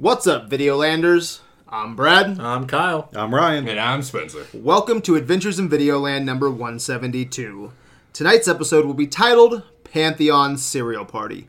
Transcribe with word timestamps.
What's 0.00 0.26
up, 0.26 0.48
Videolanders? 0.48 1.40
I'm 1.68 1.94
Brad. 1.94 2.40
I'm 2.40 2.66
Kyle. 2.66 3.10
I'm 3.14 3.34
Ryan. 3.34 3.68
And 3.68 3.78
I'm 3.78 4.00
Spencer. 4.00 4.46
Welcome 4.54 5.02
to 5.02 5.14
Adventures 5.14 5.58
in 5.58 5.68
Videoland 5.68 6.24
number 6.24 6.48
172. 6.48 7.70
Tonight's 8.14 8.48
episode 8.48 8.86
will 8.86 8.94
be 8.94 9.06
titled 9.06 9.62
Pantheon 9.84 10.56
Cereal 10.56 11.04
Party. 11.04 11.48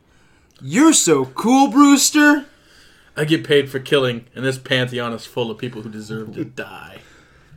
You're 0.60 0.92
so 0.92 1.24
cool, 1.24 1.68
Brewster! 1.68 2.44
I 3.16 3.24
get 3.24 3.42
paid 3.42 3.70
for 3.70 3.78
killing, 3.78 4.26
and 4.34 4.44
this 4.44 4.58
pantheon 4.58 5.14
is 5.14 5.24
full 5.24 5.50
of 5.50 5.56
people 5.56 5.80
who 5.80 5.88
deserve 5.88 6.34
to 6.34 6.44
die. 6.44 6.98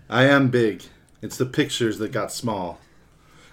I 0.10 0.24
am 0.24 0.48
big. 0.48 0.84
It's 1.22 1.36
the 1.36 1.46
pictures 1.46 1.98
that 1.98 2.14
got 2.14 2.32
small. 2.32 2.80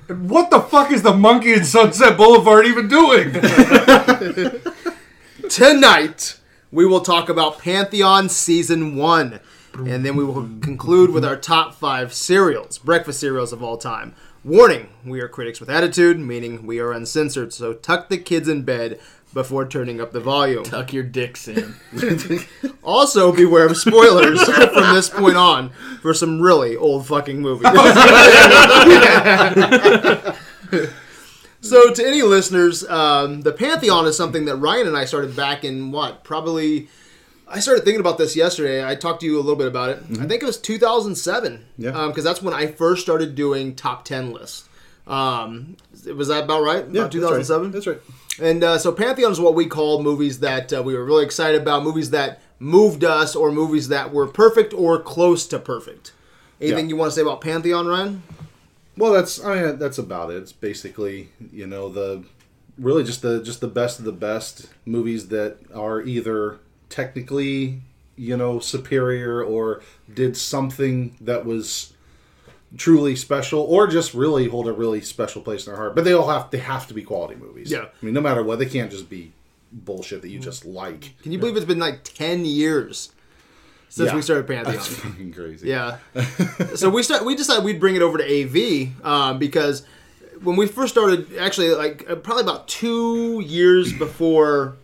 What 0.07 0.51
the 0.51 0.61
fuck 0.61 0.93
is 0.93 1.03
the 1.03 1.13
monkey 1.13 1.55
in 1.55 1.65
Sunset 1.65 2.17
Boulevard 2.17 2.67
even 2.67 2.87
doing? 2.87 3.33
Tonight, 5.49 6.39
we 6.73 6.87
will 6.87 7.03
talk 7.03 7.29
about 7.29 7.59
Pantheon 7.59 8.29
Season 8.31 8.97
1. 8.97 9.39
And 9.75 10.05
then 10.05 10.17
we 10.17 10.25
will 10.25 10.49
conclude 10.61 11.11
with 11.11 11.25
our 11.25 11.37
top 11.37 11.75
five 11.75 12.13
cereals, 12.13 12.79
breakfast 12.79 13.21
cereals 13.21 13.53
of 13.53 13.63
all 13.63 13.77
time. 13.77 14.15
Warning, 14.45 14.89
we 15.05 15.21
are 15.21 15.29
critics 15.29 15.61
with 15.61 15.71
attitude, 15.71 16.19
meaning 16.19 16.67
we 16.67 16.81
are 16.81 16.93
uncensored, 16.93 17.53
so 17.53 17.73
tuck 17.75 18.09
the 18.09 18.19
kids 18.19 18.49
in 18.49 18.63
bed 18.63 18.99
before 19.33 19.67
turning 19.67 20.01
up 20.01 20.13
the 20.13 20.21
volume. 20.21 20.65
Tuck 20.65 20.93
your 20.93 21.05
dicks 21.05 21.47
in. 21.49 21.77
Also, 22.85 23.31
beware 23.31 23.67
of 23.67 23.77
spoilers 23.77 24.43
from 24.73 24.95
this 24.95 25.09
point 25.09 25.37
on 25.37 25.71
for 26.01 26.13
some 26.13 26.41
really 26.41 26.75
old 26.77 27.07
fucking 27.07 27.41
movies. 27.41 27.71
so, 31.63 31.93
to 31.95 32.07
any 32.07 32.21
listeners, 32.23 32.87
um, 32.89 33.41
the 33.43 33.53
Pantheon 33.53 34.05
is 34.07 34.17
something 34.17 34.45
that 34.45 34.57
Ryan 34.57 34.87
and 34.89 34.97
I 34.97 35.05
started 35.07 35.35
back 35.35 35.65
in 35.65 35.91
what? 35.93 36.23
Probably. 36.25 36.89
I 37.49 37.61
started 37.61 37.85
thinking 37.85 38.01
about 38.01 38.19
this 38.19 38.35
yesterday. 38.35 38.87
I 38.87 38.95
talked 38.95 39.21
to 39.21 39.27
you 39.27 39.37
a 39.37 39.43
little 39.43 39.57
bit 39.57 39.67
about 39.69 39.91
it. 39.91 39.99
I 40.19 40.27
think 40.27 40.43
it 40.43 40.47
was 40.47 40.59
2007. 40.59 41.65
Yeah. 41.77 42.07
Because 42.09 42.25
that's 42.25 42.41
when 42.41 42.55
I 42.55 42.67
first 42.67 43.03
started 43.03 43.35
doing 43.35 43.75
top 43.75 44.05
10 44.07 44.33
lists. 44.33 44.69
Um, 45.07 45.77
was 46.17 46.29
that 46.29 46.45
about 46.45 46.63
right? 46.63 46.87
Yeah, 46.91 47.01
about 47.03 47.13
2007? 47.13 47.71
That's 47.71 47.87
right. 47.87 47.99
And 48.41 48.65
uh, 48.65 48.79
so 48.79 48.91
Pantheon 48.93 49.31
is 49.33 49.39
what 49.41 49.55
we 49.55 49.67
call 49.67 50.03
movies 50.03 50.41
that 50.41 50.73
uh, 50.73 50.83
we 50.83 50.95
were 50.97 51.05
really 51.05 51.25
excited 51.25 51.61
about, 51.61 51.83
movies 51.83 52.09
that 52.11 52.41
moved 52.59 53.05
us, 53.05 53.37
or 53.37 53.53
movies 53.53 53.89
that 53.89 54.13
were 54.15 54.27
perfect 54.27 54.73
or 54.73 54.99
close 54.99 55.47
to 55.49 55.59
perfect. 55.59 56.13
Anything 56.61 56.87
Yeah. 56.87 56.91
you 56.91 56.97
want 56.97 57.11
to 57.11 57.15
say 57.17 57.23
about 57.23 57.41
Pantheon, 57.43 57.87
Ryan? 57.87 58.23
Well, 58.97 59.13
that's 59.13 59.43
I 59.43 59.63
mean 59.63 59.79
that's 59.79 59.99
about 59.99 60.31
it. 60.31 60.37
It's 60.37 60.53
basically 60.53 61.31
you 61.53 61.67
know 61.67 61.89
the 61.89 62.25
really 62.79 63.05
just 63.05 63.23
the 63.23 63.43
just 63.43 63.61
the 63.61 63.69
best 63.69 63.99
of 63.99 64.05
the 64.05 64.13
best 64.13 64.69
movies 64.85 65.29
that 65.29 65.59
are 65.75 66.03
either 66.03 66.59
technically 66.89 67.83
you 68.17 68.37
know 68.37 68.59
superior 68.59 69.43
or 69.43 69.83
did 70.13 70.37
something 70.37 71.17
that 71.21 71.45
was 71.45 71.95
truly 72.77 73.15
special 73.15 73.61
or 73.61 73.87
just 73.87 74.15
really 74.15 74.49
hold 74.49 74.67
a 74.67 74.73
really 74.73 75.01
special 75.01 75.43
place 75.43 75.67
in 75.67 75.73
our 75.73 75.79
heart. 75.79 75.95
But 75.95 76.05
they 76.05 76.13
all 76.13 76.29
have 76.29 76.51
they 76.51 76.59
have 76.59 76.87
to 76.89 76.95
be 76.95 77.03
quality 77.03 77.35
movies. 77.35 77.71
Yeah. 77.71 77.87
I 78.03 78.05
mean 78.05 78.15
no 78.15 78.21
matter 78.21 78.43
what 78.43 78.59
they 78.59 78.67
can't 78.67 78.91
just 78.91 79.09
be 79.09 79.33
bullshit 79.73 80.23
that 80.23 80.29
you 80.29 80.39
just 80.39 80.65
like. 80.65 81.15
Can 81.23 81.33
you 81.33 81.39
believe 81.39 81.57
it's 81.57 81.65
been 81.65 81.79
like 81.79 82.05
10 82.05 82.45
years 82.45 83.12
since 83.93 84.09
Yeah. 84.09 84.17
we 84.17 84.23
started 84.23 84.47
Pantheon? 84.47 84.75
That's 84.75 84.87
fucking 84.89 85.35
crazy. 85.35 85.69
Yeah. 85.69 85.99
so 86.75 86.89
we 86.89 87.03
start. 87.03 87.27
We 87.27 87.35
decided 87.35 87.63
we'd 87.63 87.79
bring 87.79 87.95
it 87.95 88.01
over 88.01 88.17
to 88.17 88.25
AV 88.25 89.05
um, 89.05 89.39
because 89.39 89.85
when 90.43 90.57
we 90.57 90.67
first 90.67 90.95
started, 90.95 91.37
actually, 91.37 91.75
like 91.75 92.09
uh, 92.11 92.17
probably 92.17 92.43
about 92.43 92.69
two 92.69 93.41
years 93.47 93.93
before 93.93 94.77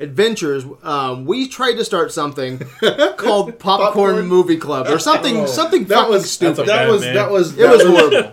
Adventures, 0.00 0.64
um, 0.82 1.24
we 1.26 1.46
tried 1.46 1.74
to 1.74 1.84
start 1.84 2.10
something 2.12 2.58
called 3.16 3.58
Popcorn, 3.60 3.86
Popcorn? 4.16 4.26
Movie 4.26 4.56
Club 4.56 4.88
or 4.88 4.98
something. 4.98 5.36
Oh, 5.38 5.46
something 5.46 5.84
that 5.84 5.94
fucking 5.94 6.10
was 6.12 6.28
stupid. 6.30 6.56
That's 6.56 6.68
a 6.68 6.72
That 6.72 6.76
bad 6.86 6.90
was 6.90 7.02
name. 7.02 7.14
that 7.14 7.30
was 7.30 7.56
it 7.58 7.70
was 7.70 7.82
horrible. 7.84 8.32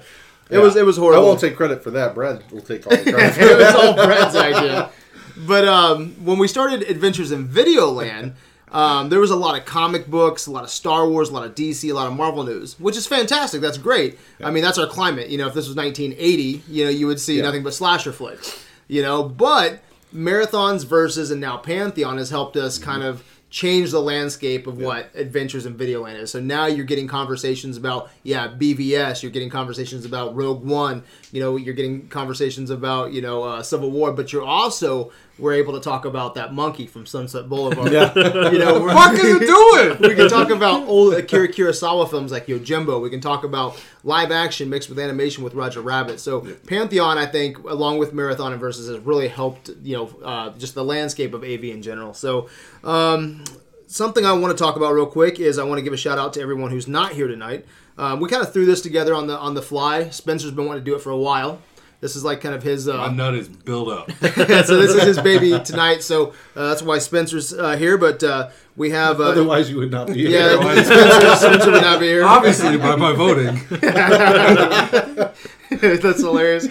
It 0.50 0.58
was 0.58 0.76
it 0.76 0.86
was 0.86 0.98
horrible. 0.98 1.24
I 1.24 1.26
won't 1.28 1.40
take 1.40 1.56
credit 1.56 1.84
for 1.84 1.92
that. 1.92 2.16
Brad 2.16 2.44
will 2.52 2.62
take 2.62 2.86
all 2.88 2.98
the 2.98 3.04
credit. 3.14 3.38
it 3.38 3.58
was 3.60 3.76
all 3.76 3.94
Brad's 3.94 4.36
idea. 4.36 4.90
But 5.38 5.68
um, 5.68 6.12
when 6.26 6.38
we 6.38 6.48
started 6.48 6.82
Adventures 6.84 7.32
in 7.32 7.48
Videoland, 7.48 8.34
um, 8.74 9.10
there 9.10 9.20
was 9.20 9.32
a 9.32 9.36
lot 9.36 9.58
of 9.58 9.66
comic 9.66 10.08
books, 10.08 10.48
a 10.48 10.52
lot 10.52 10.64
of 10.64 10.70
Star 10.70 11.08
Wars, 11.08 11.30
a 11.30 11.34
lot 11.34 11.46
of 11.46 11.54
DC, 11.56 11.90
a 11.90 11.94
lot 11.94 12.08
of 12.08 12.14
Marvel 12.14 12.44
news, 12.44 12.80
which 12.80 12.98
is 12.98 13.06
fantastic. 13.08 13.62
That's 13.62 13.78
great. 13.78 14.18
I 14.44 14.50
mean, 14.52 14.64
that's 14.64 14.78
our 14.80 14.88
climate. 14.88 15.30
You 15.30 15.38
know, 15.38 15.48
if 15.48 15.54
this 15.54 15.68
was 15.68 15.76
1980, 15.76 16.64
you 16.68 16.84
know, 16.86 16.90
you 16.90 17.06
would 17.08 17.20
see 17.20 17.38
Yeah. 17.38 17.44
nothing 17.44 17.64
but 17.64 17.74
slasher 17.74 18.12
flicks. 18.12 18.60
You 18.88 19.02
know, 19.04 19.24
but 19.24 19.80
marathons 20.14 20.86
versus 20.86 21.32
and 21.32 21.40
now 21.42 21.58
Pantheon 21.58 22.18
has 22.18 22.30
helped 22.30 22.56
us 22.58 22.78
kind 22.78 23.04
of 23.04 23.24
change 23.50 23.92
the 23.92 24.02
landscape 24.02 24.66
of 24.66 24.80
what 24.80 25.12
Adventures 25.14 25.68
in 25.68 25.76
Videoland 25.78 26.20
is. 26.20 26.32
So 26.32 26.40
now 26.40 26.66
you're 26.66 26.86
getting 26.86 27.08
conversations 27.08 27.78
about 27.78 28.10
yeah 28.24 28.48
BVS, 28.48 29.22
you're 29.22 29.32
getting 29.32 29.50
conversations 29.52 30.06
about 30.06 30.36
Rogue 30.36 30.64
One, 30.64 31.04
you 31.32 31.40
know, 31.40 31.56
you're 31.58 31.76
getting 31.76 32.08
conversations 32.08 32.72
about 32.72 33.14
you 33.14 33.22
know 33.22 33.44
uh, 33.44 33.62
Civil 33.62 33.92
War, 33.92 34.12
but 34.12 34.34
you're 34.34 34.42
also 34.44 35.12
we're 35.40 35.54
able 35.54 35.74
to 35.74 35.80
talk 35.80 36.06
about 36.06 36.36
that 36.36 36.54
monkey 36.54 36.86
from 36.86 37.06
Sunset 37.06 37.50
Boulevard. 37.50 37.92
Yeah. 37.92 38.14
you 38.52 38.60
know, 38.60 38.80
What 38.86 39.16
is 39.16 39.24
it 39.24 39.40
doing? 39.40 39.98
we 40.10 40.16
can 40.16 40.30
talk 40.30 40.52
about 40.52 40.88
old 40.88 41.16
Akira 41.16 41.48
Kurosawa 41.48 42.10
films 42.10 42.32
like 42.32 42.46
Yojimbo. 42.46 43.02
We 43.02 43.10
can 43.10 43.20
talk 43.22 43.44
about 43.44 43.82
live 44.04 44.32
action 44.32 44.70
mixed 44.70 44.90
with 44.90 45.00
animation 45.00 45.44
with 45.44 45.56
Roger 45.56 45.82
Rabbit. 45.82 46.20
So 46.20 46.42
Pantheon, 46.68 47.18
I 47.18 47.26
think, 47.26 47.58
along 47.58 47.98
with 47.98 48.14
Marathon 48.14 48.52
and 48.52 48.62
Versus, 48.62 48.88
has 48.88 49.00
really 49.00 49.28
helped 49.28 49.70
you 49.82 49.98
know 49.98 50.16
uh, 50.24 50.50
just 50.52 50.76
the 50.76 50.84
landscape 50.84 51.34
of 51.34 51.44
AV 51.44 51.64
in 51.66 51.82
general. 51.82 52.14
So 52.14 52.50
um, 52.84 53.44
something 53.88 54.26
I 54.26 54.34
want 54.34 54.56
to 54.56 54.64
talk 54.64 54.76
about 54.76 54.94
real 54.94 55.08
quick 55.08 55.40
is 55.40 55.58
I 55.58 55.64
want 55.64 55.80
to 55.80 55.84
give 55.84 55.94
a 55.94 55.98
shout 55.98 56.20
out 56.20 56.34
to 56.34 56.42
everyone 56.42 56.70
who's 56.70 56.88
not 56.88 57.14
here 57.14 57.28
tonight. 57.28 57.66
Um, 57.98 58.20
we 58.20 58.30
kind 58.30 58.44
of 58.44 58.54
threw 58.54 58.66
this 58.66 58.82
together 58.82 59.16
on 59.16 59.26
the 59.28 59.38
on 59.38 59.56
the 59.56 59.62
fly. 59.64 60.10
Spencer's 60.10 60.52
been 60.52 60.68
wanting 60.68 60.84
to 60.84 60.86
do 60.86 60.96
it 60.96 61.02
for 61.02 61.10
a 61.10 61.18
while. 61.18 61.60
This 62.04 62.18
is 62.18 62.26
like 62.26 62.42
kind 62.42 62.54
of 62.54 62.62
his. 62.62 62.90
Uh, 62.90 62.98
My 62.98 63.08
nut 63.08 63.34
is 63.34 63.48
built 63.48 63.88
up. 63.88 64.12
so 64.20 64.28
this 64.28 64.94
is 64.94 65.04
his 65.04 65.20
baby 65.22 65.58
tonight. 65.64 66.04
So 66.04 66.34
uh, 66.54 66.68
that's 66.68 66.82
why 66.82 66.98
Spencer's 66.98 67.54
uh, 67.54 67.78
here. 67.78 67.98
But 67.98 68.22
uh, 68.22 68.50
we 68.76 68.90
have 68.90 69.22
uh, 69.22 69.30
Otherwise, 69.30 69.70
you 69.70 69.78
would 69.78 69.90
not 69.90 70.08
be 70.08 70.20
yeah, 70.20 70.60
here. 70.60 70.84
Spencer, 70.84 71.36
Spencer 71.38 71.72
would 71.72 71.82
not 71.82 72.02
be 72.02 72.08
here. 72.08 72.26
Obviously, 72.26 72.76
by 72.76 72.98
my 72.98 73.14
voting. 73.14 73.56
That's 75.70 76.20
hilarious. 76.20 76.68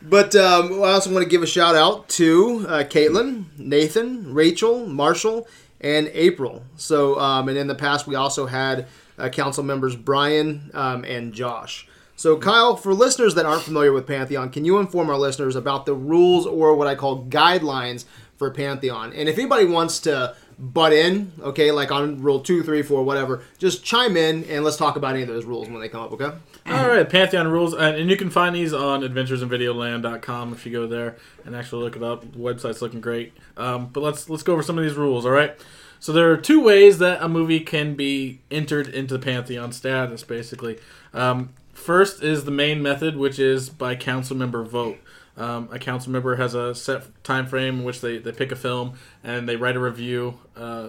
But 0.00 0.36
um, 0.36 0.74
I 0.74 0.92
also 0.92 1.12
want 1.12 1.24
to 1.24 1.28
give 1.28 1.42
a 1.42 1.46
shout 1.48 1.74
out 1.74 2.08
to 2.10 2.64
uh, 2.68 2.84
Caitlin, 2.84 3.46
Nathan, 3.58 4.32
Rachel, 4.32 4.86
Marshall, 4.86 5.48
and 5.80 6.08
April. 6.12 6.62
So, 6.76 7.18
um, 7.18 7.48
and 7.48 7.58
in 7.58 7.66
the 7.66 7.74
past, 7.74 8.06
we 8.06 8.14
also 8.14 8.46
had 8.46 8.86
uh, 9.18 9.28
council 9.28 9.64
members 9.64 9.96
Brian 9.96 10.70
um, 10.72 11.04
and 11.04 11.32
Josh. 11.32 11.88
So, 12.22 12.36
Kyle, 12.36 12.76
for 12.76 12.94
listeners 12.94 13.34
that 13.34 13.46
aren't 13.46 13.64
familiar 13.64 13.92
with 13.92 14.06
Pantheon, 14.06 14.50
can 14.50 14.64
you 14.64 14.78
inform 14.78 15.10
our 15.10 15.16
listeners 15.16 15.56
about 15.56 15.86
the 15.86 15.94
rules 15.94 16.46
or 16.46 16.76
what 16.76 16.86
I 16.86 16.94
call 16.94 17.24
guidelines 17.24 18.04
for 18.36 18.48
Pantheon? 18.52 19.12
And 19.12 19.28
if 19.28 19.38
anybody 19.38 19.64
wants 19.64 19.98
to 20.02 20.36
butt 20.56 20.92
in, 20.92 21.32
okay, 21.40 21.72
like 21.72 21.90
on 21.90 22.22
rule 22.22 22.38
two, 22.38 22.62
three, 22.62 22.82
four, 22.82 23.02
whatever, 23.02 23.42
just 23.58 23.82
chime 23.82 24.16
in 24.16 24.44
and 24.44 24.62
let's 24.62 24.76
talk 24.76 24.94
about 24.94 25.14
any 25.14 25.22
of 25.22 25.28
those 25.28 25.44
rules 25.44 25.68
when 25.68 25.80
they 25.80 25.88
come 25.88 26.04
up, 26.04 26.12
okay? 26.12 26.30
All 26.66 26.86
right, 26.86 27.08
Pantheon 27.08 27.48
rules, 27.48 27.74
and, 27.74 28.08
you 28.08 28.16
can 28.16 28.30
find 28.30 28.54
these 28.54 28.72
on 28.72 29.00
adventuresinvideoland.com 29.00 30.52
if 30.52 30.64
you 30.64 30.70
go 30.70 30.86
there 30.86 31.16
and 31.44 31.56
actually 31.56 31.82
look 31.82 31.96
it 31.96 32.04
up. 32.04 32.20
The 32.20 32.38
website's 32.38 32.80
looking 32.80 33.00
great. 33.00 33.32
Um, 33.56 33.88
but 33.88 34.00
let's 34.04 34.30
let's 34.30 34.44
go 34.44 34.52
over 34.52 34.62
some 34.62 34.78
of 34.78 34.84
these 34.84 34.94
rules. 34.94 35.26
All 35.26 35.32
right. 35.32 35.58
So 35.98 36.12
there 36.12 36.30
are 36.30 36.36
two 36.36 36.60
ways 36.60 36.98
that 36.98 37.20
a 37.20 37.28
movie 37.28 37.60
can 37.60 37.96
be 37.96 38.42
entered 38.48 38.86
into 38.86 39.18
the 39.18 39.24
Pantheon 39.24 39.72
status. 39.72 40.22
Basically, 40.22 40.78
um, 41.12 41.50
first 41.72 42.22
is 42.22 42.44
the 42.44 42.50
main 42.50 42.82
method, 42.82 43.16
which 43.16 43.38
is 43.38 43.68
by 43.68 43.96
council 43.96 44.36
member 44.36 44.62
vote. 44.62 44.98
Um, 45.36 45.68
a 45.72 45.78
council 45.78 46.12
member 46.12 46.36
has 46.36 46.54
a 46.54 46.74
set 46.74 47.24
time 47.24 47.46
frame 47.46 47.80
in 47.80 47.84
which 47.84 48.00
they, 48.00 48.18
they 48.18 48.32
pick 48.32 48.52
a 48.52 48.56
film 48.56 48.94
and 49.24 49.48
they 49.48 49.56
write 49.56 49.76
a 49.76 49.80
review. 49.80 50.38
Uh, 50.56 50.88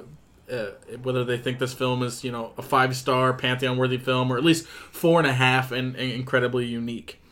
uh, 0.52 0.72
whether 1.02 1.24
they 1.24 1.38
think 1.38 1.58
this 1.58 1.74
film 1.74 2.04
is 2.04 2.24
you 2.24 2.32
know 2.32 2.52
a 2.58 2.62
five 2.62 2.96
star 2.98 3.32
pantheon 3.34 3.78
worthy 3.78 3.98
film 3.98 4.30
or 4.30 4.38
at 4.38 4.44
least 4.44 4.68
four 4.68 5.18
and 5.18 5.28
a 5.28 5.34
half 5.34 5.72
and, 5.72 5.96
and 5.96 6.12
incredibly 6.12 6.66
unique 6.66 7.23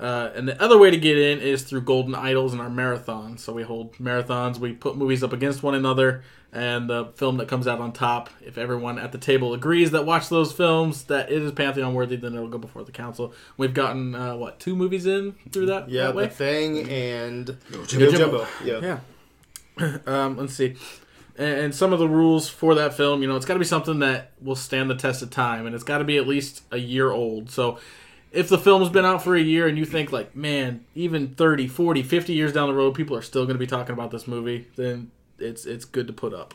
uh, 0.00 0.30
and 0.34 0.48
the 0.48 0.60
other 0.62 0.78
way 0.78 0.90
to 0.90 0.96
get 0.96 1.18
in 1.18 1.40
is 1.40 1.62
through 1.62 1.80
golden 1.80 2.14
idols 2.14 2.52
and 2.52 2.62
our 2.62 2.68
marathons 2.68 3.40
so 3.40 3.52
we 3.52 3.62
hold 3.62 3.92
marathons 3.94 4.58
we 4.58 4.72
put 4.72 4.96
movies 4.96 5.22
up 5.22 5.32
against 5.32 5.62
one 5.62 5.74
another 5.74 6.22
and 6.50 6.88
the 6.88 7.06
film 7.16 7.36
that 7.36 7.46
comes 7.46 7.66
out 7.66 7.78
on 7.78 7.92
top 7.92 8.30
if 8.40 8.56
everyone 8.56 8.98
at 8.98 9.12
the 9.12 9.18
table 9.18 9.52
agrees 9.52 9.90
that 9.90 10.06
watch 10.06 10.28
those 10.28 10.52
films 10.52 11.04
that 11.04 11.30
it 11.30 11.42
is 11.42 11.52
pantheon 11.52 11.92
worthy 11.94 12.16
then 12.16 12.34
it'll 12.34 12.48
go 12.48 12.58
before 12.58 12.84
the 12.84 12.92
council 12.92 13.34
we've 13.56 13.74
gotten 13.74 14.14
uh, 14.14 14.34
what 14.34 14.58
two 14.58 14.74
movies 14.74 15.04
in 15.04 15.34
through 15.52 15.66
that 15.66 15.88
Yeah, 15.90 16.06
that 16.06 16.14
way 16.14 16.24
The 16.24 16.30
Thing 16.30 16.88
and 16.88 17.46
Yojimbo. 17.70 18.10
Yojimbo. 18.10 18.46
Yeah. 18.64 18.80
yeah. 18.80 19.00
um, 20.06 20.36
let's 20.36 20.54
see. 20.54 20.76
And, 21.36 21.60
and 21.60 21.74
some 21.74 21.92
of 21.92 21.98
the 21.98 22.08
rules 22.08 22.48
for 22.48 22.74
that 22.74 22.94
film, 22.94 23.22
you 23.22 23.28
know, 23.28 23.36
it's 23.36 23.46
got 23.46 23.54
to 23.54 23.60
be 23.60 23.66
something 23.66 24.00
that 24.00 24.32
will 24.40 24.56
stand 24.56 24.90
the 24.90 24.94
test 24.94 25.22
of 25.22 25.30
time, 25.30 25.66
and 25.66 25.74
it's 25.74 25.84
got 25.84 25.98
to 25.98 26.04
be 26.04 26.16
at 26.16 26.26
least 26.26 26.62
a 26.70 26.78
year 26.78 27.10
old. 27.10 27.50
So 27.50 27.78
if 28.32 28.48
the 28.48 28.58
film's 28.58 28.88
been 28.90 29.04
out 29.04 29.22
for 29.22 29.34
a 29.34 29.40
year 29.40 29.66
and 29.66 29.78
you 29.78 29.84
think, 29.84 30.12
like, 30.12 30.36
man, 30.36 30.84
even 30.94 31.28
30, 31.34 31.66
40, 31.68 32.02
50 32.02 32.32
years 32.32 32.52
down 32.52 32.68
the 32.68 32.74
road, 32.74 32.94
people 32.94 33.16
are 33.16 33.22
still 33.22 33.44
going 33.44 33.54
to 33.54 33.58
be 33.58 33.66
talking 33.66 33.92
about 33.92 34.10
this 34.10 34.26
movie, 34.28 34.66
then 34.76 35.10
it's 35.38 35.64
it's 35.66 35.84
good 35.84 36.06
to 36.06 36.12
put 36.12 36.34
up. 36.34 36.54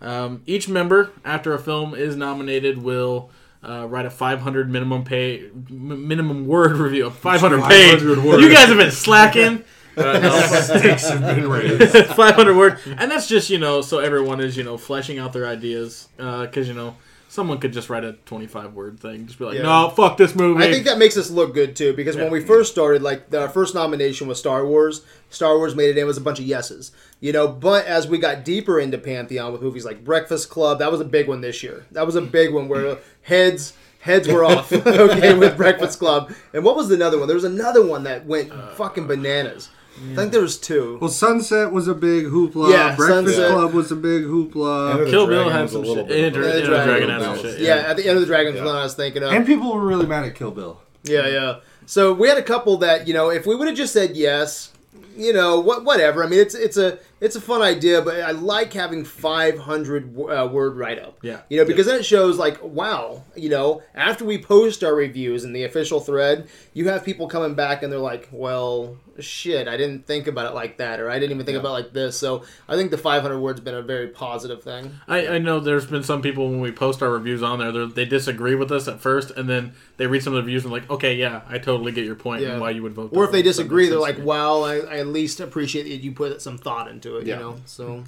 Um, 0.00 0.42
each 0.46 0.68
member, 0.68 1.12
after 1.24 1.54
a 1.54 1.58
film 1.58 1.94
is 1.94 2.16
nominated, 2.16 2.78
will 2.78 3.30
uh, 3.62 3.86
write 3.88 4.06
a 4.06 4.10
500 4.10 4.70
minimum 4.70 5.04
pay 5.04 5.46
m- 5.46 6.08
minimum 6.08 6.46
word 6.46 6.72
review. 6.76 7.06
A 7.06 7.10
500 7.10 7.62
page. 7.62 8.00
500 8.00 8.24
words. 8.24 8.42
You 8.42 8.52
guys 8.52 8.68
have 8.68 8.78
been 8.78 8.90
slacking. 8.90 9.64
Uh, 9.96 10.18
no. 10.18 10.40
Stakes 10.60 11.08
have 11.08 11.20
been 11.20 11.48
raised. 11.48 11.94
500 12.16 12.56
word, 12.56 12.80
and 12.84 13.08
that's 13.08 13.28
just 13.28 13.48
you 13.48 13.58
know 13.58 13.80
so 13.80 14.00
everyone 14.00 14.40
is 14.40 14.56
you 14.56 14.64
know 14.64 14.76
fleshing 14.76 15.20
out 15.20 15.32
their 15.32 15.46
ideas 15.46 16.08
because 16.16 16.66
you 16.66 16.74
know 16.74 16.96
someone 17.34 17.58
could 17.58 17.72
just 17.72 17.90
write 17.90 18.04
a 18.04 18.12
25 18.12 18.74
word 18.74 19.00
thing, 19.00 19.26
just 19.26 19.40
be 19.40 19.44
like, 19.44 19.56
Yeah. 19.56 19.62
no, 19.62 19.90
fuck 19.90 20.16
this 20.16 20.36
movie. 20.36 20.62
I 20.64 20.70
think 20.70 20.84
that 20.84 20.98
makes 20.98 21.16
us 21.16 21.30
look 21.30 21.52
good 21.52 21.74
too 21.74 21.92
because 21.92 22.16
when 22.16 22.30
we 22.30 22.40
first 22.40 22.70
started, 22.70 23.02
like 23.02 23.34
our 23.34 23.48
first 23.48 23.74
nomination 23.74 24.28
was 24.28 24.38
Star 24.38 24.64
Wars. 24.64 25.02
Star 25.30 25.56
Wars 25.58 25.74
made 25.74 25.90
it 25.90 25.98
in 25.98 26.04
it 26.04 26.06
was 26.06 26.16
a 26.16 26.20
bunch 26.20 26.38
of 26.38 26.44
yeses, 26.46 26.92
you 27.20 27.32
know. 27.32 27.48
But 27.48 27.86
as 27.86 28.06
we 28.06 28.18
got 28.18 28.44
deeper 28.44 28.78
into 28.78 28.98
Pantheon 28.98 29.52
with 29.52 29.62
movies 29.62 29.84
like 29.84 30.04
Breakfast 30.04 30.48
Club, 30.48 30.78
that 30.78 30.92
was 30.92 31.00
a 31.00 31.04
big 31.04 31.26
one 31.26 31.40
this 31.40 31.60
year. 31.62 31.86
That 31.90 32.06
was 32.06 32.14
a 32.14 32.22
big 32.22 32.54
one 32.54 32.68
where 32.68 32.98
heads 33.22 33.72
heads 33.98 34.28
were 34.28 34.44
off. 34.44 34.72
okay, 34.72 35.34
with 35.34 35.56
Breakfast 35.56 35.98
Club. 35.98 36.32
And 36.52 36.64
what 36.64 36.76
was 36.76 36.90
another 36.92 37.18
one? 37.18 37.26
There 37.26 37.34
was 37.34 37.42
another 37.44 37.84
one 37.84 38.04
that 38.04 38.26
went 38.26 38.52
uh, 38.52 38.74
fucking 38.74 39.08
bananas. 39.08 39.70
I 40.12 40.14
think 40.16 40.32
there 40.32 40.40
was 40.40 40.58
two. 40.58 40.98
Well, 41.00 41.08
Sunset 41.10 41.70
was 41.72 41.86
a 41.88 41.94
big 41.94 42.24
hoopla. 42.26 42.70
Yeah, 42.70 42.96
Breakfast 42.96 43.36
Sunset. 43.36 43.50
Club 43.52 43.72
was 43.74 43.92
a 43.92 43.96
big 43.96 44.24
hoopla. 44.24 44.92
Enter 44.94 45.04
Kill 45.06 45.26
Bill 45.26 45.44
Dragon 45.44 45.52
had 45.52 45.64
a 45.64 45.68
some 45.68 45.80
little 45.82 45.94
shit. 45.96 46.08
bit 46.08 46.18
of 46.18 46.24
Enter, 46.24 46.42
a- 46.42 46.46
Yeah, 46.60 46.66
Dragon 46.66 46.86
Dragon 46.88 47.08
had 47.10 47.20
Bell. 47.20 47.36
some 47.36 47.44
shit. 47.44 47.60
yeah. 47.60 47.74
at 47.76 47.96
the 47.96 48.06
end 48.08 48.16
of 48.16 48.20
the 48.20 48.26
Dragon's 48.26 48.56
Yeah. 48.56 48.64
one 48.64 48.74
I 48.76 48.82
was 48.82 48.94
thinking 48.94 49.22
of. 49.22 49.32
And 49.32 49.46
people 49.46 49.72
were 49.72 49.80
really 49.86 50.06
mad 50.06 50.24
at 50.24 50.34
Kill 50.34 50.50
Bill. 50.50 50.80
Yeah, 51.04 51.28
yeah. 51.28 51.56
So 51.86 52.12
we 52.12 52.28
had 52.28 52.38
a 52.38 52.42
couple 52.42 52.76
that 52.78 53.06
you 53.06 53.14
know, 53.14 53.30
if 53.30 53.46
we 53.46 53.54
would 53.54 53.68
have 53.68 53.76
just 53.76 53.92
said 53.92 54.16
yes, 54.16 54.72
you 55.16 55.32
know, 55.32 55.60
what, 55.60 55.84
whatever. 55.84 56.24
I 56.24 56.28
mean, 56.28 56.40
it's 56.40 56.54
it's 56.54 56.76
a 56.76 56.98
it's 57.24 57.36
a 57.36 57.40
fun 57.40 57.62
idea, 57.62 58.02
but 58.02 58.20
I 58.20 58.32
like 58.32 58.72
having 58.74 59.02
500 59.04 60.18
uh, 60.18 60.46
word 60.52 60.76
write 60.76 60.98
up. 60.98 61.18
Yeah. 61.22 61.40
You 61.48 61.58
know, 61.58 61.64
because 61.64 61.86
then 61.86 61.98
it 61.98 62.04
shows 62.04 62.36
like, 62.38 62.62
wow, 62.62 63.22
you 63.34 63.48
know, 63.48 63.82
after 63.94 64.24
we 64.24 64.36
post 64.38 64.84
our 64.84 64.94
reviews 64.94 65.42
in 65.44 65.52
the 65.52 65.64
official 65.64 66.00
thread, 66.00 66.48
you 66.74 66.88
have 66.88 67.04
people 67.04 67.26
coming 67.28 67.54
back 67.54 67.82
and 67.82 67.90
they're 67.90 67.98
like, 67.98 68.28
well, 68.30 68.96
shit, 69.20 69.68
I 69.68 69.76
didn't 69.76 70.06
think 70.06 70.26
about 70.26 70.50
it 70.50 70.54
like 70.54 70.78
that, 70.78 70.98
or 71.00 71.08
I 71.08 71.18
didn't 71.20 71.32
even 71.32 71.46
think 71.46 71.56
about 71.56 71.68
it 71.70 71.84
like 71.84 71.92
this. 71.92 72.18
So 72.18 72.44
I 72.68 72.74
think 72.76 72.90
the 72.90 72.98
500 72.98 73.38
words 73.38 73.60
been 73.60 73.74
a 73.74 73.82
very 73.82 74.08
positive 74.08 74.62
thing. 74.62 74.90
I, 75.06 75.28
I 75.28 75.38
know 75.38 75.60
there's 75.60 75.86
been 75.86 76.02
some 76.02 76.20
people 76.20 76.48
when 76.50 76.60
we 76.60 76.72
post 76.72 77.02
our 77.02 77.10
reviews 77.10 77.42
on 77.42 77.58
there, 77.60 77.72
they're- 77.72 78.04
disagree 78.04 78.54
with 78.54 78.70
us 78.70 78.86
at 78.86 79.00
first, 79.00 79.30
and 79.30 79.48
then 79.48 79.72
they 79.96 80.06
read 80.06 80.22
some 80.22 80.34
of 80.34 80.36
the 80.36 80.42
reviews 80.42 80.64
and 80.64 80.72
like, 80.72 80.88
okay, 80.90 81.14
yeah, 81.14 81.40
I 81.48 81.58
totally 81.58 81.90
get 81.90 82.04
your 82.04 82.16
point 82.16 82.42
Yeah. 82.42 82.50
and 82.52 82.60
why 82.60 82.70
you 82.70 82.82
would 82.82 82.92
vote. 82.92 83.10
Or 83.14 83.24
if 83.24 83.32
they 83.32 83.40
disagree, 83.42 83.88
they're 83.88 83.98
like, 83.98 84.18
wow, 84.18 84.60
I, 84.62 84.76
I 84.80 84.96
at 84.98 85.06
least 85.06 85.40
appreciate 85.40 85.84
that 85.84 86.04
you 86.04 86.12
put 86.12 86.42
some 86.42 86.58
thought 86.58 86.88
into 86.88 87.13
it, 87.13 87.13
Yeah. 87.22 87.36
you 87.36 87.40
know? 87.40 87.56
So. 87.66 88.04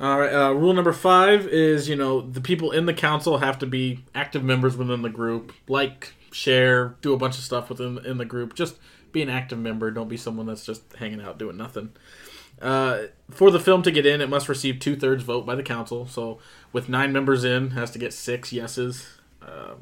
All 0.00 0.18
right. 0.18 0.32
Uh, 0.32 0.52
rule 0.52 0.72
number 0.72 0.92
five 0.92 1.46
is 1.46 1.88
you 1.88 1.96
know 1.96 2.20
the 2.20 2.40
people 2.40 2.72
in 2.72 2.86
the 2.86 2.94
council 2.94 3.38
have 3.38 3.58
to 3.60 3.66
be 3.66 4.04
active 4.14 4.42
members 4.42 4.76
within 4.76 5.02
the 5.02 5.08
group, 5.08 5.52
like, 5.68 6.14
share, 6.32 6.96
do 7.00 7.12
a 7.12 7.16
bunch 7.16 7.38
of 7.38 7.44
stuff 7.44 7.68
within 7.68 7.98
in 8.04 8.18
the 8.18 8.24
group. 8.24 8.54
Just 8.54 8.76
be 9.12 9.22
an 9.22 9.30
active 9.30 9.58
member. 9.58 9.90
Don't 9.90 10.08
be 10.08 10.16
someone 10.16 10.46
that's 10.46 10.66
just 10.66 10.82
hanging 10.94 11.20
out 11.22 11.38
doing 11.38 11.56
nothing. 11.56 11.92
Uh, 12.60 13.04
for 13.30 13.50
the 13.50 13.60
film 13.60 13.82
to 13.82 13.90
get 13.90 14.06
in, 14.06 14.20
it 14.20 14.28
must 14.28 14.48
receive 14.48 14.78
two 14.78 14.96
thirds 14.96 15.22
vote 15.22 15.44
by 15.46 15.54
the 15.54 15.62
council. 15.62 16.06
So 16.06 16.38
with 16.72 16.88
nine 16.88 17.12
members 17.12 17.44
in, 17.44 17.70
has 17.70 17.90
to 17.92 17.98
get 17.98 18.12
six 18.12 18.52
yeses. 18.52 19.06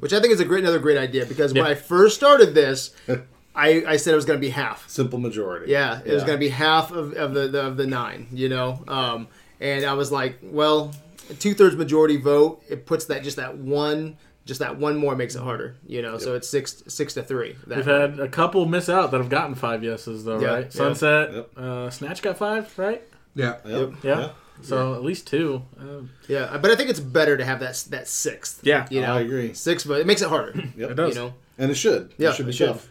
which 0.00 0.12
I 0.12 0.20
think 0.20 0.32
is 0.32 0.40
a 0.40 0.44
great 0.44 0.64
another 0.64 0.78
great 0.78 0.98
idea 0.98 1.24
because 1.24 1.54
when 1.54 1.64
I 1.64 1.74
first 1.74 2.16
started 2.16 2.54
this, 2.54 2.94
I, 3.54 3.84
I 3.87 3.96
said 3.96 4.12
it 4.12 4.16
was 4.16 4.25
going 4.25 4.38
to 4.38 4.44
be 4.44 4.50
half. 4.50 4.88
Simple 4.88 5.19
majority. 5.19 5.70
Yeah, 5.72 6.00
it 6.04 6.12
was 6.12 6.22
going 6.25 6.37
to 6.37 6.40
be 6.40 6.49
half 6.49 6.90
of, 6.90 7.12
of 7.14 7.34
the, 7.34 7.49
the 7.49 7.66
of 7.66 7.76
the 7.76 7.87
nine, 7.87 8.28
you 8.32 8.49
know. 8.49 8.82
Um, 8.88 9.28
and 9.60 9.84
I 9.84 9.93
was 9.94 10.10
like, 10.10 10.38
well, 10.43 10.93
two 11.38 11.54
thirds 11.54 11.76
majority 11.76 12.16
vote, 12.16 12.62
it 12.69 12.87
puts 12.87 13.04
that 13.06 13.22
just 13.25 13.37
that 13.37 13.56
one, 13.58 14.16
just 14.46 14.60
that 14.60 14.76
one 14.78 14.96
more 14.96 15.14
makes 15.14 15.34
it 15.37 15.43
harder, 15.43 15.76
you 15.87 16.00
know. 16.02 16.19
So 16.19 16.34
it's 16.34 16.49
six 16.49 16.82
six 16.88 17.14
to 17.14 17.22
three. 17.22 17.56
That 17.66 17.78
We've 17.78 17.87
way. 17.87 18.00
had 18.00 18.20
a 18.20 18.28
couple 18.28 18.64
miss 18.66 18.88
out 18.88 19.10
that 19.10 19.19
have 19.19 19.28
gotten 19.31 19.55
five 19.55 19.84
yeses 19.84 20.25
though, 20.25 20.40
Yeah, 20.40 20.48
right? 20.55 20.72
Sunset, 20.72 21.32
Yep. 21.34 21.50
uh, 21.58 21.90
Snatch 21.90 22.22
got 22.22 22.38
five, 22.38 22.76
right? 22.78 23.02
Yeah. 23.34 23.56
Yep. 23.64 23.93
Yeah. 24.02 24.31
So 24.62 24.94
at 24.94 25.02
least 25.02 25.26
two. 25.26 25.62
Um, 25.78 26.10
yeah, 26.28 26.56
but 26.60 26.70
I 26.70 26.76
think 26.76 26.88
it's 26.90 27.00
better 27.00 27.37
to 27.37 27.44
have 27.44 27.60
that 27.60 27.84
that 27.90 28.08
sixth. 28.08 28.60
Yeah. 28.64 28.87
you 28.90 29.00
know, 29.00 29.14
I 29.16 29.20
agree. 29.20 29.55
Six, 29.55 29.84
but 29.84 30.00
it 30.00 30.06
makes 30.06 30.22
it 30.22 30.28
harder. 30.28 30.52
Yep. 30.76 30.90
It 30.90 30.94
does. 30.94 31.14
You 31.16 31.20
know, 31.22 31.34
And 31.58 31.70
it 31.70 31.75
should. 31.75 32.12
Yeah, 32.16 32.31
it 32.31 32.37
should 32.37 32.46
be 32.46 32.50
it 32.50 32.55
should. 32.56 32.69
tough. 32.69 32.88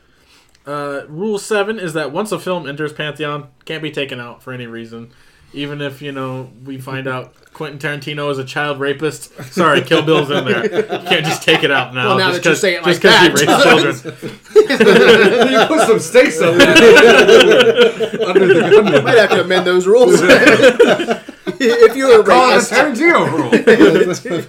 Uh, 0.71 1.05
rule 1.09 1.37
seven 1.37 1.77
is 1.79 1.91
that 1.93 2.11
once 2.13 2.31
a 2.31 2.39
film 2.39 2.65
enters 2.67 2.93
Pantheon, 2.93 3.49
can't 3.65 3.83
be 3.83 3.91
taken 3.91 4.19
out 4.21 4.41
for 4.41 4.53
any 4.53 4.67
reason. 4.67 5.11
Even 5.53 5.81
if 5.81 6.01
you 6.01 6.13
know 6.13 6.49
we 6.63 6.77
find 6.77 7.09
out 7.09 7.33
Quentin 7.51 7.77
Tarantino 7.77 8.31
is 8.31 8.37
a 8.37 8.45
child 8.45 8.79
rapist, 8.79 9.33
sorry, 9.51 9.81
Kill 9.81 10.01
Bill's 10.01 10.31
in 10.31 10.45
there. 10.45 10.63
You 10.63 10.83
can't 11.09 11.25
just 11.25 11.43
take 11.43 11.65
it 11.65 11.71
out 11.71 11.93
now. 11.93 12.15
Well, 12.15 12.19
now 12.19 12.37
just 12.39 12.43
that 12.43 12.45
you 12.45 12.51
'cause- 12.51 12.61
say 12.61 12.75
it 12.75 12.83
just 12.85 13.03
like 13.03 13.11
'cause 13.11 13.19
he 13.19 13.45
that. 13.45 13.91
rapes 13.91 14.01
children. 14.01 15.51
you 15.51 15.67
put 15.67 15.87
some 15.87 15.99
stakes 15.99 16.41
on 16.41 16.57
there. 16.57 16.69
Under 18.29 18.47
the 18.47 18.59
gun. 18.71 19.03
might 19.03 19.17
have 19.17 19.29
to 19.31 19.41
amend 19.41 19.67
those 19.67 19.85
rules. 19.85 20.21
if 21.47 21.95
you 21.95 22.07
were 22.07 22.21
a 22.21 22.23
Call 22.23 22.51
it 22.51 22.71
a 22.71 22.75
rapist, 22.75 24.25
Tarantino 24.25 24.41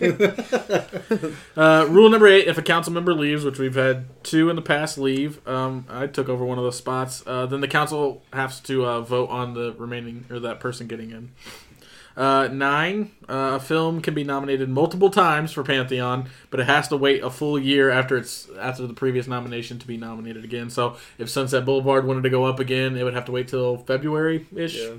rule. 1.10 1.32
Uh, 1.56 1.86
rule 1.88 2.08
number 2.08 2.26
eight: 2.26 2.48
If 2.48 2.56
a 2.58 2.62
council 2.62 2.92
member 2.92 3.12
leaves, 3.14 3.44
which 3.44 3.58
we've 3.58 3.74
had 3.74 4.06
two 4.24 4.48
in 4.48 4.56
the 4.56 4.62
past 4.62 4.96
leave, 4.98 5.46
um, 5.46 5.84
I 5.88 6.06
took 6.06 6.28
over 6.28 6.44
one 6.44 6.58
of 6.58 6.64
those 6.64 6.76
spots. 6.76 7.22
Uh, 7.26 7.46
then 7.46 7.60
the 7.60 7.68
council 7.68 8.22
has 8.32 8.58
to 8.60 8.86
uh, 8.86 9.00
vote 9.02 9.28
on 9.28 9.54
the 9.54 9.74
remaining 9.76 10.24
or 10.30 10.40
that 10.40 10.60
person 10.60 10.86
getting 10.86 11.10
in. 11.10 11.32
Uh, 12.16 12.48
nine: 12.48 13.10
uh, 13.28 13.52
A 13.54 13.60
film 13.60 14.00
can 14.00 14.14
be 14.14 14.24
nominated 14.24 14.68
multiple 14.68 15.10
times 15.10 15.52
for 15.52 15.62
Pantheon, 15.62 16.28
but 16.50 16.60
it 16.60 16.66
has 16.66 16.88
to 16.88 16.96
wait 16.96 17.22
a 17.22 17.30
full 17.30 17.58
year 17.58 17.90
after 17.90 18.16
it's 18.16 18.48
after 18.58 18.86
the 18.86 18.94
previous 18.94 19.26
nomination 19.26 19.78
to 19.78 19.86
be 19.86 19.96
nominated 19.96 20.44
again. 20.44 20.68
So 20.70 20.96
if 21.18 21.28
Sunset 21.30 21.64
Boulevard 21.64 22.06
wanted 22.06 22.22
to 22.22 22.30
go 22.30 22.44
up 22.44 22.60
again, 22.60 22.96
it 22.96 23.02
would 23.04 23.14
have 23.14 23.24
to 23.26 23.32
wait 23.32 23.48
till 23.48 23.78
February 23.78 24.46
ish, 24.54 24.76
Yeah. 24.78 24.94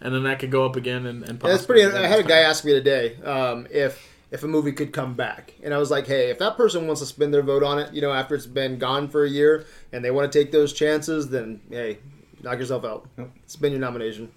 And 0.00 0.14
then 0.14 0.24
that 0.24 0.38
could 0.38 0.50
go 0.50 0.64
up 0.64 0.76
again. 0.76 1.06
And, 1.06 1.22
and 1.28 1.40
Yeah, 1.42 1.50
that's 1.50 1.66
pretty. 1.66 1.84
I 1.84 2.06
had 2.06 2.20
a 2.20 2.28
guy 2.28 2.38
ask 2.38 2.64
me 2.64 2.72
today 2.72 3.16
um, 3.22 3.66
if 3.70 4.06
if 4.30 4.42
a 4.42 4.48
movie 4.48 4.72
could 4.72 4.92
come 4.92 5.14
back, 5.14 5.54
and 5.62 5.72
I 5.72 5.78
was 5.78 5.90
like, 5.90 6.06
hey, 6.06 6.30
if 6.30 6.38
that 6.38 6.56
person 6.56 6.86
wants 6.86 7.00
to 7.00 7.06
spend 7.06 7.32
their 7.32 7.42
vote 7.42 7.62
on 7.62 7.78
it, 7.78 7.92
you 7.94 8.00
know, 8.00 8.12
after 8.12 8.34
it's 8.34 8.46
been 8.46 8.78
gone 8.78 9.08
for 9.08 9.24
a 9.24 9.28
year, 9.28 9.66
and 9.92 10.04
they 10.04 10.10
want 10.10 10.30
to 10.30 10.38
take 10.38 10.52
those 10.52 10.72
chances, 10.72 11.28
then 11.28 11.60
hey, 11.70 11.98
knock 12.42 12.58
yourself 12.58 12.84
out. 12.84 13.08
Spend 13.46 13.72
your 13.72 13.80
nomination. 13.80 14.30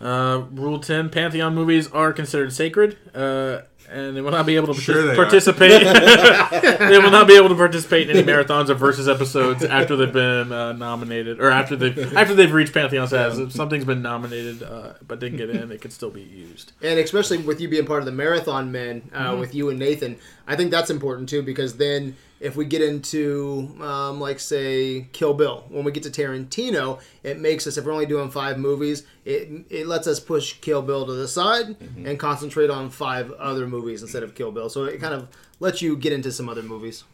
Uh, 0.00 0.44
rule 0.52 0.78
10 0.78 1.10
Pantheon 1.10 1.54
movies 1.54 1.90
are 1.90 2.12
considered 2.12 2.52
sacred, 2.52 2.96
uh, 3.14 3.62
and 3.90 4.16
they 4.16 4.20
will 4.20 4.30
not 4.30 4.46
be 4.46 4.54
able 4.54 4.72
to 4.72 4.80
Sure 4.80 5.06
they 5.06 5.16
participate. 5.16 5.82
they 6.78 6.98
will 6.98 7.10
not 7.10 7.26
be 7.26 7.34
able 7.34 7.48
to 7.48 7.54
participate 7.54 8.08
in 8.08 8.16
any 8.16 8.26
marathons 8.26 8.68
or 8.68 8.74
versus 8.74 9.08
episodes 9.08 9.64
after 9.64 9.96
they've 9.96 10.12
been 10.12 10.52
uh, 10.52 10.72
nominated, 10.72 11.40
or 11.40 11.50
after 11.50 11.74
they've 11.74 12.16
after 12.16 12.34
they've 12.34 12.52
reached 12.52 12.74
Pantheon 12.74 13.08
status. 13.08 13.38
If 13.38 13.52
something's 13.52 13.84
been 13.84 14.02
nominated 14.02 14.62
uh, 14.62 14.92
but 15.06 15.18
didn't 15.20 15.38
get 15.38 15.50
in, 15.50 15.72
it 15.72 15.80
could 15.80 15.92
still 15.92 16.10
be 16.10 16.22
used. 16.22 16.72
And 16.82 16.98
especially 16.98 17.38
with 17.38 17.60
you 17.60 17.68
being 17.68 17.86
part 17.86 18.00
of 18.00 18.06
the 18.06 18.12
marathon 18.12 18.70
men, 18.70 19.10
uh, 19.12 19.36
with 19.38 19.54
you 19.54 19.70
and 19.70 19.78
Nathan, 19.78 20.18
I 20.46 20.54
think 20.54 20.70
that's 20.70 20.90
important 20.90 21.28
too 21.28 21.42
because 21.42 21.76
then 21.76 22.16
if 22.40 22.56
we 22.56 22.64
get 22.64 22.82
into 22.82 23.76
um, 23.80 24.20
like 24.20 24.38
say 24.40 25.08
Kill 25.12 25.34
Bill, 25.34 25.64
when 25.68 25.84
we 25.84 25.92
get 25.92 26.02
to 26.04 26.10
Tarantino, 26.10 27.00
it 27.22 27.38
makes 27.38 27.66
us 27.66 27.76
if 27.76 27.84
we're 27.84 27.92
only 27.92 28.06
doing 28.06 28.30
five 28.30 28.58
movies, 28.58 29.04
it 29.24 29.64
it 29.70 29.86
lets 29.86 30.06
us 30.06 30.20
push 30.20 30.54
Kill 30.54 30.82
Bill 30.82 31.06
to 31.06 31.12
the 31.12 31.28
side 31.28 31.76
and 32.04 32.18
concentrate 32.18 32.70
on 32.70 32.90
five 32.90 33.32
other 33.32 33.66
movies 33.66 34.02
instead 34.02 34.22
of 34.22 34.34
Kill 34.34 34.52
Bill. 34.52 34.68
So 34.68 34.84
it 34.84 35.00
kind 35.00 35.14
of 35.14 35.28
lets 35.60 35.82
you 35.82 35.96
get 35.96 36.12
into 36.12 36.30
some 36.32 36.48
other 36.48 36.62
movies. 36.62 37.04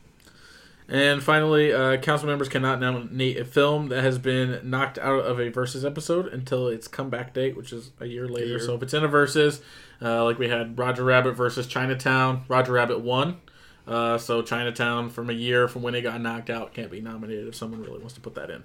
And 0.87 1.23
finally, 1.23 1.73
uh, 1.73 1.97
council 1.97 2.29
members 2.29 2.49
cannot 2.51 2.79
nominate 2.79 3.39
a 3.39 3.45
film 3.47 3.89
that 3.89 4.05
has 4.05 4.19
been 4.19 4.69
knocked 4.69 4.99
out 4.99 5.25
of 5.25 5.41
a 5.41 5.49
versus 5.49 5.83
episode 5.83 6.27
until 6.27 6.69
its 6.69 6.89
comeback 6.89 7.33
date, 7.33 7.57
which 7.57 7.73
is 7.73 7.91
a 8.01 8.07
year 8.07 8.29
later. 8.29 8.47
year. 8.47 8.61
So 8.61 8.75
if 8.75 8.83
it's 8.83 8.93
in 8.93 9.03
a 9.03 9.09
versus, 9.09 9.63
uh, 10.03 10.25
like 10.25 10.39
we 10.39 10.49
had 10.51 10.79
Roger 10.79 11.03
Rabbit 11.03 11.33
versus 11.33 11.67
Chinatown, 11.67 12.45
Roger 12.49 12.73
Rabbit 12.73 13.01
won. 13.01 13.39
Uh, 13.87 14.17
so 14.19 14.41
Chinatown 14.43 15.11
from 15.11 15.29
a 15.31 15.35
year 15.35 15.69
from 15.69 15.83
when 15.83 15.95
it 15.95 16.03
got 16.03 16.21
knocked 16.21 16.49
out 16.51 16.73
can't 16.73 16.91
be 16.91 17.01
nominated 17.01 17.47
if 17.49 17.55
someone 17.55 17.83
really 17.83 17.99
wants 17.99 18.15
to 18.15 18.21
put 18.21 18.35
that 18.35 18.51
in. 18.51 18.63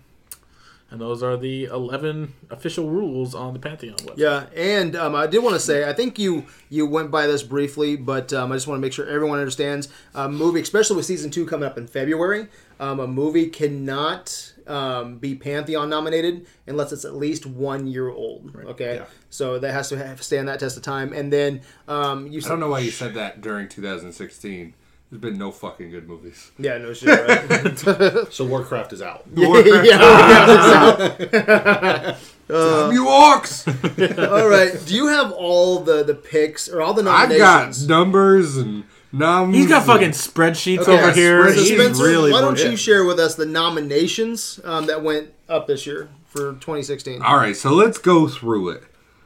And 0.91 0.99
those 0.99 1.21
are 1.21 1.37
the 1.37 1.65
11 1.65 2.33
official 2.49 2.89
rules 2.89 3.35
on 3.35 3.53
the 3.53 3.59
Pantheon 3.59 3.95
website. 3.97 4.17
Yeah, 4.17 4.45
and 4.55 4.95
um, 4.95 5.13
I 5.13 5.27
did 5.27 5.43
want 5.43 5.53
to 5.53 5.59
say, 5.59 5.87
I 5.87 5.93
think 5.93 6.17
you 6.17 6.45
you 6.67 6.87
went 6.87 7.11
by 7.11 7.27
this 7.27 7.43
briefly, 7.43 7.95
but 7.95 8.33
um, 8.33 8.51
I 8.51 8.55
just 8.55 8.65
want 8.65 8.79
to 8.79 8.81
make 8.81 8.93
sure 8.93 9.07
everyone 9.07 9.37
understands. 9.37 9.89
A 10.15 10.27
movie, 10.27 10.61
especially 10.61 10.95
with 10.95 11.05
season 11.05 11.29
two 11.29 11.45
coming 11.45 11.67
up 11.69 11.77
in 11.77 11.85
February, 11.85 12.47
um, 12.79 12.99
a 12.99 13.05
movie 13.05 13.49
cannot 13.49 14.51
um, 14.65 15.19
be 15.19 15.35
Pantheon 15.35 15.89
nominated 15.91 16.47
unless 16.65 16.91
it's 16.91 17.05
at 17.05 17.13
least 17.13 17.45
one 17.45 17.85
year 17.85 18.09
old. 18.09 18.51
Okay, 18.55 18.95
Yeah. 18.95 19.05
so 19.29 19.59
that 19.59 19.71
has 19.71 19.89
to 19.89 19.97
have, 19.97 20.23
stand 20.23 20.47
that 20.47 20.59
test 20.59 20.75
of 20.75 20.81
time. 20.81 21.13
And 21.13 21.31
then 21.31 21.61
um, 21.87 22.25
you 22.25 22.41
I 22.43 22.47
don't 22.49 22.59
know 22.59 22.69
why 22.69 22.79
you 22.79 22.89
said 22.89 23.13
that 23.13 23.41
during 23.41 23.69
2016. 23.69 24.73
There's 25.11 25.21
been 25.21 25.37
no 25.39 25.51
fucking 25.51 25.89
good 25.89 26.07
movies. 26.07 26.51
Yeah, 26.59 26.77
no 26.77 26.93
shit. 26.93 27.09
Right? 27.09 28.27
So 28.31 28.45
Warcraft 28.45 28.93
is 28.93 29.01
out. 29.01 29.25
yeah, 29.35 29.81
yeah, 29.83 31.17
Damn 32.47 32.91
you 32.91 33.05
orcs! 33.05 33.67
All 34.31 34.47
right. 34.47 34.71
Do 34.85 34.95
you 34.95 35.07
have 35.07 35.31
all 35.31 35.79
the 35.79 36.03
the 36.03 36.15
picks 36.15 36.67
or 36.69 36.81
all 36.81 36.93
the 36.93 37.03
nominations? 37.03 37.41
I've 37.43 37.87
got 37.87 37.87
numbers 37.87 38.57
and 38.57 38.83
nums. 39.13 39.53
He's 39.53 39.67
got 39.67 39.85
fucking 39.85 40.11
spreadsheets 40.11 40.79
Okay, 40.79 40.91
over 40.99 41.11
here. 41.11 41.47
So 41.53 41.59
He's 41.59 41.73
Spencer, 41.73 42.03
really 42.03 42.31
why 42.31 42.41
don't 42.41 42.53
working. 42.53 42.71
you 42.71 42.77
share 42.77 43.03
with 43.05 43.19
us 43.19 43.35
the 43.35 43.45
nominations 43.45 44.59
um, 44.63 44.87
that 44.87 45.03
went 45.03 45.31
up 45.47 45.67
this 45.67 45.85
year 45.85 46.09
for 46.25 46.53
2016? 46.53 47.21
All 47.21 47.37
right, 47.37 47.55
so 47.55 47.71
let's 47.71 47.97
go 47.99 48.27
through 48.27 48.69
it. 48.69 48.83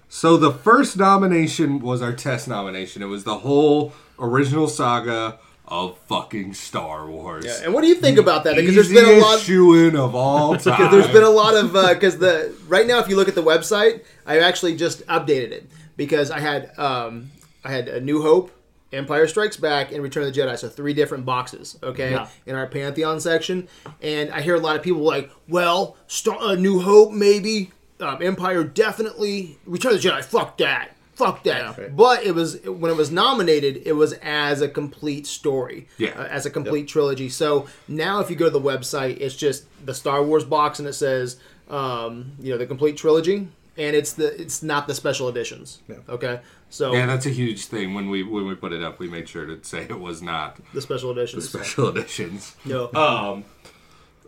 So 0.10 0.36
the 0.38 0.52
first 0.52 0.98
nomination 0.98 1.80
was 1.80 2.02
our 2.02 2.14
test 2.14 2.48
nomination. 2.48 3.02
It 3.02 3.08
was 3.08 3.24
the 3.24 3.40
whole 3.40 3.94
original 4.20 4.68
saga 4.68 5.40
of 5.68 5.98
fucking 6.10 6.54
Star 6.54 7.08
Wars. 7.08 7.46
Yeah, 7.46 7.60
and 7.64 7.74
what 7.74 7.82
do 7.82 7.88
you 7.88 7.96
think 7.96 8.18
about 8.18 8.44
that? 8.44 8.56
Because 8.56 8.76
there's 8.76 8.92
been 8.92 9.06
a 9.18 9.22
lot. 9.22 9.40
shoe-in 9.40 9.96
of 9.96 10.14
all 10.16 10.56
time. 10.58 10.92
There's 10.92 11.08
been 11.08 11.24
a 11.24 11.30
lot 11.30 11.56
of 11.56 11.72
because 11.96 12.18
the 12.18 12.54
right 12.68 12.86
now, 12.86 13.00
if 13.00 13.08
you 13.08 13.16
look 13.16 13.28
at 13.28 13.36
the 13.36 13.44
website, 13.44 14.04
I 14.26 14.40
actually 14.40 14.76
just 14.76 15.06
updated 15.08 15.52
it 15.52 15.70
because 15.98 16.32
I 16.32 16.40
had 16.40 16.78
um, 16.78 17.32
I 17.64 17.72
had 17.72 17.88
a 17.88 18.02
New 18.02 18.22
Hope, 18.22 18.52
Empire 18.92 19.26
Strikes 19.28 19.56
Back, 19.58 19.92
and 19.94 20.04
Return 20.04 20.24
of 20.28 20.34
the 20.34 20.40
Jedi. 20.42 20.58
So 20.60 20.68
three 20.70 20.94
different 20.94 21.26
boxes, 21.26 21.78
okay, 21.82 22.12
Yeah. 22.12 22.28
in 22.46 22.56
our 22.56 22.68
Pantheon 22.68 23.20
section. 23.22 23.68
And 24.02 24.32
I 24.32 24.42
hear 24.42 24.56
a 24.56 24.60
lot 24.60 24.76
of 24.76 24.84
people 24.84 25.02
like, 25.02 25.32
well, 25.48 25.96
Star, 26.08 26.38
uh, 26.40 26.56
New 26.56 26.82
Hope 26.82 27.12
maybe, 27.14 27.72
um, 28.02 28.22
Empire 28.22 28.64
definitely, 28.66 29.58
Return 29.66 29.94
of 29.94 30.02
the 30.02 30.10
Jedi, 30.10 30.24
fuck 30.24 30.58
that. 30.58 30.93
Fuck 31.16 31.44
that! 31.44 31.78
Yeah. 31.78 31.88
But 31.90 32.24
it 32.24 32.34
was 32.34 32.60
when 32.66 32.90
it 32.92 32.98
was 32.98 33.12
nominated, 33.12 33.84
it 33.86 33.94
was 33.94 34.14
as 34.24 34.62
a 34.62 34.68
complete 34.68 35.28
story, 35.28 35.88
Yeah. 35.98 36.10
uh, 36.20 36.24
as 36.24 36.46
a 36.46 36.50
complete 36.50 36.88
trilogy. 36.88 37.30
So 37.30 37.68
now, 37.88 38.20
if 38.20 38.30
you 38.30 38.36
go 38.36 38.46
to 38.46 38.52
the 38.52 38.60
website, 38.62 39.20
it's 39.22 39.36
just 39.36 39.66
the 39.86 39.94
Star 39.94 40.24
Wars 40.24 40.44
box, 40.44 40.80
and 40.80 40.88
it 40.88 40.94
says, 40.94 41.38
um, 41.70 42.32
you 42.40 42.52
know, 42.52 42.58
the 42.58 42.66
complete 42.66 42.98
trilogy, 42.98 43.48
and 43.78 43.96
it's 43.96 44.14
the 44.14 44.40
it's 44.42 44.64
not 44.64 44.88
the 44.88 44.96
special 44.96 45.30
editions. 45.30 45.80
Okay, 46.10 46.40
so 46.70 46.94
yeah, 46.94 47.06
that's 47.06 47.26
a 47.28 47.30
huge 47.32 47.66
thing. 47.66 47.94
When 47.94 48.10
we 48.10 48.24
when 48.24 48.48
we 48.48 48.56
put 48.56 48.74
it 48.74 48.82
up, 48.84 48.98
we 49.00 49.08
made 49.08 49.30
sure 49.30 49.46
to 49.46 49.64
say 49.64 49.84
it 49.84 50.00
was 50.00 50.22
not 50.22 50.58
the 50.74 50.82
special 50.82 51.12
editions. 51.12 51.52
The 51.52 51.60
special 51.60 51.88
editions. 51.96 52.56
No. 52.66 52.92
Um, 52.94 53.46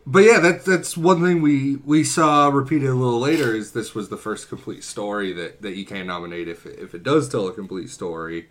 but 0.08 0.24
yeah, 0.24 0.40
that's 0.40 0.66
that's 0.66 0.96
one 0.96 1.24
thing 1.24 1.42
we 1.42 1.78
we 1.78 2.04
saw 2.04 2.50
repeated 2.50 2.90
a 2.90 2.94
little 2.94 3.20
later 3.20 3.56
is 3.56 3.72
this 3.72 3.96
was 3.96 4.10
the 4.10 4.18
first 4.18 4.50
complete 4.50 4.84
story 4.84 5.34
that 5.34 5.62
that 5.64 5.76
you 5.76 5.86
can 5.86 6.06
nominate 6.08 6.48
if 6.48 6.66
it, 6.66 6.78
if 6.80 6.94
it 6.94 7.04
does 7.04 7.28
tell 7.28 7.48
a 7.48 7.54
complete 7.54 7.90
story. 7.90 8.48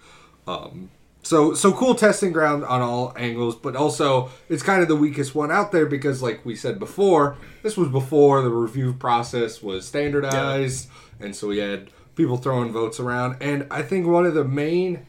Um, 0.49 0.91
so 1.23 1.55
so 1.55 1.73
cool 1.73 1.95
testing 1.95 2.33
ground 2.33 2.65
on 2.65 2.83
all 2.83 3.13
angles, 3.17 3.55
but 3.55 3.77
also 3.77 4.31
it's 4.49 4.63
kind 4.65 4.83
of 4.83 4.89
the 4.89 4.97
weakest 4.97 5.35
one 5.35 5.53
out 5.53 5.71
there 5.71 5.87
because, 5.87 6.23
like 6.23 6.45
we 6.45 6.57
said 6.57 6.79
before, 6.81 7.37
this 7.63 7.77
was 7.77 7.89
before 7.89 8.43
the 8.43 8.51
review 8.51 8.93
process 8.93 9.63
was 9.63 9.87
standardized, 9.87 10.89
and 11.21 11.37
so 11.37 11.49
we 11.49 11.59
had 11.59 11.89
people 12.17 12.37
throwing 12.37 12.73
votes 12.73 12.99
around. 12.99 13.37
And 13.41 13.67
I 13.71 13.83
think 13.83 14.07
one 14.07 14.27
of 14.27 14.35
the 14.35 14.45
main 14.45 15.07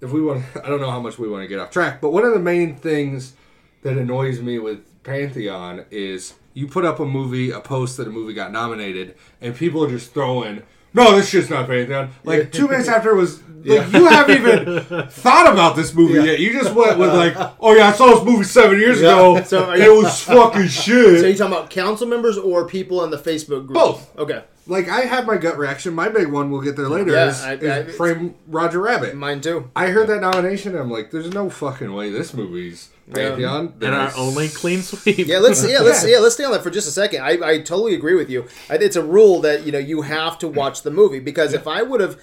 if 0.00 0.12
we 0.12 0.22
want 0.22 0.44
I 0.64 0.68
don't 0.68 0.80
know 0.80 0.90
how 0.92 1.00
much 1.00 1.18
we 1.18 1.28
want 1.28 1.42
to 1.42 1.48
get 1.48 1.58
off 1.58 1.70
track, 1.72 2.00
but 2.00 2.12
one 2.12 2.24
of 2.24 2.32
the 2.32 2.38
main 2.38 2.76
things 2.76 3.34
that 3.82 3.98
annoys 3.98 4.40
me 4.40 4.58
with 4.58 4.84
Pantheon 5.06 5.84
is 5.90 6.34
you 6.54 6.66
put 6.66 6.84
up 6.84 7.00
a 7.00 7.04
movie, 7.06 7.50
a 7.50 7.60
post 7.60 7.96
that 7.96 8.06
a 8.06 8.10
movie 8.10 8.34
got 8.34 8.52
nominated, 8.52 9.14
and 9.40 9.54
people 9.54 9.84
are 9.84 9.88
just 9.90 10.12
throwing, 10.12 10.62
no, 10.94 11.16
this 11.16 11.28
shit's 11.28 11.48
not 11.50 11.66
Pantheon. 11.66 12.10
Like 12.24 12.52
two 12.52 12.66
minutes 12.68 12.88
after 12.88 13.10
it 13.10 13.16
was, 13.16 13.40
like 13.66 13.92
you 13.92 14.06
haven't 14.06 14.38
even 14.38 15.08
thought 15.08 15.52
about 15.52 15.76
this 15.76 15.92
movie 15.94 16.14
yet. 16.26 16.38
You 16.40 16.52
just 16.52 16.74
went 16.74 16.98
with 16.98 17.12
like, 17.14 17.34
oh 17.60 17.74
yeah, 17.74 17.88
I 17.88 17.92
saw 17.92 18.14
this 18.14 18.24
movie 18.24 18.44
seven 18.44 18.78
years 18.78 18.98
ago. 18.98 19.42
So 19.44 19.72
you- 19.74 19.82
it 19.92 19.96
was 20.02 20.20
fucking 20.22 20.68
shit. 20.68 21.20
So 21.20 21.26
you 21.26 21.36
talking 21.36 21.52
about 21.54 21.70
council 21.70 22.06
members 22.06 22.36
or 22.38 22.66
people 22.66 23.04
in 23.04 23.10
the 23.10 23.18
Facebook 23.18 23.66
group? 23.66 23.74
Both. 23.74 24.16
Okay, 24.18 24.42
like 24.66 24.88
I 24.88 25.00
had 25.02 25.26
my 25.26 25.36
gut 25.36 25.58
reaction. 25.58 25.94
My 25.94 26.08
big 26.08 26.28
one, 26.28 26.50
we'll 26.50 26.62
get 26.62 26.76
there 26.76 26.88
later. 26.88 27.12
Yeah, 27.12 27.28
is, 27.28 27.42
I- 27.42 27.52
is 27.54 27.88
I- 27.88 27.92
frame 27.92 28.34
Roger 28.48 28.80
Rabbit. 28.80 29.14
mine 29.14 29.40
too. 29.40 29.70
I 29.76 29.88
heard 29.88 30.08
that 30.08 30.20
nomination. 30.20 30.72
and 30.72 30.80
I'm 30.80 30.90
like, 30.90 31.10
there's 31.10 31.30
no 31.32 31.50
fucking 31.50 31.92
way 31.92 32.10
this 32.10 32.32
movie's 32.34 32.88
Pantheon. 33.12 33.74
and 33.80 33.94
our 33.94 34.12
only 34.16 34.48
clean 34.48 34.82
sweep. 34.82 35.18
Yeah, 35.26 35.38
let's 35.38 35.66
yeah 35.68 35.80
let's 35.80 36.04
yeah 36.08 36.18
let's 36.18 36.34
stay 36.34 36.44
on 36.44 36.52
that 36.52 36.62
for 36.62 36.70
just 36.70 36.88
a 36.88 36.90
second. 36.90 37.22
I, 37.22 37.38
I 37.42 37.58
totally 37.58 37.94
agree 37.94 38.14
with 38.14 38.28
you. 38.30 38.46
It's 38.68 38.96
a 38.96 39.04
rule 39.04 39.40
that 39.42 39.64
you 39.64 39.72
know 39.72 39.78
you 39.78 40.02
have 40.02 40.38
to 40.40 40.48
watch 40.48 40.82
the 40.82 40.90
movie 40.90 41.20
because 41.20 41.52
if 41.52 41.66
I 41.66 41.82
would 41.82 42.00
have 42.00 42.20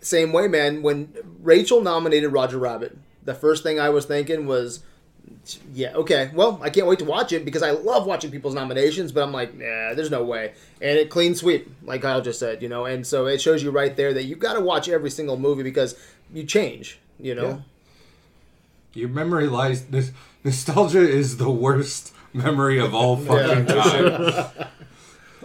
same 0.00 0.32
way, 0.32 0.48
man. 0.48 0.82
When 0.82 1.12
Rachel 1.42 1.80
nominated 1.80 2.32
Roger 2.32 2.58
Rabbit, 2.58 2.96
the 3.24 3.34
first 3.34 3.62
thing 3.62 3.80
I 3.80 3.90
was 3.90 4.04
thinking 4.04 4.46
was, 4.46 4.80
yeah, 5.72 5.92
okay, 5.94 6.30
well, 6.34 6.60
I 6.62 6.70
can't 6.70 6.86
wait 6.86 6.98
to 7.00 7.04
watch 7.04 7.32
it 7.32 7.44
because 7.44 7.62
I 7.62 7.72
love 7.72 8.06
watching 8.06 8.30
people's 8.30 8.54
nominations. 8.54 9.12
But 9.12 9.24
I'm 9.24 9.32
like, 9.32 9.54
nah, 9.54 9.94
there's 9.94 10.10
no 10.10 10.24
way. 10.24 10.52
And 10.80 10.98
it 10.98 11.10
clean 11.10 11.34
sweep, 11.34 11.70
like 11.82 12.02
Kyle 12.02 12.20
just 12.20 12.38
said, 12.38 12.62
you 12.62 12.68
know. 12.68 12.84
And 12.84 13.06
so 13.06 13.26
it 13.26 13.40
shows 13.40 13.62
you 13.62 13.70
right 13.70 13.96
there 13.96 14.12
that 14.14 14.24
you've 14.24 14.38
got 14.38 14.54
to 14.54 14.60
watch 14.60 14.88
every 14.88 15.10
single 15.10 15.36
movie 15.36 15.62
because 15.62 15.96
you 16.32 16.44
change, 16.44 16.98
you 17.18 17.34
know. 17.34 17.62
Your 18.94 19.08
memory 19.08 19.46
lies. 19.48 19.84
This, 19.86 20.12
nostalgia 20.44 21.00
is 21.00 21.36
the 21.36 21.50
worst 21.50 22.14
memory 22.32 22.78
of 22.78 22.94
all 22.94 23.16
fucking 23.26 23.66
time. 23.66 24.68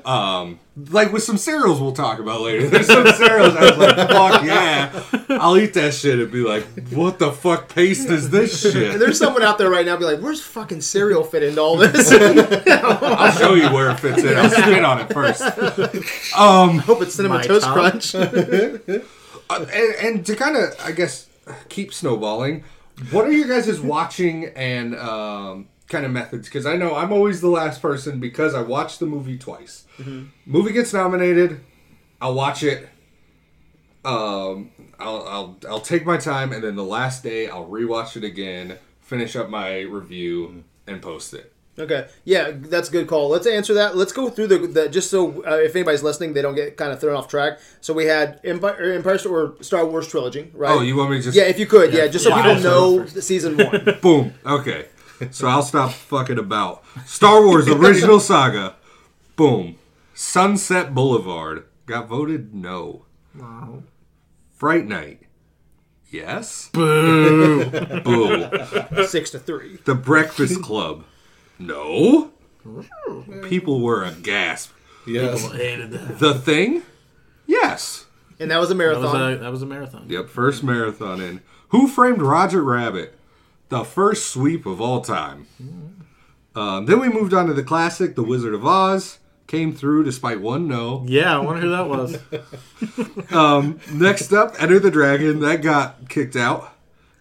Um, 0.05 0.59
like 0.89 1.13
with 1.13 1.23
some 1.23 1.37
cereals 1.37 1.79
we'll 1.79 1.93
talk 1.93 2.19
about 2.19 2.41
later. 2.41 2.67
There's 2.67 2.87
some 2.87 3.07
cereals 3.07 3.55
I 3.55 3.69
was 3.69 3.77
like, 3.77 3.95
fuck 4.09 4.43
yeah, 4.43 5.01
I'll 5.39 5.55
eat 5.57 5.73
that 5.75 5.93
shit 5.93 6.19
and 6.19 6.29
be 6.29 6.41
like, 6.43 6.65
what 6.89 7.19
the 7.19 7.31
fuck 7.31 7.69
paste 7.69 8.09
is 8.09 8.29
this 8.29 8.65
And 8.65 8.73
shit? 8.73 8.99
there's 8.99 9.17
someone 9.17 9.43
out 9.43 9.57
there 9.57 9.69
right 9.69 9.85
now 9.85 9.95
be 9.95 10.03
like, 10.03 10.19
"Where's 10.19 10.41
fucking 10.41 10.81
cereal 10.81 11.23
fit 11.23 11.41
into 11.43 11.61
all 11.61 11.77
this?" 11.77 12.11
I'll 12.11 13.31
show 13.31 13.53
you 13.53 13.69
where 13.71 13.91
it 13.91 13.99
fits 14.01 14.23
in. 14.23 14.35
I'll 14.35 14.49
spit 14.49 14.83
on 14.83 14.99
it 14.99 15.13
first. 15.13 15.41
Um, 16.37 16.79
hope 16.79 17.01
it's 17.01 17.15
cinnamon 17.15 17.41
toast 17.43 17.63
top. 17.63 17.73
crunch. 17.73 18.13
Uh, 18.15 18.27
and, 19.49 19.95
and 20.01 20.25
to 20.25 20.35
kind 20.35 20.57
of, 20.57 20.69
I 20.83 20.91
guess, 20.91 21.27
keep 21.69 21.93
snowballing, 21.93 22.65
what 23.11 23.25
are 23.25 23.31
you 23.31 23.47
guys' 23.47 23.79
watching 23.79 24.45
and 24.55 24.95
um, 24.95 25.69
kind 25.87 26.05
of 26.05 26.11
methods? 26.11 26.47
Because 26.47 26.65
I 26.65 26.75
know 26.75 26.95
I'm 26.95 27.11
always 27.11 27.41
the 27.41 27.49
last 27.49 27.81
person 27.81 28.19
because 28.19 28.53
I 28.53 28.61
watched 28.61 28.99
the 28.99 29.05
movie 29.05 29.37
twice. 29.37 29.85
Movie 30.45 30.73
gets 30.73 30.93
nominated, 30.93 31.61
I'll 32.21 32.33
watch 32.33 32.63
it. 32.63 32.89
Um, 34.05 34.71
I'll, 34.99 35.25
I'll 35.27 35.57
I'll 35.69 35.79
take 35.79 36.05
my 36.05 36.17
time, 36.17 36.51
and 36.51 36.61
then 36.63 36.75
the 36.75 36.83
last 36.83 37.23
day 37.23 37.47
I'll 37.47 37.67
rewatch 37.67 38.17
it 38.17 38.23
again, 38.25 38.77
finish 38.99 39.35
up 39.35 39.49
my 39.49 39.79
review, 39.81 40.65
and 40.87 41.01
post 41.01 41.33
it. 41.33 41.52
Okay, 41.77 42.07
yeah, 42.23 42.51
that's 42.53 42.89
a 42.89 42.91
good 42.91 43.07
call. 43.07 43.29
Let's 43.29 43.47
answer 43.47 43.73
that. 43.75 43.95
Let's 43.95 44.13
go 44.13 44.29
through 44.29 44.47
the, 44.47 44.57
the 44.59 44.89
just 44.89 45.09
so 45.09 45.43
uh, 45.45 45.57
if 45.57 45.75
anybody's 45.75 46.03
listening, 46.03 46.33
they 46.33 46.41
don't 46.41 46.55
get 46.55 46.77
kind 46.77 46.91
of 46.91 46.99
thrown 46.99 47.15
off 47.15 47.27
track. 47.27 47.59
So 47.81 47.93
we 47.93 48.05
had 48.05 48.39
Empire, 48.43 48.75
or 48.79 48.91
Empire 48.93 49.19
or 49.29 49.55
Star 49.61 49.85
Wars 49.85 50.07
trilogy, 50.07 50.51
right? 50.53 50.71
Oh, 50.71 50.81
you 50.81 50.95
want 50.95 51.11
me 51.11 51.17
to 51.17 51.23
just 51.23 51.37
Yeah, 51.37 51.43
if 51.43 51.59
you 51.59 51.65
could, 51.65 51.93
yeah, 51.93 52.07
just 52.07 52.23
so 52.23 52.29
Yeah, 52.29 52.41
people 52.41 52.63
know 52.63 52.99
go 52.99 53.05
season 53.05 53.57
one. 53.57 53.97
Boom. 54.01 54.33
Okay. 54.45 54.87
So 55.31 55.47
I'll 55.47 55.63
stop 55.63 55.91
fucking 55.91 56.39
about. 56.39 56.83
Star 57.05 57.45
Wars 57.45 57.67
original 57.67 58.19
saga. 58.19 58.75
Boom. 59.35 59.77
Sunset 60.13 60.93
Boulevard 60.93 61.65
got 61.85 62.07
voted 62.07 62.53
no. 62.53 63.05
Wow. 63.35 63.83
Fright 64.55 64.85
Night. 64.85 65.21
Yes. 66.09 66.69
Boo. 66.71 67.65
Boo. 68.01 69.05
Six 69.07 69.31
to 69.31 69.39
three. 69.39 69.79
The 69.85 69.95
Breakfast 69.95 70.61
Club. 70.61 71.05
No. 71.67 72.31
People 73.43 73.81
were 73.81 74.03
aghast. 74.03 74.71
Yes. 75.05 75.51
Hated 75.51 75.91
that. 75.91 76.19
The 76.19 76.33
Thing. 76.33 76.83
Yes. 77.45 78.05
And 78.39 78.49
that 78.51 78.57
was 78.59 78.69
a 78.71 78.73
That 78.73 78.77
marathon. 78.77 79.03
was 79.03 79.37
a 79.37 79.37
that 79.41 79.51
was 79.51 79.61
a 79.61 79.65
marathon. 79.65 80.05
Yep. 80.09 80.29
First 80.29 80.63
marathon 80.63 81.21
in. 81.21 81.41
Who 81.69 81.87
framed 81.87 82.21
Roger 82.21 82.63
Rabbit? 82.63 83.17
The 83.69 83.83
first 83.83 84.31
sweep 84.31 84.65
of 84.65 84.79
all 84.79 85.01
time. 85.01 85.47
Um, 86.55 86.85
then 86.85 86.99
we 86.99 87.09
moved 87.09 87.33
on 87.33 87.47
to 87.47 87.53
the 87.53 87.63
classic, 87.63 88.15
The 88.15 88.23
Wizard 88.23 88.53
of 88.53 88.65
Oz. 88.65 89.19
Came 89.47 89.73
through 89.73 90.03
despite 90.05 90.39
one 90.41 90.67
no. 90.67 91.03
Yeah, 91.07 91.35
I 91.35 91.39
wonder 91.39 91.61
who 91.61 91.69
that 91.71 91.87
was. 91.89 92.17
Um, 93.33 93.79
next 93.91 94.31
up, 94.31 94.55
Enter 94.61 94.79
the 94.79 94.91
Dragon. 94.91 95.39
That 95.39 95.61
got 95.61 96.07
kicked 96.09 96.35
out. 96.35 96.71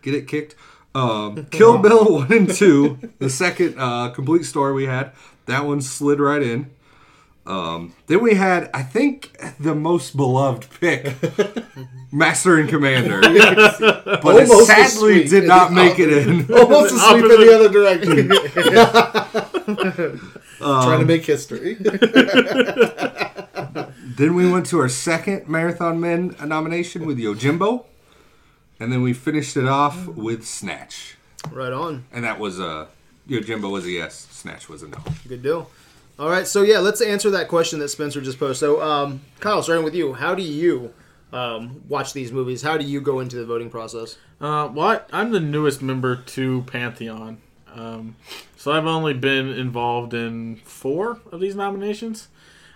Get 0.02 0.14
it 0.14 0.28
kicked. 0.28 0.54
Um, 0.94 1.46
Kill 1.46 1.78
Bill 1.78 2.04
1 2.14 2.32
and 2.32 2.52
2. 2.52 3.12
The 3.18 3.30
second 3.30 3.76
uh, 3.78 4.11
complete 4.11 4.44
story 4.44 4.72
we 4.75 4.87
had. 4.87 5.12
That 5.46 5.64
one 5.64 5.80
slid 5.80 6.20
right 6.20 6.42
in. 6.42 6.70
Um, 7.44 7.92
then 8.06 8.22
we 8.22 8.34
had, 8.34 8.70
I 8.72 8.82
think, 8.84 9.37
the 9.58 9.75
most 9.75 10.16
beloved 10.16 10.68
pick, 10.78 11.12
Master 12.12 12.56
and 12.56 12.68
Commander. 12.68 13.20
But 14.22 14.37
it 14.37 14.49
Almost 14.49 14.62
a 14.62 14.64
sadly 14.66 15.26
sweep 15.26 15.30
did 15.30 15.44
not 15.49 15.72
make 15.72 15.99
it 15.99 16.12
in. 16.12 16.52
Almost 16.54 16.94
a 16.94 16.99
sweep 16.99 17.25
in 17.25 17.40
the 17.40 17.52
other 17.52 17.68
direction. 17.68 18.28
Trying 20.58 21.00
to 21.00 21.06
make 21.06 21.25
history. 21.26 21.75
Then 24.16 24.34
we 24.37 24.49
went 24.49 24.66
to 24.66 24.78
our 24.78 24.88
second 24.88 25.49
Marathon 25.49 25.99
Men 25.99 26.37
nomination 26.44 27.06
with 27.06 27.18
Yojimbo. 27.18 27.87
And 28.82 28.92
then 28.92 29.02
we 29.02 29.12
finished 29.12 29.56
it 29.56 29.68
off 29.68 30.08
with 30.08 30.44
Snatch. 30.44 31.16
Right 31.52 31.72
on. 31.72 32.04
And 32.12 32.24
that 32.24 32.40
was 32.40 32.58
a 32.58 32.88
Yojimbo 33.28 33.70
was 33.70 33.86
a 33.86 33.90
yes, 33.90 34.26
Snatch 34.32 34.68
was 34.68 34.82
a 34.82 34.88
no. 34.88 34.98
Good 35.28 35.40
deal. 35.40 35.70
All 36.18 36.28
right, 36.28 36.46
so 36.48 36.62
yeah, 36.62 36.80
let's 36.80 37.00
answer 37.00 37.30
that 37.30 37.46
question 37.46 37.78
that 37.78 37.90
Spencer 37.90 38.20
just 38.20 38.40
posed. 38.40 38.58
So, 38.58 38.82
um, 38.82 39.20
Kyle, 39.38 39.62
starting 39.62 39.84
with 39.84 39.94
you, 39.94 40.14
how 40.14 40.34
do 40.34 40.42
you 40.42 40.92
um, 41.32 41.82
watch 41.88 42.12
these 42.12 42.32
movies? 42.32 42.62
How 42.62 42.76
do 42.76 42.84
you 42.84 43.00
go 43.00 43.20
into 43.20 43.36
the 43.36 43.46
voting 43.46 43.70
process? 43.70 44.18
Uh, 44.40 44.68
well, 44.72 44.88
I, 44.88 45.00
I'm 45.12 45.30
the 45.30 45.40
newest 45.40 45.80
member 45.80 46.16
to 46.16 46.62
Pantheon, 46.62 47.38
um, 47.72 48.16
so 48.56 48.72
I've 48.72 48.86
only 48.86 49.14
been 49.14 49.48
involved 49.48 50.12
in 50.12 50.56
four 50.56 51.20
of 51.30 51.38
these 51.38 51.54
nominations. 51.54 52.26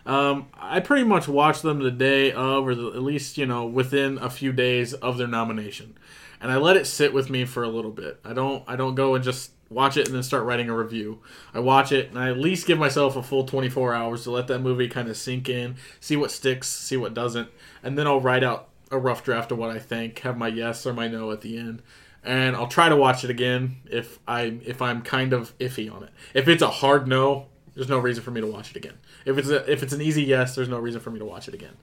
Um, 0.07 0.47
I 0.55 0.81
pretty 0.81 1.05
much 1.05 1.27
watch 1.27 1.63
them 1.63 1.81
the 1.81 1.91
day 1.91 2.31
of, 2.33 2.67
or 2.67 2.75
the, 2.75 2.87
at 2.89 3.03
least 3.03 3.37
you 3.37 3.45
know 3.45 3.67
within 3.67 4.19
a 4.19 4.31
few 4.31 4.53
days 4.53 4.95
of 4.95 5.19
their 5.19 5.27
nomination, 5.27 5.99
and 6.41 6.53
I 6.53 6.57
let 6.57 6.77
it 6.77 6.87
sit 6.87 7.13
with 7.13 7.29
me 7.29 7.45
for 7.45 7.65
a 7.65 7.69
little 7.69 7.91
bit. 7.91 8.21
I 8.25 8.33
don't 8.33 8.63
I 8.69 8.77
don't 8.77 8.95
go 8.95 9.15
and 9.15 9.25
just 9.25 9.51
watch 9.69 9.97
it 9.97 10.07
and 10.07 10.15
then 10.15 10.23
start 10.23 10.45
writing 10.45 10.69
a 10.71 10.77
review. 10.77 11.21
I 11.53 11.61
watch 11.61 11.91
it 11.91 12.11
and 12.11 12.19
I 12.19 12.31
at 12.31 12.39
least 12.39 12.69
give 12.69 12.79
myself 12.79 13.17
a 13.17 13.23
full 13.23 13.45
24 13.45 13.95
hours 13.95 14.23
to 14.23 14.31
let 14.31 14.47
that 14.47 14.61
movie 14.61 14.87
kind 14.87 15.09
of 15.09 15.17
sink 15.17 15.49
in, 15.49 15.77
see 15.99 16.17
what 16.17 16.31
sticks, 16.31 16.69
see 16.69 16.97
what 16.97 17.15
doesn't, 17.15 17.49
and 17.83 17.99
then 17.99 18.07
I'll 18.07 18.21
write 18.21 18.45
out 18.45 18.69
a 18.91 18.99
rough 18.99 19.25
draft 19.25 19.51
of 19.51 19.59
what 19.59 19.71
I 19.71 19.79
think, 19.79 20.21
have 20.21 20.39
my 20.39 20.49
yes 20.49 20.87
or 20.87 20.93
my 20.93 21.09
no 21.09 21.33
at 21.33 21.41
the 21.41 21.59
end. 21.59 21.83
And 22.23 22.57
I'll 22.57 22.69
try 22.69 22.89
to 22.89 22.97
watch 22.97 23.23
it 23.25 23.31
again 23.31 23.77
if 23.91 24.19
I 24.27 24.59
if 24.65 24.83
I'm 24.83 25.03
kind 25.03 25.33
of 25.33 25.57
iffy 25.59 25.93
on 25.93 26.03
it. 26.03 26.11
If 26.35 26.49
it's 26.49 26.63
a 26.63 26.69
hard 26.69 27.07
no, 27.07 27.47
there's 27.75 27.89
no 27.89 27.99
reason 27.99 28.25
for 28.25 28.31
me 28.31 28.41
to 28.41 28.47
watch 28.47 28.71
it 28.71 28.77
again. 28.77 28.99
If 29.27 29.37
it's 29.37 29.49
a, 29.49 29.71
if 29.71 29.83
it's 29.83 29.93
an 29.93 30.01
easy 30.01 30.23
yes, 30.23 30.55
there's 30.55 30.69
no 30.69 30.79
reason 30.79 31.01
for 31.01 31.11
me 31.11 31.19
to 31.19 31.25
watch 31.25 31.49
it 31.49 31.55
again. 31.55 31.77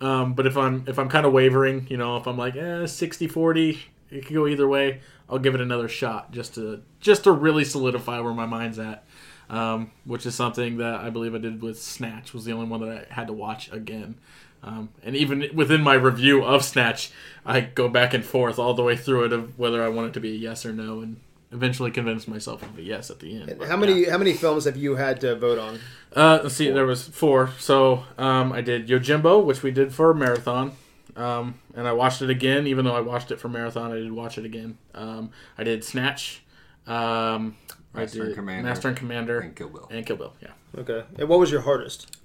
Um, 0.00 0.34
but 0.34 0.46
if 0.46 0.56
I'm 0.56 0.84
if 0.86 0.98
I'm 0.98 1.08
kind 1.08 1.24
of 1.24 1.32
wavering, 1.32 1.86
you 1.88 1.96
know, 1.96 2.16
if 2.18 2.26
I'm 2.26 2.36
like 2.36 2.54
eh, 2.54 2.84
60-40, 2.84 3.78
it 4.10 4.26
could 4.26 4.34
go 4.34 4.46
either 4.46 4.68
way. 4.68 5.00
I'll 5.30 5.38
give 5.38 5.54
it 5.54 5.60
another 5.60 5.88
shot 5.88 6.32
just 6.32 6.54
to 6.56 6.82
just 7.00 7.24
to 7.24 7.32
really 7.32 7.64
solidify 7.64 8.20
where 8.20 8.34
my 8.34 8.46
mind's 8.46 8.78
at. 8.78 9.04
Um, 9.48 9.92
which 10.04 10.26
is 10.26 10.34
something 10.34 10.78
that 10.78 10.96
I 10.96 11.08
believe 11.10 11.32
I 11.32 11.38
did 11.38 11.62
with 11.62 11.80
Snatch 11.80 12.34
was 12.34 12.44
the 12.44 12.52
only 12.52 12.66
one 12.66 12.80
that 12.80 13.06
I 13.08 13.14
had 13.14 13.28
to 13.28 13.32
watch 13.32 13.70
again. 13.70 14.16
Um, 14.60 14.88
and 15.04 15.14
even 15.14 15.48
within 15.54 15.82
my 15.82 15.94
review 15.94 16.42
of 16.42 16.64
Snatch, 16.64 17.12
I 17.44 17.60
go 17.60 17.88
back 17.88 18.12
and 18.12 18.24
forth 18.24 18.58
all 18.58 18.74
the 18.74 18.82
way 18.82 18.96
through 18.96 19.26
it 19.26 19.32
of 19.32 19.56
whether 19.56 19.84
I 19.84 19.88
want 19.88 20.08
it 20.08 20.14
to 20.14 20.20
be 20.20 20.32
a 20.32 20.36
yes 20.36 20.66
or 20.66 20.72
no, 20.72 21.00
and 21.00 21.20
eventually 21.52 21.90
convince 21.90 22.26
myself 22.26 22.62
of 22.62 22.76
a 22.78 22.82
yes 22.82 23.10
at 23.10 23.20
the 23.20 23.36
end. 23.40 23.48
And 23.50 23.58
But, 23.58 23.68
how 23.68 23.76
many 23.76 24.04
yeah. 24.04 24.10
how 24.10 24.18
many 24.18 24.32
films 24.34 24.64
have 24.64 24.76
you 24.76 24.96
had 24.96 25.20
to 25.22 25.36
vote 25.36 25.58
on? 25.58 25.78
Uh, 26.14 26.40
let's 26.42 26.54
see, 26.54 26.70
there 26.70 26.86
was 26.86 27.06
four. 27.08 27.50
So 27.58 28.04
um, 28.18 28.52
I 28.52 28.60
did 28.60 28.88
Yojimbo, 28.88 29.44
which 29.44 29.62
we 29.62 29.70
did 29.70 29.92
for 29.94 30.12
marathon, 30.14 30.72
um, 31.14 31.54
and 31.74 31.86
I 31.86 31.92
watched 31.92 32.22
it 32.22 32.30
again. 32.30 32.66
Even 32.66 32.84
though 32.84 32.94
I 32.96 33.00
watched 33.00 33.30
it 33.30 33.38
for 33.40 33.48
marathon, 33.48 33.92
I 33.92 33.96
did 33.96 34.12
watch 34.12 34.38
it 34.38 34.44
again. 34.44 34.78
Um, 34.94 35.30
I 35.58 35.64
did 35.64 35.84
Snatch. 35.84 36.42
Um, 36.86 37.56
I 37.94 38.00
Master 38.00 38.20
and 38.20 38.28
did 38.30 38.34
Commander. 38.36 38.62
Master 38.68 38.88
and 38.88 38.96
Commander 38.96 39.40
And 39.40 39.56
Kill 39.56 39.68
Bill. 39.68 39.88
and 39.90 40.04
Kill 40.06 40.16
Bill. 40.16 40.34
Yeah. 40.42 40.50
Okay, 40.78 41.04
and 41.18 41.28
what 41.28 41.38
was 41.38 41.50
your 41.50 41.62
hardest? 41.62 42.16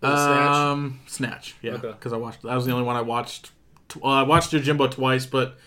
Was 0.00 0.12
it 0.12 0.22
Snatch? 0.24 0.54
Um, 0.54 1.00
Snatch. 1.06 1.56
Yeah, 1.60 1.72
Okay. 1.72 1.90
because 1.90 2.12
I 2.12 2.16
watched. 2.16 2.42
That 2.42 2.54
was 2.54 2.66
the 2.66 2.72
only 2.72 2.84
one 2.84 2.94
I 2.96 3.00
watched. 3.02 3.50
Well, 4.00 4.12
I 4.12 4.22
watched 4.22 4.52
Yojimbo 4.52 4.90
twice, 4.90 5.26
but 5.26 5.58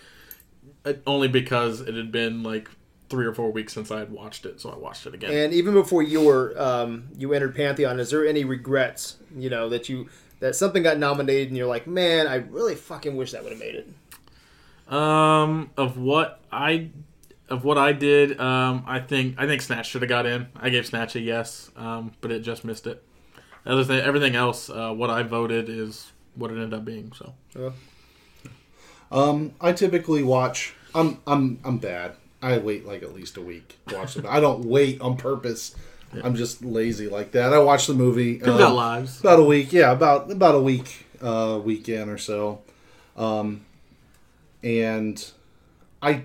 only 1.06 1.28
because 1.28 1.80
it 1.80 1.94
had 1.94 2.10
been 2.12 2.42
like 2.42 2.68
three 3.12 3.26
or 3.26 3.34
four 3.34 3.52
weeks 3.52 3.74
since 3.74 3.90
I 3.90 3.98
had 3.98 4.10
watched 4.10 4.46
it, 4.46 4.58
so 4.58 4.70
I 4.70 4.76
watched 4.76 5.06
it 5.06 5.12
again. 5.12 5.30
And 5.30 5.52
even 5.52 5.74
before 5.74 6.02
you 6.02 6.22
were 6.22 6.54
um, 6.58 7.08
you 7.14 7.34
entered 7.34 7.54
Pantheon, 7.54 8.00
is 8.00 8.08
there 8.10 8.26
any 8.26 8.42
regrets? 8.42 9.18
You 9.36 9.50
know 9.50 9.68
that 9.68 9.90
you 9.90 10.08
that 10.40 10.56
something 10.56 10.82
got 10.82 10.96
nominated 10.98 11.48
and 11.48 11.56
you're 11.58 11.66
like, 11.66 11.86
man, 11.86 12.26
I 12.26 12.36
really 12.36 12.74
fucking 12.74 13.14
wish 13.14 13.32
that 13.32 13.42
would 13.44 13.52
have 13.52 13.60
made 13.60 13.74
it. 13.74 14.92
Um, 14.92 15.70
of 15.76 15.98
what 15.98 16.40
I 16.50 16.88
of 17.50 17.64
what 17.64 17.76
I 17.76 17.92
did, 17.92 18.40
um, 18.40 18.82
I 18.86 18.98
think 18.98 19.34
I 19.36 19.46
think 19.46 19.60
Snatch 19.60 19.90
should 19.90 20.00
have 20.00 20.08
got 20.08 20.24
in. 20.24 20.48
I 20.56 20.70
gave 20.70 20.86
Snatch 20.86 21.14
a 21.16 21.20
yes, 21.20 21.70
um, 21.76 22.12
but 22.22 22.32
it 22.32 22.40
just 22.40 22.64
missed 22.64 22.86
it. 22.86 23.04
Other 23.66 23.84
than 23.84 24.00
everything 24.00 24.34
else, 24.36 24.70
uh, 24.70 24.90
what 24.90 25.10
I 25.10 25.22
voted 25.22 25.68
is 25.68 26.10
what 26.34 26.50
it 26.50 26.54
ended 26.54 26.72
up 26.72 26.86
being. 26.86 27.12
So 27.12 27.34
Um, 29.12 29.52
I 29.60 29.72
typically 29.72 30.22
watch. 30.22 30.74
I'm 30.94 31.18
I'm 31.26 31.58
I'm 31.62 31.76
bad. 31.76 32.16
I 32.42 32.58
wait 32.58 32.84
like 32.84 33.02
at 33.02 33.14
least 33.14 33.36
a 33.36 33.40
week 33.40 33.78
to 33.86 33.96
watch 33.96 34.14
them. 34.14 34.26
I 34.28 34.40
don't 34.40 34.64
wait 34.64 35.00
on 35.00 35.16
purpose. 35.16 35.74
I'm 36.22 36.34
just 36.34 36.62
lazy 36.62 37.08
like 37.08 37.32
that. 37.32 37.52
I 37.52 37.58
watch 37.60 37.86
the 37.86 37.94
movie. 37.94 38.34
people 38.34 38.52
um, 38.54 38.58
got 38.58 38.74
lives. 38.74 39.20
About 39.20 39.38
a 39.38 39.44
week, 39.44 39.72
yeah, 39.72 39.92
about 39.92 40.30
about 40.30 40.54
a 40.54 40.60
week, 40.60 41.06
uh, 41.22 41.60
weekend 41.64 42.10
or 42.10 42.18
so, 42.18 42.60
um, 43.16 43.64
and 44.62 45.30
I 46.02 46.24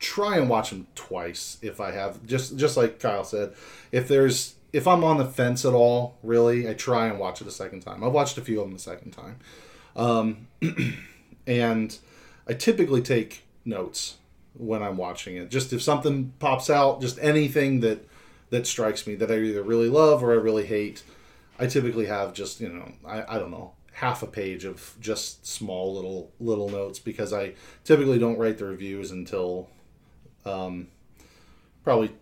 try 0.00 0.38
and 0.38 0.48
watch 0.48 0.70
them 0.70 0.88
twice 0.94 1.58
if 1.62 1.80
I 1.80 1.92
have. 1.92 2.26
Just 2.26 2.56
just 2.56 2.76
like 2.76 2.98
Kyle 2.98 3.22
said, 3.22 3.54
if 3.92 4.08
there's 4.08 4.54
if 4.72 4.88
I'm 4.88 5.04
on 5.04 5.18
the 5.18 5.26
fence 5.26 5.64
at 5.64 5.74
all, 5.74 6.16
really, 6.22 6.68
I 6.68 6.74
try 6.74 7.06
and 7.06 7.18
watch 7.18 7.40
it 7.40 7.46
a 7.46 7.52
second 7.52 7.80
time. 7.80 8.02
I've 8.02 8.12
watched 8.12 8.38
a 8.38 8.40
few 8.40 8.60
of 8.60 8.66
them 8.66 8.74
the 8.74 8.82
second 8.82 9.12
time, 9.12 9.38
um, 9.94 10.48
and 11.46 11.96
I 12.48 12.54
typically 12.54 13.02
take 13.02 13.44
notes 13.64 14.16
when 14.54 14.82
I'm 14.82 14.96
watching 14.96 15.36
it. 15.36 15.50
Just 15.50 15.72
if 15.72 15.82
something 15.82 16.32
pops 16.38 16.70
out, 16.70 17.00
just 17.00 17.18
anything 17.20 17.80
that 17.80 18.06
that 18.50 18.66
strikes 18.66 19.06
me 19.06 19.14
that 19.14 19.30
I 19.30 19.38
either 19.38 19.62
really 19.62 19.88
love 19.88 20.22
or 20.22 20.32
I 20.32 20.36
really 20.36 20.66
hate. 20.66 21.02
I 21.58 21.66
typically 21.66 22.06
have 22.06 22.34
just 22.34 22.60
you 22.60 22.68
know 22.68 22.92
I, 23.06 23.36
I 23.36 23.38
don't 23.38 23.50
know 23.50 23.72
half 23.92 24.22
a 24.22 24.26
page 24.26 24.64
of 24.64 24.96
just 25.00 25.46
small 25.46 25.94
little 25.94 26.32
little 26.40 26.68
notes 26.68 26.98
because 26.98 27.32
I 27.32 27.54
typically 27.84 28.18
don't 28.18 28.38
write 28.38 28.58
the 28.58 28.64
reviews 28.64 29.10
until 29.10 29.68
um, 30.44 30.88
probably 31.84 32.12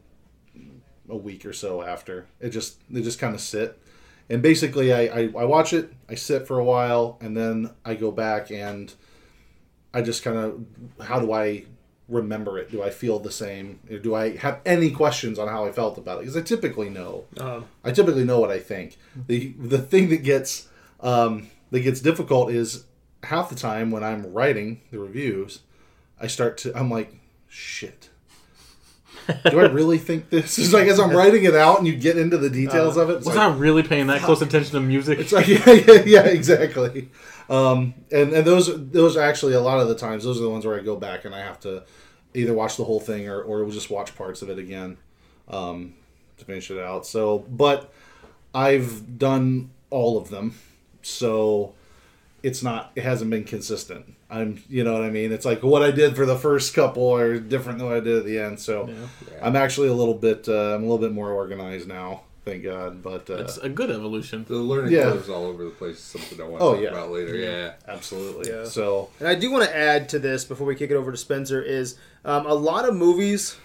a 1.08 1.16
week 1.16 1.44
or 1.44 1.52
so 1.52 1.82
after 1.82 2.26
it 2.38 2.50
just 2.50 2.80
they 2.92 3.02
just 3.02 3.18
kind 3.18 3.34
of 3.34 3.40
sit 3.40 3.80
and 4.28 4.42
basically 4.42 4.92
I, 4.92 5.00
I, 5.06 5.20
I 5.38 5.44
watch 5.44 5.72
it 5.72 5.92
I 6.08 6.14
sit 6.14 6.46
for 6.46 6.58
a 6.58 6.64
while 6.64 7.18
and 7.20 7.36
then 7.36 7.70
I 7.84 7.94
go 7.94 8.12
back 8.12 8.50
and 8.50 8.92
I 9.92 10.02
just 10.02 10.22
kind 10.22 10.36
of 10.36 10.64
how 11.04 11.18
do 11.18 11.32
I 11.32 11.64
remember 12.10 12.58
it 12.58 12.70
do 12.70 12.82
I 12.82 12.90
feel 12.90 13.18
the 13.18 13.30
same 13.30 13.78
or 13.90 13.98
do 13.98 14.14
I 14.14 14.36
have 14.36 14.60
any 14.66 14.90
questions 14.90 15.38
on 15.38 15.48
how 15.48 15.64
I 15.64 15.72
felt 15.72 15.96
about 15.96 16.18
it 16.18 16.20
because 16.22 16.36
I 16.36 16.42
typically 16.42 16.90
know 16.90 17.24
Um, 17.38 17.64
I 17.84 17.92
typically 17.92 18.24
know 18.24 18.40
what 18.40 18.50
I 18.50 18.58
think. 18.58 18.98
the 19.28 19.54
The 19.58 19.78
thing 19.78 20.08
that 20.10 20.22
gets 20.22 20.68
um, 21.00 21.48
that 21.70 21.80
gets 21.80 22.00
difficult 22.00 22.50
is 22.50 22.84
half 23.22 23.48
the 23.48 23.54
time 23.54 23.90
when 23.90 24.02
I'm 24.02 24.32
writing 24.32 24.80
the 24.90 24.98
reviews, 24.98 25.60
I 26.20 26.26
start 26.26 26.58
to 26.58 26.76
I'm 26.76 26.90
like, 26.90 27.14
shit. 27.48 28.08
Do 29.50 29.60
I 29.60 29.66
really 29.66 29.98
think 29.98 30.30
this? 30.30 30.58
It's 30.58 30.72
like 30.72 30.88
as 30.88 30.98
I'm 30.98 31.10
writing 31.10 31.44
it 31.44 31.54
out 31.54 31.78
and 31.78 31.86
you 31.86 31.94
get 31.94 32.16
into 32.18 32.36
the 32.38 32.50
details 32.50 32.96
of 32.96 33.10
it. 33.10 33.18
It's 33.18 33.26
Was 33.26 33.36
like, 33.36 33.48
I 33.50 33.54
really 33.54 33.82
paying 33.82 34.08
that 34.08 34.22
close 34.22 34.42
attention 34.42 34.72
to 34.72 34.80
music? 34.80 35.18
it's 35.20 35.32
like 35.32 35.46
yeah, 35.54 35.70
yeah, 35.70 36.02
yeah, 36.04 36.24
exactly. 36.26 37.08
Um, 37.50 37.94
and 38.12 38.32
and 38.32 38.46
those 38.46 38.70
those 38.90 39.16
actually 39.16 39.54
a 39.54 39.60
lot 39.60 39.80
of 39.80 39.88
the 39.88 39.96
times 39.96 40.22
those 40.22 40.38
are 40.38 40.44
the 40.44 40.50
ones 40.50 40.64
where 40.64 40.78
I 40.78 40.82
go 40.82 40.94
back 40.94 41.24
and 41.24 41.34
I 41.34 41.40
have 41.40 41.58
to 41.60 41.82
either 42.32 42.54
watch 42.54 42.76
the 42.76 42.84
whole 42.84 43.00
thing 43.00 43.28
or 43.28 43.42
or 43.42 43.68
just 43.70 43.90
watch 43.90 44.14
parts 44.14 44.40
of 44.40 44.48
it 44.50 44.58
again 44.58 44.96
um, 45.48 45.94
to 46.38 46.44
finish 46.44 46.70
it 46.70 46.78
out. 46.78 47.06
So, 47.06 47.40
but 47.50 47.92
I've 48.54 49.18
done 49.18 49.70
all 49.90 50.16
of 50.16 50.30
them, 50.30 50.54
so 51.02 51.74
it's 52.42 52.62
not 52.62 52.92
it 52.94 53.02
hasn't 53.02 53.30
been 53.30 53.44
consistent. 53.44 54.14
I'm 54.30 54.62
you 54.68 54.84
know 54.84 54.92
what 54.92 55.02
I 55.02 55.10
mean. 55.10 55.32
It's 55.32 55.44
like 55.44 55.64
what 55.64 55.82
I 55.82 55.90
did 55.90 56.14
for 56.14 56.26
the 56.26 56.36
first 56.36 56.72
couple 56.72 57.12
are 57.12 57.40
different 57.40 57.78
than 57.78 57.88
what 57.88 57.96
I 57.96 58.00
did 58.00 58.16
at 58.18 58.24
the 58.24 58.38
end. 58.38 58.60
So 58.60 58.86
I'm 59.42 59.56
actually 59.56 59.88
a 59.88 59.94
little 59.94 60.14
bit 60.14 60.48
uh, 60.48 60.76
I'm 60.76 60.84
a 60.84 60.86
little 60.86 60.98
bit 60.98 61.12
more 61.12 61.32
organized 61.32 61.88
now. 61.88 62.22
Thank 62.50 62.64
God. 62.64 63.02
But 63.02 63.30
uh, 63.30 63.34
It's 63.34 63.58
a 63.58 63.68
good 63.68 63.90
evolution. 63.90 64.44
The 64.48 64.56
learning 64.56 64.92
Yeah. 64.92 65.04
curves 65.12 65.28
all 65.28 65.44
over 65.44 65.64
the 65.64 65.70
place 65.70 65.96
is 65.96 66.02
something 66.02 66.40
I 66.40 66.48
want 66.48 66.60
to 66.60 66.64
Oh, 66.66 66.74
talk 66.74 66.82
yeah. 66.82 66.88
about 66.90 67.10
later. 67.12 67.36
Yeah. 67.36 67.72
absolutely. 67.86 68.50
Yeah. 68.50 68.64
So 68.64 69.10
And 69.20 69.28
I 69.28 69.34
do 69.36 69.50
want 69.52 69.64
to 69.64 69.76
add 69.76 70.08
to 70.10 70.18
this 70.18 70.44
before 70.44 70.66
we 70.66 70.74
kick 70.74 70.90
it 70.90 70.94
over 70.96 71.10
to 71.12 71.16
Spencer 71.16 71.62
is 71.62 71.96
um, 72.24 72.46
a 72.46 72.54
lot 72.54 72.88
of 72.88 72.94
movies, 72.96 73.56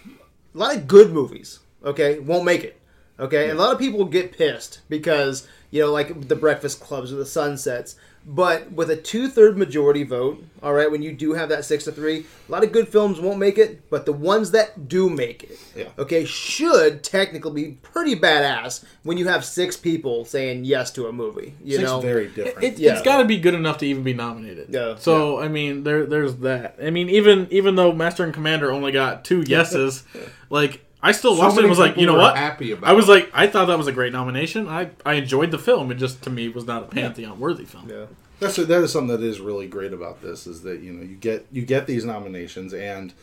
a 0.54 0.58
lot 0.58 0.76
of 0.76 0.88
good 0.88 1.12
movies, 1.12 1.60
okay, 1.84 2.20
won't 2.20 2.46
make 2.46 2.64
it. 2.64 2.80
Okay, 3.20 3.50
and 3.50 3.58
a 3.58 3.62
lot 3.62 3.72
of 3.72 3.80
people 3.80 4.04
get 4.06 4.34
pissed 4.38 4.82
because 4.90 5.48
you 5.72 5.82
know, 5.82 5.92
like 5.92 6.28
the 6.28 6.36
Breakfast 6.36 6.80
Clubs 6.82 7.12
or 7.12 7.16
the 7.16 7.26
Sunsets. 7.26 7.96
But 8.28 8.72
with 8.72 8.90
a 8.90 8.96
two-third 8.96 9.56
majority 9.56 10.02
vote, 10.04 10.44
all 10.64 10.74
right, 10.74 10.90
when 10.90 11.04
you 11.04 11.12
do 11.14 11.34
have 11.34 11.50
that 11.50 11.64
six 11.64 11.84
to 11.84 11.92
three, 11.92 12.26
a 12.50 12.52
lot 12.52 12.64
of 12.64 12.72
good 12.72 12.88
films 12.88 13.20
won't 13.20 13.38
make 13.38 13.60
it. 13.60 13.88
But 13.92 14.08
the 14.08 14.14
ones 14.14 14.50
that 14.52 14.88
do 14.88 15.12
make 15.12 15.44
it, 15.44 15.60
Yeah. 15.76 15.90
okay, 16.00 16.26
should 16.26 17.04
technically 17.04 17.52
be 17.66 17.72
pretty 17.84 18.16
badass 18.16 18.84
when 19.04 19.18
you 19.18 19.28
have 19.28 19.46
six 19.46 19.78
people 19.78 20.26
saying 20.26 20.66
yes 20.66 20.90
to 20.94 21.06
a 21.06 21.12
movie. 21.14 21.54
You 21.64 21.78
six 21.78 21.84
know, 21.88 22.00
very 22.02 22.28
different. 22.30 22.64
It, 22.64 22.80
Yeah. 22.80 22.94
It's 22.94 23.04
got 23.04 23.20
to 23.20 23.26
be 23.26 23.38
good 23.38 23.54
enough 23.54 23.78
to 23.80 23.86
even 23.86 24.02
be 24.02 24.14
nominated. 24.14 24.70
Yeah. 24.72 24.96
So 24.98 25.40
I 25.40 25.48
mean, 25.48 25.84
there 25.84 26.08
there's 26.08 26.38
that. 26.38 26.78
I 26.82 26.90
mean, 26.90 27.10
even 27.10 27.48
even 27.52 27.76
though 27.76 27.92
Master 27.92 28.24
and 28.24 28.34
Commander 28.34 28.72
only 28.72 28.92
got 28.92 29.24
two 29.24 29.42
yeses, 29.42 30.04
like 30.50 30.82
I 31.06 31.12
still 31.12 31.36
So 31.36 31.44
watched 31.44 31.58
it 31.58 31.62
and 31.62 31.70
was 31.70 31.80
like, 31.80 31.98
you 31.98 32.06
know 32.06 32.18
what? 32.18 32.36
happy 32.36 32.72
about 32.72 32.90
I 32.90 32.94
was 32.94 33.08
it. 33.08 33.12
like, 33.12 33.32
I 33.34 33.48
thought 33.48 33.66
that 33.66 33.78
was 33.78 33.88
a 33.88 33.92
great 33.92 34.12
nomination. 34.12 34.68
I 34.68 34.90
I 35.06 35.14
enjoyed 35.14 35.52
the 35.52 35.60
film. 35.60 35.92
It 35.92 35.96
just 35.96 36.22
to 36.24 36.30
me 36.30 36.50
was 36.50 36.66
not 36.66 36.84
a 36.84 36.88
pantheon 36.88 37.40
worthy 37.40 37.66
film. 37.66 37.90
yeah. 37.90 38.06
That's 38.40 38.56
that 38.58 38.84
is 38.84 38.92
something 38.92 39.16
that 39.16 39.24
is 39.24 39.40
really 39.40 39.68
great 39.68 39.94
about 39.94 40.22
this 40.22 40.46
is 40.48 40.64
that 40.64 40.82
you 40.82 40.92
know 40.92 41.04
you 41.04 41.16
get 41.16 41.46
you 41.52 41.62
get 41.62 41.88
these 41.88 42.04
nominations 42.04 42.74
and 42.74 43.14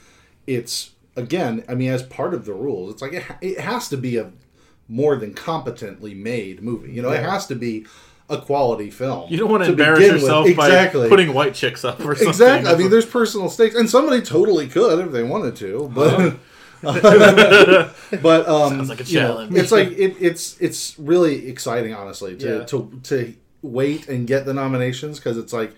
it's 0.46 0.92
again, 1.16 1.64
I 1.68 1.74
mean, 1.74 1.90
as 1.90 2.02
part 2.02 2.34
of 2.34 2.44
the 2.44 2.54
rules, 2.54 2.92
it's 2.92 3.02
like 3.02 3.12
it, 3.12 3.24
it 3.40 3.60
has 3.60 3.88
to 3.90 3.96
be 3.96 4.16
a 4.16 4.30
more 4.88 5.16
than 5.16 5.34
competently 5.34 6.14
made 6.14 6.62
movie. 6.62 6.92
You 6.92 7.02
know, 7.02 7.10
it 7.10 7.22
has 7.22 7.46
to 7.48 7.54
be 7.54 7.86
a 8.30 8.38
quality 8.38 8.90
film. 8.90 9.30
You 9.30 9.38
don't 9.38 9.50
want 9.50 9.62
to 9.62 9.66
to 9.66 9.72
embarrass 9.72 9.98
begin 9.98 10.14
with. 10.14 10.22
yourself 10.22 10.46
exactly. 10.46 11.02
by 11.02 11.08
putting 11.08 11.34
white 11.34 11.54
chicks 11.54 11.84
up 11.84 12.00
or 12.00 12.14
something. 12.14 12.28
Exactly. 12.28 12.70
I 12.70 12.76
mean, 12.76 12.90
there's 12.90 13.06
personal 13.06 13.50
stakes, 13.50 13.74
and 13.74 13.90
somebody 13.90 14.22
totally 14.22 14.68
could 14.68 14.98
if 15.04 15.12
they 15.12 15.22
wanted 15.22 15.56
to, 15.56 15.84
uh-huh. 15.84 15.90
but. 15.94 16.36
but 18.22 18.48
um, 18.48 18.70
Sounds 18.70 18.88
like 18.88 19.00
a 19.00 19.04
you 19.04 19.20
know, 19.20 19.48
it's 19.50 19.72
like 19.72 19.88
it, 19.92 20.16
it's 20.20 20.60
it's 20.60 20.98
really 20.98 21.48
exciting, 21.48 21.94
honestly, 21.94 22.36
to 22.38 22.58
Yeah. 22.58 22.64
to 22.64 23.00
to 23.04 23.34
wait 23.62 24.08
and 24.08 24.26
get 24.26 24.44
the 24.44 24.52
nominations 24.54 25.18
because 25.18 25.38
it's 25.38 25.52
like 25.52 25.74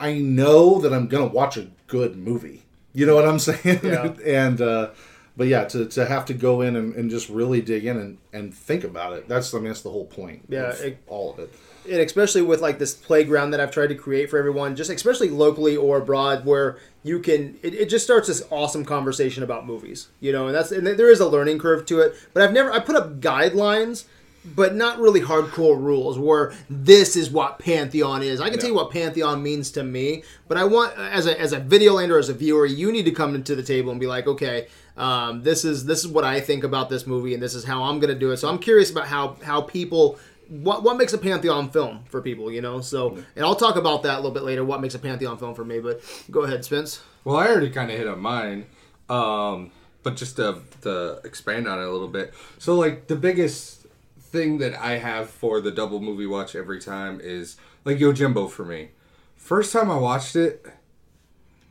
I 0.00 0.14
know 0.14 0.80
that 0.80 0.92
I'm 0.92 1.08
gonna 1.08 1.26
watch 1.26 1.56
a 1.56 1.68
good 1.88 2.16
movie. 2.16 2.62
You 2.92 3.06
know 3.06 3.14
what 3.16 3.26
I'm 3.26 3.38
saying? 3.48 3.80
Yeah. 3.82 4.14
and 4.24 4.60
uh, 4.60 4.90
but 5.36 5.48
yeah, 5.48 5.64
to, 5.64 5.86
to 5.86 6.06
have 6.06 6.24
to 6.26 6.34
go 6.34 6.60
in 6.60 6.76
and, 6.76 6.94
and 6.94 7.10
just 7.10 7.28
really 7.28 7.60
dig 7.60 7.84
in 7.84 7.96
and, 7.98 8.18
and 8.32 8.54
think 8.54 8.84
about 8.84 9.14
it. 9.14 9.28
That's 9.28 9.52
I 9.52 9.58
mean 9.58 9.66
that's 9.68 9.82
the 9.82 9.90
whole 9.90 10.06
point. 10.06 10.44
Yeah, 10.48 10.70
of 10.70 10.80
it- 10.80 10.98
all 11.08 11.32
of 11.32 11.38
it. 11.40 11.52
And 11.84 12.00
especially 12.00 12.42
with 12.42 12.60
like 12.60 12.78
this 12.78 12.94
playground 12.94 13.50
that 13.50 13.60
I've 13.60 13.70
tried 13.70 13.88
to 13.88 13.94
create 13.94 14.30
for 14.30 14.38
everyone, 14.38 14.76
just 14.76 14.90
especially 14.90 15.28
locally 15.28 15.76
or 15.76 15.98
abroad, 15.98 16.44
where 16.44 16.78
you 17.02 17.20
can, 17.20 17.58
it, 17.62 17.74
it 17.74 17.88
just 17.88 18.04
starts 18.04 18.28
this 18.28 18.42
awesome 18.50 18.84
conversation 18.84 19.42
about 19.42 19.66
movies, 19.66 20.08
you 20.20 20.32
know, 20.32 20.46
and 20.46 20.54
that's 20.54 20.72
and 20.72 20.86
there 20.86 21.10
is 21.10 21.20
a 21.20 21.28
learning 21.28 21.58
curve 21.58 21.86
to 21.86 22.00
it. 22.00 22.14
But 22.32 22.42
I've 22.42 22.52
never, 22.52 22.72
I 22.72 22.80
put 22.80 22.96
up 22.96 23.20
guidelines, 23.20 24.04
but 24.44 24.74
not 24.74 24.98
really 24.98 25.20
hardcore 25.20 25.80
rules 25.80 26.18
where 26.18 26.52
this 26.68 27.16
is 27.16 27.30
what 27.30 27.58
Pantheon 27.58 28.22
is. 28.22 28.40
I 28.40 28.50
can 28.50 28.58
tell 28.58 28.68
you 28.68 28.74
what 28.74 28.90
Pantheon 28.90 29.42
means 29.42 29.70
to 29.72 29.82
me, 29.82 30.22
but 30.48 30.58
I 30.58 30.64
want 30.64 30.96
as 30.98 31.26
a 31.26 31.38
as 31.40 31.52
a 31.52 31.60
video 31.60 31.94
land 31.94 32.12
or 32.12 32.18
as 32.18 32.28
a 32.28 32.34
viewer, 32.34 32.66
you 32.66 32.92
need 32.92 33.04
to 33.04 33.10
come 33.10 33.34
into 33.34 33.54
the 33.54 33.62
table 33.62 33.90
and 33.90 34.00
be 34.00 34.06
like, 34.06 34.26
okay. 34.26 34.68
Um, 34.96 35.42
this 35.42 35.64
is 35.64 35.86
this 35.86 36.04
is 36.04 36.06
what 36.06 36.22
I 36.22 36.40
think 36.40 36.62
about 36.62 36.88
this 36.88 37.04
movie, 37.04 37.34
and 37.34 37.42
this 37.42 37.56
is 37.56 37.64
how 37.64 37.82
I'm 37.82 37.98
going 37.98 38.14
to 38.14 38.18
do 38.18 38.30
it. 38.30 38.36
So 38.36 38.48
I'm 38.48 38.60
curious 38.60 38.92
about 38.92 39.08
how 39.08 39.36
how 39.42 39.60
people 39.60 40.20
what 40.62 40.82
what 40.82 40.96
makes 40.96 41.12
a 41.12 41.18
pantheon 41.18 41.68
film 41.70 42.04
for 42.08 42.20
people 42.22 42.50
you 42.52 42.60
know 42.60 42.80
so 42.80 43.16
and 43.34 43.44
i'll 43.44 43.56
talk 43.56 43.76
about 43.76 44.02
that 44.02 44.14
a 44.14 44.16
little 44.16 44.30
bit 44.30 44.44
later 44.44 44.64
what 44.64 44.80
makes 44.80 44.94
a 44.94 44.98
pantheon 44.98 45.36
film 45.36 45.54
for 45.54 45.64
me 45.64 45.80
but 45.80 46.00
go 46.30 46.42
ahead 46.42 46.64
spence 46.64 47.02
Well, 47.24 47.36
I 47.36 47.48
already 47.48 47.70
kind 47.70 47.90
of 47.90 47.96
hit 47.98 48.06
on 48.06 48.20
mine, 48.20 48.66
um, 49.08 49.70
but 50.02 50.16
just 50.16 50.36
to, 50.36 50.58
to 50.82 51.20
expand 51.24 51.66
on 51.66 51.78
it 51.80 51.86
a 51.86 51.90
little 51.90 52.08
bit. 52.08 52.34
So, 52.58 52.74
like, 52.74 53.06
the 53.06 53.16
biggest 53.16 53.86
thing 54.20 54.58
that 54.58 54.74
I 54.74 54.98
have 54.98 55.30
for 55.30 55.62
the 55.62 55.70
double 55.70 56.00
movie 56.00 56.26
watch 56.26 56.54
every 56.54 56.80
time 56.80 57.20
is 57.22 57.56
like 57.86 57.96
Yojimbo 57.96 58.50
for 58.50 58.66
me. 58.66 58.90
First 59.36 59.72
time 59.72 59.90
I 59.90 59.96
watched 59.96 60.36
it, 60.36 60.66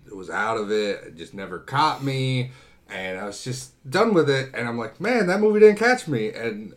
it 0.08 0.16
was 0.16 0.30
out 0.32 0.58
of 0.58 0.72
it. 0.72 1.04
It 1.08 1.16
just 1.18 1.34
never 1.36 1.60
caught 1.60 2.04
me, 2.04 2.52
and 2.90 3.20
I 3.20 3.26
was 3.26 3.44
just 3.44 3.74
done 3.88 4.16
with 4.16 4.30
it. 4.30 4.50
And 4.56 4.68
I'm 4.68 4.80
like, 4.80 5.00
man, 5.00 5.28
that 5.28 5.40
movie 5.40 5.60
didn't 5.60 5.78
catch 5.78 6.08
me, 6.08 6.32
and 6.34 6.74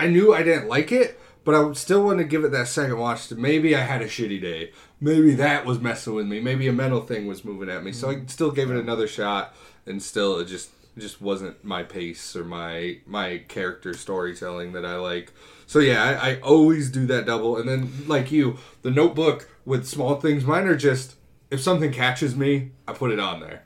I 0.00 0.06
knew 0.06 0.34
I 0.34 0.42
didn't 0.42 0.68
like 0.68 0.92
it, 0.92 1.20
but 1.44 1.54
I 1.54 1.72
still 1.74 2.02
want 2.02 2.18
to 2.18 2.24
give 2.24 2.44
it 2.44 2.52
that 2.52 2.68
second 2.68 2.98
watch. 2.98 3.28
To 3.28 3.36
maybe 3.36 3.76
I 3.76 3.80
had 3.80 4.00
a 4.00 4.06
shitty 4.06 4.40
day. 4.40 4.72
Maybe 5.00 5.34
that 5.34 5.66
was 5.66 5.78
messing 5.78 6.14
with 6.14 6.26
me. 6.26 6.40
Maybe 6.40 6.66
a 6.68 6.72
mental 6.72 7.02
thing 7.02 7.26
was 7.26 7.44
moving 7.44 7.68
at 7.68 7.84
me. 7.84 7.92
So 7.92 8.10
I 8.10 8.22
still 8.26 8.50
gave 8.50 8.70
it 8.70 8.76
another 8.76 9.06
shot, 9.06 9.54
and 9.86 10.02
still 10.02 10.38
it 10.38 10.46
just 10.46 10.70
just 10.98 11.20
wasn't 11.20 11.62
my 11.64 11.82
pace 11.82 12.34
or 12.34 12.44
my 12.44 12.98
my 13.06 13.38
character 13.48 13.94
storytelling 13.94 14.72
that 14.72 14.86
I 14.86 14.96
like. 14.96 15.32
So 15.66 15.78
yeah, 15.78 16.02
I, 16.02 16.30
I 16.30 16.40
always 16.40 16.90
do 16.90 17.06
that 17.06 17.26
double, 17.26 17.56
and 17.58 17.68
then 17.68 17.92
like 18.06 18.32
you, 18.32 18.58
the 18.82 18.90
Notebook 18.90 19.48
with 19.64 19.86
small 19.86 20.20
things. 20.20 20.44
Mine 20.44 20.66
are 20.66 20.76
just 20.76 21.16
if 21.50 21.60
something 21.60 21.92
catches 21.92 22.34
me, 22.34 22.70
I 22.88 22.92
put 22.92 23.10
it 23.10 23.20
on 23.20 23.40
there. 23.40 23.64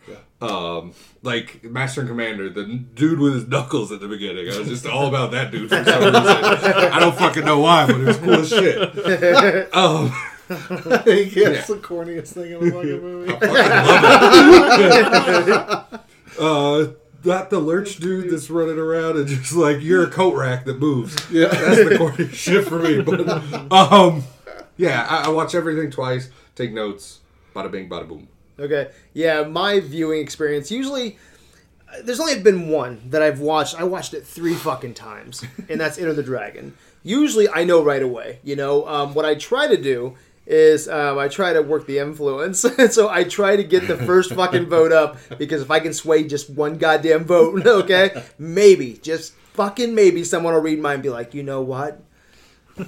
Um, 0.50 0.92
like 1.22 1.64
Master 1.64 2.02
and 2.02 2.11
Commander, 2.11 2.50
the 2.50 2.64
dude 2.64 3.18
with 3.18 3.35
his 3.35 3.48
knuckles 3.48 3.90
at 3.92 4.00
the 4.00 4.09
beginning. 4.09 4.50
I 4.50 4.59
was 4.59 4.68
just 4.68 4.87
all 4.87 5.07
about 5.07 5.30
that 5.30 5.50
dude 5.50 5.70
for 5.70 5.83
some 5.85 6.04
reason. 6.04 6.14
I 6.14 7.00
don't 7.00 7.16
fucking 7.16 7.44
know 7.44 7.61
why, 7.61 7.87
but 7.87 7.96
it 7.96 8.04
was 8.04 8.18
cool 8.18 8.35
as 8.35 8.48
shit. 8.48 9.70
Um, 9.74 10.12
yeah, 10.50 11.02
it's 11.07 11.68
the 11.68 11.76
corniest 11.76 12.35
thing 12.35 12.52
in 12.52 12.61
the 12.61 12.70
fucking 12.70 13.00
movie. 13.09 13.33
uh, 16.38 16.88
not 17.24 17.48
the 17.48 17.59
lurch 17.59 17.96
dude 17.96 18.30
that's 18.30 18.50
running 18.50 18.78
around 18.78 19.16
and 19.16 19.26
just 19.26 19.54
like 19.54 19.80
you're 19.80 20.04
a 20.04 20.11
coat 20.11 20.35
rack 20.35 20.66
that 20.66 20.78
moves. 20.78 21.16
Yeah. 21.30 21.48
That's 21.48 21.88
the 21.88 21.96
corny 21.96 22.28
shit 22.28 22.68
for 22.68 22.78
me. 22.78 23.00
But 23.00 23.26
um, 23.72 24.24
yeah, 24.76 25.07
I, 25.09 25.24
I 25.24 25.28
watch 25.30 25.54
everything 25.54 25.90
twice, 25.90 26.28
take 26.54 26.74
notes, 26.74 27.20
bada 27.54 27.70
bing, 27.70 27.88
bada 27.88 28.07
boom. 28.07 28.28
Okay? 28.58 28.90
Yeah 29.12 29.42
my 29.44 29.80
viewing 29.80 30.20
experience 30.20 30.70
usually 30.70 31.18
uh, 31.88 32.02
there's 32.04 32.20
only 32.20 32.38
been 32.40 32.68
one 32.68 33.00
that 33.10 33.22
i've 33.22 33.40
watched. 33.40 33.78
I 33.78 33.84
watched 33.84 34.14
it 34.14 34.26
three 34.26 34.54
fucking 34.54 34.94
times 34.94 35.44
and 35.68 35.80
that's 35.80 35.98
enter 35.98 36.12
the 36.12 36.22
dragon. 36.22 36.76
Usually 37.02 37.48
i 37.48 37.64
know 37.64 37.82
right 37.82 38.02
away 38.02 38.40
you 38.42 38.56
know? 38.56 38.86
Um, 38.86 39.14
what 39.14 39.24
i 39.24 39.34
try 39.34 39.68
to 39.68 39.76
do 39.76 40.16
is 40.46 40.88
um, 40.88 41.18
I 41.18 41.28
try 41.28 41.52
to 41.52 41.62
work 41.62 41.86
the 41.86 41.98
influence, 41.98 42.60
so 42.90 43.08
I 43.08 43.24
try 43.24 43.56
to 43.56 43.64
get 43.64 43.88
the 43.88 43.96
first 43.96 44.32
fucking 44.34 44.66
vote 44.66 44.92
up 44.92 45.16
because 45.38 45.62
if 45.62 45.70
I 45.70 45.80
can 45.80 45.94
sway 45.94 46.24
just 46.24 46.50
one 46.50 46.76
goddamn 46.76 47.24
vote, 47.24 47.66
okay, 47.66 48.22
maybe 48.38 48.98
just 49.02 49.34
fucking 49.54 49.94
maybe 49.94 50.24
someone 50.24 50.54
will 50.54 50.60
read 50.60 50.80
mine 50.80 50.94
and 50.94 51.02
be 51.02 51.10
like, 51.10 51.34
you 51.34 51.42
know 51.42 51.62
what, 51.62 52.02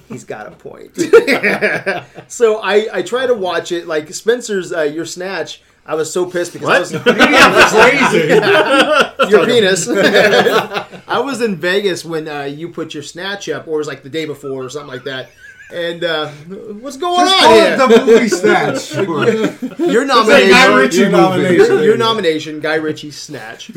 he's 0.09 0.25
got 0.25 0.47
a 0.47 0.51
point. 0.53 0.97
so 2.29 2.61
I 2.63 2.89
I 2.93 3.03
try 3.03 3.27
to 3.27 3.35
watch 3.35 3.73
it 3.73 3.87
like 3.87 4.13
Spencer's 4.13 4.73
uh, 4.73 4.83
your 4.83 5.05
snatch. 5.05 5.63
I 5.89 5.95
was 5.95 6.13
so 6.13 6.27
pissed 6.29 6.53
because 6.53 6.93
I 6.93 7.05
was 7.05 7.71
Crazy. 7.73 8.29
your 9.31 9.47
penis. 9.47 9.89
I 9.89 11.21
was 11.21 11.41
in 11.41 11.57
Vegas 11.57 12.05
when 12.05 12.27
uh, 12.27 12.43
you 12.43 12.71
put 12.71 12.93
your 12.93 13.05
snatch 13.05 13.49
up, 13.49 13.69
or 13.69 13.75
it 13.75 13.79
was 13.79 13.87
like 13.87 14.03
the 14.03 14.11
day 14.11 14.25
before 14.25 14.65
or 14.65 14.69
something 14.69 14.93
like 14.93 15.05
that. 15.05 15.31
And 15.73 16.05
uh, 16.05 16.29
what's 16.29 16.97
going 16.97 17.27
Just 17.27 17.35
on 17.35 17.43
call 17.43 17.55
here? 17.55 17.77
the 17.77 18.07
movie 18.07 18.29
snatch. 18.29 18.83
Sure. 18.85 19.29
your 19.91 20.07
Guy 20.07 20.15
nomination. 20.15 20.75
Ritchie 20.77 20.97
Your 20.99 21.11
movie. 21.11 21.23
nomination. 21.23 21.67
Your, 21.75 21.83
your 21.85 21.97
nomination, 21.97 22.61
Guy 22.61 22.75
Ritchie 22.77 23.11
Snatch. 23.11 23.71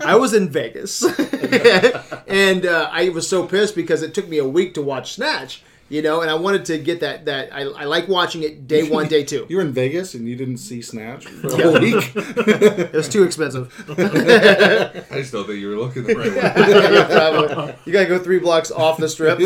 I 0.00 0.16
was 0.16 0.32
in 0.32 0.48
Vegas, 0.48 1.02
and 2.28 2.64
uh, 2.64 2.88
I 2.90 3.10
was 3.10 3.28
so 3.28 3.46
pissed 3.46 3.74
because 3.74 4.02
it 4.02 4.14
took 4.14 4.26
me 4.28 4.38
a 4.38 4.48
week 4.48 4.72
to 4.74 4.82
watch 4.82 5.12
Snatch. 5.14 5.62
You 5.90 6.02
know, 6.02 6.20
and 6.20 6.30
I 6.30 6.34
wanted 6.34 6.66
to 6.66 6.76
get 6.78 7.00
that. 7.00 7.24
That 7.24 7.50
I, 7.50 7.62
I 7.62 7.84
like 7.84 8.08
watching 8.08 8.42
it 8.42 8.66
day 8.68 8.86
one, 8.88 9.08
day 9.08 9.24
two. 9.24 9.46
You 9.50 9.56
were 9.56 9.62
in 9.62 9.72
Vegas 9.72 10.12
and 10.12 10.28
you 10.28 10.36
didn't 10.36 10.58
see 10.58 10.82
Snatch 10.82 11.24
for 11.26 11.46
a 11.48 11.56
whole 11.62 11.80
week. 11.80 12.12
It 12.14 12.92
was 12.92 13.08
too 13.08 13.22
expensive. 13.22 13.72
I 13.98 15.02
just 15.12 15.32
don't 15.32 15.46
think 15.46 15.60
you 15.60 15.68
were 15.70 15.76
looking 15.76 16.04
the 16.04 16.14
right 16.14 16.30
way. 16.30 16.92
Yeah, 16.92 17.06
probably. 17.06 17.74
You 17.86 17.92
gotta 17.94 18.06
go 18.06 18.18
three 18.18 18.38
blocks 18.38 18.70
off 18.70 18.98
the 18.98 19.08
strip. 19.08 19.38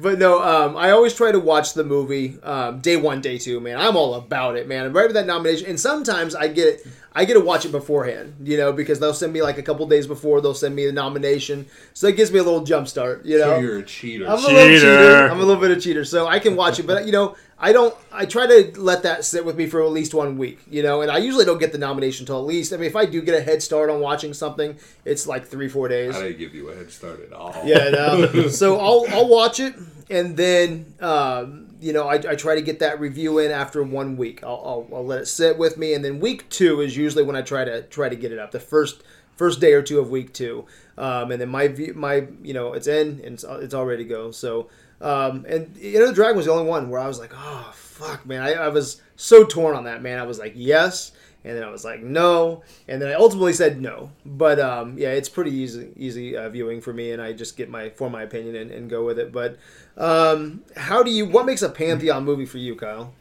But 0.00 0.18
no, 0.18 0.42
um, 0.42 0.76
I 0.76 0.90
always 0.90 1.14
try 1.14 1.32
to 1.32 1.40
watch 1.40 1.74
the 1.74 1.84
movie 1.84 2.38
um, 2.42 2.80
day 2.80 2.96
one, 2.96 3.20
day 3.20 3.38
two. 3.38 3.60
Man, 3.60 3.78
I'm 3.78 3.96
all 3.96 4.14
about 4.14 4.56
it, 4.56 4.66
man. 4.68 4.84
I'm 4.86 4.92
right 4.92 5.06
with 5.06 5.14
that 5.14 5.26
nomination, 5.26 5.66
and 5.68 5.78
sometimes 5.78 6.34
I 6.34 6.48
get 6.48 6.86
I 7.12 7.24
get 7.24 7.34
to 7.34 7.40
watch 7.40 7.64
it 7.64 7.72
beforehand, 7.72 8.34
you 8.44 8.56
know, 8.56 8.72
because 8.72 9.00
they'll 9.00 9.14
send 9.14 9.32
me 9.32 9.42
like 9.42 9.58
a 9.58 9.62
couple 9.62 9.86
days 9.88 10.06
before 10.06 10.40
they'll 10.40 10.54
send 10.54 10.74
me 10.76 10.86
the 10.86 10.92
nomination, 10.92 11.66
so 11.92 12.06
it 12.06 12.16
gives 12.16 12.30
me 12.32 12.38
a 12.38 12.42
little 12.42 12.64
jump 12.64 12.86
start, 12.88 13.24
you 13.26 13.38
know. 13.38 13.44
So 13.56 13.58
you're 13.60 13.78
a 13.78 13.82
cheater. 13.82 14.26
I'm 14.26 14.32
a 14.38 14.40
little 14.42 14.50
Cheater. 14.60 14.80
cheater. 14.80 15.28
I'm 15.30 15.40
a 15.40 15.44
little 15.44 15.60
bit 15.60 15.70
of 15.72 15.82
cheater, 15.82 16.04
so 16.04 16.26
I 16.26 16.38
can 16.38 16.56
watch 16.56 16.78
it. 16.78 16.86
But 16.86 17.06
you 17.06 17.12
know, 17.12 17.36
I 17.62 17.72
don't. 17.72 17.94
I 18.10 18.24
try 18.24 18.46
to 18.46 18.80
let 18.80 19.02
that 19.02 19.24
sit 19.24 19.44
with 19.44 19.56
me 19.56 19.66
for 19.66 19.82
at 19.82 19.90
least 19.90 20.14
one 20.14 20.38
week. 20.38 20.60
You 20.70 20.82
know, 20.82 21.02
and 21.02 21.10
I 21.10 21.18
usually 21.18 21.44
don't 21.44 21.58
get 21.58 21.72
the 21.72 21.78
nomination 21.78 22.24
until 22.24 22.38
at 22.38 22.46
least. 22.46 22.72
I 22.72 22.76
mean, 22.76 22.86
if 22.86 22.96
I 22.96 23.04
do 23.04 23.20
get 23.20 23.34
a 23.34 23.42
head 23.42 23.62
start 23.62 23.90
on 23.90 24.00
watching 24.00 24.32
something, 24.32 24.78
it's 25.04 25.26
like 25.26 25.46
three, 25.46 25.68
four 25.68 25.86
days. 25.86 26.16
I 26.16 26.28
didn't 26.28 26.38
give 26.38 26.54
you 26.54 26.70
a 26.70 26.74
head 26.74 26.90
start 26.90 27.20
at 27.22 27.34
all. 27.34 27.54
Yeah, 27.64 27.90
no. 27.90 28.48
so 28.48 28.78
I'll 28.80 29.04
I'll 29.10 29.28
watch 29.28 29.60
it, 29.60 29.74
and 30.08 30.36
then 30.38 30.94
um, 31.00 31.68
you 31.80 31.92
know 31.92 32.08
I, 32.08 32.14
I 32.14 32.34
try 32.34 32.54
to 32.54 32.62
get 32.62 32.78
that 32.78 32.98
review 32.98 33.38
in 33.38 33.50
after 33.50 33.82
one 33.82 34.16
week. 34.16 34.42
I'll, 34.42 34.88
I'll, 34.90 34.96
I'll 34.96 35.06
let 35.06 35.20
it 35.20 35.26
sit 35.26 35.58
with 35.58 35.76
me, 35.76 35.92
and 35.92 36.02
then 36.02 36.18
week 36.18 36.48
two 36.48 36.80
is 36.80 36.96
usually 36.96 37.24
when 37.24 37.36
I 37.36 37.42
try 37.42 37.66
to 37.66 37.82
try 37.82 38.08
to 38.08 38.16
get 38.16 38.32
it 38.32 38.38
up. 38.38 38.52
The 38.52 38.60
first 38.60 39.02
first 39.36 39.60
day 39.60 39.74
or 39.74 39.82
two 39.82 39.98
of 39.98 40.08
week 40.08 40.32
two, 40.32 40.64
um, 40.96 41.30
and 41.30 41.40
then 41.40 41.50
my 41.50 41.68
view, 41.68 41.92
my 41.94 42.26
you 42.42 42.54
know 42.54 42.72
it's 42.72 42.86
in 42.86 43.20
and 43.22 43.34
it's, 43.34 43.44
it's 43.44 43.74
all 43.74 43.84
ready 43.84 44.04
to 44.04 44.08
go. 44.08 44.30
So 44.30 44.70
um, 45.00 45.44
and 45.48 45.76
you 45.76 45.98
know 45.98 46.08
the 46.08 46.12
dragon 46.12 46.36
was 46.36 46.46
the 46.46 46.52
only 46.52 46.68
one 46.68 46.90
where 46.90 47.00
I 47.00 47.06
was 47.06 47.18
like, 47.18 47.32
oh 47.34 47.70
fuck, 47.74 48.24
man, 48.26 48.42
I, 48.42 48.54
I 48.54 48.68
was 48.68 49.00
so 49.16 49.44
torn 49.44 49.76
on 49.76 49.84
that 49.84 50.02
man. 50.02 50.18
I 50.18 50.24
was 50.24 50.38
like 50.38 50.52
yes. 50.56 51.12
And 51.42 51.56
then 51.56 51.64
I 51.64 51.70
was 51.70 51.86
like, 51.86 52.02
no. 52.02 52.62
And 52.86 53.00
then 53.00 53.08
I 53.08 53.14
ultimately 53.14 53.54
said 53.54 53.80
no. 53.80 54.10
But 54.26 54.60
um, 54.60 54.98
yeah, 54.98 55.12
it's 55.12 55.30
pretty 55.30 55.52
easy, 55.52 55.88
easy 55.96 56.36
uh, 56.36 56.50
viewing 56.50 56.82
for 56.82 56.92
me, 56.92 57.12
and 57.12 57.22
I 57.22 57.32
just 57.32 57.56
get 57.56 57.70
my 57.70 57.88
form 57.88 58.12
my 58.12 58.22
opinion 58.22 58.56
and, 58.56 58.70
and 58.70 58.90
go 58.90 59.06
with 59.06 59.18
it. 59.18 59.32
But 59.32 59.56
um, 59.96 60.62
how 60.76 61.02
do 61.02 61.10
you? 61.10 61.24
What 61.24 61.46
makes 61.46 61.62
a 61.62 61.70
pantheon 61.70 62.24
movie 62.24 62.44
for 62.44 62.58
you, 62.58 62.76
Kyle? 62.76 63.14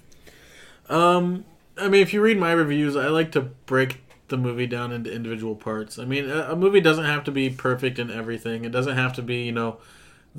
Um, 0.89 1.46
I 1.78 1.88
mean, 1.88 2.02
if 2.02 2.13
you 2.13 2.22
read 2.22 2.38
my 2.38 2.52
reviews, 2.52 2.98
I 2.98 3.08
like 3.08 3.32
to 3.34 3.42
break 3.42 4.02
the 4.28 4.38
movie 4.38 4.68
down 4.68 4.92
into 4.92 5.12
individual 5.12 5.56
parts. 5.56 5.98
I 5.98 6.06
mean, 6.06 6.30
a, 6.30 6.52
a 6.52 6.56
movie 6.56 6.82
doesn't 6.82 7.06
have 7.06 7.24
to 7.26 7.32
be 7.32 7.50
perfect 7.50 8.00
in 8.00 8.12
everything. 8.12 8.65
It 8.65 8.72
doesn't 8.72 8.98
have 8.98 9.13
to 9.13 9.22
be, 9.22 9.44
you 9.44 9.52
know, 9.52 9.78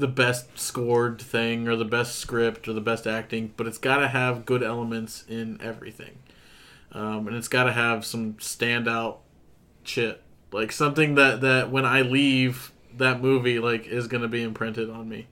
the 0.01 0.09
best 0.09 0.59
scored 0.59 1.21
thing 1.23 1.69
or 1.69 1.77
the 1.77 1.85
best 1.85 2.17
script 2.19 2.67
or 2.69 2.73
the 2.73 2.81
best 2.81 3.07
acting, 3.07 3.53
but 3.57 3.67
it's 3.67 3.79
got 3.79 3.99
to 3.99 4.09
have 4.09 4.47
good 4.47 4.63
elements 4.63 5.25
in 5.29 5.61
everything. 5.63 6.19
um, 6.93 7.29
and 7.29 7.37
it's 7.37 7.49
got 7.49 7.65
to 7.65 7.73
have 7.73 8.05
some 8.05 8.35
standout 8.35 9.19
shit, 9.85 10.23
like 10.53 10.73
something 10.73 11.15
that 11.15 11.41
that 11.43 11.71
when 11.71 11.85
I 11.85 12.03
leave 12.03 12.73
that 12.97 13.21
movie, 13.21 13.59
like 13.59 13.87
is 13.87 14.09
gonna 14.09 14.29
be 14.29 14.43
imprinted 14.43 14.91
on 14.91 15.09
me. 15.09 15.29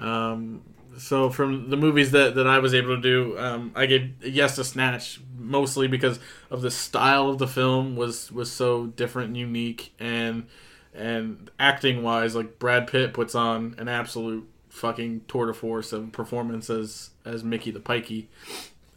Um, 0.00 0.62
so 0.98 1.30
from 1.30 1.70
the 1.70 1.76
movies 1.76 2.10
that, 2.12 2.34
that 2.34 2.46
I 2.46 2.58
was 2.58 2.74
able 2.74 2.96
to 2.96 3.00
do, 3.00 3.38
um, 3.38 3.72
I 3.74 3.86
gave 3.86 4.12
yes 4.24 4.56
to 4.56 4.64
Snatch 4.64 5.20
mostly 5.38 5.88
because 5.88 6.20
of 6.50 6.62
the 6.62 6.70
style 6.70 7.30
of 7.30 7.38
the 7.38 7.48
film 7.48 7.96
was 7.96 8.30
was 8.30 8.52
so 8.52 8.86
different 8.88 9.28
and 9.28 9.36
unique, 9.36 9.94
and 9.98 10.46
and 10.94 11.50
acting 11.58 12.02
wise, 12.02 12.34
like 12.34 12.58
Brad 12.58 12.86
Pitt 12.86 13.14
puts 13.14 13.34
on 13.34 13.74
an 13.78 13.88
absolute 13.88 14.48
fucking 14.68 15.22
tour 15.28 15.46
de 15.46 15.54
force 15.54 15.92
of 15.92 16.12
performance 16.12 16.70
as 16.70 17.10
as 17.24 17.44
Mickey 17.44 17.70
the 17.70 17.80
Pikey, 17.80 18.26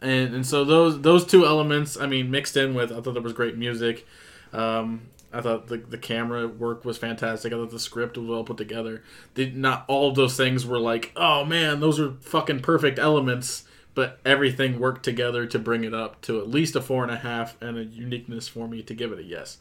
and 0.02 0.34
and 0.34 0.46
so 0.46 0.64
those 0.64 1.02
those 1.02 1.26
two 1.26 1.46
elements, 1.46 1.98
I 1.98 2.06
mean, 2.06 2.32
mixed 2.32 2.58
in 2.58 2.74
with 2.74 2.92
I 2.92 3.02
thought 3.02 3.14
there 3.14 3.22
was 3.22 3.34
great 3.34 3.58
music. 3.58 4.06
Um, 4.54 5.10
I 5.36 5.42
thought 5.42 5.68
the, 5.68 5.78
the 5.78 5.98
camera 5.98 6.48
work 6.48 6.86
was 6.86 6.98
fantastic. 6.98 7.52
I 7.52 7.58
thought 7.58 7.72
the 7.72 7.80
script 7.80 8.18
was 8.18 8.26
well 8.26 8.46
put 8.46 8.56
together. 8.56 9.04
Not 9.36 9.84
all 9.90 10.10
of 10.10 10.16
those 10.16 10.38
things 10.38 10.66
were 10.66 10.80
like, 10.80 11.12
oh 11.18 11.44
man, 11.44 11.82
those 11.82 12.00
are 12.00 12.14
fucking 12.22 12.62
perfect 12.62 12.98
elements. 12.98 13.64
But 13.96 14.20
everything 14.26 14.80
worked 14.80 15.04
together 15.04 15.46
to 15.46 15.60
bring 15.60 15.84
it 15.86 15.94
up 15.94 16.22
to 16.24 16.40
at 16.40 16.50
least 16.50 16.76
a 16.76 16.82
four 16.82 17.04
and 17.04 17.12
a 17.12 17.18
half 17.18 17.62
and 17.62 17.78
a 17.78 17.84
uniqueness 17.84 18.48
for 18.48 18.68
me 18.68 18.82
to 18.84 18.94
give 18.94 19.12
it 19.12 19.20
a 19.20 19.24
yes. 19.24 19.58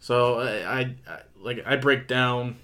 So 0.00 0.40
I, 0.40 0.80
I, 0.80 0.80
I 1.08 1.20
like 1.40 1.62
I 1.66 1.76
break 1.76 2.06
down 2.08 2.56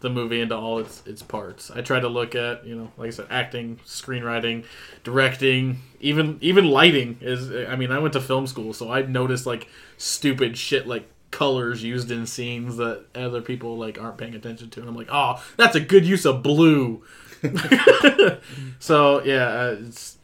the 0.00 0.10
movie 0.10 0.40
into 0.40 0.56
all 0.56 0.78
its 0.78 1.02
its 1.06 1.22
parts. 1.22 1.70
I 1.70 1.82
try 1.82 2.00
to 2.00 2.08
look 2.08 2.34
at 2.34 2.66
you 2.66 2.74
know, 2.74 2.92
like 2.96 3.08
I 3.08 3.10
said, 3.10 3.26
acting, 3.30 3.78
screenwriting, 3.86 4.64
directing, 5.04 5.80
even 6.00 6.38
even 6.40 6.66
lighting 6.66 7.18
is. 7.20 7.50
I 7.68 7.76
mean, 7.76 7.92
I 7.92 7.98
went 7.98 8.14
to 8.14 8.20
film 8.20 8.46
school, 8.46 8.72
so 8.72 8.90
I 8.90 9.02
noticed 9.02 9.46
like 9.46 9.68
stupid 9.98 10.56
shit 10.58 10.86
like 10.86 11.08
colors 11.30 11.82
used 11.82 12.10
in 12.10 12.26
scenes 12.26 12.76
that 12.76 13.04
other 13.14 13.40
people 13.40 13.78
like 13.78 14.00
aren't 14.00 14.18
paying 14.18 14.34
attention 14.34 14.68
to 14.68 14.80
and 14.80 14.88
i'm 14.88 14.96
like 14.96 15.06
oh 15.12 15.40
that's 15.56 15.76
a 15.76 15.80
good 15.80 16.04
use 16.04 16.24
of 16.26 16.42
blue 16.42 17.04
so 18.80 19.22
yeah 19.22 19.46
uh, 19.46 19.76
it's 19.86 20.18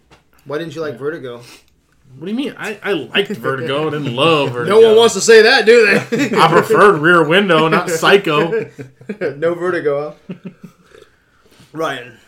Why 0.45 0.59
didn't 0.59 0.75
you 0.75 0.81
like 0.81 0.99
Vertigo? 0.99 1.43
What 2.19 2.27
do 2.27 2.31
you 2.31 2.37
mean 2.37 2.55
i, 2.59 2.79
I 2.83 2.93
liked 2.93 3.31
vertigo 3.37 3.89
I 3.89 3.91
didn't 3.91 4.15
love 4.15 4.53
vertigo 4.53 4.81
No 4.81 4.89
one 4.89 4.97
wants 4.97 5.15
to 5.15 5.21
say 5.21 5.43
that, 5.43 5.67
do 5.67 5.87
they? 5.87 6.37
i 6.39 6.49
preferred 6.49 6.99
rear 6.99 7.27
window 7.27 7.69
not 7.69 7.91
psycho 7.91 8.71
no 9.37 9.55
Vertigo. 9.55 10.17
Huh? 10.29 10.35
Ryan. 11.73 12.19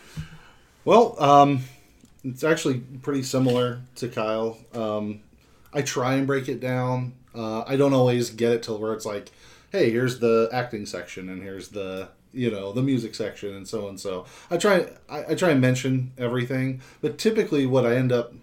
Well, 0.85 1.21
um, 1.21 1.63
it's 2.23 2.43
actually 2.43 2.79
pretty 3.01 3.23
similar 3.23 3.81
to 3.95 4.07
Kyle. 4.07 4.57
Um, 4.73 5.21
I 5.73 5.81
try 5.81 6.15
and 6.15 6.25
break 6.27 6.47
it 6.47 6.59
down. 6.59 7.13
Uh, 7.35 7.63
I 7.67 7.75
don't 7.75 7.93
always 7.93 8.29
get 8.29 8.51
it 8.53 8.63
till 8.63 8.77
where 8.79 8.93
it's 8.93 9.05
like, 9.05 9.31
hey, 9.71 9.91
here's 9.91 10.19
the 10.19 10.49
acting 10.51 10.85
section 10.85 11.29
and 11.29 11.41
here's 11.41 11.69
the 11.69 12.09
you 12.31 12.51
know 12.51 12.71
the 12.71 12.83
music 12.83 13.15
section 13.15 13.55
and 13.55 13.67
so 13.67 13.87
and 13.87 13.99
so. 13.99 14.25
I 14.49 14.57
try 14.57 14.87
I, 15.09 15.31
I 15.31 15.35
try 15.35 15.49
and 15.49 15.61
mention 15.61 16.11
everything, 16.17 16.81
but 17.01 17.17
typically 17.17 17.65
what 17.65 17.85
I 17.85 17.95
end 17.95 18.11
up 18.11 18.33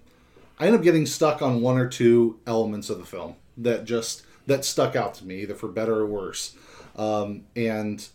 I 0.58 0.66
end 0.66 0.74
up 0.74 0.82
getting 0.82 1.06
stuck 1.06 1.42
on 1.42 1.60
one 1.60 1.78
or 1.78 1.88
two 1.88 2.40
elements 2.46 2.90
of 2.90 2.98
the 2.98 3.04
film 3.04 3.36
that 3.58 3.84
just 3.84 4.24
that 4.46 4.64
stuck 4.64 4.96
out 4.96 5.14
to 5.14 5.26
me, 5.26 5.42
either 5.42 5.54
for 5.54 5.68
better 5.68 5.96
or 5.96 6.06
worse. 6.06 6.56
Um, 6.96 7.44
and 7.54 8.06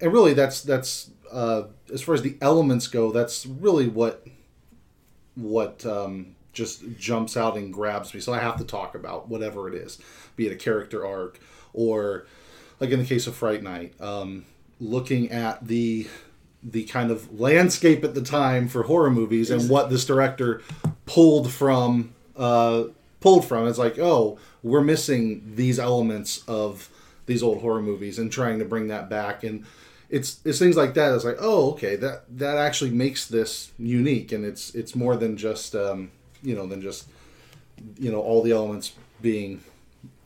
and 0.00 0.12
really, 0.12 0.34
that's 0.34 0.62
that's 0.62 1.10
uh, 1.32 1.64
as 1.92 2.02
far 2.02 2.14
as 2.14 2.22
the 2.22 2.36
elements 2.40 2.86
go. 2.86 3.12
That's 3.12 3.46
really 3.46 3.88
what 3.88 4.26
what 5.34 5.84
um, 5.86 6.36
just 6.52 6.82
jumps 6.98 7.36
out 7.36 7.56
and 7.56 7.72
grabs 7.72 8.14
me. 8.14 8.20
So 8.20 8.32
I 8.32 8.38
have 8.38 8.56
to 8.58 8.64
talk 8.64 8.94
about 8.94 9.28
whatever 9.28 9.68
it 9.68 9.74
is, 9.74 9.98
be 10.36 10.46
it 10.46 10.52
a 10.52 10.56
character 10.56 11.04
arc 11.04 11.40
or, 11.72 12.26
like 12.78 12.90
in 12.90 13.00
the 13.00 13.04
case 13.04 13.26
of 13.26 13.34
Fright 13.34 13.62
Night, 13.62 14.00
um, 14.00 14.44
looking 14.80 15.30
at 15.30 15.66
the 15.66 16.08
the 16.62 16.84
kind 16.84 17.10
of 17.10 17.38
landscape 17.38 18.02
at 18.04 18.14
the 18.14 18.22
time 18.22 18.68
for 18.68 18.84
horror 18.84 19.10
movies 19.10 19.50
and 19.50 19.68
what 19.68 19.90
this 19.90 20.06
director 20.06 20.62
pulled 21.06 21.52
from 21.52 22.14
uh, 22.36 22.84
pulled 23.20 23.44
from. 23.44 23.66
It's 23.68 23.78
like, 23.78 23.98
oh, 23.98 24.38
we're 24.62 24.82
missing 24.82 25.52
these 25.54 25.78
elements 25.78 26.42
of 26.48 26.88
these 27.26 27.42
old 27.42 27.60
horror 27.62 27.82
movies 27.82 28.18
and 28.18 28.30
trying 28.30 28.58
to 28.58 28.64
bring 28.64 28.88
that 28.88 29.08
back 29.08 29.42
and 29.44 29.64
it's 30.14 30.40
it's 30.44 30.58
things 30.58 30.76
like 30.76 30.94
that. 30.94 31.12
It's 31.12 31.24
like, 31.24 31.38
oh, 31.40 31.72
okay, 31.72 31.96
that 31.96 32.24
that 32.38 32.56
actually 32.56 32.90
makes 32.90 33.26
this 33.26 33.72
unique, 33.78 34.32
and 34.32 34.44
it's 34.44 34.74
it's 34.74 34.94
more 34.94 35.16
than 35.16 35.36
just 35.36 35.74
um, 35.74 36.10
you 36.42 36.54
know 36.54 36.66
than 36.66 36.80
just 36.80 37.08
you 37.98 38.12
know 38.12 38.20
all 38.20 38.42
the 38.42 38.52
elements 38.52 38.92
being 39.20 39.62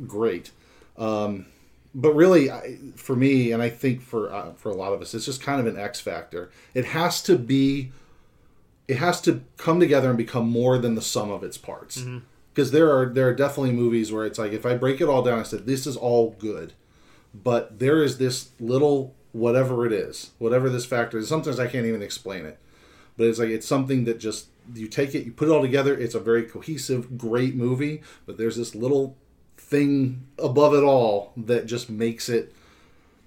great. 0.06 0.50
Um, 0.96 1.46
but 1.94 2.12
really, 2.14 2.50
I, 2.50 2.76
for 2.96 3.16
me, 3.16 3.52
and 3.52 3.62
I 3.62 3.70
think 3.70 4.02
for 4.02 4.32
uh, 4.32 4.52
for 4.54 4.70
a 4.70 4.74
lot 4.74 4.92
of 4.92 5.00
us, 5.00 5.14
it's 5.14 5.24
just 5.24 5.40
kind 5.40 5.60
of 5.60 5.66
an 5.66 5.80
X 5.80 6.00
factor. 6.00 6.50
It 6.74 6.84
has 6.86 7.22
to 7.22 7.38
be, 7.38 7.92
it 8.88 8.96
has 8.96 9.20
to 9.20 9.42
come 9.58 9.78
together 9.78 10.08
and 10.08 10.18
become 10.18 10.48
more 10.48 10.78
than 10.78 10.94
the 10.94 11.02
sum 11.02 11.30
of 11.30 11.44
its 11.44 11.58
parts. 11.58 11.98
Mm-hmm. 11.98 12.18
Because 12.52 12.72
there 12.72 12.90
are 12.90 13.06
there 13.06 13.28
are 13.28 13.34
definitely 13.34 13.72
movies 13.72 14.10
where 14.10 14.26
it's 14.26 14.38
like 14.38 14.52
if 14.52 14.66
I 14.66 14.76
break 14.76 15.00
it 15.00 15.08
all 15.08 15.22
down, 15.22 15.38
I 15.38 15.44
said 15.44 15.66
this 15.66 15.86
is 15.86 15.96
all 15.96 16.30
good, 16.38 16.72
but 17.32 17.78
there 17.78 18.02
is 18.02 18.18
this 18.18 18.50
little 18.58 19.14
whatever 19.30 19.86
it 19.86 19.92
is, 19.92 20.30
whatever 20.38 20.68
this 20.68 20.84
factor 20.84 21.18
is. 21.18 21.28
Sometimes 21.28 21.60
I 21.60 21.68
can't 21.68 21.86
even 21.86 22.02
explain 22.02 22.44
it, 22.46 22.58
but 23.16 23.28
it's 23.28 23.38
like 23.38 23.50
it's 23.50 23.66
something 23.66 24.04
that 24.06 24.18
just 24.18 24.48
you 24.74 24.88
take 24.88 25.14
it, 25.14 25.24
you 25.24 25.32
put 25.32 25.48
it 25.48 25.52
all 25.52 25.62
together. 25.62 25.96
It's 25.96 26.16
a 26.16 26.20
very 26.20 26.42
cohesive, 26.42 27.16
great 27.16 27.54
movie, 27.54 28.02
but 28.26 28.38
there's 28.38 28.56
this 28.56 28.74
little 28.74 29.16
thing 29.56 30.26
above 30.38 30.74
it 30.74 30.82
all 30.82 31.32
that 31.36 31.66
just 31.66 31.88
makes 31.88 32.28
it 32.28 32.52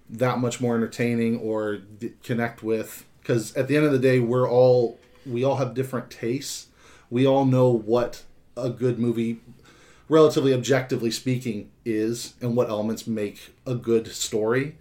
that 0.09 0.39
much 0.39 0.59
more 0.59 0.75
entertaining 0.75 1.39
or 1.39 1.77
d- 1.77 2.13
connect 2.23 2.63
with. 2.63 3.05
Because 3.21 3.55
at 3.55 3.67
the 3.67 3.77
end 3.77 3.85
of 3.85 3.91
the 3.91 3.99
day, 3.99 4.19
we're 4.19 4.49
all 4.49 4.99
we 5.25 5.43
all 5.43 5.57
have 5.57 5.73
different 5.73 6.09
tastes. 6.09 6.67
We 7.09 7.25
all 7.27 7.45
know 7.45 7.69
what 7.69 8.23
a 8.55 8.69
good 8.69 8.99
movie 8.99 9.41
relatively 10.09 10.53
objectively 10.53 11.09
speaking 11.09 11.71
is 11.85 12.33
and 12.41 12.53
what 12.53 12.69
elements 12.69 13.07
make 13.07 13.53
a 13.65 13.73
good 13.75 14.07
story. 14.11 14.75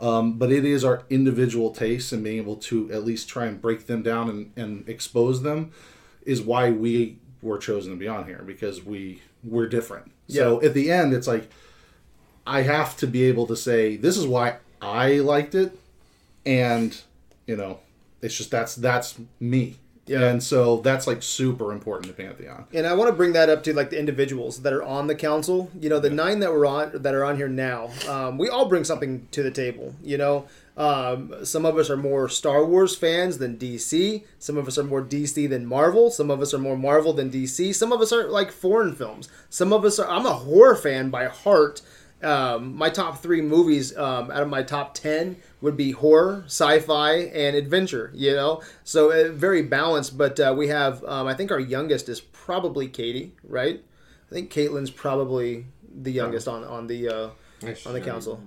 Um, 0.00 0.38
but 0.38 0.50
it 0.50 0.64
is 0.64 0.84
our 0.84 1.02
individual 1.10 1.70
tastes 1.70 2.12
and 2.12 2.24
being 2.24 2.38
able 2.38 2.56
to 2.56 2.90
at 2.90 3.04
least 3.04 3.28
try 3.28 3.44
and 3.44 3.60
break 3.60 3.86
them 3.86 4.02
down 4.02 4.30
and, 4.30 4.52
and 4.56 4.88
expose 4.88 5.42
them 5.42 5.70
is 6.24 6.40
why 6.40 6.70
we 6.70 7.18
were 7.42 7.58
chosen 7.58 7.92
to 7.92 7.98
be 7.98 8.08
on 8.08 8.24
here 8.26 8.42
because 8.46 8.82
we 8.82 9.20
we're 9.44 9.68
different. 9.68 10.10
So 10.28 10.62
at 10.62 10.72
the 10.74 10.90
end 10.90 11.12
it's 11.12 11.26
like 11.26 11.50
i 12.46 12.62
have 12.62 12.96
to 12.96 13.06
be 13.06 13.24
able 13.24 13.46
to 13.46 13.56
say 13.56 13.96
this 13.96 14.16
is 14.16 14.26
why 14.26 14.56
i 14.80 15.18
liked 15.18 15.54
it 15.54 15.78
and 16.46 16.98
you 17.46 17.56
know 17.56 17.80
it's 18.22 18.36
just 18.36 18.50
that's 18.50 18.74
that's 18.74 19.18
me 19.38 19.76
Yeah. 20.06 20.28
and 20.28 20.42
so 20.42 20.78
that's 20.78 21.06
like 21.06 21.22
super 21.22 21.72
important 21.72 22.06
to 22.16 22.22
pantheon 22.22 22.64
And 22.74 22.86
I 22.86 22.94
want 22.94 23.08
to 23.10 23.16
bring 23.16 23.32
that 23.34 23.48
up 23.48 23.62
to 23.64 23.72
like 23.72 23.90
the 23.90 23.98
individuals 23.98 24.62
that 24.62 24.72
are 24.72 24.82
on 24.82 25.06
the 25.06 25.14
council. 25.14 25.70
You 25.80 25.88
know, 25.88 26.00
the 26.00 26.10
nine 26.10 26.40
that 26.40 26.52
we're 26.52 26.66
on 26.66 26.90
that 27.02 27.14
are 27.14 27.24
on 27.24 27.36
here 27.36 27.48
now. 27.48 27.90
Um, 28.08 28.38
we 28.38 28.48
all 28.48 28.66
bring 28.66 28.84
something 28.84 29.26
to 29.32 29.42
the 29.42 29.50
table. 29.50 29.94
You 30.02 30.18
know, 30.18 30.46
um, 30.76 31.44
some 31.44 31.66
of 31.66 31.76
us 31.76 31.90
are 31.90 31.96
more 31.96 32.28
Star 32.28 32.64
Wars 32.64 32.96
fans 32.96 33.38
than 33.38 33.56
DC. 33.58 34.24
Some 34.38 34.56
of 34.56 34.66
us 34.66 34.78
are 34.78 34.84
more 34.84 35.02
DC 35.02 35.48
than 35.48 35.66
Marvel. 35.66 36.10
Some 36.10 36.30
of 36.30 36.40
us 36.40 36.54
are 36.54 36.58
more 36.58 36.76
Marvel 36.76 37.12
than 37.12 37.30
DC. 37.30 37.74
Some 37.74 37.92
of 37.92 38.00
us 38.00 38.12
are 38.12 38.28
like 38.28 38.50
foreign 38.50 38.94
films. 38.94 39.28
Some 39.50 39.72
of 39.72 39.84
us 39.84 39.98
are. 39.98 40.08
I'm 40.08 40.26
a 40.26 40.32
horror 40.34 40.76
fan 40.76 41.10
by 41.10 41.26
heart. 41.26 41.82
Um, 42.22 42.76
my 42.76 42.90
top 42.90 43.22
three 43.22 43.40
movies 43.40 43.96
um, 43.96 44.30
out 44.30 44.42
of 44.42 44.48
my 44.48 44.62
top 44.62 44.92
ten 44.94 45.36
would 45.60 45.76
be 45.76 45.92
horror, 45.92 46.44
sci-fi, 46.46 47.12
and 47.12 47.56
adventure. 47.56 48.10
You 48.14 48.34
know, 48.34 48.62
so 48.84 49.10
uh, 49.10 49.32
very 49.32 49.62
balanced. 49.62 50.16
But 50.16 50.38
uh, 50.40 50.54
we 50.56 50.68
have, 50.68 51.04
um, 51.04 51.26
I 51.26 51.34
think, 51.34 51.50
our 51.50 51.60
youngest 51.60 52.08
is 52.08 52.20
probably 52.20 52.88
Katie, 52.88 53.32
right? 53.44 53.82
I 54.30 54.34
think 54.34 54.50
Caitlin's 54.52 54.90
probably 54.90 55.66
the 56.02 56.12
youngest 56.12 56.48
on 56.48 56.64
on 56.64 56.86
the 56.86 57.08
uh, 57.08 57.28
on 57.86 57.92
the 57.92 58.00
council. 58.00 58.40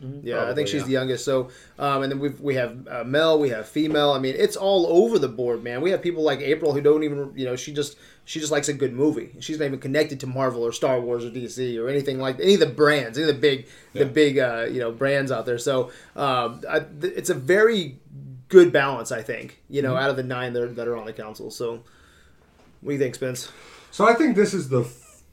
Mean, 0.00 0.20
Yeah, 0.22 0.48
I 0.50 0.54
think 0.54 0.68
she's 0.68 0.82
yeah. 0.82 0.86
the 0.86 0.92
youngest. 0.92 1.24
So, 1.24 1.48
um, 1.78 2.02
and 2.02 2.12
then 2.12 2.18
we 2.18 2.28
we 2.30 2.54
have 2.56 2.86
uh, 2.88 3.04
Mel, 3.04 3.38
we 3.38 3.48
have 3.50 3.68
female. 3.68 4.10
I 4.12 4.18
mean, 4.18 4.34
it's 4.36 4.56
all 4.56 4.86
over 4.86 5.18
the 5.18 5.28
board, 5.28 5.62
man. 5.64 5.80
We 5.80 5.90
have 5.90 6.02
people 6.02 6.22
like 6.22 6.40
April 6.40 6.72
who 6.72 6.80
don't 6.80 7.02
even, 7.04 7.32
you 7.34 7.44
know, 7.44 7.56
she 7.56 7.72
just 7.72 7.96
she 8.24 8.40
just 8.40 8.50
likes 8.52 8.68
a 8.68 8.74
good 8.74 8.92
movie. 8.92 9.30
She's 9.40 9.58
not 9.58 9.66
even 9.66 9.78
connected 9.78 10.20
to 10.20 10.26
Marvel 10.26 10.62
or 10.62 10.72
Star 10.72 11.00
Wars 11.00 11.24
or 11.24 11.30
DC 11.30 11.78
or 11.80 11.88
anything 11.88 12.18
like 12.18 12.38
any 12.40 12.54
of 12.54 12.60
the 12.60 12.66
brands, 12.66 13.16
any 13.18 13.28
of 13.28 13.34
the 13.34 13.40
big 13.40 13.66
the 13.94 14.04
big 14.06 14.38
uh, 14.38 14.66
you 14.70 14.80
know 14.80 14.92
brands 14.92 15.30
out 15.32 15.46
there. 15.46 15.58
So, 15.58 15.90
um, 16.14 16.62
I, 16.68 16.80
th- 16.80 17.14
it's 17.16 17.30
a 17.30 17.34
very 17.34 17.98
good 18.48 18.72
balance, 18.72 19.10
I 19.12 19.22
think. 19.22 19.60
You 19.70 19.82
Mm-hmm. 19.82 19.92
know, 19.92 19.96
out 19.96 20.10
of 20.10 20.16
the 20.16 20.22
nine 20.22 20.52
that 20.52 20.62
are, 20.62 20.68
that 20.68 20.86
are 20.88 20.96
on 20.96 21.06
the 21.06 21.12
council. 21.12 21.50
So, 21.50 21.82
what 22.80 22.88
do 22.88 22.92
you 22.92 22.98
think, 22.98 23.14
Spence? 23.14 23.50
So 23.90 24.06
I 24.06 24.12
think 24.14 24.36
this 24.36 24.52
is 24.52 24.68
the 24.68 24.84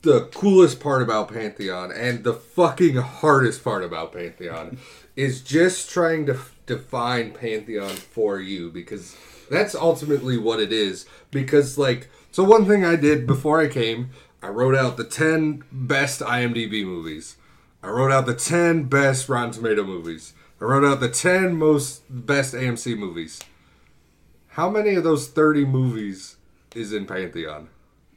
the 0.04 0.26
coolest 0.36 0.80
part 0.80 1.02
about 1.02 1.34
Pantheon 1.34 1.92
and 1.92 2.24
the 2.24 2.34
fucking 2.34 2.98
hardest 2.98 3.63
part 3.63 3.84
about 3.84 4.13
Pantheon 4.13 4.78
is 5.16 5.42
just 5.42 5.89
trying 5.89 6.26
to 6.28 6.34
f- 6.34 6.56
define 6.66 7.32
Pantheon 7.32 7.96
for 7.96 8.39
you 8.39 8.70
because 8.70 9.16
That's 9.50 9.76
ultimately 9.76 10.38
what 10.38 10.60
it 10.60 10.72
is. 10.72 11.06
Because, 11.32 11.78
like, 11.78 12.10
so 12.32 12.44
one 12.44 12.66
thing 12.66 12.84
I 12.84 12.96
did 12.96 13.28
before 13.28 13.60
I 13.62 13.68
came, 13.68 14.10
I 14.42 14.48
wrote 14.48 14.76
out 14.76 14.98
the 14.98 15.04
10 15.04 15.63
best 15.72 16.22
IMDb 16.22 16.84
movies. 16.84 17.38
I 17.84 17.89
wrote 17.89 18.12
out 18.12 18.26
the 18.26 18.34
10 18.34 18.86
best 18.86 19.30
Rotten 19.30 19.52
Tomato 19.52 19.84
movies. 19.84 20.34
I 20.60 20.66
wrote 20.66 20.86
out 20.86 21.00
the 21.02 21.10
10 21.10 21.56
most 21.56 22.04
best 22.10 22.54
AMC 22.54 22.98
movies. 22.98 23.42
How 24.50 24.70
many 24.70 24.96
of 24.96 25.04
those 25.04 25.28
30 25.28 25.66
movies 25.66 26.38
is 26.74 26.94
in 26.94 27.06
Pantheon? 27.06 27.70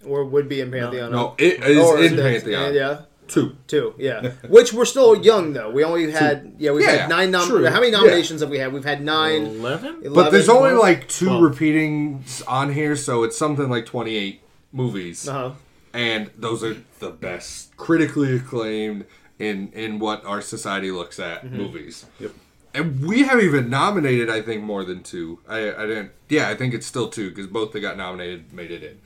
Or 0.07 0.25
would 0.25 0.49
be 0.49 0.61
in 0.61 0.71
Pantheon. 0.71 1.13
No, 1.13 1.35
it 1.39 1.63
is 1.65 1.79
Or 1.79 1.99
in 2.03 2.17
the- 2.17 2.23
Pantheon. 2.23 2.75
Yeah. 2.75 3.01
Two. 3.29 3.57
Two, 3.67 3.93
yeah. 3.99 4.31
Which 4.49 4.73
we're 4.73 4.85
still 4.85 5.17
young 5.21 5.53
though. 5.53 5.71
We 5.71 5.83
only 5.83 6.13
had 6.13 6.55
yeah, 6.59 6.71
we've 6.71 6.85
Yeah, 6.85 6.93
had 6.93 7.09
nine 7.11 7.33
nom- 7.33 7.49
true. 7.49 7.65
How 7.67 7.81
many 7.81 7.91
Yeah. 7.91 7.99
nominations 7.99 8.41
have 8.41 8.51
we 8.51 8.59
had? 8.59 8.73
We've 8.73 8.85
had 8.85 9.03
nine. 9.03 9.47
Eleven. 9.47 9.95
11, 10.05 10.13
But 10.15 10.31
there's 10.31 10.49
only 10.49 10.71
12. 10.71 10.79
like 10.83 11.09
two 11.09 11.27
Twelve. 11.27 11.43
repeating 11.43 12.25
on 12.47 12.73
here, 12.73 12.95
so 12.95 13.25
it's 13.25 13.37
something 13.37 13.69
like 13.69 13.85
28 13.85 14.43
movies. 14.73 15.29
Uh-huh. 15.29 15.53
and 15.93 16.31
those 16.39 16.63
are 16.63 16.77
the 17.01 17.11
best 17.11 17.75
critically 17.77 18.37
acclaimed 18.37 19.07
in 19.39 19.71
in 19.73 19.99
what 19.99 20.25
our 20.25 20.41
society 20.43 20.91
looks 20.91 21.19
at 21.19 21.43
Mm-hmm. 21.45 21.57
movies 21.57 22.07
Yep. 22.21 22.33
and 22.75 23.05
we 23.07 23.23
have 23.23 23.41
even 23.41 23.71
nominated 23.71 24.29
i 24.29 24.41
think 24.43 24.63
more 24.63 24.85
than 24.85 25.03
two 25.03 25.39
i 25.49 25.59
i 25.83 25.87
didn't 25.87 26.11
yeah 26.29 26.49
i 26.51 26.55
think 26.55 26.75
it's 26.75 26.87
still 26.87 27.09
two 27.09 27.31
because 27.31 27.47
both 27.47 27.73
that 27.73 27.81
got 27.81 27.97
nominated 27.97 28.53
made 28.53 28.71
it 28.71 28.83
in 28.83 28.99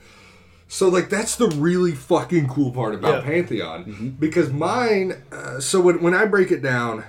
so 0.71 0.87
like 0.87 1.09
that's 1.09 1.35
the 1.35 1.47
really 1.49 1.91
fucking 1.91 2.47
cool 2.47 2.71
part 2.71 2.95
about 2.95 3.25
Yeah. 3.25 3.29
pantheon 3.29 4.15
because 4.17 4.51
mine 4.51 5.21
uh, 5.29 5.59
so 5.59 5.81
when, 5.81 6.01
when 6.01 6.13
i 6.13 6.25
break 6.25 6.49
it 6.49 6.61
down 6.61 7.03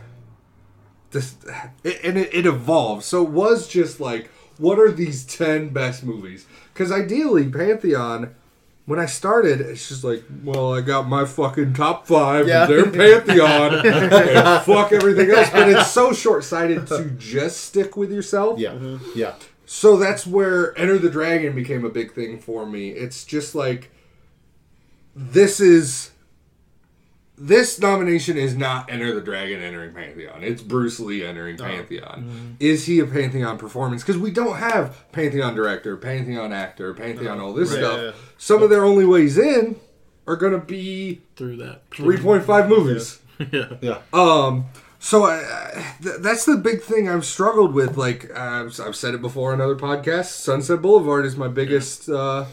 this 1.13 1.37
it, 1.85 2.01
and 2.03 2.19
it, 2.19 2.35
it 2.35 2.45
evolved 2.45 3.05
so 3.05 3.23
it 3.25 3.31
was 3.31 3.69
just 3.69 4.01
like 4.01 4.31
what 4.59 4.81
are 4.81 4.91
these 4.91 5.25
10 5.25 5.69
best 5.69 6.03
movies 6.03 6.45
because 6.75 6.91
ideally 6.91 7.49
pantheon 7.49 8.35
when 8.85 8.99
I 8.99 9.07
started, 9.07 9.61
it's 9.61 9.89
just 9.89 10.03
like, 10.03 10.25
well, 10.43 10.75
I 10.75 10.81
got 10.81 11.07
my 11.09 11.25
fucking 11.25 11.75
top 11.75 12.05
five. 12.05 12.49
Yeah. 12.49 12.67
They're 12.67 12.91
Pantheon. 12.91 13.75
and 13.87 14.65
fuck 14.65 14.91
everything 14.91 15.31
else. 15.31 15.51
But 15.51 15.69
it's 15.69 15.93
so 15.93 16.13
short 16.13 16.43
sighted 16.43 16.89
to 16.89 17.11
just 17.11 17.61
stick 17.61 17.97
with 17.97 18.11
yourself. 18.11 18.59
Yeah. 18.59 18.71
Mm-hmm. 18.71 19.11
Yeah. 19.15 19.35
So 19.75 19.97
that's 19.97 20.27
where 20.27 20.79
Enter 20.79 20.99
the 20.99 21.09
Dragon 21.09 21.55
became 21.55 21.83
a 21.83 21.89
big 21.89 22.13
thing 22.13 22.39
for 22.39 22.67
me. 22.67 22.91
It's 22.91 23.25
just 23.25 23.55
like, 23.55 23.91
this 25.17 25.61
is. 25.61 26.11
This 27.39 27.81
nomination 27.81 28.37
is 28.37 28.55
not 28.55 28.91
Enter 28.93 29.15
the 29.15 29.23
Dragon 29.23 29.63
entering 29.63 29.95
Pantheon. 29.95 30.45
It's 30.45 30.61
Bruce 30.61 31.01
Lee 31.01 31.25
entering 31.25 31.57
Oh. 31.59 31.65
Pantheon. 31.65 32.23
Mm-hmm. 32.23 32.47
Is 32.61 32.85
he 32.85 33.01
a 33.01 33.07
Pantheon 33.07 33.57
performance? 33.57 34.03
Because 34.03 34.19
we 34.21 34.31
don't 34.31 34.57
have 34.59 35.11
Pantheon 35.11 35.55
director, 35.55 35.97
Pantheon 35.97 36.53
actor, 36.53 36.93
Pantheon 36.93 37.41
all 37.41 37.55
this 37.55 37.71
Right, 37.71 37.79
stuff. 37.79 37.99
yeah, 37.99 38.05
yeah. 38.09 38.13
Some 38.37 38.63
of 38.63 38.69
their 38.69 38.85
only 38.85 39.07
ways 39.07 39.39
in 39.39 39.77
are 40.27 40.37
going 40.37 40.53
to 40.53 40.59
be 40.59 41.23
Through 41.35 41.57
that. 41.57 41.89
3.5 41.91 42.69
movies. 42.69 43.21
yeah. 43.51 43.73
Yeah. 43.81 43.99
Um, 44.13 44.67
so 45.05 45.25
I, 45.25 45.35
I- 45.35 45.95
th- 46.03 46.17
that's 46.21 46.45
the 46.47 46.57
big 46.57 46.81
thing 46.83 47.09
I've 47.09 47.25
struggled 47.27 47.75
with. 47.75 47.97
Like 47.97 48.31
I've, 48.37 48.79
I've 48.81 48.97
said 48.97 49.15
it 49.15 49.21
before 49.21 49.53
on 49.53 49.61
other 49.61 49.77
podcasts. 49.77 50.27
Sunset 50.33 50.81
Boulevard 50.81 51.27
is 51.27 51.37
my 51.37 51.49
biggest 51.49 52.09
uh, 52.09 52.47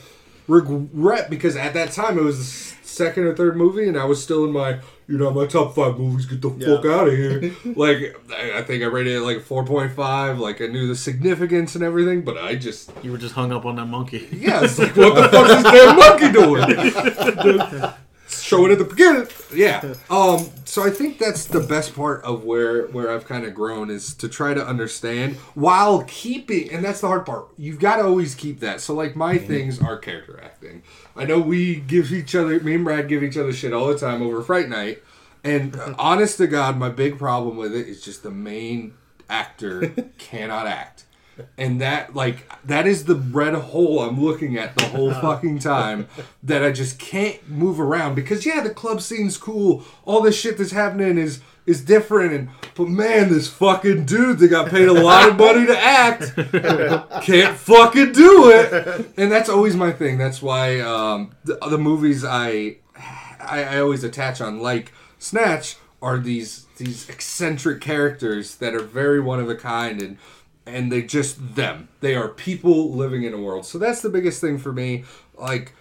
regret 0.48 1.30
because 1.30 1.56
at 1.56 1.74
that 1.76 1.92
time 1.92 2.18
it 2.18 2.24
was 2.24 2.38
the 2.40 2.76
second 2.88 3.24
or 3.24 3.36
third 3.36 3.56
movie, 3.56 3.88
and 3.88 3.98
I 3.98 4.06
was 4.06 4.22
still 4.22 4.44
in 4.46 4.52
my 4.52 4.80
you 5.08 5.18
know 5.18 5.32
my 5.32 5.46
top 5.46 5.76
five 5.76 5.98
movies. 5.98 6.26
Get 6.26 6.42
the 6.42 6.50
fuck 6.50 6.86
out 6.86 7.08
of 7.08 7.14
here! 7.14 7.56
like 7.76 8.16
I, 8.36 8.60
I 8.60 8.62
think 8.64 8.84
I 8.84 8.88
rated 8.88 9.14
it 9.14 9.22
like 9.22 9.42
four 9.42 9.64
point 9.66 9.92
five. 9.94 10.40
Like 10.40 10.60
I 10.62 10.68
knew 10.68 10.88
the 10.88 10.96
significance 10.96 11.76
and 11.76 11.84
everything, 11.84 12.24
but 12.24 12.38
I 12.38 12.56
just 12.56 12.92
You 13.04 13.12
were 13.12 13.18
just 13.20 13.36
hung 13.36 13.52
up 13.52 13.66
on 13.66 13.76
that 13.78 13.86
monkey. 13.88 14.28
yeah, 14.32 14.64
it's 14.64 14.78
like 14.80 14.96
what 14.96 15.16
the 15.16 15.30
fuck 15.30 15.50
is 15.50 15.64
this 15.64 15.72
damn 15.72 15.98
monkey 15.98 16.32
doing? 17.74 17.94
Show 18.28 18.66
it 18.68 18.72
at 18.72 18.78
the 18.80 18.86
beginning. 18.86 19.28
Yeah. 19.54 19.94
Um. 20.10 20.50
So 20.70 20.84
I 20.84 20.92
think 20.92 21.18
that's 21.18 21.46
the 21.46 21.62
best 21.62 21.96
part 21.96 22.24
of 22.24 22.44
where 22.44 22.86
where 22.90 23.12
I've 23.12 23.26
kind 23.26 23.44
of 23.44 23.56
grown 23.56 23.90
is 23.90 24.14
to 24.14 24.30
try 24.30 24.54
to 24.54 24.64
understand 24.64 25.38
while 25.56 26.04
keeping, 26.04 26.70
and 26.70 26.86
that's 26.86 27.02
the 27.02 27.08
hard 27.08 27.26
part. 27.26 27.48
You've 27.58 27.80
got 27.80 27.96
to 27.96 28.04
always 28.04 28.36
keep 28.36 28.60
that. 28.60 28.80
So 28.80 28.94
like 28.94 29.16
my 29.16 29.38
mm-hmm. 29.38 29.48
things 29.48 29.82
are 29.82 29.98
character 29.98 30.40
acting. 30.40 30.84
I 31.16 31.26
know 31.26 31.40
we 31.40 31.78
give 31.78 32.14
each 32.14 32.36
other, 32.36 32.60
me 32.60 32.76
and 32.76 32.86
Brad 32.86 33.08
give 33.08 33.24
each 33.24 33.36
other 33.36 33.52
shit 33.52 33.74
all 33.74 33.88
the 33.88 33.98
time 33.98 34.22
over 34.22 34.44
Fright 34.44 34.70
Night, 34.70 35.02
and 35.44 35.76
honest 35.98 36.38
to 36.38 36.46
God, 36.46 36.78
my 36.78 36.90
big 36.90 37.18
problem 37.18 37.58
with 37.58 37.74
it 37.74 37.88
is 37.88 38.04
just 38.04 38.22
the 38.22 38.30
main 38.30 38.94
actor 39.28 39.88
cannot 40.20 40.68
act. 40.68 41.06
And 41.58 41.82
that 41.82 42.16
like 42.16 42.50
that 42.66 42.88
is 42.88 43.06
the 43.06 43.16
red 43.16 43.54
hole 43.54 44.02
I'm 44.02 44.22
looking 44.22 44.58
at 44.58 44.76
the 44.76 44.86
whole 44.86 45.14
fucking 45.14 45.60
time 45.60 46.08
that 46.44 46.64
I 46.64 46.72
just 46.72 47.00
can't 47.00 47.48
move 47.50 47.80
around 47.80 48.16
because 48.16 48.46
yeah 48.46 48.62
the 48.62 48.70
club 48.70 49.02
scene's 49.02 49.38
cool. 49.38 49.84
All 50.06 50.22
this 50.22 50.40
shit 50.40 50.58
that's 50.58 50.72
happening 50.72 51.18
is 51.18 51.42
is 51.66 51.84
different. 51.84 52.34
And 52.34 52.50
but 52.76 52.88
man 52.88 53.30
this 53.30 53.48
fucking 53.48 54.06
dude 54.06 54.40
that 54.40 54.48
got 54.48 54.70
paid 54.70 54.88
a 54.88 54.94
lot 54.94 55.30
of 55.30 55.38
money 55.38 55.66
to 55.68 55.78
act 55.78 56.36
can't 57.24 57.58
fucking 57.58 58.12
do 58.12 58.52
it. 58.52 59.12
And 59.18 59.32
that's 59.32 59.50
always 59.50 59.76
my 59.76 59.92
thing. 59.92 60.18
That's 60.18 60.42
why 60.42 60.80
um, 60.80 61.32
the, 61.44 61.58
the 61.70 61.78
movies 61.78 62.26
I, 62.26 62.78
I 63.40 63.64
I 63.64 63.80
always 63.80 64.04
attach 64.04 64.42
on 64.42 64.60
like 64.60 64.92
Snatch 65.20 65.78
are 66.02 66.18
these 66.18 66.66
these 66.78 67.10
eccentric 67.10 67.82
characters 67.82 68.56
that 68.56 68.74
are 68.74 68.84
very 68.84 69.20
one 69.20 69.40
of 69.40 69.50
a 69.50 69.56
kind. 69.56 70.02
And 70.02 70.18
and 70.66 70.92
they 70.92 71.02
just 71.02 71.56
them 71.56 71.88
they 72.02 72.16
are 72.16 72.28
people 72.30 72.92
living 72.94 73.24
in 73.24 73.34
a 73.34 73.38
world 73.40 73.66
so 73.66 73.78
that's 73.78 74.02
the 74.02 74.10
biggest 74.10 74.40
thing 74.42 74.58
for 74.58 74.72
me 74.72 75.04
like 75.38 75.74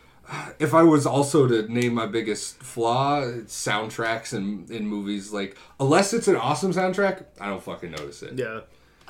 if 0.58 0.74
I 0.74 0.82
was 0.82 1.06
also 1.06 1.46
to 1.46 1.72
name 1.72 1.94
my 1.94 2.06
biggest 2.06 2.62
flaw, 2.62 3.22
it's 3.22 3.54
soundtracks 3.66 4.34
in, 4.34 4.66
in 4.68 4.86
movies, 4.86 5.32
like 5.32 5.56
unless 5.80 6.12
it's 6.12 6.28
an 6.28 6.36
awesome 6.36 6.72
soundtrack, 6.72 7.24
I 7.40 7.46
don't 7.48 7.62
fucking 7.62 7.90
notice 7.92 8.22
it. 8.22 8.34
Yeah. 8.38 8.60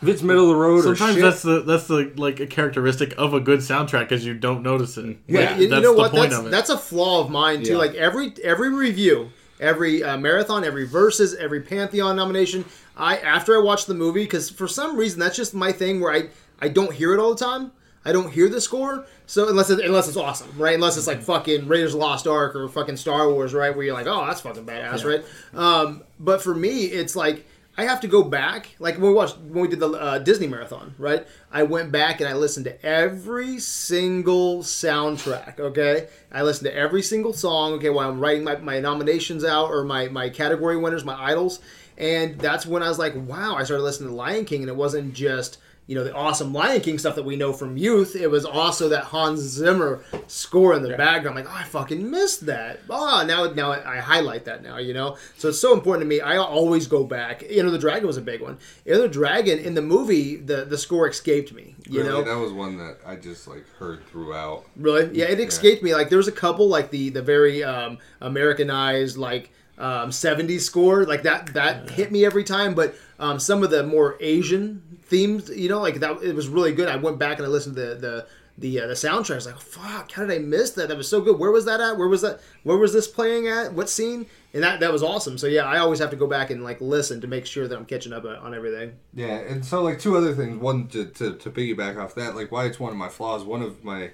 If 0.01 0.07
it's 0.07 0.23
middle 0.23 0.45
of 0.45 0.51
the 0.51 0.55
road 0.55 0.79
or 0.87 0.95
Sometimes 0.95 1.15
shit, 1.15 1.23
that's 1.25 1.43
the 1.43 1.63
that's 1.63 1.89
the 1.89 2.13
like 2.17 2.39
a 2.39 2.47
characteristic 2.47 3.15
of 3.19 3.35
a 3.35 3.41
good 3.41 3.59
soundtrack 3.61 4.13
is 4.13 4.25
you 4.25 4.35
don't 4.35 4.63
notice 4.63 4.97
it. 4.97 5.19
Yeah. 5.27 5.41
Like, 5.41 5.57
You, 5.57 5.63
you 5.65 5.69
that's 5.71 5.83
know 5.83 5.93
the 5.95 5.99
what? 5.99 6.11
point 6.13 6.31
That's 6.31 6.41
of 6.41 6.47
it. 6.47 6.51
that's 6.51 6.71
a 6.71 6.79
flaw 6.79 7.21
of 7.25 7.31
mine 7.31 7.65
too. 7.65 7.73
Yeah. 7.73 7.79
Like 7.79 7.95
every 7.97 8.33
every 8.45 8.73
review, 8.73 9.31
every 9.59 10.05
uh, 10.05 10.17
marathon, 10.19 10.63
every 10.63 10.87
versus, 10.87 11.35
every 11.35 11.63
Pantheon 11.63 12.15
nomination. 12.15 12.65
I 12.99 13.19
after 13.19 13.57
I 13.57 13.63
watch 13.63 13.87
the 13.87 13.95
movie 13.95 14.25
because 14.25 14.51
for 14.51 14.69
some 14.69 14.97
reason 14.97 15.21
that's 15.21 15.37
just 15.37 15.55
my 15.55 15.73
thing 15.73 16.01
where 16.01 16.13
I 16.13 16.29
I 16.61 16.69
don't 16.69 16.93
hear 16.93 17.15
it 17.15 17.21
all 17.21 17.35
the 17.35 17.45
time. 17.45 17.73
I 18.05 18.13
don't 18.13 18.33
hear 18.33 18.49
the 18.49 18.61
score. 18.61 19.07
So 19.27 19.49
unless 19.49 19.71
it, 19.71 19.81
unless 19.85 20.09
it's 20.09 20.17
awesome, 20.17 20.51
right? 20.57 20.75
Unless 20.75 20.97
it's 20.97 21.07
like 21.07 21.21
fucking 21.21 21.69
Raiders 21.69 21.93
of 21.93 22.01
the 22.01 22.07
Lost 22.07 22.27
Ark 22.27 22.57
or 22.57 22.69
fucking 22.69 22.97
Star 22.97 23.31
Wars, 23.31 23.53
right? 23.53 23.75
Where 23.75 23.85
you're 23.85 23.95
like, 23.95 24.07
oh, 24.07 24.27
that's 24.27 24.41
fucking 24.41 24.65
badass, 24.65 25.05
right? 25.05 25.25
Um, 25.55 26.05
but 26.19 26.41
for 26.43 26.55
me, 26.55 26.85
it's 26.85 27.15
like 27.15 27.45
I 27.79 27.85
have 27.85 28.01
to 28.01 28.09
go 28.09 28.25
back. 28.25 28.75
Like 28.81 28.95
when 28.95 29.11
we 29.11 29.13
watched 29.13 29.39
when 29.39 29.63
we 29.63 29.69
did 29.69 29.79
the 29.79 29.91
uh, 29.91 30.19
Disney 30.19 30.49
marathon, 30.49 30.97
right? 30.99 31.27
I 31.53 31.63
went 31.63 31.93
back 31.93 32.21
and 32.21 32.29
I 32.29 32.33
listened 32.33 32.65
to 32.65 32.85
every 32.85 33.61
single 33.61 34.65
soundtrack. 34.65 35.61
Okay, 35.61 36.09
I 36.33 36.43
listened 36.43 36.71
to 36.71 36.75
every 36.75 37.03
single 37.03 37.33
song. 37.33 37.75
Okay, 37.75 37.91
while 37.91 38.09
I'm 38.09 38.19
writing 38.19 38.43
my, 38.43 38.57
my 38.57 38.81
nominations 38.81 39.45
out 39.45 39.71
or 39.71 39.85
my 39.85 40.09
my 40.09 40.29
category 40.29 40.77
winners, 40.77 41.05
my 41.05 41.23
idols, 41.23 41.61
and 41.99 42.39
that's 42.39 42.65
when 42.65 42.83
I 42.83 42.89
was 42.89 42.99
like, 42.99 43.15
wow! 43.15 43.57
I 43.57 43.65
started 43.65 43.83
listening 43.83 44.11
to 44.11 44.15
Lion 44.15 44.45
King, 44.45 44.63
and 44.63 44.71
it 44.71 44.77
wasn't 44.77 45.13
just 45.13 45.59
you 45.89 45.95
know 45.95 46.05
the 46.05 46.15
awesome 46.15 46.53
Lion 46.53 46.83
King 46.83 46.99
stuff 46.99 47.17
that 47.17 47.25
we 47.25 47.35
know 47.35 47.53
from 47.53 47.79
youth. 47.79 48.15
It 48.15 48.31
was 48.31 48.45
also 48.45 48.91
that 48.91 49.05
Hans 49.05 49.41
Zimmer 49.41 50.05
score 50.27 50.75
in 50.75 50.83
the 50.83 50.91
background. 50.97 51.39
I'm 51.39 51.45
like, 51.45 51.53
oh, 51.53 51.59
I 51.59 51.65
fucking 51.65 52.09
missed 52.09 52.47
that. 52.47 52.81
Oh, 52.91 53.25
now 53.27 53.51
now 53.53 53.73
I 53.73 53.97
highlight 53.97 54.45
that 54.45 54.63
now. 54.63 54.77
You 54.77 54.93
know, 54.93 55.17
so 55.39 55.49
it's 55.49 55.59
so 55.59 55.73
important 55.73 56.05
to 56.05 56.09
me. 56.09 56.21
I 56.21 56.37
always 56.37 56.87
go 56.87 57.05
back. 57.05 57.43
You 57.51 57.63
know, 57.63 57.71
the 57.71 57.79
Dragon 57.79 58.07
was 58.07 58.19
a 58.19 58.23
big 58.23 58.43
one. 58.43 58.59
You 58.85 58.93
know, 58.93 59.03
the 59.03 59.09
Dragon 59.09 59.59
in 59.59 59.75
the 59.75 59.83
movie, 59.83 60.37
the 60.37 60.67
the 60.67 60.79
score 60.79 61.09
escaped 61.09 61.55
me. 61.55 61.75
You 61.89 62.03
really, 62.03 62.13
know, 62.13 62.23
that 62.23 62.39
was 62.39 62.53
one 62.53 62.77
that 62.77 62.99
I 63.07 63.17
just 63.17 63.49
like 63.49 63.67
heard 63.79 64.07
throughout. 64.09 64.67
Really? 64.77 65.19
Yeah, 65.19 65.25
it 65.25 65.41
escaped 65.41 65.83
me. 65.83 65.95
Like 65.95 66.11
there 66.11 66.19
was 66.19 66.29
a 66.29 66.33
couple 66.33 66.69
like 66.69 66.91
the 66.91 67.09
the 67.09 67.23
very 67.23 67.65
um, 67.65 67.99
Americanized 68.21 69.17
like 69.17 69.51
um, 69.79 70.11
70s 70.11 70.61
score 70.61 71.05
like 71.05 71.23
that 71.23 71.55
that 71.55 71.91
hit 71.91 72.13
me 72.13 72.25
every 72.25 72.45
time. 72.45 72.75
But 72.75 72.95
um, 73.19 73.39
some 73.39 73.63
of 73.63 73.71
the 73.71 73.85
more 73.85 74.17
Asian 74.21 74.99
themes, 75.03 75.49
you 75.49 75.69
know, 75.69 75.81
like 75.81 76.01
that 76.01 76.23
it 76.23 76.35
was 76.35 76.49
really 76.49 76.73
good. 76.73 76.89
I 76.89 76.97
went 76.97 77.19
back 77.19 77.39
and 77.39 77.47
I 77.47 77.49
listened 77.49 77.77
to 77.77 77.83
the 77.83 77.95
the 77.95 78.27
the, 78.59 78.81
uh, 78.81 78.87
the 78.89 78.95
soundtrack. 78.95 79.31
I 79.31 79.35
was 79.37 79.47
like, 79.47 79.61
fuck, 79.61 80.11
how 80.11 80.27
did 80.27 80.35
I 80.37 80.41
miss 80.41 80.73
that? 80.73 80.89
That 80.89 80.97
was 80.97 81.09
so 81.09 81.21
good. 81.21 81.39
Where 81.39 81.53
was 81.53 81.65
that 81.67 81.81
at? 81.81 81.97
Where 81.97 82.09
was 82.09 82.23
that? 82.23 82.41
Where 82.65 82.77
was 82.77 82.93
this 82.93 83.07
playing 83.07 83.47
at? 83.47 83.73
What 83.73 83.89
scene? 83.89 84.27
And 84.53 84.63
that 84.65 84.81
that 84.81 84.93
was 84.93 85.03
awesome. 85.03 85.39
So 85.39 85.47
yeah, 85.47 85.65
I 85.65 85.79
always 85.79 86.01
have 86.01 86.11
to 86.11 86.17
go 86.17 86.27
back 86.27 86.51
and 86.51 86.65
like 86.65 86.81
listen 86.81 87.21
to 87.21 87.27
make 87.27 87.47
sure 87.47 87.69
that 87.69 87.79
I'm 87.79 87.87
catching 87.87 88.13
up 88.13 88.25
on 88.25 88.55
everything. 88.55 88.97
Yeah, 89.15 89.39
and 89.39 89.65
so 89.65 89.83
like 89.83 90.01
two 90.01 90.17
other 90.17 90.35
things. 90.35 90.61
One 90.61 90.89
to, 90.89 91.07
to, 91.07 91.37
to 91.37 91.51
piggyback 91.51 91.97
off 92.03 92.15
that, 92.17 92.35
like 92.35 92.51
why 92.51 92.65
it's 92.65 92.81
one 92.81 92.91
of 92.91 92.99
my 92.99 93.09
flaws. 93.09 93.45
One 93.45 93.63
of 93.63 93.85
my, 93.85 94.11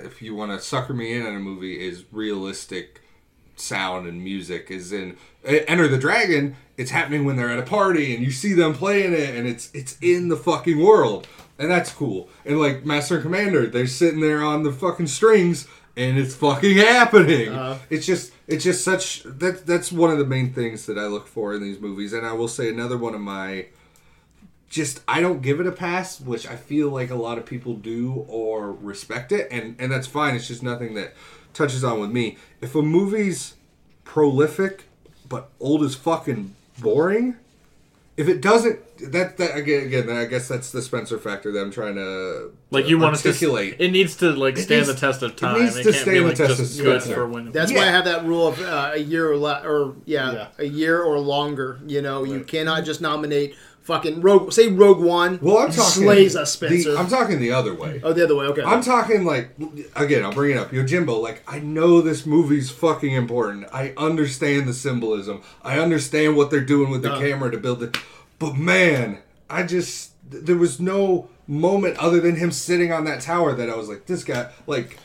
if 0.00 0.20
you 0.20 0.34
want 0.34 0.52
to 0.52 0.60
sucker 0.60 0.92
me 0.92 1.14
in 1.14 1.24
on 1.24 1.34
a 1.34 1.40
movie, 1.40 1.80
is 1.80 2.04
realistic 2.12 3.01
sound 3.62 4.06
and 4.06 4.22
music 4.22 4.70
is 4.70 4.92
in 4.92 5.16
uh, 5.46 5.58
Enter 5.68 5.88
the 5.88 5.98
Dragon. 5.98 6.56
It's 6.76 6.90
happening 6.90 7.24
when 7.24 7.36
they're 7.36 7.50
at 7.50 7.58
a 7.58 7.62
party 7.62 8.14
and 8.14 8.24
you 8.24 8.30
see 8.30 8.52
them 8.52 8.74
playing 8.74 9.12
it, 9.12 9.34
and 9.34 9.46
it's 9.46 9.70
it's 9.72 9.96
in 10.00 10.28
the 10.28 10.36
fucking 10.36 10.78
world, 10.82 11.26
and 11.58 11.70
that's 11.70 11.92
cool. 11.92 12.28
And 12.44 12.60
like 12.60 12.84
Master 12.84 13.14
and 13.14 13.22
Commander, 13.22 13.66
they're 13.66 13.86
sitting 13.86 14.20
there 14.20 14.42
on 14.42 14.62
the 14.62 14.72
fucking 14.72 15.08
strings. 15.08 15.68
And 15.94 16.16
it's 16.16 16.34
fucking 16.34 16.78
happening. 16.78 17.50
Uh-huh. 17.50 17.76
It's 17.90 18.06
just, 18.06 18.32
it's 18.46 18.64
just 18.64 18.82
such 18.82 19.24
that. 19.24 19.66
That's 19.66 19.92
one 19.92 20.10
of 20.10 20.16
the 20.16 20.24
main 20.24 20.54
things 20.54 20.86
that 20.86 20.96
I 20.96 21.04
look 21.04 21.26
for 21.26 21.54
in 21.54 21.62
these 21.62 21.78
movies. 21.78 22.14
And 22.14 22.26
I 22.26 22.32
will 22.32 22.48
say 22.48 22.70
another 22.70 22.96
one 22.96 23.14
of 23.14 23.20
my 23.20 23.66
just 24.72 25.02
I 25.06 25.20
don't 25.20 25.42
give 25.42 25.60
it 25.60 25.66
a 25.66 25.72
pass, 25.72 26.18
which 26.18 26.48
I 26.48 26.56
feel 26.56 26.88
like 26.88 27.10
a 27.10 27.14
lot 27.14 27.36
of 27.36 27.44
people 27.44 27.74
do 27.74 28.24
or 28.26 28.72
respect 28.72 29.30
it, 29.30 29.46
and 29.50 29.76
and 29.78 29.92
that's 29.92 30.06
fine. 30.06 30.34
It's 30.34 30.48
just 30.48 30.62
nothing 30.62 30.94
that 30.94 31.12
touches 31.54 31.84
on 31.84 32.00
with 32.00 32.10
me. 32.10 32.36
If 32.60 32.74
a 32.74 32.82
movie's 32.82 33.54
prolific 34.04 34.84
but 35.28 35.48
old 35.60 35.82
as 35.82 35.94
fucking 35.94 36.54
boring, 36.78 37.36
if 38.16 38.28
it 38.28 38.42
doesn't, 38.42 38.78
that 39.12 39.38
that 39.38 39.56
again, 39.56 39.86
again, 39.86 40.10
I 40.10 40.26
guess 40.26 40.46
that's 40.46 40.70
the 40.70 40.82
Spencer 40.82 41.18
factor 41.18 41.50
that 41.52 41.60
I'm 41.60 41.70
trying 41.70 41.94
to 41.94 42.50
Like 42.70 42.86
you 42.88 42.98
want 42.98 43.16
it 43.16 43.20
to, 43.20 43.28
articulate. 43.28 43.76
it 43.78 43.90
needs 43.90 44.14
to 44.16 44.30
like 44.32 44.58
stand 44.58 44.86
needs- 44.86 44.88
the 44.94 45.00
test 45.06 45.22
of 45.22 45.34
time. 45.34 45.54
it 45.56 45.58
time. 45.58 45.64
needs 45.64 45.76
It, 45.76 45.82
to 45.84 45.92
can't 45.92 46.02
stand 46.02 46.14
be 46.16 46.18
the 46.20 46.26
like 46.26 46.36
test 46.36 46.56
just 46.58 46.78
of 46.78 46.84
good 46.84 47.00
Spencer. 47.02 47.14
for 47.20 47.26
when. 47.28 47.50
That's 47.52 47.72
why 47.72 47.80
I 47.80 47.86
have 47.90 48.04
that 48.04 48.24
rule 48.26 48.48
of 48.48 48.60
uh, 48.60 48.90
a 48.92 48.98
year 48.98 49.30
or 49.32 49.36
la- 49.36 49.62
or 49.64 49.94
yeah, 50.04 50.32
Yeah. 50.32 50.46
a 50.58 50.64
year 50.66 51.02
or 51.02 51.18
longer. 51.18 51.80
You 51.86 52.02
know, 52.02 52.24
you 52.24 52.40
cannot 52.44 52.84
just 52.84 53.00
nominate 53.00 53.56
fucking 53.82 54.20
Rogue. 54.20 54.52
Say 54.52 54.68
Rogue 54.68 55.00
One. 55.00 55.38
well, 55.42 55.58
I'm 55.58 55.70
talking 55.70 56.04
slays 56.04 56.36
us, 56.36 56.56
the- 56.56 56.96
I'm 56.98 57.08
talking 57.08 57.38
the 57.40 57.52
other 57.52 57.74
way. 57.74 58.00
oh, 58.02 58.12
the 58.12 58.24
other 58.24 58.36
way. 58.36 58.46
Okay. 58.46 58.62
I'm 58.62 58.82
talking 58.82 59.24
like 59.24 59.50
again. 59.96 60.24
I'll 60.24 60.32
bring 60.32 60.52
it 60.52 60.58
up. 60.58 60.70
Yojimbo. 60.70 61.20
Like 61.20 61.42
I 61.46 61.58
know 61.58 62.00
this 62.00 62.24
movie's 62.26 62.70
fucking 62.70 63.12
important. 63.12 63.66
I 63.72 63.92
understand 63.96 64.66
the 64.68 64.74
symbolism. 64.74 65.42
I 65.62 65.78
understand 65.78 66.36
what 66.36 66.50
they're 66.50 66.60
doing 66.60 66.90
with 66.90 67.02
the 67.02 67.10
Yeah. 67.10 67.18
camera 67.18 67.50
to 67.50 67.58
build 67.58 67.82
it. 67.82 67.96
But 68.38 68.56
man, 68.56 69.18
I 69.50 69.62
just 69.64 70.10
there 70.30 70.56
was 70.56 70.80
no 70.80 71.28
moment 71.46 71.96
other 71.98 72.20
than 72.20 72.36
him 72.36 72.50
sitting 72.50 72.92
on 72.92 73.04
that 73.04 73.20
tower 73.20 73.52
that 73.54 73.68
I 73.68 73.76
was 73.76 73.88
like, 73.88 74.06
this 74.06 74.24
guy, 74.24 74.48
like, 74.66 74.96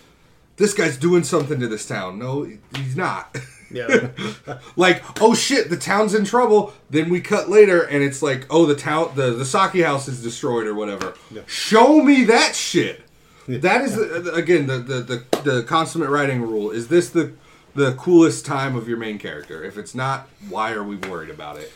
this 0.56 0.74
guy's 0.74 0.96
doing 0.98 1.24
something 1.24 1.60
to 1.60 1.68
this 1.68 1.86
town. 1.86 2.18
No, 2.20 2.44
he's 2.76 2.96
not. 2.96 3.36
yeah. 3.72 4.10
like, 4.76 5.04
oh 5.22 5.34
shit, 5.34 5.70
the 5.70 5.78
town's 5.78 6.14
in 6.14 6.26
trouble. 6.26 6.74
Then 6.90 7.10
we 7.10 7.22
cut 7.22 7.50
later, 7.50 7.82
and 7.82 8.04
it's 8.04 8.22
like, 8.22 8.46
oh, 8.50 8.66
the 8.66 8.76
town, 8.76 9.12
the 9.16 9.32
the 9.32 9.46
sake 9.46 9.84
house 9.84 10.08
is 10.08 10.22
destroyed 10.22 10.68
or 10.68 10.74
whatever. 10.74 11.14
Show 11.46 12.02
me 12.04 12.24
that 12.26 12.56
shit. 12.56 13.02
That 13.48 13.82
is 13.82 13.96
the, 13.96 14.34
again 14.34 14.68
the, 14.68 14.80
the 14.80 15.02
the 15.02 15.42
the 15.42 15.64
consummate 15.64 16.10
writing 16.10 16.42
rule. 16.42 16.70
Is 16.72 16.90
this 16.90 17.10
the 17.10 17.34
the 17.76 17.94
coolest 17.94 18.46
time 18.46 18.76
of 18.76 18.88
your 18.88 18.98
main 18.98 19.20
character? 19.20 19.64
If 19.64 19.78
it's 19.78 19.96
not, 19.96 20.28
why 20.50 20.74
are 20.74 20.84
we 20.84 20.98
worried 20.98 21.30
about 21.30 21.58
it? 21.58 21.72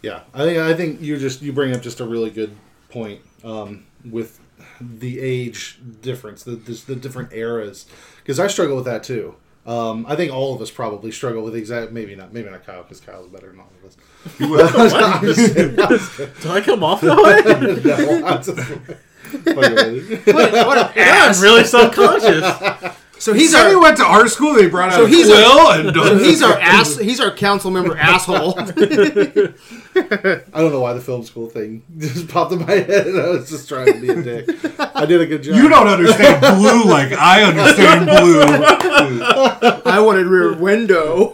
Yeah, 0.00 0.20
I 0.32 0.44
think 0.44 0.58
I 0.58 0.74
think 0.74 1.00
you 1.00 1.18
just 1.18 1.42
you 1.42 1.52
bring 1.52 1.74
up 1.74 1.82
just 1.82 2.00
a 2.00 2.06
really 2.06 2.30
good 2.30 2.56
point 2.88 3.20
um, 3.42 3.84
with 4.08 4.40
the 4.80 5.20
age 5.20 5.78
difference, 6.00 6.42
the 6.42 6.52
the, 6.52 6.72
the 6.86 6.96
different 6.96 7.32
eras, 7.32 7.86
because 8.22 8.40
I 8.40 8.46
struggle 8.46 8.76
with 8.76 8.86
that 8.86 9.02
too. 9.02 9.34
Um, 9.66 10.04
I 10.06 10.14
think 10.14 10.30
all 10.32 10.54
of 10.54 10.60
us 10.60 10.70
probably 10.70 11.10
struggle 11.10 11.42
with 11.42 11.54
exact 11.56 11.90
maybe 11.90 12.14
not 12.14 12.32
maybe 12.32 12.50
not 12.50 12.66
Kyle 12.66 12.82
because 12.82 13.00
Kyle's 13.00 13.28
better 13.28 13.48
than 13.50 13.60
all 13.60 13.70
of 13.82 13.88
us. 13.88 13.96
I'm 14.94 15.24
just 15.24 15.54
kidding. 15.54 15.80
I'm 15.80 15.88
just 15.88 16.12
kidding. 16.16 16.34
Do 16.42 16.50
I 16.50 16.60
come 16.60 16.84
off 16.84 17.00
that 17.00 17.16
way? 17.16 17.82
No, 17.82 18.26
I'm 18.26 18.42
just 18.42 18.58
you. 18.58 20.20
what 20.34 20.78
a 20.78 20.92
yeah, 20.94 21.32
I'm 21.32 21.40
really 21.42 21.64
subconscious. 21.64 22.94
So 23.18 23.32
he's 23.32 23.42
He 23.42 23.48
said 23.48 23.70
he 23.70 23.76
went 23.76 23.96
to 23.98 24.04
art 24.04 24.28
school. 24.30 24.54
They 24.54 24.68
brought 24.68 24.90
out 24.92 24.96
So 24.96 25.04
a 25.06 25.08
he's 25.08 25.26
quill 25.26 25.70
and 25.70 25.94
so 25.94 26.18
he's 26.18 26.42
our 26.42 26.58
ass. 26.58 26.96
He's 26.98 27.20
our 27.20 27.30
council 27.30 27.70
member 27.70 27.96
asshole. 27.96 28.58
I 28.58 28.64
don't 30.60 30.72
know 30.72 30.80
why 30.80 30.92
the 30.92 31.00
film 31.00 31.22
school 31.24 31.48
thing 31.48 31.82
just 31.98 32.28
popped 32.28 32.52
in 32.52 32.60
my 32.60 32.72
head. 32.72 33.06
I 33.08 33.28
was 33.30 33.48
just 33.48 33.68
trying 33.68 33.92
to 33.92 34.00
be 34.00 34.08
a 34.10 34.22
dick. 34.22 34.48
I 34.94 35.06
did 35.06 35.20
a 35.20 35.26
good 35.26 35.42
job. 35.42 35.56
you 35.56 35.68
don't 35.68 35.86
understand 35.86 36.40
blue 36.40 36.84
like 36.84 37.12
I 37.12 37.42
understand 37.42 38.06
blue. 38.06 39.82
I 39.86 40.00
wanted 40.00 40.26
Rear 40.26 40.54
Window, 40.54 41.32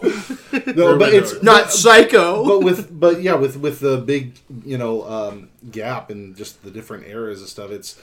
no, 0.75 0.97
but 0.97 1.13
it's 1.13 1.41
not 1.41 1.71
Psycho. 1.71 2.45
but 2.45 2.61
with 2.63 2.97
but 2.99 3.21
yeah 3.21 3.33
with 3.35 3.57
with 3.57 3.79
the 3.79 3.97
big 3.97 4.37
you 4.65 4.77
know 4.77 5.03
um, 5.07 5.49
gap 5.71 6.09
and 6.09 6.35
just 6.35 6.63
the 6.63 6.71
different 6.71 7.07
eras 7.07 7.39
and 7.39 7.49
stuff 7.49 7.71
it's 7.71 7.99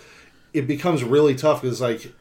it 0.52 0.66
becomes 0.66 1.04
really 1.04 1.34
tough 1.34 1.62
because 1.62 1.80
like 1.80 2.12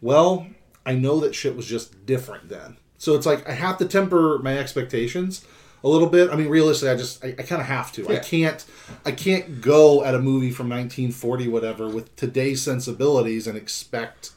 well 0.00 0.46
i 0.88 0.94
know 0.94 1.20
that 1.20 1.34
shit 1.34 1.56
was 1.56 1.66
just 1.66 2.06
different 2.06 2.48
then 2.48 2.76
so 2.96 3.14
it's 3.14 3.26
like 3.26 3.48
i 3.48 3.52
have 3.52 3.78
to 3.78 3.84
temper 3.84 4.38
my 4.42 4.58
expectations 4.58 5.44
a 5.84 5.88
little 5.88 6.08
bit 6.08 6.30
i 6.30 6.36
mean 6.36 6.48
realistically 6.48 6.90
i 6.90 6.96
just 6.96 7.24
i, 7.24 7.28
I 7.28 7.42
kind 7.42 7.60
of 7.60 7.68
have 7.68 7.92
to 7.92 8.08
i 8.08 8.16
can't 8.16 8.64
i 9.04 9.12
can't 9.12 9.60
go 9.60 10.04
at 10.04 10.14
a 10.14 10.18
movie 10.18 10.50
from 10.50 10.68
1940 10.68 11.48
whatever 11.48 11.88
with 11.88 12.14
today's 12.16 12.62
sensibilities 12.62 13.46
and 13.46 13.56
expect 13.56 14.32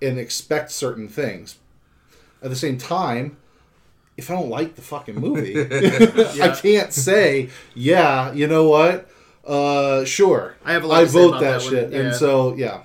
and 0.00 0.18
expect 0.18 0.70
certain 0.70 1.08
things 1.08 1.56
at 2.42 2.50
the 2.50 2.56
same 2.56 2.78
time 2.78 3.36
if 4.16 4.30
I 4.30 4.34
don't 4.34 4.50
like 4.50 4.74
the 4.74 4.82
fucking 4.82 5.14
movie, 5.14 5.58
I 6.42 6.54
can't 6.54 6.92
say, 6.92 7.48
yeah, 7.74 8.32
you 8.32 8.46
know 8.46 8.68
what? 8.68 9.08
Uh, 9.44 10.04
sure. 10.04 10.56
I 10.64 10.72
have 10.72 10.84
a 10.84 10.86
lot 10.86 11.00
I 11.00 11.04
to 11.04 11.08
say 11.08 11.18
vote 11.18 11.28
about 11.28 11.40
that, 11.40 11.60
that 11.60 11.62
shit, 11.62 11.92
yeah. 11.92 11.98
and 11.98 12.14
so 12.14 12.54
yeah. 12.54 12.82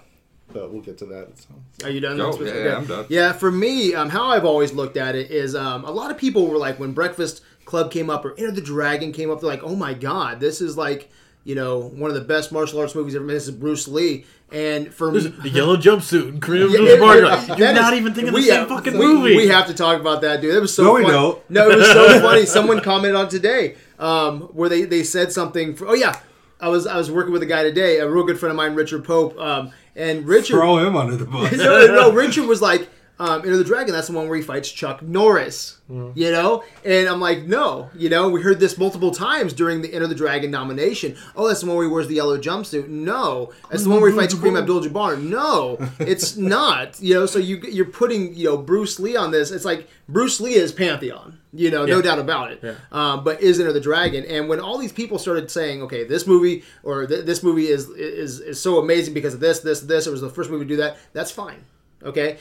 But 0.52 0.72
we'll 0.72 0.82
get 0.82 0.98
to 1.00 1.06
that. 1.08 1.38
So. 1.38 1.50
Are 1.84 1.90
you 1.90 2.00
done? 2.00 2.18
Go. 2.18 2.26
That's 2.26 2.38
what- 2.38 2.48
Yeah, 2.48 2.54
okay. 2.54 2.66
yeah, 2.66 2.76
I'm 2.78 2.86
done. 2.86 3.06
Yeah, 3.10 3.34
for 3.34 3.52
me, 3.52 3.94
um, 3.94 4.10
how 4.10 4.28
I've 4.28 4.46
always 4.46 4.74
looked 4.74 4.98
at 4.98 5.16
it 5.16 5.30
is 5.32 5.56
um, 5.56 5.86
a 5.86 5.92
lot 5.92 6.10
of 6.12 6.18
people 6.18 6.48
were 6.48 6.58
like, 6.58 6.80
when 6.80 6.92
Breakfast 6.94 7.42
Club 7.66 7.92
came 7.92 8.10
up 8.10 8.26
or 8.26 8.34
Enter 8.38 8.52
the 8.52 8.62
Dragon 8.62 9.12
came 9.12 9.30
up, 9.30 9.42
they're 9.42 9.50
like, 9.50 9.64
oh 9.64 9.76
my 9.76 9.94
god, 9.94 10.40
this 10.40 10.60
is 10.62 10.76
like, 10.78 11.10
you 11.44 11.54
know, 11.56 11.80
one 11.80 12.10
of 12.10 12.16
the 12.16 12.22
best 12.22 12.52
martial 12.52 12.80
arts 12.80 12.96
movies 12.96 13.16
ever 13.16 13.24
made. 13.26 13.36
This 13.36 13.48
is 13.48 13.52
Bruce 13.56 13.88
Lee. 13.88 14.26
And 14.52 14.94
for 14.94 15.12
me, 15.12 15.20
The 15.28 15.50
yellow 15.50 15.76
jumpsuit 15.78 16.30
and 16.30 16.42
Kareem 16.42 16.70
Yeah, 16.72 16.94
Abdul-Jabbar. 16.94 17.16
it- 17.16 17.20
You're 17.20 17.28
like, 17.30 17.48
that 17.48 17.60
You're 17.60 17.68
is- 17.70 17.76
not 17.76 17.94
even 17.94 18.14
thinking 18.14 18.34
we 18.34 18.42
the 18.42 18.48
same 18.48 18.60
have- 18.62 18.70
fucking 18.70 18.98
we- 18.98 19.06
movie. 19.06 19.36
We 19.36 19.48
have 19.50 19.68
to 19.68 19.74
talk 19.74 20.00
about 20.00 20.22
that, 20.22 20.42
dude. 20.42 20.56
It 20.56 20.60
was 20.60 20.74
so 20.74 20.84
No, 20.84 20.94
we 20.94 21.02
funny. 21.04 21.14
don't. 21.14 21.50
No, 21.50 21.70
it 21.70 21.78
was 21.78 21.88
so 21.92 22.20
funny. 22.22 22.46
Someone 22.46 22.80
commented 22.82 23.16
on 23.16 23.28
today 23.30 23.76
um, 24.00 24.42
where 24.54 24.70
they, 24.70 24.84
they 24.84 25.04
said 25.04 25.32
something. 25.32 25.76
For, 25.76 25.88
oh 25.90 25.94
yeah, 25.94 26.18
I 26.60 26.70
was 26.70 26.88
I 26.88 26.98
was 26.98 27.12
working 27.12 27.34
with 27.34 27.44
a 27.44 27.48
guy 27.48 27.64
today, 27.64 28.00
a 28.00 28.10
real 28.10 28.24
good 28.26 28.40
friend 28.40 28.52
of 28.52 28.56
mine, 28.58 28.74
Richard 28.74 29.04
Pope, 29.04 29.38
um, 29.38 29.72
and 29.98 30.26
Richard. 30.26 30.54
Throw 30.58 30.78
him 30.78 30.96
under 30.96 31.16
the 31.16 31.26
bus. 31.26 31.52
no, 31.58 31.88
no, 31.88 32.12
Richard 32.14 32.46
was 32.46 32.62
like, 32.62 32.88
um, 33.20 33.42
Enter 33.42 33.58
the 33.58 33.64
Dragon, 33.64 33.94
that's 33.94 34.08
the 34.08 34.14
one 34.14 34.28
where 34.28 34.38
he 34.38 34.44
fights 34.44 34.72
Chuck 34.72 35.02
Norris. 35.02 35.78
You 35.90 36.32
know? 36.32 36.64
And 36.84 37.08
I'm 37.08 37.22
like, 37.22 37.44
no. 37.44 37.90
You 37.96 38.10
know, 38.10 38.30
we 38.30 38.42
heard 38.42 38.60
this 38.60 38.78
multiple 38.78 39.12
times 39.12 39.54
during 39.54 39.82
the 39.82 39.94
Enter 39.94 40.08
the 40.08 40.16
Dragon 40.16 40.52
nomination. 40.52 41.16
Oh, 41.36 41.48
that's 41.48 41.62
the 41.62 41.68
one 41.68 41.78
where 41.78 41.86
he 41.86 41.92
wears 41.92 42.08
the 42.08 42.16
yellow 42.16 42.38
jumpsuit. 42.38 42.90
No. 42.90 43.54
That's 43.72 43.84
the 43.84 43.90
one 43.90 44.02
where 44.02 44.12
he 44.12 44.18
fights 44.18 44.34
Kareem 44.34 44.58
Abdul 44.60 44.82
Jabbar. 44.82 45.22
No. 45.22 45.78
It's 46.00 46.36
not. 46.38 47.00
You 47.02 47.14
know, 47.14 47.26
so 47.26 47.40
you, 47.40 47.62
you're 47.72 47.86
putting, 47.86 48.36
you 48.36 48.46
know, 48.46 48.58
Bruce 48.58 49.00
Lee 49.00 49.16
on 49.16 49.32
this. 49.32 49.50
It's 49.50 49.66
like 49.66 49.88
Bruce 50.10 50.42
Lee 50.42 50.56
is 50.56 50.72
Pantheon. 50.74 51.40
You 51.54 51.72
know, 51.72 51.86
no 51.86 52.02
doubt 52.02 52.20
about 52.20 52.52
it. 52.52 52.60
Yeah. 52.62 52.76
Um, 52.92 53.24
but 53.24 53.42
is 53.42 53.60
Enter 53.60 53.72
the 53.72 53.80
Dragon. 53.80 54.26
And 54.26 54.50
when 54.50 54.60
all 54.60 54.78
these 54.78 54.92
people 54.92 55.18
started 55.18 55.50
saying, 55.50 55.82
okay, 55.84 56.04
this 56.04 56.28
movie 56.28 56.64
or 56.84 57.08
th- 57.08 57.26
this 57.26 57.42
movie 57.42 57.68
is, 57.68 57.90
is 57.92 58.42
is 58.42 58.62
so 58.62 58.78
amazing 58.80 59.14
because 59.14 59.34
of 59.34 59.40
this, 59.40 59.62
this, 59.62 59.80
this, 59.80 60.06
it 60.06 60.12
was 60.12 60.22
the 60.22 60.30
first 60.30 60.52
movie 60.52 60.66
to 60.66 60.70
do 60.70 60.76
that, 60.76 60.98
that's 61.14 61.32
fine. 61.32 61.64
Okay? 62.04 62.38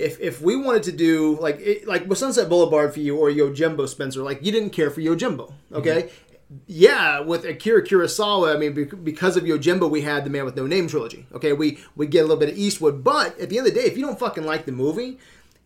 If, 0.00 0.20
if 0.20 0.40
we 0.40 0.56
wanted 0.56 0.82
to 0.84 0.92
do 0.92 1.38
like 1.40 1.60
it, 1.60 1.86
like 1.86 2.06
with 2.08 2.18
Sunset 2.18 2.48
Boulevard 2.48 2.92
for 2.92 3.00
you 3.00 3.16
or 3.16 3.30
Yojimbo 3.30 3.88
Spencer, 3.88 4.22
like 4.22 4.44
you 4.44 4.52
didn't 4.52 4.70
care 4.70 4.90
for 4.90 5.00
Yojimbo, 5.00 5.48
mm-hmm. 5.48 5.76
okay? 5.76 6.10
Yeah, 6.66 7.20
with 7.20 7.44
Akira 7.44 7.86
Kurosawa, 7.86 8.54
I 8.54 8.58
mean, 8.58 8.72
because 9.04 9.36
of 9.36 9.44
Yojimbo, 9.44 9.88
we 9.88 10.00
had 10.00 10.24
the 10.24 10.30
Man 10.30 10.44
with 10.44 10.56
No 10.56 10.66
Name 10.66 10.88
trilogy. 10.88 11.26
Okay, 11.32 11.52
we 11.52 11.78
we 11.94 12.08
get 12.08 12.20
a 12.20 12.22
little 12.22 12.36
bit 12.36 12.48
of 12.48 12.58
Eastwood, 12.58 13.04
but 13.04 13.38
at 13.38 13.50
the 13.50 13.58
end 13.58 13.68
of 13.68 13.74
the 13.74 13.80
day, 13.80 13.86
if 13.86 13.96
you 13.96 14.04
don't 14.04 14.18
fucking 14.18 14.44
like 14.44 14.66
the 14.66 14.72
movie, 14.72 15.18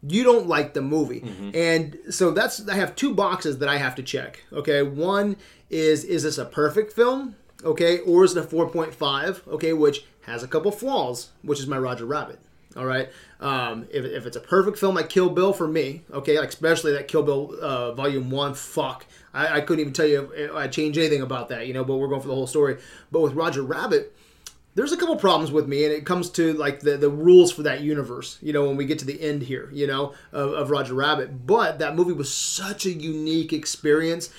you 0.06 0.22
don't 0.22 0.46
like 0.46 0.74
the 0.74 0.82
movie. 0.82 1.22
Mm-hmm. 1.22 1.50
And 1.54 1.98
so 2.10 2.32
that's 2.32 2.68
I 2.68 2.74
have 2.74 2.94
two 2.94 3.14
boxes 3.14 3.58
that 3.58 3.68
I 3.68 3.78
have 3.78 3.94
to 3.94 4.02
check. 4.02 4.44
Okay, 4.52 4.82
one 4.82 5.36
is 5.70 6.04
is 6.04 6.24
this 6.24 6.36
a 6.36 6.44
perfect 6.44 6.92
film? 6.92 7.36
Okay, 7.64 8.00
or 8.00 8.24
is 8.24 8.36
it 8.36 8.44
a 8.44 8.46
four 8.46 8.68
point 8.68 8.94
five? 8.94 9.42
Okay, 9.48 9.72
which 9.72 10.04
has 10.22 10.42
a 10.42 10.48
couple 10.48 10.70
flaws, 10.70 11.30
which 11.42 11.60
is 11.60 11.66
my 11.66 11.78
Roger 11.78 12.04
Rabbit. 12.04 12.40
All 12.76 12.84
right. 12.86 13.08
Um, 13.40 13.86
if, 13.90 14.04
if 14.04 14.26
it's 14.26 14.36
a 14.36 14.40
perfect 14.40 14.78
film 14.78 14.94
like 14.94 15.08
Kill 15.08 15.30
Bill 15.30 15.52
for 15.52 15.68
me, 15.68 16.02
okay, 16.12 16.38
like 16.38 16.48
especially 16.48 16.92
that 16.92 17.08
Kill 17.08 17.22
Bill 17.22 17.54
uh, 17.60 17.92
Volume 17.92 18.30
One, 18.30 18.54
fuck, 18.54 19.06
I, 19.32 19.58
I 19.58 19.60
couldn't 19.60 19.80
even 19.80 19.92
tell 19.92 20.06
you 20.06 20.50
I 20.54 20.66
changed 20.68 20.98
anything 20.98 21.22
about 21.22 21.48
that, 21.50 21.66
you 21.66 21.74
know. 21.74 21.84
But 21.84 21.96
we're 21.96 22.08
going 22.08 22.20
for 22.20 22.28
the 22.28 22.34
whole 22.34 22.46
story. 22.46 22.78
But 23.12 23.20
with 23.20 23.34
Roger 23.34 23.62
Rabbit, 23.62 24.14
there's 24.74 24.92
a 24.92 24.96
couple 24.96 25.14
problems 25.16 25.52
with 25.52 25.68
me, 25.68 25.84
and 25.84 25.92
it 25.92 26.04
comes 26.04 26.30
to 26.30 26.52
like 26.54 26.80
the, 26.80 26.96
the 26.96 27.10
rules 27.10 27.52
for 27.52 27.62
that 27.62 27.80
universe. 27.82 28.38
You 28.42 28.52
know, 28.52 28.66
when 28.66 28.76
we 28.76 28.86
get 28.86 28.98
to 29.00 29.04
the 29.04 29.20
end 29.20 29.42
here, 29.42 29.70
you 29.72 29.86
know, 29.86 30.14
of, 30.32 30.52
of 30.52 30.70
Roger 30.70 30.94
Rabbit. 30.94 31.46
But 31.46 31.78
that 31.78 31.94
movie 31.94 32.12
was 32.12 32.32
such 32.32 32.86
a 32.86 32.90
unique 32.90 33.52
experience. 33.52 34.30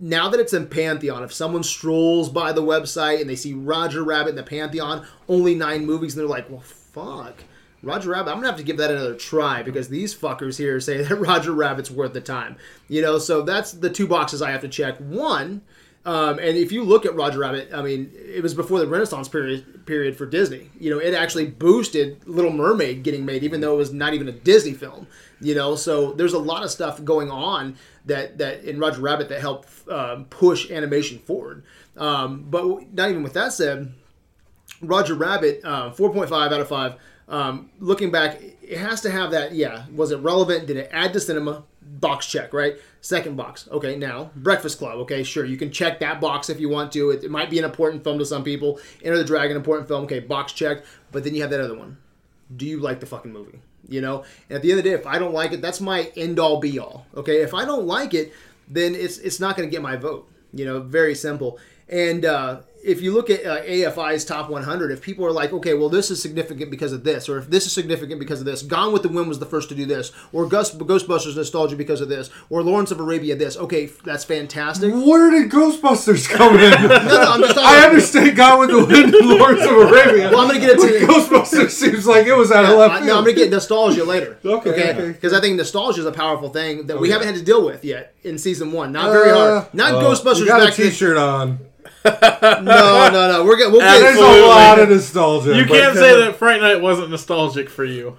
Now 0.00 0.28
that 0.28 0.40
it's 0.40 0.52
in 0.52 0.66
Pantheon, 0.66 1.22
if 1.22 1.32
someone 1.32 1.62
strolls 1.62 2.28
by 2.28 2.52
the 2.52 2.62
website 2.62 3.20
and 3.20 3.30
they 3.30 3.36
see 3.36 3.54
Roger 3.54 4.02
Rabbit 4.02 4.30
in 4.30 4.36
the 4.36 4.42
Pantheon, 4.42 5.06
only 5.28 5.54
nine 5.54 5.86
movies, 5.86 6.14
and 6.14 6.20
they're 6.20 6.28
like, 6.28 6.50
well, 6.50 6.60
fuck. 6.60 7.44
Roger 7.82 8.10
Rabbit, 8.10 8.30
I'm 8.30 8.36
gonna 8.36 8.48
have 8.48 8.58
to 8.58 8.62
give 8.62 8.76
that 8.76 8.90
another 8.90 9.14
try 9.14 9.62
because 9.62 9.88
these 9.88 10.14
fuckers 10.14 10.58
here 10.58 10.80
say 10.80 11.02
that 11.02 11.14
Roger 11.18 11.52
Rabbit's 11.52 11.90
worth 11.90 12.12
the 12.12 12.20
time. 12.20 12.56
You 12.88 13.02
know, 13.02 13.18
so 13.18 13.42
that's 13.42 13.72
the 13.72 13.90
two 13.90 14.06
boxes 14.06 14.42
I 14.42 14.50
have 14.50 14.60
to 14.60 14.68
check. 14.68 14.98
One, 14.98 15.62
um, 16.04 16.38
and 16.38 16.56
if 16.56 16.72
you 16.72 16.82
look 16.84 17.04
at 17.04 17.14
Roger 17.14 17.40
Rabbit, 17.40 17.70
I 17.74 17.82
mean, 17.82 18.10
it 18.14 18.42
was 18.42 18.54
before 18.54 18.78
the 18.80 18.86
Renaissance 18.86 19.28
period 19.28 19.86
period 19.86 20.16
for 20.16 20.26
Disney. 20.26 20.70
You 20.78 20.90
know, 20.90 20.98
it 20.98 21.14
actually 21.14 21.46
boosted 21.46 22.26
Little 22.26 22.52
Mermaid 22.52 23.02
getting 23.02 23.24
made, 23.24 23.44
even 23.44 23.60
though 23.60 23.74
it 23.74 23.78
was 23.78 23.92
not 23.92 24.14
even 24.14 24.28
a 24.28 24.32
Disney 24.32 24.74
film. 24.74 25.06
You 25.40 25.54
know, 25.54 25.74
so 25.74 26.12
there's 26.12 26.34
a 26.34 26.38
lot 26.38 26.62
of 26.62 26.70
stuff 26.70 27.02
going 27.02 27.30
on 27.30 27.76
that 28.04 28.38
that 28.38 28.64
in 28.64 28.78
Roger 28.78 29.00
Rabbit 29.00 29.30
that 29.30 29.40
helped 29.40 29.68
um, 29.88 30.26
push 30.26 30.70
animation 30.70 31.18
forward. 31.18 31.64
Um, 31.96 32.46
but 32.48 32.92
not 32.94 33.10
even 33.10 33.22
with 33.22 33.34
that 33.34 33.52
said, 33.52 33.92
Roger 34.80 35.14
Rabbit, 35.14 35.60
uh, 35.64 35.90
4.5 35.90 36.32
out 36.32 36.52
of 36.52 36.68
5. 36.68 36.94
Um, 37.30 37.70
looking 37.78 38.10
back, 38.10 38.42
it 38.60 38.78
has 38.78 39.00
to 39.02 39.10
have 39.10 39.30
that, 39.30 39.54
yeah. 39.54 39.86
Was 39.94 40.10
it 40.10 40.16
relevant? 40.16 40.66
Did 40.66 40.76
it 40.76 40.90
add 40.92 41.12
to 41.14 41.20
cinema? 41.20 41.62
Box 41.80 42.26
check, 42.26 42.52
right? 42.52 42.74
Second 43.00 43.36
box. 43.36 43.68
Okay, 43.70 43.96
now, 43.96 44.30
Breakfast 44.36 44.78
Club. 44.78 44.98
Okay, 45.00 45.22
sure. 45.22 45.44
You 45.44 45.56
can 45.56 45.70
check 45.70 46.00
that 46.00 46.20
box 46.20 46.50
if 46.50 46.60
you 46.60 46.68
want 46.68 46.92
to. 46.92 47.10
It, 47.10 47.24
it 47.24 47.30
might 47.30 47.48
be 47.48 47.58
an 47.58 47.64
important 47.64 48.04
film 48.04 48.18
to 48.18 48.26
some 48.26 48.42
people. 48.42 48.80
Enter 49.02 49.16
the 49.16 49.24
Dragon, 49.24 49.56
important 49.56 49.88
film. 49.88 50.04
Okay, 50.04 50.18
box 50.18 50.52
check. 50.52 50.84
But 51.12 51.24
then 51.24 51.34
you 51.34 51.42
have 51.42 51.50
that 51.50 51.60
other 51.60 51.78
one. 51.78 51.98
Do 52.54 52.66
you 52.66 52.80
like 52.80 53.00
the 53.00 53.06
fucking 53.06 53.32
movie? 53.32 53.60
You 53.88 54.00
know? 54.00 54.24
And 54.48 54.56
at 54.56 54.62
the 54.62 54.70
end 54.70 54.78
of 54.80 54.84
the 54.84 54.90
day, 54.90 54.96
if 54.96 55.06
I 55.06 55.18
don't 55.18 55.32
like 55.32 55.52
it, 55.52 55.62
that's 55.62 55.80
my 55.80 56.10
end 56.16 56.38
all 56.40 56.58
be 56.58 56.78
all. 56.78 57.06
Okay, 57.14 57.42
if 57.42 57.54
I 57.54 57.64
don't 57.64 57.86
like 57.86 58.12
it, 58.12 58.32
then 58.68 58.94
it's, 58.94 59.18
it's 59.18 59.38
not 59.38 59.56
going 59.56 59.68
to 59.68 59.70
get 59.70 59.82
my 59.82 59.96
vote. 59.96 60.28
You 60.52 60.64
know, 60.64 60.80
very 60.80 61.14
simple. 61.14 61.58
And 61.88 62.24
uh, 62.24 62.60
if 62.82 63.02
you 63.02 63.12
look 63.12 63.28
at 63.30 63.44
uh, 63.44 63.62
AFI's 63.62 64.24
top 64.24 64.48
100, 64.48 64.90
if 64.90 65.02
people 65.02 65.26
are 65.26 65.32
like, 65.32 65.52
okay, 65.52 65.74
well, 65.74 65.88
this 65.88 66.10
is 66.10 66.20
significant 66.22 66.70
because 66.70 66.92
of 66.92 67.04
this, 67.04 67.28
or 67.28 67.38
if 67.38 67.48
this 67.50 67.66
is 67.66 67.72
significant 67.72 68.18
because 68.20 68.40
of 68.40 68.46
this, 68.46 68.62
Gone 68.62 68.92
with 68.92 69.02
the 69.02 69.08
Wind 69.08 69.28
was 69.28 69.38
the 69.38 69.46
first 69.46 69.68
to 69.68 69.74
do 69.74 69.84
this, 69.86 70.12
or 70.32 70.46
Gus- 70.46 70.74
Ghostbusters 70.74 71.36
nostalgia 71.36 71.76
because 71.76 72.00
of 72.00 72.08
this, 72.08 72.30
or 72.48 72.62
Lawrence 72.62 72.90
of 72.90 73.00
Arabia 73.00 73.36
this, 73.36 73.56
okay, 73.56 73.86
that's 74.04 74.24
fantastic. 74.24 74.92
Where 74.92 75.30
did 75.30 75.50
Ghostbusters 75.50 76.28
come 76.28 76.56
in? 76.56 76.70
No, 76.80 76.88
no, 76.88 77.32
I'm 77.32 77.40
just 77.40 77.54
talking 77.54 77.68
I 77.80 77.84
understand 77.86 78.36
Gone 78.36 78.58
with 78.60 78.70
the 78.70 78.84
Wind 78.84 79.14
and 79.14 79.28
Lawrence 79.28 79.62
of 79.62 79.72
Arabia. 79.72 80.30
Well, 80.30 80.40
I'm 80.40 80.48
gonna 80.48 80.60
get 80.60 80.70
into- 80.78 81.06
But 81.06 81.14
Ghostbusters 81.14 81.70
seems 81.70 82.06
like 82.06 82.26
it 82.26 82.32
was 82.34 82.50
out 82.50 82.64
of 82.64 82.70
Yeah, 82.70 82.76
left 82.76 82.92
I, 82.94 82.96
field. 82.98 83.06
no, 83.08 83.18
I'm 83.18 83.24
going 83.24 83.36
to 83.36 83.40
get 83.42 83.50
nostalgia 83.50 84.04
later. 84.04 84.38
Okay, 84.44 84.70
Okay. 84.70 84.90
okay. 84.92 85.08
Because 85.12 85.32
I 85.32 85.40
think 85.40 85.56
nostalgia 85.56 86.00
is 86.00 86.06
a 86.06 86.12
powerful 86.12 86.48
thing 86.48 86.86
that 86.86 86.98
we 86.98 87.08
yeah. 87.08 87.14
haven't 87.14 87.28
had 87.28 87.36
to 87.36 87.42
deal 87.44 87.64
with 87.64 87.84
yet 87.84 88.14
in 88.24 88.36
season 88.38 88.72
one. 88.72 88.92
Not 88.92 89.10
very 89.12 89.30
Uh, 89.30 89.60
hard. 89.60 89.74
Not 89.74 89.94
oh, 89.94 90.00
Ghostbusters 90.12 90.38
You 90.40 90.46
got 90.46 90.60
back 90.60 90.72
a 90.72 90.76
T-shirt 90.76 91.16
on. 91.16 91.58
Then. 92.02 92.64
No, 92.64 93.08
no, 93.12 93.32
no. 93.32 93.44
We're 93.44 93.56
gonna, 93.58 93.70
we'll 93.70 93.80
get 93.80 94.00
there's 94.00 94.16
a 94.18 94.46
lot 94.46 94.78
of 94.78 94.88
nostalgia. 94.88 95.56
You 95.56 95.64
can't 95.66 95.96
say 95.96 96.20
that 96.20 96.36
Fright 96.36 96.60
Night 96.60 96.80
wasn't 96.80 97.10
nostalgic 97.10 97.68
for 97.68 97.84
you. 97.84 98.16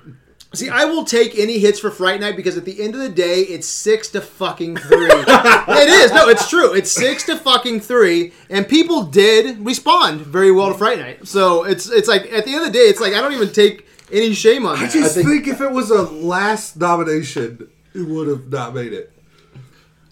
See, 0.54 0.68
I 0.70 0.84
will 0.84 1.06
take 1.06 1.40
any 1.40 1.60
hits 1.60 1.80
for 1.80 1.90
Fright 1.90 2.20
Night 2.20 2.36
because 2.36 2.58
at 2.58 2.66
the 2.66 2.82
end 2.84 2.94
of 2.94 3.00
the 3.00 3.08
day, 3.10 3.40
it's 3.40 3.66
six 3.68 4.10
to 4.10 4.20
fucking 4.20 4.76
three. 4.76 5.08
it 5.10 5.90
is. 5.90 6.12
No, 6.12 6.28
it's 6.28 6.50
true. 6.50 6.74
It's 6.74 6.92
six 6.92 7.24
to 7.28 7.38
fucking 7.38 7.80
three, 7.80 8.34
and 8.50 8.68
people 8.68 9.04
did 9.04 9.66
respond 9.66 10.22
very 10.22 10.52
well 10.52 10.74
to 10.74 10.78
Fright 10.78 11.00
Night. 11.00 11.26
So 11.26 11.64
it's 11.64 11.90
it's 11.90 12.10
like 12.10 12.24
at 12.34 12.44
the 12.46 12.52
end 12.54 12.66
of 12.66 12.74
the 12.74 12.78
day, 12.78 12.86
it's 12.86 13.00
like 13.00 13.14
I 13.14 13.22
don't 13.22 13.32
even 13.34 13.54
take 13.54 13.88
any 14.12 14.34
shame 14.34 14.66
on 14.66 14.76
I 14.78 14.82
that. 14.88 14.92
just 14.92 15.16
think- 15.16 15.28
think, 15.30 15.48
if 15.48 15.62
it 15.62 15.72
was 15.72 15.90
a 15.90 16.02
last 16.02 16.76
nomination, 16.76 17.70
it 17.96 18.02
would 18.06 18.28
have 18.28 18.50
not 18.52 18.74
made 18.76 18.92
it. 18.92 19.14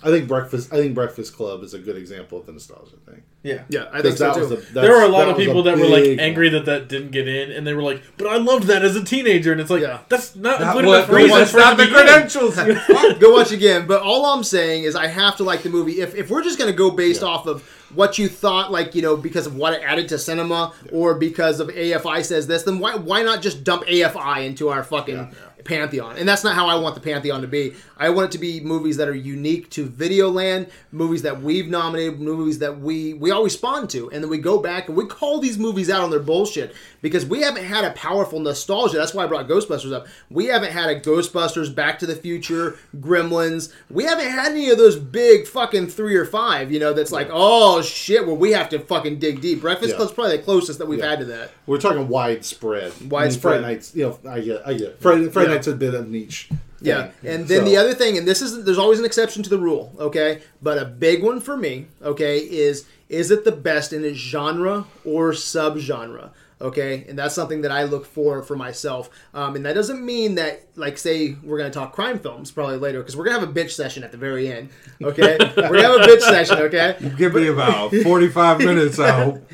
I 0.02 0.08
think 0.10 0.30
breakfast. 0.30 0.72
I 0.72 0.78
think 0.78 0.96
Breakfast 0.96 1.36
Club 1.36 1.64
is 1.64 1.74
a 1.74 1.80
good 1.80 1.98
example 1.98 2.40
of 2.40 2.46
the 2.46 2.54
nostalgia 2.54 2.96
thing. 3.06 3.24
Yeah. 3.42 3.62
yeah, 3.70 3.86
I 3.94 4.02
think 4.02 4.04
Because 4.04 4.18
so 4.18 4.26
that 4.26 4.34
too. 4.36 4.40
was 4.42 4.52
a- 4.52 4.74
There 4.74 4.92
were 4.92 5.04
a 5.04 5.08
lot 5.08 5.30
of 5.30 5.38
people 5.38 5.64
that 5.64 5.78
were 5.78 5.86
like 5.88 6.20
angry 6.20 6.48
one. 6.48 6.56
that 6.56 6.66
that 6.66 6.88
didn't 6.90 7.12
get 7.12 7.26
in, 7.28 7.52
and 7.52 7.66
they 7.66 7.74
were 7.74 7.82
like, 7.82 8.02
"But 8.18 8.28
I 8.28 8.36
loved 8.38 8.66
that 8.66 8.84
as 8.84 8.98
a 8.98 9.04
teenager," 9.04 9.54
and 9.54 9.62
it's 9.62 9.70
like, 9.70 9.82
Yeah. 9.82 10.00
that's 10.10 10.36
not, 10.36 10.60
Not 10.60 10.76
good 10.76 10.86
what, 10.86 10.98
enough 10.98 11.10
reason 11.10 11.38
that's 11.38 11.52
for 11.52 11.58
not 11.60 11.78
the 11.78 11.88
credentials. 11.88 12.58
you 12.68 13.16
go 13.16 13.32
watch 13.34 13.54
again. 13.54 13.88
But 13.88 14.02
all 14.02 14.26
I'm 14.26 14.44
saying 14.44 14.84
is 14.84 14.94
I 14.96 15.08
have 15.08 15.38
to 15.38 15.44
like 15.46 15.64
the 15.64 15.70
movie. 15.70 16.02
If, 16.02 16.16
if 16.16 16.30
we're 16.30 16.44
just 16.44 16.60
going 16.60 16.70
to 16.70 16.76
go 16.78 16.92
based 16.92 17.24
off 17.24 17.48
of 17.48 17.62
what 17.96 18.18
you 18.20 18.28
thought, 18.28 18.72
like, 18.74 18.94
you 18.94 19.02
know, 19.02 19.16
because 19.16 19.48
of 19.48 19.56
what 19.56 19.74
it 19.74 19.82
added 19.86 20.10
to 20.10 20.18
cinema 20.20 20.74
or 20.92 21.16
because 21.16 21.60
of 21.62 21.70
AFI 21.70 22.24
says 22.26 22.46
this, 22.46 22.64
then 22.64 22.78
why, 22.80 22.96
why 22.96 23.24
not 23.24 23.42
just 23.42 23.64
dump 23.64 23.84
AFI 23.86 24.46
into 24.46 24.68
our 24.70 24.84
fucking 24.84 25.34
pantheon? 25.66 26.18
And 26.18 26.28
that's 26.28 26.44
not 26.44 26.56
how 26.56 26.68
I 26.68 26.76
want 26.76 26.96
the 26.96 27.02
pantheon 27.02 27.42
to 27.42 27.48
be. 27.48 27.74
I 27.98 28.10
want 28.10 28.30
it 28.30 28.32
to 28.34 28.38
be 28.38 28.60
movies 28.62 28.98
that 28.98 29.08
are 29.08 29.16
unique 29.16 29.70
to 29.72 29.88
Videoland, 29.88 30.70
movies 30.92 31.22
that 31.24 31.42
we've 31.42 31.68
nominated, 31.68 32.20
movies 32.20 32.60
that 32.60 32.80
we, 32.80 33.14
we 33.14 33.32
all 33.32 33.44
respond 33.44 33.90
to. 33.92 34.10
And 34.12 34.24
then 34.24 34.30
we 34.30 34.38
go 34.38 34.60
back 34.60 34.88
and 34.88 34.96
we 34.98 35.06
call 35.06 35.40
these 35.40 35.58
movies 35.58 35.90
out 35.90 36.02
on 36.02 36.10
their 36.10 36.20
bullshit 36.20 36.74
because 37.02 37.26
we 37.26 37.42
haven't 37.42 37.64
had 37.66 37.84
a 37.84 37.92
powerful 37.92 38.40
nostalgia. 38.40 38.98
That's 38.98 39.14
why 39.14 39.24
I 39.24 39.28
brought 39.28 39.48
Ghostbusters 39.48 39.94
up. 39.94 40.08
We 40.30 40.46
haven't 40.46 40.72
had 40.72 40.90
a 40.90 41.00
Ghostbusters, 41.00 41.74
Back 41.74 42.00
to 42.00 42.06
the 42.06 42.16
Future, 42.16 42.78
Gremlins. 42.98 43.74
We 43.90 44.04
haven't 44.06 44.30
had 44.30 44.52
any 44.52 44.70
of 44.70 44.78
those 44.78 44.96
big 44.98 45.48
fucking 45.48 45.88
three 45.88 46.16
or 46.16 46.26
five, 46.26 46.72
you 46.72 46.80
know, 46.80 46.94
that's 46.94 47.12
like, 47.12 47.30
oh 47.32 47.82
shit, 47.82 48.26
well, 48.26 48.38
we 48.38 48.52
have 48.52 48.70
to 48.70 48.80
fucking 48.80 49.20
dig 49.20 49.42
deep. 49.42 49.62
Breakfast 49.62 49.92
Yeah. 49.92 49.96
Club's 49.98 50.12
probably 50.14 50.38
the 50.38 50.44
closest 50.44 50.80
that 50.80 50.88
we've 50.88 51.00
Yeah. 51.00 51.10
had 51.10 51.20
to 51.20 51.26
that. 51.26 51.52
We're 51.66 51.80
talking 51.80 52.08
widespread. 52.08 52.92
I 52.98 53.00
mean, 53.02 53.10
Widespread. 53.10 53.62
Friday 53.62 53.62
nights. 53.74 53.96
You 53.96 54.04
know, 54.24 54.30
I 54.30 54.40
get. 54.42 54.62
I 54.66 54.74
get. 54.74 55.02
Friday, 55.02 55.30
Friday 55.30 55.49
Yeah. 55.50 55.56
nights 55.56 55.68
a 55.68 55.74
bit 55.74 55.94
of 55.94 56.08
niche. 56.10 56.50
Yeah, 56.82 57.10
and 57.26 57.46
then 57.48 57.60
So- 57.60 57.66
the 57.66 57.76
other 57.78 57.94
thing, 57.94 58.18
and 58.18 58.26
this 58.28 58.42
is 58.42 58.64
there's 58.64 58.78
always 58.78 59.00
an 59.00 59.06
exception 59.06 59.44
to 59.44 59.50
the 59.50 59.58
rule, 59.60 59.92
okay? 60.00 60.40
But 60.62 60.78
a 60.78 60.86
big 60.86 61.22
one 61.24 61.42
for 61.42 61.58
me, 61.58 61.88
okay, 62.02 62.38
is 62.40 62.86
is 63.10 63.32
it 63.32 63.44
the 63.44 63.52
best 63.52 63.92
in 63.92 64.06
its 64.06 64.18
genre 64.20 64.86
or 65.04 65.32
subgenre? 65.34 66.30
Okay, 66.62 67.06
and 67.08 67.18
that's 67.18 67.34
something 67.34 67.62
that 67.62 67.72
I 67.72 67.84
look 67.86 68.06
for 68.06 68.44
for 68.44 68.56
myself. 68.56 69.10
Um, 69.34 69.56
and 69.56 69.66
that 69.66 69.74
doesn't 69.76 70.06
mean 70.06 70.36
that, 70.36 70.68
like, 70.76 70.98
say 70.98 71.36
we're 71.42 71.58
gonna 71.58 71.70
talk 71.70 71.94
crime 71.94 72.20
films 72.20 72.52
probably 72.52 72.76
later 72.78 73.00
because 73.00 73.16
we're 73.16 73.24
gonna 73.26 73.40
have 73.40 73.50
a 73.50 73.52
bitch 73.54 73.72
session 73.72 74.04
at 74.04 74.12
the 74.12 74.18
very 74.18 74.50
end. 74.52 74.68
Okay, 75.02 75.38
we're 75.40 75.82
gonna 75.82 75.82
have 75.82 76.02
a 76.02 76.04
bitch 76.04 76.20
session. 76.22 76.58
Okay, 76.60 76.96
Give 77.18 77.34
me 77.34 77.48
about 77.48 77.94
45 78.04 78.60
minutes 78.60 79.00
out. 79.00 79.40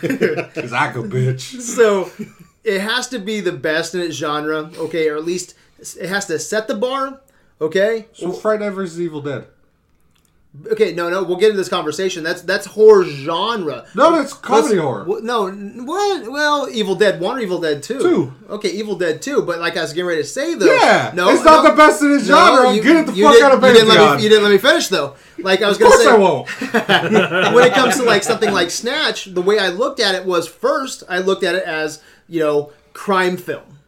Because 0.00 0.72
I 0.72 0.92
could 0.92 1.10
bitch. 1.10 1.60
so 1.60 2.10
it 2.74 2.80
has 2.80 3.08
to 3.08 3.18
be 3.18 3.40
the 3.40 3.52
best 3.52 3.94
in 3.94 4.00
its 4.00 4.14
genre. 4.16 4.70
Okay, 4.76 5.08
or 5.08 5.16
at 5.16 5.24
least 5.24 5.54
it 5.78 6.08
has 6.08 6.26
to 6.26 6.38
set 6.38 6.68
the 6.68 6.74
bar. 6.74 7.20
Okay, 7.60 8.06
So 8.12 8.32
Fright 8.32 8.60
Night 8.60 8.70
vs. 8.70 9.00
Evil 9.00 9.20
Dead. 9.20 9.46
Okay, 10.72 10.92
no, 10.94 11.10
no, 11.10 11.22
we'll 11.22 11.36
get 11.36 11.50
into 11.50 11.58
this 11.58 11.68
conversation. 11.68 12.24
That's 12.24 12.40
that's 12.42 12.66
horror 12.66 13.04
genre. 13.04 13.84
No, 13.94 14.12
that's 14.16 14.32
comedy 14.32 14.76
Let's- 14.76 14.80
horror. 14.80 15.04
w- 15.04 15.24
No, 15.24 15.50
what? 15.84 16.32
Well, 16.32 16.68
Evil 16.72 16.94
Dead 16.94 17.20
One 17.20 17.36
or 17.36 17.40
Evil 17.40 17.60
Dead 17.60 17.82
Two? 17.82 17.98
Two. 17.98 18.32
Okay, 18.48 18.70
Evil 18.70 18.96
Dead 18.96 19.20
Two. 19.20 19.42
But 19.42 19.58
like 19.60 19.76
I 19.76 19.82
was 19.82 19.92
getting 19.92 20.08
ready 20.08 20.22
to 20.22 20.26
say 20.26 20.54
though, 20.54 20.64
Yeah, 20.72 21.12
no, 21.14 21.28
it's 21.30 21.44
not 21.44 21.62
no, 21.64 21.70
the 21.70 21.76
best 21.76 22.00
in 22.02 22.12
its 22.12 22.28
no, 22.28 22.34
genre. 22.36 22.74
you- 22.74 22.82
Get 22.82 22.96
it 22.96 23.06
the 23.06 23.12
fuck 23.22 23.42
out 23.42 23.52
of 23.52 23.62
you 23.62 23.72
didn't, 23.74 23.88
let 23.88 24.16
me, 24.16 24.22
you 24.22 24.28
didn't 24.30 24.44
let 24.44 24.52
me 24.52 24.58
finish 24.58 24.88
though. 24.88 25.14
Like 25.38 25.62
I 25.62 25.68
was 25.68 25.76
Of 25.76 25.82
gonna 25.82 25.94
course 25.94 26.04
say, 26.04 26.10
I 26.10 26.16
won't. 26.16 27.52
when 27.54 27.64
it 27.64 27.74
comes 27.74 27.96
to 27.96 28.02
like 28.04 28.22
something 28.24 28.50
like 28.52 28.70
Snatch, 28.70 29.26
the 29.26 29.42
way 29.42 29.58
I 29.58 29.68
looked 29.68 30.00
at 30.00 30.14
it 30.14 30.24
was 30.24 30.48
first 30.48 31.04
I 31.10 31.18
looked 31.18 31.44
at 31.44 31.56
it 31.56 31.64
as 31.64 32.02
you 32.28 32.40
know 32.40 32.72
crime 32.92 33.36
film. 33.36 33.78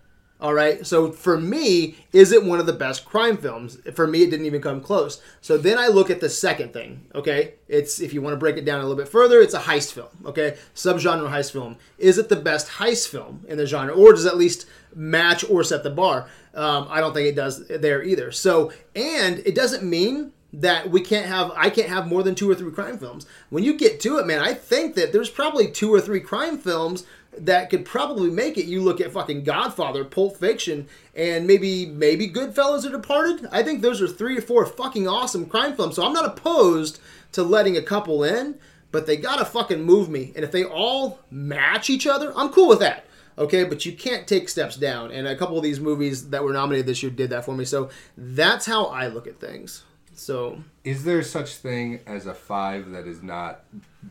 All 0.40 0.54
right, 0.54 0.86
so 0.86 1.12
for 1.12 1.38
me, 1.38 1.96
is 2.14 2.32
it 2.32 2.42
one 2.42 2.60
of 2.60 2.64
the 2.64 2.72
best 2.72 3.04
crime 3.04 3.36
films? 3.36 3.76
For 3.92 4.06
me, 4.06 4.22
it 4.22 4.30
didn't 4.30 4.46
even 4.46 4.62
come 4.62 4.80
close. 4.80 5.20
So 5.42 5.58
then 5.58 5.76
I 5.76 5.88
look 5.88 6.08
at 6.08 6.22
the 6.22 6.30
second 6.30 6.72
thing. 6.72 7.04
Okay, 7.14 7.54
it's 7.68 8.00
if 8.00 8.14
you 8.14 8.22
want 8.22 8.32
to 8.32 8.38
break 8.38 8.56
it 8.56 8.64
down 8.64 8.80
a 8.80 8.82
little 8.82 8.96
bit 8.96 9.08
further, 9.08 9.40
it's 9.40 9.52
a 9.52 9.60
heist 9.60 9.92
film. 9.92 10.08
Okay, 10.24 10.56
subgenre 10.74 11.28
heist 11.28 11.52
film. 11.52 11.76
Is 11.98 12.16
it 12.16 12.30
the 12.30 12.36
best 12.36 12.68
heist 12.68 13.08
film 13.08 13.44
in 13.48 13.58
the 13.58 13.66
genre, 13.66 13.92
or 13.92 14.12
does 14.12 14.24
it 14.24 14.28
at 14.28 14.38
least 14.38 14.66
match 14.94 15.44
or 15.50 15.62
set 15.62 15.82
the 15.82 15.90
bar? 15.90 16.26
Um, 16.54 16.86
I 16.88 17.00
don't 17.00 17.12
think 17.12 17.28
it 17.28 17.36
does 17.36 17.68
there 17.68 18.02
either. 18.02 18.32
So, 18.32 18.72
and 18.96 19.40
it 19.40 19.54
doesn't 19.54 19.82
mean 19.82 20.32
that 20.52 20.90
we 20.90 21.00
can't 21.00 21.26
have 21.26 21.52
I 21.54 21.70
can't 21.70 21.88
have 21.88 22.08
more 22.08 22.22
than 22.22 22.34
two 22.34 22.50
or 22.50 22.54
three 22.54 22.72
crime 22.72 22.98
films. 22.98 23.26
When 23.50 23.62
you 23.62 23.76
get 23.76 24.00
to 24.00 24.18
it, 24.18 24.26
man, 24.26 24.40
I 24.40 24.54
think 24.54 24.94
that 24.94 25.12
there's 25.12 25.30
probably 25.30 25.70
two 25.70 25.92
or 25.92 26.00
three 26.00 26.20
crime 26.20 26.58
films 26.58 27.04
that 27.46 27.70
could 27.70 27.84
probably 27.84 28.30
make 28.30 28.58
it. 28.58 28.66
You 28.66 28.82
look 28.82 29.00
at 29.00 29.12
fucking 29.12 29.44
Godfather, 29.44 30.04
Pulp 30.04 30.36
Fiction, 30.36 30.88
and 31.14 31.46
maybe 31.46 31.86
maybe 31.86 32.28
Goodfellas 32.28 32.84
or 32.84 32.90
Departed. 32.90 33.48
I 33.52 33.62
think 33.62 33.82
those 33.82 34.00
are 34.02 34.08
three 34.08 34.38
or 34.38 34.42
four 34.42 34.66
fucking 34.66 35.08
awesome 35.08 35.46
crime 35.46 35.74
films. 35.76 35.96
So 35.96 36.04
I'm 36.04 36.12
not 36.12 36.26
opposed 36.26 37.00
to 37.32 37.42
letting 37.42 37.76
a 37.76 37.82
couple 37.82 38.24
in, 38.24 38.58
but 38.90 39.06
they 39.06 39.16
gotta 39.16 39.44
fucking 39.44 39.82
move 39.82 40.08
me. 40.08 40.32
And 40.34 40.44
if 40.44 40.52
they 40.52 40.64
all 40.64 41.20
match 41.30 41.90
each 41.90 42.06
other, 42.06 42.32
I'm 42.36 42.50
cool 42.50 42.68
with 42.68 42.80
that. 42.80 43.06
Okay, 43.38 43.64
but 43.64 43.86
you 43.86 43.92
can't 43.92 44.26
take 44.26 44.48
steps 44.48 44.76
down. 44.76 45.10
And 45.10 45.26
a 45.26 45.36
couple 45.36 45.56
of 45.56 45.62
these 45.62 45.80
movies 45.80 46.28
that 46.30 46.44
were 46.44 46.52
nominated 46.52 46.86
this 46.86 47.02
year 47.02 47.10
did 47.10 47.30
that 47.30 47.44
for 47.44 47.54
me. 47.54 47.64
So 47.64 47.88
that's 48.16 48.66
how 48.66 48.86
I 48.86 49.06
look 49.06 49.26
at 49.26 49.40
things. 49.40 49.84
So 50.14 50.62
Is 50.84 51.04
there 51.04 51.22
such 51.22 51.56
thing 51.56 52.00
as 52.06 52.26
a 52.26 52.34
five 52.34 52.90
that 52.90 53.06
is 53.06 53.22
not 53.22 53.64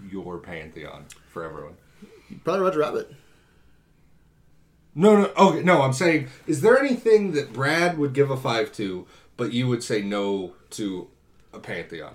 your 0.10 0.40
pantheon 0.40 1.06
for 1.32 1.44
everyone? 1.44 1.76
probably 2.44 2.64
Roger 2.64 2.80
Rabbit. 2.80 3.12
No, 5.00 5.22
no. 5.22 5.32
Okay, 5.38 5.64
no. 5.64 5.82
I'm 5.82 5.94
saying, 5.94 6.28
is 6.48 6.62
there 6.62 6.78
anything 6.80 7.32
that 7.34 7.54
Brad 7.54 7.98
would 7.98 8.14
give 8.14 8.30
a 8.30 8.38
five 8.38 8.72
to, 8.74 9.08
but 9.38 9.54
you 9.54 9.68
would 9.68 9.84
say 9.84 10.02
no 10.02 10.54
to 10.72 11.08
a 11.54 11.60
pantheon? 11.60 12.14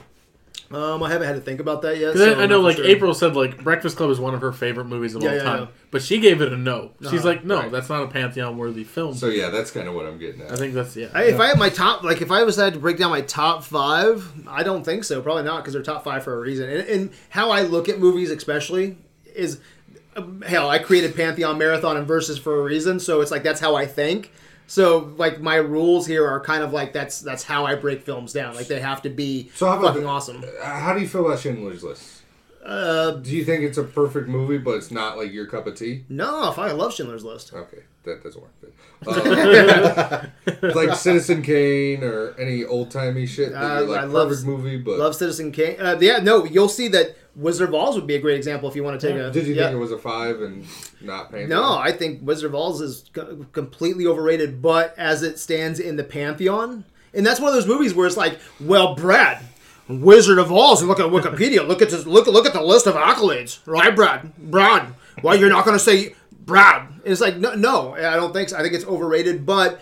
Um, 0.71 1.03
I 1.03 1.11
haven't 1.11 1.27
had 1.27 1.35
to 1.37 1.41
think 1.41 1.61
about 1.61 1.83
that 1.83 1.99
yet. 1.99 2.13
'Cause 2.13 2.21
I- 2.23 2.33
so 2.35 2.41
I 2.41 2.47
know, 2.47 2.47
not 2.47 2.49
for 2.57 2.63
like 2.63 2.77
sure. 2.79 2.87
April 2.87 3.15
said, 3.15 3.37
like 3.37 3.63
Breakfast 3.63 3.97
Club 3.97 4.11
is 4.11 4.19
one 4.19 4.35
of 4.35 4.41
her 4.41 4.51
favorite 4.53 4.87
movies 4.87 5.15
of 5.15 5.23
Yeah, 5.23 5.29
all 5.31 5.37
yeah, 5.37 5.43
time, 5.43 5.61
yeah. 5.63 5.67
but 5.91 6.03
she 6.03 6.19
gave 6.19 6.41
it 6.41 6.53
a 6.53 6.57
no. 6.57 6.91
She's 7.01 7.13
Uh-huh. 7.21 7.29
like, 7.29 7.45
no, 7.45 7.57
Right. 7.61 7.71
that's 7.73 7.89
not 7.89 8.03
a 8.03 8.07
pantheon 8.09 8.57
worthy 8.57 8.83
film. 8.83 9.15
So 9.15 9.29
yeah, 9.29 9.51
that's 9.51 9.71
kind 9.71 9.87
of 9.89 9.95
what 9.95 10.07
I'm 10.07 10.19
getting 10.19 10.41
at. 10.43 10.51
I 10.53 10.57
think 10.57 10.75
that's 10.75 10.97
yeah. 10.97 11.09
I, 11.15 11.25
if 11.25 11.39
I 11.39 11.47
had 11.49 11.59
my 11.59 11.69
top, 11.69 12.03
like 12.03 12.23
if 12.23 12.31
I 12.31 12.43
was 12.43 12.57
had 12.57 12.73
to 12.75 12.79
break 12.81 12.97
down 12.99 13.11
my 13.11 13.21
top 13.21 13.63
five, 13.63 14.27
I 14.49 14.63
don't 14.63 14.85
think 14.85 15.05
so. 15.05 15.21
Probably 15.23 15.43
not 15.45 15.63
because 15.63 15.75
they're 15.75 15.83
top 15.83 16.03
five 16.05 16.25
for 16.25 16.35
a 16.35 16.41
reason. 16.41 16.69
And, 16.69 16.89
and 16.89 17.11
how 17.29 17.51
I 17.51 17.63
look 17.63 17.89
at 17.89 18.01
movies, 18.01 18.31
especially, 18.31 18.97
is 19.35 19.59
hell. 20.47 20.69
I 20.71 20.79
created 20.79 21.15
Pantheon 21.17 21.59
Marathon 21.59 21.97
and 21.97 22.07
Versus 22.07 22.39
for 22.39 22.59
a 22.61 22.63
reason, 22.63 23.01
so 23.01 23.21
it's 23.21 23.31
like 23.31 23.43
that's 23.43 23.61
how 23.61 23.75
I 23.75 23.87
think. 23.87 24.33
So 24.67 25.13
like 25.19 25.41
my 25.41 25.57
rules 25.57 26.07
here 26.07 26.27
are 26.27 26.41
kind 26.41 26.63
of 26.65 26.73
like 26.73 26.93
that's 26.93 27.21
that's 27.21 27.43
how 27.43 27.67
I 27.67 27.75
break 27.75 28.03
films 28.03 28.33
down. 28.33 28.55
Like 28.55 28.67
they 28.67 28.81
have 28.81 29.03
to 29.03 29.11
be 29.11 29.51
So 29.55 29.67
how 29.67 29.75
about 29.79 29.89
fucking 29.89 30.03
the- 30.03 30.09
awesome. 30.09 30.45
Uh, 30.63 30.65
How 30.81 30.95
do 30.95 31.01
you 31.01 31.09
feel 31.09 31.27
about 31.27 31.41
Schindler's 31.41 31.83
List? 31.85 32.23
Uh, 32.65 33.11
Do 33.17 33.31
you 33.37 33.45
think 33.45 33.63
it's 33.63 33.77
a 33.77 33.85
perfect 33.85 34.27
movie, 34.29 34.57
but 34.59 34.73
it's 34.77 34.91
not 34.91 35.19
like 35.19 35.31
your 35.33 35.47
cup 35.47 35.67
of 35.67 35.75
tea? 35.77 36.05
no, 36.09 36.49
if 36.51 36.59
I 36.59 36.73
love 36.73 36.95
Schindler's 36.95 37.23
List. 37.25 37.53
Okay, 37.53 37.83
that 38.05 38.23
doesn't 38.23 38.41
work. 38.41 38.53
Then. 38.63 38.73
Uh, 39.07 40.27
like 40.75 40.95
Citizen 40.97 41.43
Kane 41.43 42.03
or 42.03 42.35
any 42.39 42.65
old 42.65 42.91
timey 42.91 43.27
shit. 43.27 43.53
That 43.53 43.63
Uh, 43.63 43.79
you're 43.81 43.89
like 43.89 44.01
I 44.01 44.05
love- 44.05 44.29
perfect 44.31 44.47
movie, 44.47 44.79
but 44.79 44.99
Love 44.99 45.15
Citizen 45.15 45.53
Kane. 45.53 45.77
Uh, 45.79 45.99
yeah, 46.01 46.19
no, 46.19 46.45
you'll 46.45 46.69
see 46.71 46.89
that 46.89 47.17
Wizard 47.37 47.69
of 47.69 47.75
Oz 47.75 47.97
would 47.97 48.07
be 48.07 48.15
a 48.15 48.21
great 48.21 48.37
example 48.37 48.69
if 48.69 48.77
you 48.77 48.83
want 48.83 48.99
to 49.01 49.07
take 49.07 49.17
a. 49.17 49.31
did 49.31 49.47
you 49.47 49.55
yeah. 49.55 49.65
think 49.65 49.75
it 49.77 49.79
was 49.81 49.93
a 49.93 49.99
five 49.99 50.41
and 50.41 50.65
not 51.03 51.31
Pantheon? 51.31 51.51
No, 51.51 51.77
I 51.77 51.93
think 51.93 52.21
Wizard 52.23 52.47
of 52.51 52.55
Oz 52.55 52.81
is 52.81 53.05
co- 53.13 53.45
completely 53.53 54.07
overrated, 54.07 54.63
but 54.63 54.95
as 54.97 55.23
it 55.23 55.39
stands 55.39 55.81
in 55.81 55.97
the 55.97 56.05
pantheon, 56.05 56.85
and 57.13 57.27
that's 57.27 57.41
one 57.41 57.49
of 57.49 57.55
those 57.55 57.67
movies 57.67 57.93
where 57.93 58.07
it's 58.07 58.17
like, 58.17 58.39
well, 58.61 58.95
Brad, 58.95 59.43
Wizard 59.89 60.39
of 60.39 60.51
Oz, 60.51 60.81
and 60.81 60.89
look 60.89 61.01
at 61.01 61.07
Wikipedia, 61.07 61.67
look 61.67 61.83
at 61.83 61.91
this, 61.91 62.07
look 62.07 62.27
look 62.27 62.47
at 62.47 62.53
the 62.53 62.63
list 62.63 62.87
of 62.87 62.95
accolades, 62.95 63.61
right, 63.67 63.95
Brad? 63.95 64.35
Brad, 64.37 64.95
why 65.21 65.35
you're 65.35 65.51
not 65.51 65.65
going 65.65 65.77
to 65.77 65.85
say 65.85 66.15
Brad? 66.33 66.89
And 66.89 67.13
it's 67.13 67.21
like, 67.21 67.37
no, 67.37 67.55
no, 67.55 67.95
I 67.95 68.17
don't 68.17 68.33
think 68.33 68.49
so. 68.49 68.57
I 68.57 68.63
think 68.63 68.75
it's 68.75 68.87
overrated, 68.87 69.45
but 69.45 69.81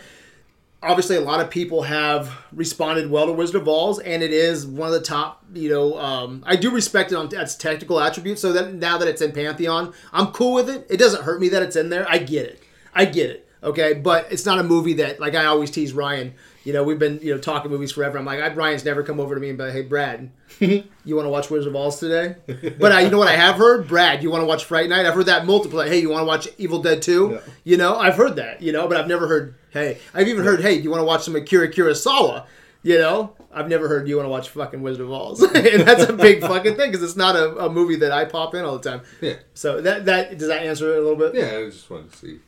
obviously 0.82 1.16
a 1.16 1.20
lot 1.20 1.40
of 1.40 1.50
people 1.50 1.82
have 1.82 2.30
responded 2.52 3.08
well 3.08 3.26
to 3.26 3.32
Wizard 3.32 3.62
of 3.62 3.68
Oz, 3.68 4.00
and 4.00 4.22
it 4.22 4.32
is 4.32 4.66
one 4.66 4.88
of 4.88 4.94
the 4.94 5.00
top. 5.00 5.44
You 5.54 5.70
know, 5.70 5.98
um, 5.98 6.42
I 6.46 6.56
do 6.56 6.70
respect 6.70 7.12
it 7.12 7.14
on 7.14 7.28
its 7.32 7.54
technical 7.54 8.00
attributes. 8.00 8.40
So 8.40 8.52
that 8.52 8.74
now 8.74 8.98
that 8.98 9.08
it's 9.08 9.22
in 9.22 9.32
Pantheon, 9.32 9.94
I'm 10.12 10.28
cool 10.28 10.54
with 10.54 10.68
it. 10.68 10.86
It 10.90 10.96
doesn't 10.96 11.22
hurt 11.22 11.40
me 11.40 11.48
that 11.50 11.62
it's 11.62 11.76
in 11.76 11.88
there. 11.88 12.06
I 12.08 12.18
get 12.18 12.46
it. 12.46 12.62
I 12.94 13.04
get 13.04 13.30
it. 13.30 13.48
Okay, 13.62 13.94
but 13.94 14.26
it's 14.32 14.44
not 14.44 14.58
a 14.58 14.64
movie 14.64 14.94
that 14.94 15.20
like 15.20 15.34
I 15.34 15.44
always 15.44 15.70
tease 15.70 15.92
Ryan. 15.92 16.34
You 16.64 16.72
know, 16.72 16.84
we've 16.84 16.98
been 16.98 17.18
you 17.22 17.34
know 17.34 17.40
talking 17.40 17.70
movies 17.70 17.92
forever. 17.92 18.18
I'm 18.18 18.24
like, 18.24 18.40
I, 18.40 18.52
Ryan's 18.52 18.84
never 18.84 19.02
come 19.02 19.18
over 19.18 19.34
to 19.34 19.40
me 19.40 19.48
and 19.48 19.58
be 19.58 19.64
like, 19.64 19.72
hey, 19.72 19.82
Brad, 19.82 20.30
you 20.60 20.84
want 21.16 21.26
to 21.26 21.30
watch 21.30 21.50
Wizard 21.50 21.68
of 21.68 21.76
Oz 21.76 21.98
today? 21.98 22.36
But 22.78 22.92
uh, 22.92 22.98
you 22.98 23.10
know 23.10 23.18
what 23.18 23.28
I 23.28 23.36
have 23.36 23.56
heard? 23.56 23.88
Brad, 23.88 24.22
you 24.22 24.30
want 24.30 24.42
to 24.42 24.46
watch 24.46 24.64
Fright 24.64 24.88
Night? 24.88 25.04
I've 25.06 25.14
heard 25.14 25.26
that 25.26 25.44
multiple. 25.46 25.80
Hey, 25.80 26.00
you 26.00 26.08
want 26.10 26.22
to 26.22 26.26
watch 26.26 26.48
Evil 26.58 26.80
Dead 26.80 27.02
2? 27.02 27.40
You 27.64 27.76
know, 27.76 27.96
I've 27.96 28.14
heard 28.14 28.36
that, 28.36 28.62
you 28.62 28.72
know, 28.72 28.86
but 28.86 28.96
I've 28.96 29.08
never 29.08 29.26
heard, 29.26 29.56
hey, 29.70 29.98
I've 30.14 30.28
even 30.28 30.44
heard, 30.44 30.60
hey, 30.60 30.74
you 30.74 30.90
want 30.90 31.00
to 31.00 31.04
watch 31.04 31.22
some 31.22 31.34
Akira 31.36 31.68
Kurosawa? 31.72 32.46
You 32.84 32.98
know, 32.98 33.34
I've 33.52 33.68
never 33.68 33.86
heard 33.88 34.08
you 34.08 34.16
want 34.16 34.26
to 34.26 34.30
watch 34.30 34.48
fucking 34.50 34.82
Wizard 34.82 35.02
of 35.02 35.12
Oz. 35.12 35.40
and 35.54 35.82
that's 35.82 36.04
a 36.04 36.12
big 36.12 36.40
fucking 36.40 36.76
thing 36.76 36.90
because 36.90 37.02
it's 37.02 37.16
not 37.16 37.36
a, 37.36 37.66
a 37.66 37.70
movie 37.70 37.96
that 37.96 38.10
I 38.12 38.24
pop 38.24 38.54
in 38.54 38.64
all 38.64 38.78
the 38.78 38.90
time. 38.90 39.02
Yeah, 39.20 39.34
So 39.54 39.80
that, 39.80 40.04
that, 40.06 40.38
does 40.38 40.48
that 40.48 40.62
answer 40.62 40.92
it 40.92 40.98
a 40.98 41.00
little 41.00 41.16
bit? 41.16 41.34
yeah. 41.34 41.58
I 41.58 41.70
just 41.70 41.88
wanted 41.90 42.12
to 42.12 42.18
see. 42.18 42.38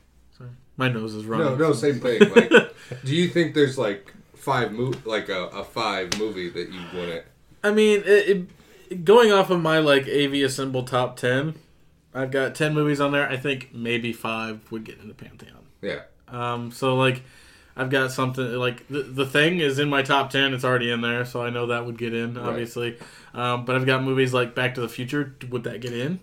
My 0.76 0.88
nose 0.88 1.14
is 1.14 1.24
running. 1.24 1.46
No, 1.46 1.68
no, 1.68 1.72
same 1.72 2.00
thing. 2.00 2.20
Like, 2.34 2.50
do 3.04 3.14
you 3.14 3.28
think 3.28 3.54
there's 3.54 3.78
like 3.78 4.12
five 4.34 4.72
mo- 4.72 4.92
like 5.04 5.28
a, 5.28 5.44
a 5.46 5.64
five 5.64 6.18
movie 6.18 6.48
that 6.50 6.68
you 6.72 6.80
wouldn't? 6.94 7.24
I 7.62 7.70
mean, 7.70 8.02
it, 8.04 8.48
it, 8.90 9.04
going 9.04 9.32
off 9.32 9.50
of 9.50 9.60
my 9.60 9.78
like 9.78 10.02
AV 10.08 10.34
Assemble 10.34 10.82
top 10.82 11.16
ten, 11.16 11.54
I've 12.12 12.30
got 12.30 12.54
ten 12.54 12.74
movies 12.74 13.00
on 13.00 13.12
there. 13.12 13.28
I 13.28 13.36
think 13.36 13.70
maybe 13.72 14.12
five 14.12 14.60
would 14.70 14.84
get 14.84 14.98
into 14.98 15.14
Pantheon. 15.14 15.64
Yeah, 15.80 16.02
Um, 16.28 16.70
so 16.72 16.96
like, 16.96 17.22
I've 17.76 17.90
got 17.90 18.10
something 18.10 18.54
like 18.54 18.86
the, 18.88 19.02
the 19.02 19.26
thing 19.26 19.60
is 19.60 19.78
in 19.78 19.88
my 19.88 20.02
top 20.02 20.30
ten. 20.30 20.54
It's 20.54 20.64
already 20.64 20.90
in 20.90 21.00
there, 21.02 21.24
so 21.24 21.42
I 21.42 21.50
know 21.50 21.66
that 21.66 21.86
would 21.86 21.98
get 21.98 22.14
in 22.14 22.36
obviously. 22.36 22.98
Um, 23.32 23.64
but 23.64 23.76
I've 23.76 23.86
got 23.86 24.02
movies 24.02 24.32
like 24.34 24.54
Back 24.54 24.74
to 24.74 24.80
the 24.80 24.88
Future. 24.88 25.34
Would 25.50 25.64
that 25.64 25.80
get 25.80 25.92
in? 25.92 26.20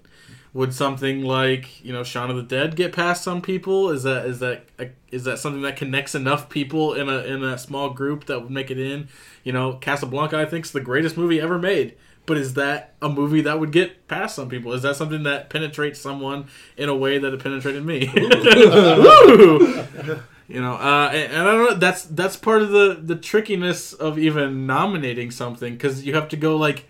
Would 0.54 0.74
something 0.74 1.24
like 1.24 1.84
you 1.84 1.94
know 1.94 2.04
Shaun 2.04 2.30
of 2.30 2.36
the 2.36 2.44
Dead 2.44 2.76
get 2.76 2.92
past 2.92 3.24
some 3.24 3.42
people? 3.42 3.90
Is 3.90 4.04
that 4.04 4.26
is 4.26 4.40
that 4.40 4.66
is 5.10 5.24
that 5.24 5.40
something 5.40 5.62
that 5.62 5.78
connects 5.78 6.14
enough 6.14 6.50
people 6.50 6.94
in 6.94 7.08
a 7.08 7.20
in 7.20 7.44
a 7.44 7.58
small 7.58 7.92
group 7.92 8.26
that 8.26 8.42
would 8.42 8.52
make 8.52 8.70
it 8.70 8.80
in? 8.80 9.08
You 9.44 9.54
know, 9.54 9.74
Casablanca 9.74 10.38
I 10.38 10.46
think 10.46 10.66
is 10.66 10.72
the 10.72 10.82
greatest 10.82 11.16
movie 11.16 11.40
ever 11.40 11.58
made. 11.58 11.96
But 12.26 12.38
is 12.38 12.54
that 12.54 12.94
a 13.02 13.10
movie 13.10 13.42
that 13.42 13.60
would 13.60 13.72
get 13.72 14.08
past 14.08 14.36
some 14.36 14.48
people? 14.48 14.74
Is 14.74 14.84
that 14.84 14.96
something 14.96 15.24
that 15.24 15.50
penetrates 15.50 16.00
someone 16.00 16.48
in 16.78 16.88
a 16.88 16.96
way 16.96 17.18
that 17.18 17.34
it 17.34 17.42
penetrated 17.42 17.84
me? 17.84 18.08
You 20.52 20.60
know, 20.60 20.74
uh, 20.74 21.10
and, 21.14 21.32
and 21.32 21.48
I 21.48 21.52
don't 21.52 21.70
know. 21.70 21.76
That's 21.76 22.04
that's 22.04 22.36
part 22.36 22.62
of 22.62 22.72
the 22.72 23.00
the 23.02 23.16
trickiness 23.16 23.94
of 23.94 24.20
even 24.20 24.68
nominating 24.68 25.32
something 25.32 25.74
because 25.74 26.06
you 26.06 26.14
have 26.14 26.28
to 26.30 26.36
go 26.36 26.58
like, 26.58 26.90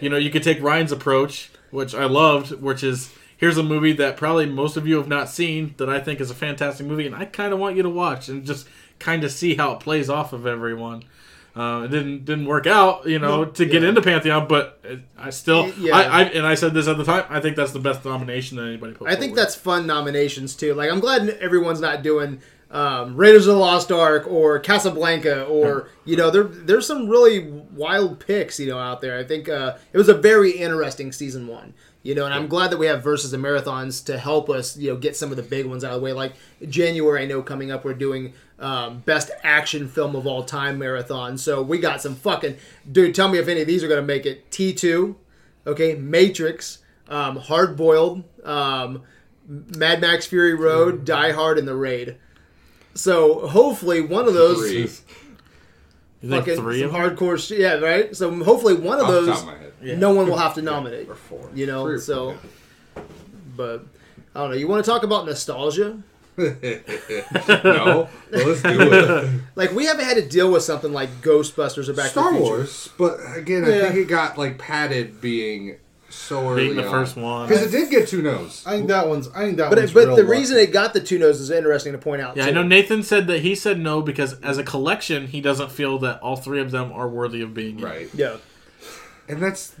you 0.00 0.08
know, 0.08 0.16
you 0.16 0.30
could 0.30 0.44
take 0.44 0.62
Ryan's 0.62 0.92
approach, 0.92 1.50
which 1.70 1.94
I 1.94 2.04
loved, 2.04 2.52
which 2.60 2.82
is 2.82 3.12
here's 3.36 3.56
a 3.56 3.62
movie 3.62 3.92
that 3.94 4.16
probably 4.16 4.46
most 4.46 4.76
of 4.76 4.86
you 4.86 4.96
have 4.96 5.08
not 5.08 5.28
seen 5.28 5.74
that 5.78 5.88
I 5.88 5.98
think 6.00 6.20
is 6.20 6.30
a 6.30 6.34
fantastic 6.34 6.86
movie, 6.86 7.06
and 7.06 7.14
I 7.14 7.24
kind 7.24 7.52
of 7.52 7.58
want 7.58 7.76
you 7.76 7.82
to 7.82 7.90
watch 7.90 8.28
and 8.28 8.44
just 8.44 8.68
kind 8.98 9.24
of 9.24 9.32
see 9.32 9.54
how 9.54 9.72
it 9.72 9.80
plays 9.80 10.10
off 10.10 10.32
of 10.32 10.46
everyone. 10.46 11.04
Uh, 11.56 11.82
it 11.84 11.88
didn't 11.88 12.24
didn't 12.24 12.46
work 12.46 12.66
out, 12.68 13.06
you 13.06 13.18
know, 13.18 13.44
to 13.44 13.66
get 13.66 13.82
into 13.82 14.00
Pantheon, 14.00 14.46
but 14.46 14.78
it, 14.84 15.00
I 15.18 15.30
still, 15.30 15.72
Yeah. 15.78 15.96
I, 15.96 16.02
I 16.02 16.22
and 16.24 16.46
I 16.46 16.54
said 16.54 16.74
this 16.74 16.86
at 16.86 16.96
the 16.96 17.02
time. 17.04 17.24
I 17.28 17.40
think 17.40 17.56
that's 17.56 17.72
the 17.72 17.80
best 17.80 18.04
nomination 18.04 18.56
that 18.58 18.66
anybody 18.66 18.92
put. 18.92 19.08
I 19.08 19.16
think 19.16 19.32
forward. 19.32 19.38
that's 19.38 19.54
fun 19.56 19.84
nominations 19.86 20.54
too. 20.54 20.74
Like 20.74 20.90
I'm 20.90 21.00
glad 21.00 21.28
everyone's 21.28 21.80
not 21.80 22.02
doing 22.02 22.40
um, 22.70 23.16
Raiders 23.16 23.46
of 23.46 23.54
the 23.54 23.60
Lost 23.60 23.90
Ark 23.90 24.26
or 24.28 24.58
Casablanca 24.60 25.44
or 25.44 25.88
you 26.04 26.16
know 26.16 26.30
there 26.30 26.44
there's 26.44 26.86
some 26.86 27.08
really 27.08 27.48
wild 27.48 28.20
picks 28.20 28.60
you 28.60 28.68
know 28.68 28.78
out 28.78 29.00
there. 29.00 29.18
I 29.18 29.24
think 29.24 29.48
uh, 29.48 29.76
it 29.92 29.98
was 29.98 30.08
a 30.08 30.14
very 30.14 30.52
interesting 30.52 31.12
season 31.12 31.46
one. 31.46 31.74
You 32.02 32.14
know, 32.14 32.24
and 32.24 32.32
I'm 32.32 32.46
glad 32.46 32.70
that 32.70 32.78
we 32.78 32.86
have 32.86 33.04
versus 33.04 33.34
and 33.34 33.44
marathons 33.44 34.02
to 34.06 34.16
help 34.16 34.48
us, 34.48 34.74
you 34.74 34.88
know, 34.88 34.96
get 34.96 35.16
some 35.16 35.30
of 35.30 35.36
the 35.36 35.42
big 35.42 35.66
ones 35.66 35.84
out 35.84 35.92
of 35.92 36.00
the 36.00 36.04
way. 36.04 36.14
Like 36.14 36.32
January, 36.66 37.22
I 37.22 37.26
know 37.26 37.42
coming 37.42 37.70
up, 37.70 37.84
we're 37.84 37.92
doing 37.92 38.32
um, 38.58 39.00
best 39.00 39.30
action 39.42 39.86
film 39.86 40.16
of 40.16 40.26
all 40.26 40.42
time 40.42 40.78
marathon. 40.78 41.36
So 41.36 41.60
we 41.60 41.76
got 41.76 42.00
some 42.00 42.14
fucking 42.14 42.56
dude. 42.90 43.14
Tell 43.14 43.28
me 43.28 43.38
if 43.38 43.48
any 43.48 43.60
of 43.60 43.66
these 43.66 43.84
are 43.84 43.88
gonna 43.88 44.00
make 44.00 44.24
it. 44.24 44.50
T2, 44.50 45.14
okay, 45.66 45.94
Matrix, 45.94 46.78
um, 47.08 47.36
Hard 47.36 47.76
Boiled, 47.76 48.24
um, 48.44 49.02
Mad 49.46 50.00
Max 50.00 50.24
Fury 50.24 50.54
Road, 50.54 51.04
Die 51.04 51.32
Hard, 51.32 51.58
and 51.58 51.68
The 51.68 51.76
Raid. 51.76 52.16
So 52.94 53.46
hopefully 53.46 54.00
one 54.00 54.26
of 54.26 54.34
those 54.34 54.58
Three. 54.58 54.80
you 54.80 54.86
think 56.28 56.44
fucking 56.44 56.56
three 56.60 56.80
some 56.80 56.90
hardcore 56.90 57.38
shit. 57.38 57.60
Yeah, 57.60 57.74
right. 57.74 58.14
So 58.16 58.32
hopefully 58.44 58.74
one 58.74 58.98
of 58.98 59.06
Off 59.06 59.10
the 59.12 59.20
those 59.22 59.28
top 59.28 59.38
of 59.40 59.46
my 59.46 59.58
head. 59.58 59.72
Yeah. 59.82 59.94
no 59.96 60.12
one 60.12 60.26
will 60.28 60.36
have 60.36 60.54
to 60.54 60.62
nominate. 60.62 61.08
Or 61.08 61.14
four. 61.14 61.48
You 61.54 61.66
know, 61.66 61.84
Three 61.86 61.94
or 61.94 61.98
so 62.00 62.36
four. 62.94 63.04
but 63.56 63.84
I 64.34 64.40
don't 64.40 64.50
know. 64.50 64.56
You 64.56 64.68
want 64.68 64.84
to 64.84 64.90
talk 64.90 65.02
about 65.02 65.24
nostalgia? 65.26 66.02
no, 66.36 66.46
well, 67.64 68.08
let's 68.30 68.62
do 68.62 68.80
it. 68.80 69.40
Like 69.56 69.72
we 69.72 69.84
haven't 69.86 70.04
had 70.06 70.16
to 70.16 70.26
deal 70.26 70.50
with 70.50 70.62
something 70.62 70.92
like 70.92 71.10
Ghostbusters 71.20 71.88
or 71.88 71.92
Back 71.92 72.06
to 72.06 72.10
Star 72.12 72.32
the 72.32 72.38
Future. 72.38 72.50
Wars, 72.56 72.88
but 72.96 73.18
again, 73.36 73.64
I 73.64 73.68
Yeah. 73.68 73.82
think 73.82 73.96
it 73.96 74.04
got 74.08 74.38
like 74.38 74.56
padded 74.58 75.20
being 75.20 75.76
so 76.10 76.50
early 76.50 76.64
being 76.64 76.76
the 76.76 76.82
first 76.84 77.16
one. 77.16 77.48
because 77.48 77.62
it 77.62 77.70
did 77.78 77.90
get 77.90 78.08
two 78.08 78.22
no's. 78.22 78.62
I 78.66 78.76
think 78.76 78.88
that 78.88 79.08
one's. 79.08 79.28
I 79.28 79.44
think 79.44 79.56
that 79.58 79.70
But 79.70 79.78
one's 79.78 79.92
but 79.92 80.06
real 80.06 80.16
the 80.16 80.22
lucky. 80.24 80.38
reason 80.38 80.58
it 80.58 80.72
got 80.72 80.92
the 80.94 81.00
two 81.00 81.18
no's 81.18 81.40
is 81.40 81.50
interesting 81.50 81.92
to 81.92 81.98
point 81.98 82.20
out. 82.22 82.36
Yeah, 82.36 82.44
too. 82.44 82.50
I 82.50 82.52
know 82.52 82.62
Nathan 82.62 83.02
said 83.02 83.26
that 83.28 83.40
he 83.40 83.54
said 83.54 83.78
no 83.78 84.02
because 84.02 84.40
as 84.40 84.58
a 84.58 84.64
collection, 84.64 85.26
he 85.28 85.40
doesn't 85.40 85.70
feel 85.72 85.98
that 86.00 86.20
all 86.20 86.36
three 86.36 86.60
of 86.60 86.70
them 86.70 86.92
are 86.92 87.08
worthy 87.08 87.42
of 87.42 87.54
being 87.54 87.78
in. 87.78 87.84
Right, 87.84 88.08
Yeah. 88.14 88.36
and 89.28 89.42
that's 89.42 89.74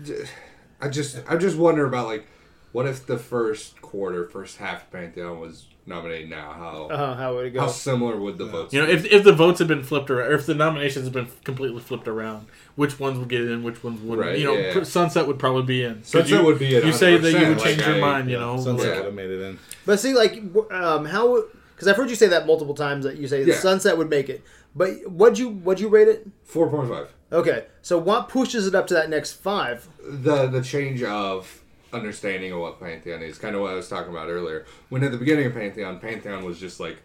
I 0.80 0.88
just 0.88 1.20
I 1.28 1.36
just 1.36 1.56
wonder 1.56 1.84
about 1.84 2.06
like 2.06 2.26
what 2.72 2.86
if 2.86 3.04
the 3.06 3.18
first 3.18 3.80
quarter, 3.82 4.28
first 4.28 4.58
half 4.58 4.82
of 4.84 4.90
Pantheon 4.92 5.40
was 5.40 5.66
nominated 5.90 6.30
now? 6.30 6.52
How 6.52 6.88
Uh, 6.90 7.14
how 7.14 7.34
would 7.34 7.46
it 7.46 7.50
go? 7.50 7.60
how 7.60 7.66
similar 7.66 8.16
would 8.18 8.38
the 8.38 8.46
votes? 8.46 8.72
You 8.72 8.80
know, 8.80 8.86
be? 8.86 8.92
if, 8.94 9.04
if 9.04 9.24
the 9.24 9.32
votes 9.34 9.58
had 9.58 9.68
been 9.68 9.82
flipped 9.82 10.08
around, 10.10 10.28
or 10.30 10.34
if 10.34 10.46
the 10.46 10.54
nominations 10.54 11.04
had 11.04 11.12
been 11.12 11.28
completely 11.44 11.80
flipped 11.80 12.08
around, 12.08 12.46
which 12.76 12.98
ones 12.98 13.18
would 13.18 13.28
get 13.28 13.42
in, 13.42 13.62
which 13.62 13.84
ones 13.84 14.00
wouldn't? 14.00 14.26
Right, 14.26 14.38
you 14.38 14.46
know, 14.46 14.54
yeah. 14.56 14.72
pr- 14.72 14.84
Sunset 14.84 15.26
would 15.26 15.38
probably 15.38 15.64
be 15.64 15.82
in. 15.84 15.96
'Cause 15.96 16.06
Sunset 16.08 16.38
you, 16.40 16.44
would 16.46 16.58
be 16.58 16.74
in 16.76 16.86
You 16.86 16.92
say 16.94 17.18
that 17.18 17.30
you 17.30 17.36
100%, 17.36 17.48
would 17.50 17.58
like 17.58 17.66
change 17.66 17.86
your 17.86 17.96
I- 17.96 18.00
mind. 18.00 18.30
You 18.30 18.38
know, 18.38 18.56
Sunset 18.58 18.86
Yeah. 18.88 18.96
would 18.96 19.04
have 19.04 19.14
made 19.14 19.30
it 19.30 19.40
in. 19.42 19.58
But 19.84 20.00
see, 20.00 20.14
like, 20.14 20.40
um, 20.70 21.04
how? 21.04 21.44
Because 21.74 21.88
I've 21.88 21.96
heard 21.96 22.08
you 22.10 22.16
say 22.16 22.28
that 22.28 22.46
multiple 22.46 22.74
times. 22.74 23.04
That 23.04 23.16
you 23.18 23.26
say 23.28 23.42
Yeah. 23.44 23.56
Sunset 23.56 23.98
would 23.98 24.08
make 24.10 24.28
it. 24.30 24.42
But 24.76 24.90
what'd 25.10 25.38
you 25.38 25.48
what'd 25.48 25.80
you 25.80 25.88
rate 25.88 26.08
it? 26.08 26.26
four 26.44 26.68
point 26.70 26.88
five. 26.88 27.08
Okay, 27.32 27.64
so 27.82 27.96
what 27.96 28.28
pushes 28.28 28.66
it 28.66 28.74
up 28.74 28.86
to 28.88 28.94
that 28.94 29.08
next 29.10 29.32
five? 29.32 29.88
the 30.04 30.46
the 30.46 30.60
change 30.62 31.02
of 31.02 31.60
understanding 31.92 32.52
of 32.52 32.60
what 32.60 32.80
Pantheon 32.80 33.22
is, 33.22 33.38
kind 33.38 33.54
of 33.54 33.62
what 33.62 33.72
I 33.72 33.74
was 33.74 33.88
talking 33.88 34.10
about 34.10 34.28
earlier. 34.28 34.66
When 34.88 35.02
at 35.04 35.12
the 35.12 35.18
beginning 35.18 35.46
of 35.46 35.54
Pantheon, 35.54 35.98
Pantheon 35.98 36.44
was 36.44 36.58
just 36.58 36.80
like, 36.80 36.98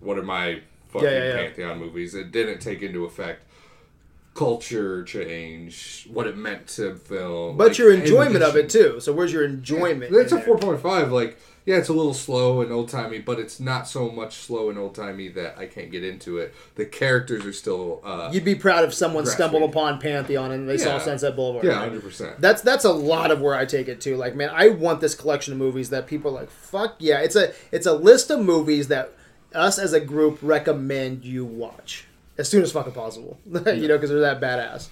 what 0.00 0.18
are 0.18 0.22
my 0.22 0.60
fucking 0.88 1.08
Yeah, 1.08 1.18
yeah, 1.18 1.26
yeah. 1.26 1.36
Pantheon 1.46 1.78
movies? 1.78 2.14
It 2.14 2.32
didn't 2.32 2.60
take 2.60 2.82
into 2.82 3.04
effect 3.04 3.44
culture 4.38 5.02
change, 5.02 6.06
what 6.12 6.28
it 6.28 6.36
meant 6.36 6.68
to 6.68 6.94
film. 6.94 7.56
But 7.56 7.68
like, 7.68 7.78
your 7.78 7.92
enjoyment 7.92 8.44
of 8.44 8.54
it 8.56 8.70
too. 8.70 9.00
So 9.00 9.12
where's 9.12 9.32
your 9.32 9.44
enjoyment? 9.44 10.14
It's 10.14 10.30
in 10.30 10.38
a 10.38 10.42
four 10.42 10.56
point 10.58 10.80
five. 10.80 11.10
Like, 11.10 11.36
yeah, 11.66 11.76
it's 11.76 11.88
a 11.88 11.92
little 11.92 12.14
slow 12.14 12.60
and 12.62 12.70
old 12.70 12.88
timey, 12.88 13.18
but 13.18 13.40
it's 13.40 13.58
not 13.58 13.88
so 13.88 14.08
much 14.08 14.36
slow 14.36 14.70
and 14.70 14.78
old 14.78 14.94
timey 14.94 15.26
that 15.30 15.58
I 15.58 15.66
can't 15.66 15.90
get 15.90 16.04
into 16.04 16.38
it. 16.38 16.54
The 16.76 16.86
characters 16.86 17.44
are 17.44 17.52
still. 17.52 18.00
Uh, 18.04 18.30
You'd 18.32 18.44
be 18.44 18.54
proud 18.54 18.84
if 18.84 18.94
someone 18.94 19.26
stumbled 19.26 19.64
upon 19.64 19.98
Pantheon 19.98 20.52
and 20.52 20.68
they 20.68 20.78
saw 20.78 20.98
Sunset 20.98 21.34
Boulevard. 21.34 21.64
yeah, 21.64 21.72
right? 21.72 21.80
hundred 21.80 22.02
percent. 22.02 22.40
That's 22.40 22.62
that's 22.62 22.84
a 22.84 22.92
lot 22.92 23.32
of 23.32 23.40
where 23.40 23.56
I 23.56 23.64
take 23.66 23.88
it 23.88 24.00
to. 24.02 24.16
Like, 24.16 24.36
man, 24.36 24.50
I 24.52 24.68
want 24.68 25.00
this 25.00 25.16
collection 25.16 25.52
of 25.52 25.58
movies 25.58 25.90
that 25.90 26.06
people 26.06 26.30
are 26.30 26.42
like. 26.42 26.50
Fuck 26.50 26.96
yeah! 27.00 27.18
It's 27.18 27.36
a 27.36 27.52
it's 27.72 27.86
a 27.86 27.92
list 27.92 28.30
of 28.30 28.40
movies 28.40 28.86
that 28.86 29.12
us 29.52 29.80
as 29.80 29.92
a 29.92 30.00
group 30.00 30.38
recommend 30.42 31.24
you 31.24 31.44
watch 31.44 32.04
as 32.38 32.48
soon 32.48 32.62
as 32.62 32.72
fucking 32.72 32.92
possible. 32.92 33.38
you 33.46 33.88
know, 33.88 33.96
because 33.96 34.10
they're 34.10 34.20
that 34.20 34.40
badass. 34.40 34.88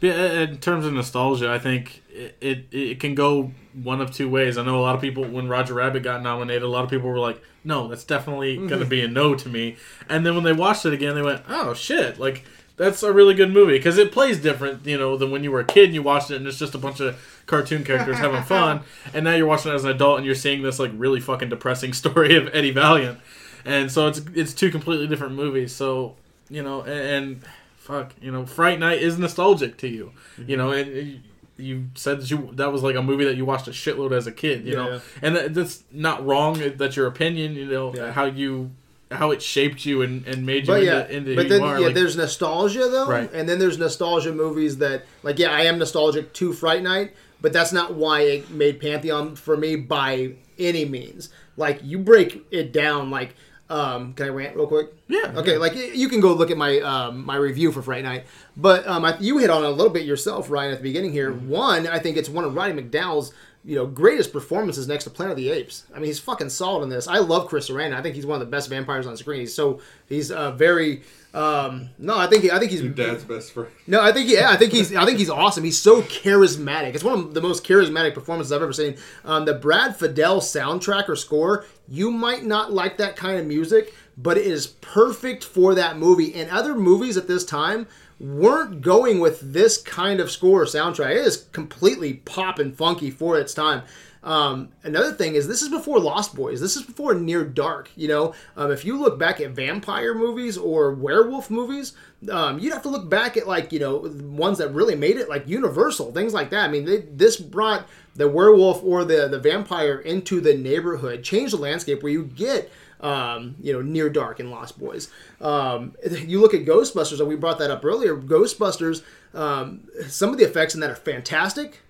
Yeah, 0.00 0.40
in 0.40 0.58
terms 0.58 0.84
of 0.84 0.92
nostalgia, 0.92 1.50
I 1.50 1.58
think 1.58 2.02
it, 2.10 2.36
it 2.40 2.66
it 2.70 3.00
can 3.00 3.14
go 3.14 3.52
one 3.82 4.02
of 4.02 4.12
two 4.12 4.28
ways. 4.28 4.58
I 4.58 4.64
know 4.64 4.78
a 4.78 4.82
lot 4.82 4.94
of 4.94 5.00
people 5.00 5.24
when 5.24 5.48
Roger 5.48 5.72
Rabbit 5.74 6.02
got 6.02 6.22
nominated, 6.22 6.62
a 6.62 6.68
lot 6.68 6.84
of 6.84 6.90
people 6.90 7.08
were 7.08 7.18
like, 7.18 7.40
"No, 7.64 7.88
that's 7.88 8.04
definitely 8.04 8.58
mm-hmm. 8.58 8.66
going 8.66 8.82
to 8.82 8.86
be 8.86 9.00
a 9.00 9.08
no 9.08 9.34
to 9.34 9.48
me." 9.48 9.76
And 10.08 10.26
then 10.26 10.34
when 10.34 10.44
they 10.44 10.52
watched 10.52 10.84
it 10.84 10.92
again, 10.92 11.14
they 11.14 11.22
went, 11.22 11.42
"Oh 11.48 11.72
shit!" 11.72 12.18
Like 12.18 12.44
that's 12.76 13.02
a 13.02 13.12
really 13.12 13.34
good 13.34 13.50
movie 13.50 13.78
because 13.78 13.96
it 13.96 14.12
plays 14.12 14.38
different, 14.38 14.86
you 14.86 14.98
know, 14.98 15.16
than 15.16 15.30
when 15.30 15.42
you 15.42 15.50
were 15.50 15.60
a 15.60 15.64
kid 15.64 15.86
and 15.86 15.94
you 15.94 16.02
watched 16.02 16.30
it 16.30 16.36
and 16.36 16.46
it's 16.46 16.58
just 16.58 16.74
a 16.74 16.78
bunch 16.78 17.00
of 17.00 17.18
cartoon 17.46 17.82
characters 17.84 18.18
having 18.18 18.42
fun. 18.44 18.82
And 19.14 19.24
now 19.24 19.34
you're 19.34 19.46
watching 19.46 19.72
it 19.72 19.74
as 19.74 19.84
an 19.84 19.90
adult 19.90 20.18
and 20.18 20.26
you're 20.26 20.34
seeing 20.34 20.62
this 20.62 20.78
like 20.78 20.90
really 20.94 21.20
fucking 21.20 21.48
depressing 21.48 21.92
story 21.94 22.36
of 22.36 22.54
Eddie 22.54 22.72
Valiant. 22.72 23.18
And 23.64 23.90
so 23.90 24.08
it's 24.08 24.20
it's 24.34 24.52
two 24.52 24.70
completely 24.70 25.06
different 25.06 25.34
movies. 25.34 25.74
So 25.74 26.16
you 26.50 26.62
know, 26.62 26.80
and, 26.82 26.90
and 27.00 27.42
fuck, 27.76 28.12
you 28.20 28.30
know, 28.30 28.46
Fright 28.46 28.78
Night 28.78 29.00
is 29.02 29.18
nostalgic 29.18 29.76
to 29.78 29.88
you. 29.88 30.12
You 30.38 30.56
mhm. 30.56 30.58
know, 30.58 30.70
and 30.72 30.90
and 30.90 31.22
you 31.58 31.86
said 31.94 32.20
that 32.20 32.30
you 32.30 32.50
that 32.54 32.72
was 32.72 32.82
like 32.82 32.96
a 32.96 33.02
movie 33.02 33.24
that 33.24 33.36
you 33.36 33.44
watched 33.44 33.66
a 33.68 33.70
shitload 33.72 34.12
as 34.12 34.26
a 34.26 34.32
kid. 34.32 34.66
You 34.66 34.72
Yeah. 34.72 34.76
know, 34.84 35.00
and 35.22 35.36
that, 35.36 35.54
that's 35.54 35.84
not 35.92 36.24
wrong. 36.26 36.60
That's 36.76 36.96
your 36.96 37.06
opinion. 37.06 37.54
You 37.54 37.66
know 37.66 37.94
Yeah. 37.94 38.12
how 38.12 38.24
you 38.26 38.70
how 39.12 39.30
it 39.30 39.40
shaped 39.40 39.86
you 39.86 40.02
and, 40.02 40.26
and 40.26 40.44
made 40.44 40.62
you 40.66 40.74
But 40.74 40.80
into, 40.82 40.92
yeah, 40.92 41.06
into 41.06 41.36
but 41.36 41.48
then 41.48 41.60
you 41.60 41.66
are. 41.66 41.78
yeah, 41.78 41.86
like, 41.86 41.94
there's 41.94 42.16
nostalgia 42.16 42.88
though, 42.90 43.06
Right. 43.06 43.30
and 43.32 43.48
then 43.48 43.60
there's 43.60 43.78
nostalgia 43.78 44.32
movies 44.32 44.78
that 44.78 45.04
like 45.22 45.38
yeah, 45.38 45.50
I 45.52 45.62
am 45.62 45.78
nostalgic 45.78 46.32
to 46.34 46.52
Fright 46.52 46.82
Night, 46.82 47.12
but 47.40 47.52
that's 47.52 47.72
not 47.72 47.94
why 47.94 48.22
it 48.22 48.50
made 48.50 48.80
Pantheon 48.80 49.36
for 49.36 49.56
me 49.56 49.76
by 49.76 50.32
any 50.58 50.84
means. 50.84 51.28
Like 51.56 51.80
you 51.84 51.98
break 51.98 52.44
it 52.50 52.72
down, 52.72 53.10
like 53.10 53.34
um, 53.68 54.12
can 54.14 54.26
I 54.26 54.28
rant 54.28 54.56
real 54.56 54.66
quick? 54.66 54.92
Yeah, 55.08 55.32
Okay, 55.36 55.52
yeah. 55.52 55.58
like 55.58 55.74
you 55.74 56.08
can 56.08 56.20
go 56.20 56.32
look 56.34 56.50
at 56.50 56.56
my 56.56 56.78
um, 56.80 57.24
my 57.24 57.36
review 57.36 57.72
for 57.72 57.82
Fright 57.82 58.04
Night, 58.04 58.26
but 58.56 58.86
um, 58.86 59.04
I, 59.04 59.16
you 59.18 59.38
hit 59.38 59.50
on 59.50 59.64
it 59.64 59.66
a 59.66 59.70
little 59.70 59.92
bit 59.92 60.04
yourself, 60.04 60.50
Ryan, 60.50 60.72
at 60.72 60.78
the 60.78 60.82
beginning 60.84 61.12
here. 61.12 61.32
Mm-hmm. 61.32 61.48
One, 61.48 61.86
I 61.88 61.98
think 61.98 62.16
it's 62.16 62.28
one 62.28 62.44
of 62.44 62.54
Roddy 62.54 62.80
McDowall's 62.80 63.32
you 63.64 63.74
know 63.74 63.86
greatest 63.86 64.32
performances 64.32 64.86
next 64.86 65.04
to 65.04 65.10
Planet 65.10 65.32
of 65.32 65.36
the 65.38 65.50
Apes. 65.50 65.84
I 65.92 65.96
mean, 65.96 66.06
he's 66.06 66.20
fucking 66.20 66.50
solid 66.50 66.84
in 66.84 66.88
this. 66.88 67.08
I 67.08 67.18
love 67.18 67.48
Chris 67.48 67.68
Sarandon. 67.68 67.94
I 67.96 68.02
think 68.02 68.14
he's 68.14 68.26
one 68.26 68.40
of 68.40 68.46
the 68.46 68.50
best 68.50 68.70
vampires 68.70 69.06
on 69.06 69.16
screen. 69.16 69.40
He's 69.40 69.54
so 69.54 69.80
he's 70.08 70.30
uh, 70.30 70.52
very. 70.52 71.02
Um, 71.36 71.90
no, 71.98 72.16
I 72.16 72.28
think 72.28 72.50
I 72.50 72.58
think 72.58 72.70
he's 72.70 72.80
Your 72.80 72.92
dad's 72.92 73.22
best 73.22 73.52
friend. 73.52 73.68
no, 73.86 74.00
I 74.00 74.10
think 74.10 74.30
yeah, 74.30 74.48
I 74.50 74.56
think 74.56 74.72
he's 74.72 74.96
I 74.96 75.04
think 75.04 75.18
he's 75.18 75.28
awesome. 75.28 75.64
He's 75.64 75.78
so 75.78 76.00
charismatic. 76.02 76.94
It's 76.94 77.04
one 77.04 77.18
of 77.18 77.34
the 77.34 77.42
most 77.42 77.62
charismatic 77.62 78.14
performances 78.14 78.52
I've 78.52 78.62
ever 78.62 78.72
seen. 78.72 78.96
Um, 79.22 79.44
the 79.44 79.52
Brad 79.52 79.98
Fiedel 79.98 80.38
soundtrack 80.40 81.10
or 81.10 81.16
score, 81.16 81.66
you 81.88 82.10
might 82.10 82.44
not 82.44 82.72
like 82.72 82.96
that 82.96 83.16
kind 83.16 83.38
of 83.38 83.44
music, 83.46 83.94
but 84.16 84.38
it 84.38 84.46
is 84.46 84.66
perfect 84.66 85.44
for 85.44 85.74
that 85.74 85.98
movie. 85.98 86.34
And 86.34 86.50
other 86.50 86.74
movies 86.74 87.18
at 87.18 87.28
this 87.28 87.44
time 87.44 87.86
weren't 88.18 88.80
going 88.80 89.20
with 89.20 89.52
this 89.52 89.76
kind 89.76 90.20
of 90.20 90.30
score 90.30 90.62
or 90.62 90.64
soundtrack. 90.64 91.10
It 91.10 91.18
is 91.18 91.48
completely 91.52 92.14
pop 92.14 92.58
and 92.58 92.74
funky 92.74 93.10
for 93.10 93.38
its 93.38 93.52
time. 93.52 93.82
Um, 94.26 94.70
another 94.82 95.12
thing 95.12 95.36
is 95.36 95.46
this 95.46 95.62
is 95.62 95.68
before 95.68 96.00
Lost 96.00 96.34
Boys. 96.34 96.60
This 96.60 96.76
is 96.76 96.82
before 96.82 97.14
Near 97.14 97.44
Dark. 97.44 97.90
You 97.94 98.08
know, 98.08 98.34
um, 98.56 98.72
if 98.72 98.84
you 98.84 98.98
look 98.98 99.20
back 99.20 99.40
at 99.40 99.52
vampire 99.52 100.14
movies 100.16 100.58
or 100.58 100.92
werewolf 100.92 101.48
movies, 101.48 101.92
um, 102.28 102.58
you'd 102.58 102.72
have 102.72 102.82
to 102.82 102.88
look 102.88 103.08
back 103.08 103.36
at 103.36 103.46
like 103.46 103.72
you 103.72 103.78
know 103.78 103.98
ones 104.24 104.58
that 104.58 104.70
really 104.70 104.96
made 104.96 105.16
it, 105.16 105.28
like 105.28 105.46
Universal 105.46 106.12
things 106.12 106.34
like 106.34 106.50
that. 106.50 106.68
I 106.68 106.72
mean, 106.72 106.84
they, 106.84 107.02
this 107.02 107.36
brought 107.36 107.86
the 108.16 108.28
werewolf 108.28 108.82
or 108.82 109.04
the 109.04 109.28
the 109.28 109.38
vampire 109.38 109.98
into 110.00 110.40
the 110.40 110.54
neighborhood, 110.54 111.22
changed 111.22 111.52
the 111.52 111.60
landscape 111.60 112.02
where 112.02 112.12
you 112.12 112.24
get. 112.24 112.70
Um, 112.98 113.56
you 113.60 113.74
know, 113.74 113.82
near 113.82 114.08
dark 114.08 114.40
and 114.40 114.50
Lost 114.50 114.80
Boys. 114.80 115.10
Um, 115.38 115.94
you 116.10 116.40
look 116.40 116.54
at 116.54 116.64
Ghostbusters, 116.64 117.20
and 117.20 117.28
we 117.28 117.36
brought 117.36 117.58
that 117.58 117.70
up 117.70 117.84
earlier. 117.84 118.16
Ghostbusters, 118.16 119.02
um, 119.34 119.82
some 120.08 120.30
of 120.30 120.38
the 120.38 120.46
effects 120.46 120.74
in 120.74 120.80
that 120.80 120.90
are 120.90 120.96
fantastic. 120.96 121.82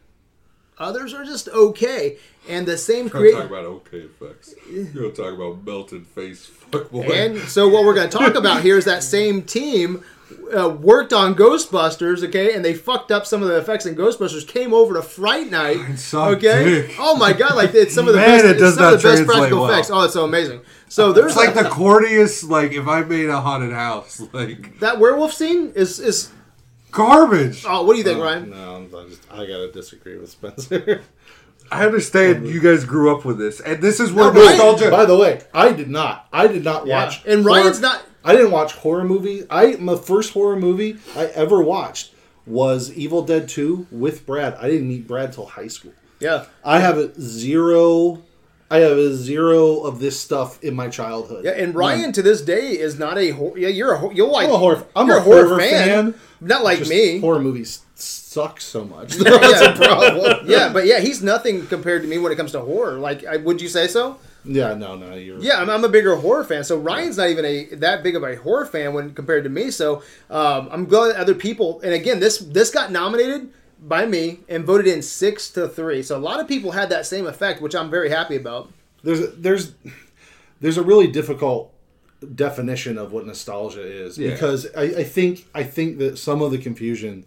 Others 0.79 1.15
are 1.15 1.25
just 1.25 1.49
okay. 1.49 2.19
And 2.49 2.67
the 2.67 2.77
same 2.79 3.09
Don't 3.09 3.33
talk 3.33 3.47
about 3.47 3.65
okay 3.65 3.99
effects. 3.99 4.55
You're 4.71 4.85
gonna 4.85 5.11
talk 5.11 5.33
about 5.35 5.65
melted 5.65 6.07
face, 6.07 6.47
fuck 6.47 6.91
boy. 6.91 7.03
and 7.03 7.39
so 7.49 7.67
what 7.69 7.85
we're 7.85 7.95
going 7.95 8.09
to 8.11 8.17
talk 8.19 8.35
about 8.35 8.63
here 8.63 8.77
is 8.79 8.85
that 8.85 9.03
same 9.03 9.43
team 9.43 10.05
uh, 10.57 10.69
worked 10.69 11.13
on 11.13 11.35
Ghostbusters, 11.35 12.23
okay, 12.29 12.55
and 12.55 12.65
they 12.65 12.75
fucked 12.75 13.11
up 13.11 13.27
some 13.27 13.43
of 13.43 13.49
the 13.49 13.57
effects 13.59 13.87
in 13.87 13.97
Ghostbusters. 13.97 14.47
Came 14.47 14.73
over 14.75 14.95
to 14.95 15.03
Fright 15.03 15.51
Night, 15.51 15.79
okay. 16.15 16.65
dick. 16.65 16.97
Oh 16.99 17.17
my 17.17 17.33
god, 17.33 17.57
like 17.57 17.75
it's 17.75 17.95
some 17.95 18.07
of 18.07 18.15
the 18.15 18.21
Man, 18.27 18.43
best, 18.43 18.45
it 18.45 18.59
does 18.59 18.75
some 18.75 18.85
of 18.85 18.93
not 18.93 19.03
the 19.03 19.09
best 19.09 19.27
practical 19.27 19.63
well. 19.63 19.71
effects. 19.71 19.91
Oh, 19.91 20.03
it's 20.03 20.15
so 20.15 20.25
amazing. 20.25 20.61
So 20.89 21.13
there's 21.13 21.33
it's 21.33 21.37
like 21.37 21.57
a- 21.57 21.63
the 21.65 21.69
corniest. 21.71 22.49
Like 22.49 22.73
if 22.73 22.87
I 22.87 23.03
made 23.03 23.29
a 23.29 23.41
haunted 23.41 23.73
house, 23.73 24.21
like 24.33 24.79
that 24.81 25.01
werewolf 25.01 25.33
scene 25.33 25.73
is 25.75 25.99
is. 25.99 26.31
Garbage. 26.91 27.65
Oh, 27.67 27.85
what 27.85 27.93
do 27.95 27.99
you 27.99 28.05
think, 28.05 28.19
uh, 28.19 28.23
Ryan? 28.23 28.51
No, 28.51 28.75
I'm 28.77 29.09
just, 29.09 29.23
I 29.33 29.39
gotta 29.47 29.71
disagree 29.73 30.17
with 30.19 30.31
Spencer. 30.31 31.03
I 31.71 31.85
understand 31.85 32.47
you 32.47 32.61
guys 32.61 32.85
grew 32.85 33.15
up 33.17 33.25
with 33.25 33.39
this, 33.39 33.61
and 33.61 33.83
this 33.83 33.99
is 33.99 34.13
where 34.13 34.33
No, 34.33 34.41
Ryan- 34.41 34.57
nostalgia. 34.59 34.91
By 34.91 35.05
the 35.05 35.17
way, 35.17 35.41
I 35.53 35.73
did 35.73 35.91
not. 35.91 36.29
I 36.33 36.47
did 36.47 36.63
not 36.63 36.87
Yeah. 36.87 37.05
watch. 37.05 37.25
And 37.27 37.43
horror- 37.43 37.61
Ryan's 37.63 37.81
not- 37.81 38.03
I 38.25 38.33
didn't 38.37 38.53
watch 38.53 38.73
horror 38.75 39.05
movies. 39.05 39.45
I 39.51 39.77
my 39.81 39.97
first 39.97 40.33
horror 40.33 40.57
movie 40.57 40.99
I 41.17 41.27
ever 41.27 41.61
watched 41.61 42.13
was 42.47 42.93
Evil 42.93 43.23
Dead 43.23 43.49
Two 43.49 43.87
with 43.91 44.27
Brad. 44.27 44.55
I 44.61 44.69
didn't 44.69 44.89
meet 44.89 45.07
Brad 45.09 45.33
till 45.33 45.47
high 45.47 45.67
school. 45.69 45.93
Yeah. 46.21 46.45
I 46.65 46.79
have 46.81 46.99
a 46.99 47.13
zero. 47.21 48.23
I 48.69 48.79
have 48.79 48.99
a 48.99 49.15
zero 49.15 49.81
of 49.83 50.01
this 50.01 50.19
stuff 50.19 50.63
in 50.65 50.75
my 50.75 50.89
childhood. 50.89 51.45
Yeah, 51.45 51.53
and 51.53 51.73
Ryan 51.75 52.11
to 52.13 52.23
this 52.23 52.43
day 52.43 52.71
is 52.79 52.99
not 52.99 53.17
a 53.17 53.31
hor- 53.31 53.57
yeah. 53.57 53.69
You're 53.69 53.93
a 53.93 53.99
hor- 53.99 54.13
you'll 54.13 54.33
like 54.33 54.49
I'm 54.49 54.55
a 54.55 54.59
horror. 54.59 54.85
I'm 54.97 55.07
you're 55.07 55.19
a 55.19 55.21
horror, 55.21 55.59
fan. 55.61 56.15
Not 56.41 56.63
like 56.65 56.79
Just 56.79 56.91
me. 56.91 57.21
Horror 57.21 57.41
movies 57.41 57.81
suck 57.95 58.61
so 58.61 58.85
much. 58.85 59.15
That's 59.17 59.63
Yeah. 59.63 59.73
a 59.73 59.77
problem. 59.77 60.41
yeah, 60.47 60.73
but 60.73 60.87
yeah, 60.87 61.01
he's 61.01 61.23
nothing 61.23 61.67
compared 61.67 62.03
to 62.03 62.09
me 62.09 62.19
when 62.19 62.33
it 62.33 62.37
comes 62.37 62.53
to 62.53 62.61
horror. 62.61 62.95
Like, 62.99 63.25
I, 63.25 63.37
would 63.39 63.61
you 63.61 63.69
say 63.69 63.87
so? 63.87 64.19
Yeah, 64.45 64.75
no, 64.75 64.95
no, 64.95 65.15
you're. 65.15 65.39
Yeah, 65.41 65.61
I'm, 65.61 65.69
I'm 65.69 65.83
a 65.85 65.89
bigger 65.89 66.15
horror 66.17 66.45
fan. 66.45 66.63
So 66.63 66.79
Ryan's 66.79 67.17
not 67.17 67.31
even 67.31 67.45
a 67.45 67.65
that 67.77 68.03
big 68.05 68.15
of 68.15 68.23
a 68.23 68.37
horror 68.37 68.65
fan 68.67 68.95
when 68.95 69.13
compared 69.13 69.43
to 69.45 69.51
me. 69.51 69.71
So 69.73 70.03
um, 70.31 70.69
I'm 70.71 70.85
glad 70.85 71.09
that 71.09 71.17
other 71.17 71.35
people. 71.35 71.81
And 71.83 71.93
again, 71.93 72.21
this 72.21 72.39
this 72.39 72.71
got 72.71 72.93
nominated 72.93 73.51
by 73.81 74.07
me 74.07 74.39
and 74.49 74.65
voted 74.65 74.87
in 74.87 75.03
six 75.03 75.51
to 75.51 75.69
three. 75.69 76.01
So 76.03 76.17
a 76.17 76.21
lot 76.21 76.39
of 76.39 76.47
people 76.47 76.71
had 76.73 76.91
that 76.91 77.07
same 77.07 77.27
effect, 77.27 77.61
which 77.61 77.75
I'm 77.75 77.91
very 77.91 78.09
happy 78.09 78.37
about. 78.37 78.71
there's 79.03 79.35
there's 79.37 79.73
there's 80.61 80.79
a 80.79 80.83
really 80.83 81.09
difficult 81.09 81.73
definition 82.35 82.99
of 82.99 83.13
what 83.13 83.27
nostalgia 83.27 83.83
is 83.83 84.17
Yeah. 84.19 84.31
because 84.31 84.67
I, 84.77 84.83
I 84.83 85.05
think 85.05 85.47
I 85.55 85.63
think 85.65 85.99
that 85.99 86.19
some 86.19 86.41
of 86.43 86.51
the 86.51 86.59
confusion 86.59 87.27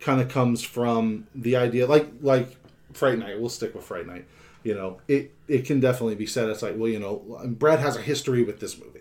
kind 0.00 0.20
of 0.20 0.28
comes 0.28 0.62
from 0.62 1.26
the 1.34 1.56
idea 1.56 1.86
like 1.86 2.08
like 2.20 2.56
Fright 2.92 3.18
Night. 3.18 3.38
We'll 3.40 3.48
stick 3.50 3.74
with 3.74 3.84
Fright 3.84 4.06
Night. 4.06 4.26
You 4.62 4.74
know, 4.74 4.98
it 5.06 5.32
it 5.46 5.64
can 5.64 5.80
definitely 5.80 6.16
be 6.16 6.26
said. 6.26 6.48
It's 6.48 6.62
like, 6.62 6.74
well, 6.76 6.88
you 6.90 6.98
know, 6.98 7.22
Brad 7.46 7.78
has 7.80 7.96
a 7.96 8.00
history 8.02 8.42
with 8.42 8.58
this 8.60 8.78
movie. 8.78 9.00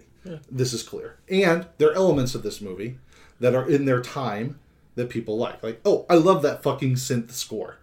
This 0.51 0.73
is 0.73 0.81
clear, 0.81 1.17
and 1.29 1.67
there 1.77 1.89
are 1.89 1.93
elements 1.93 2.33
of 2.33 2.41
this 2.41 2.59
movie 2.59 2.97
that 3.39 3.53
are 3.53 3.69
in 3.69 3.85
their 3.85 4.01
time 4.01 4.59
that 4.95 5.07
people 5.09 5.37
like. 5.37 5.61
Like, 5.61 5.81
oh, 5.85 6.03
I 6.09 6.15
love 6.15 6.41
that 6.41 6.63
fucking 6.63 6.95
synth 6.95 7.29
score. 7.31 7.77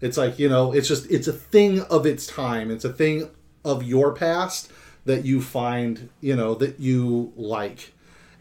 It's 0.00 0.16
like, 0.16 0.38
you 0.38 0.48
know, 0.48 0.72
it's 0.72 0.88
just 0.88 1.10
it's 1.10 1.28
a 1.28 1.34
thing 1.34 1.82
of 1.82 2.06
its 2.06 2.26
time. 2.26 2.70
It's 2.70 2.86
a 2.86 2.92
thing 2.92 3.28
of 3.62 3.82
your 3.82 4.14
past 4.14 4.71
that 5.04 5.24
you 5.24 5.40
find, 5.40 6.10
you 6.20 6.36
know, 6.36 6.54
that 6.54 6.78
you 6.78 7.32
like. 7.36 7.92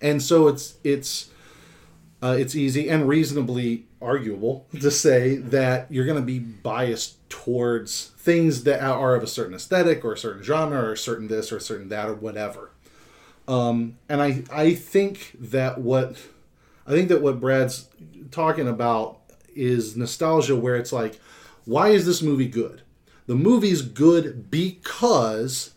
And 0.01 0.21
so 0.21 0.47
it's 0.47 0.75
it's 0.83 1.29
uh, 2.23 2.35
it's 2.37 2.55
easy 2.55 2.89
and 2.89 3.07
reasonably 3.07 3.85
arguable 4.01 4.67
to 4.79 4.91
say 4.91 5.37
that 5.37 5.91
you're 5.91 6.05
going 6.05 6.19
to 6.19 6.25
be 6.25 6.39
biased 6.39 7.17
towards 7.29 8.11
things 8.17 8.63
that 8.63 8.81
are 8.81 9.15
of 9.15 9.23
a 9.23 9.27
certain 9.27 9.55
aesthetic 9.55 10.03
or 10.05 10.13
a 10.13 10.17
certain 10.17 10.43
genre 10.43 10.81
or 10.81 10.93
a 10.93 10.97
certain 10.97 11.27
this 11.27 11.51
or 11.51 11.57
a 11.57 11.61
certain 11.61 11.89
that 11.89 12.09
or 12.09 12.13
whatever. 12.15 12.71
Um, 13.47 13.97
and 14.07 14.21
I 14.21 14.43
I 14.51 14.75
think 14.75 15.35
that 15.39 15.79
what 15.79 16.17
I 16.85 16.91
think 16.91 17.09
that 17.09 17.21
what 17.21 17.39
Brad's 17.39 17.89
talking 18.31 18.67
about 18.67 19.19
is 19.55 19.97
nostalgia, 19.97 20.55
where 20.55 20.75
it's 20.75 20.93
like, 20.93 21.19
why 21.65 21.89
is 21.89 22.05
this 22.05 22.21
movie 22.21 22.47
good? 22.47 22.81
The 23.27 23.35
movie's 23.35 23.81
good 23.81 24.49
because 24.49 25.73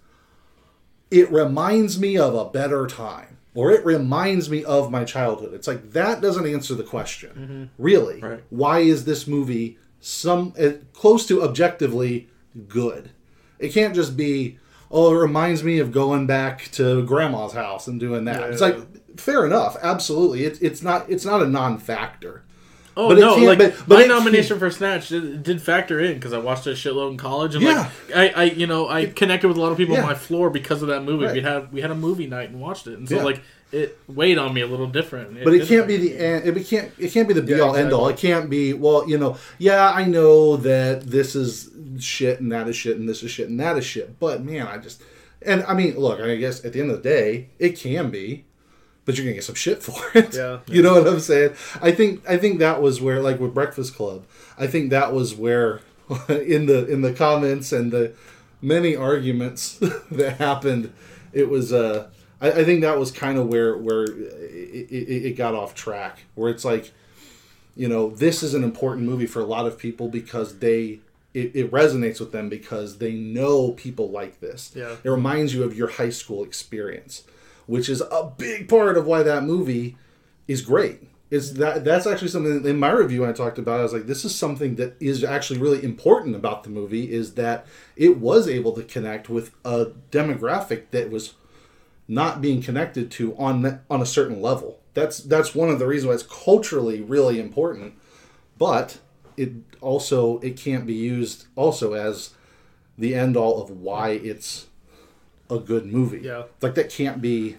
it 1.10 1.30
reminds 1.30 1.98
me 1.98 2.16
of 2.16 2.34
a 2.34 2.44
better 2.50 2.86
time. 2.86 3.38
or 3.54 3.70
it 3.70 3.84
reminds 3.84 4.50
me 4.50 4.64
of 4.64 4.90
my 4.90 5.04
childhood. 5.04 5.54
It's 5.54 5.68
like 5.68 5.92
that 5.92 6.20
doesn't 6.20 6.46
answer 6.46 6.74
the 6.74 6.82
question. 6.82 7.70
Really. 7.78 8.20
Right. 8.20 8.42
Why 8.50 8.80
is 8.80 9.04
this 9.04 9.26
movie 9.28 9.78
some 10.00 10.52
uh, 10.58 10.70
close 10.92 11.24
to 11.26 11.42
objectively 11.42 12.28
good? 12.68 13.10
It 13.60 13.68
can't 13.72 13.94
just 13.94 14.16
be 14.16 14.58
oh, 14.90 15.12
it 15.14 15.18
reminds 15.18 15.62
me 15.64 15.78
of 15.78 15.90
going 15.92 16.26
back 16.26 16.68
to 16.72 17.04
grandma's 17.04 17.52
house 17.52 17.86
and 17.88 17.98
doing 18.00 18.24
that. 18.26 18.50
it's 18.50 18.60
like 18.60 18.76
fair 19.18 19.46
enough, 19.46 19.76
absolutely. 19.82 20.44
It, 20.44 20.60
it's 20.60 20.82
not 20.82 21.08
it's 21.08 21.24
not 21.24 21.42
a 21.42 21.46
non-factor. 21.46 22.42
Oh 22.96 23.08
But 23.08 23.18
no! 23.18 23.34
Like 23.36 23.58
but- 23.58 23.74
but 23.88 23.98
my 23.98 24.04
it 24.04 24.08
nomination 24.08 24.58
for 24.58 24.70
Snatch 24.70 25.08
did, 25.08 25.42
did 25.42 25.60
factor 25.60 25.98
in 26.00 26.14
because 26.14 26.32
I 26.32 26.38
watched 26.38 26.66
it 26.66 26.70
a 26.70 26.74
shitload 26.74 27.10
in 27.12 27.16
college, 27.16 27.54
and 27.54 27.64
Yeah. 27.64 27.90
like 28.08 28.16
I, 28.16 28.28
I, 28.28 28.44
you 28.44 28.66
know, 28.68 28.88
I 28.88 29.06
connected 29.06 29.48
with 29.48 29.56
a 29.56 29.60
lot 29.60 29.72
of 29.72 29.78
people 29.78 29.94
Yeah. 29.96 30.02
on 30.02 30.06
my 30.08 30.14
floor 30.14 30.48
because 30.50 30.80
of 30.82 30.88
that 30.88 31.02
movie. 31.02 31.32
We 31.32 31.40
had 31.40 31.72
we 31.72 31.80
had 31.80 31.90
a 31.90 31.94
movie 31.96 32.26
night 32.26 32.50
and 32.50 32.60
watched 32.60 32.86
it, 32.86 32.96
and 32.98 33.08
so 33.08 33.16
Yeah. 33.16 33.22
like 33.24 33.40
it 33.72 33.98
weighed 34.06 34.38
on 34.38 34.54
me 34.54 34.60
a 34.60 34.66
little 34.68 34.86
different. 34.86 35.42
But 35.42 35.54
it 35.54 35.66
can't 35.66 35.88
be 35.88 35.96
the 35.96 36.16
end. 36.16 36.46
It 36.56 36.66
can't. 36.68 36.92
It 36.96 37.10
can't 37.10 37.26
be 37.26 37.34
the 37.34 37.42
be 37.42 37.58
all 37.58 37.74
end 37.74 37.92
all. 37.92 38.06
It 38.08 38.16
can't 38.16 38.48
be. 38.48 38.72
Well, 38.72 39.08
you 39.08 39.18
know. 39.18 39.38
Yeah, 39.58 39.90
I 39.90 40.04
know 40.04 40.56
that 40.58 41.02
this 41.10 41.34
is 41.34 41.70
shit 41.98 42.38
and 42.40 42.52
that 42.52 42.68
is 42.68 42.76
shit 42.76 42.96
and 42.96 43.08
this 43.08 43.24
is 43.24 43.30
shit 43.32 43.48
and 43.48 43.58
that 43.58 43.76
is 43.76 43.84
shit. 43.84 44.20
But 44.20 44.44
man, 44.44 44.68
I 44.68 44.78
just 44.78 45.02
and 45.42 45.64
I 45.64 45.74
mean, 45.74 45.98
look. 45.98 46.20
I 46.20 46.36
guess 46.36 46.64
at 46.64 46.72
the 46.74 46.80
end 46.80 46.92
of 46.92 47.02
the 47.02 47.08
day, 47.08 47.48
it 47.58 47.76
can 47.76 48.10
be, 48.10 48.44
but 49.04 49.16
you're 49.16 49.24
gonna 49.24 49.34
get 49.34 49.44
some 49.44 49.54
shit 49.54 49.82
for 49.82 50.02
it. 50.16 50.34
Yeah. 50.34 50.60
you 50.66 50.82
know 50.82 50.94
what 50.94 51.06
I'm 51.06 51.20
saying? 51.20 51.54
I 51.80 51.92
think. 51.92 52.28
I 52.28 52.36
think 52.36 52.58
that 52.58 52.80
was 52.80 53.00
where, 53.00 53.20
like 53.20 53.40
with 53.40 53.54
Breakfast 53.54 53.94
Club, 53.94 54.24
I 54.58 54.66
think 54.66 54.90
that 54.90 55.12
was 55.12 55.34
where, 55.34 55.80
in 56.28 56.66
the 56.66 56.86
in 56.86 57.02
the 57.02 57.12
comments 57.12 57.72
and 57.72 57.92
the 57.92 58.12
many 58.60 58.96
arguments 58.96 59.78
that 60.10 60.36
happened, 60.38 60.92
it 61.32 61.48
was. 61.48 61.72
uh 61.72 62.08
I, 62.40 62.50
I 62.50 62.64
think 62.64 62.82
that 62.82 62.98
was 62.98 63.10
kind 63.10 63.38
of 63.38 63.48
where 63.48 63.76
where 63.76 64.04
it, 64.04 64.90
it, 64.90 65.26
it 65.26 65.36
got 65.36 65.54
off 65.54 65.74
track. 65.74 66.24
Where 66.34 66.50
it's 66.50 66.64
like, 66.64 66.92
you 67.76 67.88
know, 67.88 68.10
this 68.10 68.42
is 68.42 68.54
an 68.54 68.64
important 68.64 69.06
movie 69.06 69.26
for 69.26 69.40
a 69.40 69.46
lot 69.46 69.66
of 69.66 69.78
people 69.78 70.08
because 70.08 70.58
they 70.58 71.00
it, 71.34 71.54
it 71.54 71.70
resonates 71.72 72.20
with 72.20 72.32
them 72.32 72.48
because 72.48 72.98
they 72.98 73.12
know 73.12 73.72
people 73.72 74.10
like 74.10 74.40
this. 74.40 74.72
Yeah. 74.74 74.96
It 75.02 75.10
reminds 75.10 75.52
you 75.52 75.64
of 75.64 75.76
your 75.76 75.88
high 75.88 76.10
school 76.10 76.44
experience, 76.44 77.24
which 77.66 77.88
is 77.88 78.00
a 78.00 78.32
big 78.36 78.68
part 78.68 78.96
of 78.96 79.06
why 79.06 79.22
that 79.22 79.44
movie 79.44 79.96
is 80.46 80.62
great. 80.62 81.08
Is 81.30 81.54
that 81.54 81.84
that's 81.84 82.06
actually 82.06 82.28
something 82.28 82.64
in 82.64 82.78
my 82.78 82.90
review 82.90 83.26
I 83.26 83.32
talked 83.32 83.58
about. 83.58 83.80
I 83.80 83.82
was 83.82 83.92
like, 83.92 84.06
this 84.06 84.24
is 84.24 84.34
something 84.34 84.76
that 84.76 84.94
is 85.00 85.24
actually 85.24 85.58
really 85.58 85.82
important 85.82 86.36
about 86.36 86.62
the 86.62 86.70
movie 86.70 87.10
is 87.10 87.34
that 87.34 87.66
it 87.96 88.18
was 88.18 88.46
able 88.46 88.72
to 88.72 88.82
connect 88.84 89.28
with 89.28 89.52
a 89.64 89.86
demographic 90.12 90.90
that 90.90 91.10
was 91.10 91.34
not 92.06 92.40
being 92.40 92.62
connected 92.62 93.10
to 93.12 93.36
on 93.36 93.62
the, 93.62 93.80
on 93.90 94.02
a 94.02 94.06
certain 94.06 94.40
level. 94.40 94.80
That's 94.92 95.18
that's 95.18 95.54
one 95.54 95.70
of 95.70 95.78
the 95.78 95.86
reasons 95.86 96.08
why 96.08 96.14
it's 96.14 96.22
culturally 96.22 97.00
really 97.00 97.40
important. 97.40 97.94
But 98.58 98.98
it 99.36 99.52
also 99.80 100.38
it 100.38 100.56
can't 100.56 100.86
be 100.86 100.94
used 100.94 101.46
also 101.56 101.94
as 101.94 102.30
the 102.96 103.14
end 103.14 103.36
all 103.36 103.60
of 103.60 103.70
why 103.70 104.10
it's 104.10 104.66
a 105.50 105.58
good 105.58 105.86
movie. 105.86 106.20
Yeah. 106.20 106.44
like 106.60 106.74
that 106.74 106.90
can't 106.90 107.20
be 107.20 107.56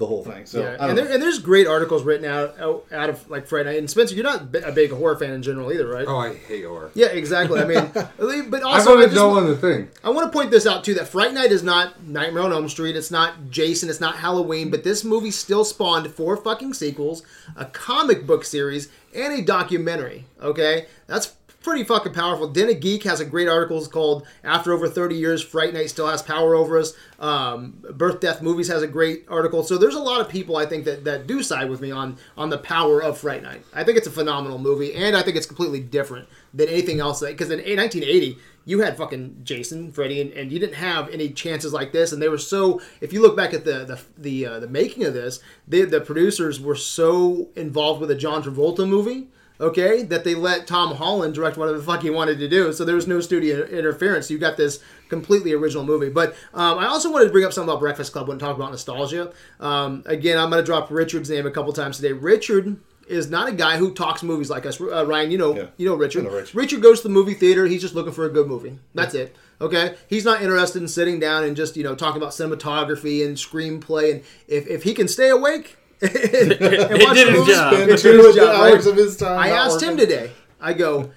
the 0.00 0.06
whole 0.06 0.24
thing. 0.24 0.46
So 0.46 0.62
yeah, 0.62 0.76
and, 0.80 0.96
there, 0.96 1.12
and 1.12 1.22
there's 1.22 1.38
great 1.38 1.66
articles 1.66 2.02
written 2.04 2.24
out 2.24 2.58
out, 2.58 2.86
out 2.90 3.10
of 3.10 3.30
like 3.30 3.46
Fright 3.46 3.66
Night. 3.66 3.76
And 3.76 3.88
Spencer, 3.88 4.14
you're 4.14 4.24
not 4.24 4.54
a 4.64 4.72
big 4.72 4.90
horror 4.90 5.14
fan 5.14 5.30
in 5.30 5.42
general 5.42 5.70
either, 5.70 5.86
right? 5.86 6.06
Oh, 6.08 6.16
I 6.16 6.34
hate 6.34 6.64
horror. 6.64 6.90
Yeah, 6.94 7.08
exactly. 7.08 7.60
I 7.60 7.66
mean, 7.66 7.90
but 8.50 8.62
also 8.62 8.92
I, 8.92 8.94
voted 8.94 9.10
just, 9.10 9.14
no 9.14 9.36
on 9.36 9.46
the 9.46 9.56
thing. 9.56 9.88
I 10.02 10.08
want 10.08 10.32
to 10.32 10.36
point 10.36 10.50
this 10.50 10.66
out 10.66 10.84
too: 10.84 10.94
that 10.94 11.06
Fright 11.06 11.34
Night 11.34 11.52
is 11.52 11.62
not 11.62 12.02
Nightmare 12.02 12.44
on 12.44 12.52
Elm 12.52 12.68
Street. 12.68 12.96
It's 12.96 13.10
not 13.10 13.50
Jason. 13.50 13.90
It's 13.90 14.00
not 14.00 14.16
Halloween. 14.16 14.70
But 14.70 14.84
this 14.84 15.04
movie 15.04 15.30
still 15.30 15.64
spawned 15.64 16.10
four 16.10 16.36
fucking 16.38 16.72
sequels, 16.72 17.22
a 17.54 17.66
comic 17.66 18.26
book 18.26 18.44
series, 18.44 18.88
and 19.14 19.38
a 19.38 19.42
documentary. 19.42 20.24
Okay, 20.40 20.86
that's 21.06 21.34
pretty 21.62 21.84
fucking 21.84 22.12
powerful. 22.12 22.48
Den 22.48 22.70
of 22.70 22.80
Geek 22.80 23.04
has 23.04 23.20
a 23.20 23.24
great 23.24 23.48
article 23.48 23.84
called 23.86 24.26
"After 24.42 24.72
Over 24.72 24.88
30 24.88 25.14
Years, 25.14 25.42
Fright 25.42 25.74
Night 25.74 25.90
Still 25.90 26.08
Has 26.08 26.22
Power 26.22 26.54
Over 26.54 26.78
Us." 26.78 26.94
Um, 27.18 27.84
Birth 27.92 28.20
Death 28.20 28.42
Movies 28.42 28.68
has 28.68 28.82
a 28.82 28.88
great 28.88 29.24
article. 29.28 29.62
So 29.62 29.76
there's 29.76 29.94
a 29.94 30.00
lot 30.00 30.20
of 30.20 30.28
people 30.28 30.56
I 30.56 30.66
think 30.66 30.84
that, 30.84 31.04
that 31.04 31.26
do 31.26 31.42
side 31.42 31.70
with 31.70 31.80
me 31.80 31.90
on 31.90 32.16
on 32.36 32.50
the 32.50 32.58
power 32.58 33.02
of 33.02 33.18
Fright 33.18 33.42
Night. 33.42 33.64
I 33.74 33.84
think 33.84 33.98
it's 33.98 34.06
a 34.06 34.12
phenomenal 34.12 34.58
movie, 34.58 34.94
and 34.94 35.16
I 35.16 35.22
think 35.22 35.36
it's 35.36 35.46
completely 35.46 35.80
different 35.80 36.28
than 36.52 36.68
anything 36.68 37.00
else. 37.00 37.20
Because 37.20 37.50
in 37.50 37.58
1980 37.58 38.38
you 38.64 38.80
had 38.80 38.96
fucking 38.96 39.40
Jason, 39.42 39.90
Freddy, 39.90 40.20
and, 40.20 40.32
and 40.32 40.52
you 40.52 40.58
didn't 40.58 40.76
have 40.76 41.08
any 41.08 41.30
chances 41.30 41.72
like 41.72 41.92
this. 41.92 42.12
And 42.12 42.20
they 42.20 42.28
were 42.28 42.38
so. 42.38 42.80
If 43.00 43.12
you 43.12 43.22
look 43.22 43.36
back 43.36 43.54
at 43.54 43.64
the 43.64 43.84
the 43.84 44.00
the, 44.18 44.46
uh, 44.46 44.60
the 44.60 44.68
making 44.68 45.04
of 45.04 45.14
this, 45.14 45.40
they, 45.66 45.82
the 45.82 46.00
producers 46.00 46.60
were 46.60 46.76
so 46.76 47.48
involved 47.56 48.00
with 48.00 48.10
a 48.10 48.14
John 48.14 48.42
Travolta 48.42 48.88
movie. 48.88 49.28
Okay, 49.60 50.02
that 50.04 50.24
they 50.24 50.34
let 50.34 50.66
Tom 50.66 50.94
Holland 50.94 51.34
direct 51.34 51.58
whatever 51.58 51.76
the 51.76 51.84
fuck 51.84 52.00
he 52.02 52.08
wanted 52.08 52.38
to 52.38 52.48
do, 52.48 52.72
so 52.72 52.82
there 52.84 52.94
was 52.94 53.06
no 53.06 53.20
studio 53.20 53.62
interference. 53.66 54.30
You 54.30 54.38
got 54.38 54.56
this 54.56 54.80
completely 55.10 55.52
original 55.52 55.84
movie. 55.84 56.08
But 56.08 56.34
um, 56.54 56.78
I 56.78 56.86
also 56.86 57.12
wanted 57.12 57.26
to 57.26 57.30
bring 57.32 57.44
up 57.44 57.52
something 57.52 57.68
about 57.68 57.80
Breakfast 57.80 58.12
Club 58.12 58.28
when 58.28 58.38
talk 58.38 58.56
about 58.56 58.70
nostalgia. 58.70 59.32
Um, 59.60 60.02
again, 60.06 60.38
I'm 60.38 60.48
going 60.48 60.62
to 60.62 60.66
drop 60.66 60.90
Richard's 60.90 61.28
name 61.28 61.46
a 61.46 61.50
couple 61.50 61.72
times 61.74 61.96
today. 61.96 62.12
Richard 62.12 62.78
is 63.06 63.28
not 63.28 63.48
a 63.48 63.52
guy 63.52 63.76
who 63.76 63.92
talks 63.92 64.22
movies 64.22 64.48
like 64.48 64.64
us. 64.64 64.80
Uh, 64.80 65.04
Ryan, 65.04 65.30
you 65.30 65.36
know, 65.36 65.54
Yeah. 65.56 65.66
you 65.76 65.86
know 65.86 65.94
Richard. 65.96 66.24
Know 66.24 66.30
Rich. 66.30 66.54
Richard 66.54 66.80
goes 66.80 67.02
to 67.02 67.08
the 67.08 67.12
movie 67.12 67.34
theater. 67.34 67.66
He's 67.66 67.82
just 67.82 67.94
looking 67.94 68.12
for 68.12 68.24
a 68.24 68.30
good 68.30 68.46
movie. 68.46 68.78
That's 68.94 69.14
it. 69.14 69.36
Okay, 69.60 69.94
he's 70.08 70.24
not 70.24 70.40
interested 70.40 70.80
in 70.80 70.88
sitting 70.88 71.20
down 71.20 71.44
and 71.44 71.54
just 71.54 71.76
you 71.76 71.82
know 71.82 71.94
talking 71.94 72.16
about 72.22 72.32
cinematography 72.32 73.26
and 73.26 73.36
screenplay. 73.36 74.12
And 74.12 74.22
if, 74.48 74.66
if 74.68 74.84
he 74.84 74.94
can 74.94 75.06
stay 75.06 75.28
awake 75.28 75.76
and, 76.02 76.52
and 76.52 77.02
watch 77.02 77.16
did 77.16 77.28
the 77.28 77.32
his 77.32 77.46
job. 77.46 77.74
Spend 77.74 77.90
it's 77.90 78.02
two 78.02 78.16
his 78.16 78.26
of 78.26 78.34
job, 78.34 78.60
right? 78.60 78.72
hours 78.72 78.86
of 78.86 78.96
his 78.96 79.16
time. 79.16 79.38
I 79.38 79.50
asked 79.50 79.82
him 79.82 79.96
today. 79.96 80.30
I 80.60 80.72
go, 80.72 81.10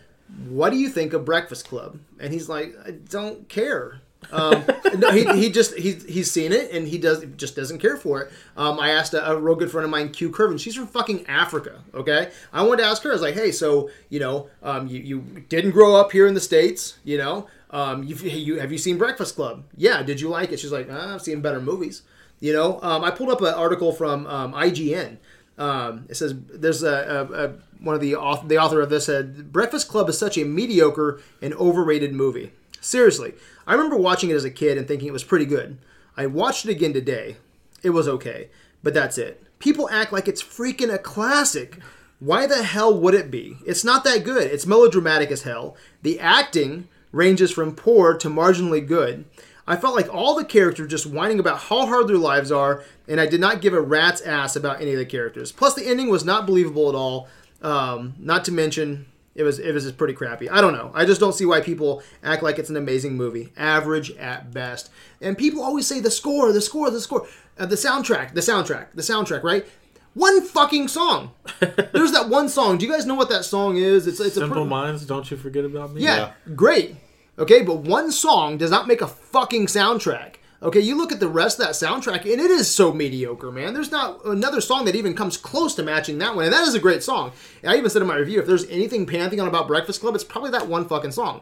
"What 0.48 0.72
do 0.72 0.78
you 0.78 0.90
think 0.90 1.14
of 1.14 1.26
Breakfast 1.26 1.68
Club?" 1.68 2.00
And 2.20 2.34
he's 2.34 2.50
like, 2.50 2.76
"I 2.86 2.92
don't 2.92 3.48
care." 3.50 4.02
um, 4.32 4.64
no, 4.98 5.12
he, 5.12 5.26
he 5.38 5.50
just 5.50 5.76
he's 5.76 6.06
he's 6.06 6.32
seen 6.32 6.52
it 6.52 6.72
and 6.72 6.88
he 6.88 6.98
does 6.98 7.26
just 7.38 7.56
doesn't 7.56 7.80
care 7.80 7.98
for 7.98 8.22
it. 8.22 8.32
Um, 8.56 8.80
I 8.80 8.92
asked 8.92 9.14
a, 9.14 9.32
a 9.32 9.40
real 9.40 9.56
good 9.56 9.72
friend 9.72 9.86
of 9.86 9.92
mine, 9.92 10.10
Q 10.10 10.30
Curvin. 10.32 10.60
She's 10.60 10.76
from 10.76 10.88
fucking 10.88 11.28
Africa. 11.28 11.82
Okay, 11.94 12.32
I 12.52 12.64
wanted 12.64 12.84
to 12.84 12.88
ask 12.88 13.04
her. 13.04 13.10
I 13.10 13.14
was 13.14 13.22
like, 13.22 13.36
hey, 13.36 13.52
so 13.52 13.90
you 14.10 14.20
know, 14.20 14.50
um, 14.62 14.88
you 14.88 15.00
you 15.00 15.20
didn't 15.50 15.72
grow 15.72 15.96
up 15.96 16.12
here 16.12 16.28
in 16.28 16.34
the 16.34 16.42
states, 16.42 16.98
you 17.04 17.18
know. 17.18 17.48
Um, 17.70 18.04
you, 18.04 18.16
you 18.16 18.60
have 18.60 18.72
you 18.72 18.78
seen 18.78 18.98
Breakfast 18.98 19.36
Club? 19.36 19.64
Yeah. 19.76 20.04
Did 20.04 20.22
you 20.22 20.30
like 20.30 20.52
it? 20.52 20.60
She's 20.60 20.72
like, 20.72 20.88
"Ah, 20.92 21.16
I've 21.16 21.22
seen 21.22 21.42
better 21.42 21.60
movies. 21.60 22.04
You 22.44 22.52
know, 22.52 22.78
um, 22.82 23.06
I 23.06 23.12
pulled 23.12 23.30
up 23.30 23.40
an 23.40 23.54
article 23.54 23.94
from 23.94 24.28
um, 24.28 24.52
IGN. 24.52 25.16
Um, 25.58 26.08
it 26.10 26.16
says 26.16 26.36
there's 26.50 26.84
a, 26.84 26.90
a, 27.32 27.46
a 27.46 27.54
one 27.80 27.96
of 27.96 28.02
the 28.02 28.18
author, 28.18 28.46
the 28.46 28.58
author 28.58 28.82
of 28.82 28.90
this 28.90 29.06
said 29.06 29.54
Breakfast 29.54 29.88
Club 29.88 30.10
is 30.10 30.18
such 30.18 30.38
a 30.38 30.44
mediocre 30.44 31.22
and 31.42 31.54
overrated 31.54 32.14
movie. 32.14 32.52
Seriously, 32.82 33.34
I 33.66 33.72
remember 33.72 33.96
watching 33.96 34.30
it 34.30 34.36
as 34.36 34.44
a 34.44 34.52
kid 34.52 34.78
and 34.78 34.86
thinking 34.86 35.08
it 35.08 35.14
was 35.14 35.24
pretty 35.24 35.46
good. 35.46 35.78
I 36.18 36.26
watched 36.26 36.66
it 36.66 36.72
again 36.72 36.92
today. 36.92 37.38
It 37.82 37.92
was 37.92 38.10
okay, 38.10 38.50
but 38.84 38.94
that's 38.94 39.18
it. 39.18 39.42
People 39.60 39.90
act 39.90 40.12
like 40.12 40.28
it's 40.28 40.44
freaking 40.44 40.94
a 40.94 40.98
classic. 40.98 41.80
Why 42.20 42.46
the 42.46 42.64
hell 42.64 42.94
would 43.00 43.14
it 43.14 43.32
be? 43.32 43.56
It's 43.66 43.86
not 43.86 44.04
that 44.04 44.26
good. 44.26 44.52
It's 44.52 44.68
melodramatic 44.68 45.32
as 45.32 45.44
hell. 45.44 45.78
The 46.02 46.20
acting 46.20 46.90
ranges 47.14 47.52
from 47.52 47.74
poor 47.74 48.18
to 48.18 48.28
marginally 48.28 48.86
good. 48.86 49.24
I 49.66 49.76
felt 49.78 49.96
like 49.96 50.14
all 50.14 50.36
the 50.36 50.44
characters 50.44 50.90
just 50.90 51.06
whining 51.06 51.40
about 51.40 51.58
how 51.58 51.86
hard 51.86 52.08
their 52.08 52.18
lives 52.18 52.52
are, 52.52 52.84
and 53.08 53.20
I 53.22 53.26
did 53.28 53.40
not 53.40 53.62
give 53.62 53.74
a 53.74 53.80
rat's 53.82 54.22
ass 54.22 54.56
about 54.56 54.82
any 54.82 54.92
of 54.92 54.98
the 55.00 55.06
characters. 55.06 55.52
Plus, 55.54 55.74
the 55.74 55.86
ending 55.88 56.10
was 56.10 56.26
not 56.26 56.46
believable 56.46 56.90
at 56.90 56.96
all. 56.96 57.28
Um, 57.62 58.16
not 58.20 58.44
to 58.46 58.52
mention, 58.52 59.06
it 59.36 59.44
was 59.44 59.60
it 59.60 59.72
was 59.74 59.84
just 59.86 59.98
pretty 59.98 60.14
crappy. 60.14 60.50
I 60.50 60.60
don't 60.60 60.74
know. 60.74 60.92
I 60.94 61.06
just 61.06 61.22
don't 61.22 61.34
see 61.34 61.46
why 61.46 61.62
people 61.62 62.04
act 62.24 62.44
like 62.44 62.60
it's 62.60 62.70
an 62.70 62.76
amazing 62.76 63.16
movie. 63.16 63.54
Average 63.56 64.12
at 64.18 64.52
best. 64.54 64.90
And 65.22 65.38
people 65.38 65.64
always 65.64 65.88
say 65.88 66.02
the 66.02 66.12
score, 66.12 66.52
the 66.52 66.60
score, 66.62 66.92
the 66.92 67.00
score, 67.00 67.26
uh, 67.58 67.66
the 67.66 67.76
soundtrack, 67.78 68.34
the 68.34 68.42
soundtrack, 68.42 68.88
the 68.94 69.02
soundtrack. 69.02 69.44
Right? 69.44 69.66
One 70.14 70.42
fucking 70.42 70.90
song. 70.90 71.32
There's 71.60 72.12
that 72.12 72.28
one 72.30 72.48
song. 72.50 72.78
Do 72.78 72.86
you 72.86 72.92
guys 72.92 73.06
know 73.06 73.16
what 73.16 73.30
that 73.30 73.46
song 73.46 73.78
is? 73.78 74.06
It's 74.08 74.20
it's 74.20 74.36
a 74.36 74.42
Simple 74.42 74.58
pretty- 74.58 74.70
Minds, 74.70 75.06
don't 75.06 75.32
you 75.32 75.38
forget 75.38 75.64
about 75.64 75.94
me. 75.94 76.02
yeah, 76.04 76.34
great. 76.54 76.98
Okay, 77.38 77.64
but 77.64 77.80
one 77.80 78.12
song 78.12 78.58
does 78.58 78.70
not 78.70 78.88
make 78.88 79.02
a 79.02 79.08
fucking 79.08 79.66
soundtrack. 79.66 80.36
Okay, 80.62 80.80
you 80.80 80.96
look 80.96 81.12
at 81.12 81.20
the 81.20 81.28
rest 81.28 81.60
of 81.60 81.66
that 81.66 81.74
soundtrack, 81.74 82.22
and 82.22 82.40
it 82.40 82.52
is 82.52 82.74
so 82.74 82.94
mediocre, 82.94 83.52
man. 83.52 83.74
There's 83.74 83.92
not 83.92 84.24
another 84.24 84.62
song 84.62 84.86
that 84.86 84.96
even 84.96 85.16
comes 85.16 85.36
close 85.36 85.76
to 85.76 85.84
matching 85.84 86.20
that 86.20 86.36
one, 86.36 86.46
and 86.46 86.54
that 86.54 86.68
is 86.68 86.76
a 86.76 86.80
great 86.80 87.04
song. 87.04 87.32
And 87.62 87.72
I 87.72 87.76
even 87.76 87.90
said 87.90 88.02
in 88.02 88.08
my 88.08 88.16
review, 88.16 88.40
if 88.40 88.46
there's 88.46 88.70
anything 88.70 89.06
pantheon 89.06 89.48
about 89.48 89.68
Breakfast 89.68 90.00
Club, 90.00 90.16
it's 90.16 90.24
probably 90.24 90.52
that 90.52 90.68
one 90.68 90.88
fucking 90.88 91.12
song. 91.12 91.42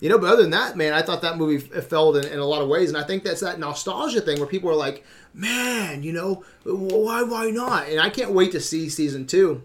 You 0.00 0.08
know, 0.08 0.18
but 0.18 0.32
other 0.32 0.42
than 0.42 0.50
that, 0.50 0.76
man, 0.76 0.94
I 0.94 1.02
thought 1.02 1.22
that 1.22 1.38
movie 1.38 1.58
failed 1.58 2.16
in, 2.16 2.24
in 2.24 2.38
a 2.38 2.44
lot 2.44 2.60
of 2.60 2.68
ways, 2.68 2.88
and 2.88 2.98
I 2.98 3.04
think 3.04 3.22
that's 3.22 3.40
that 3.40 3.58
nostalgia 3.58 4.20
thing 4.20 4.38
where 4.38 4.48
people 4.48 4.68
are 4.70 4.74
like, 4.74 5.04
"Man, 5.32 6.02
you 6.02 6.12
know, 6.12 6.44
why, 6.64 7.22
why 7.22 7.50
not?" 7.50 7.88
And 7.88 8.00
I 8.00 8.10
can't 8.10 8.32
wait 8.32 8.52
to 8.52 8.60
see 8.60 8.88
season 8.88 9.26
two. 9.26 9.62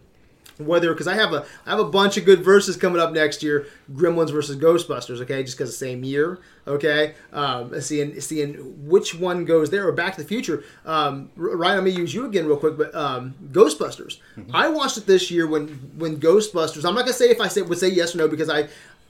Whether 0.66 0.94
because 0.94 1.08
I 1.08 1.16
have 1.16 1.34
a 1.34 1.46
I 1.66 1.72
have 1.72 1.80
a 1.80 1.86
bunch 1.86 2.18
of 2.18 2.26
good 2.26 2.44
verses 2.44 2.78
coming 2.78 3.02
up 3.02 3.12
next 3.12 3.44
year. 3.44 3.68
Gremlins 3.94 4.32
versus 4.32 4.58
Ghostbusters. 4.58 5.22
Okay, 5.22 5.44
just 5.44 5.58
because 5.58 5.70
the 5.72 5.86
same 5.86 6.04
year. 6.04 6.40
Okay, 6.68 7.16
um, 7.34 7.80
seeing 7.82 8.20
seeing 8.22 8.54
which 8.88 9.16
one 9.16 9.46
goes 9.46 9.70
there 9.70 9.88
or 9.88 9.92
Back 9.92 10.16
to 10.16 10.22
the 10.22 10.28
Future. 10.28 10.64
Um, 10.86 11.32
Ryan, 11.36 11.80
I'm 11.80 11.86
gonna 11.86 11.98
use 11.98 12.14
you 12.14 12.26
again 12.26 12.46
real 12.46 12.58
quick, 12.58 12.78
but 12.78 12.94
um, 12.94 13.34
Ghostbusters. 13.52 14.18
I 14.54 14.70
watched 14.70 14.98
it 14.98 15.06
this 15.06 15.32
year 15.32 15.48
when 15.48 15.68
when 15.98 16.18
Ghostbusters. 16.18 16.86
I'm 16.86 16.94
not 16.96 17.02
gonna 17.02 17.14
say 17.14 17.30
if 17.30 17.42
I 17.42 17.48
say 17.48 17.62
would 17.62 17.78
say 17.78 17.90
yes 17.90 18.16
or 18.16 18.20
no 18.20 18.28
because 18.28 18.50
I. 18.50 18.68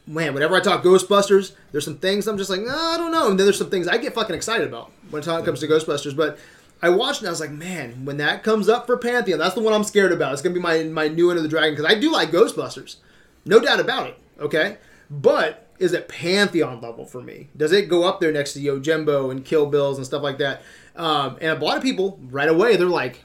Man, 0.08 0.34
whenever 0.34 0.56
I 0.56 0.60
talk 0.62 0.84
Ghostbusters, 0.84 1.52
there's 1.72 1.86
some 1.86 2.00
things 2.00 2.28
I'm 2.28 2.36
just 2.36 2.50
like, 2.50 2.62
"Nah, 2.62 2.94
I 2.94 2.98
don't 2.98 3.12
know. 3.12 3.30
And 3.30 3.40
then 3.40 3.46
there's 3.46 3.60
some 3.60 3.70
things 3.70 3.88
I 3.88 3.98
get 3.98 4.16
fucking 4.16 4.36
excited 4.36 4.68
about 4.68 4.92
when 5.12 5.22
it 5.22 5.26
comes 5.26 5.60
to 5.60 5.68
Ghostbusters. 5.68 6.16
But 6.16 6.40
I 6.82 6.90
watched 6.90 7.18
it 7.18 7.22
and 7.22 7.28
I 7.28 7.32
was 7.32 7.40
like, 7.40 7.52
man, 7.52 8.06
when 8.06 8.18
that 8.18 8.44
comes 8.44 8.68
up 8.68 8.88
for 8.88 8.98
Pantheon, 8.98 9.40
that's 9.40 9.56
the 9.56 9.62
one 9.62 9.74
I'm 9.74 9.84
scared 9.84 10.12
about. 10.12 10.34
It's 10.34 10.42
gonna 10.42 10.56
be 10.56 10.62
my 10.62 10.84
my 10.84 11.08
new 11.08 11.30
Enter 11.30 11.42
the 11.42 11.48
Dragon 11.48 11.76
because 11.76 11.92
I 11.92 12.00
do 12.00 12.12
like 12.12 12.32
Ghostbusters, 12.32 12.98
no 13.46 13.60
doubt 13.60 13.80
about 13.80 14.08
it. 14.08 14.18
Okay, 14.40 14.78
but 15.10 15.68
is 15.78 15.94
it 15.94 16.08
Pantheon 16.08 16.82
level 16.82 17.06
for 17.06 17.22
me? 17.22 17.50
Does 17.56 17.72
it 17.72 17.90
go 17.90 18.04
up 18.04 18.20
there 18.20 18.32
next 18.32 18.54
to 18.54 18.60
Yojimbo 18.60 19.32
and 19.32 19.44
Kill 19.44 19.66
Bills 19.66 19.98
and 19.98 20.06
stuff 20.06 20.24
like 20.24 20.38
that? 20.38 20.62
Um, 20.96 21.38
and 21.42 21.62
a 21.62 21.64
lot 21.66 21.78
of 21.78 21.84
people 21.84 22.20
right 22.30 22.50
away 22.50 22.76
they're 22.76 22.88
like, 22.88 23.24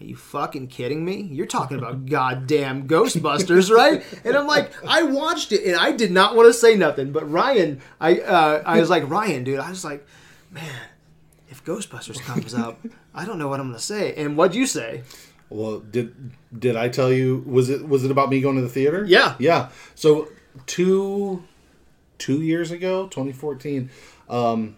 are 0.00 0.04
you 0.04 0.16
fucking 0.16 0.66
kidding 0.66 1.04
me? 1.04 1.22
You're 1.22 1.46
talking 1.46 1.78
about 1.78 2.06
goddamn 2.10 2.88
Ghostbusters, 2.88 3.70
right? 3.74 4.04
And 4.24 4.36
I'm 4.36 4.46
like, 4.46 4.72
I 4.86 5.04
watched 5.04 5.52
it 5.52 5.64
and 5.64 5.76
I 5.76 5.92
did 5.92 6.10
not 6.10 6.34
want 6.34 6.48
to 6.48 6.52
say 6.52 6.74
nothing, 6.74 7.12
but 7.12 7.30
Ryan, 7.30 7.80
I 8.00 8.18
uh, 8.18 8.62
I 8.66 8.80
was 8.80 8.90
like, 8.90 9.08
Ryan, 9.08 9.44
dude, 9.44 9.60
I 9.60 9.70
was 9.70 9.84
like, 9.84 10.06
man, 10.50 10.74
if 11.62 11.90
Ghostbusters 11.90 12.20
comes 12.20 12.54
up, 12.54 12.78
I 13.14 13.24
don't 13.24 13.38
know 13.38 13.48
what 13.48 13.60
I'm 13.60 13.68
gonna 13.68 13.78
say. 13.78 14.14
And 14.14 14.36
what'd 14.36 14.54
you 14.54 14.66
say? 14.66 15.02
Well, 15.48 15.80
did 15.80 16.32
did 16.56 16.76
I 16.76 16.88
tell 16.88 17.12
you? 17.12 17.44
Was 17.46 17.68
it 17.68 17.86
was 17.88 18.04
it 18.04 18.10
about 18.10 18.30
me 18.30 18.40
going 18.40 18.56
to 18.56 18.62
the 18.62 18.68
theater? 18.68 19.04
Yeah. 19.06 19.34
yeah. 19.38 19.70
So 19.94 20.28
two 20.66 21.44
two 22.18 22.42
years 22.42 22.70
ago, 22.70 23.04
2014, 23.08 23.90
um, 24.28 24.76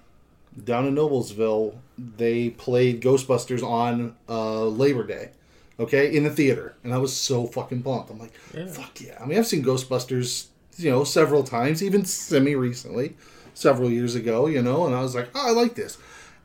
down 0.62 0.86
in 0.86 0.94
Noblesville, 0.94 1.76
they 1.98 2.50
played 2.50 3.02
Ghostbusters 3.02 3.62
on 3.62 4.16
uh, 4.28 4.64
Labor 4.64 5.06
Day. 5.06 5.30
Okay, 5.78 6.14
in 6.14 6.22
the 6.22 6.30
theater, 6.30 6.76
and 6.84 6.94
I 6.94 6.98
was 6.98 7.12
so 7.16 7.48
fucking 7.48 7.82
pumped. 7.82 8.08
I'm 8.08 8.20
like, 8.20 8.32
fuck 8.68 9.00
yeah! 9.00 9.18
I 9.20 9.26
mean, 9.26 9.36
I've 9.36 9.46
seen 9.48 9.64
Ghostbusters, 9.64 10.46
you 10.76 10.88
know, 10.88 11.02
several 11.02 11.42
times, 11.42 11.82
even 11.82 12.04
semi 12.04 12.54
recently, 12.54 13.16
several 13.54 13.90
years 13.90 14.14
ago, 14.14 14.46
you 14.46 14.62
know, 14.62 14.86
and 14.86 14.94
I 14.94 15.00
was 15.00 15.16
like, 15.16 15.30
oh, 15.34 15.48
I 15.48 15.50
like 15.50 15.74
this. 15.74 15.98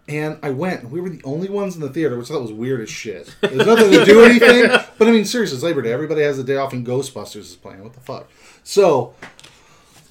And 0.09 0.39
I 0.41 0.49
went, 0.49 0.81
and 0.81 0.91
we 0.91 0.99
were 0.99 1.09
the 1.09 1.21
only 1.23 1.49
ones 1.49 1.75
in 1.75 1.81
the 1.81 1.89
theater, 1.89 2.17
which 2.17 2.31
I 2.31 2.33
thought 2.33 2.41
was 2.41 2.51
weird 2.51 2.81
as 2.81 2.89
shit. 2.89 3.33
There's 3.41 3.67
nothing 3.67 3.91
to 3.91 4.03
do 4.03 4.23
anything. 4.23 4.69
But 4.97 5.07
I 5.07 5.11
mean, 5.11 5.23
seriously, 5.23 5.55
it's 5.55 5.63
Labor 5.63 5.81
Day. 5.81 5.93
Everybody 5.93 6.23
has 6.23 6.37
a 6.39 6.43
day 6.43 6.57
off, 6.57 6.73
and 6.73 6.85
Ghostbusters 6.85 7.37
is 7.37 7.55
playing. 7.55 7.81
What 7.83 7.93
the 7.93 8.01
fuck? 8.01 8.29
So, 8.63 9.13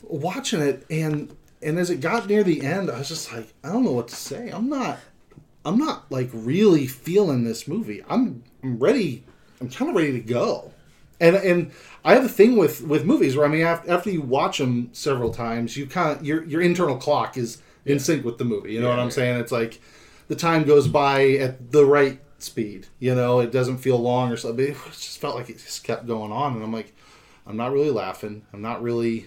watching 0.02 0.62
it, 0.62 0.86
and 0.88 1.36
and 1.60 1.78
as 1.78 1.90
it 1.90 2.00
got 2.00 2.26
near 2.26 2.42
the 2.42 2.64
end, 2.64 2.90
I 2.90 2.98
was 2.98 3.08
just 3.08 3.30
like, 3.30 3.52
I 3.62 3.70
don't 3.70 3.84
know 3.84 3.92
what 3.92 4.08
to 4.08 4.16
say. 4.16 4.48
I'm 4.48 4.70
not, 4.70 4.98
I'm 5.66 5.76
not 5.76 6.10
like 6.10 6.30
really 6.32 6.86
feeling 6.86 7.44
this 7.44 7.68
movie. 7.68 8.02
I'm, 8.08 8.44
I'm 8.62 8.78
ready. 8.78 9.24
I'm 9.60 9.68
kind 9.68 9.90
of 9.90 9.96
ready 9.96 10.12
to 10.12 10.20
go. 10.20 10.72
And 11.20 11.36
and 11.36 11.72
I 12.02 12.14
have 12.14 12.24
a 12.24 12.30
thing 12.30 12.56
with 12.56 12.80
with 12.80 13.04
movies 13.04 13.36
where 13.36 13.44
I 13.44 13.50
mean, 13.50 13.62
after, 13.66 13.90
after 13.90 14.10
you 14.10 14.22
watch 14.22 14.56
them 14.56 14.88
several 14.92 15.34
times, 15.34 15.76
you 15.76 15.86
kind 15.86 16.16
of 16.16 16.24
your 16.24 16.44
your 16.44 16.62
internal 16.62 16.96
clock 16.96 17.36
is 17.36 17.58
in 17.88 17.98
sync 17.98 18.24
with 18.24 18.38
the 18.38 18.44
movie. 18.44 18.72
You 18.72 18.80
know 18.80 18.88
what 18.88 18.98
I'm 18.98 19.10
saying? 19.10 19.40
It's 19.40 19.52
like 19.52 19.80
the 20.28 20.36
time 20.36 20.64
goes 20.64 20.88
by 20.88 21.30
at 21.32 21.72
the 21.72 21.84
right 21.84 22.20
speed. 22.38 22.86
You 22.98 23.14
know, 23.14 23.40
it 23.40 23.50
doesn't 23.50 23.78
feel 23.78 23.98
long 23.98 24.30
or 24.30 24.36
something. 24.36 24.66
It 24.66 24.76
just 24.86 25.18
felt 25.18 25.34
like 25.34 25.50
it 25.50 25.58
just 25.58 25.84
kept 25.84 26.06
going 26.06 26.32
on, 26.32 26.54
and 26.54 26.62
I'm 26.62 26.72
like, 26.72 26.94
I'm 27.46 27.56
not 27.56 27.72
really 27.72 27.90
laughing. 27.90 28.46
I'm 28.52 28.62
not 28.62 28.82
really, 28.82 29.26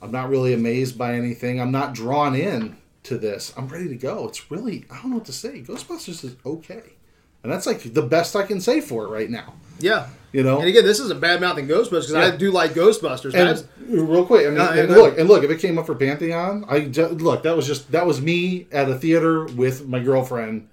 I'm 0.00 0.12
not 0.12 0.28
really 0.28 0.52
amazed 0.52 0.96
by 0.96 1.14
anything. 1.14 1.60
I'm 1.60 1.72
not 1.72 1.92
drawn 1.92 2.34
in 2.34 2.76
to 3.04 3.18
this. 3.18 3.52
I'm 3.56 3.68
ready 3.68 3.88
to 3.88 3.96
go. 3.96 4.28
It's 4.28 4.50
really, 4.50 4.84
I 4.90 5.00
don't 5.00 5.10
know 5.10 5.16
what 5.16 5.26
to 5.26 5.32
say. 5.32 5.62
Ghostbusters 5.62 6.24
is 6.24 6.36
okay, 6.44 6.94
and 7.42 7.52
that's 7.52 7.66
like 7.66 7.92
the 7.92 8.02
best 8.02 8.36
I 8.36 8.44
can 8.44 8.60
say 8.60 8.80
for 8.80 9.04
it 9.04 9.08
right 9.08 9.30
now. 9.30 9.54
Yeah. 9.80 10.08
You 10.36 10.42
know, 10.42 10.58
And 10.58 10.68
again, 10.68 10.84
this 10.84 11.00
is 11.00 11.10
a 11.10 11.14
bad 11.14 11.40
mouthing 11.40 11.66
Ghostbusters 11.66 12.08
because 12.08 12.32
I 12.32 12.36
do 12.36 12.50
like 12.50 12.72
Ghostbusters. 12.74 13.32
and 13.32 13.48
That's- 13.48 13.64
real 13.88 14.26
quick, 14.26 14.42
I 14.46 14.50
mean, 14.50 14.58
No, 14.58 14.64
yeah, 14.74 14.80
and 14.80 14.88
go 14.94 15.02
look, 15.04 15.18
and 15.18 15.28
look, 15.28 15.42
if 15.44 15.50
it 15.50 15.58
came 15.60 15.78
up 15.78 15.86
for 15.86 15.94
Pantheon, 15.94 16.64
I 16.68 16.80
ju- 16.80 17.06
look. 17.28 17.42
That 17.44 17.56
was 17.56 17.66
just 17.66 17.90
that 17.92 18.06
was 18.06 18.20
me 18.20 18.66
at 18.70 18.90
a 18.90 18.96
theater 18.96 19.44
with 19.62 19.86
my 19.88 19.98
girlfriend, 20.08 20.68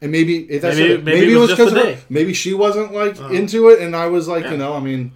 and 0.00 0.12
maybe 0.12 0.34
if 0.54 0.62
that's 0.62 0.76
Maybe- 0.78 0.92
it. 0.94 1.04
maybe 1.04 1.20
maybe, 1.20 1.32
it 1.32 1.36
it 1.36 1.38
was 1.40 1.50
was 1.50 1.58
because 1.58 1.72
the 1.72 1.96
maybe 2.08 2.32
she 2.34 2.54
wasn't 2.54 2.92
like 2.94 3.18
into 3.32 3.68
it, 3.70 3.80
and 3.80 3.96
I 3.96 4.06
was 4.06 4.28
like, 4.28 4.44
you 4.48 4.56
know, 4.56 4.74
I 4.74 4.80
mean, 4.80 5.10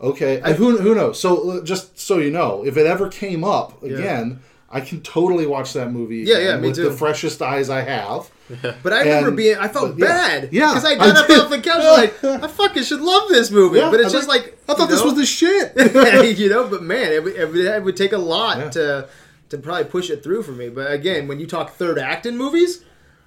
okay, 0.00 0.40
and 0.44 0.54
who 0.56 0.78
who 0.78 0.94
knows? 0.94 1.18
So 1.18 1.50
uh, 1.50 1.64
just 1.64 1.98
so 1.98 2.18
you 2.18 2.30
know, 2.30 2.62
if 2.64 2.76
it 2.76 2.86
ever 2.86 3.08
came 3.08 3.42
up 3.42 3.82
again. 3.82 4.38
I 4.72 4.80
can 4.80 5.00
totally 5.00 5.46
watch 5.46 5.72
that 5.72 5.90
movie. 5.90 6.18
Yeah, 6.18 6.36
again 6.36 6.46
yeah, 6.46 6.56
me 6.60 6.68
with 6.68 6.76
too. 6.76 6.84
the 6.84 6.92
freshest 6.92 7.42
eyes 7.42 7.68
I 7.70 7.80
have. 7.82 8.30
But 8.82 8.92
I 8.92 9.00
remember 9.00 9.28
And- 9.28 9.36
being, 9.36 9.56
I 9.58 9.68
felt 9.68 9.98
yeah. 9.98 10.06
bad. 10.06 10.52
Yeah, 10.52 10.68
Because 10.68 10.84
I 10.84 10.90
I 10.92 10.94
got 10.96 11.16
up 11.16 11.26
did. 11.28 11.40
off 11.40 11.50
the 11.50 11.60
couch 11.60 11.84
like, 12.22 12.24
I 12.24 12.46
fucking 12.48 12.82
should 12.84 13.00
love 13.00 13.28
this 13.28 13.50
movie. 13.50 13.78
Yeah, 13.78 13.90
but 13.90 14.00
it's 14.00 14.12
I'm 14.12 14.18
just 14.20 14.28
like, 14.28 14.58
I 14.68 14.74
thought 14.74 14.88
you 14.88 14.94
this 14.94 15.00
know? 15.00 15.06
was 15.06 15.14
the 15.16 15.26
shit. 15.26 16.38
you 16.38 16.48
know, 16.48 16.68
but 16.68 16.82
man, 16.82 17.12
it, 17.12 17.22
would- 17.24 17.34
it, 17.36 17.54
it 17.56 17.82
would 17.82 17.96
take 17.96 18.12
a 18.12 18.18
lot 18.18 18.58
Yeah. 18.58 18.70
to 18.70 19.08
to 19.50 19.58
probably 19.58 19.84
push 19.84 20.10
it 20.10 20.22
through 20.22 20.44
for 20.44 20.52
me. 20.52 20.68
But 20.68 20.92
again, 20.92 21.26
when 21.26 21.40
you 21.40 21.46
talk 21.48 21.70
third 21.72 21.98
act 21.98 22.24
in 22.26 22.36
movies, 22.38 22.84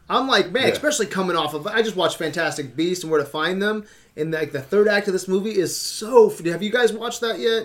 I'm 0.10 0.28
like, 0.30 0.52
man, 0.52 0.64
Yeah. 0.68 0.70
especially 0.74 1.06
coming 1.08 1.36
off 1.36 1.54
of 1.54 1.68
I 1.68 1.82
just 1.82 1.96
watched 1.98 2.18
Fantastic 2.18 2.76
Beasts 2.78 3.04
and 3.04 3.12
Where 3.12 3.20
to 3.22 3.26
Find 3.28 3.62
Them, 3.62 3.86
and 4.16 4.32
like 4.32 4.52
the 4.54 4.62
third 4.62 4.88
act 4.88 5.08
of 5.08 5.14
this 5.14 5.28
movie 5.28 5.58
is 5.58 5.76
so. 5.76 6.30
Have 6.30 6.64
you 6.64 6.72
guys 6.72 6.94
watched 6.94 7.20
that 7.22 7.40
yet? 7.40 7.64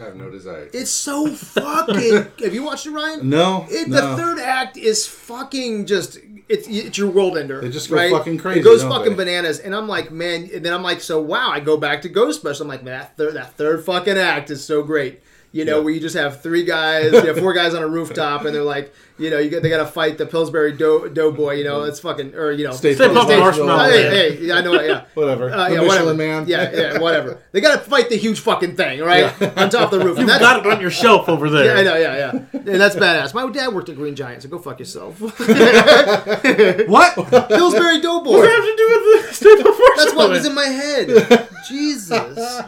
I 0.00 0.04
have 0.04 0.16
no 0.16 0.30
desire. 0.30 0.68
It's 0.72 0.90
so 0.90 1.26
fucking. 1.28 2.14
have 2.44 2.54
you 2.54 2.62
watched 2.62 2.86
it, 2.86 2.90
Ryan? 2.90 3.28
No, 3.28 3.66
It, 3.68 3.88
no. 3.88 3.96
The 4.16 4.16
third 4.22 4.38
act 4.38 4.76
is 4.76 5.06
fucking 5.06 5.86
just. 5.86 6.18
It's, 6.48 6.66
it's 6.66 6.96
your 6.96 7.10
world 7.10 7.36
ender. 7.36 7.60
They 7.60 7.68
just 7.68 7.90
go 7.90 7.96
right? 7.96 8.10
fucking 8.10 8.38
crazy, 8.38 8.60
It 8.60 8.62
goes 8.62 8.82
fucking 8.82 9.16
they? 9.16 9.24
bananas, 9.24 9.58
and 9.58 9.74
I'm 9.74 9.86
like, 9.86 10.10
man. 10.10 10.48
And 10.54 10.64
then 10.64 10.72
I'm 10.72 10.82
like, 10.82 11.00
so 11.02 11.20
wow. 11.20 11.50
I 11.50 11.60
go 11.60 11.76
back 11.76 12.02
to 12.02 12.08
Ghostbusters. 12.08 12.60
I'm 12.62 12.68
like, 12.68 12.82
man, 12.82 12.98
that 13.00 13.16
third, 13.18 13.34
that 13.34 13.52
third 13.54 13.84
fucking 13.84 14.16
act 14.16 14.50
is 14.50 14.64
so 14.64 14.82
great. 14.82 15.20
You 15.58 15.64
know, 15.64 15.78
Yeah. 15.78 15.84
where 15.84 15.92
you 15.94 16.00
just 16.00 16.14
have 16.16 16.40
three 16.40 16.62
guys, 16.64 17.12
you 17.12 17.20
have 17.26 17.38
four 17.38 17.52
guys 17.52 17.74
on 17.74 17.82
a 17.82 17.88
rooftop, 17.88 18.44
and 18.44 18.54
they're 18.54 18.62
like, 18.62 18.94
you 19.18 19.28
know, 19.30 19.38
you 19.38 19.50
get, 19.50 19.64
they 19.64 19.68
got 19.68 19.78
to 19.78 19.86
fight 19.86 20.16
the 20.16 20.24
Pillsbury 20.26 20.70
Dough, 20.76 21.08
Doughboy. 21.08 21.54
You 21.54 21.64
know, 21.64 21.82
it's 21.82 21.98
fucking, 21.98 22.34
or 22.36 22.52
you 22.52 22.64
know, 22.64 22.72
Stay 22.72 22.94
Stay 22.94 23.08
puft 23.08 23.14
Marshmallow. 23.14 23.40
marshmallow. 23.40 23.90
Hey, 23.90 24.02
hey, 24.36 24.46
yeah, 24.46 24.54
I 24.54 24.60
know, 24.60 24.80
yeah. 24.80 25.04
Whatever. 25.14 25.50
Uh, 25.50 25.68
The 25.68 25.74
yeah, 25.74 25.80
Michelin 25.80 25.88
whatever. 25.88 26.14
Man. 26.14 26.44
Yeah, 26.46 26.70
yeah, 26.72 26.98
whatever. 27.06 27.42
They 27.50 27.60
got 27.60 27.82
to 27.82 27.90
fight 27.90 28.08
the 28.10 28.16
huge 28.16 28.38
fucking 28.38 28.76
thing, 28.76 29.00
right? 29.00 29.24
On 29.58 29.68
top 29.68 29.92
of 29.92 29.98
the 29.98 30.04
roof. 30.04 30.18
And 30.18 30.18
You've 30.28 30.28
that's- 30.28 30.40
got 30.40 30.64
it 30.64 30.72
on 30.72 30.80
your 30.80 30.90
shelf 30.92 31.28
over 31.28 31.50
there. 31.50 31.64
yeah, 31.74 31.80
I 31.80 31.82
know, 31.82 31.96
yeah, 31.96 32.16
yeah. 32.16 32.30
And 32.52 32.80
that's 32.80 32.94
badass. 32.94 33.34
My 33.34 33.50
dad 33.50 33.74
worked 33.74 33.88
at 33.88 33.96
Green 33.96 34.14
Giant, 34.14 34.42
so 34.44 34.48
go 34.48 34.58
fuck 34.60 34.78
yourself. 34.78 35.18
What? 35.20 37.14
Pillsbury 37.48 38.00
Doughboy. 38.00 38.30
What 38.32 38.42
does 38.42 38.50
that 38.50 38.54
have 38.54 38.64
to 38.64 38.76
do 38.76 38.88
with 38.90 39.28
the 39.28 39.34
Stay 39.34 39.54
Puft 39.56 39.64
Marshmallow? 39.64 39.96
That's 39.96 40.14
what 40.14 40.30
was 40.30 40.46
in 40.46 40.54
my 40.54 40.66
head. 40.66 41.48
Jesus. 41.68 42.62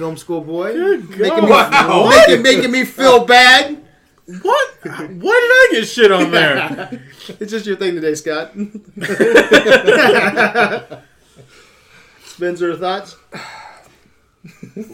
Film 0.00 0.16
school 0.16 0.40
boy. 0.40 0.72
Making 0.72 1.18
me, 1.44 1.50
Wow. 1.50 2.08
making, 2.08 2.42
making 2.42 2.70
me 2.72 2.84
feel 2.86 3.22
bad. 3.26 3.76
What? 4.40 4.68
Why 4.82 4.88
did 4.88 5.22
I 5.22 5.68
get 5.72 5.84
shit 5.86 6.10
on 6.10 6.30
there? 6.30 7.02
It's 7.38 7.50
just 7.52 7.66
your 7.66 7.76
thing 7.76 7.94
today, 7.96 8.14
Scott. 8.14 8.52
Spencer, 12.24 12.74
thoughts? 12.76 13.16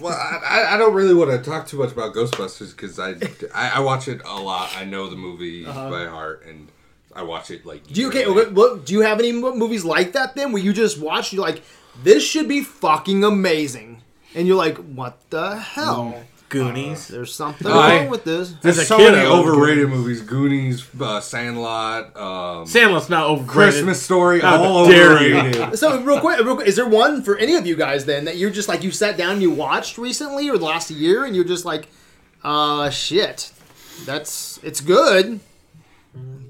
well, 0.00 0.12
I, 0.12 0.40
I- 0.44 0.74
I 0.74 0.76
don't 0.76 0.92
really 0.92 1.14
want 1.14 1.30
to 1.30 1.38
talk 1.38 1.68
too 1.68 1.78
much 1.78 1.92
about 1.92 2.12
Ghostbusters 2.12 2.74
because 2.74 2.98
I, 2.98 3.10
I 3.54 3.76
I 3.76 3.80
watch 3.80 4.08
it 4.08 4.20
a 4.24 4.40
lot. 4.40 4.70
I 4.76 4.84
know 4.84 5.08
the 5.08 5.14
movie 5.16 5.64
by 5.64 6.06
heart, 6.06 6.44
and 6.48 6.66
I 7.14 7.22
watch 7.22 7.52
it 7.52 7.64
like. 7.64 7.82
Uh-huh. 7.82 7.94
Do 7.94 8.00
you 8.00 8.08
okay? 8.08 8.18
yearly. 8.20 8.34
What, 8.34 8.52
what, 8.54 8.86
do 8.86 8.92
you 8.94 9.00
have 9.02 9.20
any 9.20 9.30
movies 9.32 9.84
like 9.84 10.12
that 10.14 10.34
then, 10.34 10.50
where 10.50 10.62
you 10.62 10.72
just 10.72 10.98
watch? 10.98 11.32
You're 11.32 11.44
like, 11.44 11.62
this 12.02 12.24
should 12.24 12.48
be 12.48 12.62
fucking 12.62 13.22
amazing, 13.24 13.95
and 14.36 14.46
you're 14.46 14.56
like, 14.56 14.76
what 14.78 15.18
the 15.30 15.56
hell? 15.56 16.22
Goonies. 16.48 17.08
There's 17.08 17.34
something 17.34 17.66
I- 17.66 17.96
wrong 17.98 18.08
with 18.08 18.22
this. 18.22 18.54
There's 18.62 18.78
As 18.78 18.86
so 18.86 18.98
many 18.98 19.16
I 19.16 19.24
loved 19.26 19.48
overrated 19.48 19.88
movies: 19.88 20.22
Goonies, 20.22 20.86
uh, 21.00 21.20
Sandlot, 21.20 22.16
um, 22.16 22.66
Sandlot's 22.66 23.08
not 23.10 23.24
overrated. 23.26 23.48
Christmas 23.50 24.00
Story, 24.00 24.38
How 24.40 24.62
all 24.62 24.86
overrated. 24.86 25.76
So 25.76 26.00
real 26.02 26.20
quick, 26.20 26.38
real 26.38 26.54
quick, 26.54 26.68
is 26.68 26.76
there 26.76 26.86
one 26.88 27.22
for 27.24 27.36
any 27.36 27.56
of 27.56 27.66
you 27.66 27.74
guys 27.74 28.04
then 28.04 28.26
that 28.26 28.36
you're 28.36 28.50
just 28.50 28.68
like 28.68 28.84
you 28.84 28.92
sat 28.92 29.16
down 29.16 29.32
and 29.32 29.42
you 29.42 29.50
watched 29.50 29.98
recently 29.98 30.48
or 30.48 30.56
the 30.56 30.64
last 30.64 30.88
year 30.88 31.24
and 31.24 31.34
you're 31.34 31.44
just 31.44 31.64
like, 31.64 31.88
uh, 32.44 32.90
shit, 32.90 33.50
that's 34.04 34.60
it's 34.62 34.80
good, 34.80 35.40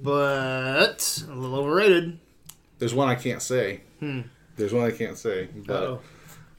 but 0.02 1.24
a 1.28 1.34
little 1.34 1.56
overrated. 1.58 2.18
There's 2.78 2.94
one 2.94 3.08
I 3.08 3.14
can't 3.14 3.40
say. 3.40 3.80
There's 4.56 4.72
one 4.74 4.84
I 4.84 4.90
can't 4.90 5.16
say. 5.16 5.48
But 5.66 5.82
Uh-oh. 5.82 6.00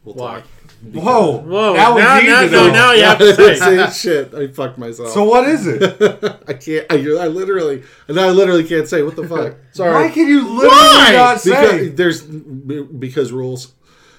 We'll 0.08 0.16
Why? 0.16 0.36
talk. 0.42 0.48
Whoa! 0.94 1.38
Whoa! 1.40 1.74
Now 1.74 1.96
we 1.96 2.02
now, 2.02 2.20
need 2.20 2.28
now, 2.28 2.42
to 2.42 2.50
no, 2.52 2.72
now 2.72 2.92
you 2.94 3.04
have 3.04 3.18
to 3.18 3.34
say. 3.36 3.56
Say 3.56 3.90
shit. 3.92 4.34
I 4.34 4.48
fucked 4.48 4.78
myself. 4.78 5.10
So 5.10 5.24
what 5.24 5.48
is 5.50 5.66
it? 5.66 5.82
I 6.48 6.54
can't. 6.54 6.86
I, 6.92 6.96
I 6.96 7.28
literally. 7.28 7.84
And 8.08 8.20
I 8.20 8.30
literally 8.30 8.64
can't 8.64 8.88
say. 8.88 9.02
What 9.02 9.16
the 9.16 9.28
fuck? 9.28 9.56
Sorry. 9.72 9.92
Why 9.94 10.10
can 10.12 10.28
you 10.28 10.42
literally 10.48 10.68
Why? 10.70 11.12
not 11.16 11.40
say? 11.42 11.90
because 11.90 11.96
there's 11.96 12.22
because 12.22 13.32
rules. 13.32 13.74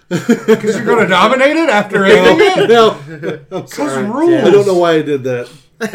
Because 0.08 0.74
you're 0.76 0.86
going 0.86 1.04
to 1.04 1.08
nominate 1.08 1.54
it 1.54 1.68
after 1.68 2.04
ending 2.04 2.38
it? 2.40 2.68
no, 2.70 2.92
I'm 2.92 3.62
Because 3.62 3.72
sorry. 3.74 4.04
rules. 4.06 4.42
I 4.42 4.50
don't 4.50 4.66
know 4.66 4.78
why 4.78 4.92
I 4.94 5.02
did 5.02 5.22
that. 5.24 5.50
You're 5.80 5.90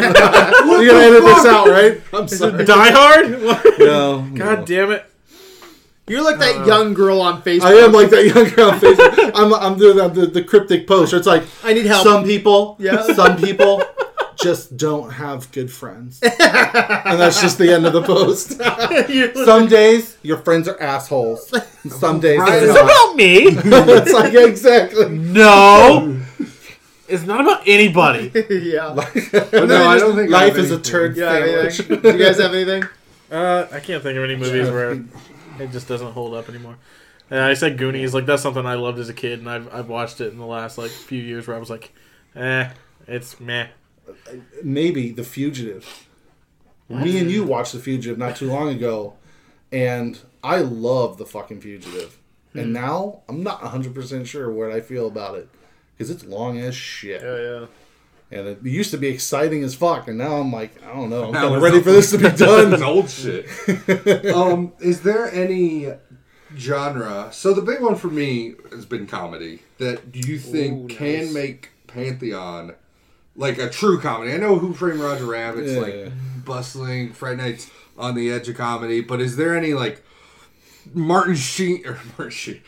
gonna 0.87 0.99
edit 0.99 1.23
this 1.23 1.45
out, 1.45 1.67
right? 1.67 1.99
I'm 2.13 2.27
sorry. 2.27 2.63
Die 2.63 2.91
Hard? 2.91 3.31
No, 3.79 4.21
God 4.35 4.59
no. 4.59 4.65
damn 4.65 4.91
it. 4.91 5.05
You're 6.07 6.23
like 6.23 6.39
that 6.39 6.65
young 6.67 6.93
girl 6.93 7.21
on 7.21 7.41
Facebook. 7.43 7.61
I 7.63 7.73
am 7.75 7.93
like 7.93 8.09
that 8.09 8.25
young 8.25 8.49
girl 8.49 8.71
on 8.71 8.79
Facebook. 8.79 9.31
I'm, 9.35 9.53
I'm 9.53 9.77
doing 9.77 9.97
the, 9.97 10.07
the, 10.09 10.25
the 10.27 10.43
cryptic 10.43 10.85
post. 10.85 11.13
It's 11.13 11.25
like 11.27 11.43
I 11.63 11.73
need 11.73 11.85
help. 11.85 12.03
some 12.03 12.23
people, 12.25 12.75
Yeah. 12.79 13.01
some 13.13 13.37
people 13.37 13.81
just 14.35 14.75
don't 14.75 15.11
have 15.11 15.49
good 15.53 15.71
friends, 15.71 16.19
and 16.21 17.19
that's 17.19 17.39
just 17.39 17.57
the 17.57 17.71
end 17.73 17.85
of 17.85 17.93
the 17.93 18.01
post. 18.01 18.59
some 19.45 19.67
days 19.67 20.17
your 20.23 20.37
friends 20.39 20.67
are 20.67 20.77
assholes. 20.81 21.53
Some 21.87 22.19
days 22.19 22.39
Right. 22.39 22.63
It's 22.63 22.73
not. 22.73 22.83
about 22.83 23.15
me. 23.15 23.37
it's 23.47 24.11
like 24.11 24.33
exactly. 24.33 25.07
No. 25.09 26.19
It's 27.07 27.23
not 27.25 27.41
about 27.41 27.61
anybody. 27.67 28.31
yeah. 28.49 28.93
But 28.93 29.67
no, 29.67 29.87
I 29.89 29.99
don't 29.99 30.15
think 30.15 30.29
life 30.31 30.55
have 30.55 30.65
is 30.65 30.71
a 30.71 30.79
turd 30.79 31.15
Yeah. 31.15 31.31
sandwich. 31.31 31.79
anything? 31.79 32.01
Do 32.01 32.17
you 32.17 32.25
guys 32.25 32.39
have 32.39 32.53
anything? 32.53 32.83
Uh, 33.31 33.67
I 33.71 33.79
can't 33.79 34.01
think 34.03 34.17
of 34.17 34.23
any 34.23 34.35
movies 34.35 34.69
where 34.69 34.99
it 35.59 35.71
just 35.71 35.87
doesn't 35.87 36.11
hold 36.13 36.33
up 36.33 36.49
anymore. 36.49 36.77
Yeah, 37.31 37.47
I 37.47 37.53
said 37.53 37.77
Goonies. 37.77 38.13
Like 38.13 38.25
that's 38.25 38.41
something 38.43 38.65
I 38.65 38.75
loved 38.75 38.99
as 38.99 39.09
a 39.09 39.13
kid, 39.13 39.39
and 39.39 39.49
I've 39.49 39.73
I've 39.73 39.89
watched 39.89 40.21
it 40.21 40.31
in 40.31 40.37
the 40.37 40.45
last 40.45 40.77
like 40.77 40.91
few 40.91 41.21
years 41.21 41.47
where 41.47 41.55
I 41.55 41.59
was 41.59 41.69
like, 41.69 41.91
eh, 42.35 42.69
it's 43.07 43.39
meh. 43.39 43.67
maybe 44.63 45.11
The 45.11 45.23
Fugitive. 45.23 46.07
Me 46.89 47.17
and 47.17 47.31
you 47.31 47.43
watched 47.43 47.73
The 47.73 47.79
Fugitive 47.79 48.17
not 48.17 48.35
too 48.35 48.47
long 48.47 48.69
ago, 48.69 49.15
and 49.71 50.19
I 50.43 50.57
love 50.59 51.17
The 51.17 51.25
fucking 51.25 51.61
Fugitive. 51.61 52.19
And 52.55 52.71
now 52.71 53.21
I'm 53.27 53.41
not 53.41 53.61
100% 53.61 54.27
sure 54.27 54.51
what 54.51 54.71
I 54.71 54.79
feel 54.79 55.07
about 55.07 55.35
it 55.35 55.49
because 55.97 56.11
it's 56.11 56.23
long 56.23 56.59
as 56.59 56.75
shit. 56.75 57.21
yeah. 57.23 57.65
And 58.33 58.47
it 58.47 58.63
used 58.63 58.89
to 58.91 58.97
be 58.97 59.07
exciting 59.09 59.63
as 59.63 59.75
fuck, 59.75 60.07
and 60.07 60.17
now 60.17 60.37
I'm 60.37 60.51
like, 60.51 60.81
I 60.83 60.93
don't 60.93 61.09
know, 61.11 61.25
I'm 61.25 61.31
Now 61.33 61.41
kind 61.43 61.55
of 61.55 61.61
ready 61.61 61.81
for 61.81 61.91
this 61.91 62.09
to 62.11 62.17
be 62.17 62.25
It's 62.27 62.39
done. 62.39 62.81
old 62.81 63.09
shit. 63.09 63.45
um, 64.33 64.73
is 64.79 65.01
there 65.01 65.31
any 65.31 65.89
genre? 66.57 67.29
So 67.31 67.53
the 67.53 67.61
big 67.61 67.79
one 67.81 67.95
for 67.95 68.07
me 68.07 68.55
has 68.71 68.85
been 68.85 69.05
comedy 69.07 69.61
that 69.77 70.01
you 70.15 70.39
think 70.39 70.91
Ooh, 70.91 70.95
can 70.95 71.25
nice. 71.25 71.33
make 71.33 71.69
Pantheon 71.87 72.73
like 73.35 73.57
a 73.59 73.69
true 73.69 73.99
comedy. 73.99 74.33
I 74.33 74.37
know 74.37 74.55
Who 74.57 74.73
Framed 74.73 74.99
Roger 74.99 75.25
Rabbit's 75.25 75.71
Yeah. 75.73 75.79
like 75.79 76.11
bustling, 76.45 77.13
Fright 77.13 77.37
Night's 77.37 77.69
on 77.97 78.15
the 78.15 78.31
edge 78.31 78.49
of 78.49 78.57
comedy, 78.57 79.01
but 79.01 79.21
is 79.21 79.35
there 79.35 79.55
any 79.55 79.73
like 79.75 80.03
Martin 80.93 81.35
Sheen 81.35 81.85
or 81.85 81.99
Martin 82.17 82.29
Sheen? 82.31 82.61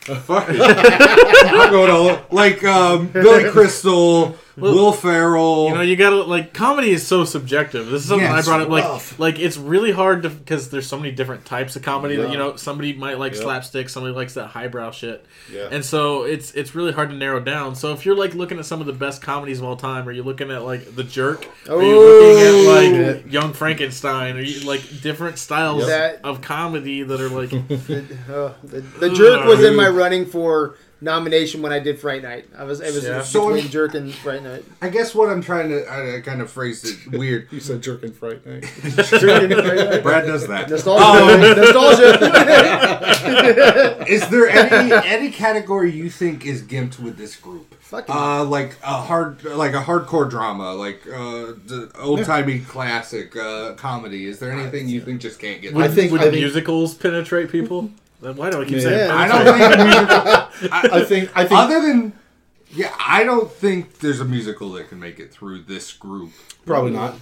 Fuck 0.00 0.46
it. 0.48 0.60
I'm 0.60 1.70
going 1.70 1.90
all 1.90 2.20
like 2.30 2.64
um, 2.64 3.08
Billy 3.08 3.50
Crystal, 3.50 4.36
Will 4.60 4.92
Ferrell. 4.92 5.68
You 5.68 5.74
know, 5.74 5.80
you 5.80 5.96
gotta 5.96 6.22
like 6.22 6.52
comedy 6.52 6.90
is 6.90 7.06
so 7.06 7.24
subjective. 7.24 7.86
This 7.86 8.02
is 8.02 8.08
something 8.08 8.26
Yeah, 8.28 8.34
I 8.34 8.42
brought 8.42 8.60
up. 8.62 8.68
rough. 8.68 9.18
Like, 9.18 9.36
like 9.36 9.42
it's 9.44 9.56
really 9.56 9.92
hard 9.92 10.22
to 10.24 10.30
because 10.30 10.70
there's 10.70 10.86
so 10.86 10.96
many 10.96 11.12
different 11.12 11.44
types 11.44 11.76
of 11.76 11.82
comedy 11.82 12.16
that 12.16 12.30
you 12.30 12.38
know 12.38 12.56
somebody 12.56 12.92
might 12.92 13.18
like 13.18 13.34
Yeah. 13.34 13.40
slapstick, 13.42 13.88
somebody 13.88 14.14
likes 14.14 14.34
that 14.34 14.48
highbrow 14.48 14.90
shit, 14.90 15.24
Yeah. 15.52 15.68
and 15.70 15.84
so 15.84 16.24
it's 16.24 16.52
it's 16.52 16.74
really 16.74 16.92
hard 16.92 17.10
to 17.10 17.16
narrow 17.16 17.40
down. 17.40 17.74
So 17.74 17.92
if 17.92 18.04
you're 18.04 18.16
like 18.16 18.34
looking 18.34 18.58
at 18.58 18.66
some 18.66 18.80
of 18.80 18.86
the 18.86 18.92
best 18.92 19.22
comedies 19.22 19.58
of 19.58 19.64
all 19.64 19.76
time, 19.76 20.08
are 20.08 20.12
you're 20.12 20.24
looking 20.24 20.50
at 20.50 20.64
like 20.64 20.94
The 20.96 21.04
Jerk, 21.04 21.46
Are 21.68 21.82
you're 21.82 21.96
looking 21.96 22.98
at 22.98 23.14
like 23.14 23.32
Young 23.32 23.52
Frankenstein, 23.52 24.36
Are 24.36 24.40
you, 24.40 24.66
like 24.66 24.82
different 25.02 25.38
styles 25.38 25.86
That- 25.86 26.20
of 26.24 26.40
comedy 26.40 27.02
that 27.02 27.20
are 27.20 27.28
like 27.28 27.50
The, 27.68 28.04
uh, 28.28 28.52
the, 28.64 28.80
the 28.80 29.10
jerk 29.14 29.44
was 29.46 29.62
in 29.62 29.76
my 29.76 29.88
running 29.88 30.26
for 30.26 30.76
nomination 31.00 31.62
when 31.62 31.72
I 31.72 31.78
did 31.78 31.98
Fright 32.00 32.22
Night. 32.22 32.46
I 32.56 32.64
was 32.64 32.80
it 32.80 32.92
was 32.94 33.04
Yeah. 33.04 33.22
So 33.22 33.46
between 33.48 33.64
if- 33.66 33.70
jerk 33.70 33.94
and 33.94 34.12
Fright 34.14 34.42
Night. 34.42 34.64
I 34.82 34.88
guess 34.88 35.14
what 35.14 35.28
I'm 35.30 35.42
trying 35.42 35.68
to 35.70 35.84
I, 35.86 36.16
I 36.16 36.20
kind 36.20 36.40
of 36.40 36.50
phrased 36.50 36.86
it 36.86 37.16
weird. 37.16 37.48
You 37.52 37.60
said 37.60 37.82
jerk 37.82 38.02
and 38.02 38.14
fright 38.14 38.44
night. 38.46 38.62
Jerk 38.82 39.42
and 39.42 39.54
Fright 39.54 39.90
Night. 39.90 40.02
Brad 40.02 40.26
does 40.26 40.46
that. 40.48 40.68
Nostalgia. 40.68 41.54
Nostalgia. 41.60 42.18
Is 44.08 44.28
there 44.28 44.48
any 44.48 44.92
any 45.06 45.30
category 45.30 45.90
you 45.92 46.10
think 46.10 46.44
is 46.46 46.62
gimped 46.62 46.98
with 46.98 47.16
this 47.16 47.36
group? 47.36 47.74
Fucking- 47.80 48.14
Uh, 48.14 48.44
like 48.44 48.76
a 48.82 49.00
hard, 49.00 49.42
like 49.44 49.72
a 49.74 49.80
hardcore 49.80 50.28
drama, 50.28 50.74
like 50.74 51.06
uh, 51.06 51.54
the 51.66 51.90
old 51.98 52.24
timey 52.24 52.60
classic 52.60 53.34
uh, 53.36 53.72
comedy. 53.74 54.26
Is 54.26 54.38
there 54.38 54.52
anything 54.52 54.88
you 54.88 55.00
think 55.00 55.20
just 55.20 55.38
can't 55.40 55.60
get? 55.62 55.74
I 55.76 55.88
think- 55.88 56.12
would 56.12 56.20
I 56.20 56.24
think- 56.24 56.36
musicals 56.36 56.94
penetrate 56.94 57.50
people? 57.50 57.90
Why 58.20 58.50
do 58.50 58.60
I 58.60 58.64
keep 58.64 58.74
Yeah. 58.74 58.80
saying? 58.80 59.10
I 59.10 59.28
don't 59.28 59.44
think 59.58 59.74
a 59.74 59.84
musical. 59.84 60.90
I 61.00 61.04
think. 61.04 61.30
I 61.36 61.44
think. 61.44 61.60
Other 61.60 61.80
than, 61.80 62.12
yeah, 62.72 62.92
I 62.98 63.24
don't 63.24 63.50
think 63.50 64.00
there's 64.00 64.20
a 64.20 64.24
musical 64.24 64.70
that 64.72 64.88
can 64.88 64.98
make 65.00 65.18
it 65.20 65.32
through 65.32 65.62
this 65.62 65.92
group. 65.92 66.32
probably 66.66 66.90
not. 66.90 67.14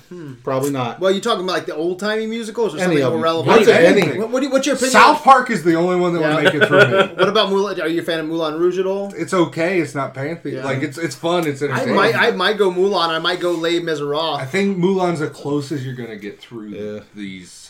Probably 0.42 0.70
not. 0.70 0.99
well, 0.99 1.12
you're 1.12 1.20
talking 1.20 1.44
about 1.44 1.53
like 1.53 1.66
the 1.66 1.74
old 1.76 2.01
timey 2.01 2.26
musicals 2.26 2.74
or 2.74 2.78
Any 2.78 2.84
something 3.01 3.03
of 3.05 3.12
more 3.12 3.22
relevant? 3.22 3.59
I'd 3.61 3.68
Anything. 3.68 4.03
anything. 4.03 4.20
What, 4.22 4.30
what 4.30 4.42
you, 4.42 4.51
what's 4.51 4.66
your 4.66 4.74
opinion? 4.74 4.92
South 4.92 5.22
Park 5.22 5.51
is 5.51 5.62
the 5.62 5.74
only 5.74 5.97
one 6.01 6.14
that 6.14 6.20
Yeah. 6.20 6.34
will 6.34 6.42
make 6.42 6.55
it 6.55 6.66
through 6.66 6.80
me. 6.88 7.14
What 7.16 7.28
about 7.28 7.51
Moulin? 7.51 7.80
Are 7.80 7.86
you 7.88 8.01
a 8.01 8.05
fan 8.05 8.18
of 8.18 8.26
Moulin 8.26 8.55
Rouge 8.59 8.78
at 8.80 8.86
all? 8.86 9.12
It's 9.14 9.32
okay. 9.34 9.80
It's 9.80 9.94
not 9.94 10.14
Pantheon. 10.14 10.57
Yeah. 10.57 10.64
Like 10.64 10.82
it's 10.82 10.99
it's 10.99 11.14
fun. 11.14 11.47
It's 11.47 11.62
I 11.62 11.66
entertaining. 11.66 11.94
might, 11.94 12.16
I 12.16 12.30
might 12.32 12.57
go 12.59 12.70
Moulin. 12.72 13.11
I 13.11 13.18
might 13.20 13.38
go 13.38 13.53
Les 13.53 13.76
I 13.78 14.44
think 14.47 14.78
Mulan's 14.78 15.20
the 15.20 15.28
closest 15.30 15.84
you're 15.84 15.94
gonna 15.94 16.16
get 16.16 16.40
through 16.40 16.68
Yeah. 16.70 17.01
these 17.14 17.65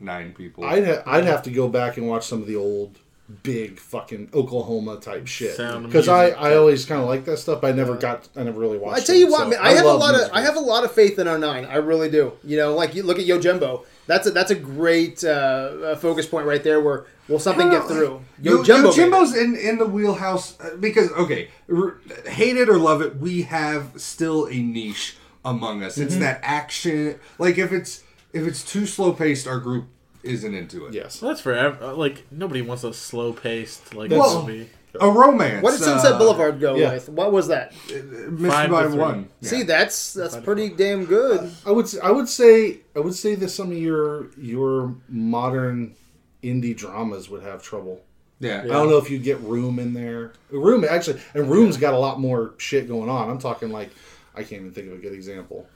nine 0.00 0.32
people. 0.32 0.64
I'd 0.64 0.86
ha- 0.86 1.02
I'd 1.06 1.24
have 1.24 1.42
to 1.44 1.50
go 1.50 1.68
back 1.68 1.96
and 1.96 2.08
watch 2.08 2.26
some 2.26 2.40
of 2.40 2.48
the 2.48 2.56
old 2.56 2.98
big 3.42 3.78
fucking 3.78 4.30
Oklahoma 4.32 4.98
type 5.00 5.26
shit 5.26 5.56
because 5.56 6.08
I. 6.08 6.28
I 6.30 6.56
always 6.56 6.86
kind 6.86 7.00
of 7.00 7.08
like 7.08 7.24
that 7.26 7.38
stuff. 7.38 7.60
But 7.60 7.72
I 7.72 7.76
never 7.76 7.96
got 7.96 8.28
I 8.36 8.42
never 8.42 8.58
really 8.58 8.78
watched. 8.78 9.02
I 9.02 9.04
tell 9.04 9.16
you 9.16 9.26
it, 9.26 9.30
what, 9.30 9.40
so 9.40 9.48
man, 9.50 9.58
I, 9.60 9.72
have 9.72 9.84
a 9.84 9.88
love 9.88 10.00
lot 10.00 10.14
of. 10.14 10.30
I 10.32 10.40
have 10.40 10.56
a 10.56 10.60
lot 10.60 10.84
of 10.84 10.92
faith 10.92 11.18
in 11.18 11.28
our 11.28 11.38
09. 11.38 11.64
I 11.64 11.76
really 11.76 12.10
do. 12.10 12.32
You 12.44 12.56
know, 12.56 12.74
like 12.74 12.94
you 12.94 13.02
look 13.02 13.18
at 13.18 13.26
Yojimbo. 13.26 13.84
That's 14.06 14.26
a 14.26 14.30
that's 14.30 14.50
a 14.50 14.54
great 14.54 15.22
uh, 15.22 15.28
uh, 15.28 15.96
focus 15.96 16.26
point 16.26 16.46
right 16.46 16.62
there. 16.64 16.80
Where 16.80 17.06
will 17.28 17.38
something 17.38 17.68
get 17.68 17.84
through? 17.84 18.22
Yo, 18.40 18.62
Yojimbo. 18.62 18.84
made. 18.84 18.92
Jimbo's 18.94 19.36
in, 19.36 19.54
in 19.56 19.76
the 19.76 19.86
wheelhouse 19.86 20.58
uh, 20.60 20.76
because 20.80 21.12
okay, 21.12 21.50
r- 21.70 21.98
hate 22.26 22.56
it 22.56 22.70
or 22.70 22.78
love 22.78 23.02
it, 23.02 23.16
we 23.16 23.42
have 23.42 23.92
still 23.96 24.46
a 24.46 24.54
niche 24.54 25.18
among 25.44 25.82
us. 25.82 25.94
Mm-hmm. 25.94 26.04
It's 26.04 26.16
that 26.16 26.40
action. 26.42 27.20
Like 27.38 27.58
if 27.58 27.70
it's 27.70 28.02
if 28.32 28.46
it's 28.46 28.64
too 28.64 28.86
slow 28.86 29.12
paced, 29.12 29.46
our 29.46 29.58
group 29.58 29.86
isn't 30.22 30.54
into 30.54 30.86
it. 30.86 30.94
yes. 30.94 31.22
Well, 31.22 31.30
that's 31.30 31.40
forever. 31.40 31.78
uh, 31.84 31.94
Like 31.94 32.26
nobody 32.30 32.60
wants 32.62 32.84
a 32.84 32.92
slow 32.92 33.32
paced 33.32 33.94
like 33.94 34.10
That's- 34.10 34.34
movie. 34.34 34.68
A 35.00 35.08
romance. 35.08 35.62
What 35.62 35.72
did 35.72 35.80
Sunset 35.80 36.14
uh, 36.14 36.18
Boulevard 36.18 36.58
go 36.60 36.74
yeah. 36.74 36.94
with? 36.94 37.10
What 37.10 37.30
was 37.30 37.48
that? 37.48 37.72
Missed 37.88 38.52
Five 38.54 38.70
by 38.70 38.82
to 38.84 38.88
three. 38.88 38.98
one. 38.98 39.28
See, 39.42 39.58
Yeah. 39.58 39.64
that's 39.64 40.14
that's 40.14 40.34
pretty 40.38 40.70
damn 40.70 41.04
good. 41.04 41.52
I 41.66 41.70
would 41.72 41.84
s- 41.84 41.98
I 42.02 42.10
would 42.10 42.28
say 42.28 42.78
I 42.96 43.00
would 43.00 43.14
say 43.14 43.34
that 43.36 43.50
some 43.50 43.70
of 43.70 43.76
your 43.78 44.30
your 44.38 44.94
modern 45.08 45.94
indie 46.42 46.74
dramas 46.76 47.28
would 47.28 47.42
have 47.42 47.62
trouble. 47.62 48.00
yeah. 48.40 48.62
I 48.64 48.66
don't 48.66 48.88
know 48.88 48.96
if 48.96 49.10
you 49.10 49.18
get 49.18 49.38
Room 49.40 49.78
in 49.78 49.92
there. 49.92 50.32
Room 50.50 50.84
actually, 50.88 51.20
and 51.34 51.50
Room's 51.50 51.76
got 51.76 51.92
a 51.92 51.98
lot 51.98 52.18
more 52.18 52.54
shit 52.56 52.88
going 52.88 53.10
on. 53.10 53.28
I'm 53.30 53.38
talking 53.38 53.70
like 53.70 53.90
I 54.34 54.38
can't 54.42 54.62
even 54.62 54.72
think 54.72 54.86
of 54.88 54.94
a 54.94 54.98
good 55.02 55.12
example. 55.12 55.68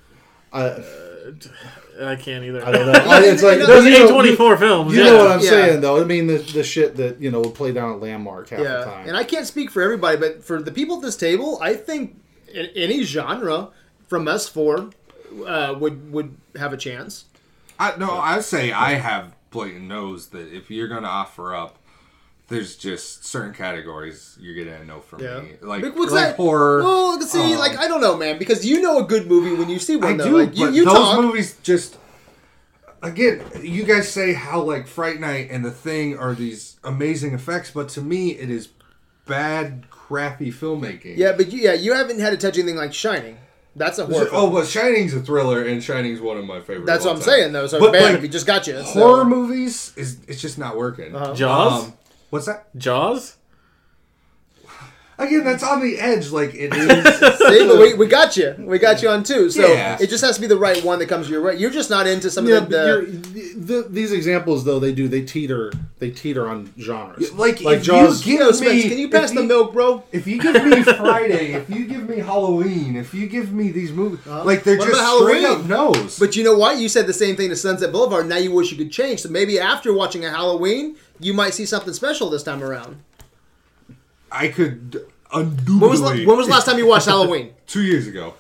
I, 0.52 0.82
I 2.00 2.16
can't 2.16 2.44
either. 2.44 2.64
I 2.64 2.72
don't 2.72 2.86
know. 2.86 2.92
I- 3.10 3.22
it's 3.24 3.42
like 3.42 3.54
You 3.60 3.66
know, 3.66 3.80
there's- 3.80 3.84
you 3.84 3.98
know, 4.00 4.08
A 4.08 4.12
twenty 4.12 4.36
four 4.36 4.56
films. 4.56 4.94
You 4.94 5.02
yeah. 5.04 5.10
know 5.10 5.16
what 5.24 5.30
I'm 5.32 5.40
Yeah. 5.40 5.50
saying, 5.50 5.80
though. 5.80 6.00
I 6.00 6.04
mean, 6.04 6.26
the, 6.26 6.38
the 6.38 6.64
shit 6.64 6.96
that 6.96 7.20
you 7.20 7.30
know 7.30 7.40
would 7.40 7.54
play 7.54 7.72
down 7.72 7.92
at 7.94 8.00
Landmark 8.00 8.48
half 8.50 8.58
the 8.60 8.64
Yeah, 8.64 8.84
time. 8.84 9.08
and 9.08 9.16
I 9.16 9.24
can't 9.24 9.46
speak 9.46 9.70
for 9.70 9.82
everybody, 9.82 10.16
but 10.18 10.44
for 10.44 10.60
the 10.62 10.72
people 10.72 10.96
at 10.96 11.02
this 11.02 11.16
table, 11.16 11.58
I 11.62 11.74
think 11.74 12.20
in 12.52 12.66
any 12.74 13.02
genre 13.04 13.68
from 14.08 14.28
us 14.28 14.48
four 14.48 14.90
uh, 15.46 15.74
would 15.78 16.12
would 16.12 16.36
have 16.56 16.72
a 16.72 16.76
chance. 16.76 17.26
I 17.78 17.96
no, 17.96 18.10
I 18.10 18.40
say 18.40 18.72
I 18.72 18.94
have 18.94 19.34
blatant 19.50 19.84
knows 19.84 20.28
that 20.28 20.52
if 20.54 20.70
you're 20.70 20.88
gonna 20.88 21.08
offer 21.08 21.54
up, 21.54 21.78
there's 22.48 22.76
just 22.76 23.24
certain 23.24 23.54
categories 23.54 24.36
you're 24.40 24.64
gonna 24.64 24.84
know 24.84 25.00
from 25.00 25.22
Yeah, 25.22 25.40
me, 25.40 25.52
like, 25.62 25.82
Like, 25.82 25.96
what's 25.96 26.12
like 26.12 26.28
that? 26.30 26.36
horror. 26.36 26.82
Well, 26.82 27.20
see, 27.22 27.54
um, 27.54 27.58
like 27.58 27.76
I 27.78 27.88
don't 27.88 28.00
know, 28.00 28.16
man, 28.16 28.38
because 28.38 28.64
you 28.66 28.80
know 28.82 28.98
a 28.98 29.04
good 29.04 29.26
movie 29.26 29.54
when 29.54 29.68
you 29.70 29.78
see 29.78 29.96
one. 29.96 30.14
I 30.14 30.16
though. 30.16 30.24
do, 30.24 30.36
like, 30.38 30.56
you, 30.56 30.66
but 30.66 30.74
you 30.74 30.84
those 30.84 30.94
talk. 30.94 31.20
movies 31.22 31.56
just 31.62 31.96
again, 33.02 33.42
you 33.62 33.84
guys 33.84 34.08
say 34.08 34.32
how 34.32 34.62
like 34.62 34.86
Fright 34.86 35.20
Night 35.20 35.48
and 35.50 35.64
The 35.64 35.70
Thing 35.70 36.16
are 36.18 36.34
these 36.34 36.76
amazing 36.84 37.34
effects, 37.34 37.70
but 37.70 37.88
to 37.90 38.00
me, 38.00 38.30
it 38.32 38.50
is 38.50 38.68
bad, 39.26 39.88
crappy 39.90 40.50
filmmaking. 40.52 41.16
Yeah, 41.16 41.32
but 41.32 41.52
you, 41.52 41.60
yeah, 41.60 41.74
you 41.74 41.94
haven't 41.94 42.20
had 42.20 42.30
to 42.30 42.36
touch 42.36 42.58
anything 42.58 42.76
like 42.76 42.92
Shining. 42.92 43.38
That's 43.74 43.98
a 43.98 44.04
horror. 44.04 44.28
Oh, 44.32 44.50
but 44.50 44.66
Shining's 44.66 45.14
a 45.14 45.20
thriller, 45.20 45.62
and 45.64 45.82
Shining's 45.82 46.20
one 46.20 46.36
of 46.36 46.44
my 46.44 46.60
favorites. 46.60 46.86
That's 46.86 47.06
what 47.06 47.12
I'm 47.12 47.16
time. 47.22 47.24
saying 47.24 47.52
though. 47.54 47.66
So 47.66 47.80
But, 47.80 47.92
bam, 47.92 48.12
like, 48.14 48.22
we 48.22 48.28
just 48.28 48.46
got 48.46 48.66
you. 48.66 48.74
so- 48.74 48.84
Horror 48.84 49.24
movies 49.24 49.94
is 49.96 50.18
it's 50.28 50.42
just 50.42 50.58
not 50.58 50.76
working. 50.76 51.14
Uh-huh. 51.16 51.32
Jaws. 51.34 51.84
Um, 51.84 51.92
what's 52.32 52.46
that? 52.46 52.74
Jaws. 52.76 53.36
again, 55.18 55.44
that's 55.44 55.62
on 55.62 55.80
the 55.80 55.98
edge. 56.00 56.30
Like 56.30 56.54
it 56.54 56.74
is. 56.74 57.38
See, 57.38 57.66
but 57.68 57.78
we, 57.78 57.94
we 57.94 58.06
got 58.08 58.36
you. 58.36 58.54
We 58.58 58.78
got 58.78 59.02
you 59.02 59.08
on 59.10 59.22
two. 59.22 59.50
So 59.50 59.66
Yeah. 59.72 59.96
it 60.00 60.08
just 60.10 60.24
has 60.24 60.34
to 60.36 60.40
be 60.40 60.46
the 60.48 60.56
right 60.56 60.82
one 60.82 60.98
that 60.98 61.06
comes 61.08 61.28
your 61.30 61.42
way. 61.42 61.56
You're 61.56 61.70
just 61.70 61.90
not 61.90 62.06
into 62.08 62.30
some 62.30 62.46
Yeah, 62.48 62.56
of 62.56 62.62
but 62.64 62.70
the. 62.70 62.86
you're, 62.86 63.02
the, 63.82 63.86
these 63.88 64.10
examples 64.12 64.64
though 64.64 64.80
they 64.80 64.92
do 64.92 65.06
they 65.08 65.22
teeter 65.22 65.72
they 65.98 66.10
teeter 66.10 66.48
on 66.48 66.72
genres. 66.80 67.32
Like, 67.34 67.60
like 67.60 67.78
if 67.78 67.82
Jaws. 67.84 68.26
you 68.26 68.38
Yo, 68.38 68.46
give 68.46 68.56
Spence, 68.56 68.72
me, 68.84 68.88
can 68.88 68.98
you 68.98 69.08
pass 69.10 69.30
if 69.30 69.36
the 69.36 69.42
milk, 69.44 69.72
bro? 69.72 70.02
If 70.10 70.26
you 70.26 70.40
give 70.42 70.64
me 70.64 70.82
Friday, 70.82 71.52
if 71.52 71.70
you 71.70 71.84
give 71.86 72.08
me 72.08 72.18
Halloween, 72.18 72.96
if 72.96 73.14
you 73.14 73.28
give 73.28 73.52
me 73.52 73.70
these 73.70 73.92
movies, 73.92 74.26
uh, 74.26 74.42
like 74.42 74.64
they're 74.64 74.78
what 74.78 74.88
just 74.88 75.00
about 75.00 75.20
straight 75.20 75.42
Halloween? 75.42 75.70
up 75.72 75.94
no's. 75.94 76.18
But 76.18 76.34
you 76.34 76.42
know 76.42 76.56
what? 76.56 76.78
You 76.78 76.88
said 76.88 77.06
the 77.06 77.12
same 77.12 77.36
thing 77.36 77.50
to 77.50 77.56
Sunset 77.56 77.92
Boulevard. 77.92 78.26
Now 78.26 78.38
you 78.38 78.50
wish 78.50 78.72
you 78.72 78.76
could 78.78 78.90
change. 78.90 79.20
So 79.20 79.28
maybe 79.28 79.60
after 79.60 79.92
watching 79.92 80.24
a 80.24 80.30
Halloween, 80.30 80.96
you 81.22 81.32
might 81.34 81.54
see 81.54 81.64
something 81.66 81.92
special 81.94 82.28
this 82.30 82.42
time 82.42 82.62
around. 82.62 83.02
I 84.30 84.48
could 84.48 85.06
undo. 85.32 85.78
When 85.78 85.90
was, 85.90 86.00
la- 86.00 86.10
when 86.14 86.36
was 86.36 86.46
the 86.46 86.52
last 86.52 86.66
time 86.66 86.78
you 86.78 86.86
watched 86.86 87.06
Halloween? 87.06 87.52
Two 87.66 87.82
years 87.82 88.06
ago. 88.06 88.34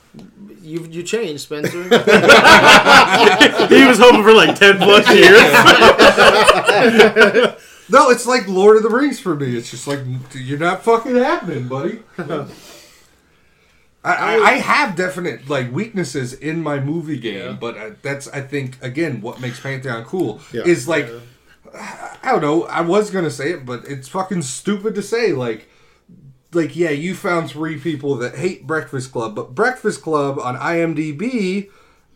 You 0.62 0.84
you 0.86 1.02
changed, 1.02 1.42
Spencer. 1.42 1.82
he 1.82 1.88
was 3.84 3.98
hoping 3.98 4.22
for 4.22 4.32
like 4.32 4.56
ten 4.58 4.76
plus 4.78 5.08
years. 5.12 5.42
No, 7.88 8.08
it's 8.10 8.24
like 8.26 8.46
Lord 8.48 8.76
of 8.78 8.84
the 8.84 8.88
Rings 8.88 9.20
for 9.20 9.34
me. 9.34 9.54
It's 9.56 9.70
just 9.70 9.86
like 9.86 9.98
you're 10.32 10.58
not 10.58 10.82
fucking 10.82 11.14
happening, 11.16 11.68
buddy. 11.68 11.98
I, 12.16 12.46
I, 14.04 14.34
I 14.38 14.52
have 14.54 14.96
definite 14.96 15.48
like 15.50 15.70
weaknesses 15.70 16.32
in 16.32 16.62
my 16.62 16.80
movie 16.80 17.18
game, 17.18 17.58
but 17.60 17.76
uh, 17.76 17.90
that's 18.00 18.28
I 18.28 18.40
think 18.40 18.78
again 18.82 19.20
what 19.20 19.40
makes 19.40 19.60
Pantheon 19.60 20.04
cool 20.04 20.40
Yeah. 20.52 20.62
is 20.64 20.88
like 20.88 21.08
I 21.74 22.32
don't 22.32 22.42
know. 22.42 22.64
I 22.64 22.80
was 22.82 23.10
gonna 23.10 23.30
say 23.30 23.50
it, 23.52 23.64
but 23.66 23.84
it's 23.86 24.08
fucking 24.08 24.42
stupid 24.42 24.94
to 24.94 25.02
say. 25.02 25.32
Like, 25.32 25.68
like 26.52 26.76
yeah, 26.76 26.90
you 26.90 27.14
found 27.14 27.50
three 27.50 27.78
people 27.78 28.16
that 28.16 28.36
hate 28.36 28.66
Breakfast 28.66 29.12
Club, 29.12 29.34
but 29.34 29.54
Breakfast 29.54 30.02
Club 30.02 30.38
on 30.38 30.56
IMDb 30.56 31.70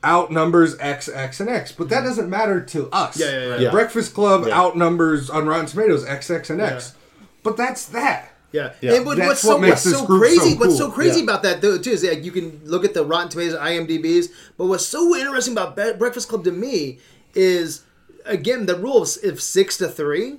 outnumbers 0.04 0.78
X, 0.78 1.08
X, 1.08 1.40
and 1.40 1.48
X. 1.48 1.72
But 1.72 1.88
that 1.88 2.02
mhm. 2.02 2.06
doesn't 2.06 2.30
matter 2.30 2.60
to 2.60 2.88
us. 2.90 3.18
Yeah, 3.18 3.30
yeah, 3.30 3.46
yeah. 3.46 3.56
Yeah. 3.58 3.70
Breakfast 3.70 4.14
Club 4.14 4.46
Yeah. 4.46 4.60
outnumbers 4.60 5.30
on 5.30 5.46
Rotten 5.46 5.66
Tomatoes 5.66 6.04
X, 6.06 6.30
X, 6.30 6.50
and 6.50 6.60
X. 6.60 6.94
But 7.42 7.56
that's 7.56 7.86
that. 7.86 8.32
Yeah, 8.52 8.72
Yeah. 8.80 8.94
and 8.94 9.06
what, 9.06 9.16
That's 9.18 9.28
what's 9.28 9.44
what 9.44 9.52
so 9.54 9.58
makes 9.58 9.70
what's 9.72 9.84
this 9.84 9.98
so 9.98 10.06
group 10.06 10.20
crazy? 10.22 10.50
so 10.52 10.56
What's 10.56 10.76
so 10.78 10.84
cool. 10.86 10.94
crazy 10.94 11.18
Yeah. 11.18 11.24
about 11.24 11.42
that 11.42 11.60
though 11.60 11.78
too 11.78 11.90
is 11.90 12.04
like 12.04 12.24
you 12.24 12.30
can 12.30 12.60
look 12.64 12.84
at 12.84 12.94
the 12.94 13.04
Rotten 13.04 13.28
Tomatoes, 13.28 13.54
IMDb's, 13.58 14.28
but 14.56 14.66
what's 14.66 14.86
so 14.86 15.14
interesting 15.16 15.54
about 15.54 15.74
Breakfast 15.98 16.28
Club 16.28 16.44
to 16.44 16.52
me 16.52 16.98
is 17.34 17.82
again 18.26 18.66
the 18.66 18.76
rule 18.76 19.02
of, 19.02 19.40
six 19.40 19.76
to 19.78 19.88
three. 19.88 20.38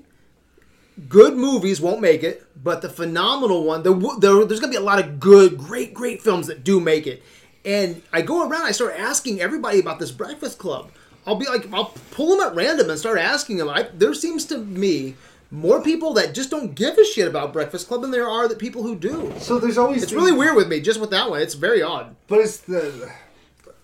Good 1.07 1.35
movies 1.35 1.79
won't 1.79 2.01
make 2.01 2.23
it, 2.23 2.43
but 2.61 2.81
the 2.81 2.89
phenomenal 2.89 3.63
one, 3.63 3.83
the, 3.83 3.93
there, 4.19 4.43
there's 4.45 4.59
gonna 4.59 4.71
be 4.71 4.77
a 4.77 4.81
lot 4.81 4.99
of 4.99 5.19
good, 5.19 5.57
great, 5.57 5.93
great 5.93 6.21
films 6.23 6.47
that 6.47 6.63
do 6.63 6.79
make 6.79 7.05
it. 7.05 7.21
And 7.63 8.01
I 8.11 8.21
go 8.23 8.47
around, 8.47 8.63
I 8.65 8.71
start 8.71 8.95
asking 8.97 9.39
everybody 9.39 9.79
about 9.79 9.99
this 9.99 10.11
Breakfast 10.11 10.57
Club. 10.57 10.89
I'll 11.27 11.35
be 11.35 11.45
like, 11.45 11.71
I'll 11.71 11.93
pull 12.11 12.35
them 12.37 12.47
at 12.47 12.55
random 12.55 12.89
and 12.89 12.97
start 12.97 13.19
asking 13.19 13.57
them. 13.57 13.69
I, 13.69 13.89
there 13.93 14.13
seems 14.13 14.45
to 14.45 14.57
me 14.57 15.15
more 15.51 15.81
people 15.83 16.13
that 16.13 16.33
just 16.33 16.49
don't 16.49 16.73
give 16.73 16.97
a 16.97 17.05
shit 17.05 17.27
about 17.27 17.53
Breakfast 17.53 17.87
Club 17.87 18.01
than 18.01 18.11
there 18.11 18.27
are 18.27 18.47
the 18.47 18.55
people 18.55 18.81
who 18.83 18.95
do. 18.95 19.33
So 19.39 19.59
there's 19.59 19.77
always 19.77 20.01
It's 20.03 20.13
really 20.13 20.31
weird 20.31 20.55
with 20.55 20.67
me, 20.67 20.81
just 20.81 20.99
with 20.99 21.11
that 21.11 21.29
one. 21.29 21.41
It's 21.41 21.53
very 21.53 21.81
odd. 21.83 22.15
but 22.27 22.39
it's 22.39 22.57
the 22.57 23.11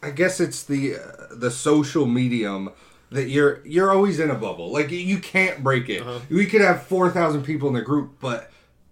i 0.02 0.10
guess 0.10 0.42
it's 0.42 0.64
the 0.64 0.96
uh, 0.96 1.00
the 1.32 1.50
social 1.50 2.06
medium 2.06 2.70
that 3.14 3.30
you're 3.30 3.66
you're 3.66 3.92
always 3.92 4.20
in 4.20 4.30
a 4.30 4.36
bubble. 4.36 4.72
Like 4.72 4.92
you 4.92 5.20
can't 5.20 5.64
break 5.64 5.90
it. 5.90 6.04
We 6.30 6.46
could 6.46 6.62
have 6.62 6.84
4000 6.84 7.44
people 7.44 7.68
in 7.70 7.74
the 7.74 7.82
group 7.82 8.14
but 8.20 8.50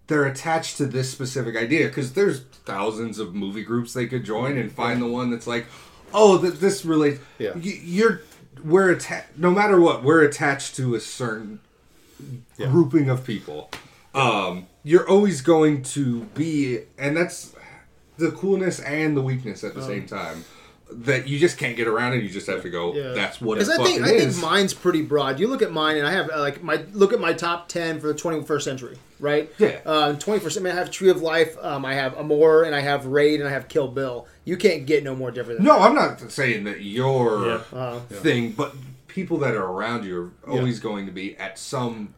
they're 0.08 0.24
attached 0.26 0.76
to 0.78 0.86
this 0.86 1.10
specific 1.10 1.56
idea 1.56 1.86
because 1.88 2.12
there's 2.12 2.40
thousands 2.66 3.18
of 3.18 3.34
movie 3.34 3.62
groups 3.64 3.92
they 3.94 4.06
could 4.06 4.24
join 4.24 4.58
and 4.58 4.70
find 4.70 5.00
the 5.00 5.06
one 5.06 5.30
that's 5.30 5.46
like 5.46 5.66
oh 6.12 6.36
that 6.38 6.60
this 6.60 6.84
relates 6.84 7.20
Yeah. 7.38 7.52
Y- 7.54 7.80
you're 7.82 8.20
we're 8.64 8.90
attached 8.90 9.36
no 9.38 9.50
matter 9.50 9.80
what 9.80 10.02
we're 10.04 10.22
attached 10.22 10.76
to 10.76 10.94
a 10.94 11.00
certain 11.00 11.60
grouping 12.70 13.08
of 13.08 13.24
people. 13.24 13.70
Um 14.14 14.66
you're 14.84 15.08
always 15.08 15.40
going 15.40 15.82
to 15.82 16.22
be 16.34 16.80
and 16.98 17.16
that's 17.16 17.54
the 18.18 18.30
coolness 18.32 18.78
and 18.80 19.16
the 19.16 19.22
weakness 19.22 19.64
at 19.64 19.74
the 19.74 19.82
same 19.82 20.06
time 20.06 20.44
that 20.98 21.28
you 21.28 21.38
just 21.38 21.58
can't 21.58 21.76
get 21.76 21.86
around 21.88 22.12
and 22.12 22.22
you 22.22 22.28
just 22.28 22.46
have 22.46 22.62
to 22.62 22.70
go 22.70 22.92
that's 23.14 23.40
what 23.40 23.58
it 23.58 23.66
Because 23.66 23.70
I 23.70 23.76
fucking 23.78 24.04
think 24.04 24.06
I 24.06 24.18
think 24.18 24.36
mine's 24.42 24.74
pretty 24.74 25.02
broad. 25.02 25.40
You 25.40 25.48
look 25.48 25.62
at 25.62 25.72
mine, 25.72 25.96
and 25.96 26.06
I 26.06 26.12
have 26.12 26.30
uh, 26.30 26.40
like 26.40 26.62
my 26.62 26.84
look 26.92 27.12
at 27.12 27.20
my 27.20 27.32
top 27.32 27.68
ten 27.68 28.00
for 28.00 28.08
the 28.08 28.14
21st 28.14 28.62
century, 28.62 28.98
right? 29.20 29.50
Yeah. 29.58 29.80
Uh, 29.84 30.14
21st. 30.14 30.58
I 30.58 30.60
mean, 30.60 30.72
I 30.72 30.76
have 30.76 30.90
Tree 30.90 31.08
of 31.10 31.22
Life, 31.22 31.56
um, 31.60 31.84
I 31.84 31.94
have 31.94 32.16
Amour, 32.16 32.64
and 32.64 32.74
I 32.74 32.80
have 32.80 33.06
Raid, 33.06 33.40
and 33.40 33.48
I 33.48 33.52
have 33.52 33.68
Kill 33.68 33.88
Bill. 33.88 34.26
You 34.44 34.56
can't 34.56 34.86
get 34.86 35.04
no 35.04 35.14
more 35.14 35.30
different. 35.30 35.58
Than 35.58 35.66
no 35.66 35.78
i'm 35.78 35.94
not 35.94 36.20
saying 36.30 36.64
that 36.64 36.82
your 36.82 37.46
Yeah. 37.46 37.60
Uh, 37.72 38.00
thing 38.00 38.52
but 38.52 38.74
people 39.08 39.38
that 39.38 39.54
are 39.54 39.66
around 39.66 40.04
you 40.04 40.32
are 40.46 40.50
always 40.50 40.80
going 40.80 41.06
to 41.06 41.12
be 41.12 41.36
at 41.36 41.58
some 41.58 42.14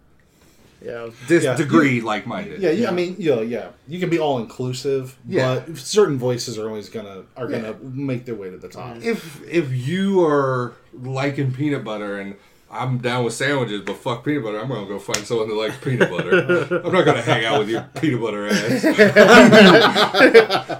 yeah. 0.85 1.09
dis- 1.29 1.45
Yeah. 1.45 1.57
degree 1.57 2.01
like-minded 2.01 2.61
Yeah, 2.61 2.71
yeah, 2.71 2.89
I 2.91 2.93
mean, 2.93 3.15
you 3.19 3.35
know, 3.35 3.41
yeah, 3.43 3.69
you 3.89 3.99
can 4.01 4.11
be 4.11 4.19
all 4.19 4.39
inclusive, 4.39 5.17
Yeah. 5.29 5.63
but 5.67 5.77
certain 5.79 6.19
voices 6.19 6.59
are 6.59 6.69
always 6.69 6.89
gonna 6.91 7.23
are 7.37 7.47
gonna 7.49 7.75
make 7.83 8.25
their 8.27 8.35
way 8.35 8.51
to 8.51 8.57
the 8.59 8.69
top. 8.69 8.99
if 9.03 9.41
if 9.49 9.73
you 9.73 10.23
are 10.25 10.73
liking 10.93 11.53
peanut 11.53 11.85
butter 11.85 12.19
and 12.21 12.35
I'm 12.71 12.99
down 12.99 13.25
with 13.25 13.35
sandwiches, 13.35 13.83
but 13.83 13.97
fuck 13.99 14.25
peanut 14.25 14.43
butter. 14.43 14.59
I'm 14.61 14.69
gonna 14.69 14.87
go 14.89 14.99
find 14.99 15.25
someone 15.25 15.49
that 15.49 15.55
likes 15.55 15.77
peanut 15.77 16.11
butter. 16.11 16.81
I'm 16.85 16.93
not 16.93 17.05
gonna 17.05 17.23
hang 17.23 17.45
out 17.45 17.61
with 17.61 17.69
your 17.71 17.83
peanut 18.01 18.21
butter 18.21 18.49
ass. 18.49 18.85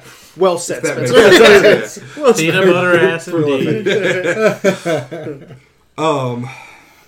Well 0.37 0.59
said, 0.59 0.83
That 0.83 0.97
makes 0.99 1.11
Spencer. 1.13 1.87
sense. 1.87 2.17
Well 2.17 2.35
Peanut 2.35 2.65
said. 2.65 2.73
butter 2.73 2.99
ass 2.99 3.29
indeed. 5.45 5.57
Um, 5.97 6.49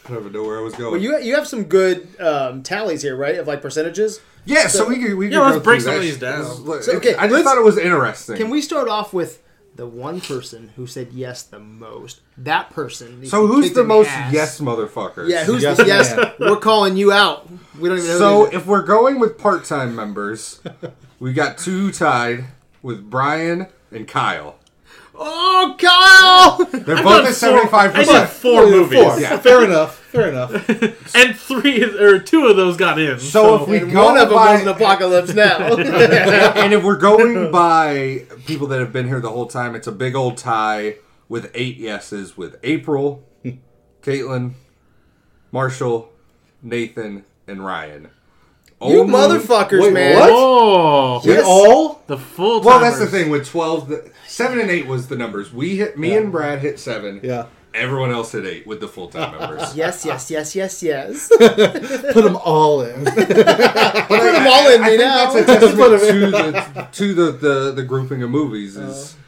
I 0.07 0.09
don't 0.11 0.21
even 0.21 0.33
know 0.33 0.45
where 0.45 0.59
I 0.59 0.63
was 0.63 0.75
going. 0.75 0.93
Well, 0.93 1.01
you 1.01 1.19
you 1.19 1.35
have 1.35 1.49
some 1.49 1.65
good 1.65 2.09
um, 2.21 2.63
tallies 2.63 3.03
here, 3.03 3.17
right? 3.17 3.37
Of 3.37 3.47
like 3.49 3.61
percentages. 3.61 4.21
yeah, 4.45 4.69
so, 4.69 4.89
we 4.89 4.97
could 5.03 5.15
we 5.15 5.27
could 5.27 5.35
Yeah, 5.35 5.41
let's 5.41 5.65
break 5.65 5.81
through 5.81 5.91
some 5.91 5.97
of 5.97 6.03
these 6.03 6.19
down. 6.19 6.41
This 6.45 6.53
is- 6.53 6.61
look, 6.61 6.83
So, 6.85 6.93
okay, 6.97 7.15
I 7.17 7.27
just 7.29 7.45
thought 7.45 7.59
it 7.59 7.65
was 7.65 7.77
interesting. 7.79 8.37
Can 8.37 8.51
we 8.51 8.63
start 8.63 8.89
off 8.89 9.13
with 9.13 9.43
the 9.75 9.87
one 9.87 10.21
person 10.21 10.71
who 10.77 10.87
said 10.87 11.09
yes 11.13 11.43
the 11.43 11.59
most? 11.59 12.21
That 12.39 12.71
person. 12.71 13.27
so 13.27 13.47
who's 13.47 13.73
the 13.73 13.85
most 13.85 14.09
ass. 14.09 14.33
yes 14.33 14.61
motherfucker? 14.61 15.29
Yeah, 15.29 15.45
who's 15.45 15.63
Yes 15.63 15.77
the 15.77 15.87
yes? 15.87 16.17
We're 16.39 16.57
calling 16.57 16.97
you 16.97 17.13
out. 17.13 17.49
We 17.79 17.89
don't 17.89 17.99
even 17.99 18.09
know. 18.11 18.19
So 18.19 18.45
who 18.47 18.57
if 18.57 18.67
we're 18.67 18.83
going 18.85 19.19
with 19.19 19.37
part-time 19.39 19.95
members, 19.97 20.61
we 21.19 21.33
got 21.33 21.59
two 21.59 21.91
tied 21.91 22.45
with 22.81 23.11
Brian 23.11 23.67
and 23.91 24.07
Kyle. 24.07 24.57
Oh, 25.19 25.77
Kyle! 25.79 26.65
They're 26.81 26.97
I've 26.97 27.05
both 27.05 27.19
done 27.19 27.27
at 27.27 27.35
seventy-five 27.35 27.93
four- 27.93 28.01
I 28.01 28.05
did 28.05 28.11
percent. 28.11 28.31
four 28.31 28.67
movies, 28.71 29.03
Four. 29.03 29.21
Yeah. 29.21 29.39
Fair 29.39 29.65
enough. 29.65 29.99
Fair 29.99 30.29
enough. 30.31 30.69
and 31.15 31.37
three 31.37 31.83
or 31.83 32.19
two 32.19 32.47
of 32.47 32.57
those 32.57 32.77
got 32.77 32.99
in. 32.99 33.19
So 33.19 33.63
if 33.63 33.69
we 33.69 33.79
And 33.79 33.93
go 33.93 34.05
one 34.07 34.17
of 34.17 34.29
them 34.29 34.37
by, 34.37 34.53
was 34.55 34.63
an 34.63 34.69
apocalypse 34.69 35.35
now. 35.35 35.59
and 35.77 36.73
if 36.73 36.83
we're 36.83 36.97
going 36.97 37.51
by 37.51 38.25
people 38.47 38.67
that 38.69 38.81
have 38.81 38.93
been 38.93 39.09
here 39.09 39.21
the 39.21 39.31
whole 39.31 39.47
time, 39.47 39.75
it's 39.75 39.87
a 39.87 39.93
big 39.93 40.15
old 40.15 40.37
tie 40.37 40.97
with 41.29 41.51
eight 41.55 41.77
yeses 41.77 42.37
with 42.37 42.57
April, 42.63 43.25
hmm. 43.43 43.51
Caitlin, 44.03 44.53
Marshall, 45.53 46.13
Nathan, 46.63 47.25
and 47.47 47.65
Ryan. 47.65 48.11
You 48.83 49.01
Only- 49.01 49.13
motherfuckers, 49.13 49.81
Wait, 49.83 49.93
man. 49.93 50.19
what? 50.19 50.31
oh, 50.33 51.21
We 51.25 51.33
Yes. 51.33 51.45
all 51.47 52.03
the 52.07 52.19
full. 52.19 52.61
Well, 52.61 52.81
that's 52.81 52.99
the 52.99 53.07
thing 53.07 53.31
with 53.31 53.47
twelve. 53.49 53.89
The, 53.89 54.11
seven 54.27 54.61
and 54.61 54.71
eight 54.71 54.87
was 54.87 55.09
the 55.09 55.17
numbers. 55.17 55.53
We 55.53 55.77
hit. 55.77 55.99
Me 55.99 56.15
and 56.15 56.31
Brad 56.31 56.61
hit 56.61 56.79
seven. 56.79 57.21
yeah. 57.23 57.47
Everyone 57.75 58.11
else 58.11 58.33
hit 58.33 58.47
eight 58.47 58.67
with 58.67 58.81
the 58.81 58.89
full 58.89 59.09
time 59.09 59.39
members. 59.39 59.61
Yes, 59.77 60.05
yes, 60.07 60.31
yes, 60.31 60.57
yes, 60.57 60.83
yes. 60.83 61.29
Put 61.39 62.25
them 62.25 62.37
all 62.37 62.81
in. 62.81 63.05
Put 63.05 63.17
them 63.17 64.47
all 64.47 64.73
in 64.73 64.83
I 64.83 64.85
me 64.85 64.97
think 64.97 65.01
now. 65.01 65.31
that's 65.33 65.35
a 65.37 65.45
testament 65.45 66.01
to 66.01 66.31
the 66.31 66.89
to 66.93 67.15
the, 67.15 67.33
the, 67.33 67.73
the 67.73 67.83
grouping 67.83 68.23
of 68.23 68.31
movies 68.31 68.77
is 68.79 69.15
oh. 69.15 69.23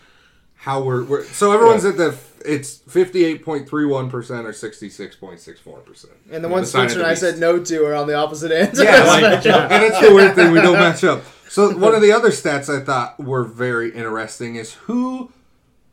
how 0.56 0.82
we're, 0.82 1.04
we're 1.04 1.24
so 1.24 1.52
everyone's 1.52 1.84
at 1.84 1.98
the 1.98 2.16
it's 2.44 2.76
fifty 2.78 3.24
eight 3.24 3.44
point 3.44 3.68
three 3.68 3.84
one 3.86 4.10
percent 4.10 4.46
or 4.46 4.52
sixty 4.52 4.88
six 4.90 5.16
point 5.16 5.40
six 5.40 5.60
four 5.60 5.78
percent. 5.80 6.14
And 6.30 6.42
the 6.44 6.48
ones 6.48 6.70
Spencer 6.70 6.98
and 6.98 7.06
I 7.06 7.14
said 7.14 7.38
no 7.38 7.62
to 7.62 7.84
are 7.86 7.94
on 7.94 8.06
the 8.06 8.14
opposite 8.14 8.50
end. 8.52 8.76
Yeah, 8.76 9.04
like, 9.06 9.46
and 9.46 9.84
it's 9.84 10.00
the 10.00 10.14
weird 10.14 10.34
thing 10.34 10.52
we 10.52 10.60
don't 10.60 10.78
match 10.78 11.04
up. 11.04 11.22
So 11.48 11.76
one 11.76 11.94
of 11.94 12.02
the 12.02 12.12
other 12.12 12.30
stats 12.30 12.68
I 12.68 12.84
thought 12.84 13.18
were 13.18 13.44
very 13.44 13.90
interesting 13.92 14.56
is 14.56 14.74
who 14.74 15.32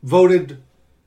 voted 0.02 0.62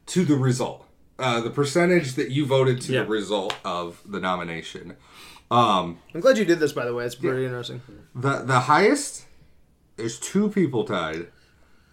to 0.07 0.25
the 0.25 0.35
result. 0.35 0.85
Uh, 1.19 1.41
the 1.41 1.49
percentage 1.49 2.15
that 2.15 2.31
you 2.31 2.45
voted 2.45 2.81
to 2.81 2.93
Yeah. 2.93 3.03
the 3.03 3.09
result 3.09 3.53
of 3.65 4.01
the 4.05 4.19
nomination. 4.19 4.95
Um, 5.51 5.99
I'm 6.13 6.21
glad 6.21 6.37
you 6.37 6.45
did 6.45 6.59
this, 6.59 6.71
by 6.71 6.85
the 6.85 6.93
way. 6.93 7.05
It's 7.05 7.15
pretty 7.15 7.43
interesting. 7.45 7.81
The 8.15 8.39
the 8.39 8.61
highest 8.61 9.25
there's 9.97 10.19
two 10.19 10.49
people 10.49 10.83
tied. 10.85 11.27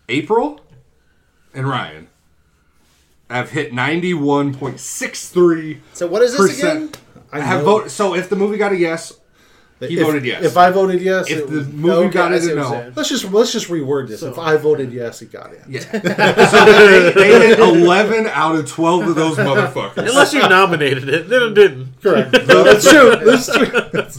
April 0.08 0.60
and 1.52 1.68
Ryan 1.68 2.08
have 3.30 3.50
hit 3.50 3.72
91.63 3.72 5.78
So 5.92 6.06
what 6.06 6.22
is 6.22 6.36
this 6.36 6.58
again? 6.58 6.88
percent. 6.88 6.98
I 7.32 7.40
have 7.40 7.64
voted. 7.64 7.90
So 7.90 8.14
if 8.14 8.28
the 8.28 8.36
movie 8.36 8.56
got 8.56 8.70
a 8.72 8.76
yes, 8.76 9.12
He 9.80 9.98
if, 9.98 10.06
voted 10.06 10.24
yes. 10.24 10.44
If 10.44 10.56
I 10.56 10.70
voted 10.70 11.02
yes, 11.02 11.28
if 11.28 11.38
it 11.40 11.50
the 11.50 11.64
movie 11.64 12.06
Okay, 12.06 12.12
got 12.14 12.32
it 12.32 12.42
a 12.44 12.46
you're 12.46 12.54
no. 12.56 12.70
saying. 12.70 12.92
let's 12.96 13.08
just 13.08 13.24
let's 13.32 13.50
just 13.52 13.66
reword 13.68 14.06
this. 14.08 14.22
if 14.22 14.38
I 14.38 14.56
voted 14.56 14.92
yes, 14.92 15.20
it 15.22 15.32
got 15.32 15.52
it. 15.52 15.60
Yeah. 15.68 15.80
so 15.90 15.98
they, 15.98 17.12
they 17.14 17.48
hit 17.48 17.58
11 17.58 18.26
out 18.28 18.54
of 18.56 18.68
12 18.70 19.08
of 19.08 19.14
those 19.16 19.36
motherfuckers. 19.36 19.98
Unless 20.08 20.32
you 20.32 20.40
nominated 20.48 21.08
it, 21.08 21.28
then 21.28 21.42
it 21.42 21.54
didn't. 21.54 22.00
Correct. 22.00 22.32
No, 22.46 22.62
that's 22.64 22.88
true. 22.88 23.16
That's 23.16 23.48
true. 23.52 23.66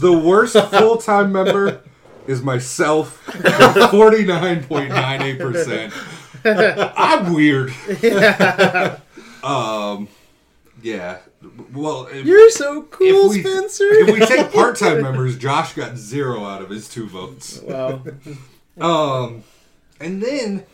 The 0.00 0.12
worst 0.16 0.54
full 0.70 0.98
time 0.98 1.32
member 1.32 1.80
is 2.28 2.40
myself, 2.42 3.24
49.98%. 3.26 5.92
I'm 6.96 7.32
weird. 7.32 7.72
um, 9.42 10.08
yeah. 10.82 11.18
Well, 11.72 12.06
if, 12.06 12.26
You're 12.26 12.50
so 12.50 12.82
cool, 12.82 13.30
if 13.30 13.30
we, 13.30 13.40
Spencer. 13.42 13.84
if 13.84 14.12
we 14.12 14.26
take 14.26 14.52
part 14.52 14.76
time 14.76 15.02
members, 15.02 15.38
Josh 15.38 15.74
got 15.74 15.96
zero 15.96 16.44
out 16.44 16.62
of 16.62 16.70
his 16.70 16.88
two 16.88 17.06
votes. 17.06 17.60
wow. 17.62 18.02
Um, 18.80 19.44
and 20.00 20.22
then, 20.22 20.64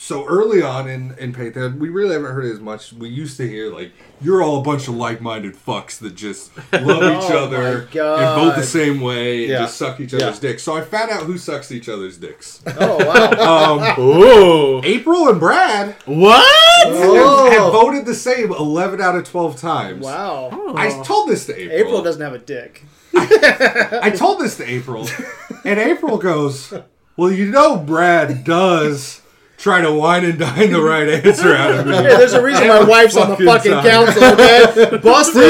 so 0.00 0.24
early 0.26 0.62
on 0.62 0.88
in 0.88 1.14
in 1.18 1.32
Pantheon, 1.32 1.78
we 1.80 1.88
really 1.88 2.12
haven't 2.12 2.30
heard 2.32 2.44
it 2.44 2.52
as 2.52 2.60
much. 2.60 2.92
We 2.92 3.08
used 3.08 3.36
to 3.38 3.48
hear 3.48 3.72
like, 3.74 3.92
"You're 4.20 4.42
all 4.42 4.60
a 4.60 4.62
bunch 4.62 4.86
of 4.86 4.94
like-minded 4.94 5.54
fucks 5.56 5.98
that 5.98 6.14
just 6.14 6.56
love 6.72 7.02
each 7.02 7.30
Oh 7.30 7.44
other 7.46 7.80
and 7.82 7.90
vote 7.92 8.54
the 8.56 8.62
same 8.62 9.00
way 9.00 9.42
and 9.42 9.50
Yeah. 9.52 9.58
just 9.60 9.76
suck 9.76 9.98
each 10.00 10.14
other's 10.14 10.38
dicks." 10.38 10.62
So 10.62 10.76
I 10.76 10.82
found 10.82 11.10
out 11.10 11.24
who 11.24 11.36
sucks 11.36 11.72
each 11.72 11.88
other's 11.88 12.16
dicks. 12.16 12.62
Oh 12.66 12.96
wow. 13.04 13.78
Um, 13.98 14.00
Ooh. 14.00 14.80
April 14.84 15.28
and 15.28 15.40
Brad 15.40 15.96
What? 16.06 16.44
Oh. 16.86 17.50
have 17.50 17.72
voted 17.72 18.06
the 18.06 18.14
same 18.14 18.52
eleven 18.52 19.00
out 19.00 19.16
of 19.16 19.24
twelve 19.24 19.56
times. 19.60 20.04
wow. 20.04 20.74
I 20.76 21.02
told 21.04 21.28
this 21.28 21.44
to 21.46 21.54
April. 21.60 21.78
April 21.80 22.02
doesn't 22.02 22.22
have 22.22 22.34
a 22.34 22.38
dick. 22.38 22.84
I 23.14 24.12
told 24.16 24.40
this 24.40 24.56
to 24.58 24.64
April, 24.68 25.08
and 25.64 25.78
April 25.80 26.18
goes, 26.18 26.72
"Well, 27.16 27.32
you 27.32 27.50
know, 27.50 27.76
Brad 27.76 28.44
does 28.44 29.22
try 29.58 29.82
to 29.82 29.92
wine 29.92 30.24
and 30.24 30.38
dine 30.38 30.72
the 30.72 30.80
right 30.80 31.08
answer 31.08 31.54
out 31.54 31.74
of 31.80 31.86
me." 31.86 31.92
Hey, 31.94 32.02
there's 32.16 32.32
a 32.32 32.42
reason 32.42 32.66
my 32.68 32.82
wife's 32.82 33.16
on 33.16 33.28
the 33.30 33.36
fucking 33.36 33.46
fucking 33.46 33.72
time. 33.72 33.84
council, 33.84 34.24
okay? 34.24 34.96
Busted! 35.02 35.44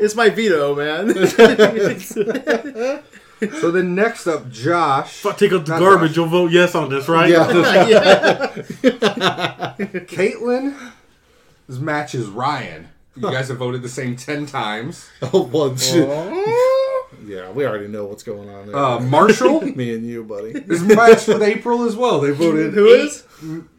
it's 0.00 0.14
my 0.14 0.30
veto, 0.30 0.74
man. 0.74 1.14
So 3.60 3.70
then 3.70 3.94
next 3.94 4.26
up, 4.26 4.50
Josh, 4.50 5.20
If 5.24 5.26
I 5.26 5.32
take 5.32 5.52
out 5.52 5.64
the 5.64 5.78
garbage, 5.78 6.10
Josh. 6.10 6.16
you'll 6.16 6.26
vote 6.26 6.50
yes 6.50 6.74
on 6.74 6.90
this, 6.90 7.08
right? 7.08 7.30
Yeah. 7.30 7.48
yeah. 7.52 8.52
Caitlin, 10.08 10.74
this 11.68 11.78
match 11.78 12.16
is 12.16 12.26
Ryan. 12.26 12.88
You 13.14 13.22
guys 13.22 13.46
have 13.48 13.58
voted 13.58 13.82
the 13.82 13.88
same 13.88 14.16
ten 14.16 14.46
times. 14.46 15.08
Oh, 15.22 15.42
well, 15.42 15.76
shit. 15.76 16.08
Yeah, 17.28 17.50
we 17.50 17.66
already 17.66 17.88
know 17.88 18.06
what's 18.06 18.22
going 18.22 18.48
on 18.48 18.66
there. 18.68 18.76
Uh, 18.76 19.00
Marshall 19.00 19.60
Me 19.76 19.94
and 19.94 20.06
you, 20.06 20.24
buddy. 20.24 20.50
is 20.52 20.82
matched 20.82 21.28
with 21.28 21.42
April 21.42 21.84
as 21.84 21.94
well. 21.94 22.20
They 22.20 22.30
voted 22.30 22.72
Who 22.74 22.86
is? 22.86 23.24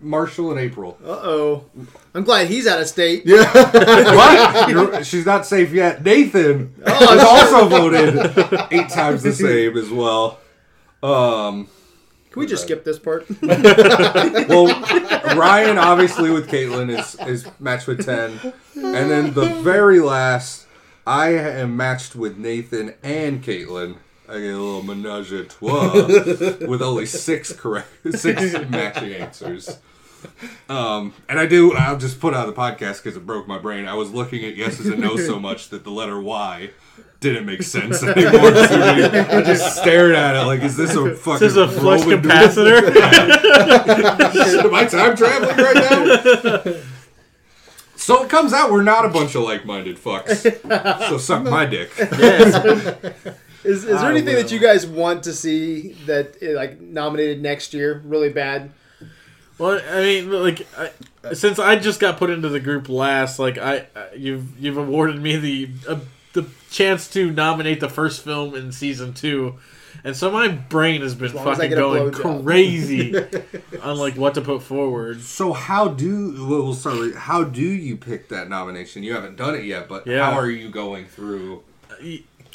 Marshall 0.01 0.51
and 0.51 0.59
April. 0.59 0.97
Uh 1.03 1.09
oh. 1.09 1.65
I'm 2.13 2.23
glad 2.23 2.47
he's 2.47 2.67
out 2.67 2.79
of 2.79 2.87
state. 2.87 3.23
Yeah. 3.25 3.51
What? 4.15 4.69
You're- 4.69 5.03
she's 5.03 5.25
not 5.25 5.45
safe 5.45 5.71
yet. 5.73 6.03
Nathan 6.03 6.73
has 6.85 7.19
also 7.23 7.67
voted 7.67 8.15
eight 8.71 8.89
times 8.89 9.23
the 9.23 9.33
same 9.33 9.75
as 9.77 9.89
well. 9.89 10.39
Um, 11.01 11.67
Can 12.31 12.41
we 12.41 12.45
just 12.45 12.63
skip 12.63 12.83
this 12.83 12.99
part? 12.99 13.25
well, 13.41 14.67
Ryan 15.35 15.77
obviously 15.77 16.29
with 16.31 16.47
Caitlin 16.49 16.89
is 16.97 17.15
is 17.27 17.47
matched 17.59 17.87
with 17.87 18.05
ten, 18.05 18.39
and 18.75 19.09
then 19.09 19.33
the 19.33 19.45
very 19.63 19.99
last, 20.01 20.65
I 21.09 21.29
am 21.29 21.75
matched 21.75 22.15
with 22.15 22.37
Nathan 22.37 22.93
and 23.01 23.43
Caitlin. 23.43 23.95
I 24.29 24.33
get 24.33 24.53
a 24.53 24.59
little 24.59 24.83
menage 24.83 25.31
a 25.31 25.43
trois 25.43 25.91
with 26.05 26.83
only 26.83 27.07
six 27.07 27.51
correct, 27.51 27.87
six 28.11 28.53
matching 28.69 29.13
answers. 29.13 29.79
Um, 30.69 31.15
and 31.27 31.39
I 31.39 31.47
do. 31.47 31.73
I'll 31.73 31.97
just 31.97 32.19
put 32.19 32.35
out 32.35 32.45
the 32.45 32.53
podcast 32.53 33.01
because 33.01 33.17
it 33.17 33.25
broke 33.25 33.47
my 33.47 33.57
brain. 33.57 33.87
I 33.87 33.95
was 33.95 34.11
looking 34.11 34.45
at 34.45 34.55
yeses 34.55 34.85
and 34.85 35.01
nos 35.01 35.25
so 35.25 35.39
much 35.39 35.69
that 35.69 35.83
the 35.83 35.89
letter 35.89 36.21
Y 36.21 36.69
didn't 37.21 37.47
make 37.47 37.63
sense 37.63 38.03
anymore. 38.03 38.31
I 38.53 39.41
just 39.43 39.77
stared 39.77 40.13
at 40.13 40.35
it 40.35 40.45
like, 40.45 40.61
is 40.61 40.77
this 40.77 40.93
a 40.95 41.15
fucking 41.15 41.39
This 41.39 41.53
is 41.53 41.57
a 41.57 41.65
Roman 41.81 42.21
capacitor. 42.21 42.83
Am 44.63 44.75
I 44.75 44.85
time 44.85 45.17
traveling 45.17 45.57
right 45.57 46.65
now? 46.65 46.81
So 48.09 48.23
it 48.23 48.29
comes 48.29 48.53
out 48.53 48.71
we're 48.71 48.81
not 48.81 49.05
a 49.05 49.09
bunch 49.09 49.35
of 49.35 49.43
like-minded 49.43 49.97
fucks. 49.97 50.99
So 51.09 51.19
suck 51.19 51.43
my 51.43 51.67
dick. 51.67 51.91
Is, 53.63 53.83
is 53.83 53.85
there 53.85 53.97
I 53.97 54.09
anything 54.11 54.33
that 54.35 54.51
you 54.51 54.57
guys 54.57 54.87
want 54.87 55.23
to 55.25 55.33
see 55.33 55.91
that 56.07 56.41
eh, 56.41 56.53
like 56.55 56.81
nominated 56.81 57.39
next 57.39 57.73
year 57.73 58.01
really 58.03 58.29
bad? 58.29 58.71
Well, 59.59 59.79
I 59.91 60.01
mean, 60.01 60.31
like, 60.31 60.65
I, 60.75 61.33
since 61.33 61.59
I 61.59 61.75
just 61.75 61.99
got 61.99 62.17
put 62.17 62.31
into 62.31 62.49
the 62.49 62.61
group 62.61 62.89
last, 62.89 63.37
like, 63.37 63.59
I 63.59 63.85
I- 63.95 64.13
you've 64.15 64.57
you've 64.59 64.77
awarded 64.77 65.21
me 65.21 65.35
the 65.35 65.69
uh, 65.87 65.99
the 66.33 66.47
chance 66.71 67.07
to 67.09 67.29
nominate 67.31 67.79
the 67.79 67.89
first 67.89 68.23
film 68.23 68.55
in 68.55 68.71
season 68.71 69.13
two, 69.13 69.59
and 70.03 70.15
so 70.15 70.31
my 70.31 70.47
brain 70.47 71.01
has 71.01 71.15
been 71.15 71.33
long 71.33 71.47
as 71.49 71.59
I 71.59 71.69
fucking 71.69 71.77
going 71.77 72.11
crazy 72.43 73.15
on 73.81 73.97
like 73.97 74.15
what 74.15 74.33
to 74.35 74.41
put 74.41 74.63
forward. 74.63 75.21
So 75.21 75.53
how 75.53 75.87
do 75.89 76.33
well, 76.47 76.63
we'll 76.63 76.73
start 76.73 76.99
with 76.99 77.15
how 77.15 77.43
do 77.43 77.61
you 77.61 77.97
pick 77.97 78.29
that 78.29 78.49
nomination? 78.49 79.03
You 79.03 79.13
haven't 79.13 79.35
done 79.35 79.55
it 79.55 79.63
yet, 79.65 79.87
but 79.87 80.07
Yeah. 80.07 80.29
how 80.31 80.37
are 80.37 80.49
you 80.49 80.69
going 80.69 81.05
through? 81.05 81.63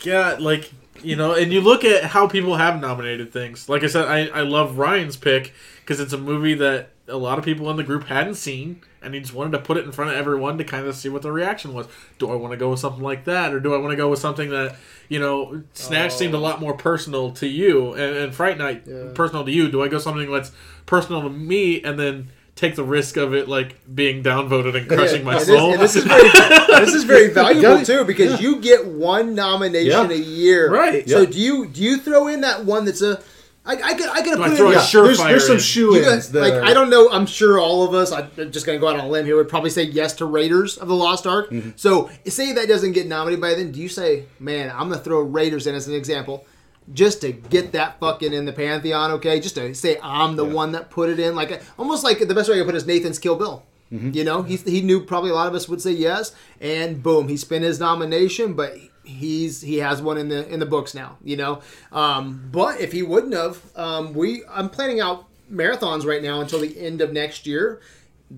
Yeah, 0.03 0.37
like 0.39 0.73
you 1.03 1.17
know, 1.17 1.35
and 1.35 1.53
you 1.53 1.61
look 1.61 1.85
at 1.85 2.05
how 2.05 2.27
people 2.29 2.57
have 2.57 2.81
nominated 2.81 3.33
things. 3.33 3.69
Like 3.69 3.83
I 3.83 3.89
said, 3.89 4.07
I 4.07 4.27
I 4.29 4.41
love 4.43 4.79
Ryan's 4.79 5.17
pick 5.17 5.53
because 5.81 6.01
it's 6.01 6.13
a 6.13 6.19
movie 6.19 6.55
that 6.55 6.91
a 7.09 7.17
lot 7.17 7.39
of 7.39 7.45
people 7.45 7.71
in 7.71 7.77
the 7.77 7.83
group 7.83 8.05
hadn't 8.05 8.37
seen, 8.37 8.81
and 9.03 9.15
he 9.15 9.21
just 9.21 9.35
wanted 9.35 9.51
to 9.53 9.59
put 9.59 9.77
it 9.77 9.85
in 9.85 9.93
front 9.93 10.11
of 10.11 10.17
everyone 10.17 10.57
to 10.59 10.65
kind 10.65 10.87
of 10.87 10.95
see 10.97 11.09
what 11.09 11.23
the 11.23 11.31
reaction 11.31 11.75
was. 11.75 11.87
Do 12.19 12.31
I 12.31 12.35
want 12.35 12.53
to 12.53 12.57
go 12.57 12.71
with 12.71 12.81
something 12.81 13.03
like 13.03 13.25
that, 13.25 13.53
or 13.53 13.61
do 13.61 13.75
I 13.75 13.79
want 13.79 13.91
to 13.93 13.97
go 13.97 14.09
with 14.09 14.19
something 14.19 14.51
that 14.51 14.77
you 15.09 15.19
know, 15.19 15.63
Snatch 15.75 16.13
oh. 16.13 16.17
seemed 16.17 16.33
a 16.35 16.39
lot 16.39 16.61
more 16.61 16.73
personal 16.75 17.31
to 17.33 17.47
you, 17.47 17.93
and, 17.93 18.17
and 18.17 18.35
Fright 18.35 18.57
Night 18.57 18.85
Yeah. 18.87 19.11
personal 19.15 19.45
to 19.45 19.51
you? 19.51 19.71
Do 19.71 19.83
I 19.83 19.89
go 19.89 19.99
something 19.99 20.31
that's 20.33 20.51
personal 20.87 21.23
to 21.23 21.29
me, 21.31 21.83
and 21.83 21.99
then 21.99 22.29
take 22.57 22.77
the 22.77 22.85
risk 22.85 23.17
of 23.17 23.35
it 23.35 23.49
like 23.49 23.77
being 23.95 24.23
downvoted 24.23 24.77
and 24.77 24.89
crushing 24.89 25.25
my 25.25 25.33
and 25.33 25.41
this, 25.41 25.49
soul? 25.49 25.73
and 25.73 25.81
this 25.83 25.97
is 25.97 26.05
very, 26.05 26.23
this 26.85 26.95
is 26.95 27.05
very 27.05 27.29
valuable 27.31 27.85
too 27.85 28.05
because 28.05 28.41
you 28.41 28.61
get 28.61 28.87
one 28.87 29.35
nomination 29.35 30.11
Yeah. 30.11 30.17
a 30.17 30.19
year. 30.19 30.71
Right. 30.71 31.09
So 31.09 31.23
Yeah. 31.23 31.31
do 31.31 31.39
you 31.41 31.67
do 31.67 31.83
you 31.83 31.99
throw 31.99 32.29
in 32.29 32.43
that 32.43 32.65
one 32.65 32.85
that's 32.85 33.03
a 33.03 33.21
I, 33.67 33.73
I 33.83 33.95
could 33.95 34.09
I 34.11 34.21
could 34.23 34.37
Do 34.37 34.43
I 34.43 34.49
put 34.49 34.57
throw 34.59 34.67
in 34.71 34.75
a 34.75 34.77
yeah. 34.79 34.91
There's, 34.93 35.19
there's 35.19 35.47
some 35.47 35.55
in? 35.57 35.61
shoe 35.63 35.95
You 35.95 36.03
got- 36.03 36.15
ins 36.15 36.29
that 36.33 36.41
like 36.41 36.53
are- 36.53 36.65
I 36.65 36.75
don't 36.75 36.91
know. 36.91 37.11
I'm 37.11 37.25
sure 37.25 37.59
all 37.59 37.83
of 37.83 37.95
us. 37.95 38.13
I'm 38.13 38.31
just 38.53 38.67
going 38.67 38.77
to 38.77 38.81
go 38.81 38.89
out 38.89 38.97
on 38.99 39.07
a 39.07 39.09
limb 39.09 39.25
here. 39.25 39.37
Would 39.37 39.49
probably 39.49 39.71
say 39.71 39.85
yes 39.85 40.13
to 40.17 40.27
Raiders 40.27 40.77
of 40.77 40.89
the 40.89 40.95
Lost 40.95 41.27
Ark. 41.27 41.51
Mm-hmm. 41.51 41.71
So 41.77 42.11
say 42.27 42.53
that 42.53 42.69
doesn't 42.69 42.93
get 42.93 43.07
nominated 43.07 43.41
by 43.41 43.55
then. 43.55 43.73
Do 43.73 43.81
you 43.81 43.89
say, 43.89 44.25
man, 44.39 44.71
I'm 44.71 44.89
going 44.89 44.99
to 44.99 45.05
throw 45.05 45.21
Raiders 45.23 45.67
in 45.67 45.75
as 45.75 45.89
an 45.89 45.95
example, 45.95 46.45
just 46.93 47.23
to 47.23 47.33
get 47.33 47.73
that 47.73 47.99
fucking 48.01 48.35
in 48.35 48.45
the 48.45 48.53
pantheon? 48.53 49.13
Okay, 49.13 49.41
just 49.41 49.55
to 49.55 49.75
say 49.75 49.99
I'm 50.03 50.37
the 50.37 50.45
one 50.45 50.73
that 50.73 50.91
put 50.91 51.09
it 51.09 51.19
in. 51.19 51.35
Like 51.35 51.63
almost 51.79 52.05
like 52.05 52.19
the 52.19 52.35
best 52.35 52.51
way 52.51 52.57
I 52.57 52.59
could 52.59 52.67
put 52.67 52.75
it 52.75 52.79
is 52.79 52.87
Nathan's 52.87 53.19
Kill 53.19 53.37
Bill. 53.37 53.63
Mm-hmm. 53.91 54.11
You 54.13 54.25
know, 54.25 54.43
he, 54.43 54.57
he 54.57 54.81
knew 54.83 55.01
probably 55.01 55.31
a 55.31 55.35
lot 55.35 55.47
of 55.47 55.55
us 55.55 55.69
would 55.69 55.81
say 55.81 55.93
yes, 55.93 56.35
and 56.61 57.03
boom, 57.03 57.29
he 57.29 57.37
spent 57.37 57.65
his 57.65 57.79
nomination, 57.81 58.55
but 58.55 58.77
he's 59.05 59.61
he 59.61 59.79
has 59.79 60.03
one 60.03 60.19
in 60.19 60.29
the 60.29 60.49
in 60.53 60.61
the 60.61 60.67
books 60.67 60.95
now. 60.95 61.19
You 61.23 61.37
know, 61.37 61.63
um, 61.93 62.49
but 62.51 62.81
if 62.81 62.93
he 62.93 63.03
wouldn't 63.03 63.35
have, 63.35 63.61
um, 63.77 64.15
we 64.15 64.43
I'm 64.51 64.69
planning 64.69 65.01
out 65.01 65.27
marathons 65.53 66.05
right 66.05 66.23
now 66.23 66.41
until 66.41 66.61
the 66.61 66.79
end 66.79 67.01
of 67.01 67.13
next 67.13 67.47
year. 67.47 67.81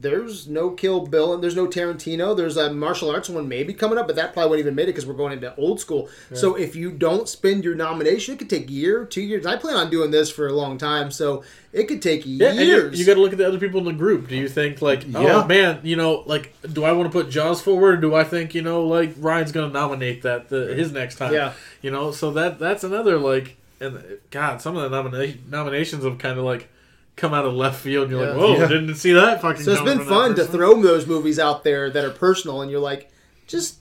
There's 0.01 0.47
no 0.47 0.70
Kill 0.70 1.06
Bill 1.06 1.32
and 1.32 1.43
there's 1.43 1.56
no 1.56 1.66
Tarantino. 1.66 2.36
There's 2.36 2.56
a 2.56 2.73
martial 2.73 3.10
arts 3.10 3.28
one 3.28 3.48
maybe 3.48 3.73
coming 3.73 3.97
up, 3.98 4.06
but 4.06 4.16
that 4.16 4.32
probably 4.32 4.51
wouldn't 4.51 4.66
even 4.66 4.74
made 4.74 4.85
it 4.85 4.86
because 4.89 5.06
we're 5.06 5.14
going 5.14 5.32
into 5.32 5.55
old 5.56 5.81
school. 5.81 6.09
So 6.35 6.55
if 6.55 6.77
you 6.77 6.90
don't 6.90 7.28
spend 7.28 7.64
your 7.64 7.74
nomination, 7.74 8.35
it 8.35 8.39
could 8.39 8.51
take 8.51 8.68
a 8.68 8.73
year, 8.73 9.05
two 9.05 9.23
years. 9.23 9.47
I 9.47 9.56
plan 9.56 9.77
on 9.77 9.90
doing 9.90 10.10
this 10.10 10.31
for 10.31 10.47
a 10.48 10.52
long 10.52 10.77
time, 10.78 11.10
so 11.10 11.44
it 11.73 11.89
could 11.89 12.02
take 12.02 12.23
Yeah, 12.27 12.48
and 12.51 12.59
you, 12.59 12.64
years. 12.66 12.98
you 12.98 13.06
got 13.06 13.14
to 13.14 13.20
look 13.20 13.32
at 13.32 13.39
the 13.39 13.47
other 13.47 13.59
people 13.59 13.78
in 13.81 13.86
the 13.86 13.93
group. 13.93 14.28
Do 14.28 14.36
you 14.36 14.48
think 14.48 14.82
like, 14.82 15.05
oh 15.14 15.23
Yeah. 15.23 15.47
man, 15.47 15.81
you 15.82 15.97
know, 15.97 16.23
like, 16.27 16.52
do 16.73 16.85
I 16.85 16.93
want 16.93 17.10
to 17.10 17.18
put 17.18 17.31
Jaws 17.31 17.62
forward? 17.62 17.94
Or 17.94 18.01
do 18.01 18.14
I 18.14 18.24
think 18.24 18.55
you 18.55 18.62
know, 18.62 18.82
like 18.86 19.14
Ryan's 19.18 19.52
going 19.52 19.68
to 19.68 19.73
nominate 19.73 20.23
that 20.23 20.48
the, 20.48 20.74
his 20.74 20.93
next 20.93 21.16
time? 21.16 21.32
Yeah. 21.32 21.52
you 21.82 21.90
know, 21.90 22.10
so 22.12 22.31
that 22.32 22.59
that's 22.59 22.85
another 22.85 23.18
like, 23.18 23.56
and 23.81 24.02
God, 24.31 24.60
some 24.60 24.77
of 24.77 24.90
the 24.90 24.97
nomina- 25.02 25.36
nominations 25.51 26.05
have 26.05 26.18
kind 26.18 26.39
of 26.39 26.44
like 26.44 26.68
come 27.16 27.32
out 27.34 27.44
of 27.47 27.55
left 27.55 27.80
field. 27.80 28.05
and 28.05 28.12
You're 28.12 28.26
like, 28.28 28.36
whoa, 28.38 28.56
Yeah. 28.59 28.68
didn't 28.68 28.94
see 28.97 29.12
that 29.12 29.40
fucking. 29.40 29.62
So 29.62 29.72
it's 29.72 29.82
been 29.82 30.05
fun 30.05 30.34
to 30.36 30.44
throw 30.44 30.80
those 30.82 31.06
movies 31.06 31.38
out 31.38 31.64
there 31.64 31.90
that 31.90 32.05
are 32.05 32.10
personal, 32.10 32.60
and 32.62 32.70
you're 32.70 32.80
like, 32.80 33.10
just 33.47 33.76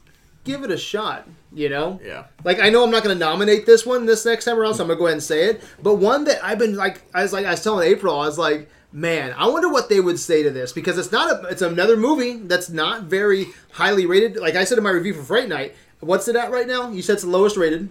give 0.46 0.64
it 0.64 0.72
a 0.72 0.78
shot, 0.78 1.28
you 1.54 1.68
know? 1.70 2.00
Yeah. 2.04 2.26
Like 2.44 2.60
I 2.60 2.70
know 2.70 2.84
I'm 2.84 2.92
not 2.92 3.04
going 3.04 3.18
to 3.18 3.20
nominate 3.26 3.66
this 3.66 3.86
one 3.86 4.06
this 4.06 4.26
next 4.26 4.46
time 4.46 4.58
around, 4.60 4.76
so 4.76 4.84
I'm 4.84 4.88
going 4.88 4.98
to 4.98 5.00
go 5.00 5.06
ahead 5.08 5.14
and 5.16 5.24
say 5.24 5.46
it. 5.50 5.64
But 5.82 5.96
one 5.96 6.24
that 6.26 6.44
I've 6.44 6.60
been 6.60 6.76
like, 6.76 7.02
I 7.14 7.24
was 7.24 7.34
like, 7.34 7.46
I 7.46 7.52
was 7.52 7.64
telling 7.64 7.88
April, 7.88 8.20
I 8.20 8.26
was 8.28 8.38
like, 8.38 8.70
man, 8.92 9.34
I 9.38 9.48
wonder 9.48 9.70
what 9.70 9.90
they 9.90 10.00
would 10.00 10.20
say 10.20 10.44
to 10.44 10.50
this 10.52 10.72
because 10.72 10.98
it's 10.98 11.12
not 11.12 11.44
a, 11.44 11.48
it's 11.48 11.62
another 11.64 11.98
movie 11.98 12.38
that's 12.38 12.70
not 12.70 13.04
very 13.04 13.48
highly 13.72 14.06
rated. 14.06 14.38
Like 14.38 14.56
I 14.56 14.64
said 14.64 14.78
in 14.78 14.84
my 14.84 14.92
review 14.92 15.14
for 15.14 15.24
Fright 15.24 15.50
Night, 15.50 15.76
What's 16.02 16.28
it 16.28 16.36
at 16.36 16.52
right 16.52 16.68
now? 16.68 16.90
You 16.92 17.02
said 17.02 17.14
it's 17.14 17.24
the 17.24 17.30
lowest 17.30 17.58
rated 17.58 17.90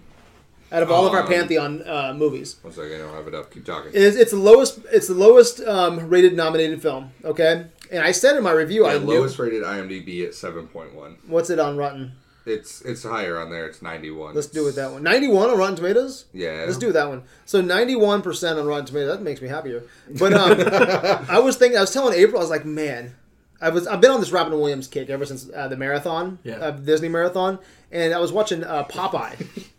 out 0.74 0.82
of 0.82 0.90
all 0.90 1.06
of 1.06 1.12
our 1.14 1.22
Um, 1.22 1.28
Pantheon 1.28 1.82
uh, 1.86 2.12
movies. 2.16 2.56
One 2.62 2.72
second, 2.74 2.94
I 2.94 2.98
don't 2.98 3.14
have 3.14 3.28
it 3.28 3.34
up. 3.34 3.50
Keep 3.52 3.64
talking. 3.64 3.92
It's, 3.94 4.16
it's 4.16 4.32
the 4.32 4.36
lowest. 4.38 4.80
It's 4.92 5.06
the 5.08 5.14
lowest 5.14 5.60
um, 5.60 6.08
rated 6.08 6.34
nominated 6.36 6.82
film. 6.82 7.12
Okay, 7.24 7.66
and 7.92 8.02
I 8.04 8.12
said 8.12 8.36
in 8.36 8.42
my 8.42 8.52
review, 8.52 8.84
I 8.86 8.94
Yeah, 8.94 8.98
knew. 8.98 9.18
lowest 9.18 9.38
rated 9.38 9.62
IMDb 9.62 10.26
at 10.26 10.34
seven 10.34 10.66
point 10.66 10.94
one. 10.94 11.16
What's 11.26 11.48
it 11.50 11.58
on 11.58 11.76
Rotten? 11.76 12.12
It's 12.46 12.82
it's 12.82 13.02
higher 13.04 13.38
on 13.40 13.48
there. 13.50 13.66
It's 13.66 13.80
ninety 13.80 14.10
one. 14.10 14.34
Let's 14.34 14.48
do 14.48 14.68
it 14.68 14.74
that 14.74 14.92
one. 14.92 15.02
Ninety-one 15.02 15.48
on 15.48 15.56
Rotten 15.56 15.76
Tomatoes. 15.76 16.26
Yeah. 16.34 16.64
Let's 16.66 16.76
do 16.76 16.92
that 16.92 17.08
one. 17.08 17.22
So 17.46 17.62
ninety-one 17.62 18.20
percent 18.20 18.58
on 18.58 18.66
Rotten 18.66 18.84
Tomatoes. 18.84 19.16
That 19.16 19.22
makes 19.22 19.40
me 19.40 19.48
happier. 19.48 19.82
But 20.18 20.34
um, 20.34 20.58
I 21.30 21.38
was 21.38 21.56
thinking. 21.56 21.78
I 21.78 21.80
was 21.80 21.90
telling 21.92 22.12
April. 22.18 22.38
I 22.38 22.42
was 22.42 22.50
like, 22.50 22.66
man. 22.66 23.14
I 23.62 23.70
was. 23.70 23.86
I've 23.86 24.02
been 24.02 24.10
on 24.10 24.20
this 24.20 24.30
Robin 24.30 24.52
Williams 24.60 24.88
kick 24.88 25.08
ever 25.08 25.24
since 25.24 25.48
uh, 25.56 25.68
the 25.68 25.76
marathon, 25.76 26.38
Yeah. 26.44 26.56
uh, 26.56 26.70
Disney 26.72 27.08
marathon, 27.08 27.58
and 27.90 28.12
I 28.12 28.18
was 28.18 28.30
watching 28.30 28.62
uh, 28.62 28.84
Popeye. 28.84 29.36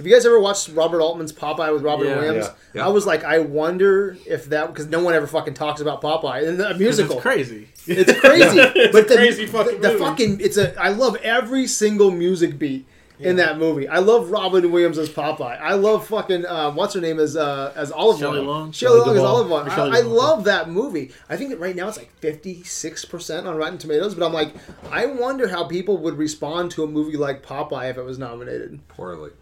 Have 0.00 0.06
you 0.06 0.14
guys 0.14 0.24
ever 0.24 0.40
watched 0.40 0.70
Robert 0.70 1.02
Altman's 1.02 1.30
Popeye 1.30 1.70
with 1.74 1.82
Robin 1.82 2.06
Yeah. 2.06 2.16
Williams? 2.18 2.46
Yeah. 2.72 2.86
I 2.86 2.88
was 2.88 3.04
like, 3.04 3.22
I 3.22 3.40
wonder 3.40 4.16
if 4.26 4.46
that 4.46 4.68
because 4.68 4.86
no 4.86 5.02
one 5.04 5.12
ever 5.12 5.26
fucking 5.26 5.52
talks 5.52 5.82
about 5.82 6.00
Popeye 6.00 6.44
in 6.48 6.56
the 6.56 6.68
'Cause 6.70 6.78
musical. 6.78 7.16
It's 7.16 7.22
crazy. 7.22 7.68
It's 7.86 8.18
crazy. 8.20 8.58
It's 8.58 8.92
but 8.92 9.04
a 9.04 9.08
the, 9.08 9.14
crazy 9.16 9.44
fucking 9.46 9.74
the, 9.82 9.88
the 9.88 9.88
movie. 9.92 10.04
fucking 10.04 10.40
it's 10.40 10.56
a 10.56 10.74
I 10.82 10.88
love 10.88 11.16
every 11.16 11.66
single 11.66 12.10
music 12.10 12.58
beat 12.58 12.86
in 13.18 13.36
that 13.36 13.58
movie. 13.58 13.86
I 13.86 13.98
love 13.98 14.30
Robin 14.30 14.72
Williams 14.72 14.96
as 14.96 15.10
Popeye. 15.10 15.60
I 15.60 15.74
love 15.74 16.06
fucking 16.06 16.46
uh, 16.46 16.70
what's 16.70 16.94
her 16.94 17.02
name 17.02 17.20
as 17.20 17.36
uh, 17.36 17.70
as 17.76 17.92
Olive 17.92 18.18
Shelley 18.18 18.38
Oil. 18.38 18.44
Long? 18.46 18.72
Shelley 18.72 19.00
Shelley 19.00 19.00
Long 19.00 19.08
as 19.10 19.14
Duvall. 19.16 19.36
Olive 19.36 19.52
Oyl. 19.52 19.66
Or 19.66 19.70
Shelley 19.70 19.90
I, 19.90 19.94
I 19.96 20.00
Duvall. 20.00 20.16
love 20.16 20.44
that 20.44 20.70
movie. 20.70 21.10
I 21.28 21.36
think 21.36 21.50
that 21.50 21.60
right 21.60 21.76
now 21.76 21.88
it's 21.88 21.98
like 21.98 22.10
fifty 22.20 22.62
six 22.62 23.04
percent 23.04 23.46
on 23.46 23.56
Rotten 23.56 23.76
Tomatoes. 23.76 24.14
But 24.14 24.24
I'm 24.24 24.32
like, 24.32 24.54
I 24.90 25.04
wonder 25.04 25.48
how 25.48 25.64
people 25.64 25.98
would 25.98 26.16
respond 26.16 26.70
to 26.70 26.84
a 26.84 26.86
movie 26.86 27.18
like 27.18 27.42
Popeye 27.44 27.90
if 27.90 27.98
it 27.98 28.02
was 28.04 28.18
nominated. 28.18 28.80
poorly. 28.88 29.32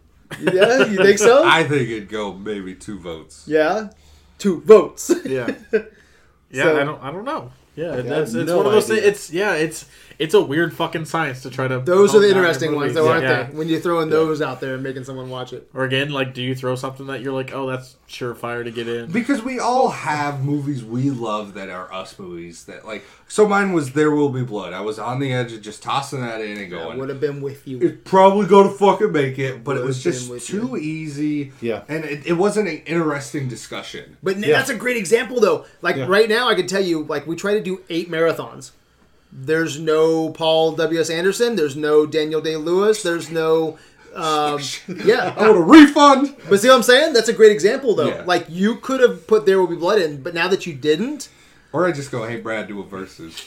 Yeah, 0.40 0.84
you 0.86 0.96
think 1.02 1.18
so? 1.18 1.44
I 1.44 1.64
think 1.64 1.88
it'd 1.88 2.08
go 2.08 2.32
maybe 2.34 2.74
two 2.74 2.98
votes. 2.98 3.44
yeah, 3.46 3.90
two 4.38 4.60
votes. 4.62 5.10
Yeah. 5.24 5.54
Yeah, 6.50 6.62
So- 6.64 6.80
I 6.80 6.84
don't. 6.84 7.02
I 7.02 7.10
don't 7.10 7.24
know. 7.26 7.52
Yeah, 7.76 7.92
I 7.92 7.96
that's 8.00 8.32
have 8.32 8.40
it's 8.42 8.50
no 8.50 8.56
one 8.56 8.66
of 8.66 8.72
those 8.72 8.86
things. 8.88 9.02
It's 9.02 9.30
yeah, 9.30 9.52
it's 9.52 9.84
it's 10.18 10.34
a 10.34 10.40
weird 10.40 10.74
fucking 10.74 11.04
science 11.04 11.42
to 11.42 11.50
try 11.50 11.68
to. 11.68 11.78
Those 11.78 12.14
are 12.14 12.18
the 12.20 12.28
interesting 12.28 12.74
ones, 12.74 12.94
though, 12.94 13.08
aren't 13.08 13.22
Yeah. 13.22 13.44
they? 13.44 13.56
When 13.56 13.68
you're 13.68 13.80
throwing 13.80 14.08
those 14.10 14.42
out 14.42 14.60
there 14.60 14.74
and 14.74 14.82
making 14.82 15.04
someone 15.04 15.30
watch 15.30 15.52
it. 15.52 15.68
Or 15.74 15.84
again, 15.84 16.10
like, 16.10 16.34
do 16.34 16.42
you 16.42 16.54
throw 16.54 16.74
something 16.74 17.06
that 17.06 17.20
you're 17.22 17.32
like, 17.32 17.52
oh, 17.54 17.68
that's 17.70 17.96
surefire 18.08 18.64
to 18.64 18.70
get 18.72 18.88
in? 18.88 19.12
Because 19.12 19.42
we 19.42 19.60
all 19.60 19.90
have 19.90 20.44
movies 20.44 20.84
we 20.84 21.10
love 21.10 21.54
that 21.54 21.68
are 21.70 21.92
us 21.92 22.18
movies 22.18 22.64
that 22.64 22.84
like. 22.84 23.04
So 23.28 23.46
mine 23.46 23.72
was 23.72 23.92
There 23.92 24.10
Will 24.10 24.30
Be 24.30 24.42
Blood. 24.42 24.72
I 24.72 24.80
was 24.80 24.98
on 24.98 25.20
the 25.20 25.32
edge 25.32 25.52
of 25.52 25.60
just 25.62 25.82
tossing 25.82 26.22
that 26.22 26.40
in 26.40 26.56
and 26.58 26.70
going 26.70 26.92
I 26.92 26.96
would 26.96 27.10
have 27.10 27.20
been 27.20 27.40
with 27.42 27.68
you. 27.68 27.78
It's 27.80 27.98
probably 28.04 28.46
going 28.46 28.68
to 28.68 28.74
fucking 28.74 29.12
make 29.12 29.38
it, 29.38 29.62
but 29.62 29.76
it 29.76 29.84
was 29.84 30.02
just 30.02 30.26
been 30.26 30.34
with 30.34 30.46
too 30.46 30.76
easy. 30.76 31.52
Yeah. 31.60 31.82
and 31.88 32.04
it, 32.04 32.26
it 32.26 32.32
wasn't 32.32 32.68
an 32.68 32.78
interesting 32.86 33.48
discussion. 33.48 34.16
But 34.22 34.38
Yeah. 34.38 34.56
that's 34.58 34.70
a 34.70 34.74
great 34.74 34.96
example, 34.96 35.40
though. 35.40 35.64
Like 35.82 35.96
Yeah. 35.96 36.06
right 36.08 36.28
now, 36.28 36.48
I 36.48 36.54
can 36.54 36.66
tell 36.66 36.82
you, 36.82 37.04
like 37.04 37.26
we 37.26 37.36
try 37.36 37.52
to 37.54 37.60
do 37.60 37.82
eight 37.90 38.10
marathons. 38.10 38.70
There's 39.30 39.78
no 39.78 40.30
Paul 40.30 40.72
W 40.72 41.00
S 41.00 41.10
Anderson. 41.10 41.56
There's 41.56 41.76
no 41.76 42.06
Daniel 42.06 42.40
Day 42.40 42.56
Lewis. 42.56 43.02
There's 43.02 43.30
no, 43.30 43.78
um, 44.14 44.60
yeah. 45.04 45.34
I 45.36 45.48
want 45.48 45.58
a 45.58 45.62
refund. 45.62 46.36
But 46.48 46.60
see 46.60 46.68
what 46.68 46.76
I'm 46.76 46.82
saying? 46.82 47.12
That's 47.12 47.28
a 47.28 47.34
great 47.34 47.52
example, 47.52 47.94
though. 47.94 48.08
Yeah. 48.08 48.22
Like 48.26 48.46
you 48.48 48.76
could 48.76 49.00
have 49.00 49.26
put 49.26 49.44
There 49.46 49.58
Will 49.60 49.66
Be 49.66 49.76
Blood 49.76 50.00
in, 50.00 50.22
but 50.22 50.34
now 50.34 50.48
that 50.48 50.66
you 50.66 50.74
didn't, 50.74 51.28
Or 51.72 51.86
I 51.86 51.92
just 51.92 52.10
go, 52.10 52.26
hey 52.26 52.40
Brad, 52.40 52.68
do 52.68 52.80
a 52.80 52.84
versus. 52.84 53.44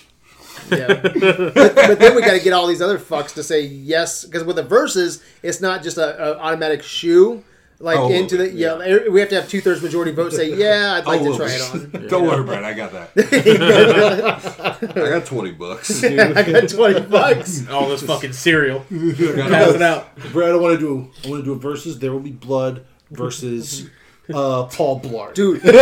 yeah. 0.69 0.87
but, 1.01 1.75
but 1.75 1.99
then 1.99 2.15
we 2.15 2.21
got 2.21 2.33
to 2.33 2.43
get 2.43 2.53
all 2.53 2.67
these 2.67 2.81
other 2.81 2.99
fucks 2.99 3.33
to 3.33 3.43
say 3.43 3.61
yes, 3.61 4.23
because 4.25 4.43
with 4.43 4.57
the 4.57 4.63
verses, 4.63 5.23
it's 5.41 5.61
not 5.61 5.81
just 5.81 5.97
a, 5.97 6.33
a 6.33 6.37
automatic 6.39 6.83
shoe. 6.83 7.43
Like 7.81 7.97
Oh, 7.97 8.11
into 8.11 8.37
the 8.37 8.49
yeah, 8.51 9.07
we 9.09 9.19
have 9.19 9.29
to 9.29 9.35
have 9.35 9.49
two 9.49 9.59
thirds 9.61 9.81
majority 9.81 10.11
vote 10.11 10.33
say 10.33 10.53
yeah, 10.55 10.93
I'd 10.97 11.05
like 11.07 11.21
Oh, 11.21 11.31
to 11.31 11.37
try 11.37 11.47
it 11.51 11.61
on. 11.95 12.07
Don't 12.09 12.27
worry, 12.27 12.43
Brad. 12.43 12.63
I 12.63 12.73
got 12.73 12.91
that. 12.91 13.09
I 14.95 15.09
got 15.09 15.25
twenty 15.25 15.51
bucks. 15.51 16.03
I 16.03 16.43
got 16.43 16.69
twenty 16.69 16.99
bucks. 17.01 17.67
All 17.69 17.89
this 17.89 18.03
fucking 18.03 18.33
cereal. 18.33 18.85
I 18.91 19.13
Pass 19.13 19.47
got 19.47 19.75
it 19.75 19.81
out. 19.81 20.15
Brad, 20.31 20.51
I 20.51 20.55
want 20.57 20.79
to 20.79 20.85
do. 20.85 21.11
I 21.25 21.29
want 21.29 21.41
to 21.41 21.45
do 21.45 21.53
a 21.53 21.55
versus. 21.59 21.99
There 21.99 22.11
will 22.11 22.19
be 22.19 22.31
blood 22.31 22.85
versus 23.09 23.89
uh, 24.33 24.63
Paul 24.65 24.99
Blart. 25.01 25.33
Dude, 25.33 25.61
dude, 25.61 25.75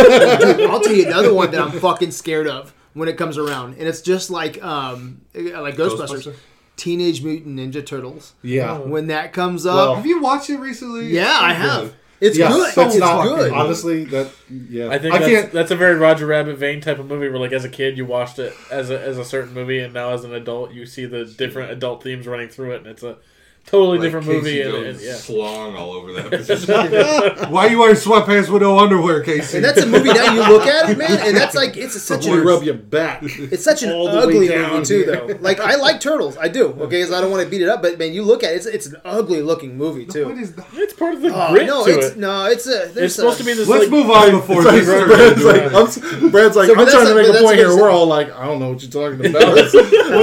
I'll 0.70 0.80
tell 0.80 0.92
you 0.94 1.06
another 1.06 1.32
one 1.34 1.50
that 1.52 1.60
I'm 1.60 1.72
fucking 1.78 2.10
scared 2.12 2.46
of 2.46 2.72
when 2.94 3.08
it 3.08 3.16
comes 3.16 3.38
around, 3.38 3.74
and 3.78 3.86
it's 3.86 4.00
just 4.00 4.30
like 4.30 4.62
um 4.62 5.20
like 5.34 5.76
Ghostbusters, 5.76 6.24
Ghostbusters? 6.26 6.34
Teenage 6.80 7.22
Mutant 7.22 7.58
Ninja 7.58 7.84
Turtles. 7.84 8.32
Yeah. 8.42 8.78
Oh. 8.78 8.88
When 8.88 9.08
that 9.08 9.34
comes 9.34 9.66
Well, 9.66 9.90
up, 9.90 9.96
Have 9.96 10.06
you 10.06 10.22
watched 10.22 10.48
it 10.48 10.56
recently? 10.56 11.08
yeah, 11.08 11.36
I 11.38 11.52
have. 11.52 11.94
It's 12.22 12.38
yeah, 12.38 12.48
good. 12.48 12.74
that's 12.74 12.94
it's 12.94 13.00
not 13.00 13.22
good. 13.24 13.52
Honestly, 13.52 14.04
that 14.06 14.30
yeah. 14.48 14.88
I 14.88 14.98
think 14.98 15.14
I 15.14 15.18
that's, 15.18 15.30
can't. 15.30 15.52
that's 15.52 15.70
a 15.70 15.76
very 15.76 15.96
Roger 15.96 16.26
Rabbit 16.26 16.56
vein 16.56 16.80
type 16.80 16.98
of 16.98 17.06
movie 17.06 17.28
where, 17.28 17.38
like, 17.38 17.52
as 17.52 17.64
a 17.66 17.68
kid, 17.68 17.98
you 17.98 18.04
watched 18.06 18.38
it 18.38 18.54
as 18.70 18.88
a, 18.90 18.98
as 18.98 19.18
a 19.18 19.24
certain 19.26 19.52
movie, 19.52 19.78
and 19.78 19.92
now 19.92 20.10
as 20.10 20.24
an 20.24 20.32
adult, 20.34 20.72
you 20.72 20.86
see 20.86 21.04
the 21.06 21.24
different 21.26 21.70
adult 21.70 22.02
themes 22.02 22.26
running 22.26 22.48
through 22.48 22.72
it, 22.72 22.78
and 22.78 22.86
it's 22.86 23.02
a 23.02 23.16
totally 23.70 23.98
Like 23.98 24.06
different 24.06 24.26
Casey 24.26 24.36
movie. 24.38 24.60
And, 24.62 24.70
Jones 24.72 24.96
and- 24.98 25.06
yeah. 25.06 25.14
slong 25.14 25.76
all 25.76 25.92
over 25.92 26.12
that 26.14 26.30
position. 26.30 27.50
Why 27.52 27.66
are 27.66 27.70
you 27.70 27.78
wearing 27.78 27.94
sweatpants 27.96 28.48
with 28.50 28.62
no 28.62 28.78
underwear, 28.78 29.22
Casey? 29.22 29.58
And 29.58 29.64
that's 29.64 29.80
a 29.80 29.86
movie 29.86 30.12
now 30.12 30.32
you 30.34 30.40
look 30.52 30.66
at 30.66 30.90
it, 30.90 30.98
man, 30.98 31.18
and 31.26 31.36
that's 31.36 31.54
like 31.54 31.76
it's 31.76 32.00
such 32.02 32.26
You 32.26 32.40
a 32.40 32.44
rub 32.44 32.62
your 32.62 32.74
back. 32.74 33.20
it's 33.22 33.62
such 33.64 33.82
an 33.82 33.92
all 33.92 34.10
the 34.10 34.16
way 34.26 34.34
ugly 34.34 34.48
down 34.48 34.72
movie 34.72 34.84
too, 34.86 35.02
here. 35.04 35.16
though. 35.34 35.38
Like 35.40 35.60
I 35.60 35.76
like 35.76 36.00
Turtles, 36.00 36.36
I 36.36 36.48
do. 36.48 36.66
Okay, 36.80 37.04
so 37.04 37.16
I 37.16 37.20
don't 37.20 37.30
want 37.30 37.44
to 37.44 37.48
beat 37.50 37.62
it 37.62 37.68
up, 37.68 37.80
but 37.82 37.98
man, 37.98 38.12
you 38.12 38.22
look 38.22 38.42
at 38.42 38.52
it, 38.52 38.56
it's 38.56 38.66
it's 38.66 38.86
an 38.86 38.96
ugly 39.04 39.40
looking 39.42 39.76
movie 39.78 40.04
what 40.04 40.12
too. 40.12 40.30
is 40.30 40.52
that? 40.54 40.66
It's 40.74 40.92
part 40.94 41.14
of 41.14 41.22
the 41.22 41.30
Oh, 41.32 41.52
grit 41.52 41.66
no, 41.66 41.84
to 41.84 41.90
it's 41.98 42.06
it. 42.08 42.16
no, 42.18 42.46
it's 42.46 42.66
a. 42.66 42.90
there's 42.92 42.96
It's 42.96 43.14
supposed 43.14 43.38
to 43.38 43.44
be 43.44 43.52
this. 43.54 43.68
Let's 43.68 43.84
like, 43.84 43.90
move 43.90 44.10
on 44.10 44.30
before 44.32 44.62
It's 44.66 44.86
this 44.86 44.88
like, 44.88 45.06
Brad's 45.06 45.44
like, 45.44 45.62
a- 45.62 45.76
I'm, 46.24 46.30
Brad's 46.30 46.56
like, 46.56 46.66
So, 46.66 46.74
I'm 46.76 46.86
trying 46.88 47.06
to 47.06 47.14
make 47.14 47.28
a 47.28 47.38
point 47.42 47.56
here. 47.56 47.76
We're 47.76 47.90
all 47.90 48.06
like, 48.06 48.32
I 48.36 48.46
don't 48.46 48.58
know 48.58 48.70
what 48.72 48.82
you're 48.82 48.90
talking 48.90 49.24
about. 49.30 49.54
What 49.54 49.74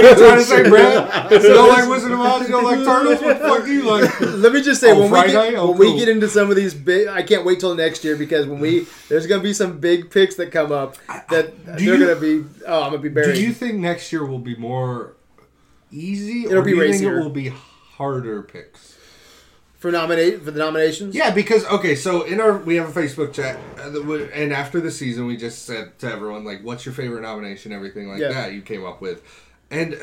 are 0.04 0.08
you 0.10 0.14
trying 0.16 0.38
to 0.38 0.44
say, 0.44 0.68
Brad? 0.68 1.32
You 1.32 1.38
don't 1.54 1.68
like 1.68 1.88
Wizard 1.88 2.12
of 2.12 2.20
Oz? 2.20 2.42
You 2.42 2.48
don't 2.48 2.64
like 2.64 2.84
Turtles? 2.84 3.20
Fuck 3.40 3.66
you 3.66 3.82
like? 3.90 4.20
Let 4.20 4.52
me 4.52 4.62
just 4.62 4.80
say 4.80 4.92
Oh, 4.92 5.00
when 5.00 5.10
we 5.10 5.32
get, 5.32 5.54
Oh, 5.56 5.70
when 5.70 5.78
we 5.78 5.98
get 5.98 6.08
into 6.08 6.28
some 6.28 6.50
of 6.50 6.56
these 6.56 6.74
big, 6.74 7.08
I 7.08 7.22
can't 7.22 7.44
wait 7.44 7.60
till 7.60 7.74
next 7.74 8.04
year 8.04 8.16
because 8.16 8.46
when 8.46 8.60
we 8.60 8.86
there's 9.08 9.26
gonna 9.26 9.42
be 9.42 9.52
some 9.52 9.78
big 9.78 10.10
picks 10.10 10.36
that 10.36 10.52
come 10.52 10.72
up 10.72 10.96
that 11.30 11.54
Do 11.76 11.84
they're 11.86 11.94
you- 11.96 12.06
gonna 12.06 12.20
be. 12.20 12.44
Oh, 12.66 12.82
I'm 12.82 12.90
gonna 12.90 12.98
be 13.02 13.08
buried. 13.08 13.34
Do 13.34 13.42
you 13.42 13.52
think 13.52 13.74
next 13.76 14.12
year 14.12 14.24
will 14.24 14.38
be 14.38 14.56
more 14.56 15.14
easy, 15.90 16.44
It'll 16.44 16.58
or 16.58 16.62
be 16.62 16.72
do 16.72 16.76
you 16.76 16.82
think 16.82 16.92
racier. 16.94 17.18
it 17.18 17.22
will 17.22 17.30
be 17.30 17.48
harder 17.96 18.42
picks? 18.42 18.94
for 19.78 19.92
nominate 19.92 20.42
for 20.42 20.50
the 20.50 20.58
nominations? 20.58 21.14
Yeah, 21.14 21.30
because 21.30 21.64
okay, 21.66 21.94
so 21.94 22.22
in 22.24 22.40
our 22.40 22.58
we 22.58 22.74
have 22.76 22.96
a 22.96 23.00
Facebook 23.00 23.32
chat, 23.32 23.56
uh, 23.78 23.92
and 24.34 24.52
after 24.52 24.80
the 24.80 24.90
season, 24.90 25.24
we 25.26 25.36
just 25.36 25.66
said 25.66 25.96
to 26.00 26.10
everyone 26.10 26.44
like, 26.44 26.62
"What's 26.64 26.84
your 26.84 26.92
favorite 26.94 27.22
nomination?" 27.22 27.70
Everything 27.72 28.08
like 28.08 28.20
Yeah. 28.20 28.30
that 28.32 28.52
you 28.54 28.60
came 28.60 28.84
up 28.84 29.00
with, 29.00 29.22
and 29.70 29.94
uh, 29.94 29.98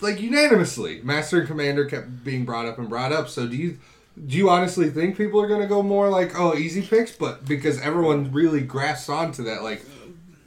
like 0.00 0.20
unanimously, 0.20 1.00
Master 1.02 1.38
and 1.40 1.48
Commander 1.48 1.84
kept 1.84 2.24
being 2.24 2.44
brought 2.44 2.66
up 2.66 2.78
and 2.78 2.88
brought 2.88 3.12
up. 3.12 3.28
So 3.28 3.46
do 3.46 3.56
you 3.56 3.78
do 4.26 4.36
you 4.36 4.50
honestly 4.50 4.90
think 4.90 5.16
people 5.16 5.40
are 5.40 5.48
going 5.48 5.62
to 5.62 5.66
go 5.66 5.82
more 5.82 6.08
like 6.08 6.38
oh 6.38 6.54
easy 6.54 6.82
picks, 6.82 7.12
but 7.12 7.44
because 7.46 7.80
everyone 7.80 8.32
really 8.32 8.60
grasps 8.60 9.08
onto 9.08 9.44
that 9.44 9.62
like 9.62 9.82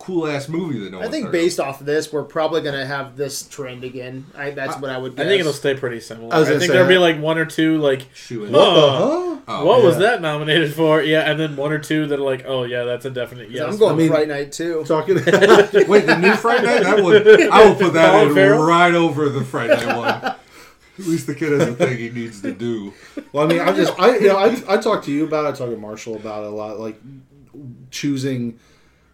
cool 0.06 0.27
ass 0.27 0.48
movie 0.48 0.80
that 0.80 0.91
no 0.91 1.02
I 1.02 1.10
think 1.10 1.26
heard 1.26 1.32
based 1.32 1.60
off 1.60 1.80
of 1.80 1.88
this, 1.88 2.14
we're 2.14 2.23
probably 2.23 2.61
gonna 2.61 2.86
have 2.86 3.18
this 3.18 3.48
trend 3.48 3.84
again. 3.84 4.26
I, 4.36 4.52
that's 4.52 4.77
what 4.77 4.91
I 4.91 4.98
would. 4.98 5.19
I 5.19 5.23
think 5.23 5.40
it'll 5.40 5.52
stay 5.52 5.76
pretty 5.76 5.99
similar. 5.99 6.34
I 6.34 6.38
I, 6.38 6.40
was 6.40 6.48
gonna 6.49 6.60
think 6.60 6.72
there'll 6.72 6.88
be 6.88 6.98
like 6.98 7.19
one 7.19 7.38
or 7.38 7.45
two 7.45 7.80
like, 7.80 8.02
of. 8.03 8.15
Shoe 8.15 8.45
in. 8.45 8.53
Huh. 8.53 8.60
Huh? 8.60 9.38
Oh, 9.48 9.65
what 9.65 9.84
was 9.84 9.98
that 9.98 10.22
nominated 10.22 10.73
for? 10.73 11.02
Yeah, 11.02 11.30
and 11.30 11.40
then 11.40 11.56
one 11.56 11.72
or 11.72 11.80
two 11.80 12.07
that 12.07 12.19
are 12.19 12.23
like, 12.23 12.45
oh 12.45 12.64
yeah, 12.64 12.84
that's 12.84 13.06
a 13.06 13.10
definite 13.10 13.49
yes. 13.49 13.73
I'm 13.73 13.77
going 13.77 13.94
I 13.94 13.98
mean- 13.98 14.10
Fright 14.10 14.27
Night 14.27 14.52
too. 14.52 14.84
Talking. 14.86 15.15
Wait, 15.26 15.26
the 16.06 16.18
new 16.19 16.36
Fright 16.36 16.64
Night? 16.64 16.84
That 16.84 17.03
would 17.03 17.27
I 17.52 17.65
will 17.65 17.76
put 17.76 17.94
that 17.94 18.27
in 18.27 18.34
right 18.34 18.94
over 18.94 19.30
the 19.30 19.44
Fright 19.44 19.69
Night 19.69 19.98
one. 19.98 20.36
At 20.98 21.06
least 21.06 21.27
the 21.27 21.36
kid 21.36 21.52
has 21.52 21.68
a 21.68 21.73
thing 21.73 21.98
he 21.98 22.10
needs 22.10 22.41
to 22.41 22.53
do. 22.53 22.94
Well, 23.34 23.44
I 23.44 23.48
mean, 23.48 23.60
I 23.60 23.73
just, 23.73 23.99
I, 23.99 24.18
you 24.18 24.30
know, 24.30 24.38
I, 24.38 24.56
I 24.68 24.77
talk 24.77 25.03
to 25.03 25.11
you 25.11 25.26
about 25.26 25.44
it. 25.44 25.49
I 25.49 25.52
talk 25.52 25.69
to 25.69 25.76
Marshall 25.76 26.15
about 26.15 26.45
it 26.45 26.48
a 26.48 26.56
lot, 26.56 26.80
like 26.80 26.98
choosing 27.91 28.60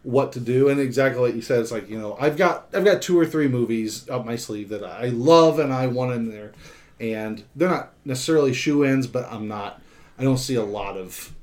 what 0.04 0.32
to 0.34 0.40
do, 0.40 0.68
and 0.70 0.80
exactly 0.80 1.22
like 1.22 1.36
you 1.36 1.42
said, 1.42 1.60
it's 1.60 1.72
like 1.72 1.90
you 1.90 2.00
know, 2.00 2.18
I've 2.20 2.38
got, 2.38 2.68
I've 2.74 2.86
got 2.86 3.02
two 3.02 3.20
or 3.20 3.26
three 3.26 3.48
movies 3.48 4.10
up 4.10 4.26
my 4.26 4.36
sleeve 4.36 4.70
that 4.70 4.84
I 4.84 5.08
love 5.10 5.60
and 5.60 5.72
I 5.72 5.88
want 5.88 6.14
in 6.14 6.30
there, 6.32 6.52
and 7.00 7.44
they're 7.56 7.70
not 7.70 7.94
necessarily 8.06 8.54
shoe 8.54 8.84
ins, 8.84 9.06
but 9.08 9.32
I'm 9.32 9.48
not, 9.48 9.82
I 10.18 10.24
don't 10.24 10.38
see 10.40 10.56
a 10.56 10.64
lot 10.64 10.98
of 10.98 11.34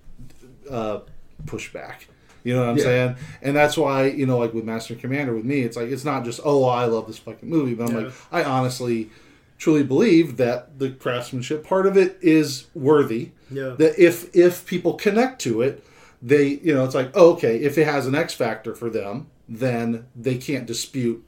uh, 0.71 1.01
pushback. 1.47 2.07
You 2.45 2.55
know 2.55 2.61
what 2.63 2.71
I'm 2.71 2.77
Yeah. 2.79 2.83
saying? 2.85 3.17
And 3.43 3.57
that's 3.57 3.77
why, 3.77 4.07
you 4.07 4.25
know, 4.27 4.39
like 4.39 4.55
with 4.55 4.65
Master 4.65 4.95
Commander, 4.95 5.35
with 5.35 5.45
me, 5.45 5.61
it's 5.63 5.77
like 5.77 5.89
it's 5.89 6.05
not 6.05 6.25
just 6.25 6.41
oh 6.45 6.65
I 6.65 6.87
love 6.87 7.07
this 7.07 7.19
fucking 7.19 7.49
movie, 7.49 7.75
but 7.75 7.89
I'm 7.89 7.95
Yeah. 7.97 8.05
like 8.05 8.13
I 8.33 8.45
honestly, 8.45 9.11
truly 9.59 9.83
believe 9.83 10.37
that 10.39 10.79
the 10.79 10.91
craftsmanship 10.91 11.65
part 11.65 11.87
of 11.87 11.97
it 11.97 12.17
is 12.23 12.67
worthy. 12.75 13.31
Yeah. 13.51 13.75
That 13.79 13.99
if 14.03 14.35
if 14.35 14.65
people 14.67 14.95
connect 14.95 15.41
to 15.43 15.63
it, 15.63 15.85
they 16.23 16.47
you 16.47 16.75
know 16.75 16.85
it's 16.85 16.95
like 16.95 17.11
oh, 17.15 17.33
okay 17.33 17.57
if 17.59 17.79
it 17.79 17.85
has 17.87 18.07
an 18.07 18.15
X 18.15 18.35
factor 18.35 18.75
for 18.75 18.91
them, 18.91 19.29
then 19.49 20.07
they 20.17 20.37
can't 20.37 20.67
dispute 20.67 21.25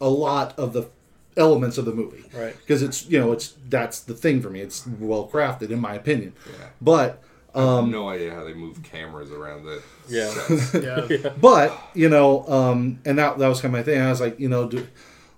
a 0.00 0.08
lot 0.08 0.58
of 0.58 0.72
the 0.72 0.88
elements 1.36 1.78
of 1.78 1.84
the 1.84 1.92
movie, 1.92 2.24
Right. 2.34 2.56
Because 2.58 2.82
it's 2.82 3.06
you 3.08 3.18
know 3.20 3.32
it's 3.32 3.54
that's 3.68 4.00
the 4.00 4.14
thing 4.14 4.42
for 4.42 4.50
me. 4.50 4.60
It's 4.60 4.86
well 4.86 5.28
crafted 5.32 5.70
in 5.70 5.80
my 5.80 5.94
opinion, 5.94 6.32
Yeah. 6.46 6.66
but 6.80 7.22
I 7.54 7.60
have 7.60 7.68
um, 7.68 7.90
no 7.90 8.08
idea 8.08 8.32
how 8.34 8.44
they 8.44 8.54
move 8.54 8.82
cameras 8.82 9.30
around 9.32 9.66
it. 9.66 9.82
Yeah. 10.08 10.32
Yeah. 11.22 11.30
but 11.40 11.76
you 11.94 12.08
know, 12.08 12.46
um, 12.48 13.00
and 13.04 13.18
that 13.18 13.38
that 13.38 13.48
was 13.48 13.60
kind 13.60 13.74
of 13.74 13.78
my 13.78 13.82
thing. 13.84 14.00
I 14.00 14.10
was 14.10 14.20
like, 14.20 14.38
you 14.40 14.48
know, 14.48 14.68
do, 14.68 14.86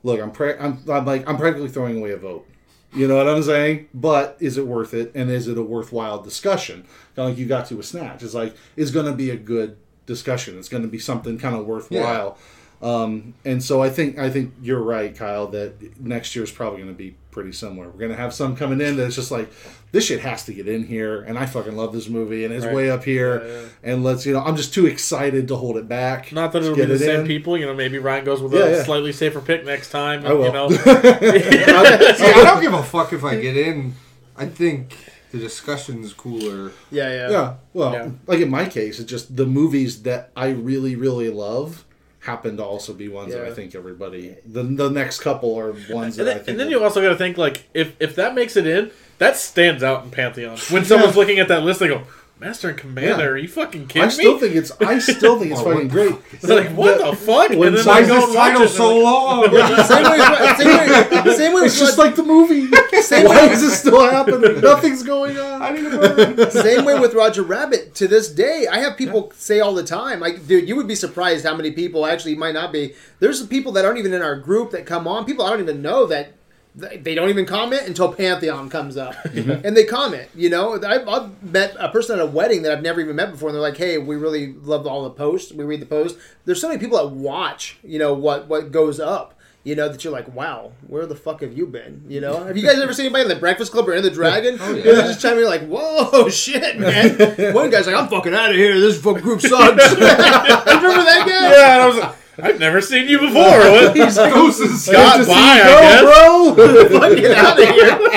look, 0.02 0.20
I'm, 0.20 0.30
pra- 0.30 0.62
I'm 0.62 0.78
I'm 0.90 1.04
like 1.04 1.28
I'm 1.28 1.36
practically 1.36 1.68
throwing 1.68 1.98
away 1.98 2.10
a 2.12 2.16
vote. 2.16 2.46
You 2.94 3.08
know 3.08 3.16
what 3.16 3.28
I'm 3.28 3.42
saying? 3.42 3.88
But 3.94 4.36
is 4.38 4.58
it 4.58 4.66
worth 4.66 4.92
it? 4.92 5.12
And 5.14 5.30
is 5.30 5.48
it 5.48 5.56
a 5.56 5.62
worthwhile 5.62 6.20
discussion? 6.20 6.82
Kind 7.16 7.28
of 7.28 7.28
like 7.30 7.38
you 7.38 7.46
got 7.46 7.66
to 7.66 7.76
with 7.76 7.86
Snatch. 7.86 8.22
It's 8.22 8.34
like 8.34 8.54
it's 8.76 8.90
going 8.90 9.06
to 9.06 9.12
be 9.12 9.30
a 9.30 9.36
good 9.36 9.76
discussion. 10.06 10.58
It's 10.58 10.68
going 10.68 10.82
to 10.82 10.88
be 10.88 10.98
something 10.98 11.38
kind 11.38 11.56
of 11.56 11.64
worthwhile. 11.66 12.36
Um, 12.82 13.34
and 13.44 13.62
so 13.62 13.82
I 13.82 13.90
think 13.90 14.18
I 14.18 14.28
think 14.28 14.54
you're 14.60 14.82
right, 14.82 15.14
Kyle. 15.16 15.46
That 15.46 16.00
next 16.00 16.34
year 16.34 16.44
is 16.44 16.50
probably 16.50 16.82
going 16.82 16.92
to 16.92 16.98
be 16.98 17.14
pretty 17.32 17.50
similar. 17.50 17.86
We're 17.88 17.98
going 17.98 18.12
to 18.12 18.16
have 18.16 18.32
some 18.32 18.54
coming 18.54 18.80
in 18.80 18.96
that's 18.96 19.16
just 19.16 19.32
like 19.32 19.50
this 19.90 20.06
shit 20.06 20.20
has 20.20 20.44
to 20.44 20.52
get 20.54 20.68
in 20.68 20.84
here, 20.86 21.22
and 21.22 21.36
I 21.36 21.46
fucking 21.46 21.76
love 21.76 21.92
this 21.92 22.08
movie, 22.08 22.44
and 22.44 22.54
it's 22.54 22.64
Right. 22.64 22.74
way 22.74 22.90
up 22.90 23.02
here. 23.02 23.42
Yeah, 23.44 23.52
yeah. 23.52 23.66
And 23.82 24.04
let's 24.04 24.24
you 24.24 24.32
know, 24.34 24.40
I'm 24.40 24.54
just 24.56 24.72
too 24.72 24.86
excited 24.86 25.48
to 25.48 25.56
hold 25.56 25.76
it 25.76 25.88
back. 25.88 26.30
Not 26.32 26.52
that 26.52 26.62
it'll 26.62 26.76
be 26.76 26.84
the 26.84 26.94
it 26.94 26.98
same 27.00 27.20
in. 27.22 27.26
people. 27.26 27.58
You 27.58 27.66
know, 27.66 27.74
maybe 27.74 27.98
Ryan 27.98 28.24
goes 28.24 28.40
with 28.40 28.52
Yeah, 28.54 28.60
a 28.66 28.70
yeah. 28.76 28.82
slightly 28.84 29.12
safer 29.12 29.40
pick 29.40 29.64
next 29.64 29.90
time. 29.90 30.24
I 30.24 30.32
will. 30.32 30.46
You 30.46 30.52
know, 30.52 30.66
I, 30.70 32.14
see, 32.16 32.24
I 32.26 32.44
don't 32.44 32.60
give 32.62 32.74
a 32.74 32.82
fuck 32.82 33.12
if 33.12 33.24
I 33.24 33.40
get 33.40 33.56
in. 33.56 33.94
I 34.36 34.46
think 34.46 34.96
the 35.30 35.38
discussion's 35.38 36.12
cooler. 36.12 36.72
Yeah, 36.90 37.08
yeah. 37.10 37.30
Yeah. 37.30 37.54
Well, 37.72 37.92
Yeah. 37.92 38.10
like 38.26 38.40
in 38.40 38.50
my 38.50 38.66
case, 38.66 38.98
it's 39.00 39.10
just 39.10 39.36
the 39.36 39.46
movies 39.46 40.02
that 40.02 40.30
I 40.36 40.48
really, 40.50 40.94
really 40.96 41.30
love 41.30 41.84
happen 42.22 42.56
to 42.56 42.64
also 42.64 42.94
be 42.94 43.08
ones 43.08 43.32
that 43.32 43.44
I 43.44 43.52
think 43.52 43.74
everybody. 43.74 44.36
The 44.46 44.62
the 44.62 44.88
next 44.88 45.20
couple 45.20 45.58
are 45.58 45.72
ones 45.90 46.18
and 46.18 46.26
that 46.26 46.30
I 46.30 46.34
then, 46.34 46.36
think. 46.36 46.48
and 46.48 46.60
then 46.60 46.70
you 46.70 46.82
also 46.82 47.02
got 47.02 47.10
to 47.10 47.16
think 47.16 47.36
like 47.36 47.64
if 47.74 47.94
if 48.00 48.14
that 48.16 48.34
makes 48.34 48.56
it 48.56 48.66
in, 48.66 48.90
that 49.18 49.36
stands 49.36 49.82
out 49.82 50.04
in 50.04 50.10
Pantheon. 50.10 50.56
When 50.70 50.84
someone's 50.90 51.16
looking 51.16 51.38
at 51.38 51.48
that 51.48 51.62
list, 51.64 51.80
they 51.80 51.88
go, 51.88 52.02
"Master 52.42 52.68
and 52.68 52.76
Commander, 52.76 53.24
Yeah. 53.24 53.30
are 53.30 53.36
you 53.36 53.48
fucking 53.48 53.86
kidding 53.86 54.02
I 54.02 54.08
still 54.10 54.34
me?" 54.34 54.40
think 54.40 54.54
it's. 54.56 54.72
I 54.80 54.98
still 55.16 55.38
think 55.38 55.52
it's 55.52 55.60
Oh, 55.60 55.64
fucking 55.72 55.88
great. 55.88 56.14
They're 56.42 56.56
like, 56.64 56.70
"What 56.76 56.98
But 56.98 57.10
the 57.12 57.16
fuck?" 57.16 57.48
when 57.50 57.68
and 57.68 57.76
then 57.78 57.88
I 57.88 57.92
Why 57.92 58.00
is 58.00 58.08
go 58.08 58.26
this 58.26 58.34
title 58.34 58.62
it, 58.62 58.68
so 58.68 58.90
and 58.94 59.02
long? 59.02 59.44
same 59.86 60.10
way, 60.10 60.18
same 60.58 61.24
way, 61.24 61.34
same 61.36 61.54
way 61.54 61.60
It's 61.62 61.78
just 61.78 61.98
like 61.98 62.16
the 62.16 62.22
movie. 62.22 62.68
Same 63.02 63.26
Why 63.26 63.46
way- 63.48 63.52
is 63.52 63.60
this 63.62 63.80
still 63.80 64.00
happening? 64.08 64.60
Nothing's 64.60 65.02
going 65.02 65.36
on. 65.36 65.60
I 65.60 65.70
need 65.70 65.86
a 65.86 65.90
burn. 66.36 66.50
Same 66.52 66.84
way 66.84 66.98
with 67.00 67.14
Roger 67.14 67.42
Rabbit. 67.42 67.94
To 67.96 68.06
this 68.06 68.28
day, 68.28 68.68
I 68.70 68.78
have 68.78 68.96
people 68.96 69.32
say 69.36 69.58
all 69.60 69.74
the 69.74 69.82
time, 69.82 70.20
like, 70.20 70.46
dude, 70.46 70.68
you 70.68 70.76
would 70.76 70.86
be 70.86 70.94
surprised 70.94 71.44
how 71.44 71.56
many 71.56 71.72
people 71.72 72.06
actually 72.06 72.36
might 72.36 72.54
not 72.54 72.70
be. 72.72 72.94
There's 73.18 73.44
people 73.46 73.72
that 73.72 73.84
aren't 73.84 73.98
even 73.98 74.12
in 74.12 74.22
our 74.22 74.36
group 74.36 74.70
that 74.70 74.86
come 74.86 75.08
on. 75.08 75.24
People 75.24 75.44
I 75.44 75.50
don't 75.50 75.60
even 75.60 75.82
know 75.82 76.06
that 76.06 76.24
th- 76.26 76.34
they 76.74 77.14
don't 77.14 77.28
even 77.28 77.44
comment 77.44 77.82
until 77.86 78.12
Pantheon 78.12 78.70
comes 78.70 78.96
up, 78.96 79.14
and 79.24 79.76
they 79.76 79.84
comment. 79.84 80.28
You 80.34 80.48
know, 80.50 80.82
I've, 80.82 81.06
I've 81.06 81.42
met 81.42 81.76
a 81.78 81.88
person 81.90 82.18
at 82.18 82.22
a 82.24 82.26
wedding 82.26 82.62
that 82.62 82.72
I've 82.72 82.82
never 82.82 83.00
even 83.00 83.16
met 83.16 83.30
before, 83.30 83.50
and 83.50 83.54
they're 83.54 83.62
like, 83.62 83.76
"Hey, 83.76 83.98
we 83.98 84.16
really 84.16 84.54
love 84.54 84.86
all 84.86 85.02
the 85.04 85.10
posts. 85.10 85.52
We 85.52 85.64
read 85.64 85.80
the 85.80 85.86
posts." 85.86 86.18
There's 86.44 86.60
so 86.60 86.68
many 86.68 86.80
people 86.80 86.96
that 86.98 87.14
watch. 87.14 87.78
You 87.84 87.98
know 87.98 88.14
what 88.14 88.48
what 88.48 88.72
goes 88.72 88.98
up. 89.00 89.38
You 89.64 89.76
know 89.76 89.88
that 89.88 90.02
you're 90.02 90.12
like, 90.12 90.34
wow, 90.34 90.72
where 90.88 91.06
the 91.06 91.14
fuck 91.14 91.40
have 91.42 91.56
you 91.56 91.68
been? 91.68 92.02
You 92.08 92.20
know, 92.20 92.42
have 92.42 92.56
you 92.56 92.66
guys 92.66 92.80
ever 92.80 92.92
seen 92.92 93.06
anybody 93.06 93.22
in 93.22 93.28
the 93.28 93.36
Breakfast 93.36 93.70
Club 93.70 93.88
or 93.88 93.94
in 93.94 94.02
the 94.02 94.10
Dragon? 94.20 94.58
Oh, 94.60 94.70
yeah. 94.70 94.74
And 94.74 94.82
they're 94.84 95.02
just 95.02 95.22
chiming 95.22 95.44
in 95.44 95.44
like, 95.44 95.64
whoa, 95.68 96.28
shit, 96.30 96.80
man. 96.80 97.54
One 97.54 97.70
guy's 97.70 97.86
like, 97.86 97.94
I'm 97.94 98.08
fucking 98.08 98.34
out 98.34 98.50
of 98.50 98.56
here. 98.56 98.80
This 98.80 99.00
fucking 99.00 99.22
group 99.22 99.40
sucks. 99.40 99.92
Remember 99.92 100.08
that 100.08 101.26
guy? 101.28 101.98
Yeah, 102.00 102.14
and 102.36 102.44
I 102.46 102.48
was 102.48 102.52
like, 102.52 102.54
"I've 102.54 102.60
never 102.60 102.80
seen 102.80 103.08
you 103.08 103.18
before." 103.18 103.34
What? 103.42 103.96
He's 103.96 104.16
Ghosts 104.16 104.60
and 104.60 104.78
Scott 104.78 105.16
Just 105.18 105.28
go, 105.28 105.34
I 105.34 105.56
guess. 105.58 106.02
bro. 106.02 106.98
fucking 107.00 107.32
out 107.32 107.62
of 107.62 107.68
here. 107.68 108.08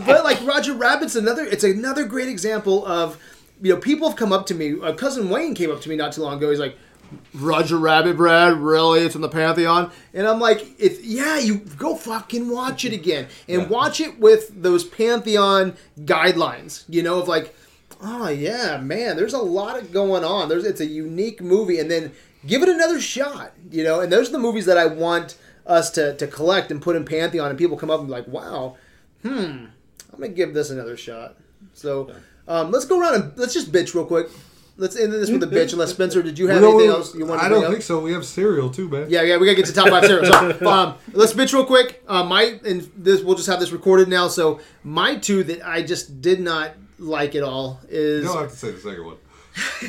But 0.06 0.24
like 0.24 0.44
Roger 0.46 0.72
Rabbit's 0.74 1.16
another. 1.16 1.44
It's 1.44 1.64
another 1.64 2.04
great 2.04 2.28
example 2.28 2.86
of 2.86 3.18
you 3.60 3.74
know 3.74 3.80
people 3.80 4.08
have 4.08 4.16
come 4.16 4.32
up 4.32 4.46
to 4.46 4.54
me. 4.54 4.74
Uh, 4.80 4.92
cousin 4.94 5.28
Wayne 5.28 5.54
came 5.54 5.70
up 5.70 5.80
to 5.82 5.88
me 5.88 5.96
not 5.96 6.12
too 6.12 6.22
long 6.22 6.38
ago. 6.38 6.50
He's 6.50 6.60
like. 6.60 6.76
Roger 7.32 7.78
Rabbit, 7.78 8.18
Brad, 8.18 8.58
really? 8.58 9.00
It's 9.00 9.14
in 9.14 9.22
the 9.22 9.30
Pantheon, 9.30 9.90
and 10.12 10.26
I'm 10.26 10.38
like, 10.38 10.62
"If 10.78 11.02
yeah, 11.02 11.38
you 11.38 11.56
go 11.78 11.94
fucking 11.96 12.50
watch 12.50 12.84
it 12.84 12.92
again, 12.92 13.28
and 13.48 13.70
watch 13.70 13.98
it 13.98 14.18
with 14.20 14.50
those 14.62 14.84
Pantheon 14.84 15.74
guidelines, 16.00 16.84
you 16.86 17.02
know, 17.02 17.18
of 17.18 17.26
like, 17.26 17.54
oh 18.02 18.28
yeah, 18.28 18.76
man, 18.76 19.16
there's 19.16 19.32
a 19.32 19.38
lot 19.38 19.78
of 19.78 19.90
going 19.90 20.22
on. 20.22 20.50
There's 20.50 20.66
it's 20.66 20.82
a 20.82 20.86
unique 20.86 21.40
movie, 21.40 21.78
and 21.78 21.90
then 21.90 22.12
give 22.46 22.62
it 22.62 22.68
another 22.68 23.00
shot, 23.00 23.52
you 23.70 23.84
know. 23.84 24.00
And 24.00 24.12
those 24.12 24.28
are 24.28 24.32
the 24.32 24.38
movies 24.38 24.66
that 24.66 24.78
I 24.78 24.86
want 24.86 25.36
us 25.66 25.90
to 25.92 26.16
to 26.16 26.26
collect 26.26 26.70
and 26.70 26.80
put 26.80 26.96
in 26.96 27.04
Pantheon, 27.04 27.50
and 27.50 27.58
people 27.58 27.76
come 27.76 27.90
up 27.90 27.98
and 28.00 28.08
be 28.08 28.12
like, 28.12 28.28
wow, 28.28 28.76
hmm, 29.22 29.30
I'm 29.30 29.70
gonna 30.12 30.28
give 30.28 30.54
this 30.54 30.70
another 30.70 30.96
shot. 30.96 31.36
So 31.74 32.12
um, 32.46 32.70
let's 32.70 32.84
go 32.84 33.00
around 33.00 33.14
and 33.14 33.32
let's 33.38 33.54
just 33.54 33.70
bitch 33.72 33.94
real 33.94 34.06
quick. 34.06 34.28
Let's 34.80 34.94
end 34.96 35.12
this 35.12 35.28
with 35.28 35.42
a 35.42 35.46
bitch. 35.48 35.72
Unless 35.72 35.90
Spencer, 35.90 36.22
did 36.22 36.38
you 36.38 36.46
have 36.46 36.62
No, 36.62 36.70
anything 36.70 36.90
else 36.90 37.12
you 37.12 37.26
want 37.26 37.40
to 37.40 37.46
I 37.46 37.48
don't 37.48 37.64
up? 37.64 37.70
think 37.72 37.82
so. 37.82 37.98
We 37.98 38.12
have 38.12 38.24
cereal 38.24 38.70
too, 38.70 38.88
man. 38.88 39.06
Yeah, 39.10 39.22
yeah, 39.22 39.36
we 39.36 39.44
gotta 39.46 39.56
get 39.56 39.66
to 39.66 39.72
top 39.72 39.88
five 39.88 40.04
cereals. 40.04 40.28
So, 40.28 40.66
um, 40.70 40.94
let's 41.12 41.32
bitch 41.32 41.52
real 41.52 41.66
quick. 41.66 42.00
Uh, 42.06 42.22
my 42.22 42.60
and 42.64 42.88
this 42.96 43.20
we'll 43.22 43.34
just 43.34 43.48
have 43.48 43.58
this 43.58 43.72
recorded 43.72 44.08
now. 44.08 44.28
So 44.28 44.60
my 44.84 45.16
two 45.16 45.42
that 45.44 45.66
I 45.66 45.82
just 45.82 46.20
did 46.22 46.38
not 46.40 46.74
like 47.00 47.34
at 47.34 47.42
all 47.42 47.80
is 47.88 48.22
You 48.22 48.28
don't 48.28 48.42
have 48.42 48.50
to 48.52 48.56
say 48.56 48.70
the 48.70 48.78
second 48.78 49.04
one. 49.04 49.16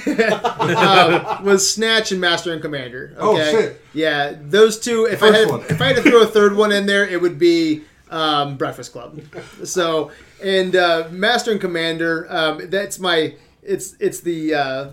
Uh, 0.08 1.40
was 1.44 1.70
Snatch 1.72 2.12
and 2.12 2.22
Master 2.22 2.54
and 2.54 2.62
Commander. 2.62 3.16
Oh, 3.18 3.36
Okay? 3.38 3.52
shit. 3.52 3.82
Yeah, 3.94 4.36
those 4.40 4.80
two. 4.80 5.06
If 5.06 5.24
I 5.24 5.32
had 5.36 5.50
one. 5.50 5.62
if 5.62 5.82
I 5.82 5.88
had 5.88 5.96
to 5.98 6.02
throw 6.02 6.22
a 6.22 6.28
third 6.28 6.56
one 6.56 6.72
in 6.72 6.86
there, 6.86 7.08
it 7.08 7.22
would 7.22 7.38
be 7.40 7.84
um, 8.10 8.58
Breakfast 8.58 8.91
Club. 8.91 9.20
So 9.64 10.12
and 10.44 10.76
uh, 10.76 11.08
Master 11.12 11.52
and 11.52 11.62
Commander. 11.62 12.26
Um, 12.30 12.70
that's 12.70 13.00
my. 13.00 13.36
It's 13.62 13.96
it's 14.00 14.22
the 14.22 14.54
uh, 14.54 14.90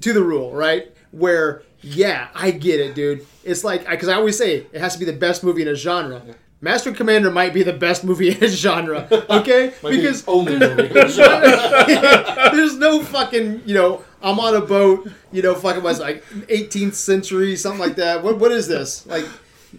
to 0.00 0.12
the 0.12 0.22
rule 0.22 0.52
right 0.52 0.90
where 1.10 1.62
yeah 1.80 2.28
I 2.34 2.50
get 2.50 2.80
it, 2.80 2.94
dude. 2.94 3.26
It's 3.44 3.64
like 3.64 3.88
because 3.88 4.08
I 4.08 4.14
always 4.14 4.38
say 4.38 4.66
it 4.72 4.80
has 4.80 4.94
to 4.94 4.98
be 4.98 5.04
the 5.04 5.12
best 5.12 5.44
movie 5.44 5.62
in 5.62 5.68
a 5.68 5.74
genre. 5.74 6.22
Master 6.60 6.88
and 6.88 6.96
Commander 6.96 7.30
might 7.30 7.52
be 7.52 7.62
the 7.62 7.74
best 7.74 8.04
movie 8.04 8.28
in 8.36 8.42
a 8.42 8.48
genre, 8.48 9.06
okay? 9.28 9.74
because 9.82 10.26
only 10.26 10.58
movie. 10.58 10.88
there's 10.88 12.78
no 12.78 13.02
fucking, 13.02 13.62
you 13.66 13.74
know, 13.74 14.02
I'm 14.24 14.40
on 14.40 14.56
a 14.56 14.60
boat, 14.62 15.08
you 15.32 15.42
know, 15.42 15.54
fucking 15.54 15.82
was 15.82 16.00
like 16.00 16.24
18th 16.48 16.94
century, 16.94 17.56
something 17.56 17.80
like 17.80 17.96
that. 17.96 18.22
What 18.22 18.38
what 18.38 18.50
is 18.52 18.66
this? 18.66 19.06
Like 19.06 19.26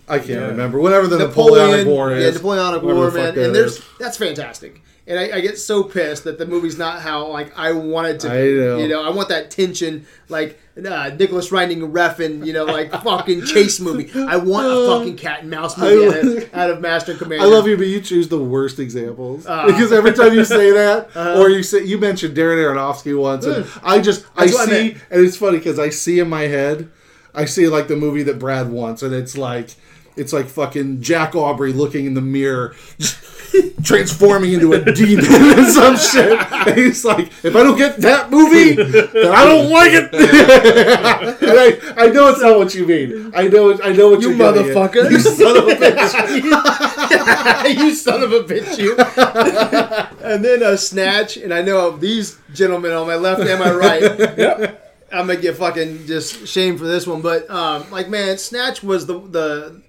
I 0.08 0.20
can't 0.20 0.52
remember. 0.52 0.80
Whatever 0.80 1.08
the 1.08 1.18
Napoleonic 1.18 1.88
War 1.88 2.14
is. 2.14 2.24
yeah, 2.24 2.32
Napoleonic 2.32 2.84
War, 2.84 3.12
man. 3.12 3.36
that 3.36 3.38
And 3.46 3.56
there's 3.56 3.78
is. 3.78 3.86
that's 4.00 4.18
fantastic. 4.18 4.82
And 5.08 5.20
I, 5.20 5.38
I 5.38 5.42
get 5.42 5.60
so 5.60 5.84
pissed 5.84 6.24
that 6.24 6.40
the 6.40 6.48
movie's 6.48 6.80
not 6.80 7.00
how 7.00 7.28
like 7.28 7.56
I 7.58 7.74
want 7.74 8.08
it 8.08 8.20
to 8.22 8.28
be. 8.30 8.34
I 8.34 8.42
know. 8.42 8.78
You 8.80 8.88
know, 8.88 9.04
I 9.04 9.10
want 9.12 9.30
that 9.30 9.52
tension, 9.52 10.08
like 10.30 10.60
uh, 10.84 11.12
Nicolas 11.18 11.52
Winding 11.52 11.82
Refn, 11.92 12.44
you 12.44 12.54
know, 12.54 12.66
like 12.66 12.92
fucking 12.92 13.46
chase 13.46 13.80
movie. 13.80 14.10
I 14.20 14.38
want 14.38 14.66
a 14.66 14.88
fucking 14.88 15.18
cat 15.18 15.42
and 15.42 15.52
mouse 15.52 15.78
movie 15.78 16.08
out 16.08 16.26
of, 16.44 16.54
out 16.56 16.70
of 16.72 16.82
Master 16.82 17.12
and 17.12 17.22
Commander. 17.22 17.46
I 17.46 17.48
love 17.48 17.68
you, 17.68 17.78
but 17.78 17.86
you 17.86 18.02
choose 18.02 18.30
the 18.30 18.40
worst 18.44 18.80
examples 18.80 19.46
Uh. 19.46 19.68
because 19.68 19.92
every 19.92 20.12
time 20.14 20.34
you 20.34 20.44
say 20.44 20.72
that, 20.72 21.16
or 21.38 21.50
you 21.50 21.62
say 21.62 21.84
you 21.84 22.00
mentioned 22.00 22.36
Darren 22.36 22.58
Aronofsky 22.58 23.16
once, 23.16 23.46
and 23.46 23.64
I 23.84 24.00
just 24.02 24.26
I 24.36 24.48
what 24.48 24.70
I 24.70 24.72
see, 24.72 24.92
and 25.12 25.24
it's 25.24 25.38
funny 25.38 25.60
because 25.60 25.78
I 25.78 25.90
see 25.90 26.20
in 26.20 26.30
my 26.30 26.44
head, 26.48 26.90
I 27.36 27.46
see 27.46 27.68
like 27.68 27.88
the 27.88 27.96
movie 27.96 28.24
that 28.24 28.40
Brad 28.40 28.72
wants, 28.72 29.04
and 29.04 29.14
it's 29.14 29.38
like 29.38 29.70
it's 30.18 30.34
like 30.34 30.48
fucking 30.48 31.02
Jack 31.04 31.36
Aubrey 31.36 31.74
looking 31.74 32.06
in 32.08 32.16
the 32.16 32.22
mirror, 32.22 32.74
transforming 33.84 34.54
into 34.54 34.74
a 34.74 34.92
demon 34.94 35.26
and 35.30 35.68
some 35.68 35.96
shit. 35.98 36.40
And 36.52 36.78
he's 36.78 37.06
like, 37.06 37.32
if 37.44 37.56
I 37.56 37.64
don't 37.64 37.78
get 37.78 37.98
that 37.98 38.32
movie, 38.32 38.74
then 38.76 39.32
I 39.32 39.46
don't 39.46 39.70
like 39.70 39.92
it. 39.94 40.14
and 41.42 41.60
I, 41.98 42.06
I 42.06 42.08
know 42.08 42.30
it's 42.30 42.42
not 42.42 42.58
what 42.58 42.74
you 42.74 42.86
mean. 42.86 43.32
I 43.36 43.48
know 43.48 43.80
I 43.82 43.94
know 43.94 44.10
what 44.10 44.22
You 44.22 44.30
motherfucker. 44.30 45.10
You 45.10 45.20
son 45.20 45.58
of 45.58 45.68
a 45.68 45.76
bitch. 45.76 46.44
you 47.78 47.94
son 47.94 48.24
of 48.24 48.32
a 48.32 48.44
bitch, 48.44 48.78
you. 48.78 48.96
and 50.24 50.44
then 50.44 50.64
a 50.64 50.78
snatch, 50.78 51.38
and 51.38 51.54
I 51.54 51.62
know 51.62 51.88
of 51.88 52.02
these 52.02 52.38
gentlemen 52.54 52.92
on 52.92 53.08
my 53.08 53.16
left 53.16 53.42
and 53.42 53.60
my 53.60 53.72
right. 53.72 54.02
yep. 54.38 54.82
I'm 55.12 55.28
gonna 55.28 55.40
get 55.40 55.56
fucking 55.58 56.08
just 56.08 56.48
shamed 56.48 56.80
for 56.80 56.86
this 56.86 57.06
one, 57.08 57.22
but 57.22 57.50
um, 57.50 57.90
like 57.92 58.10
man, 58.10 58.38
Snatch 58.38 58.84
was 58.84 59.06
the 59.06 59.20
the 59.20 59.82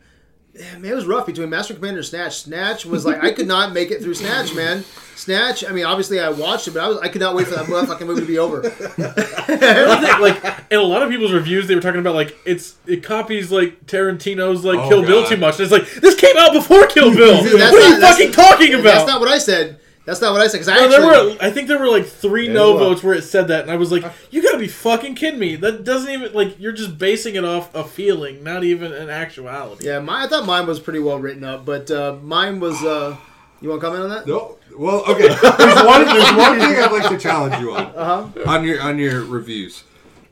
man, 0.78 0.92
it 0.92 0.94
was 0.94 1.06
rough 1.06 1.26
between 1.26 1.50
Master 1.50 1.74
Commander 1.74 1.98
and 1.98 2.06
Snatch. 2.06 2.38
Snatch 2.42 2.84
was 2.86 3.04
like 3.04 3.22
I 3.22 3.32
could 3.32 3.46
not 3.46 3.72
make 3.72 3.90
it 3.90 4.02
through 4.02 4.14
Snatch, 4.14 4.54
man. 4.54 4.84
Snatch. 5.14 5.64
I 5.64 5.72
mean, 5.72 5.84
obviously 5.84 6.20
I 6.20 6.28
watched 6.28 6.68
it, 6.68 6.72
but 6.74 6.82
I 6.82 6.88
was 6.88 6.98
I 6.98 7.08
could 7.08 7.20
not 7.20 7.34
wait 7.34 7.46
for 7.46 7.54
that 7.54 7.66
motherfucking 7.66 8.06
movie 8.06 8.20
to 8.20 8.26
be 8.26 8.38
over. 8.38 8.62
like 10.20 10.64
in 10.70 10.78
a 10.78 10.82
lot 10.82 11.02
of 11.02 11.10
people's 11.10 11.32
reviews, 11.32 11.66
they 11.66 11.74
were 11.74 11.80
talking 11.80 12.00
about 12.00 12.14
like 12.14 12.36
it's 12.44 12.76
it 12.86 13.02
copies 13.02 13.50
like 13.50 13.86
Tarantino's 13.86 14.64
like 14.64 14.78
Oh, 14.78 14.88
Kill 14.88 15.02
Bill 15.02 15.26
too 15.26 15.36
much. 15.36 15.54
And 15.58 15.62
it's 15.62 15.72
like 15.72 15.90
this 16.02 16.14
came 16.14 16.36
out 16.36 16.52
before 16.52 16.86
Kill 16.86 17.14
Bill. 17.14 17.42
See, 17.44 17.54
what 17.54 17.58
that's 17.58 17.76
are 17.76 17.88
you 17.88 18.00
fucking 18.00 18.32
talking 18.32 18.74
about? 18.74 18.84
That's 18.84 19.06
not 19.06 19.20
what 19.20 19.28
I 19.28 19.38
said. 19.38 19.80
That's 20.06 20.20
not 20.20 20.32
what 20.32 20.40
I 20.40 20.46
said. 20.46 20.58
Because 20.58 20.68
I 20.68 20.76
No, 20.76 20.84
actually, 20.84 21.00
there 21.00 21.24
were. 21.34 21.36
I 21.42 21.50
think 21.50 21.68
there 21.68 21.78
were 21.78 21.88
like 21.88 22.06
three 22.06 22.48
no 22.48 22.70
well- 22.76 22.78
votes 22.84 23.02
where 23.02 23.12
it 23.14 23.22
said 23.22 23.48
that, 23.48 23.62
and 23.62 23.70
I 23.70 23.76
was 23.76 23.90
like, 23.92 24.04
"You 24.30 24.40
gotta 24.42 24.56
be 24.58 24.68
fucking 24.68 25.16
kidding 25.16 25.38
me! 25.40 25.56
That 25.56 25.82
doesn't 25.84 26.10
even 26.10 26.32
like 26.32 26.58
you're 26.60 26.72
just 26.72 26.96
basing 26.96 27.34
it 27.34 27.44
off 27.44 27.74
a 27.74 27.82
feeling, 27.84 28.42
not 28.44 28.64
even 28.64 28.92
an 28.92 29.10
actuality." 29.10 29.86
yeah, 29.86 29.98
my, 29.98 30.24
I 30.24 30.28
thought 30.28 30.46
mine 30.46 30.66
was 30.66 30.78
pretty 30.80 31.00
well 31.00 31.18
written 31.18 31.44
up, 31.44 31.64
but 31.66 31.90
uh, 31.90 32.16
mine 32.22 32.60
was. 32.60 32.82
Uh, 32.84 33.16
you 33.60 33.68
want 33.68 33.80
to 33.80 33.86
comment 33.86 34.04
on 34.04 34.10
that? 34.10 34.26
No. 34.26 34.58
Well, 34.78 35.02
okay. 35.10 35.28
There's 35.28 35.84
one. 35.84 36.04
There's 36.04 36.32
one 36.36 36.58
thing 36.60 36.76
I'd 36.76 36.92
like 36.92 37.08
to 37.10 37.18
challenge 37.18 37.60
you 37.60 37.72
on. 37.72 37.86
Uh-huh. 37.86 38.26
On 38.50 38.64
your 38.64 38.80
on 38.80 38.98
your 38.98 39.24
reviews, 39.24 39.82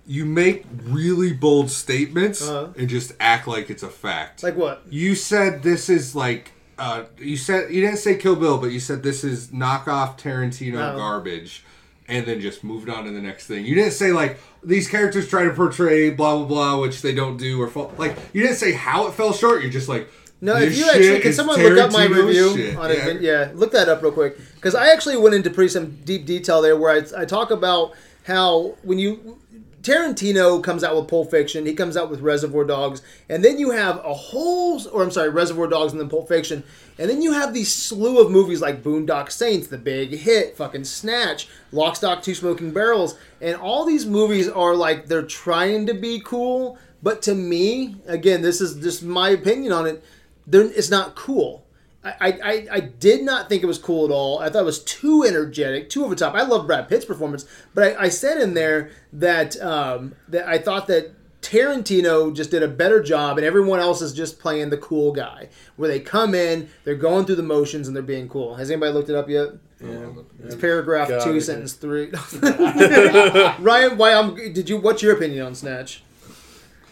you 0.06 0.24
make 0.24 0.66
really 0.84 1.32
bold 1.32 1.70
statements 1.70 2.46
Uh-huh. 2.48 2.68
and 2.78 2.88
just 2.88 3.12
act 3.18 3.48
like 3.48 3.70
it's 3.70 3.82
a 3.82 3.88
fact. 3.88 4.42
Like 4.44 4.56
what? 4.56 4.82
you 4.88 5.14
said 5.16 5.62
this 5.64 5.88
is 5.88 6.14
like. 6.14 6.52
Uh, 6.78 7.04
you 7.18 7.36
said 7.36 7.70
you 7.72 7.80
didn't 7.80 7.98
say 7.98 8.16
Kill 8.16 8.36
Bill, 8.36 8.58
but 8.58 8.72
you 8.72 8.80
said 8.80 9.02
this 9.02 9.22
is 9.24 9.48
knockoff 9.48 10.18
Tarantino 10.18 10.92
Oh. 10.94 10.96
garbage, 10.96 11.64
and 12.08 12.26
then 12.26 12.40
just 12.40 12.64
moved 12.64 12.88
on 12.88 13.04
to 13.04 13.10
the 13.12 13.20
next 13.20 13.46
thing. 13.46 13.64
You 13.64 13.74
didn't 13.74 13.92
say 13.92 14.12
like 14.12 14.38
these 14.62 14.88
characters 14.88 15.28
try 15.28 15.44
to 15.44 15.50
portray 15.52 16.10
blah 16.10 16.36
blah 16.36 16.46
blah, 16.46 16.80
which 16.80 17.00
they 17.02 17.14
don't 17.14 17.36
do, 17.36 17.60
or 17.62 17.68
fall, 17.68 17.92
like 17.96 18.16
you 18.32 18.42
didn't 18.42 18.56
say 18.56 18.72
how 18.72 19.06
it 19.06 19.14
fell 19.14 19.32
short. 19.32 19.62
You're 19.62 19.70
just 19.70 19.88
like 19.88 20.08
No, 20.40 20.58
this 20.58 20.72
if 20.72 20.78
you 20.78 20.90
actually 20.90 21.20
can 21.20 21.32
someone 21.32 21.62
look 21.62 21.78
up 21.78 21.92
my 21.92 22.06
review 22.06 22.56
shit. 22.56 22.76
on 22.76 22.90
Yeah. 22.90 23.06
it? 23.08 23.20
Yeah, 23.22 23.50
look 23.54 23.70
that 23.72 23.88
up 23.88 24.02
real 24.02 24.10
quick 24.12 24.36
because 24.56 24.74
I 24.74 24.88
actually 24.88 25.16
went 25.16 25.34
into 25.36 25.50
pretty 25.50 25.68
some 25.70 25.98
deep 26.04 26.26
detail 26.26 26.60
there 26.60 26.76
where 26.76 26.90
I, 26.90 27.22
I 27.22 27.24
talk 27.24 27.50
about 27.52 27.92
how 28.24 28.74
when 28.82 28.98
you 28.98 29.38
Tarantino 29.84 30.64
comes 30.64 30.82
out 30.82 30.96
with 30.96 31.08
Pulp 31.08 31.30
Fiction, 31.30 31.66
he 31.66 31.74
comes 31.74 31.94
out 31.94 32.10
with 32.10 32.22
Reservoir 32.22 32.64
Dogs, 32.64 33.02
and 33.28 33.44
then 33.44 33.58
you 33.58 33.70
have 33.70 33.98
a 33.98 34.14
whole, 34.14 34.80
or 34.88 35.02
I'm 35.02 35.10
sorry, 35.10 35.28
Reservoir 35.28 35.66
Dogs 35.66 35.92
and 35.92 36.00
then 36.00 36.08
Pulp 36.08 36.26
Fiction, 36.26 36.64
and 36.98 37.10
then 37.10 37.20
you 37.20 37.32
have 37.32 37.52
these 37.52 37.70
slew 37.70 38.18
of 38.18 38.30
movies 38.30 38.62
like 38.62 38.82
Boondock 38.82 39.30
Saints, 39.30 39.66
The 39.66 39.76
Big 39.76 40.10
Hit, 40.12 40.56
fucking 40.56 40.84
Snatch, 40.84 41.48
Lock, 41.70 41.96
Stock, 41.96 42.22
Two 42.22 42.34
Smoking 42.34 42.72
Barrels, 42.72 43.18
and 43.42 43.56
all 43.56 43.84
these 43.84 44.06
movies 44.06 44.48
are 44.48 44.74
like 44.74 45.06
they're 45.06 45.22
trying 45.22 45.86
to 45.86 45.94
be 45.94 46.18
cool, 46.24 46.78
but 47.02 47.20
to 47.22 47.34
me, 47.34 47.96
again, 48.06 48.40
this 48.40 48.62
is 48.62 48.82
just 48.82 49.02
my 49.02 49.28
opinion 49.28 49.72
on 49.72 49.86
it. 49.86 50.02
It's 50.50 50.90
not 50.90 51.14
cool. 51.14 51.63
I, 52.04 52.38
I, 52.44 52.66
I 52.70 52.80
did 52.80 53.22
not 53.22 53.48
think 53.48 53.62
it 53.62 53.66
was 53.66 53.78
cool 53.78 54.04
at 54.04 54.10
all. 54.10 54.38
I 54.38 54.50
thought 54.50 54.60
it 54.62 54.66
was 54.66 54.84
too 54.84 55.24
energetic, 55.24 55.88
too 55.88 56.04
over 56.04 56.14
the 56.14 56.20
top. 56.20 56.34
I 56.34 56.42
love 56.42 56.66
Brad 56.66 56.88
Pitt's 56.88 57.06
performance, 57.06 57.46
but 57.74 57.96
I, 57.96 58.04
I 58.04 58.08
said 58.10 58.40
in 58.40 58.54
there 58.54 58.90
that 59.14 59.60
um, 59.62 60.14
that 60.28 60.46
I 60.46 60.58
thought 60.58 60.86
that 60.88 61.12
Tarantino 61.40 62.34
just 62.34 62.50
did 62.50 62.62
a 62.62 62.68
better 62.68 63.02
job, 63.02 63.38
and 63.38 63.46
everyone 63.46 63.80
else 63.80 64.02
is 64.02 64.12
just 64.12 64.38
playing 64.38 64.70
the 64.70 64.76
cool 64.78 65.12
guy, 65.12 65.48
where 65.76 65.88
they 65.88 66.00
come 66.00 66.34
in, 66.34 66.68
they're 66.84 66.94
going 66.94 67.26
through 67.26 67.36
the 67.36 67.42
motions, 67.42 67.86
and 67.86 67.96
they're 67.96 68.02
being 68.02 68.28
cool. 68.28 68.54
Has 68.54 68.70
anybody 68.70 68.92
looked 68.92 69.10
it 69.10 69.16
up 69.16 69.28
yet? 69.28 69.50
Yeah. 69.80 70.08
It's 70.44 70.54
paragraph 70.54 71.08
Got 71.08 71.24
two, 71.24 71.40
sentence 71.40 71.74
three. 71.74 72.06
Ryan, 72.42 73.98
why? 73.98 74.14
I'm, 74.14 74.34
did 74.52 74.68
you? 74.68 74.78
What's 74.78 75.02
your 75.02 75.14
opinion 75.14 75.46
on 75.46 75.54
Snatch? 75.54 76.02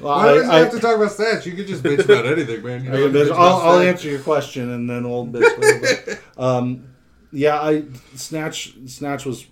Well, 0.02 0.16
Why 0.16 0.34
does 0.34 0.44
it 0.44 0.50
I, 0.50 0.58
have 0.58 0.70
to 0.72 0.80
talk 0.80 0.96
about 0.96 1.10
stats? 1.10 1.46
You 1.46 1.52
could 1.52 1.68
just 1.68 1.82
bitch 1.82 2.04
about 2.04 2.26
anything, 2.26 2.62
man. 2.64 2.84
You 2.84 2.90
I, 2.90 2.92
don't 2.94 3.02
have 3.02 3.12
to 3.12 3.32
bitch 3.32 3.36
I'll, 3.36 3.56
I'll 3.56 3.78
answer 3.78 4.08
your 4.08 4.20
question 4.20 4.70
and 4.72 4.90
then 4.90 5.08
we'll 5.08 5.26
bitch 5.26 5.56
a 5.56 5.60
little. 5.60 6.22
Um, 6.36 6.88
yeah, 7.30 7.60
I 7.60 7.84
snatch 8.14 8.74
snatch 8.86 9.24
was 9.24 9.46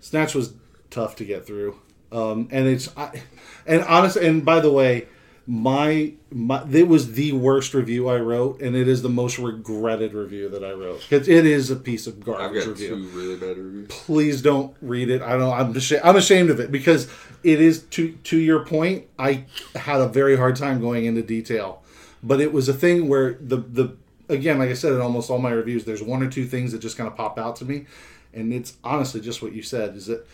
snatch 0.00 0.34
was 0.34 0.54
tough 0.90 1.16
to 1.16 1.24
get 1.24 1.46
through, 1.46 1.78
um, 2.12 2.48
and 2.50 2.66
it's 2.66 2.88
I, 2.96 3.22
and 3.66 3.82
honestly, 3.84 4.26
and 4.26 4.44
by 4.44 4.60
the 4.60 4.70
way, 4.70 5.08
my 5.46 6.12
my 6.30 6.64
it 6.70 6.88
was 6.88 7.12
the 7.12 7.32
worst 7.32 7.74
review 7.74 8.08
I 8.08 8.18
wrote, 8.18 8.60
and 8.60 8.76
it 8.76 8.86
is 8.86 9.02
the 9.02 9.08
most 9.08 9.38
regretted 9.38 10.14
review 10.14 10.48
that 10.50 10.64
I 10.64 10.72
wrote 10.72 11.00
because 11.00 11.28
it 11.28 11.44
is 11.44 11.70
a 11.70 11.76
piece 11.76 12.06
of 12.06 12.24
garbage 12.24 12.44
I've 12.44 12.64
garbage 12.64 12.64
got 12.64 12.70
review 12.70 12.88
two 12.88 13.18
really 13.18 13.36
bad 13.36 13.58
reviews. 13.58 13.88
please 13.88 14.40
don't 14.40 14.74
read 14.80 15.10
it. 15.10 15.20
I 15.20 15.36
don't. 15.36 15.52
I'm 15.52 15.76
ashamed. 15.76 16.02
I'm 16.04 16.16
ashamed 16.16 16.50
of 16.50 16.60
it 16.60 16.70
because 16.70 17.08
it 17.42 17.60
is 17.60 17.82
to 17.82 18.12
to 18.12 18.38
your 18.38 18.64
point. 18.64 19.06
I 19.18 19.44
had 19.74 20.00
a 20.00 20.08
very 20.08 20.36
hard 20.36 20.56
time 20.56 20.80
going 20.80 21.04
into 21.04 21.22
detail, 21.22 21.82
but 22.22 22.40
it 22.40 22.52
was 22.52 22.68
a 22.68 22.74
thing 22.74 23.08
where 23.08 23.34
the 23.40 23.56
the 23.56 23.96
again, 24.28 24.58
like 24.58 24.70
I 24.70 24.74
said 24.74 24.92
in 24.92 25.00
almost 25.00 25.30
all 25.30 25.38
my 25.38 25.50
reviews, 25.50 25.84
there's 25.84 26.02
one 26.02 26.22
or 26.22 26.30
two 26.30 26.46
things 26.46 26.72
that 26.72 26.78
just 26.78 26.96
kind 26.96 27.08
of 27.08 27.16
pop 27.16 27.38
out 27.38 27.56
to 27.56 27.64
me, 27.64 27.86
and 28.32 28.52
it's 28.52 28.74
honestly 28.82 29.20
just 29.20 29.42
what 29.42 29.52
you 29.52 29.62
said. 29.62 29.96
Is 29.96 30.06
that 30.06 30.26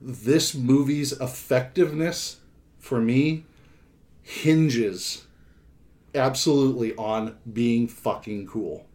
this 0.00 0.54
movie's 0.54 1.12
effectiveness 1.12 2.38
for 2.78 3.00
me 3.00 3.44
hinges 4.22 5.24
absolutely 6.14 6.94
on 6.96 7.36
being 7.52 7.88
fucking 7.88 8.46
cool 8.46 8.86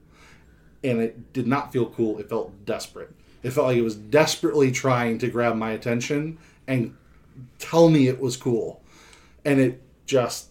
and 0.84 1.00
it 1.00 1.34
did 1.34 1.48
not 1.48 1.72
feel 1.72 1.86
cool. 1.88 2.20
It 2.20 2.30
felt 2.30 2.66
desperate. 2.66 3.12
It 3.42 3.52
felt 3.52 3.68
like 3.68 3.78
it 3.78 3.84
was 3.84 3.96
desperately 3.96 4.72
trying 4.72 5.18
to 5.20 5.30
grab 5.30 5.56
my 5.56 5.72
attention 5.72 6.38
and 6.68 6.96
tell 7.60 7.90
me 7.90 8.08
it 8.08 8.20
was 8.20 8.38
cool, 8.38 8.82
and 9.46 9.60
it 9.60 9.82
just 10.06 10.50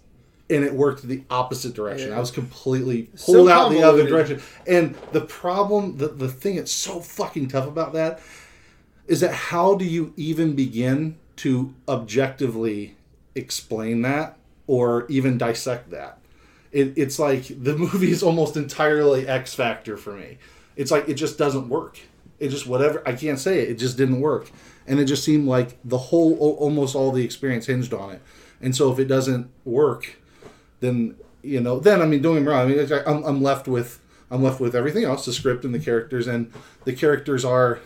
and 0.51 0.65
it 0.65 0.75
worked 0.75 1.03
the 1.03 1.23
opposite 1.31 1.75
direction. 1.75 2.11
Yeah. 2.11 2.17
I 2.17 2.21
was 2.21 2.31
completely 2.31 3.09
So 3.15 3.33
pulled 3.33 3.49
out 3.49 3.71
the 3.71 3.83
other 3.83 4.07
direction. 4.07 4.43
And 4.67 4.95
the 5.13 5.23
problem, 5.23 5.97
the 5.97 6.09
the 6.09 6.29
thing 6.29 6.57
that's 6.57 6.73
so 6.73 7.01
fucking 7.01 7.49
tough 7.49 7.67
about 7.67 7.93
that 7.95 8.21
is 9.07 9.21
that 9.21 9.33
how 9.33 9.75
do 9.75 9.85
you 9.85 10.13
even 10.17 10.55
begin 10.55 11.17
to 11.37 11.75
objectively 11.89 12.97
explain 13.35 14.03
that 14.03 14.37
or 14.67 15.07
even 15.09 15.39
dissect 15.39 15.91
that? 15.91 16.19
It, 16.71 16.95
it's 16.97 17.19
like 17.19 17.47
the 17.49 17.77
movie 17.79 18.11
is 18.11 18.23
almost 18.23 18.57
entirely 18.57 19.27
X 19.27 19.55
Factor 19.55 19.97
for 19.97 20.13
me. 20.13 20.39
It's 20.77 20.91
like 20.91 21.09
it 21.09 21.15
just 21.15 21.39
doesn't 21.39 21.69
work. 21.69 21.99
It 22.39 22.49
just 22.49 22.67
whatever 22.67 23.03
I 23.07 23.13
can't 23.13 23.39
say 23.39 23.61
it. 23.61 23.71
It 23.71 23.79
just 23.79 23.97
didn't 23.97 24.21
work, 24.21 24.51
and 24.93 25.01
it 25.01 25.07
just 25.07 25.25
seemed 25.25 25.49
like 25.49 25.79
the 25.83 25.97
whole 25.97 26.37
almost 26.37 26.95
all 26.95 27.13
the 27.13 27.25
experience 27.25 27.65
hinged 27.65 27.95
on 27.95 28.11
it. 28.11 28.21
And 28.61 28.77
so 28.77 28.93
if 28.93 28.99
it 28.99 29.07
doesn't 29.07 29.51
work, 29.65 30.17
then 30.81 31.17
you 31.43 31.61
know 31.61 31.81
then 31.81 32.03
I 32.03 32.05
mean 32.05 32.21
don't 32.21 32.35
get 32.35 32.43
me 32.43 32.49
wrong. 32.49 32.61
I 32.61 32.67
mean 32.67 33.03
I'm, 33.07 33.25
I'm 33.25 33.43
left 33.43 33.67
with 33.67 34.01
I'm 34.31 34.43
left 34.43 34.61
with 34.61 34.77
everything 34.77 35.05
else, 35.05 35.25
the 35.25 35.33
script 35.33 35.65
and 35.65 35.75
the 35.75 35.79
characters, 35.79 36.27
and 36.27 36.53
the 36.85 36.93
characters 36.93 37.43
are 37.43 37.81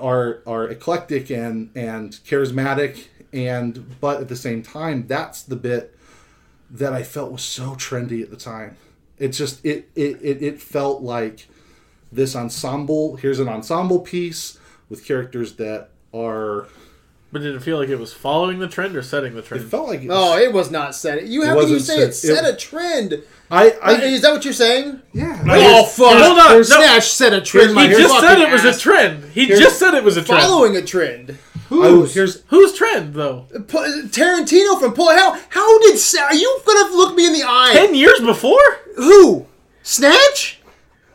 are 0.00 0.42
are 0.46 0.70
eclectic 0.70 1.28
and 1.28 1.70
and 1.76 2.12
charismatic 2.26 3.08
and 3.34 4.00
but 4.00 4.22
at 4.22 4.28
the 4.28 4.36
same 4.36 4.62
time 4.62 5.06
that's 5.06 5.42
the 5.42 5.56
bit 5.56 5.94
that 6.70 6.94
I 6.94 7.02
felt 7.02 7.30
was 7.30 7.42
so 7.42 7.74
trendy 7.74 8.22
at 8.22 8.30
the 8.30 8.38
time. 8.38 8.78
It's 9.18 9.36
just 9.36 9.62
it 9.66 9.90
it 9.94 10.18
it, 10.22 10.42
it 10.42 10.62
felt 10.62 11.02
like 11.02 11.46
this 12.10 12.34
ensemble. 12.34 13.16
Here's 13.16 13.38
an 13.38 13.50
ensemble 13.50 14.00
piece 14.00 14.57
with 14.88 15.04
characters 15.04 15.54
that 15.54 15.90
are. 16.14 16.66
But 17.30 17.42
did 17.42 17.54
it 17.54 17.62
feel 17.62 17.76
like 17.78 17.90
it 17.90 17.98
was 17.98 18.14
following 18.14 18.58
the 18.58 18.68
trend 18.68 18.96
or 18.96 19.02
setting 19.02 19.34
the 19.34 19.42
trend? 19.42 19.62
It 19.64 19.68
felt 19.68 19.88
like 19.88 20.00
it 20.02 20.08
Oh, 20.10 20.38
it 20.38 20.50
was 20.50 20.70
not 20.70 20.94
set. 20.94 21.26
You 21.26 21.42
how 21.44 21.58
can 21.58 21.68
you 21.68 21.74
wasn't 21.74 21.82
say 21.82 21.98
it 22.04 22.14
set- 22.14 22.36
set 22.36 22.44
it- 22.46 22.54
a 22.54 22.56
trend? 22.56 23.22
I 23.50 23.70
I 23.82 23.92
is 24.02 24.22
that 24.22 24.32
what 24.32 24.44
you're 24.44 24.54
saying? 24.54 25.00
Yeah. 25.12 25.42
Oh 25.46 25.84
fuck! 25.84 26.12
hold 26.22 26.38
on, 26.38 26.48
no. 26.52 26.62
Snatch 26.62 27.10
set 27.10 27.32
a 27.34 27.40
trend. 27.42 27.76
Here's 27.78 27.96
he 27.98 28.02
just 28.02 28.20
said 28.20 28.38
it 28.40 28.50
was 28.50 28.64
a 28.64 28.78
trend. 28.78 29.24
He 29.32 29.46
Here's- 29.46 29.60
just 29.60 29.78
said 29.78 29.92
it 29.94 30.04
was 30.04 30.16
a 30.16 30.22
trend. 30.22 30.42
Following 30.42 30.76
a 30.76 30.82
trend. 30.82 31.38
Who's 31.68 32.00
was, 32.00 32.14
here's 32.14 32.42
Whose 32.46 32.72
trend 32.72 33.12
though? 33.12 33.44
Pu- 33.50 34.04
Tarantino 34.08 34.80
from 34.80 34.94
Pull. 34.94 35.10
How 35.10 35.38
how 35.50 35.78
did 35.80 35.98
Sa- 35.98 36.22
are 36.24 36.34
you 36.34 36.60
gonna 36.64 36.94
look 36.96 37.14
me 37.14 37.26
in 37.26 37.34
the 37.34 37.42
eye? 37.44 37.72
Ten 37.74 37.94
years 37.94 38.20
before? 38.20 38.58
Who? 38.96 39.46
Snatch? 39.82 40.60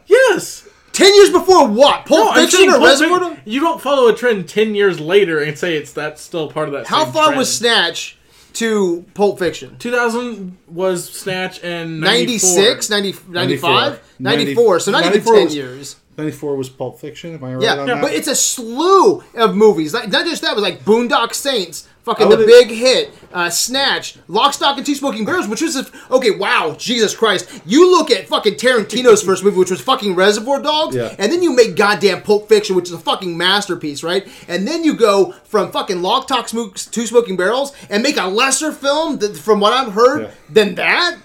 Yes. 0.06 0.63
Ten 0.94 1.14
years 1.16 1.32
before 1.32 1.68
what? 1.68 2.06
Pulp 2.06 2.36
No, 2.36 2.42
Fiction 2.42 2.70
or 2.70 2.74
Pulp 2.74 2.84
Reservoir 2.86 3.20
Fiction- 3.20 3.36
Dogs? 3.36 3.42
You 3.54 3.60
don't 3.60 3.82
follow 3.82 4.08
a 4.08 4.16
trend 4.16 4.48
ten 4.48 4.76
years 4.76 5.00
later 5.00 5.40
and 5.40 5.58
say 5.58 5.76
it's 5.76 5.92
that's 5.92 6.22
still 6.22 6.50
part 6.50 6.68
of 6.70 6.74
that. 6.74 6.88
How 6.88 7.04
same 7.06 7.14
far 7.14 7.26
trend. 7.26 7.38
was 7.40 7.54
Snatch 7.56 8.18
to 8.54 9.04
Pulp 9.16 9.40
Fiction? 9.40 9.76
2000 9.80 10.56
was 10.68 11.10
Snatch 11.10 11.64
and 11.64 12.00
96, 12.00 12.90
90, 12.90 13.16
95? 13.28 14.00
94. 14.20 14.20
94. 14.20 14.80
So 14.80 14.92
not 14.92 15.00
even 15.02 15.12
94 15.14 15.34
10 15.36 15.44
was- 15.46 15.56
years. 15.56 15.96
94 16.18 16.56
was 16.56 16.70
Pulp 16.70 17.00
Fiction. 17.00 17.34
Am 17.36 17.44
I 17.44 17.56
right 17.56 17.64
Yeah, 17.64 17.78
on 17.78 17.88
that? 17.88 18.02
but 18.02 18.14
it's 18.14 18.28
a 18.28 18.36
slew 18.36 19.24
of 19.36 19.56
movies. 19.56 19.94
Like, 19.94 20.10
not 20.12 20.26
just 20.26 20.42
that, 20.42 20.54
but 20.56 20.62
like 20.62 20.84
Boondock 20.86 21.34
Saints, 21.34 21.88
fucking 22.04 22.30
The 22.30 22.38
Big 22.38 22.68
Hit, 22.70 23.12
uh, 23.34 23.50
Snatch, 23.50 24.18
Lock, 24.28 24.54
Stock, 24.54 24.78
and 24.78 24.86
Two 24.86 24.94
Smoking 24.94 25.26
Barrels, 25.26 25.48
which 25.48 25.62
was 25.62 25.76
a, 25.76 25.86
okay. 26.12 26.32
Wow, 26.32 26.76
Jesus 26.78 27.16
Christ! 27.16 27.50
You 27.66 27.90
look 27.92 28.12
at 28.12 28.28
fucking 28.28 28.56
Tarantino's 28.56 29.24
first 29.26 29.44
movie, 29.44 29.58
which 29.58 29.72
was 29.72 29.82
fucking 29.82 30.14
Reservoir 30.16 30.62
Dogs, 30.62 30.96
Yeah. 30.96 31.16
and 31.18 31.32
then 31.32 31.42
you 31.42 31.56
make 31.56 31.76
goddamn 31.76 32.22
Pulp 32.22 32.48
Fiction, 32.50 32.76
which 32.76 32.90
is 32.90 32.94
a 32.94 33.00
fucking 33.00 33.36
masterpiece, 33.38 34.04
right? 34.04 34.28
And 34.48 34.68
then 34.68 34.84
you 34.84 34.96
go 34.96 35.32
from 35.46 35.72
fucking 35.72 36.02
Lock, 36.02 36.24
Stock, 36.24 36.48
Smoke, 36.50 36.76
Two 36.78 37.08
Smoking 37.08 37.38
Barrels, 37.38 37.74
and 37.90 38.04
make 38.04 38.18
a 38.18 38.28
lesser 38.28 38.72
film, 38.72 39.18
that, 39.20 39.36
from 39.38 39.60
what 39.60 39.74
I've 39.74 39.94
heard, 39.94 40.24
Yeah. 40.24 40.32
than 40.50 40.76
that. 40.76 41.18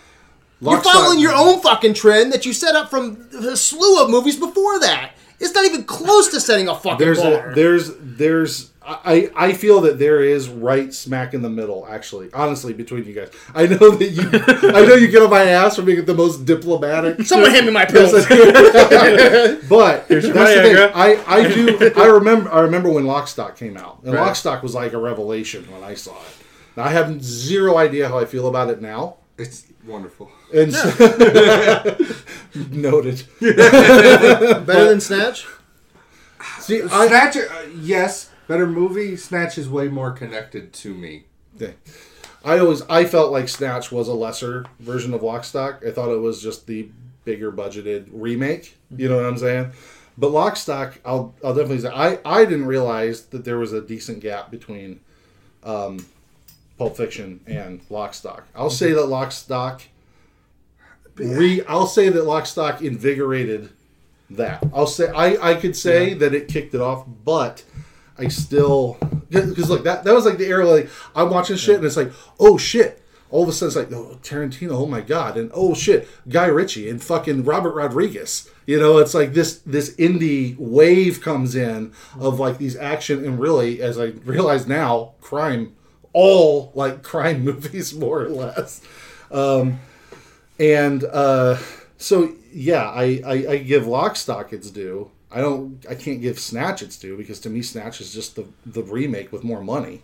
Lock, 0.61 0.85
You're 0.85 0.93
following 0.93 1.21
your 1.21 1.35
own 1.35 1.61
fucking 1.61 1.95
trend 1.95 2.33
that 2.33 2.45
you 2.45 2.53
set 2.53 2.75
up 2.75 2.91
from 2.91 3.29
a 3.33 3.57
slew 3.57 4.03
of 4.03 4.11
movies 4.11 4.37
before 4.37 4.81
that. 4.81 5.13
It's 5.41 5.55
not 5.55 5.65
even 5.65 5.85
close 5.85 6.29
to 6.29 6.41
setting 6.41 6.69
a 6.69 6.75
fucking 6.75 6.99
there's 6.99 7.23
bar. 7.23 7.51
a 7.51 7.55
there's 7.55 7.93
there's 8.01 8.73
I, 8.91 9.31
I 9.37 9.53
feel 9.53 9.83
that 9.83 9.99
there 9.99 10.23
is 10.23 10.49
right 10.49 10.93
smack 10.95 11.35
in 11.35 11.43
the 11.43 11.51
middle, 11.51 11.87
actually, 11.87 12.31
honestly, 12.33 12.73
between 12.73 13.05
you 13.05 13.13
guys. 13.13 13.31
I 13.55 13.67
know 13.67 13.91
that 13.91 14.09
you 14.09 14.23
I 14.75 14.87
know 14.87 14.95
you 14.95 15.09
get 15.09 15.23
on 15.23 15.29
my 15.29 15.45
ass 15.45 15.77
for 15.77 15.83
being 15.83 16.07
the 16.07 16.15
most 16.15 16.47
diplomatic. 16.47 17.21
Someone 17.27 17.51
hand 17.51 17.67
me 17.67 17.73
my 17.73 17.85
pills. 17.85 18.13
but 19.69 20.07
Here's 20.09 20.25
that's 20.33 20.55
the 20.55 20.63
thing. 20.63 20.91
I, 20.95 21.23
I 21.27 21.53
do 21.53 21.93
I 21.97 22.07
remember 22.07 22.51
I 22.51 22.61
remember 22.61 22.89
when 22.89 23.05
Lockstock 23.05 23.57
came 23.57 23.77
out. 23.77 24.01
And 24.05 24.15
Right. 24.15 24.33
Lockstock 24.33 24.63
was 24.63 24.75
like 24.75 24.95
a 24.95 24.99
revelation 24.99 25.71
when 25.71 25.85
I 25.85 25.93
saw 25.95 26.13
it. 26.13 26.35
Now, 26.77 26.85
I 26.85 26.91
have 26.91 27.23
zero 27.23 27.77
idea 27.77 28.09
how 28.09 28.19
I 28.19 28.25
feel 28.25 28.49
about 28.49 28.71
it 28.71 28.81
now. 28.81 29.17
It's 29.37 29.67
wonderful. 29.87 30.31
And 30.55 30.73
so- 30.73 31.97
noted. 32.71 33.23
Better 33.41 34.65
than 34.89 35.01
Snatch? 35.01 35.47
See, 36.61 36.83
I, 36.83 37.07
Snatch, 37.09 37.37
uh, 37.37 37.49
yes, 37.81 38.31
better 38.47 38.67
movie. 38.67 39.17
Snatch 39.17 39.59
is 39.59 39.69
way 39.69 39.89
more 39.89 40.13
connected 40.13 40.73
to 40.75 40.95
me. 40.95 41.25
Yeah. 41.59 41.73
I 42.45 42.59
always 42.59 42.83
I 42.83 43.05
felt 43.05 43.33
like 43.33 43.49
Snatch 43.49 43.91
was 43.91 44.07
a 44.09 44.13
lesser 44.15 44.65
version 44.79 45.13
of 45.15 45.23
Lockstock. 45.23 45.87
I 45.87 45.91
thought 45.91 46.11
it 46.13 46.19
was 46.21 46.43
just 46.43 46.67
the 46.67 46.89
bigger 47.25 47.51
budgeted 47.51 48.09
remake. 48.13 48.77
You 48.97 49.09
know 49.09 49.17
what 49.17 49.25
I'm 49.27 49.39
saying? 49.39 49.73
But 50.17 50.31
Lockstock, 50.31 50.99
I'll 51.05 51.35
I'll 51.45 51.55
definitely 51.55 51.81
say 51.81 51.89
I 51.89 52.19
I 52.25 52.45
didn't 52.45 52.67
realize 52.67 53.27
that 53.27 53.45
there 53.45 53.59
was 53.59 53.73
a 53.73 53.81
decent 53.81 54.21
gap 54.21 54.51
between 54.51 55.01
um, 55.65 56.05
Pulp 56.79 56.97
Fiction 56.97 57.41
and 57.47 57.87
Lockstock. 57.89 58.43
I'll 58.55 58.71
say 58.71 58.93
that 58.93 59.07
Lockstock 59.07 59.83
re 61.19 61.63
I'll 61.67 61.87
say 61.87 62.09
that 62.09 62.25
Lockstock 62.25 62.81
invigorated 62.81 63.71
that. 64.31 64.65
I'll 64.75 64.87
say 64.87 65.09
I 65.09 65.51
I 65.51 65.55
could 65.55 65.77
say 65.77 66.15
that 66.15 66.35
it 66.35 66.49
kicked 66.49 66.75
it 66.75 66.81
off, 66.81 67.05
but 67.25 67.65
I 68.19 68.29
still 68.29 68.99
because 69.31 69.71
look 69.71 69.85
that 69.85 70.05
that 70.05 70.15
was 70.15 70.25
like 70.25 70.39
the 70.39 70.47
era 70.47 70.67
like 70.67 70.91
I'm 71.15 71.31
watching 71.31 71.57
shit 71.57 71.77
and 71.77 71.85
it's 71.85 71.97
like 71.97 72.13
oh 72.39 72.59
shit. 72.59 73.03
All 73.31 73.43
of 73.43 73.49
a 73.51 73.53
sudden, 73.53 73.69
it's 73.69 73.77
like, 73.77 73.93
oh, 73.93 74.19
Tarantino, 74.23 74.71
oh 74.71 74.87
my 74.87 75.03
god, 75.03 75.37
and 75.37 75.51
oh 75.53 75.75
shit, 75.75 76.09
Guy 76.31 76.47
Ritchie 76.47 76.89
and 76.89 77.03
fucking 77.03 77.45
Robert 77.45 77.75
Rodriguez. 77.75 78.51
You 78.65 78.81
know, 78.81 78.97
it's 78.99 79.13
like 79.13 79.35
this 79.35 79.59
this 79.67 79.95
indie 79.97 80.57
wave 80.59 81.21
comes 81.21 81.55
in 81.55 81.93
of 82.19 82.41
like 82.41 82.57
these 82.57 82.75
action 82.75 83.25
and 83.25 83.39
really, 83.39 83.83
as 83.83 83.99
I 83.99 84.13
realize 84.25 84.67
now, 84.67 85.13
crime, 85.21 85.77
all 86.15 86.73
like 86.75 87.03
crime 87.03 87.41
movies 87.45 87.95
more 87.95 88.23
or 88.23 88.31
less. 88.31 88.81
Um, 89.31 89.81
and 90.59 91.05
uh, 91.05 91.59
so 91.97 92.33
yeah, 92.53 92.89
I, 92.89 93.23
I 93.25 93.33
I 93.51 93.57
give 93.59 93.85
Lockstock 93.85 94.53
its 94.53 94.71
due. 94.71 95.11
I 95.31 95.41
don't. 95.41 95.85
I 95.89 95.95
can't 95.95 96.21
give 96.21 96.39
Snatch 96.39 96.83
its 96.83 96.99
due 96.99 97.17
because 97.17 97.41
to 97.41 97.51
me, 97.51 97.63
Snatch 97.63 98.01
is 98.01 98.13
just 98.13 98.37
the 98.37 98.47
the 98.65 98.83
remake 98.83 99.33
with 99.33 99.45
more 99.45 99.63
money. 99.63 100.03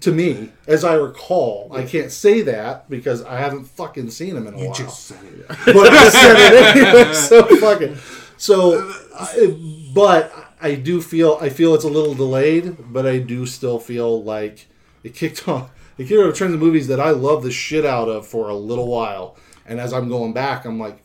To 0.00 0.10
me, 0.12 0.50
as 0.66 0.82
I 0.82 0.94
recall, 0.94 1.70
I 1.72 1.84
can't 1.84 2.10
say 2.10 2.40
that 2.42 2.90
because 2.90 3.22
I 3.22 3.38
haven't 3.38 3.66
fucking 3.66 4.10
seen 4.10 4.36
him 4.36 4.48
in 4.48 4.54
a 4.54 4.56
while. 4.56 4.88
said 4.88 5.22
it. 5.24 5.46
but 5.64 5.92
I 5.92 6.08
said 6.08 6.36
it 6.36 6.76
anyway. 6.76 7.14
So 7.14 7.56
fucking. 7.58 7.96
So, 8.36 8.92
I, 9.16 9.56
but 9.94 10.32
I 10.60 10.74
do 10.74 11.00
feel 11.00 11.38
I 11.40 11.48
feel 11.48 11.74
it's 11.74 11.84
a 11.84 11.88
little 11.88 12.14
delayed, 12.14 12.76
but 12.92 13.06
I 13.06 13.18
do 13.18 13.46
still 13.46 13.78
feel 13.78 14.24
like 14.24 14.66
it 15.04 15.14
kicked 15.14 15.46
off. 15.48 15.70
It 15.98 16.08
kicked 16.08 16.20
off 16.20 16.34
a 16.34 16.36
trend 16.36 16.54
of 16.54 16.60
movies 16.60 16.88
that 16.88 16.98
I 16.98 17.10
love 17.10 17.44
the 17.44 17.52
shit 17.52 17.84
out 17.84 18.08
of 18.08 18.26
for 18.26 18.48
a 18.48 18.56
little 18.56 18.88
while, 18.88 19.36
and 19.66 19.80
as 19.80 19.92
I'm 19.92 20.08
going 20.08 20.32
back, 20.32 20.64
I'm 20.64 20.78
like, 20.78 21.02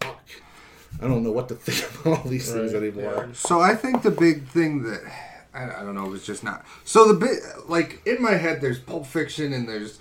fuck. 0.00 0.22
I 1.00 1.06
don't 1.06 1.22
know 1.22 1.32
what 1.32 1.48
to 1.48 1.54
think 1.54 2.06
about 2.06 2.18
all 2.24 2.30
these 2.30 2.52
things 2.52 2.74
anymore. 2.74 3.30
So 3.34 3.60
I 3.60 3.74
think 3.74 4.02
the 4.02 4.10
big 4.10 4.46
thing 4.48 4.82
that 4.84 5.02
I, 5.52 5.80
I 5.80 5.82
don't 5.82 5.94
know 5.94 6.06
was 6.06 6.24
just 6.24 6.44
not. 6.44 6.64
So 6.84 7.12
the 7.12 7.14
bit 7.14 7.38
like 7.68 8.00
in 8.06 8.22
my 8.22 8.34
head, 8.34 8.60
there's 8.60 8.78
Pulp 8.78 9.06
Fiction 9.06 9.52
and 9.52 9.68
there's 9.68 9.98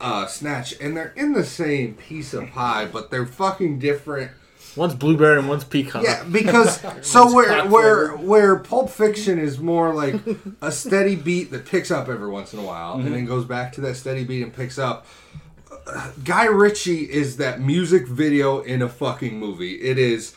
uh, 0.00 0.26
Snatch, 0.26 0.74
and 0.80 0.96
they're 0.96 1.12
in 1.16 1.32
the 1.32 1.44
same 1.44 1.94
piece 1.94 2.34
of 2.34 2.50
pie, 2.50 2.86
but 2.86 3.10
they're 3.10 3.26
fucking 3.26 3.78
different. 3.78 4.32
One's 4.74 4.94
blueberry 4.94 5.38
and 5.38 5.48
one's 5.48 5.64
pecan. 5.64 6.02
Yeah, 6.02 6.24
because 6.24 6.80
so 7.02 7.32
where 7.32 7.66
where 7.66 8.08
flavored. 8.08 8.26
where 8.26 8.58
Pulp 8.58 8.90
Fiction 8.90 9.38
is 9.38 9.58
more 9.58 9.94
like 9.94 10.14
a 10.62 10.72
steady 10.72 11.14
beat 11.14 11.50
that 11.50 11.66
picks 11.66 11.90
up 11.90 12.08
every 12.08 12.28
once 12.28 12.52
in 12.52 12.58
a 12.58 12.62
while 12.62 12.94
and 12.94 13.12
then 13.12 13.26
goes 13.26 13.44
back 13.44 13.72
to 13.74 13.80
that 13.82 13.96
steady 13.96 14.24
beat 14.24 14.42
and 14.42 14.54
picks 14.54 14.78
up. 14.78 15.06
Guy 16.24 16.44
Ritchie 16.44 17.10
is 17.10 17.36
that 17.38 17.60
music 17.60 18.06
video 18.06 18.60
in 18.60 18.82
a 18.82 18.88
fucking 18.88 19.38
movie. 19.38 19.74
It 19.74 19.98
is 19.98 20.34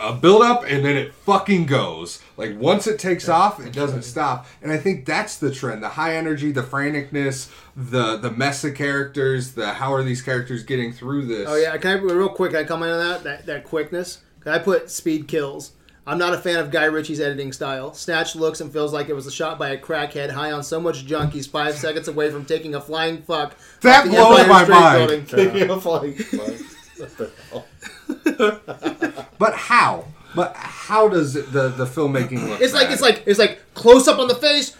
a 0.00 0.12
build 0.14 0.42
up 0.42 0.64
and 0.66 0.84
then 0.84 0.96
it 0.96 1.14
fucking 1.14 1.66
goes. 1.66 2.22
Like 2.36 2.58
once 2.58 2.86
it 2.86 2.98
takes 2.98 3.28
off, 3.28 3.64
it 3.64 3.72
doesn't 3.72 4.02
stop. 4.02 4.46
And 4.62 4.72
I 4.72 4.78
think 4.78 5.06
that's 5.06 5.38
the 5.38 5.52
trend. 5.52 5.82
The 5.82 5.90
high 5.90 6.16
energy, 6.16 6.52
the 6.52 6.62
franticness, 6.62 7.50
the 7.76 8.16
the 8.16 8.30
mess 8.30 8.64
of 8.64 8.74
characters, 8.74 9.52
the 9.52 9.74
how 9.74 9.92
are 9.92 10.02
these 10.02 10.22
characters 10.22 10.62
getting 10.64 10.92
through 10.92 11.26
this? 11.26 11.48
Oh 11.48 11.56
yeah, 11.56 11.76
can 11.76 11.98
I 11.98 12.00
real 12.00 12.28
quick? 12.28 12.52
Can 12.52 12.60
I 12.60 12.64
comment 12.64 12.92
on 12.92 12.98
that? 12.98 13.24
That 13.24 13.46
that 13.46 13.64
quickness. 13.64 14.22
Can 14.40 14.52
I 14.52 14.58
put 14.58 14.90
speed 14.90 15.28
kills? 15.28 15.72
I'm 16.08 16.18
not 16.18 16.34
a 16.34 16.38
fan 16.38 16.60
of 16.60 16.70
Guy 16.70 16.84
Ritchie's 16.84 17.18
editing 17.18 17.52
style. 17.52 17.92
Snatch 17.92 18.36
looks 18.36 18.60
and 18.60 18.72
feels 18.72 18.92
like 18.92 19.08
it 19.08 19.14
was 19.14 19.26
a 19.26 19.30
shot 19.32 19.58
by 19.58 19.70
a 19.70 19.78
crackhead 19.78 20.30
high 20.30 20.52
on 20.52 20.62
so 20.62 20.80
much 20.80 21.04
junk 21.04 21.32
he's 21.32 21.48
five 21.48 21.74
seconds 21.74 22.06
away 22.06 22.30
from 22.30 22.44
taking 22.44 22.76
a 22.76 22.80
flying 22.80 23.22
fuck. 23.22 23.56
That 23.80 24.04
the 24.04 24.10
blows 24.10 24.38
Empire 24.38 24.48
my 24.48 24.64
State 24.64 24.72
mind. 24.72 25.08
Building. 25.08 25.26
Thinking 25.26 25.70
of 25.70 25.84
like, 25.84 26.18
what 26.96 27.16
the 27.16 27.30
hell? 27.50 27.66
But 29.38 29.54
how? 29.54 30.06
But 30.34 30.54
how 30.56 31.08
does 31.08 31.36
it, 31.36 31.52
the 31.52 31.68
the 31.68 31.84
filmmaking 31.84 32.48
look? 32.48 32.60
It's 32.60 32.72
like 32.72 32.84
bad? 32.84 32.92
it's 32.92 33.02
like 33.02 33.22
it's 33.26 33.38
like 33.38 33.60
close 33.74 34.08
up 34.08 34.18
on 34.18 34.28
the 34.28 34.34
face, 34.34 34.76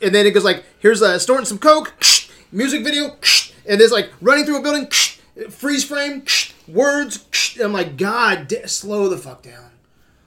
and 0.00 0.14
then 0.14 0.26
it 0.26 0.30
goes 0.32 0.44
like 0.44 0.64
here's 0.78 1.02
uh, 1.02 1.18
snorting 1.18 1.46
some 1.46 1.58
coke, 1.58 1.94
music 2.52 2.84
video, 2.84 3.16
and 3.68 3.80
there's 3.80 3.92
like 3.92 4.12
running 4.20 4.44
through 4.44 4.58
a 4.58 4.62
building, 4.62 4.88
freeze 5.50 5.84
frame, 5.84 6.24
words. 6.68 7.24
I'm 7.60 7.72
like, 7.72 7.96
God, 7.96 8.52
slow 8.66 9.08
the 9.08 9.18
fuck 9.18 9.42
down. 9.42 9.70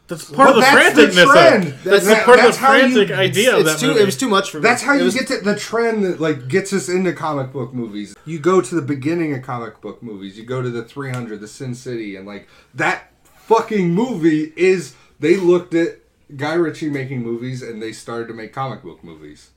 That's 0.07 0.23
part 0.31 0.49
of 0.51 0.55
the 0.55 0.61
that's 0.61 0.95
the 0.95 1.01
franticness. 1.07 1.31
trend. 1.33 1.67
Of, 1.67 1.83
that's 1.83 2.05
That- 2.05 2.25
part 2.25 2.37
that's 2.37 2.55
of 2.55 2.61
the 2.61 2.65
how 2.67 2.73
you- 2.75 2.79
frantic 2.93 3.11
idea 3.17 3.53
of 3.55 3.61
It's 3.61 3.71
that 3.73 3.79
too. 3.79 3.87
movie. 3.87 3.99
It 3.99 4.05
was 4.05 4.17
too 4.17 4.29
much 4.29 4.51
for 4.51 4.57
me. 4.59 4.63
That's 4.63 4.81
how 4.81 4.93
It 4.95 4.99
you 4.99 5.03
was- 5.05 5.13
get 5.15 5.27
to 5.27 5.37
the 5.41 5.55
trend 5.55 6.03
that 6.05 6.21
like 6.21 6.47
gets 6.47 6.71
us 6.71 6.87
into 6.87 7.11
comic 7.13 7.51
book 7.51 7.73
movies. 7.73 8.15
You 8.25 8.39
go 8.39 8.61
to 8.61 8.75
the 8.75 8.81
beginning 8.81 9.33
of 9.33 9.41
comic 9.41 9.81
book 9.81 10.01
movies. 10.01 10.37
You 10.37 10.45
go 10.45 10.61
to 10.61 10.69
the 10.69 10.83
300, 10.83 11.41
the 11.41 11.47
Sin 11.47 11.75
City, 11.75 12.15
and 12.15 12.25
like 12.25 12.47
that 12.73 13.11
fucking 13.47 13.93
movie 13.93 14.53
is. 14.55 14.93
They 15.19 15.35
looked 15.35 15.73
at 15.73 15.99
Guy 16.37 16.53
Ritchie 16.53 16.89
making 16.89 17.23
movies 17.23 17.61
and 17.61 17.81
they 17.81 17.91
started 17.91 18.27
to 18.29 18.33
make 18.33 18.53
comic 18.53 18.83
book 18.83 19.03
movies. 19.03 19.49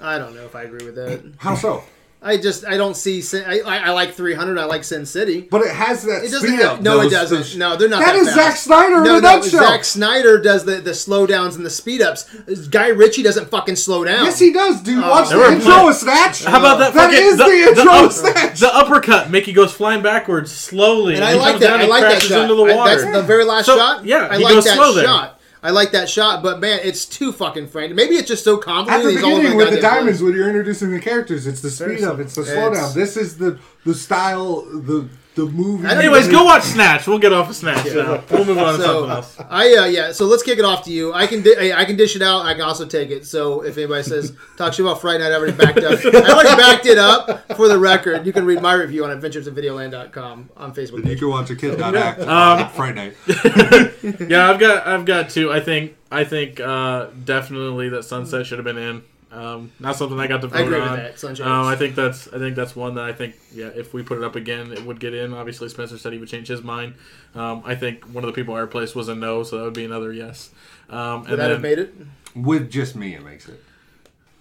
I 0.00 0.18
don't 0.18 0.34
know 0.34 0.44
if 0.44 0.54
I 0.54 0.62
agree 0.64 0.84
with 0.84 0.94
that. 0.96 1.22
How 1.38 1.54
so? 1.54 1.84
I 2.20 2.36
just 2.36 2.64
I 2.66 2.76
don't 2.76 2.96
see. 2.96 3.22
Sin, 3.22 3.44
I, 3.46 3.60
I 3.60 3.76
I 3.78 3.90
like 3.90 4.12
300. 4.12 4.58
I 4.58 4.64
like 4.64 4.82
Sin 4.82 5.06
City. 5.06 5.42
But 5.42 5.62
it 5.62 5.70
has 5.72 6.02
that 6.02 6.24
It 6.24 6.32
doesn't. 6.32 6.48
speed 6.48 6.58
Have, 6.60 6.78
up. 6.78 6.82
no, 6.82 7.00
it 7.00 7.10
doesn't. 7.10 7.36
those- 7.38 7.56
no, 7.56 7.76
they're 7.76 7.88
not. 7.88 8.00
That 8.00 8.14
That, 8.14 8.16
is 8.16 8.34
fast. 8.34 8.36
Zack 8.36 8.56
Snyder 8.56 8.96
in 8.96 9.04
no, 9.04 9.18
a 9.18 9.20
no, 9.20 9.36
nutshell. 9.36 9.60
Zack 9.60 9.84
Snyder 9.84 10.40
does 10.42 10.64
the 10.64 10.76
the 10.80 10.90
slowdowns 10.90 11.54
and 11.54 11.64
the 11.64 11.70
speed 11.70 12.02
ups. 12.02 12.24
Guy 12.70 12.88
Ritchie 12.88 13.22
doesn't 13.22 13.50
fucking 13.50 13.76
slow 13.76 14.02
down. 14.02 14.24
Yes, 14.24 14.40
he 14.40 14.52
does, 14.52 14.82
dude. 14.82 14.98
Oh. 15.04 15.08
Watch 15.10 15.28
the 15.30 15.40
intro 15.52 15.88
of 15.88 15.94
Snatch. 15.94 16.42
How 16.44 16.58
about 16.58 16.78
that? 16.78 16.92
That 16.94 17.10
fucking, 17.12 17.24
is 17.24 17.36
the 17.36 17.44
intro 17.44 17.92
up- 17.92 18.04
of 18.06 18.12
Snatch. 18.12 18.58
The 18.60 18.74
uppercut. 18.74 19.30
Mickey 19.30 19.52
goes 19.52 19.72
flying 19.72 20.02
backwards 20.02 20.50
slowly, 20.50 21.14
And 21.14 21.22
and 21.22 21.38
I 21.38 21.40
like 21.40 21.60
that. 21.60 21.78
I 21.80 21.86
like 21.86 22.00
that 22.02 22.10
crashes 22.10 22.30
shot. 22.30 22.42
into 22.42 22.56
the 22.56 22.64
I- 22.64 22.74
water. 22.76 23.00
that's 23.00 23.16
the 23.16 23.22
very 23.22 23.44
last 23.44 23.66
So, 23.66 23.76
shot. 23.76 24.04
yeah, 24.04 24.26
I 24.28 24.38
he 24.38 24.42
like 24.44 24.54
goes 24.54 24.64
that 24.64 24.74
slow 24.74 24.92
there. 24.92 25.04
shot. 25.04 25.37
I 25.62 25.70
like 25.70 25.90
that 25.92 26.08
shot, 26.08 26.42
but 26.42 26.60
man, 26.60 26.80
it's 26.84 27.04
too 27.04 27.32
fucking 27.32 27.68
frantic. 27.68 27.96
Maybe 27.96 28.14
it's 28.14 28.28
just 28.28 28.44
so 28.44 28.56
At 28.58 28.62
convoluted. 28.62 29.06
the 29.06 29.10
he's 29.12 29.22
all 29.24 29.36
beginning 29.36 29.56
with 29.58 29.70
the 29.70 29.80
diamonds, 29.80 30.20
place. 30.20 30.22
when 30.28 30.36
you're 30.36 30.46
introducing 30.48 30.90
the 30.92 31.00
characters, 31.00 31.46
it's 31.46 31.60
the 31.60 31.70
speed 31.70 32.02
up, 32.04 32.18
it's 32.20 32.34
the 32.36 32.42
It's- 32.42 32.56
slowdown. 32.56 32.94
This 32.94 33.16
is 33.16 33.38
the 33.38 33.58
the 33.84 33.94
style, 33.94 34.62
the 34.72 35.08
the 35.38 35.46
movie. 35.52 35.86
Anyways, 35.86 36.28
go 36.28 36.44
watch 36.44 36.62
Snatch. 36.64 37.06
We'll 37.06 37.18
get 37.18 37.32
off 37.32 37.48
of 37.48 37.56
Snatch 37.56 37.86
now. 37.86 38.22
We'll 38.30 38.44
move 38.44 38.58
on 38.58 38.74
to 38.78 38.80
So 38.80 38.86
something 38.86 39.10
else. 39.10 39.40
I 39.48 39.74
uh, 39.76 39.84
yeah. 39.86 40.12
So 40.12 40.26
let's 40.26 40.42
kick 40.42 40.58
it 40.58 40.64
off 40.64 40.84
to 40.84 40.90
you. 40.92 41.12
I 41.14 41.26
can 41.26 41.42
di- 41.42 41.72
I 41.72 41.84
can 41.84 41.96
dish 41.96 42.16
it 42.16 42.22
out. 42.22 42.44
I 42.44 42.52
can 42.54 42.62
also 42.62 42.84
take 42.86 43.10
it. 43.10 43.24
So 43.26 43.62
if 43.62 43.76
anybody 43.78 44.02
says 44.02 44.32
talk 44.56 44.72
shit 44.74 44.84
about 44.84 45.00
Fright 45.00 45.20
Night, 45.20 45.32
I 45.32 45.36
already 45.36 45.56
backed 45.56 45.78
up. 45.78 45.98
I 46.04 46.32
already 46.32 46.56
backed 46.62 46.86
it 46.86 46.98
up 46.98 47.52
for 47.56 47.68
the 47.68 47.78
record. 47.78 48.26
You 48.26 48.32
can 48.32 48.44
read 48.44 48.60
my 48.60 48.74
review 48.74 49.04
on 49.04 49.10
adventuresofvideoland.com 49.20 50.50
on 50.56 50.74
Facebook. 50.74 51.06
You 51.08 51.16
can 51.16 51.28
watch 51.30 51.50
a 51.50 51.56
kid 51.56 51.78
not 51.78 51.94
act 51.96 52.20
Um, 52.20 52.28
on 52.28 52.68
Friday 52.70 52.94
night. 53.26 53.94
Yeah, 54.28 54.50
I've 54.50 54.58
got 54.60 54.86
I've 54.86 55.04
got 55.04 55.30
two. 55.30 55.52
I 55.52 55.60
think 55.60 55.96
I 56.10 56.24
think 56.24 56.60
uh, 56.60 57.06
definitely 57.24 57.88
that 57.90 58.02
Sunset 58.04 58.46
should 58.46 58.58
have 58.58 58.64
been 58.64 58.78
in. 58.78 59.02
Um, 59.30 59.72
not 59.78 59.96
something 59.96 60.18
I 60.18 60.26
got 60.26 60.40
to 60.40 60.48
vote 60.48 60.56
I 60.56 60.62
agree 60.62 60.80
with 60.80 60.88
on. 60.88 60.96
that, 60.96 61.40
Um, 61.40 61.66
I 61.66 61.76
think 61.76 61.94
that's 61.94 62.28
I 62.28 62.38
think 62.38 62.56
that's 62.56 62.74
one 62.74 62.94
that 62.94 63.04
I 63.04 63.12
think 63.12 63.36
yeah 63.52 63.66
if 63.74 63.92
we 63.92 64.02
put 64.02 64.16
it 64.18 64.24
up 64.24 64.36
again 64.36 64.72
it 64.72 64.82
would 64.84 65.00
get 65.00 65.12
in. 65.12 65.34
Obviously 65.34 65.68
Spencer 65.68 65.98
said 65.98 66.14
he 66.14 66.18
would 66.18 66.28
change 66.30 66.48
his 66.48 66.62
mind. 66.62 66.94
Um, 67.34 67.62
I 67.66 67.74
think 67.74 68.04
one 68.06 68.24
of 68.24 68.28
the 68.28 68.32
people 68.32 68.56
at 68.56 68.60
our 68.60 68.66
place 68.66 68.94
was 68.94 69.08
a 69.08 69.14
no, 69.14 69.42
so 69.42 69.58
that 69.58 69.64
would 69.64 69.74
be 69.74 69.84
another 69.84 70.12
yes. 70.12 70.50
Um, 70.88 71.26
Would 71.28 71.30
and 71.32 71.38
that 71.40 71.50
have 71.50 71.60
made 71.60 71.78
it? 71.78 71.94
With 72.34 72.70
just 72.70 72.96
me, 72.96 73.14
it 73.14 73.22
makes 73.22 73.48
it. 73.48 73.62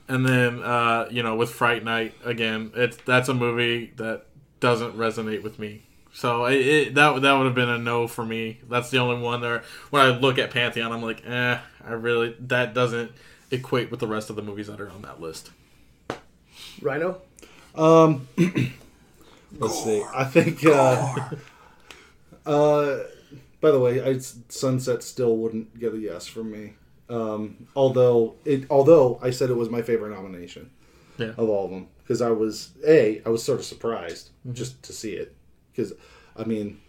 and 0.07 0.25
then 0.25 0.63
uh, 0.63 1.07
you 1.11 1.21
know 1.23 1.35
with 1.35 1.49
Fright 1.49 1.83
Night 1.83 2.13
again, 2.23 2.71
it's 2.75 2.97
that's 3.05 3.27
a 3.29 3.33
movie 3.33 3.91
that 3.97 4.25
doesn't 4.61 4.97
resonate 4.97 5.43
with 5.43 5.59
me. 5.59 5.83
So 6.13 6.45
it, 6.45 6.55
it, 6.65 6.95
that 6.95 7.21
that 7.21 7.33
would 7.33 7.45
have 7.45 7.55
been 7.55 7.69
a 7.69 7.77
no 7.77 8.07
for 8.07 8.25
me. 8.25 8.61
That's 8.69 8.89
the 8.89 8.99
only 8.99 9.21
one 9.21 9.41
there. 9.41 9.63
When 9.89 10.01
I 10.01 10.17
look 10.17 10.39
at 10.39 10.51
Pantheon, 10.51 10.91
I'm 10.93 11.01
like, 11.03 11.27
eh, 11.27 11.57
I 11.85 11.91
really 11.91 12.35
that 12.39 12.73
doesn't 12.73 13.11
equate 13.51 13.91
with 13.91 13.99
the 13.99 14.07
rest 14.07 14.29
of 14.29 14.35
the 14.35 14.41
movies 14.41 14.67
that 14.67 14.81
are 14.81 14.89
on 14.89 15.01
that 15.03 15.21
list. 15.21 15.51
Rhino. 16.81 17.21
Let's 17.75 18.23
see. 19.83 20.03
I 20.13 20.23
think. 20.25 20.65
Uh, 20.65 21.29
uh, 22.49 22.99
by 23.61 23.71
the 23.71 23.79
way, 23.79 24.03
I, 24.03 24.17
Sunset 24.19 25.03
still 25.03 25.37
wouldn't 25.37 25.79
get 25.79 25.93
a 25.93 25.97
yes 25.97 26.27
from 26.27 26.51
me. 26.51 26.73
Um, 27.09 27.67
although 27.75 28.35
it, 28.43 28.65
although 28.69 29.17
I 29.21 29.29
said 29.31 29.49
it 29.49 29.55
was 29.55 29.69
my 29.69 29.81
favorite 29.81 30.13
nomination 30.13 30.71
Yeah. 31.17 31.27
of 31.37 31.47
all 31.47 31.63
of 31.65 31.71
them 31.71 31.87
because 32.03 32.21
I 32.21 32.31
was 32.31 32.71
a 32.85 33.21
I 33.25 33.29
was 33.29 33.41
sort 33.41 33.59
of 33.59 33.65
surprised 33.65 34.31
just 34.51 34.83
to 34.83 34.93
see 34.93 35.13
it 35.13 35.35
because 35.71 35.93
I 36.35 36.43
mean. 36.43 36.81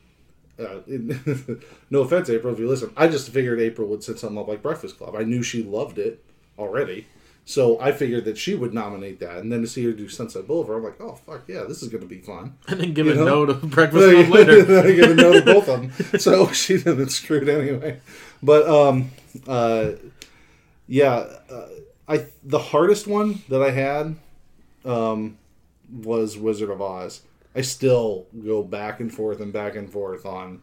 Uh, 0.59 0.81
no 1.89 2.01
offense, 2.01 2.29
April, 2.29 2.53
if 2.53 2.59
you 2.59 2.69
listen. 2.69 2.93
I 2.97 3.07
just 3.07 3.31
figured 3.31 3.61
April 3.61 3.87
would 3.91 4.03
set 4.03 4.19
something 4.19 4.37
up 4.39 4.49
like 4.49 4.61
Breakfast 4.61 4.99
Club. 4.99 5.15
I 5.15 5.23
knew 5.23 5.41
she 5.41 5.63
loved 5.63 6.01
it 6.01 6.25
already, 6.59 7.07
so 7.45 7.81
I 7.81 7.93
figured 7.93 8.25
that 8.27 8.37
she 8.37 8.55
would 8.55 8.75
nominate 8.75 9.21
that. 9.21 9.39
And 9.39 9.51
then 9.51 9.63
to 9.63 9.67
see 9.67 9.85
her 9.85 9.93
do 9.93 10.09
Sunset 10.09 10.47
Boulevard, 10.47 10.79
I'm 10.79 10.85
like, 10.85 11.01
oh 11.01 11.15
fuck 11.15 11.43
yeah, 11.49 11.65
this 11.67 11.83
is 11.83 11.89
gonna 11.89 12.07
be 12.07 12.19
fun. 12.19 12.57
And 12.69 12.81
then 12.81 12.93
give 12.93 13.07
You 13.07 13.13
a 13.13 13.17
know? 13.17 13.45
no 13.45 13.47
to 13.47 13.55
Breakfast 13.67 14.11
Club 14.15 14.29
later. 14.29 14.63
then 14.65 14.87
I 14.87 14.93
get 14.95 15.11
a 15.11 15.15
no 15.15 15.33
to 15.33 15.43
both 15.45 15.69
of 15.69 15.81
them. 15.99 16.21
So 16.21 16.53
she 16.53 16.77
didn't 16.79 17.09
screwed 17.09 17.49
anyway. 17.49 18.01
But 18.43 18.69
um, 18.69 19.11
uh, 19.47 19.93
yeah, 20.87 21.27
uh, 21.51 21.69
I 22.07 22.27
the 22.45 22.59
hardest 22.59 23.07
one 23.07 23.43
that 23.49 23.63
I 23.63 23.71
had 23.71 24.17
um, 24.85 25.39
was 25.91 26.37
Wizard 26.37 26.71
of 26.71 26.81
Oz. 26.83 27.23
I 27.55 27.63
still 27.63 28.27
go 28.45 28.63
back 28.63 29.01
and 29.01 29.13
forth 29.13 29.41
and 29.41 29.53
back 29.53 29.75
and 29.75 29.91
forth 29.91 30.25
on 30.27 30.61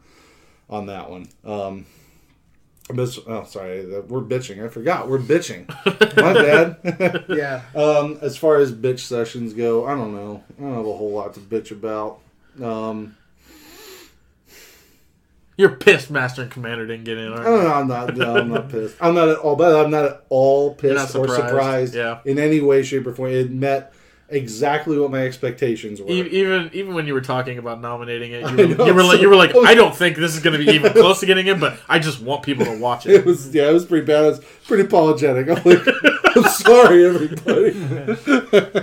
on 0.69 0.85
that 0.88 1.09
one. 1.09 1.27
Um, 1.43 1.85
but, 2.93 3.17
oh, 3.27 3.43
sorry, 3.45 3.85
we're 4.01 4.21
bitching. 4.21 4.63
I 4.63 4.67
forgot 4.67 5.09
we're 5.09 5.17
bitching. 5.19 5.67
My 6.17 6.33
bad. 6.33 7.25
Yeah. 7.29 7.61
Um, 7.75 8.19
as 8.21 8.37
far 8.37 8.57
as 8.57 8.71
bitch 8.71 8.99
sessions 8.99 9.53
go, 9.53 9.85
I 9.85 9.95
don't 9.95 10.13
know. 10.13 10.43
I 10.57 10.61
don't 10.61 10.71
have 10.75 10.85
a 10.85 10.93
whole 10.95 11.11
lot 11.11 11.33
to 11.33 11.39
bitch 11.39 11.71
about. 11.71 12.19
Um, 12.63 13.17
You're 15.57 15.75
pissed 15.77 16.11
Master 16.11 16.43
and 16.43 16.51
Commander 16.51 16.85
didn't 16.85 17.05
get 17.05 17.17
in, 17.17 17.31
Aren't 17.31 17.45
you? 17.45 17.67
I'm 17.67 17.87
not. 17.87 18.15
No, 18.15 18.35
I'm 18.37 18.49
not 18.49 18.69
pissed. 18.69 18.95
I'm 19.01 19.15
not 19.15 19.29
at 19.29 19.37
all. 19.37 19.55
But 19.55 19.85
I'm 19.85 19.89
not 19.89 20.05
at 20.05 20.25
all 20.29 20.75
pissed 20.75 20.95
not 20.95 21.15
or 21.15 21.27
surprised. 21.27 21.47
surprised 21.49 21.95
Yeah. 21.95 22.19
in 22.25 22.37
any 22.39 22.59
way, 22.61 22.83
shape, 22.83 23.07
or 23.07 23.13
form. 23.15 23.31
It 23.31 23.49
met 23.51 23.93
exactly 24.30 24.97
what 24.97 25.11
my 25.11 25.22
expectations 25.26 26.02
were. 26.02 26.10
E- 26.10 26.27
Even 26.30 26.69
even 26.73 26.93
when 26.93 27.06
you 27.07 27.14
were 27.14 27.22
talking 27.22 27.57
about 27.57 27.81
nominating 27.81 28.31
it, 28.31 28.41
you 28.60 28.68
were, 28.68 28.76
know, 28.76 28.85
you 28.85 28.93
were 28.93 29.03
like, 29.03 29.22
you 29.22 29.30
were 29.30 29.35
like, 29.35 29.56
I 29.56 29.76
don't 29.76 29.95
think 29.95 30.18
this 30.18 30.35
is 30.35 30.41
going 30.43 30.57
to 30.60 30.65
be 30.65 30.72
even 30.72 30.91
close 30.93 31.19
to 31.19 31.26
getting 31.26 31.47
in, 31.47 31.60
but 31.60 31.77
I 31.88 31.99
just 31.99 32.22
want 32.22 32.43
people 32.43 32.65
to 32.65 32.77
watch 32.80 33.06
it 33.06 33.11
it. 33.15 33.26
was 33.26 33.53
yeah, 33.53 33.69
it 33.69 33.73
was 33.73 33.85
pretty 33.85 34.06
bad. 34.06 34.26
I 34.26 34.27
was 34.30 34.39
pretty 34.65 34.84
apologetic. 34.84 35.47
I'm 35.49 35.64
like, 35.64 35.88
I'm 36.35 36.43
sorry, 36.43 37.06
everybody. 37.06 37.72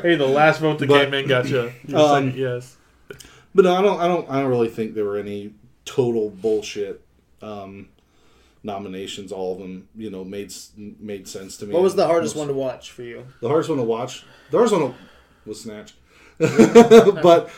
hey, 0.03 0.15
the 0.17 0.27
last 0.31 0.61
vote 0.61 0.79
that 0.79 0.89
But- 0.89 1.05
came 1.05 1.15
in 1.15 1.29
got 1.29 1.49
you. 1.49 1.73
You're 1.87 1.99
Um, 2.01 2.31
saying 2.33 2.39
yes. 2.39 2.77
But 3.55 3.65
no, 3.67 3.75
I 3.75 3.83
don't. 3.83 4.01
I 4.01 4.09
don't. 4.09 4.31
I 4.31 4.41
don't 4.41 4.49
really 4.49 4.69
think 4.71 4.95
there 4.95 5.05
were 5.05 5.19
any 5.19 5.53
total 5.85 6.31
bullshit 6.31 7.03
um, 7.43 7.89
nominations. 8.63 9.33
All 9.33 9.53
of 9.55 9.59
them, 9.59 9.89
you 9.95 10.11
know, 10.11 10.25
made 10.25 10.53
made 10.77 11.29
sense 11.29 11.57
to 11.59 11.67
me. 11.67 11.75
What 11.75 11.83
was 11.83 11.95
the 11.95 12.07
hardest 12.07 12.35
Most- 12.35 12.41
one 12.47 12.49
to 12.49 12.55
watch 12.55 12.91
for 12.93 13.03
you? 13.03 13.27
The 13.41 13.49
hardest 13.49 13.69
one 13.69 13.79
to 13.79 13.85
watch. 13.85 14.25
The 14.51 14.57
hardest 14.59 14.73
one 14.81 14.93
to, 14.93 14.99
was 15.47 15.63
Snatch. 15.63 15.95
but 16.39 17.51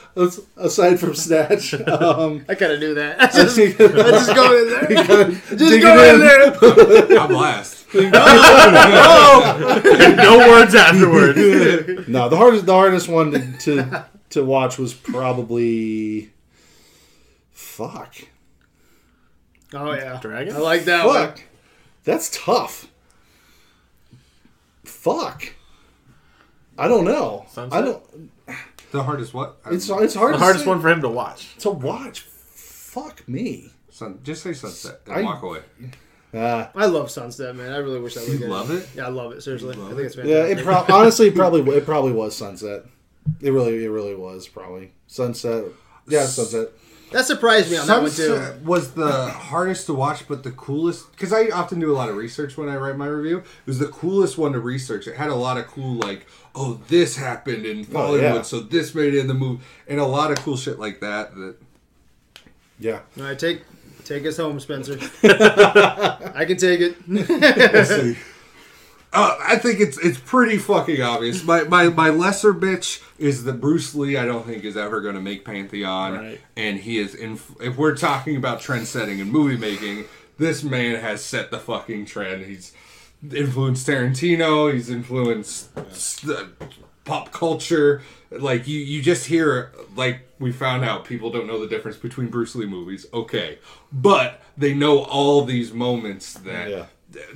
aside 0.56 1.00
from 1.00 1.14
Snatch, 1.14 1.72
um, 1.74 2.44
I 2.48 2.54
kind 2.54 2.72
of 2.72 2.80
knew 2.80 2.94
that. 2.94 3.20
I 3.20 3.24
I 3.24 3.26
just, 3.28 3.58
I 3.58 3.70
just 3.70 4.34
go 4.34 4.58
in 4.58 4.68
there. 4.68 4.88
just 5.26 5.58
Just 5.58 5.80
go 5.80 6.14
in 6.14 6.20
there. 6.20 6.54
I'm 7.18 7.32
last. 7.32 7.86
no 7.94 8.10
words 10.50 10.74
afterwards. 10.74 11.38
No, 12.08 12.28
the 12.28 12.36
hardest 12.36 12.66
the 12.66 12.74
hardest 12.74 13.08
one 13.08 13.30
to, 13.30 13.52
to 13.58 14.04
to 14.30 14.44
watch 14.44 14.76
was 14.78 14.92
probably 14.92 16.32
fuck. 17.52 18.16
Oh 19.72 19.92
yeah. 19.92 20.18
Dragon? 20.20 20.56
I 20.56 20.58
like 20.58 20.84
that 20.84 21.06
one. 21.06 21.28
Fuck. 21.28 21.40
That's 22.04 22.28
tough. 22.30 22.88
Fuck. 24.84 25.54
I 26.78 26.88
don't 26.88 27.04
know. 27.04 27.46
Sunset? 27.50 27.82
I 27.82 27.84
don't. 27.84 28.30
The 28.92 29.02
hardest 29.02 29.34
what? 29.34 29.56
It's 29.70 29.88
it's 29.88 30.14
hard. 30.14 30.34
The 30.34 30.38
to 30.38 30.44
hardest 30.44 30.64
say- 30.64 30.70
one 30.70 30.80
for 30.80 30.88
him 30.88 31.00
to 31.02 31.08
watch. 31.08 31.56
to 31.58 31.70
watch. 31.70 32.20
Fuck 32.20 33.28
me. 33.28 33.70
Sun, 33.90 34.20
just 34.22 34.42
say 34.42 34.52
sunset 34.52 35.00
and 35.06 35.16
I- 35.16 35.22
walk 35.22 35.42
away. 35.42 35.60
Uh, 36.32 36.66
I 36.74 36.86
love 36.86 37.12
Sunset, 37.12 37.54
man. 37.54 37.72
I 37.72 37.76
really 37.76 38.00
wish 38.00 38.16
I 38.16 38.20
would 38.22 38.28
You 38.32 38.38
get 38.38 38.48
love 38.48 38.68
it? 38.72 38.88
Yeah, 38.96 39.06
I 39.06 39.08
love 39.10 39.30
it. 39.30 39.40
Seriously, 39.42 39.76
love 39.76 39.86
I 39.92 39.94
think 39.94 40.06
it's 40.06 40.16
fantastic. 40.16 40.56
yeah, 40.56 40.60
it 40.60 40.64
pro- 40.64 40.84
honestly 40.96 41.28
it 41.28 41.34
probably 41.36 41.76
it 41.76 41.84
probably 41.84 42.10
was 42.12 42.34
Sunset. 42.36 42.84
It 43.40 43.50
really 43.50 43.84
it 43.84 43.88
really 43.88 44.16
was 44.16 44.48
probably 44.48 44.92
Sunset. 45.06 45.64
Yeah, 46.08 46.24
Sunset. 46.26 46.70
That 47.14 47.26
surprised 47.26 47.70
me 47.70 47.76
on 47.76 47.86
that 47.86 48.02
one 48.02 48.10
too. 48.10 48.54
Was 48.64 48.92
the 48.94 49.28
hardest 49.28 49.86
to 49.86 49.94
watch, 49.94 50.26
but 50.26 50.42
the 50.42 50.50
coolest 50.50 51.12
because 51.12 51.32
I 51.32 51.46
often 51.50 51.78
do 51.78 51.92
a 51.92 51.94
lot 51.94 52.08
of 52.08 52.16
research 52.16 52.56
when 52.56 52.68
I 52.68 52.76
write 52.76 52.96
my 52.96 53.06
review. 53.06 53.38
It 53.38 53.66
was 53.66 53.78
the 53.78 53.86
coolest 53.86 54.36
one 54.36 54.52
to 54.52 54.58
research. 54.58 55.06
It 55.06 55.14
had 55.14 55.30
a 55.30 55.34
lot 55.36 55.56
of 55.56 55.68
cool 55.68 55.94
like, 55.94 56.26
oh, 56.56 56.80
this 56.88 57.16
happened 57.16 57.66
in 57.66 57.86
oh, 57.94 57.98
Hollywood, 57.98 58.34
yeah. 58.34 58.42
so 58.42 58.58
this 58.58 58.96
made 58.96 59.14
it 59.14 59.20
in 59.20 59.28
the 59.28 59.34
movie, 59.34 59.62
and 59.86 60.00
a 60.00 60.04
lot 60.04 60.32
of 60.32 60.38
cool 60.40 60.56
shit 60.56 60.80
like 60.80 60.98
that. 61.00 61.32
That 61.36 61.54
Yeah. 62.80 63.00
All 63.16 63.22
right, 63.22 63.38
take 63.38 63.62
take 64.04 64.26
us 64.26 64.36
home, 64.36 64.58
Spencer. 64.58 64.98
I 65.22 66.44
can 66.44 66.56
take 66.56 66.80
it. 66.80 68.16
Uh, 69.14 69.36
I 69.40 69.56
think 69.56 69.78
it's 69.80 69.96
it's 69.98 70.18
pretty 70.18 70.58
fucking 70.58 71.00
obvious. 71.00 71.44
My, 71.44 71.62
my 71.62 71.88
my 71.88 72.10
lesser 72.10 72.52
bitch 72.52 73.00
is 73.18 73.44
that 73.44 73.60
Bruce 73.60 73.94
Lee. 73.94 74.16
I 74.16 74.24
don't 74.26 74.44
think 74.44 74.64
is 74.64 74.76
ever 74.76 75.00
going 75.00 75.14
to 75.14 75.20
make 75.20 75.44
Pantheon, 75.44 76.14
Right. 76.14 76.40
and 76.56 76.78
he 76.80 76.98
is. 76.98 77.14
In, 77.14 77.38
if 77.60 77.76
we're 77.76 77.96
talking 77.96 78.36
about 78.36 78.60
trend 78.60 78.88
setting 78.88 79.20
and 79.20 79.30
movie 79.30 79.56
making, 79.56 80.06
this 80.38 80.64
man 80.64 81.00
has 81.00 81.24
set 81.24 81.50
the 81.52 81.58
fucking 81.60 82.06
trend. 82.06 82.44
He's 82.44 82.72
influenced 83.32 83.86
Tarantino. 83.86 84.72
He's 84.72 84.90
influenced 84.90 85.70
uh, 86.28 86.46
pop 87.04 87.30
culture. 87.32 88.02
Like 88.30 88.66
you, 88.66 88.80
you 88.80 89.00
just 89.00 89.26
hear 89.26 89.70
like 89.94 90.22
we 90.40 90.50
found 90.50 90.84
out 90.84 91.04
people 91.04 91.30
don't 91.30 91.46
know 91.46 91.60
the 91.60 91.68
difference 91.68 91.96
between 91.96 92.28
Bruce 92.28 92.56
Lee 92.56 92.66
movies. 92.66 93.06
Okay, 93.14 93.58
but 93.92 94.42
they 94.56 94.74
know 94.74 95.04
all 95.04 95.44
these 95.44 95.72
moments 95.72 96.34
that 96.34 96.68
Yeah. 96.68 96.86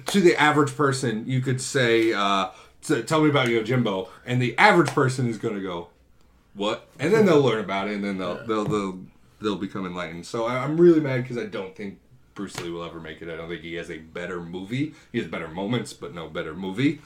To 0.07 0.21
the 0.21 0.37
average 0.37 0.77
person, 0.77 1.25
you 1.27 1.41
could 1.41 1.61
say, 1.61 2.13
uh, 2.13 2.51
"Tell 2.83 3.23
me 3.23 3.31
about 3.31 3.49
Yojimbo," 3.49 4.09
and 4.27 4.41
the 4.43 4.57
average 4.59 4.89
person 4.91 5.29
is 5.29 5.39
going 5.39 5.55
to 5.55 5.61
go, 5.63 5.89
"What?" 6.55 6.89
And 6.99 7.13
then 7.13 7.27
they'll 7.27 7.41
learn 7.43 7.61
about 7.61 7.89
it, 7.89 7.95
and 7.95 8.05
then 8.05 8.19
they'll 8.19 8.45
they'll 8.47 8.65
they'll, 8.65 8.99
they'll 9.41 9.57
become 9.57 9.87
enlightened. 9.87 10.27
So 10.27 10.47
I- 10.47 10.65
I'm 10.65 10.77
really 10.81 11.01
mad 11.01 11.23
because 11.23 11.39
I 11.39 11.47
don't 11.47 11.75
think 11.77 11.99
Bruce 12.35 12.59
Lee 12.61 12.71
will 12.71 12.85
ever 12.85 13.01
make 13.01 13.21
it. 13.23 13.29
I 13.29 13.37
don't 13.37 13.49
think 13.49 13.63
he 13.63 13.75
has 13.75 13.91
a 13.91 13.99
better 13.99 14.41
movie. 14.41 14.95
He 15.13 15.19
has 15.19 15.27
better 15.27 15.49
moments, 15.49 15.93
but 15.93 16.15
no 16.15 16.29
better 16.29 16.55
movie. 16.55 17.01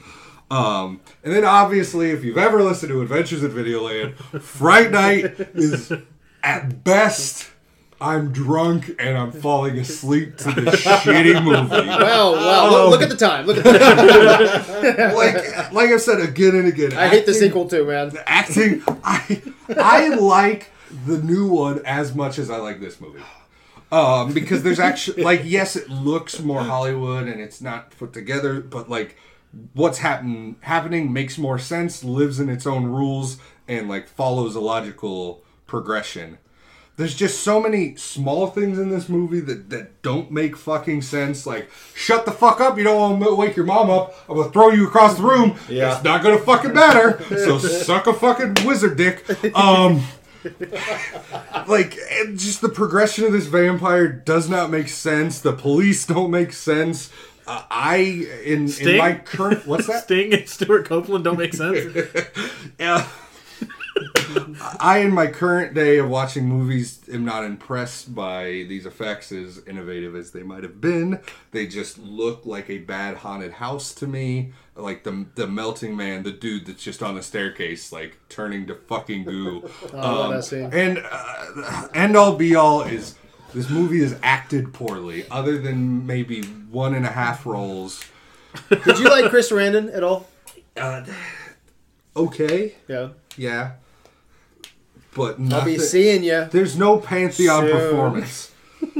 Um, 0.51 0.99
and 1.23 1.33
then 1.33 1.45
obviously, 1.45 2.11
if 2.11 2.23
you've 2.23 2.37
ever 2.37 2.61
listened 2.61 2.91
to 2.91 3.01
Adventures 3.01 3.43
in 3.43 3.51
Videoland, 3.51 4.15
Fright 4.41 4.91
Night 4.91 5.25
is 5.55 5.91
at 6.43 6.83
best. 6.83 7.49
I'm 8.03 8.31
drunk 8.33 8.95
and 8.99 9.17
I'm 9.17 9.31
falling 9.45 9.77
asleep 9.79 10.37
to 10.39 10.51
this 10.61 10.83
shitty 10.83 11.41
movie. 11.43 11.87
Wow, 11.87 12.33
wow. 12.33 12.69
Look, 12.69 12.89
look 12.91 13.01
at 13.01 13.09
the 13.09 13.15
time. 13.15 13.45
Look 13.45 13.57
at 13.57 13.63
the 13.63 13.79
time. 13.79 15.15
like 15.15 15.71
like 15.71 15.89
I 15.89 15.97
said 15.97 16.19
again 16.19 16.55
and 16.55 16.67
again. 16.67 16.93
I 16.93 17.07
hate 17.07 17.25
the 17.25 17.31
acting- 17.31 17.33
sequel 17.47 17.67
too, 17.69 17.85
man. 17.85 18.09
The 18.09 18.29
acting, 18.29 18.83
I 19.03 19.41
I 19.77 20.09
like 20.09 20.69
the 21.05 21.17
new 21.19 21.47
one 21.47 21.81
as 21.85 22.13
much 22.13 22.37
as 22.37 22.49
I 22.49 22.57
like 22.57 22.79
this 22.81 22.99
movie. 22.99 23.21
Um, 23.91 24.33
because 24.33 24.63
there's 24.63 24.79
actually 24.79 25.23
like 25.23 25.41
yes, 25.45 25.75
it 25.75 25.89
looks 25.89 26.39
more 26.41 26.63
Hollywood 26.63 27.27
and 27.27 27.39
it's 27.39 27.61
not 27.61 27.95
put 27.97 28.11
together, 28.11 28.59
but 28.59 28.89
like 28.89 29.15
what's 29.73 29.99
happen 29.99 30.55
happening 30.61 31.13
makes 31.13 31.37
more 31.37 31.59
sense, 31.59 32.03
lives 32.03 32.39
in 32.39 32.49
its 32.49 32.65
own 32.67 32.85
rules, 32.85 33.37
and 33.67 33.87
like 33.87 34.07
follows 34.09 34.55
a 34.55 34.59
logical 34.59 35.43
progression. 35.67 36.37
There's 36.95 37.15
just 37.15 37.41
so 37.41 37.59
many 37.59 37.95
small 37.95 38.47
things 38.47 38.77
in 38.77 38.89
this 38.91 39.09
movie 39.09 39.39
that, 39.39 39.71
that 39.71 40.01
don't 40.03 40.31
make 40.31 40.55
fucking 40.55 41.01
sense. 41.01 41.47
Like, 41.47 41.71
shut 41.95 42.25
the 42.25 42.31
fuck 42.31 42.61
up! 42.61 42.77
You 42.77 42.83
don't 42.83 43.19
want 43.19 43.23
to 43.23 43.35
wake 43.35 43.55
your 43.55 43.65
mom 43.65 43.89
up. 43.89 44.13
I'm 44.29 44.35
gonna 44.37 44.51
throw 44.51 44.69
you 44.69 44.87
across 44.87 45.17
the 45.17 45.23
room. 45.23 45.57
Yeah. 45.67 45.95
It's 45.95 46.03
not 46.03 46.21
gonna 46.21 46.37
fucking 46.37 46.73
matter. 46.73 47.23
So 47.29 47.57
suck 47.59 48.05
a 48.05 48.13
fucking 48.13 48.57
wizard 48.65 48.95
dick. 48.97 49.25
Um, 49.55 50.03
like, 51.67 51.97
just 52.35 52.61
the 52.61 52.69
progression 52.69 53.25
of 53.25 53.31
this 53.31 53.47
vampire 53.47 54.07
does 54.07 54.47
not 54.49 54.69
make 54.69 54.87
sense. 54.89 55.39
The 55.39 55.53
police 55.53 56.05
don't 56.05 56.29
make 56.29 56.53
sense. 56.53 57.11
Uh, 57.45 57.63
I 57.69 57.95
in 58.45 58.67
Sting? 58.69 58.87
in 58.89 58.97
my 58.97 59.15
current 59.15 59.65
what's 59.67 59.87
that? 59.87 60.03
Sting 60.03 60.33
and 60.33 60.47
Stewart 60.47 60.85
Copeland 60.85 61.23
don't 61.25 61.37
make 61.37 61.53
sense. 61.53 61.79
Yeah. 62.79 63.07
I, 64.79 64.99
in 64.99 65.11
my 65.13 65.27
current 65.27 65.73
day 65.73 65.97
of 65.97 66.09
watching 66.09 66.47
movies, 66.47 67.01
am 67.11 67.25
not 67.25 67.43
impressed 67.43 68.13
by 68.15 68.45
these 68.67 68.85
effects 68.85 69.31
as 69.31 69.61
innovative 69.67 70.15
as 70.15 70.31
they 70.31 70.43
might 70.43 70.63
have 70.63 70.81
been. 70.81 71.19
They 71.51 71.67
just 71.67 71.97
look 71.99 72.45
like 72.45 72.69
a 72.69 72.79
bad 72.79 73.17
haunted 73.17 73.53
house 73.53 73.93
to 73.95 74.07
me. 74.07 74.53
Like 74.75 75.03
the 75.03 75.25
the 75.35 75.45
melting 75.45 75.95
man, 75.95 76.23
the 76.23 76.31
dude 76.31 76.65
that's 76.65 76.83
just 76.83 77.03
on 77.03 77.13
the 77.15 77.21
staircase, 77.21 77.91
like 77.91 78.17
turning 78.29 78.65
to 78.67 78.75
fucking 78.75 79.25
goo. 79.25 79.69
Love 79.93 80.25
Um, 80.25 80.31
that 80.33 80.43
scene. 80.43 80.69
and 80.73 81.03
uh, 81.11 81.87
end 81.93 82.15
all 82.17 82.35
be 82.35 82.55
all 82.55 82.81
is 82.81 83.15
this 83.53 83.69
movie 83.69 84.01
is 84.01 84.15
acted 84.23 84.73
poorly, 84.73 85.25
other 85.29 85.59
than 85.59 86.07
maybe 86.07 86.41
one 86.71 86.95
and 86.95 87.05
a 87.05 87.11
half 87.11 87.45
roles. 87.45 88.03
Did 88.69 88.97
you 88.97 89.05
like 89.09 89.29
Chris 89.29 89.51
Sarandon 89.51 89.95
at 89.95 90.03
all? 90.03 90.27
Uh, 90.75 91.05
okay, 92.15 92.73
Yeah. 92.87 93.09
yeah, 93.37 93.73
but 95.15 95.37
I'll 95.51 95.65
be 95.65 95.77
seeing 95.77 96.23
you. 96.23 96.47
There's 96.51 96.77
no 96.77 96.97
pantheon 96.97 97.63
Soon. 97.63 97.71
performance. 97.71 98.51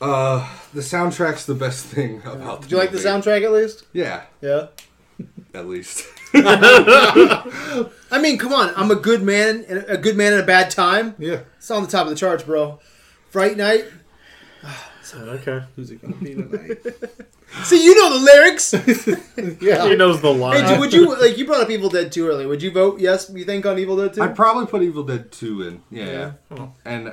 Uh, 0.00 0.44
the 0.74 0.80
soundtrack's 0.80 1.46
the 1.46 1.54
best 1.54 1.86
thing 1.86 2.20
about. 2.24 2.62
Do 2.62 2.68
you 2.70 2.76
like 2.76 2.90
the 2.90 2.96
movie. 2.96 3.08
soundtrack 3.08 3.44
at 3.44 3.52
least? 3.52 3.84
Yeah, 3.92 4.24
Yeah. 4.40 4.66
at 5.54 5.68
least. 5.68 6.04
I 6.34 8.18
mean, 8.20 8.36
come 8.36 8.52
on. 8.52 8.72
I'm 8.76 8.90
a 8.90 8.96
good 8.96 9.22
man, 9.22 9.64
and 9.68 9.84
a 9.86 9.96
good 9.96 10.16
man 10.16 10.32
in 10.32 10.40
a 10.40 10.44
bad 10.44 10.72
time. 10.72 11.14
Yeah. 11.20 11.42
It's 11.56 11.70
on 11.70 11.84
the 11.84 11.88
top 11.88 12.06
of 12.06 12.10
the 12.10 12.16
charts, 12.16 12.42
bro. 12.42 12.80
Fright 13.30 13.56
Night. 13.56 13.84
Okay. 15.14 15.62
Who's 15.76 15.90
it 15.90 16.00
gonna 16.02 16.14
be 16.16 16.34
tonight? 16.34 16.78
See, 17.64 17.84
you 17.84 17.94
know 17.94 18.18
the 18.18 18.24
lyrics. 18.24 18.72
yeah. 19.60 19.86
He 19.88 19.94
knows 19.96 20.22
the 20.22 20.32
line. 20.32 20.66
do- 20.66 20.80
would 20.80 20.92
you 20.92 21.14
like? 21.20 21.36
You 21.36 21.44
brought 21.46 21.60
up 21.62 21.70
Evil 21.70 21.90
Dead 21.90 22.10
2 22.10 22.26
earlier. 22.26 22.48
Would 22.48 22.62
you 22.62 22.70
vote 22.70 22.98
yes? 23.00 23.30
You 23.30 23.44
think 23.44 23.66
on 23.66 23.78
Evil 23.78 23.96
Dead 23.96 24.14
2? 24.14 24.22
I'd 24.22 24.34
probably 24.36 24.66
put 24.66 24.82
Evil 24.82 25.02
Dead 25.02 25.30
Two 25.30 25.62
in. 25.62 25.82
Yeah, 25.90 26.04
Yeah. 26.06 26.32
Oh. 26.50 26.72
and 26.84 27.08
uh, 27.08 27.12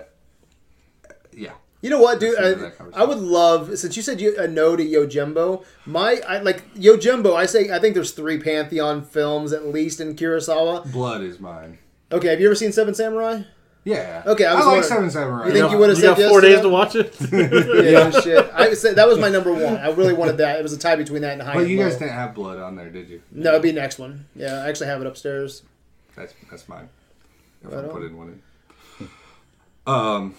yeah. 1.34 1.52
You 1.82 1.90
know 1.90 2.02
what, 2.02 2.20
dude? 2.20 2.38
I. 2.38 2.72
I 2.94 3.04
would 3.06 3.20
love 3.20 3.78
since 3.78 3.96
you 3.96 4.04
said 4.04 4.20
you, 4.20 4.36
a 4.38 4.48
no 4.48 4.76
to 4.76 4.84
Yojimbo. 4.86 5.64
My, 5.86 6.22
I 6.28 6.40
like 6.40 6.74
Yojimbo. 6.74 7.34
I 7.36 7.46
say 7.46 7.72
I 7.72 7.80
think 7.80 7.94
there's 7.96 8.12
three 8.12 8.38
Pantheon 8.40 9.02
films 9.04 9.54
at 9.54 9.66
least 9.68 10.00
in 10.02 10.16
Kurosawa. 10.16 10.92
Blood 10.92 11.22
is 11.22 11.40
mine. 11.40 11.78
Okay, 12.12 12.28
have 12.30 12.40
you 12.42 12.48
ever 12.48 12.56
seen 12.56 12.72
Seven 12.74 12.94
Samurai? 12.96 13.44
Yeah. 13.86 14.24
Okay, 14.26 14.46
I 14.46 14.52
I, 14.52 14.56
was 14.56 14.66
like 14.66 14.74
wondering- 14.74 14.84
Seven 14.90 15.10
Samurai. 15.12 15.46
You 15.48 15.52
think 15.54 15.64
got- 15.66 15.72
you 15.72 15.78
would've 15.78 15.96
you 15.98 16.02
said 16.02 16.10
got 16.10 16.20
yes 16.20 16.30
four 16.30 16.42
to 16.42 16.48
days 16.48 16.56
that? 16.58 16.62
to 16.64 16.70
watch 16.70 16.96
it. 16.96 17.16
Yeah, 17.92 18.10
no 18.10 18.22
shit. 18.22 18.52
I 18.54 18.74
said 18.74 18.96
that 18.98 19.08
was 19.08 19.18
my 19.18 19.30
number 19.30 19.52
one. 19.54 19.78
I 19.78 19.90
really 19.92 20.14
wanted 20.14 20.38
that. 20.38 20.60
It 20.60 20.64
was 20.64 20.74
a 20.74 20.78
tie 20.78 20.96
between 20.98 21.22
that 21.22 21.34
and 21.34 21.42
High 21.42 21.54
But 21.54 21.62
and 21.64 21.70
you 21.72 21.78
guys 21.78 21.94
Low. 21.94 22.00
didn't 22.00 22.12
have 22.14 22.36
blood 22.36 22.60
on 22.60 22.76
there, 22.76 22.90
did 22.90 23.10
you? 23.10 23.22
No, 23.32 23.52
it'd 23.52 23.62
be 23.62 23.72
next 23.72 23.98
one. 24.00 24.26
Yeah, 24.36 24.64
I 24.64 24.70
actually 24.70 24.88
have 24.88 25.02
it 25.02 25.08
upstairs. 25.08 25.64
That's 26.16 26.34
that's 26.52 26.68
mine. 26.68 26.90
If 27.64 27.72
Right 27.72 27.80
I 27.80 27.88
on. 27.88 27.90
put 27.90 28.04
in 28.04 28.18
one 28.18 28.28
in. 29.00 29.08
Um, 29.88 30.36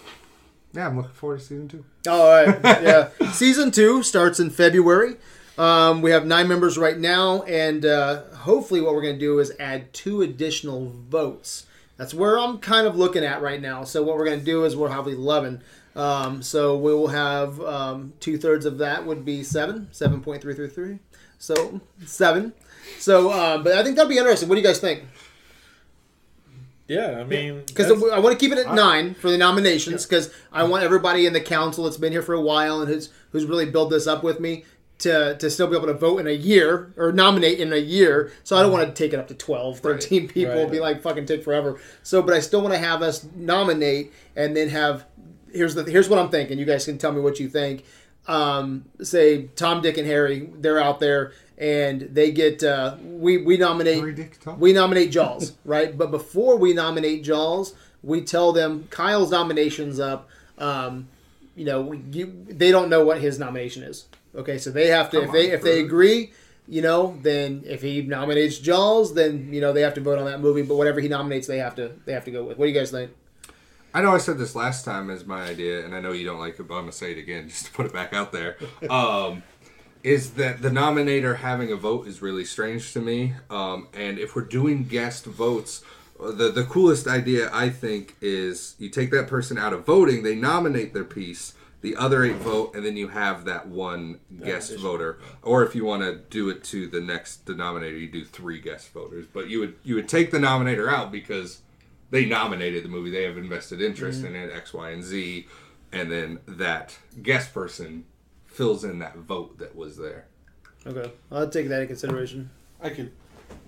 yeah, 0.73 0.87
I'm 0.87 0.97
looking 0.97 1.13
forward 1.13 1.41
to 1.41 1.45
season 1.45 1.69
two. 1.69 1.85
All 2.09 2.29
right. 2.45 2.59
Yeah. 2.83 3.09
Season 3.33 3.71
two 3.73 4.03
starts 4.05 4.39
in 4.39 4.51
February. 4.51 5.17
Um, 5.59 6.01
we 6.03 6.13
have 6.13 6.25
nine 6.25 6.47
members 6.47 6.79
right 6.79 6.97
now, 6.97 7.43
and 7.43 7.85
uh, 7.85 8.23
hopefully, 8.37 8.81
what 8.81 8.95
we're 8.95 9.03
going 9.03 9.15
to 9.17 9.21
do 9.21 9.39
is 9.41 9.53
add 9.59 9.93
two 9.93 10.23
additional 10.23 10.87
votes. 11.09 11.67
That's 12.01 12.15
where 12.15 12.39
I'm 12.39 12.57
kind 12.61 12.87
of 12.87 12.97
looking 12.97 13.27
at 13.27 13.43
right 13.43 13.61
now. 13.61 13.85
So, 13.85 14.03
what 14.03 14.17
we're 14.17 14.25
going 14.25 14.39
to 14.39 14.45
do 14.45 14.65
is 14.65 14.75
we'll 14.75 14.89
have 14.89 15.07
11. 15.07 15.63
Um, 15.95 16.41
so, 16.41 16.75
we 16.79 16.95
will 16.95 17.09
have 17.09 17.61
um, 17.61 18.15
two 18.21 18.39
thirds 18.39 18.65
of 18.65 18.79
that 18.79 19.05
would 19.05 19.23
be 19.23 19.43
seven, 19.43 19.87
7.333. 19.93 20.99
So, 21.39 21.83
seven. 22.07 22.55
So, 22.99 23.29
uh, 23.29 23.59
but 23.59 23.75
I 23.75 23.85
think 23.85 23.97
that'll 23.97 24.09
be 24.09 24.17
interesting. 24.17 24.49
What 24.49 24.55
do 24.55 24.63
you 24.63 24.67
guys 24.67 24.79
think? 24.79 25.03
yeah, 26.89 27.19
I 27.21 27.25
mean, 27.25 27.65
Because 27.67 27.91
I 27.91 28.19
want 28.19 28.33
to 28.33 28.43
keep 28.43 28.57
it 28.57 28.67
at 28.67 28.75
nine 28.75 29.13
for 29.13 29.31
the 29.31 29.37
nominations 29.37 30.07
because 30.07 30.33
I 30.51 30.63
want 30.63 30.83
everybody 30.83 31.27
in 31.27 31.35
the 31.35 31.41
council 31.43 31.85
that's 31.85 31.99
been 31.99 32.13
here 32.13 32.23
for 32.23 32.33
a 32.33 32.41
while 32.41 32.81
and 32.81 32.91
who's 32.91 33.11
who's 33.33 33.45
really 33.45 33.67
built 33.67 33.91
this 33.91 34.07
up 34.07 34.25
with 34.25 34.41
me 34.41 34.65
to, 35.01 35.37
to 35.37 35.51
still 35.51 35.67
be 35.67 35.77
able 35.77 35.87
to 35.87 35.95
vote 35.95 36.19
in 36.19 36.27
a 36.27 36.33
year 36.33 36.93
or 36.97 37.13
nominate 37.13 37.59
in 37.59 37.73
a 37.73 37.77
year. 37.77 38.33
So 38.45 38.57
I 38.57 38.63
don't 38.63 38.73
want 38.73 38.89
to 38.89 38.95
take 38.95 39.13
it 39.13 39.19
up 39.19 39.29
to 39.29 39.35
12, 39.35 39.81
13 39.81 40.29
people 40.35 40.59
and 40.59 40.71
be 40.71 40.81
like 40.81 41.03
fucking 41.03 41.27
take 41.27 41.43
forever. 41.43 41.81
So, 42.03 42.23
but 42.23 42.35
I 42.35 42.41
still 42.41 42.63
want 42.63 42.75
to 42.75 42.81
have 42.81 43.03
us 43.03 43.27
nominate 43.35 44.13
and 44.37 44.57
then 44.57 44.69
have 44.69 45.05
here's 45.53 45.75
the 45.75 45.85
here's 45.85 46.09
what 46.09 46.19
I'm 46.19 46.31
thinking. 46.31 46.59
You 46.59 46.65
guys 46.65 46.85
can 46.85 46.99
tell 46.99 47.13
me 47.13 47.21
what 47.21 47.41
you 47.41 47.49
think. 47.49 47.85
Um, 48.27 48.85
say 49.03 49.49
Tom, 49.57 49.83
Dick, 49.83 49.99
and 49.99 50.07
Harry, 50.07 50.51
they're 50.55 50.81
out 50.81 51.01
there 51.01 51.33
and 51.61 52.01
they 52.01 52.33
get 52.33 52.65
uh, 52.65 52.97
we 53.03 53.37
we 53.39 53.57
nominate 53.57 54.37
we 54.59 54.73
nominate 54.73 55.11
Jaws, 55.11 55.53
right? 55.65 55.97
But 55.97 56.11
before 56.11 56.57
we 56.57 56.73
nominate 56.73 57.23
Jaws, 57.23 57.75
we 58.03 58.23
tell 58.23 58.53
them 58.53 58.89
Kyle's 58.91 59.31
nomination's 59.31 60.01
up. 60.01 60.29
Um, 60.59 61.09
you 61.55 61.67
know, 61.67 61.83
we, 61.83 62.03
you, 62.13 62.47
they 62.49 62.71
don't 62.71 62.89
know 62.89 63.05
what 63.05 63.21
his 63.21 63.39
nomination 63.39 63.83
is. 63.83 64.07
Okay, 64.35 64.59
so 64.59 64.71
they 64.71 64.89
have 64.89 65.11
to 65.11 65.23
if 65.23 65.33
they 65.33 65.49
on, 65.49 65.55
if 65.55 65.63
they 65.63 65.81
agree, 65.81 66.33
you 66.69 66.83
know, 66.83 67.19
then 67.23 67.65
if 67.67 67.83
he 67.83 68.03
nominates 68.03 68.59
Jaws, 68.59 69.15
then 69.15 69.53
you 69.53 69.61
know 69.61 69.73
they 69.73 69.83
have 69.83 69.95
to 69.95 70.01
vote 70.01 70.19
on 70.19 70.27
that 70.27 70.41
movie. 70.41 70.63
But 70.63 70.77
whatever 70.77 71.01
he 71.01 71.09
nominates, 71.09 71.47
they 71.47 71.59
have 71.59 71.75
to 71.77 71.93
they 72.05 72.13
have 72.13 72.25
to 72.27 72.31
go 72.31 72.45
with. 72.45 72.59
What 72.59 72.67
do 72.67 72.73
you 72.73 72.79
guys 72.79 72.91
think? 72.91 73.11
I 73.93 74.03
know 74.03 74.15
I 74.15 74.19
said 74.19 74.39
this 74.39 74.55
last 74.55 74.85
time 74.85 75.11
as 75.11 75.27
my 75.27 75.43
idea, 75.43 75.85
and 75.85 75.95
I 75.95 76.01
know 76.01 76.13
you 76.13 76.25
don't 76.25 76.39
like 76.39 76.61
it, 76.61 76.69
but 76.69 76.75
I'm 76.75 76.83
gonna 76.83 76.93
say 76.93 77.13
it 77.13 77.19
again 77.19 77.49
just 77.49 77.67
to 77.67 77.73
put 77.73 77.87
it 77.87 77.93
back 77.93 78.13
out 78.13 78.33
there. 78.33 78.57
Um, 78.89 79.43
is 80.03 80.31
that 80.35 80.63
the 80.63 80.71
nominator 80.71 81.37
having 81.37 81.71
a 81.71 81.77
vote 81.77 82.07
is 82.07 82.23
really 82.23 82.45
strange 82.45 82.95
to 82.95 83.01
me. 83.01 83.35
Um, 83.51 83.89
and 83.93 84.19
if 84.19 84.35
we're 84.35 84.47
doing 84.47 84.85
guest 84.85 85.27
votes, 85.27 85.85
the 86.19 86.51
the 86.51 86.65
coolest 86.65 87.07
idea 87.07 87.51
I 87.53 87.69
think 87.69 88.17
is 88.21 88.77
you 88.79 88.89
take 88.89 89.11
that 89.11 89.27
person 89.27 89.59
out 89.59 89.73
of 89.73 89.85
voting, 89.85 90.23
they 90.23 90.35
nominate 90.35 90.95
their 90.95 91.05
piece, 91.05 91.55
the 91.81 91.97
other 91.97 92.25
eight 92.25 92.37
vote, 92.37 92.75
and 92.75 92.85
then 92.85 92.97
you 92.97 93.09
have 93.09 93.45
that 93.47 93.67
one 93.67 94.21
guest 94.45 94.77
voter. 94.79 95.19
Or 95.43 95.65
if 95.65 95.75
you 95.75 95.85
want 95.85 96.03
to 96.03 96.17
do 96.17 96.51
it 96.51 96.63
to 96.65 96.87
the 96.87 97.01
next 97.01 97.47
denominator, 97.47 97.97
you 97.97 98.09
do 98.09 98.25
three 98.25 98.61
guest 98.61 98.93
voters. 98.93 99.27
But 99.33 99.49
you 99.49 99.61
would 99.61 99.77
you 99.83 99.95
would 99.95 100.09
take 100.09 100.31
the 100.31 100.39
nominator 100.39 100.93
out 100.93 101.11
because 101.11 101.63
they 102.11 102.25
nominated 102.27 102.85
the 102.85 102.89
movie. 102.89 103.11
They 103.11 103.25
have 103.25 103.39
invested 103.39 103.81
interest 103.81 104.23
mm-hmm. 104.23 104.35
in 104.35 104.51
it, 104.51 104.53
X, 104.53 104.75
Y, 104.75 104.91
and 104.91 105.03
Z, 105.03 105.47
and 105.93 106.11
then 106.11 106.41
that 106.47 106.99
guest 107.23 107.55
person 107.55 108.05
fills 108.47 108.85
in 108.85 108.99
that 108.99 109.17
vote 109.17 109.59
that 109.59 109.75
was 109.75 109.97
there. 109.97 110.27
Okay, 110.87 111.11
I'll 111.31 111.49
take 111.49 111.69
that 111.69 111.83
in 111.83 111.87
consideration. 111.87 112.51
I 112.83 112.91
could 112.91 113.13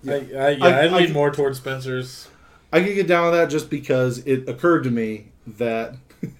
I, 0.07 0.13
I, 0.13 0.19
yeah, 0.51 0.65
I- 0.65 0.71
I, 0.71 0.85
I- 0.85 0.89
lean 0.89 1.13
more 1.13 1.31
towards 1.31 1.59
Spencer's. 1.59 2.29
I 2.75 2.81
could 2.83 2.95
get 2.95 3.07
down 3.07 3.25
with 3.25 3.35
that 3.35 3.51
just 3.51 3.69
because 3.69 4.19
it 4.21 4.49
occurred 4.49 4.85
to 4.85 4.91
me 4.91 5.29
that 5.47 5.95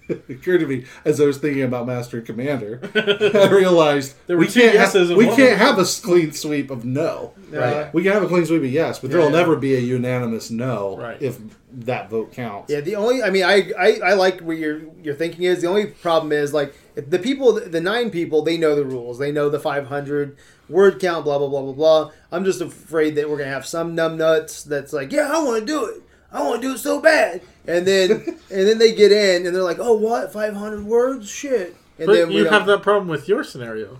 it 0.07 0.23
occurred 0.29 0.59
to 0.59 0.67
me 0.67 0.85
as 1.05 1.19
I 1.19 1.25
was 1.25 1.37
thinking 1.37 1.63
about 1.63 1.85
Master 1.87 2.17
and 2.17 2.25
Commander. 2.25 2.79
I 2.95 3.49
realized 3.49 4.15
There 4.27 4.37
were 4.37 4.41
we 4.41 4.47
two 4.47 4.61
can't 4.61 4.73
yeses 4.75 5.09
have, 5.09 5.09
and 5.09 5.17
we 5.17 5.25
one 5.27 5.35
can't 5.35 5.57
have 5.57 5.79
a 5.79 5.83
clean 5.85 6.31
sweep 6.31 6.69
of 6.71 6.85
no. 6.85 7.33
Right. 7.49 7.93
We 7.93 8.03
can 8.03 8.13
have 8.13 8.23
a 8.23 8.27
clean 8.27 8.45
sweep 8.45 8.63
of 8.63 8.69
yes, 8.71 8.99
but 8.99 9.11
there 9.11 9.19
will 9.19 9.31
Yeah. 9.31 9.37
never 9.39 9.55
be 9.55 9.75
a 9.75 9.79
unanimous 9.79 10.49
no 10.49 10.97
Right. 10.97 11.21
if 11.21 11.39
that 11.73 12.09
vote 12.09 12.31
counts. 12.33 12.71
Yeah, 12.71 12.81
the 12.81 12.95
only 12.95 13.23
I 13.23 13.29
mean 13.29 13.43
I 13.43 13.71
I, 13.77 13.99
I 14.03 14.13
like 14.13 14.39
what 14.41 14.57
your 14.57 14.81
your 15.01 15.15
thinking 15.15 15.43
is. 15.43 15.61
The 15.61 15.67
only 15.67 15.87
problem 15.87 16.31
is 16.31 16.53
like 16.53 16.73
if 16.95 17.09
the 17.09 17.19
people 17.19 17.53
the 17.53 17.81
nine 17.81 18.09
people 18.09 18.41
they 18.43 18.57
know 18.57 18.75
the 18.75 18.85
rules. 18.85 19.17
They 19.19 19.31
know 19.31 19.49
the 19.49 19.59
500 19.59 20.37
word 20.69 20.99
count 20.99 21.25
blah 21.25 21.37
blah 21.39 21.47
blah 21.49 21.61
blah 21.61 21.73
blah. 21.73 22.11
I'm 22.31 22.45
just 22.45 22.61
afraid 22.61 23.15
that 23.15 23.29
we're 23.29 23.37
going 23.37 23.49
to 23.49 23.53
have 23.53 23.65
some 23.65 23.95
numbnuts 23.95 24.63
that's 24.63 24.93
like, 24.93 25.11
"Yeah, 25.11 25.29
I 25.31 25.43
want 25.43 25.59
to 25.59 25.65
do 25.65 25.85
it. 25.85 26.01
I 26.33 26.41
want 26.41 26.61
to 26.61 26.67
do 26.67 26.73
it 26.73 26.79
so 26.79 26.99
bad." 26.99 27.41
And 27.65 27.85
then 27.85 28.11
and 28.51 28.67
then 28.67 28.77
they 28.77 28.93
get 28.93 29.11
in 29.11 29.45
and 29.45 29.55
they're 29.55 29.63
like, 29.63 29.79
"Oh, 29.79 29.93
what? 29.93 30.33
500 30.33 30.83
words? 30.85 31.29
Shit." 31.29 31.75
And 31.97 32.07
But 32.07 32.13
then 32.13 32.27
we 32.29 32.37
you 32.37 32.45
have 32.45 32.65
that 32.65 32.81
problem 32.81 33.07
with 33.07 33.27
your 33.27 33.43
scenario. 33.43 33.99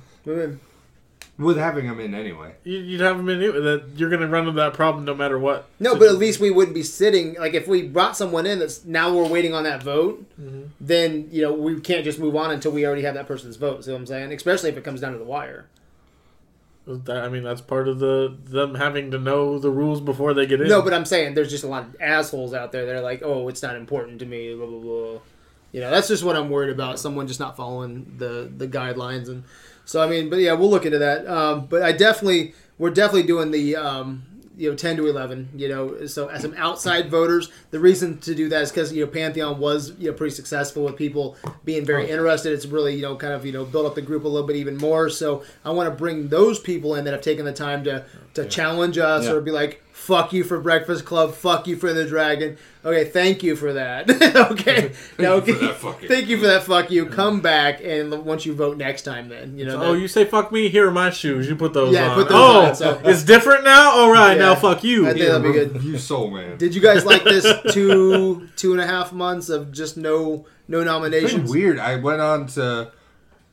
With 1.38 1.58
having 1.58 1.88
them 1.88 2.00
in 2.00 2.14
anyway. 2.14 2.54
You, 2.64 2.78
you'd 2.78 3.02
have 3.02 3.18
them 3.18 3.28
in 3.28 3.42
it, 3.42 3.52
that 3.54 3.86
you're 3.96 4.10
going 4.10 4.22
to 4.22 4.28
run 4.28 4.48
into 4.48 4.60
that 4.62 4.74
problem 4.74 5.04
no 5.04 5.16
matter 5.16 5.40
what. 5.40 5.68
No, 5.80 5.96
but 5.96 6.08
at 6.08 6.16
least 6.16 6.40
we 6.40 6.52
wouldn't 6.52 6.76
be 6.76 6.84
sitting 6.84 7.34
like 7.40 7.56
if 7.56 7.68
we 7.68 7.82
brought 7.88 8.16
someone 8.16 8.46
in 8.46 8.60
that's 8.60 8.86
now 8.86 9.16
we're 9.16 9.28
waiting 9.28 9.54
on 9.54 9.64
that 9.64 9.82
vote, 9.82 10.24
mm-hmm. 10.40 10.66
then 10.80 11.30
you 11.32 11.42
know 11.42 11.54
we 11.54 11.80
can't 11.82 12.04
just 12.04 12.20
move 12.20 12.36
on 12.36 12.52
until 12.52 12.72
we 12.72 12.86
already 12.86 13.02
have 13.02 13.16
that 13.16 13.28
person's 13.28 13.56
vote. 13.56 13.84
See 13.84 13.92
what 13.92 13.98
I'm 13.98 14.06
saying? 14.06 14.32
Especially 14.32 14.70
if 14.70 14.78
it 14.78 14.84
comes 14.84 15.02
down 15.02 15.14
to 15.14 15.18
the 15.18 15.24
wire. 15.24 15.66
I 16.86 17.30
mean, 17.30 17.44
that's 17.44 17.62
part 17.62 17.88
of 17.88 18.00
the 18.00 18.36
them 18.46 18.76
having 18.76 19.12
to 19.12 19.18
know 19.18 19.58
the 19.58 19.70
rules 19.70 20.02
before 20.02 20.34
they 20.34 20.46
get 20.46 20.60
in. 20.60 20.68
No, 20.68 20.82
but 20.82 20.94
I'm 20.94 21.06
saying 21.06 21.34
there's 21.34 21.50
just 21.50 21.64
a 21.64 21.68
lot 21.68 21.84
of 21.84 21.96
assholes 22.02 22.54
out 22.54 22.72
there 22.74 22.86
that 22.86 22.96
are 22.96 23.02
like, 23.02 23.22
oh, 23.24 23.48
it's 23.48 23.64
not 23.64 23.76
important 23.76 24.20
to 24.20 24.26
me, 24.26 24.54
blah 24.54 24.66
blah 24.68 24.80
blah. 24.80 25.20
You 25.72 25.80
know, 25.82 25.90
that's 25.90 26.10
just 26.10 26.24
what 26.24 26.36
I'm 26.36 26.50
worried 26.50 26.72
about. 26.72 27.00
Someone 27.00 27.28
just 27.28 27.40
not 27.40 27.56
following 27.56 28.16
the 28.18 28.52
the 28.56 28.68
guidelines, 28.68 29.30
and 29.30 29.44
so 29.86 30.04
I 30.04 30.08
mean, 30.08 30.30
but 30.30 30.40
yeah, 30.40 30.54
we'll 30.54 30.70
look 30.70 30.86
into 30.86 31.00
that. 31.00 31.26
Um, 31.26 31.68
but 31.68 31.84
I 31.84 31.94
definitely, 31.94 32.54
we're 32.78 32.92
definitely 32.92 33.28
doing 33.28 33.52
the. 33.52 33.76
Um, 33.78 34.26
you 34.58 34.70
know, 34.70 34.76
ten 34.76 34.96
to 34.98 35.08
eleven. 35.08 35.50
You 35.56 35.70
know, 35.70 36.06
so 36.06 36.28
as 36.28 36.42
some 36.42 36.54
outside 36.58 37.10
voters, 37.10 37.50
the 37.72 37.80
reason 37.80 38.18
to 38.20 38.36
do 38.36 38.50
that 38.50 38.62
is 38.64 38.70
because 38.72 38.94
you 38.94 39.06
know 39.06 39.12
Pantheon 39.12 39.60
was 39.60 39.94
you 39.98 40.12
know 40.12 40.18
pretty 40.18 40.36
successful 40.36 40.84
with 40.84 40.96
people 40.96 41.36
being 41.66 41.86
very 41.86 42.10
interested. 42.10 42.54
It's 42.54 42.66
really 42.66 42.96
you 42.96 43.02
know 43.02 43.16
kind 43.16 43.34
of 43.34 43.46
you 43.46 43.52
know 43.52 43.66
built 43.66 43.86
up 43.86 43.96
the 43.96 44.02
group 44.02 44.24
a 44.26 44.28
little 44.28 44.48
bit 44.48 44.56
even 44.58 44.78
more. 44.78 45.10
So 45.10 45.44
I 45.66 45.72
want 45.72 45.90
to 45.90 45.96
bring 45.96 46.28
those 46.30 46.60
people 46.60 46.96
in 46.96 47.06
that 47.06 47.12
have 47.14 47.22
taken 47.22 47.46
the 47.46 47.54
time 47.54 47.84
to 47.86 48.06
to 48.36 48.46
challenge 48.48 48.98
us 48.98 49.26
Yeah. 49.26 49.34
or 49.34 49.42
be 49.42 49.52
like, 49.52 49.84
Fuck 50.04 50.34
you 50.34 50.44
for 50.44 50.60
Breakfast 50.60 51.06
Club. 51.06 51.34
Fuck 51.34 51.66
you 51.66 51.78
for 51.78 51.94
the 51.94 52.06
Dragon. 52.06 52.58
Okay, 52.84 53.06
thank 53.10 53.42
you 53.42 53.56
for 53.56 53.72
that. 53.72 54.10
okay, 54.52 54.92
now 55.18 55.36
you 55.36 55.42
for 55.42 55.66
that 55.66 55.76
fuck 55.80 56.02
you. 56.02 56.10
thank 56.10 56.28
you 56.28 56.38
for 56.38 56.46
that. 56.48 56.64
Fuck 56.64 56.92
you. 56.92 57.06
Come 57.06 57.40
back 57.40 57.80
and 57.82 58.26
once 58.26 58.46
you 58.46 58.54
vote 58.54 58.76
next 58.76 59.04
time, 59.04 59.30
then 59.30 59.58
you 59.58 59.64
know. 59.64 59.82
Oh, 59.82 59.94
that- 59.94 60.00
you 60.02 60.10
say 60.10 60.26
fuck 60.26 60.52
me? 60.52 60.68
Here 60.68 60.86
are 60.90 60.92
my 60.92 61.10
shoes. 61.10 61.48
You 61.48 61.56
put 61.56 61.72
those 61.74 61.94
Yeah, 61.94 62.10
on. 62.10 62.16
put 62.16 62.28
those 62.28 62.38
oh, 62.38 62.66
on, 62.66 62.76
so- 62.76 63.02
it's 63.06 63.24
different 63.24 63.64
now. 63.64 63.92
All 63.92 64.12
right, 64.12 64.34
Yeah. 64.36 64.40
now 64.48 64.56
fuck 64.56 64.84
you. 64.84 65.08
I 65.08 65.14
think 65.14 65.26
that'll 65.26 65.40
be 65.42 65.54
good. 65.54 65.82
You 65.84 65.98
soul 65.98 66.30
man. 66.32 66.58
Did 66.58 66.76
you 66.76 66.82
guys 66.82 67.06
like 67.06 67.24
this 67.24 67.46
two 67.74 68.50
two 68.58 68.74
and 68.74 68.82
a 68.82 68.86
half 68.88 69.14
months 69.14 69.48
of 69.48 69.72
just 69.72 69.96
no 69.96 70.46
no 70.68 70.80
It's 70.80 70.86
been 70.86 70.86
nominations? 70.86 71.50
weird. 71.50 71.80
I 71.80 71.96
went 71.96 72.20
on 72.20 72.48
to 72.48 72.92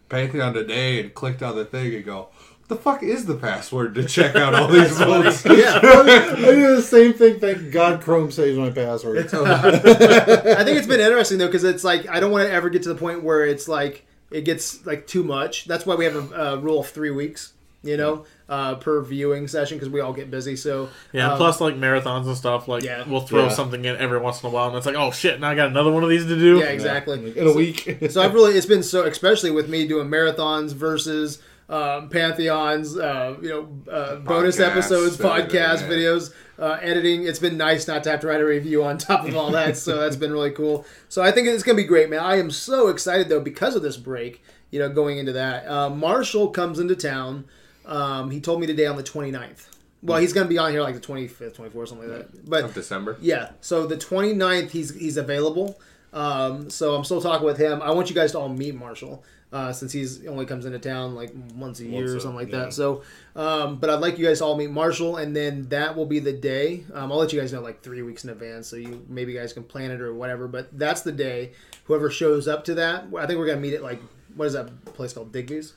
Pantheon 0.09 0.55
today 0.55 1.01
and 1.01 1.15
clicked 1.15 1.43
on 1.45 1.55
the 1.55 1.65
thing 1.65 1.95
and 1.95 2.05
go, 2.05 2.17
"What 2.23 2.40
the 2.71 2.77
fuck 2.77 3.03
is 3.03 3.27
the 3.27 3.35
password 3.35 3.95
to 3.97 4.05
check 4.05 4.35
out 4.37 4.55
all 4.55 4.69
these 4.69 4.91
votes?" 4.99 5.45
Yeah, 5.45 5.79
I 5.83 6.35
do 6.37 6.77
the 6.77 6.83
same 6.83 7.13
thing. 7.13 7.39
Thank 7.39 7.71
God 7.71 8.01
Chrome 8.01 8.31
saves 8.31 8.57
my 8.57 8.71
password. 8.71 9.19
I 9.35 10.65
think 10.65 10.79
it's 10.79 10.87
been 10.87 11.01
interesting 11.01 11.37
though 11.37 11.47
because 11.47 11.65
it's 11.65 11.85
like 11.85 12.09
I 12.09 12.21
don't 12.21 12.31
want 12.31 12.49
to 12.49 12.53
ever 12.53 12.71
get 12.71 12.83
to 12.85 12.89
the 12.89 12.95
point 12.95 13.23
where 13.23 13.45
it's 13.45 13.69
like 13.69 14.07
it 14.31 14.43
gets 14.47 14.87
like 14.87 15.07
too 15.07 15.23
much. 15.25 15.67
That's 15.67 15.85
why 15.85 15.95
we 15.97 16.05
have 16.07 16.33
a, 16.33 16.35
a 16.55 16.59
rule 16.59 16.81
of 16.81 16.89
three 16.89 17.11
weeks, 17.11 17.53
you 17.83 17.97
know, 17.97 18.25
uh, 18.49 18.77
per 18.77 19.01
viewing 19.03 19.49
session 19.49 19.77
because 19.77 19.89
we 19.91 20.01
all 20.01 20.13
get 20.13 20.31
busy. 20.31 20.55
So 20.57 20.89
Yeah, 21.13 21.33
um, 21.33 21.37
plus 21.37 21.61
like 21.61 21.75
marathons 21.75 22.27
and 22.27 22.37
stuff. 22.37 22.69
Like 22.69 22.85
Yeah. 22.85 23.05
we'll 23.09 23.23
throw 23.23 23.45
Yeah. 23.45 23.49
something 23.49 23.85
in 23.85 23.97
every 23.97 24.19
once 24.19 24.43
in 24.43 24.49
a 24.49 24.53
while, 24.53 24.69
and 24.69 24.77
it's 24.77 24.87
like, 24.87 24.95
oh 24.95 25.11
shit, 25.11 25.41
now 25.41 25.51
I 25.51 25.55
got 25.57 25.69
another 25.69 25.91
one 25.91 26.05
of 26.05 26.09
these 26.11 26.27
to 26.27 26.37
do. 26.39 26.59
yeah, 26.59 26.67
exactly. 26.67 27.37
In 27.37 27.47
a 27.49 27.53
week. 27.53 27.99
So 28.11 28.23
I've 28.23 28.35
really 28.35 28.55
it's 28.57 28.67
been 28.67 28.83
so 28.85 29.05
especially 29.05 29.51
with 29.51 29.69
me 29.69 29.87
doing 29.89 30.09
marathons 30.09 30.73
versus 30.73 31.41
um, 31.71 32.09
pantheons, 32.09 32.99
uh, 32.99 33.37
you 33.41 33.49
know, 33.49 33.93
uh, 33.93 34.17
bonus 34.17 34.57
Podcasts, 34.59 34.71
episodes, 34.71 35.17
podcast 35.17 35.89
videos, 35.89 36.35
uh, 36.59 36.79
editing. 36.83 37.23
It's 37.23 37.39
been 37.39 37.57
nice 37.57 37.87
not 37.87 38.03
to 38.05 38.11
have 38.11 38.21
to 38.21 38.27
write 38.27 38.41
a 38.41 38.45
review 38.45 38.83
on 38.85 38.99
top 38.99 39.27
of 39.27 39.37
all 39.37 39.53
that. 39.53 39.77
so 39.77 39.99
that's 39.99 40.17
been 40.17 40.33
really 40.33 40.51
cool. 40.51 40.85
So 41.09 41.23
I 41.23 41.31
think 41.31 41.47
it's 41.47 41.63
gonna 41.63 41.77
be 41.77 41.85
great, 41.85 42.11
man. 42.11 42.19
I 42.21 42.37
am 42.39 42.51
so 42.51 42.89
excited 42.89 43.29
though 43.29 43.41
because 43.41 43.77
of 43.77 43.83
this 43.83 43.97
break. 43.97 44.43
You 44.73 44.81
know, 44.81 44.89
going 44.89 45.19
into 45.19 45.33
that, 45.33 45.67
uh, 45.69 45.91
Marshall 45.91 46.49
comes 46.49 46.79
into 46.79 46.95
town. 46.97 47.45
Um, 47.87 48.31
he 48.31 48.41
told 48.41 48.61
me 48.61 48.67
today 48.67 48.87
on 48.87 48.97
the 48.97 49.03
29th. 49.03 49.69
Well, 50.03 50.19
he's 50.19 50.33
gonna 50.33 50.49
be 50.49 50.59
on 50.59 50.73
here 50.73 50.83
like 50.83 50.95
the 50.95 51.01
25th, 51.01 51.57
24th, 51.57 51.89
something 51.89 52.09
like 52.09 52.19
that. 52.19 52.49
But 52.51 52.65
Of 52.65 52.75
December. 52.75 53.17
yeah, 53.21 53.51
so 53.61 53.87
the 53.87 53.97
29th, 53.97 54.71
he's 54.71 54.95
he's 54.95 55.17
available. 55.17 55.81
Um, 56.13 56.69
so 56.71 56.97
I'm 56.97 57.05
still 57.05 57.21
talking 57.21 57.47
with 57.47 57.59
him. 57.59 57.81
I 57.81 57.93
want 57.93 58.09
you 58.09 58.15
guys 58.17 58.33
to 58.33 58.41
all 58.41 58.49
meet 58.49 58.75
Marshall 58.75 59.23
uh, 59.53 59.73
since 59.73 59.91
he's 59.93 60.27
only 60.27 60.47
comes 60.47 60.65
into 60.65 60.79
town 60.79 61.15
like 61.15 61.33
once 61.57 61.81
a 61.81 61.85
year 61.85 62.03
Once 62.03 62.11
or 62.13 62.17
a- 62.17 62.21
something 62.21 62.37
like 62.37 62.53
yeah. 62.53 62.59
that. 62.67 62.73
So, 62.73 63.03
um, 63.35 63.77
but 63.79 63.91
I'd 63.91 64.01
like 64.01 64.17
you 64.19 64.25
guys 64.27 64.39
to 64.39 64.45
all 64.45 64.57
meet 64.57 64.71
Marshall, 64.71 65.17
and 65.17 65.35
then 65.35 65.69
that 65.71 65.97
will 65.97 66.07
be 66.07 66.19
the 66.21 66.33
day. 66.33 66.85
Um, 66.95 67.11
I'll 67.11 67.19
let 67.19 67.33
you 67.33 67.41
guys 67.41 67.53
know 67.53 67.61
like 67.61 67.83
three 67.83 68.03
weeks 68.03 68.23
in 68.25 68.31
advance, 68.31 68.69
so 68.69 68.77
you 68.77 69.05
maybe 69.09 69.33
you 69.33 69.39
guys 69.39 69.53
can 69.53 69.65
plan 69.65 69.91
it 69.91 70.01
or 70.01 70.15
whatever. 70.15 70.47
But 70.49 70.79
that's 70.79 71.03
the 71.03 71.13
day. 71.13 71.53
Whoever 71.85 72.11
shows 72.11 72.47
up 72.47 72.65
to 72.67 72.75
that, 72.75 73.05
I 73.19 73.27
think 73.27 73.39
we're 73.39 73.47
gonna 73.47 73.61
meet 73.61 73.75
at 73.75 73.83
like 73.83 74.01
what 74.37 74.47
is 74.47 74.53
that 74.53 74.85
place 74.95 75.13
called? 75.13 75.33
Digby's. 75.33 75.67
Is 75.67 75.75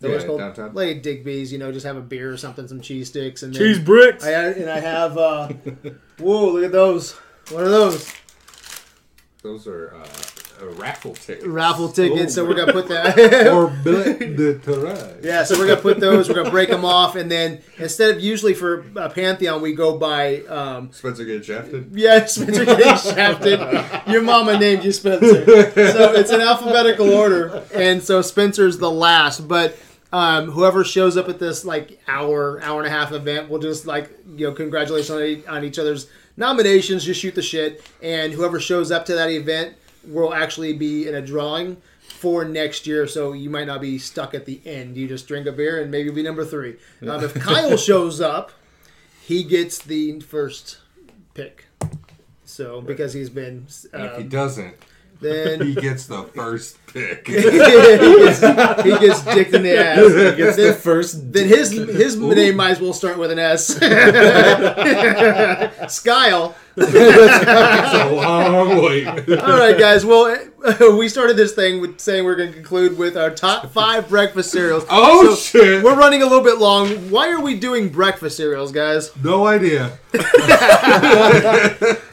that 0.00 0.08
what 0.08 0.14
it's 0.16 0.22
Yeah, 0.24 0.26
called? 0.28 0.40
downtown. 0.40 0.74
Like 0.74 1.02
Digby's, 1.02 1.50
you 1.52 1.58
know, 1.58 1.72
just 1.72 1.86
have 1.86 1.96
a 1.96 2.02
beer 2.02 2.30
or 2.32 2.36
something, 2.36 2.68
some 2.68 2.80
cheese 2.82 3.08
sticks, 3.08 3.42
and 3.42 3.54
then, 3.54 3.60
Cheese 3.62 3.78
bricks. 3.78 4.24
I 4.24 4.30
and 4.32 4.68
I 4.70 4.80
have. 4.80 5.16
Uh, 5.16 5.48
whoa! 6.18 6.52
Look 6.52 6.64
at 6.64 6.72
those. 6.72 7.12
What 7.50 7.62
are 7.62 7.68
those? 7.70 8.12
Those 9.42 9.66
are 9.66 9.94
uh, 9.94 10.06
uh, 10.60 10.66
raffle 10.74 11.14
tickets. 11.14 11.46
Raffle 11.46 11.88
tickets. 11.90 12.34
so 12.34 12.44
we're 12.44 12.54
gonna 12.54 12.72
put 12.72 12.88
that. 12.88 13.48
or 13.52 13.68
billet 13.84 14.18
de 14.36 14.58
terrain. 14.58 15.16
yeah. 15.22 15.44
So 15.44 15.58
we're 15.58 15.66
gonna 15.68 15.80
put 15.80 16.00
those. 16.00 16.28
We're 16.28 16.34
gonna 16.36 16.50
break 16.50 16.68
them 16.68 16.84
off, 16.84 17.16
and 17.16 17.30
then 17.30 17.60
instead 17.78 18.14
of 18.14 18.20
usually 18.20 18.54
for 18.54 18.84
uh, 18.96 19.08
Pantheon, 19.08 19.62
we 19.62 19.74
go 19.74 19.98
by. 19.98 20.38
Um, 20.42 20.92
Spencer 20.92 21.24
getting 21.24 21.42
shafted. 21.42 21.90
yeah, 21.94 22.24
Spencer 22.26 22.64
getting 22.64 22.96
shafted. 23.14 23.60
Your 24.12 24.22
mama 24.22 24.58
named 24.58 24.84
you 24.84 24.92
Spencer. 24.92 25.44
So 25.44 26.12
it's 26.12 26.30
in 26.30 26.40
alphabetical 26.40 27.12
order, 27.12 27.64
and 27.74 28.02
so 28.02 28.22
Spencer's 28.22 28.78
the 28.78 28.90
last. 28.90 29.48
But 29.48 29.76
um, 30.12 30.50
whoever 30.50 30.84
shows 30.84 31.16
up 31.16 31.28
at 31.28 31.38
this 31.38 31.64
like 31.64 32.00
hour, 32.08 32.60
hour 32.62 32.78
and 32.78 32.86
a 32.86 32.90
half 32.90 33.12
event, 33.12 33.48
we'll 33.48 33.60
just 33.60 33.86
like 33.86 34.10
you 34.36 34.48
know 34.48 34.52
congratulations 34.52 35.10
on, 35.10 35.22
e- 35.22 35.46
on 35.46 35.64
each 35.64 35.78
other's 35.78 36.08
nominations. 36.36 37.04
Just 37.04 37.20
shoot 37.20 37.34
the 37.34 37.42
shit, 37.42 37.82
and 38.02 38.32
whoever 38.32 38.58
shows 38.60 38.90
up 38.90 39.04
to 39.06 39.14
that 39.14 39.30
event 39.30 39.74
will 40.04 40.32
actually 40.32 40.72
be 40.72 41.06
in 41.06 41.14
a 41.14 41.22
drawing 41.22 41.76
for 42.08 42.44
next 42.44 42.86
year. 42.86 43.06
So 43.06 43.32
you 43.32 43.50
might 43.50 43.66
not 43.66 43.80
be 43.80 43.98
stuck 43.98 44.34
at 44.34 44.46
the 44.46 44.60
end. 44.64 44.96
You 44.96 45.08
just 45.08 45.26
drink 45.26 45.46
a 45.46 45.52
beer 45.52 45.80
and 45.80 45.90
maybe 45.90 46.10
be 46.10 46.22
number 46.22 46.44
three. 46.44 46.76
Um, 47.02 47.22
if 47.22 47.34
Kyle 47.34 47.76
shows 47.78 48.20
up, 48.20 48.52
he 49.22 49.44
gets 49.44 49.78
the 49.78 50.20
first 50.20 50.78
pick. 51.34 51.66
So 52.44 52.80
because 52.80 53.12
he's 53.12 53.30
been, 53.30 53.66
And 53.92 54.04
if 54.04 54.16
he 54.16 54.22
um, 54.24 54.28
doesn't, 54.28 54.74
then 55.20 55.60
he 55.60 55.74
gets 55.74 56.06
the 56.06 56.24
first 56.24 56.84
pick. 56.92 57.26
he 57.28 57.34
gets, 57.42 58.40
he 58.40 59.06
gets 59.06 59.22
dicked 59.24 59.54
in 59.54 59.62
the 59.62 59.78
ass. 59.78 59.98
He 59.98 60.36
gets 60.42 60.56
the 60.56 60.74
first. 60.74 61.32
Then 61.32 61.48
his 61.48 61.70
his 61.72 62.16
name 62.16 62.56
might 62.56 62.70
as 62.72 62.80
well 62.80 62.92
start 62.92 63.18
with 63.18 63.30
an 63.30 63.38
S. 63.38 63.68
Skyle. 65.88 66.54
It's 66.76 66.94
a 66.94 68.10
long 68.14 68.82
wait. 68.82 69.06
All 69.06 69.58
right, 69.58 69.78
guys. 69.78 70.04
Well, 70.06 70.36
we 70.96 71.08
started 71.08 71.36
this 71.36 71.52
thing 71.54 71.80
with 71.80 72.00
saying 72.00 72.24
we're 72.24 72.36
going 72.36 72.50
to 72.50 72.54
conclude 72.54 72.96
with 72.96 73.16
our 73.16 73.30
top 73.30 73.70
five 73.72 74.08
breakfast 74.08 74.50
cereals. 74.50 74.86
Oh, 74.88 75.34
So, 75.34 75.58
shit. 75.60 75.84
We're 75.84 75.96
running 75.96 76.22
a 76.22 76.26
little 76.26 76.44
bit 76.44 76.58
long. 76.58 76.88
Why 77.10 77.30
are 77.32 77.40
we 77.40 77.58
doing 77.58 77.88
breakfast 77.88 78.36
cereals, 78.36 78.72
guys? 78.72 79.10
No 79.22 79.46
idea. 79.46 79.98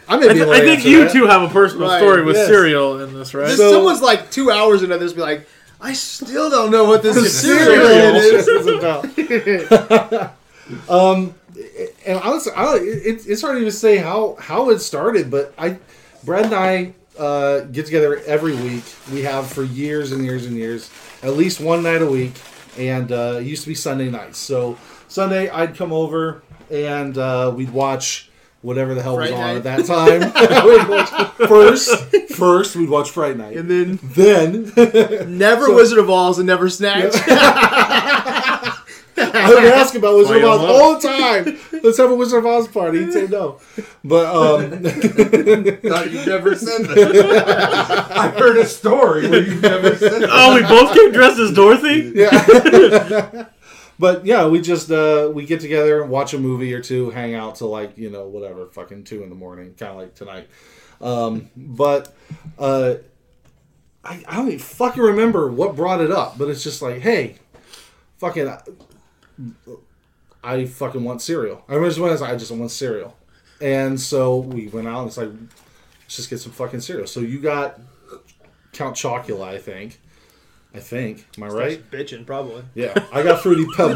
I 0.10 0.16
may 0.18 0.30
I, 0.30 0.34
th- 0.34 0.48
I 0.48 0.60
think 0.62 0.86
you 0.86 1.04
that. 1.04 1.12
two 1.12 1.28
have 1.28 1.42
a 1.44 1.50
personal 1.50 1.90
Right, 1.90 2.00
story 2.00 2.24
with 2.24 2.38
yes. 2.38 2.48
cereal 2.48 3.02
in 3.02 3.14
this, 3.14 3.34
right? 3.34 3.48
This, 3.48 3.58
So- 3.58 3.72
someone's 3.72 4.02
like 4.02 4.32
two 4.32 4.50
hours 4.52 4.67
into 4.76 4.98
this, 4.98 5.14
be 5.14 5.22
like, 5.22 5.48
I 5.80 5.94
still 5.94 6.50
don't 6.50 6.72
know 6.72 6.86
what 6.86 7.04
this 7.04 7.16
is. 7.44 7.44
is 7.44 8.68
about. 8.68 9.06
um, 10.90 11.36
and 12.06 12.20
honestly, 12.20 12.54
I 12.56 12.76
it, 12.76 13.28
it's 13.28 13.42
hard 13.42 13.56
to 13.56 13.62
even 13.62 13.72
say 13.72 13.98
how 13.98 14.36
how 14.40 14.70
it 14.70 14.80
started, 14.80 15.30
but 15.30 15.54
I, 15.58 15.78
Brad 16.24 16.46
and 16.46 16.54
I 16.54 16.94
uh, 17.18 17.62
get 17.62 17.86
together 17.86 18.18
every 18.26 18.56
week. 18.56 18.84
We 19.12 19.24
have 19.24 19.48
for 19.48 19.64
years 19.64 20.12
and 20.12 20.24
years 20.24 20.46
and 20.46 20.56
years, 20.56 20.90
at 21.24 21.34
least 21.34 21.60
one 21.60 21.84
night 21.84 22.02
a 22.02 22.08
week, 22.08 22.34
and 22.78 23.12
uh, 23.12 23.38
it 23.40 23.46
used 23.46 23.64
to 23.64 23.70
be 23.70 23.76
Sunday 23.76 24.10
nights. 24.10 24.38
So 24.38 24.78
Sunday, 25.08 25.50
I'd 25.50 25.76
come 25.76 25.94
over 25.94 26.42
and 26.70 27.18
uh, 27.18 27.54
we'd 27.56 27.72
watch 27.72 28.30
whatever 28.62 28.94
the 28.96 29.02
hell 29.02 29.18
was 29.18 29.30
Fright 29.30 29.40
on 29.40 29.56
Night? 29.56 29.58
at 29.58 29.64
that 29.64 29.86
time. 29.86 31.32
First, 31.48 31.90
first 32.36 32.76
we'd 32.76 32.90
watch 32.90 33.12
Fright 33.12 33.38
Night, 33.38 33.56
And 33.56 33.70
then 33.70 34.00
then 34.04 34.74
never 35.38 35.74
Wizard 35.74 36.00
of 36.00 36.10
Oz 36.10 36.40
and 36.40 36.48
never 36.48 36.68
Snatch. 36.70 37.14
I 39.20 39.50
would 39.50 39.66
ask 39.66 39.96
about 39.96 40.16
Wizard 40.18 40.44
of 40.44 40.50
Oz 40.50 40.62
all 40.62 41.00
the 41.00 41.08
time. 41.08 41.58
Let's 41.84 41.98
have 41.98 42.12
a 42.12 42.16
Wizard 42.16 42.40
of 42.40 42.46
Oz 42.46 42.68
party. 42.68 43.00
He'd 43.06 43.14
say 43.14 43.28
no. 43.28 43.60
But 44.04 44.26
um, 44.28 44.84
Thought 44.84 46.12
you 46.12 46.26
never 46.26 46.56
said 46.56 46.86
that. 46.86 48.08
I 48.12 48.30
heard 48.30 48.58
a 48.58 48.66
story 48.66 49.28
where 49.30 49.42
you 49.44 49.60
never 49.60 49.96
said 49.96 50.22
that. 50.24 50.30
oh, 50.32 50.56
we 50.56 50.62
both 50.64 50.94
came 50.96 51.12
dressed 51.12 51.40
as 51.40 51.52
Dorothy. 51.54 52.12
yeah. 52.16 53.46
But 54.00 54.26
yeah, 54.26 54.48
we 54.48 54.62
just 54.62 54.92
uh, 54.92 55.30
we 55.34 55.46
get 55.46 55.60
together, 55.60 56.04
watch 56.06 56.34
a 56.34 56.40
movie 56.40 56.74
or 56.74 56.82
two, 56.82 57.10
hang 57.10 57.36
out 57.36 57.56
till 57.56 57.70
like 57.70 57.98
you 57.98 58.10
know 58.10 58.28
whatever, 58.28 58.68
fucking 58.68 59.04
two 59.04 59.24
in 59.24 59.30
the 59.30 59.36
morning, 59.36 59.74
kind 59.78 59.92
of 59.92 59.98
like 59.98 60.16
tonight. 60.16 60.48
Um, 61.02 61.50
but 61.56 62.14
uh, 62.58 62.96
I, 64.04 64.24
I 64.28 64.36
don't 64.36 64.48
even 64.48 64.60
fucking 64.60 65.02
remember 65.02 65.52
what 65.52 65.76
brought 65.76 66.02
it 66.02 66.12
up. 66.12 66.38
But 66.38 66.50
it's 66.50 66.64
just 66.64 66.82
like, 66.82 67.02
hey, 67.02 67.36
fucking. 68.18 68.52
I 70.44 70.66
fucking 70.66 71.04
want 71.04 71.22
cereal. 71.22 71.64
I 71.68 71.74
remember 71.74 71.90
just 71.90 72.00
when 72.00 72.10
I 72.10 72.14
was 72.14 72.22
I 72.22 72.36
just 72.38 72.52
want 72.52 72.72
cereal. 72.72 73.18
And 73.60 74.00
so 74.00 74.38
we 74.38 74.68
went 74.68 74.88
out 74.88 75.00
and 75.00 75.08
it's 75.08 75.18
like, 75.18 75.30
let's 75.30 76.16
just 76.16 76.30
get 76.30 76.40
some 76.40 76.52
fucking 76.52 76.82
cereal. 76.82 77.08
So 77.08 77.20
you 77.20 77.40
got 77.40 77.80
Count 78.72 78.96
Chocula, 78.96 79.46
I 79.48 79.58
think. 79.58 80.00
I 80.78 80.80
think. 80.80 81.26
Am 81.38 81.44
I 81.44 81.48
right? 81.48 81.92
Bitching, 81.92 82.26
probably. 82.26 82.64
Yeah. 82.76 82.94
I 83.12 83.24
got 83.24 83.42
Fruity 83.42 83.66
Pebble. 83.76 83.96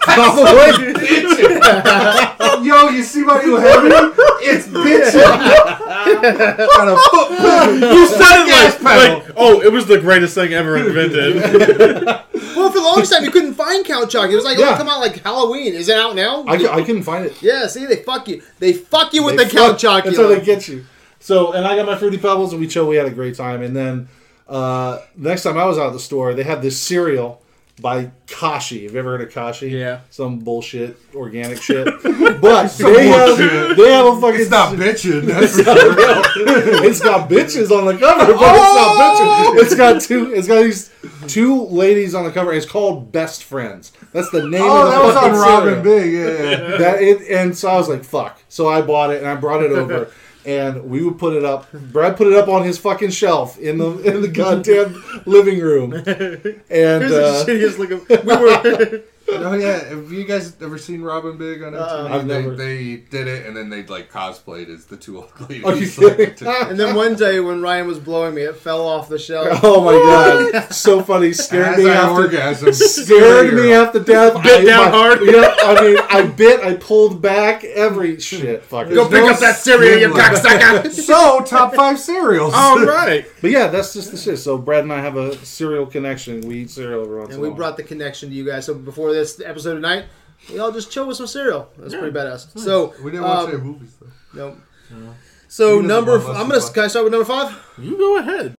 Probably. 0.00 0.94
Yo, 2.66 2.88
you 2.88 3.02
see 3.04 3.22
my 3.22 3.40
new 3.42 3.56
heavy? 3.56 3.88
It's 4.42 4.66
bitching. 4.66 5.22
Kind 6.76 6.90
of 6.90 6.98
foot. 6.98 7.30
You 7.80 8.06
said 8.08 8.46
it 8.46 8.82
like, 8.82 9.24
like, 9.24 9.32
oh, 9.36 9.60
it 9.62 9.72
was 9.72 9.86
the 9.86 9.98
greatest 10.00 10.34
thing 10.34 10.52
ever 10.52 10.76
invented. 10.76 12.08
Well, 12.56 12.70
for 12.72 12.78
the 12.78 12.84
longest 12.84 13.12
time, 13.12 13.24
you 13.24 13.30
couldn't 13.30 13.54
find 13.54 13.84
Count 13.84 14.10
Chocula. 14.10 14.32
It 14.32 14.34
was 14.34 14.44
like, 14.44 14.58
oh, 14.58 14.62
Yeah. 14.62 14.76
come 14.76 14.88
out 14.88 14.98
like 15.00 15.22
Halloween. 15.22 15.74
Is 15.74 15.88
it 15.88 15.96
out 15.96 16.16
now? 16.16 16.42
I, 16.44 16.54
I 16.54 16.82
couldn't 16.82 17.04
find 17.04 17.24
it. 17.24 17.40
yeah, 17.40 17.68
see, 17.68 17.86
they 17.86 17.96
fuck 18.02 18.26
you. 18.26 18.42
They 18.58 18.72
fuck 18.72 19.14
you 19.14 19.22
with 19.22 19.36
They 19.36 19.44
the 19.44 19.50
Count 19.50 19.80
fuck- 19.80 20.04
That's 20.04 20.16
how 20.16 20.26
they 20.26 20.40
get 20.40 20.66
you. 20.66 20.84
So, 21.20 21.52
and 21.52 21.64
I 21.64 21.76
got 21.76 21.86
my 21.86 21.96
Fruity 21.96 22.16
Pebbles, 22.18 22.52
and 22.52 22.60
we 22.60 22.66
chill. 22.66 22.88
We 22.88 22.96
had 22.96 23.06
a 23.06 23.10
great 23.12 23.36
time. 23.36 23.62
And 23.62 23.76
then 23.76 24.08
uh, 24.48 25.00
next 25.16 25.42
time 25.42 25.58
I 25.58 25.64
was 25.66 25.78
out 25.78 25.86
of 25.88 25.92
the 25.92 25.98
store, 26.00 26.34
they 26.34 26.42
had 26.44 26.62
this 26.62 26.80
cereal 26.80 27.42
by 27.80 28.10
Kashi. 28.26 28.82
Have 28.84 28.92
you 28.94 28.98
ever 28.98 29.10
heard 29.12 29.20
of 29.28 29.32
Kashi? 29.32 29.68
Yeah. 29.68 30.00
Some 30.10 30.40
bullshit, 30.40 30.96
organic 31.14 31.62
shit. 31.62 31.84
But 32.40 32.68
they 32.76 33.06
have, 33.08 33.76
they 33.76 33.92
have 33.92 34.06
a 34.06 34.20
fucking. 34.20 34.40
It's 34.40 34.50
not 34.50 34.74
bitching. 34.74 35.26
That's 35.26 35.56
for 35.56 35.62
sure. 35.64 36.84
it's 36.84 37.00
got 37.00 37.28
bitches 37.30 37.70
on 37.70 37.84
the 37.86 37.96
cover, 37.96 38.32
but 38.32 38.38
Oh! 38.42 39.54
it's 39.54 39.54
not 39.54 39.54
bitches. 39.54 39.62
It's 39.62 39.74
got 39.76 40.00
two. 40.00 40.32
It's 40.34 40.48
got 40.48 40.62
these 40.62 40.90
two 41.32 41.66
ladies 41.66 42.14
on 42.16 42.24
the 42.24 42.30
cover. 42.32 42.52
It's 42.52 42.66
called 42.66 43.12
Best 43.12 43.44
Friends. 43.44 43.92
That's 44.12 44.30
the 44.30 44.48
name 44.48 44.62
Oh, 44.64 44.82
of 44.82 44.84
the 44.86 44.90
that 44.90 45.04
was 45.04 45.16
on 45.16 45.22
fucking 45.22 45.38
Robin 45.38 45.84
cereal. 45.84 46.00
Big. 46.00 46.12
Yeah, 46.12 46.50
yeah. 46.70 46.76
That 46.78 47.02
it, 47.02 47.28
and 47.30 47.56
so 47.56 47.68
I 47.68 47.76
was 47.76 47.88
like, 47.88 48.02
"Fuck!" 48.04 48.40
So 48.48 48.68
I 48.68 48.82
bought 48.82 49.10
it 49.10 49.18
and 49.18 49.28
I 49.28 49.34
brought 49.36 49.62
it 49.62 49.70
over, 49.70 50.10
and 50.44 50.88
we 50.88 51.02
would 51.02 51.18
put 51.18 51.34
it 51.34 51.44
up. 51.44 51.70
Brad 51.72 52.16
put 52.16 52.26
it 52.26 52.34
up 52.34 52.48
on 52.48 52.64
his 52.64 52.78
fucking 52.78 53.10
shelf 53.10 53.58
in 53.58 53.78
the 53.78 53.98
in 54.00 54.22
the 54.22 54.28
goddamn 54.28 55.02
living 55.26 55.60
room, 55.60 55.92
and 55.94 56.04
uh, 56.06 57.08
the 57.08 57.44
shittiest 57.46 57.78
looking. 57.78 58.04
We 58.08 58.36
were. 58.36 59.02
No, 59.28 59.52
yeah. 59.52 59.84
Have 59.90 60.10
you 60.12 60.24
guys 60.24 60.56
ever 60.62 60.78
seen 60.78 61.02
Rob 61.02 61.24
& 61.24 61.38
Big 61.38 61.62
on 61.62 61.72
MTV? 61.74 61.80
Uh-uh. 61.80 62.08
I've 62.14 62.26
they, 62.26 62.42
never. 62.42 62.56
they 62.56 62.96
did 62.96 63.28
it, 63.28 63.46
and 63.46 63.56
then 63.56 63.68
they 63.70 63.84
like 63.84 64.10
cosplayed 64.10 64.68
as 64.68 64.86
the 64.86 64.96
two 64.96 65.18
old 65.18 65.30
ladies. 65.50 65.64
Are 65.64 65.76
you 65.76 66.08
like, 66.08 66.16
kidding? 66.16 66.34
to- 66.36 66.68
and 66.70 66.78
then 66.80 66.94
one 66.94 67.14
day 67.14 67.38
when 67.40 67.60
Ryan 67.60 67.86
was 67.86 67.98
blowing 67.98 68.34
me, 68.34 68.42
it 68.42 68.56
fell 68.56 68.86
off 68.86 69.08
the 69.08 69.18
shelf. 69.18 69.60
oh 69.62 69.84
my 69.84 69.92
god, 70.52 70.72
so 70.74 71.02
funny, 71.02 71.32
scared 71.32 71.78
as 71.78 71.84
me 71.84 71.90
I 71.90 71.94
after. 71.94 72.22
orgasm, 72.22 72.72
Scared 72.72 73.52
me 73.54 73.68
half 73.68 73.92
to 73.92 74.00
death. 74.00 74.42
Bit 74.42 74.62
I, 74.62 74.64
down 74.64 74.90
hard. 74.92 75.20
Yeah, 75.24 75.54
I 75.62 75.80
mean, 75.82 75.98
I 76.10 76.22
bit, 76.26 76.60
I 76.60 76.74
pulled 76.74 77.20
back, 77.20 77.64
every 77.64 78.18
shit. 78.20 78.62
Fuck 78.64 78.88
Go 78.88 79.06
it. 79.06 79.10
pick 79.10 79.24
no 79.24 79.30
up 79.32 79.38
that 79.40 79.56
cereal, 79.56 79.98
you 80.00 80.08
cocksucker. 80.08 80.90
So 80.90 81.40
top 81.42 81.74
five 81.74 81.98
cereals. 81.98 82.54
All 82.54 82.84
right. 82.84 83.26
But 83.40 83.50
yeah, 83.50 83.68
that's 83.68 83.92
just 83.92 84.10
the 84.10 84.16
shit. 84.16 84.38
So 84.38 84.58
Brad 84.58 84.84
and 84.84 84.92
I 84.92 85.00
have 85.00 85.16
a 85.16 85.36
cereal 85.44 85.86
connection. 85.86 86.40
We 86.42 86.60
eat 86.62 86.70
cereal 86.70 87.02
every 87.04 87.18
once 87.18 87.28
And 87.30 87.34
in 87.34 87.40
a 87.40 87.42
we 87.42 87.48
while. 87.50 87.56
brought 87.56 87.76
the 87.76 87.82
connection 87.82 88.28
to 88.30 88.34
you 88.34 88.44
guys. 88.44 88.66
So 88.66 88.74
before 88.74 89.12
this 89.18 89.40
episode 89.44 89.74
tonight, 89.74 90.06
we 90.50 90.58
all 90.58 90.72
just 90.72 90.90
chill 90.90 91.06
with 91.06 91.16
some 91.16 91.26
cereal. 91.26 91.68
That's 91.78 91.94
pretty 91.94 92.16
badass. 92.16 92.58
So 92.58 92.94
we 93.02 93.10
didn't 93.10 93.24
watch 93.26 93.48
um, 93.48 93.54
any 93.54 93.60
movies 93.62 93.96
though. 94.32 94.56
no. 94.90 95.14
So 95.48 95.80
He 95.80 95.86
doesn't 95.86 95.86
number, 95.88 96.12
love 96.18 96.28
us 96.28 96.36
I'm 96.36 96.48
gonna 96.48 96.60
so 96.60 96.72
can 96.72 96.84
I 96.84 96.86
start 96.88 97.04
with 97.04 97.12
number 97.12 97.24
five? 97.24 97.58
You 97.78 97.96
go 97.96 98.18
ahead. 98.18 98.54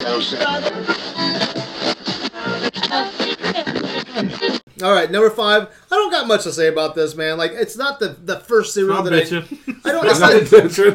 All 4.82 4.94
right, 4.94 5.12
number 5.12 5.30
five. 5.30 5.64
I 5.92 5.96
don't 5.96 6.10
got 6.10 6.26
much 6.28 6.44
to 6.44 6.54
say 6.54 6.68
about 6.68 6.96
this, 6.96 7.14
man. 7.16 7.38
Like, 7.38 7.52
it's 7.52 7.76
not 7.78 8.00
the 8.00 8.10
the 8.10 8.40
first 8.40 8.74
cereal 8.74 8.96
Not 8.96 9.06
that 9.06 9.14
I, 9.14 9.22
bitching. 9.22 9.82
I 9.86 9.92
don't. 9.92 10.06
It's 10.08 10.20
not. 10.20 10.34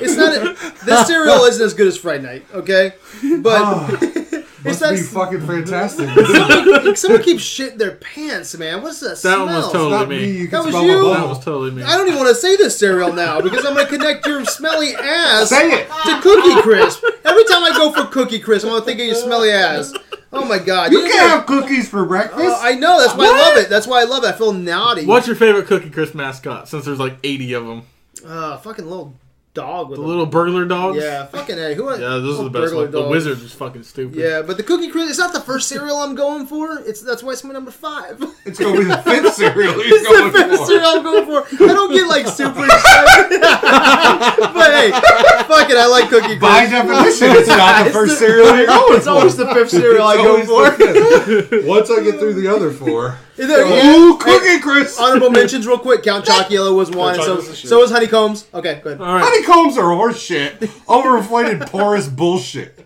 It's 0.03 0.17
not. 0.17 0.57
This 0.87 1.07
cereal 1.07 1.45
isn't 1.45 1.65
as 1.65 1.75
good 1.75 1.89
as 1.89 1.97
Fright 1.99 2.23
Night, 2.23 2.47
okay? 2.55 2.95
But 3.43 4.03
it's 4.03 4.24
Must 4.65 4.81
not. 4.81 4.91
be 4.93 4.97
fucking 5.03 5.47
fantastic. 5.47 6.09
Someone, 6.27 6.97
someone 6.97 7.23
keeps 7.23 7.43
shitting 7.43 7.77
their 7.79 7.93
pants, 7.97 8.57
man. 8.57 8.83
What's 8.83 9.01
that 9.01 9.11
That 9.11 9.17
smell? 9.19 9.47
one 9.47 9.55
was 9.55 9.73
totally 9.73 10.07
me. 10.07 10.27
me. 10.27 10.33
You 10.39 10.49
That 10.49 10.65
was 10.65 10.75
you? 10.75 11.05
That 11.15 11.29
was 11.29 11.45
totally 11.45 11.71
me. 11.71 11.83
I 11.83 11.97
don't 11.97 12.07
even 12.07 12.19
want 12.19 12.31
to 12.31 12.35
say 12.35 12.57
this 12.57 12.79
cereal 12.79 13.13
now 13.13 13.41
because 13.41 13.65
I'm 13.65 13.75
gonna 13.75 13.87
connect 13.89 14.27
your 14.27 14.45
smelly 14.47 14.95
ass 14.97 15.51
Say 15.51 15.71
it. 15.71 15.87
to 15.89 16.21
Cookie 16.23 16.63
Crisp. 16.63 17.03
Every 17.25 17.45
time 17.45 17.63
I 17.65 17.71
go 17.77 17.93
for 17.93 18.09
Cookie 18.11 18.39
Crisp, 18.39 18.65
I'm 18.67 18.73
gonna 18.73 18.85
think 18.85 19.01
of 19.01 19.07
your 19.07 19.15
smelly 19.17 19.51
ass. 19.51 19.93
Oh 20.33 20.45
my 20.47 20.59
god! 20.59 20.91
You 20.91 20.99
didn't 21.03 21.13
can't 21.13 21.31
have 21.31 21.47
cookies 21.47 21.89
for 21.89 22.05
breakfast. 22.07 22.41
Uh, 22.41 22.59
I 22.61 22.75
know. 22.75 22.99
That's 23.01 23.15
why 23.17 23.27
I 23.27 23.31
love 23.31 23.57
it. 23.59 23.69
That's 23.69 23.87
why 23.87 24.01
I 24.01 24.05
love 24.05 24.25
it. 24.25 24.29
I 24.29 24.33
feel 24.33 24.53
naughty. 24.53 25.07
What's 25.07 25.27
your 25.29 25.37
favorite 25.37 25.67
Cookie 25.67 25.91
Crisp 25.91 26.15
mascot? 26.17 26.69
Since 26.69 26.87
there's 26.87 26.99
like 26.99 27.17
80 27.23 27.53
of 27.53 27.67
them. 27.67 27.83
Uh, 28.27 28.57
fucking 28.57 28.85
little 28.85 29.15
dog 29.55 29.89
with 29.89 29.99
The 29.99 30.05
a 30.05 30.07
little 30.07 30.27
burglar 30.27 30.65
dogs. 30.65 30.99
Yeah, 31.01 31.27
fucking 31.27 31.59
a. 31.59 31.75
Who? 31.75 31.89
Yeah, 31.91 31.97
those 32.19 32.41
are 32.41 32.45
the 32.45 32.51
best 32.51 32.65
burglar 32.73 32.83
ones. 32.83 32.93
The 32.93 33.03
wizard 33.09 33.41
was 33.41 33.53
fucking 33.55 33.85
stupid. 33.85 34.17
Yeah, 34.19 34.43
but 34.43 34.57
the 34.57 34.63
Cookie 34.63 34.91
Crisp. 34.91 35.09
It's 35.11 35.19
not 35.19 35.33
the 35.33 35.41
first 35.41 35.69
cereal 35.69 35.97
I'm 35.99 36.15
going 36.15 36.47
for. 36.47 36.79
It's 36.81 37.01
that's 37.01 37.23
why 37.23 37.33
it's 37.33 37.45
my 37.45 37.53
number 37.55 37.71
five. 37.71 38.23
it's 38.45 38.59
gonna 38.59 38.79
be 38.79 38.85
the 38.85 38.99
fifth 38.99 39.35
cereal 39.35 39.75
he's 39.75 39.93
It's 39.95 40.09
the 40.09 40.31
fifth 40.39 40.59
for. 40.59 40.67
cereal 40.67 40.89
I'm 40.89 41.03
going 41.03 41.25
for. 41.27 41.65
I 41.65 41.73
don't 41.73 41.93
get 41.93 42.09
like 42.09 42.27
super 42.27 42.65
excited. 42.65 43.41
but 43.41 44.71
hey, 44.75 44.91
fuck 44.91 45.71
it. 45.71 45.77
I 45.77 45.87
like 45.87 46.09
Cookie 46.11 46.27
Crisp. 46.39 46.41
By 46.41 46.67
definition, 46.67 47.31
it's 47.31 47.49
not 47.49 47.81
the 47.83 47.87
It's 47.87 47.97
first 47.97 48.13
the- 48.21 48.27
cereal 48.27 48.57
you're 48.57 48.67
going 48.75 48.97
It's 48.97 49.05
for. 49.07 49.11
always 49.13 49.37
the 49.37 49.47
fifth 49.55 49.71
cereal 49.71 50.07
I 50.07 50.17
go 50.17 50.45
for. 50.45 50.71
the. 50.77 51.63
Once 51.67 51.91
I 51.91 52.03
get 52.03 52.19
through 52.19 52.35
the 52.35 52.49
other 52.49 52.71
four. 52.73 53.19
Is 53.37 53.49
there- 53.49 53.65
Ooh, 53.67 54.13
Hey, 54.13 54.19
Cookie 54.19 54.59
Crisp! 54.61 55.01
Honorable 55.01 55.31
mentions, 55.31 55.67
real 55.67 55.79
quick. 55.79 56.03
Count 56.05 56.25
Chocula 56.25 56.75
was 56.75 56.91
one. 56.91 57.17
So, 57.17 57.21
Chocula's 57.37 57.49
the 57.49 57.57
shit. 57.57 57.69
so 57.71 57.79
was 57.81 57.91
Honeycombs. 57.91 58.47
Okay, 58.55 58.81
good. 58.83 59.01
All 59.01 59.07
right. 59.15 59.25
Honeycombs 59.25 59.77
are 59.77 59.91
horse 59.95 60.21
shit. 60.21 60.61
Overinflated, 60.61 61.69
porous 61.71 62.07
bullshit. 62.09 62.79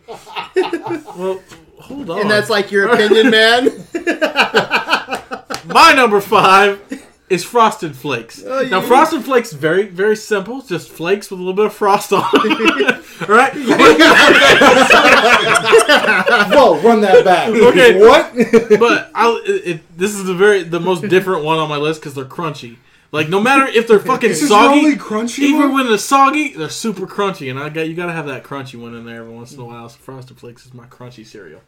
Well, 0.57 1.41
hold 1.81 2.11
on. 2.11 2.21
And 2.23 2.31
that's 2.31 2.49
like 2.49 2.71
your 2.73 2.89
opinion, 2.89 3.31
man. 3.31 3.71
My 5.67 5.93
number 5.95 6.21
five 6.21 6.81
is 7.31 7.45
Frosted 7.45 7.95
Flakes. 7.97 8.43
Oh, 8.45 8.63
now, 8.63 8.81
Frosted 8.81 9.25
Flakes 9.25 9.53
very, 9.53 9.87
very 9.87 10.17
simple. 10.17 10.63
Just 10.63 10.89
flakes 10.89 11.31
with 11.31 11.41
a 11.41 11.43
little 11.43 11.55
bit 11.57 11.67
of 11.67 11.75
frost 11.75 12.13
on. 12.13 12.23
All 12.23 12.31
right. 13.29 13.53
Whoa, 16.53 16.81
run 16.81 17.01
that 17.03 17.25
back. 17.25 17.49
Okay. 17.51 17.99
What? 17.99 18.33
but 18.81 19.11
I, 19.15 19.43
it, 19.47 19.67
it, 19.67 19.99
this 19.99 20.15
is 20.15 20.25
the 20.25 20.35
very 20.35 20.63
the 20.63 20.81
most 20.81 21.03
different 21.09 21.45
one 21.45 21.59
on 21.59 21.69
my 21.69 21.77
list 21.77 22.01
because 22.01 22.15
they're 22.15 22.25
crunchy. 22.25 22.77
Like 23.11 23.29
no 23.29 23.41
matter 23.41 23.67
if 23.67 23.89
they're 23.89 24.01
fucking 24.01 24.29
This 24.29 24.43
is 24.43 24.51
your 24.51 24.59
soggy, 24.61 24.79
only 24.81 24.97
crunchy 24.97 25.39
even 25.41 25.61
one? 25.61 25.75
when 25.75 25.87
they're 25.89 25.97
soggy, 25.99 26.53
they're 26.53 26.69
super 26.69 27.07
crunchy, 27.07 27.51
and 27.51 27.59
I 27.59 27.71
got 27.71 27.89
you 27.89 27.95
got 27.95 28.07
to 28.07 28.13
have 28.13 28.27
that 28.27 28.45
crunchy 28.45 28.81
one 28.81 28.95
in 28.95 29.07
there 29.07 29.21
every 29.21 29.33
once 29.33 29.53
in 29.53 29.61
a 29.61 29.65
while. 29.65 29.89
So 29.89 29.97
Frosted 29.99 30.39
Flakes 30.39 30.67
is 30.67 30.75
my 30.75 30.87
crunchy 30.87 31.25
cereal. 31.27 31.63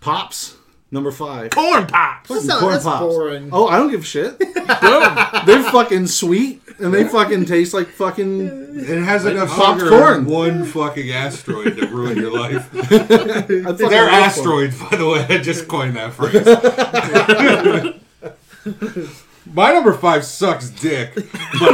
Pops, 0.00 0.55
number 0.90 1.10
five. 1.10 1.50
Corn 1.50 1.86
pops. 1.86 2.28
That's, 2.28 2.44
not, 2.46 2.60
Corn 2.60 2.72
that's 2.72 2.84
Pops. 2.84 3.00
boring. 3.00 3.48
Oh, 3.52 3.66
I 3.68 3.76
don't 3.78 3.90
give 3.90 4.02
a 4.02 4.04
shit. 4.04 4.38
Boom. 4.38 5.16
They're 5.46 5.62
fucking 5.70 6.06
sweet, 6.06 6.62
and 6.78 6.92
they 6.92 7.04
fucking 7.04 7.44
taste 7.46 7.72
like 7.74 7.88
fucking. 7.88 8.78
It 8.78 9.02
has 9.02 9.24
enough 9.24 9.48
Popped 9.50 9.80
sugar 9.80 9.90
corn. 9.90 10.18
in 10.18 10.26
one 10.26 10.64
fucking 10.64 11.10
asteroid 11.10 11.76
to 11.76 11.86
ruin 11.86 12.16
your 12.18 12.32
life. 12.32 12.68
I 12.74 12.80
fucking 12.82 13.62
They're 13.88 14.04
them. 14.06 14.14
asteroids, 14.14 14.78
by 14.80 14.96
the 14.96 15.08
way. 15.08 15.26
I 15.28 15.38
just 15.38 15.66
coined 15.68 15.96
that 15.96 16.12
phrase. 16.12 16.44
My 19.52 19.72
number 19.72 19.92
five 19.94 20.24
sucks 20.24 20.68
dick, 20.70 21.14
but 21.14 21.24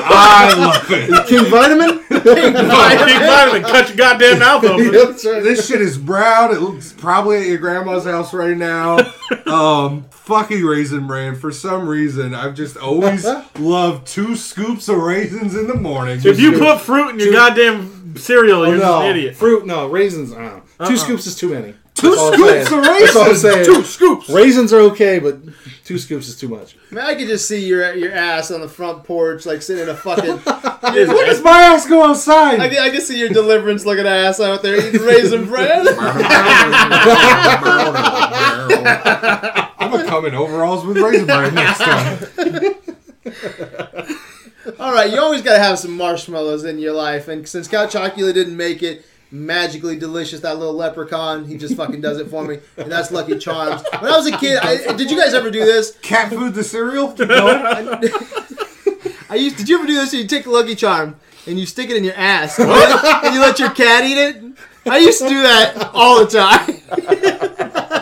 I 0.04 0.54
love 0.56 0.90
it. 0.90 1.08
King 1.28 1.44
Vitaman. 1.46 1.98
Big 2.22 2.54
vitamin, 2.54 3.62
cut 3.62 3.88
your 3.88 3.96
goddamn 3.96 4.38
mouth 4.38 4.62
open. 4.64 4.92
That's 4.92 5.24
right. 5.24 5.42
This 5.42 5.66
shit 5.66 5.80
is 5.80 5.98
brown. 5.98 6.54
It 6.54 6.60
looks 6.60 6.92
probably 6.92 7.38
at 7.38 7.46
your 7.48 7.58
grandma's 7.58 8.04
house 8.04 8.32
right 8.32 8.56
now. 8.56 8.98
Um, 9.46 10.04
fucking 10.10 10.62
raisin 10.62 11.06
bran. 11.08 11.34
For 11.34 11.50
some 11.50 11.88
reason, 11.88 12.34
I've 12.34 12.54
just 12.54 12.76
always 12.76 13.26
loved 13.58 14.06
two 14.06 14.36
scoops 14.36 14.88
of 14.88 14.98
raisins 14.98 15.56
in 15.56 15.66
the 15.66 15.74
morning. 15.74 16.20
If 16.22 16.38
you 16.38 16.52
put 16.58 16.80
fruit 16.82 17.08
in 17.10 17.18
your 17.18 17.32
goddamn 17.32 18.16
cereal, 18.16 18.66
you're 18.66 18.76
Oh, 18.76 18.78
just 18.78 18.84
no, 18.92 19.00
an 19.02 19.16
idiot. 19.16 19.34
fruit. 19.36 19.66
No, 19.66 19.88
raisins. 19.88 20.32
I 20.32 20.36
don't 20.36 20.44
know. 20.44 20.62
Uh-uh. 20.78 20.88
Two 20.88 20.96
scoops 20.98 21.26
is 21.26 21.34
too 21.34 21.48
many. 21.48 21.74
Two 21.94 22.08
That's 22.10 22.18
all 22.20 22.28
I'm 22.28 22.34
scoops 22.34 22.68
saying. 22.68 22.78
of 22.78 22.84
That's 22.84 23.16
all 23.16 23.22
I'm 23.22 23.28
raisins, 23.28 23.40
saying. 23.42 23.64
two 23.66 23.84
scoops. 23.84 24.28
Raisins 24.30 24.72
are 24.72 24.80
okay, 24.80 25.18
but 25.18 25.38
two 25.84 25.98
scoops 25.98 26.28
is 26.28 26.36
too 26.38 26.48
much. 26.48 26.76
Man, 26.90 27.04
I 27.04 27.14
could 27.14 27.28
just 27.28 27.46
see 27.48 27.64
your 27.66 27.94
your 27.94 28.12
ass 28.12 28.50
on 28.50 28.60
the 28.60 28.68
front 28.68 29.04
porch, 29.04 29.44
like 29.46 29.62
sitting 29.62 29.84
in 29.84 29.88
a 29.88 29.94
fucking. 29.96 30.40
When 30.82 31.06
does 31.26 31.40
my 31.42 31.62
ass 31.62 31.86
go 31.88 32.02
outside? 32.04 32.58
I 32.58 32.68
can, 32.68 32.78
I 32.82 32.90
can 32.90 33.00
see 33.00 33.16
your 33.18 33.28
deliverance 33.28 33.86
looking 33.86 34.04
ass 34.06 34.40
out 34.40 34.62
there 34.62 34.76
eating 34.84 35.00
raisin 35.02 35.46
bread. 35.46 35.86
I'm 39.78 39.90
gonna 39.90 40.04
come 40.06 40.26
in 40.26 40.34
overalls 40.34 40.84
with 40.84 40.96
raisin 40.98 41.26
bread 41.26 41.54
next 41.54 41.78
time. 41.78 42.18
All 44.78 44.92
right, 44.92 45.10
you 45.10 45.20
always 45.20 45.42
got 45.42 45.54
to 45.54 45.58
have 45.62 45.78
some 45.78 45.96
marshmallows 45.96 46.64
in 46.64 46.78
your 46.78 46.92
life, 46.92 47.28
and 47.28 47.46
since 47.48 47.66
Count 47.68 47.90
Chocula 47.92 48.32
didn't 48.32 48.56
make 48.56 48.82
it 48.82 49.04
magically 49.32 49.96
delicious, 49.96 50.40
that 50.40 50.58
little 50.58 50.74
leprechaun, 50.74 51.46
he 51.46 51.56
just 51.56 51.74
fucking 51.74 52.00
does 52.00 52.18
it 52.18 52.28
for 52.28 52.44
me, 52.44 52.58
and 52.76 52.92
that's 52.92 53.10
Lucky 53.10 53.38
Charms. 53.38 53.82
When 53.98 54.12
I 54.12 54.16
was 54.16 54.26
a 54.26 54.36
kid, 54.36 54.58
I, 54.58 54.94
did 54.94 55.10
you 55.10 55.18
guys 55.18 55.34
ever 55.34 55.50
do 55.50 55.64
this? 55.64 55.96
Cat 56.02 56.30
food 56.30 56.54
the 56.54 56.62
cereal? 56.62 57.14
I 59.30 59.36
used. 59.36 59.56
Did 59.56 59.68
you 59.68 59.78
ever 59.78 59.86
do 59.86 59.94
this? 59.94 60.12
You 60.12 60.26
take 60.26 60.46
a 60.46 60.50
Lucky 60.50 60.74
Charm 60.74 61.16
and 61.46 61.58
you 61.58 61.64
stick 61.66 61.88
it 61.90 61.96
in 61.96 62.04
your 62.04 62.14
ass, 62.14 62.58
and 62.58 62.68
you 63.34 63.40
let 63.40 63.58
your 63.58 63.70
cat 63.70 64.04
eat 64.04 64.18
it. 64.18 64.42
I 64.84 64.98
used 64.98 65.20
to 65.20 65.28
do 65.28 65.42
that 65.42 65.90
all 65.94 66.24
the 66.24 66.30
time. 66.30 67.98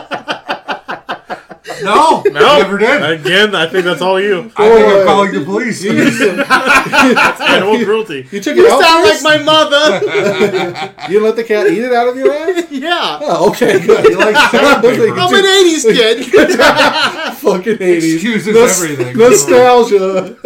No, 1.83 2.23
No, 2.25 2.31
never 2.59 2.77
did. 2.79 3.19
Again, 3.21 3.53
I 3.53 3.67
think 3.67 3.85
that's 3.85 4.01
all 4.01 4.19
you. 4.19 4.39
I 4.39 4.41
think 4.41 4.55
Boy. 4.55 4.63
I'm 4.63 4.83
oh, 5.01 5.05
calling 5.05 5.31
the 5.33 5.45
police. 5.45 5.85
Animal 5.85 7.83
cruelty. 7.85 8.27
You 8.31 8.41
took 8.41 8.55
You 8.55 8.65
it 8.65 8.71
out. 8.71 8.81
sound 8.81 9.03
like 9.05 9.21
my 9.21 9.37
mother. 9.43 10.87
You 11.11 11.19
let 11.23 11.35
the 11.35 11.43
cat 11.43 11.67
eat 11.67 11.79
it 11.83 11.93
out 11.93 12.07
of 12.07 12.15
your 12.15 12.31
ass. 12.33 12.65
yeah, 12.71 13.19
Oh, 13.21 13.49
okay, 13.51 13.79
good. 13.85 14.05
You 14.05 14.17
like 14.17 14.35
I 14.35 14.41
was 14.41 14.51
sandpaper. 14.51 14.95
thinking, 14.95 15.19
I'm 15.19 15.33
an 15.33 15.43
'80s 15.43 15.83
kid. 15.93 17.35
fucking 17.35 17.77
80s. 17.77 18.13
Excuses 18.13 18.53
Nos- 18.55 18.83
everything. 18.83 19.17
Nostalgia. 19.17 20.37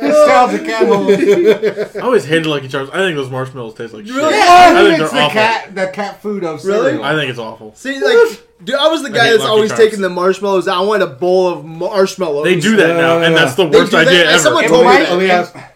Nostalgia 0.00 0.58
cat. 0.64 1.96
I 1.96 2.00
always 2.00 2.24
hated 2.24 2.46
Lucky 2.46 2.68
Charms. 2.68 2.90
I 2.90 2.98
think 2.98 3.16
those 3.16 3.30
marshmallows 3.30 3.74
taste 3.74 3.92
like 3.94 4.04
Really? 4.04 4.14
shit. 4.20 4.30
Yeah, 4.32 4.46
I 4.48 4.70
I 4.70 4.74
think 4.74 4.88
think 4.88 4.96
they're 4.96 5.02
it's 5.04 5.12
the 5.12 5.18
awful. 5.20 5.32
cat, 5.32 5.74
the 5.74 5.86
cat 5.88 6.22
food 6.22 6.44
of 6.44 6.64
Really? 6.64 7.02
I 7.02 7.14
think 7.14 7.30
it's 7.30 7.38
awful. 7.38 7.74
See, 7.74 7.98
like, 8.00 8.42
dude, 8.62 8.74
I 8.76 8.88
was 8.88 9.02
the 9.02 9.10
guy 9.10 9.30
that's 9.30 9.38
Lucky 9.40 9.50
always 9.50 9.70
Charms. 9.70 9.84
taking 9.84 10.00
the 10.00 10.08
marshmallows. 10.10 10.68
I 10.68 10.80
wanted 10.80 11.08
a 11.08 11.12
bowl 11.12 11.48
of 11.48 11.64
marshmallows. 11.64 12.44
They 12.44 12.58
do 12.60 12.76
that 12.76 12.96
now, 12.96 13.20
and 13.22 13.34
that's 13.36 13.54
the 13.54 13.68
They 13.68 13.78
worst 13.78 13.90
do 13.92 13.96
that? 13.98 14.08
idea 14.08 14.30
ever. 14.30 14.38
someone 14.38 14.64
It 14.64 14.68
told 14.68 14.80
me 14.86 14.92
might- 14.92 15.04
that. 15.28 15.54
Let. 15.54 15.74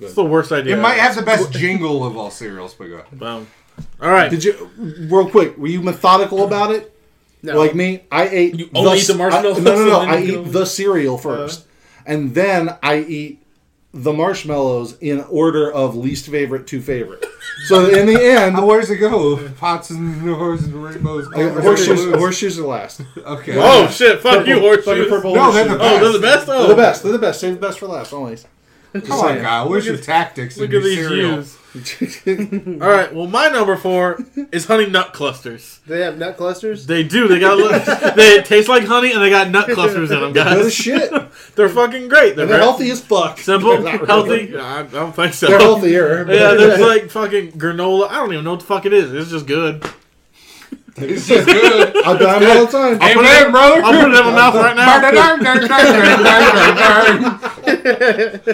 It's 0.00 0.14
the 0.14 0.24
worst 0.24 0.50
idea. 0.50 0.76
It 0.76 0.80
might 0.80 0.94
have 0.98 1.14
the 1.14 1.22
best 1.22 1.52
jingle 1.52 2.04
of 2.04 2.16
all 2.16 2.30
cereals, 2.30 2.74
but 2.74 2.88
go 2.88 2.94
ahead. 2.94 3.18
Boom. 3.18 3.46
All 4.00 4.10
right. 4.10 4.30
Did 4.30 4.42
you, 4.44 4.68
real 4.76 5.28
quick, 5.28 5.56
were 5.56 5.68
you 5.68 5.80
methodical 5.80 6.44
about 6.44 6.72
it? 6.72 6.88
No. 7.44 7.56
Like 7.58 7.74
me, 7.74 8.02
I 8.10 8.28
ate. 8.28 8.54
You 8.56 8.68
only 8.74 8.98
eat 8.98 9.06
the 9.06 9.14
I- 9.14 9.16
marshmallows 9.16 9.58
no, 9.60 9.74
no, 9.76 9.84
no. 9.86 10.00
and 10.02 10.10
then 10.12 10.18
I 10.18 10.22
you 10.24 10.40
eat 10.40 10.44
go- 10.44 10.50
the 10.50 10.66
cereal 10.66 11.18
first, 11.18 11.60
uh-huh. 11.60 12.02
and 12.06 12.34
then 12.34 12.76
I 12.82 12.98
eat 12.98 13.41
the 13.94 14.12
marshmallows 14.12 14.96
in 15.00 15.20
order 15.28 15.70
of 15.70 15.94
least 15.96 16.26
favorite 16.28 16.66
to 16.68 16.80
favorite. 16.80 17.24
So 17.66 17.86
in 17.86 18.06
the 18.06 18.20
end, 18.20 18.56
Uh, 18.56 18.64
where's 18.64 18.90
it 18.90 18.96
go? 18.96 19.36
Pots 19.50 19.90
and 19.90 20.20
horses 20.22 20.66
and 20.68 20.82
rainbows. 20.82 21.28
I- 21.32 21.48
horseshoes, 21.60 22.12
horseshoes 22.14 22.58
are 22.58 22.66
last. 22.66 23.02
Okay. 23.16 23.54
Oh 23.56 23.86
shit! 23.88 24.20
Fuck 24.20 24.46
you, 24.48 24.54
Fucking 24.54 24.62
horseshoes. 24.62 25.08
purple 25.08 25.34
No, 25.34 25.52
they're 25.52 25.68
horseshoes. 25.68 25.78
the 25.78 25.84
Oh, 25.84 26.00
they're 26.00 26.12
the 26.12 26.18
best. 26.18 26.48
Oh, 26.48 26.58
They're 26.60 26.68
the 26.68 26.74
best. 26.82 27.02
They're 27.04 27.12
the 27.12 27.18
best. 27.18 27.40
Save 27.40 27.54
the 27.54 27.60
best 27.60 27.78
for 27.78 27.86
last, 27.86 28.12
always. 28.12 28.46
Just 28.92 29.06
Come 29.06 29.20
on, 29.20 29.26
saying. 29.28 29.42
guy. 29.42 29.58
Uh, 29.60 29.68
where's 29.68 29.86
your 29.86 29.96
tactics? 29.96 30.58
Look 30.58 30.70
in 30.70 30.76
at 30.76 30.82
your 30.82 30.82
these 30.82 30.98
cereal? 30.98 31.42
views. 31.42 31.56
All 32.82 32.88
right. 32.88 33.14
Well, 33.14 33.26
my 33.26 33.48
number 33.48 33.76
four 33.76 34.18
is 34.52 34.66
honey 34.66 34.86
nut 34.90 35.14
clusters. 35.14 35.80
They 35.86 36.00
have 36.02 36.18
nut 36.18 36.36
clusters. 36.36 36.86
They 36.86 37.02
do. 37.02 37.28
They 37.28 37.38
got. 37.40 37.56
Look, 37.56 37.82
they 38.16 38.42
taste 38.42 38.68
like 38.68 38.84
honey, 38.84 39.12
and 39.12 39.22
they 39.22 39.30
got 39.30 39.48
nut 39.50 39.70
clusters 39.70 40.10
in 40.10 40.20
them, 40.20 40.32
Good 40.34 40.46
as 40.46 40.62
guys. 40.64 40.74
shit. 40.74 41.10
They're 41.56 41.70
fucking 41.70 42.08
great. 42.08 42.36
They're 42.36 42.44
they're 42.46 42.58
healthy 42.58 42.90
as 42.90 43.00
fuck. 43.02 43.38
simple, 43.38 43.70
really. 43.78 44.06
healthy. 44.06 44.56
I 44.58 44.80
I 44.80 44.82
don't 44.82 45.14
think 45.16 45.32
so. 45.32 45.46
They're 45.46 45.58
healthier. 45.58 46.24
but- 46.26 46.34
Yeah, 46.36 46.52
there's 46.54 46.80
like 46.80 47.10
fucking 47.10 47.52
granola. 47.52 48.08
I 48.10 48.16
don't 48.16 48.32
even 48.34 48.44
know 48.44 48.50
what 48.52 48.60
the 48.60 48.66
fuck 48.66 48.84
it 48.84 48.92
is. 48.92 49.10
It's 49.14 49.30
just 49.30 49.46
good. 49.46 49.82
It's 50.96 51.26
just 51.26 51.46
good. 51.46 51.96
I 52.04 52.18
die 52.18 52.38
them 52.38 52.58
all 52.58 52.66
the 52.66 52.72
time. 52.72 52.98
I'll 53.00 53.14
put, 53.14 53.24
it, 53.24 53.50
brother. 53.50 53.82
I'm 53.82 54.00
put 54.00 54.10
it 54.10 54.18
in 54.18 54.24
my 54.24 54.34
mouth 54.34 54.54
right 54.54 54.76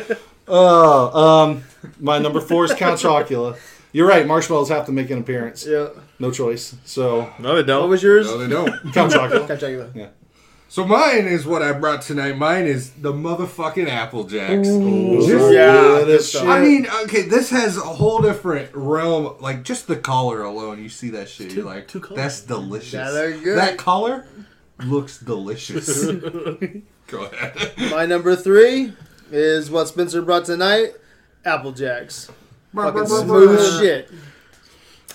now. 0.08 0.16
Uh, 0.50 1.42
um, 1.42 1.62
my 2.00 2.18
number 2.18 2.40
four 2.40 2.64
is 2.64 2.72
Count 2.72 2.98
Chocula. 2.98 3.58
You're 3.92 4.08
right. 4.08 4.26
Marshmallows 4.26 4.70
have 4.70 4.86
to 4.86 4.92
make 4.92 5.10
an 5.10 5.18
appearance. 5.18 5.66
Yeah. 5.66 5.88
No 6.18 6.30
choice. 6.30 6.74
So 6.86 7.30
No, 7.38 7.54
they 7.54 7.62
What 7.62 7.62
don't. 7.62 7.82
What 7.82 7.90
was 7.90 8.02
yours? 8.02 8.26
No, 8.26 8.38
they 8.38 8.48
don't. 8.48 8.70
Count 8.94 9.12
Chocula. 9.12 9.46
Can 9.46 9.56
I 9.56 9.60
check 9.60 9.72
it 9.74 9.80
out? 9.98 10.10
So 10.70 10.84
mine 10.84 11.26
is 11.26 11.46
what 11.46 11.62
I 11.62 11.72
brought 11.72 12.02
tonight. 12.02 12.36
Mine 12.36 12.66
is 12.66 12.90
the 12.90 13.12
motherfucking 13.12 13.88
Apple 13.88 14.24
Jacks. 14.24 14.68
Those 14.68 15.26
Yeah, 15.28 15.36
are 15.36 15.38
good 15.98 16.04
good 16.06 16.14
as 16.20 16.28
stuff. 16.28 16.42
shit. 16.42 16.50
I 16.50 16.60
mean, 16.60 16.86
okay, 17.04 17.22
this 17.22 17.48
has 17.50 17.78
a 17.78 17.80
whole 17.80 18.20
different 18.20 18.70
realm. 18.74 19.36
Like 19.40 19.62
just 19.62 19.86
the 19.86 19.96
color 19.96 20.42
alone, 20.42 20.82
you 20.82 20.90
see 20.90 21.08
that 21.10 21.28
shit, 21.30 21.52
you're 21.52 21.64
like, 21.64 21.88
two 21.88 22.00
that's 22.14 22.42
delicious. 22.42 22.92
Yeah, 22.92 23.30
good. 23.42 23.56
That 23.58 23.78
color 23.78 24.26
looks 24.84 25.18
delicious. 25.32 26.04
Go 27.06 27.24
ahead. 27.24 27.72
My 27.90 28.04
number 28.04 28.36
three 28.36 28.92
is 29.32 29.70
what 29.70 29.88
Spencer 29.88 30.20
brought 30.20 30.44
tonight. 30.44 30.90
Apple 31.46 31.72
Jacks. 31.72 32.30
Fucking 32.74 33.06
smooth 33.06 33.80
shit. 33.80 34.10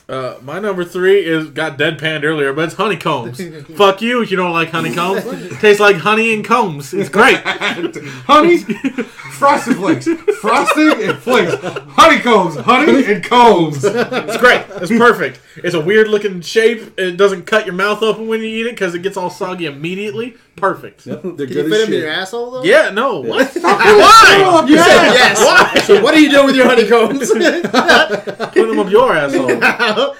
Uh, 0.10 0.38
my 0.42 0.60
number 0.60 0.84
three 0.84 1.26
is 1.26 1.50
got 1.50 1.78
deadpanned 1.78 2.24
earlier, 2.24 2.52
but 2.52 2.66
it's 2.66 2.74
honeycombs. 2.76 3.42
Fuck 3.78 4.02
you 4.02 4.22
if 4.22 4.32
you 4.32 4.38
don't 4.38 4.52
like 4.52 4.70
honeycombs. 4.70 5.24
Tastes 5.60 5.80
like 5.80 5.96
honey 5.96 6.34
and 6.34 6.44
combs. 6.44 6.94
It's 6.94 7.10
great. 7.10 7.38
honey, 7.46 8.58
frosted 8.58 9.78
flakes, 9.78 10.08
frosting 10.42 11.04
and 11.04 11.18
flakes, 11.18 11.56
honeycombs, 11.62 12.58
honey 12.58 13.06
and 13.06 13.24
combs. 13.24 13.84
It's 13.86 14.38
great. 14.38 14.66
It's 14.70 14.92
perfect. 14.92 15.40
It's 15.58 15.74
a 15.74 15.82
weird 15.82 16.10
looking 16.10 16.42
shape. 16.42 17.00
It 17.00 17.16
doesn't 17.16 17.46
cut 17.46 17.66
your 17.66 17.76
mouth 17.76 18.04
open 18.04 18.28
when 18.28 18.42
you 18.42 18.48
eat 18.48 18.68
it 18.68 18.72
because 18.72 18.94
it 18.94 19.04
gets 19.04 19.16
all 19.16 19.30
soggy 19.30 19.68
immediately. 19.68 20.36
Perfect. 20.56 21.04
They're 21.06 21.18
Can 21.20 21.36
good 21.36 21.50
you 21.50 21.60
as 21.62 21.70
fit 21.70 21.86
them 21.86 21.94
in 21.94 22.00
your 22.02 22.10
asshole 22.10 22.52
though? 22.52 22.64
Yeah, 22.64 22.90
no. 22.92 23.20
What? 23.22 23.52
Why? 23.62 24.66
You 24.68 24.78
said 24.78 25.14
yes. 25.14 25.40
So 25.88 26.02
what 26.02 26.14
are 26.14 26.20
you 26.20 26.30
doing 26.30 26.46
with 26.46 26.56
your 26.56 26.66
honeycombs? 26.68 27.30
Put 27.32 28.54
them 28.54 28.80
up 28.80 28.90
your 28.90 29.14
asshole. 29.14 30.16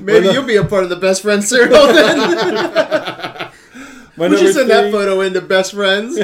Maybe 0.00 0.28
you'll 0.28 0.44
be 0.44 0.56
a 0.56 0.64
part 0.64 0.84
of 0.84 0.90
the 0.90 0.96
best 0.96 1.22
friends 1.22 1.48
cereal 1.48 1.86
then. 1.88 2.18
My 4.16 4.26
we 4.28 4.36
should 4.36 4.44
number 4.46 4.52
send 4.52 4.70
that 4.70 4.82
three- 4.84 4.92
photo 4.92 5.20
into 5.20 5.40
best 5.40 5.72
friends. 5.72 6.18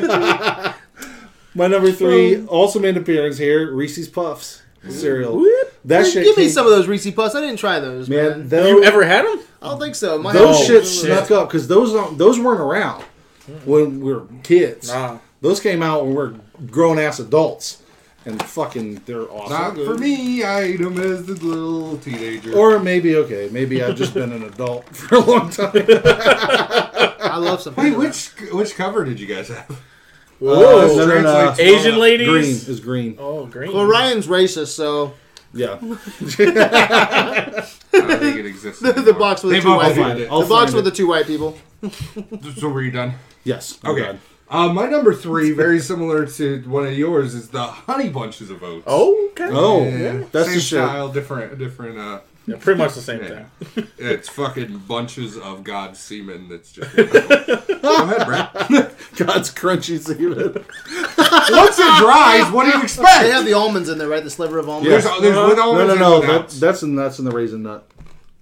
My 1.57 1.67
number 1.69 1.93
three 1.93 2.45
also 2.47 2.79
made 2.81 2.97
an 2.97 3.03
appearance 3.03 3.39
here. 3.39 3.73
Reese's 3.73 4.09
Puffs 4.09 4.63
cereal. 4.89 5.45
That 5.87 6.07
shit. 6.07 6.25
Give 6.25 6.37
me 6.37 6.45
came- 6.45 6.53
some 6.53 6.67
of 6.67 6.73
those 6.73 6.87
Reese 6.87 7.11
Puffs. 7.11 7.35
I 7.35 7.41
didn't 7.41 7.59
try 7.59 7.79
those, 7.81 8.09
man. 8.09 8.31
man. 8.31 8.49
Those, 8.49 8.69
you 8.71 8.85
ever 8.85 9.05
had 9.05 9.25
them? 9.27 9.41
I 9.61 9.69
don't 9.69 9.81
think 9.81 9.95
so. 9.95 10.19
My 10.19 10.33
those 10.33 10.57
house- 10.57 10.67
shit 10.67 10.87
snuck 10.87 11.31
up 11.31 11.49
because 11.49 11.69
those 11.69 11.93
don't- 11.93 12.17
those 12.19 12.39
weren't 12.39 12.61
around 12.61 13.03
when 13.65 14.01
we 14.01 14.13
were 14.15 14.23
kids. 14.43 14.89
Nah. 14.89 15.19
Those 15.43 15.61
came 15.61 15.83
out 15.83 16.01
when 16.05 16.11
we 16.11 16.17
were 16.17 16.35
grown 16.71 16.99
ass 16.99 17.19
adults, 17.19 17.83
and 18.25 18.43
fucking 18.43 19.03
they're 19.05 19.31
awesome. 19.31 19.51
Not 19.77 19.87
for 19.87 19.99
me. 19.99 20.43
I 20.43 20.61
ate 20.63 20.81
them 20.81 20.99
as 20.99 21.27
the 21.27 21.35
little 21.35 21.99
teenager. 21.99 22.55
Or 22.57 22.79
maybe 22.79 23.17
okay, 23.17 23.51
maybe 23.53 23.83
I've 23.83 23.97
just 23.97 24.15
been 24.15 24.33
an 24.33 24.43
adult 24.45 24.89
for 24.97 25.17
a 25.17 25.21
long 25.21 25.51
time. 25.51 25.71
I 25.75 27.37
love 27.39 27.61
some. 27.61 27.75
Wait, 27.77 27.97
which 27.97 28.29
which 28.53 28.75
cover 28.75 29.05
did 29.05 29.21
you 29.21 29.27
guys 29.27 29.49
have? 29.49 29.69
Whoa, 30.39 30.89
This 30.89 30.97
translates 31.07 31.25
well. 31.25 31.61
Asian 31.61 31.99
ladies. 31.99 32.29
Green 32.29 32.75
is 32.75 32.81
green. 32.81 33.17
Oh, 33.19 33.47
green. 33.47 33.73
Well, 33.73 33.87
Ryan's 33.87 34.27
racist, 34.27 34.69
so 34.69 35.15
Yeah, 35.55 35.79
I 35.81 37.67
don't 37.93 38.19
think 38.21 38.37
it 38.39 38.47
exists. 38.47 38.81
the, 38.81 38.93
the 38.93 38.99
anymore. 39.01 39.19
box 39.21 39.43
with 39.43 39.51
the 39.51 39.55
They've 39.57 39.63
two 39.63 39.71
all 39.71 39.77
white 39.79 39.95
find 39.97 40.19
people. 40.19 40.23
it. 40.23 40.31
I'll 40.31 40.43
The 40.43 40.49
box 40.49 40.73
find 40.73 40.75
with 40.77 40.87
it. 40.87 40.91
the 40.91 40.97
two 40.97 41.07
white 41.07 41.27
people. 41.27 41.57
So 42.59 42.69
were 42.69 42.83
you 42.83 42.91
done? 42.91 43.15
yes. 43.45 43.79
I'm 43.85 43.91
Okay. 43.93 44.03
done. 44.03 44.21
Uh, 44.49 44.73
my 44.73 44.87
number 44.87 45.15
three, 45.15 45.53
very 45.53 45.81
similar 45.81 46.27
to 46.27 46.61
one 46.67 46.87
of 46.87 46.93
yours, 46.97 47.35
is 47.35 47.49
the 47.49 47.63
honey 47.63 48.09
bunches 48.11 48.51
of 48.51 48.63
oats. 48.63 48.85
Oh, 48.87 49.29
okay. 49.33 49.49
Oh, 49.51 49.85
Yeah. 49.85 50.25
that's 50.33 50.47
same 50.49 50.55
the 50.57 50.61
shit. 50.61 50.79
style, 50.79 51.09
different, 51.09 51.59
different. 51.59 51.99
Uh, 51.99 52.21
Yeah, 52.47 52.57
pretty 52.61 52.79
much 52.79 52.95
the 52.95 53.01
same 53.01 53.23
Yeah. 53.23 53.45
thing. 53.63 53.87
it's 53.99 54.29
fucking 54.29 54.79
bunches 54.87 55.39
of 55.39 55.65
God's 55.65 55.99
semen. 55.99 56.49
That's 56.51 56.73
just. 56.73 56.95
wonderful. 56.97 57.77
Go 57.83 58.03
ahead, 58.05 58.27
Brett. 58.27 58.53
God's 59.17 59.51
crunchy 59.53 59.99
semen. 59.99 60.53
Once 61.17 61.79
it 61.79 61.99
dries, 61.99 62.51
what 62.53 62.65
do 62.71 62.77
you 62.77 62.83
expect? 62.83 63.23
They 63.23 63.31
have 63.31 63.45
the 63.47 63.55
almonds 63.55 63.89
in 63.89 63.97
there, 63.99 64.09
right? 64.09 64.23
The 64.23 64.31
sliver 64.31 64.59
of 64.59 64.69
almonds. 64.69 64.89
There's, 64.91 65.05
Yeah. 65.05 65.19
there's 65.21 65.49
with 65.49 65.57
No, 65.57 65.63
almonds 65.71 65.99
no, 66.01 66.17
and 66.19 66.27
no. 66.27 66.39
That, 66.39 66.51
that's 66.51 66.83
in 66.83 66.95
that's 66.97 67.19
in 67.19 67.25
the 67.25 67.31
raisin 67.31 67.63
nut 67.63 67.87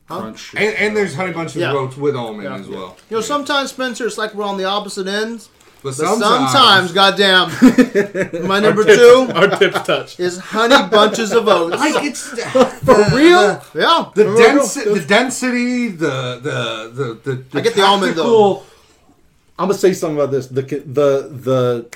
crunch. 0.09 0.53
and, 0.57 0.75
and 0.77 0.97
there's 0.97 1.15
honey 1.15 1.33
bunches 1.33 1.57
Yeah. 1.57 1.71
of 1.71 1.77
oats 1.77 1.97
with 1.97 2.17
almond 2.17 2.45
Yeah. 2.45 2.57
as 2.57 2.69
well. 2.69 2.97
You 3.09 3.17
know, 3.19 3.21
sometimes 3.23 3.71
Spencer, 3.71 4.07
it's 4.07 4.19
like 4.19 4.35
we're 4.35 4.45
on 4.45 4.59
the 4.59 4.65
opposite 4.65 5.07
ends. 5.07 5.49
But 5.83 5.89
But 5.91 5.95
sometimes, 5.97 6.53
sometimes, 6.53 6.93
goddamn, 6.93 8.47
my 8.47 8.61
number 8.61 8.85
Tips- 8.85 8.99
two 8.99 9.29
Our 9.35 9.49
tips 9.59 9.81
touch. 9.83 10.21
is 10.21 10.39
honey 10.39 10.77
bunches 10.89 11.33
of 11.33 11.49
oats. 11.49 11.77
like 11.77 12.05
it's 12.05 12.23
for 12.87 12.95
real? 13.17 13.61
Yeah. 13.75 14.11
The, 14.15 14.25
Remember, 14.31 14.63
densi- 14.63 14.95
the 14.95 15.05
density, 15.07 15.89
the 15.89 16.39
the 16.49 16.59
the 16.99 17.07
the, 17.25 17.35
the 17.51 17.59
I 17.59 17.61
get 17.63 17.75
the 17.75 17.83
almond, 17.83 18.15
tactical- 18.15 18.65
I'm 19.59 19.69
gonna 19.69 19.75
say 19.79 19.93
something 19.93 20.19
about 20.19 20.31
this. 20.31 20.47
The 20.47 20.63
the 20.63 21.09
the 21.49 21.87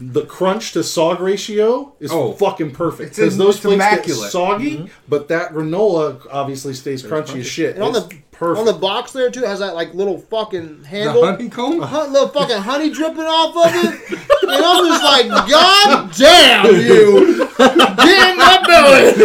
the 0.00 0.22
crunch 0.26 0.72
to 0.72 0.80
sog 0.80 1.20
ratio 1.20 1.92
is 2.00 2.10
Oh. 2.12 2.32
fucking 2.32 2.72
perfect 2.72 3.10
It's 3.10 3.18
because 3.18 3.36
those 3.38 3.54
it's 3.56 3.62
flakes 3.64 3.74
immaculate. 3.74 4.22
get 4.22 4.30
soggy, 4.32 4.90
but 5.08 5.28
that 5.28 5.52
granola 5.52 6.20
obviously 6.30 6.74
stays 6.74 7.02
crunchy 7.02 7.40
as 7.40 7.46
shit. 7.46 7.74
And 7.76 7.84
on 7.84 7.92
the 7.92 8.00
perfect. 8.32 8.58
on 8.58 8.64
the 8.66 8.72
box 8.78 9.12
there 9.12 9.30
too 9.30 9.42
has 9.44 9.60
that 9.60 9.74
like 9.74 9.94
little 9.94 10.18
fucking 10.18 10.80
The 10.82 10.86
handle. 10.88 11.24
honeycomb. 11.24 11.80
Hun- 11.80 12.12
little 12.12 12.28
fucking 12.28 12.58
honey 12.58 12.90
dripping 12.90 13.20
off 13.22 13.56
of 13.56 13.84
it. 13.84 14.20
And 14.44 14.62
I'm 14.62 14.84
just 14.86 15.02
like, 15.02 15.26
God 15.50 16.12
damn 16.16 16.66
you! 16.66 17.38
Get 17.58 18.30
in 18.30 18.36
my 18.36 18.62
belly! 18.66 19.12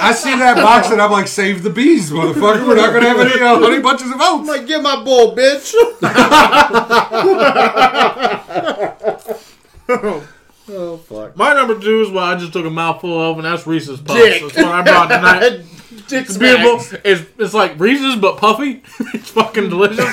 I 0.00 0.12
see 0.16 0.30
that 0.38 0.54
box 0.62 0.90
and 0.90 1.02
I'm 1.02 1.10
like, 1.10 1.26
save 1.26 1.64
the 1.64 1.70
bees, 1.70 2.10
motherfucker. 2.10 2.66
We're 2.68 2.76
not 2.76 2.92
gonna 2.94 3.08
have 3.08 3.18
any 3.20 3.42
uh, 3.42 3.58
honey 3.58 3.80
bunches 3.80 4.10
of 4.12 4.20
I'm 4.20 4.40
oats. 4.40 4.48
like, 4.48 4.66
get 4.68 4.80
my 4.80 5.02
bowl, 5.04 5.34
bitch! 5.36 5.74
oh 10.68 10.96
fuck. 10.98 11.36
My 11.36 11.54
number 11.54 11.78
two 11.78 12.00
is 12.02 12.10
what 12.10 12.24
I 12.24 12.36
just 12.36 12.52
took 12.52 12.66
a 12.66 12.70
mouthful 12.70 13.18
of, 13.30 13.36
and 13.38 13.44
that's 13.44 13.66
Reese's 13.66 14.00
Puffs. 14.00 14.20
Dick. 14.20 14.42
That's 14.42 14.56
what 14.56 14.66
I 14.66 14.82
brought 14.82 15.08
tonight. 15.08 15.64
Dick 16.08 16.26
It's 16.26 16.36
beautiful. 16.36 16.80
smacks. 16.80 17.02
It's, 17.04 17.30
it's 17.38 17.54
like 17.54 17.78
Reese's 17.78 18.16
but 18.16 18.36
puffy. 18.38 18.82
it's 19.14 19.30
fucking 19.30 19.68
delicious. 19.70 20.04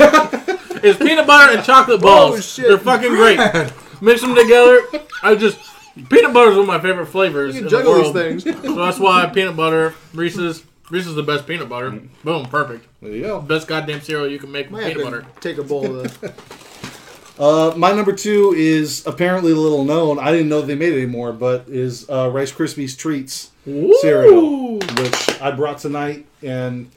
it's 0.83 0.97
peanut 0.99 1.25
butter 1.27 1.55
and 1.57 1.65
chocolate 1.65 2.01
balls. 2.01 2.37
Oh, 2.37 2.41
shit. 2.41 2.67
They're 2.67 2.77
fucking 2.77 3.09
great. 3.09 3.39
Mix 4.01 4.21
them 4.21 4.35
together. 4.35 4.81
I 5.23 5.35
just 5.35 5.57
peanut 6.09 6.33
butter 6.33 6.51
is 6.51 6.55
one 6.57 6.61
of 6.63 6.67
my 6.67 6.79
favorite 6.79 7.07
flavors 7.07 7.55
You 7.55 7.63
in 7.63 7.67
can 7.69 7.73
the 7.77 7.83
juggle 7.83 7.93
these 7.95 8.13
world. 8.13 8.43
things. 8.43 8.63
So 8.63 8.75
that's 8.75 8.99
why 8.99 9.25
peanut 9.27 9.55
butter, 9.55 9.95
Reese's, 10.13 10.63
Reese's 10.91 11.09
is 11.09 11.15
the 11.15 11.23
best 11.23 11.47
peanut 11.47 11.67
butter. 11.69 11.91
Mm. 11.91 12.09
Boom, 12.23 12.45
perfect. 12.45 12.85
There 13.01 13.11
you 13.11 13.21
go. 13.23 13.41
Best 13.41 13.67
goddamn 13.67 14.01
cereal 14.01 14.27
you 14.29 14.37
can 14.39 14.51
make 14.51 14.69
with 14.69 14.81
Might 14.81 14.93
peanut 14.93 14.97
to 14.99 15.21
butter. 15.21 15.25
take 15.39 15.57
a 15.57 15.63
bowl 15.63 15.85
of 15.99 16.19
the. 16.21 16.33
Uh, 17.39 17.73
my 17.77 17.91
number 17.91 18.13
two 18.13 18.53
is 18.57 19.05
apparently 19.05 19.53
little 19.53 19.83
known. 19.83 20.17
I 20.19 20.31
didn't 20.31 20.49
know 20.49 20.61
they 20.61 20.75
made 20.75 20.93
it 20.93 20.97
anymore, 21.03 21.33
but 21.33 21.65
is 21.67 22.09
uh, 22.09 22.29
Rice 22.31 22.51
Krispies 22.51 22.97
treats 22.97 23.51
cereal, 24.01 24.79
which 24.79 25.41
I 25.41 25.51
brought 25.51 25.77
tonight, 25.77 26.25
and 26.41 26.89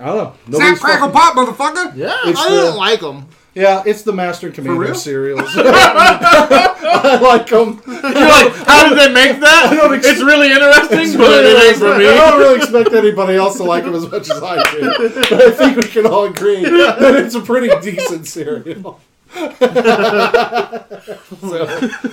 I 0.00 0.06
don't 0.06 0.48
know. 0.48 0.58
Snap, 0.58 0.78
crackle, 0.78 1.10
fucking- 1.10 1.12
pop, 1.12 1.34
motherfucker! 1.36 1.96
Yeah. 1.96 2.16
It's 2.24 2.38
I 2.40 2.48
the- 2.50 2.56
didn't 2.56 2.76
like 2.76 3.00
them. 3.00 3.26
yeah, 3.54 3.82
it's 3.84 4.02
the 4.02 4.12
Master 4.12 4.46
and 4.46 4.54
Commander 4.54 4.80
real? 4.80 4.94
cereals. 4.94 5.40
I 5.56 7.18
like 7.20 7.46
them. 7.48 7.82
You're 7.86 8.00
like, 8.02 8.52
how 8.66 8.88
did 8.88 8.98
they 8.98 9.12
make 9.12 9.40
that? 9.40 9.72
ex- 9.92 10.06
it's 10.06 10.22
really 10.22 10.52
interesting, 10.52 11.18
but 11.18 11.44
it 11.44 11.62
ain't 11.64 11.76
for 11.76 11.98
me. 11.98 12.08
I 12.08 12.14
don't 12.30 12.38
really 12.40 12.56
expect 12.56 12.92
anybody 12.92 13.34
else 13.36 13.56
to 13.58 13.64
like 13.64 13.84
them 13.84 13.94
as 13.94 14.08
much 14.10 14.30
as 14.30 14.42
I 14.42 14.62
do, 14.72 15.10
but 15.28 15.32
I 15.32 15.50
think 15.50 15.76
we 15.76 15.82
can 15.82 16.06
all 16.06 16.24
agree 16.24 16.62
that 16.62 17.16
it's 17.16 17.34
a 17.34 17.40
pretty 17.40 17.68
decent 17.80 18.26
cereal. 18.26 19.00
so 21.40 21.66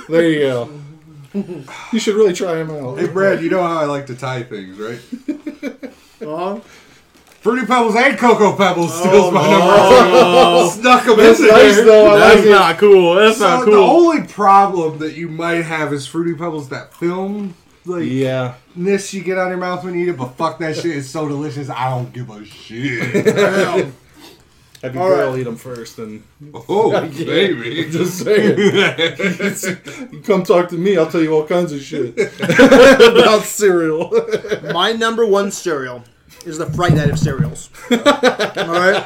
there 0.10 0.30
you 0.30 0.40
go. 0.42 0.70
You 1.94 2.00
should 2.00 2.16
really 2.16 2.34
try 2.34 2.56
them 2.56 2.72
out. 2.72 3.00
Hey, 3.00 3.08
Brad, 3.08 3.42
you 3.42 3.50
know 3.50 3.64
how 3.64 3.78
I 3.80 3.86
like 3.86 4.06
to 4.08 4.16
tie 4.16 4.44
things, 4.44 4.78
right? 4.78 5.00
Uh-huh. 6.22 6.60
Fruity 7.42 7.66
Pebbles 7.66 7.96
and 7.96 8.18
Cocoa 8.20 8.56
Pebbles 8.56 8.94
steals 9.00 9.34
my 9.34 9.42
Oh, 9.44 10.70
number. 10.76 10.82
Snuck 10.82 11.06
them 11.06 11.18
That's 11.18 11.40
in 11.40 11.48
nice 11.48 11.76
there. 11.78 11.86
though. 11.86 12.12
I 12.16 12.20
That's 12.20 12.36
like 12.38 12.46
it. 12.46 12.50
not 12.52 12.78
cool. 12.78 13.16
That's 13.16 13.38
So 13.40 13.48
not 13.48 13.66
the 13.66 13.72
cool. 13.72 13.84
only 13.84 14.28
problem 14.28 15.00
that 15.00 15.14
you 15.14 15.28
might 15.30 15.64
have 15.64 15.92
is 15.94 16.06
Fruity 16.06 16.36
Pebbles 16.36 16.70
that 16.70 16.94
film 16.94 17.56
like 17.86 18.04
Yeah. 18.06 18.54
ness 18.76 19.12
you 19.12 19.24
get 19.24 19.40
on 19.40 19.50
your 19.50 19.58
mouth 19.58 19.84
when 19.84 19.96
you 19.96 20.04
eat 20.04 20.10
it, 20.10 20.18
but 20.18 20.36
fuck 20.38 20.60
that 20.60 20.76
shit 20.76 20.96
It's 20.98 21.10
so 21.10 21.28
delicious. 21.28 21.70
I 21.72 21.90
don't 21.90 22.14
give 22.14 22.30
a 22.30 22.46
shit. 22.46 23.92
Have 24.82 24.96
your 24.96 25.04
All 25.04 25.10
girl 25.10 25.30
right. 25.32 25.40
eat 25.40 25.44
them 25.44 25.56
first, 25.58 26.00
and 26.00 26.24
oh, 26.68 26.92
baby. 27.18 27.90
just 27.92 28.24
saying. 28.24 28.58
you 30.12 30.22
come 30.22 30.42
talk 30.44 30.70
to 30.70 30.76
me, 30.76 30.98
I'll 30.98 31.10
tell 31.10 31.22
you 31.22 31.34
all 31.34 31.46
kinds 31.46 31.72
of 31.72 31.82
shit 31.82 32.18
about 32.40 33.44
cereal. 33.44 34.12
My 34.74 34.92
number 34.94 35.24
one 35.26 35.52
cereal 35.52 36.04
is 36.46 36.58
the 36.58 36.66
Fright 36.66 36.94
Night 36.94 37.12
of 37.12 37.20
cereals. 37.20 37.70
All 37.92 37.98
right, 38.00 39.00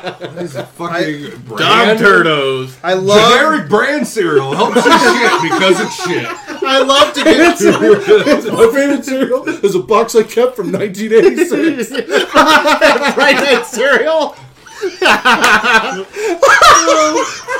fucking 0.48 1.32
Dog 1.32 1.44
brand. 1.46 2.00
turdos. 2.00 2.78
I 2.82 2.94
love 2.94 3.34
Generic 3.34 3.68
brand 3.70 4.08
cereal 4.08 4.54
helps 4.56 4.78
you 4.78 4.92
shit 4.92 5.42
because 5.52 5.82
it's 5.82 5.96
shit. 6.08 6.26
I 6.64 6.82
love 6.84 7.14
to 7.16 7.24
get 7.26 7.58
cereal. 7.58 7.96
My 7.96 8.72
favorite 8.74 9.04
cereal 9.04 9.46
is 9.50 9.76
a 9.76 9.80
box 9.80 10.16
I 10.16 10.24
kept 10.24 10.56
from 10.56 10.72
1986. 10.72 12.10
Fright 13.14 13.36
Night 13.36 13.66
cereal. 13.66 14.38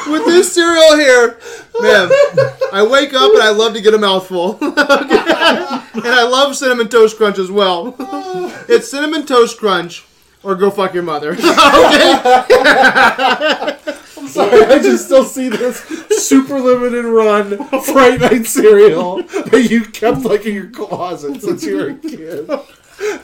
With 0.08 0.26
this 0.26 0.54
cereal 0.54 0.98
here, 0.98 1.40
man, 1.80 2.10
I 2.72 2.88
wake 2.90 3.14
up 3.14 3.34
and 3.34 3.42
I 3.42 3.50
love 3.50 3.74
to 3.74 3.82
get 3.82 3.94
a 3.94 3.98
mouthful. 3.98 4.58
and 4.62 4.76
I 4.78 6.28
love 6.30 6.56
cinnamon 6.56 6.90
toast 6.90 7.18
crunch 7.18 7.38
as 7.40 7.50
well. 7.50 7.96
It's 8.68 8.90
cinnamon 8.90 9.26
toast 9.26 9.58
crunch 9.58 10.06
or 10.44 10.56
go 10.56 10.70
fuck 10.70 10.94
your 10.94 11.04
mother. 11.04 11.32
okay? 11.34 11.46
I'm 14.18 14.28
sorry, 14.28 14.64
I 14.66 14.80
just 14.82 15.06
still 15.06 15.24
see 15.26 15.50
this 15.50 15.80
super 16.24 16.60
limited 16.60 17.06
run 17.06 17.58
Fright 17.82 18.22
Night 18.22 18.46
cereal 18.46 19.24
that 19.24 19.68
you 19.70 19.86
kept 19.86 20.22
like 20.22 20.46
in 20.46 20.54
your 20.54 20.70
closet 20.70 21.42
since 21.42 21.64
you 21.64 21.78
were 21.78 21.90
a 21.90 21.96
kid. 21.96 22.50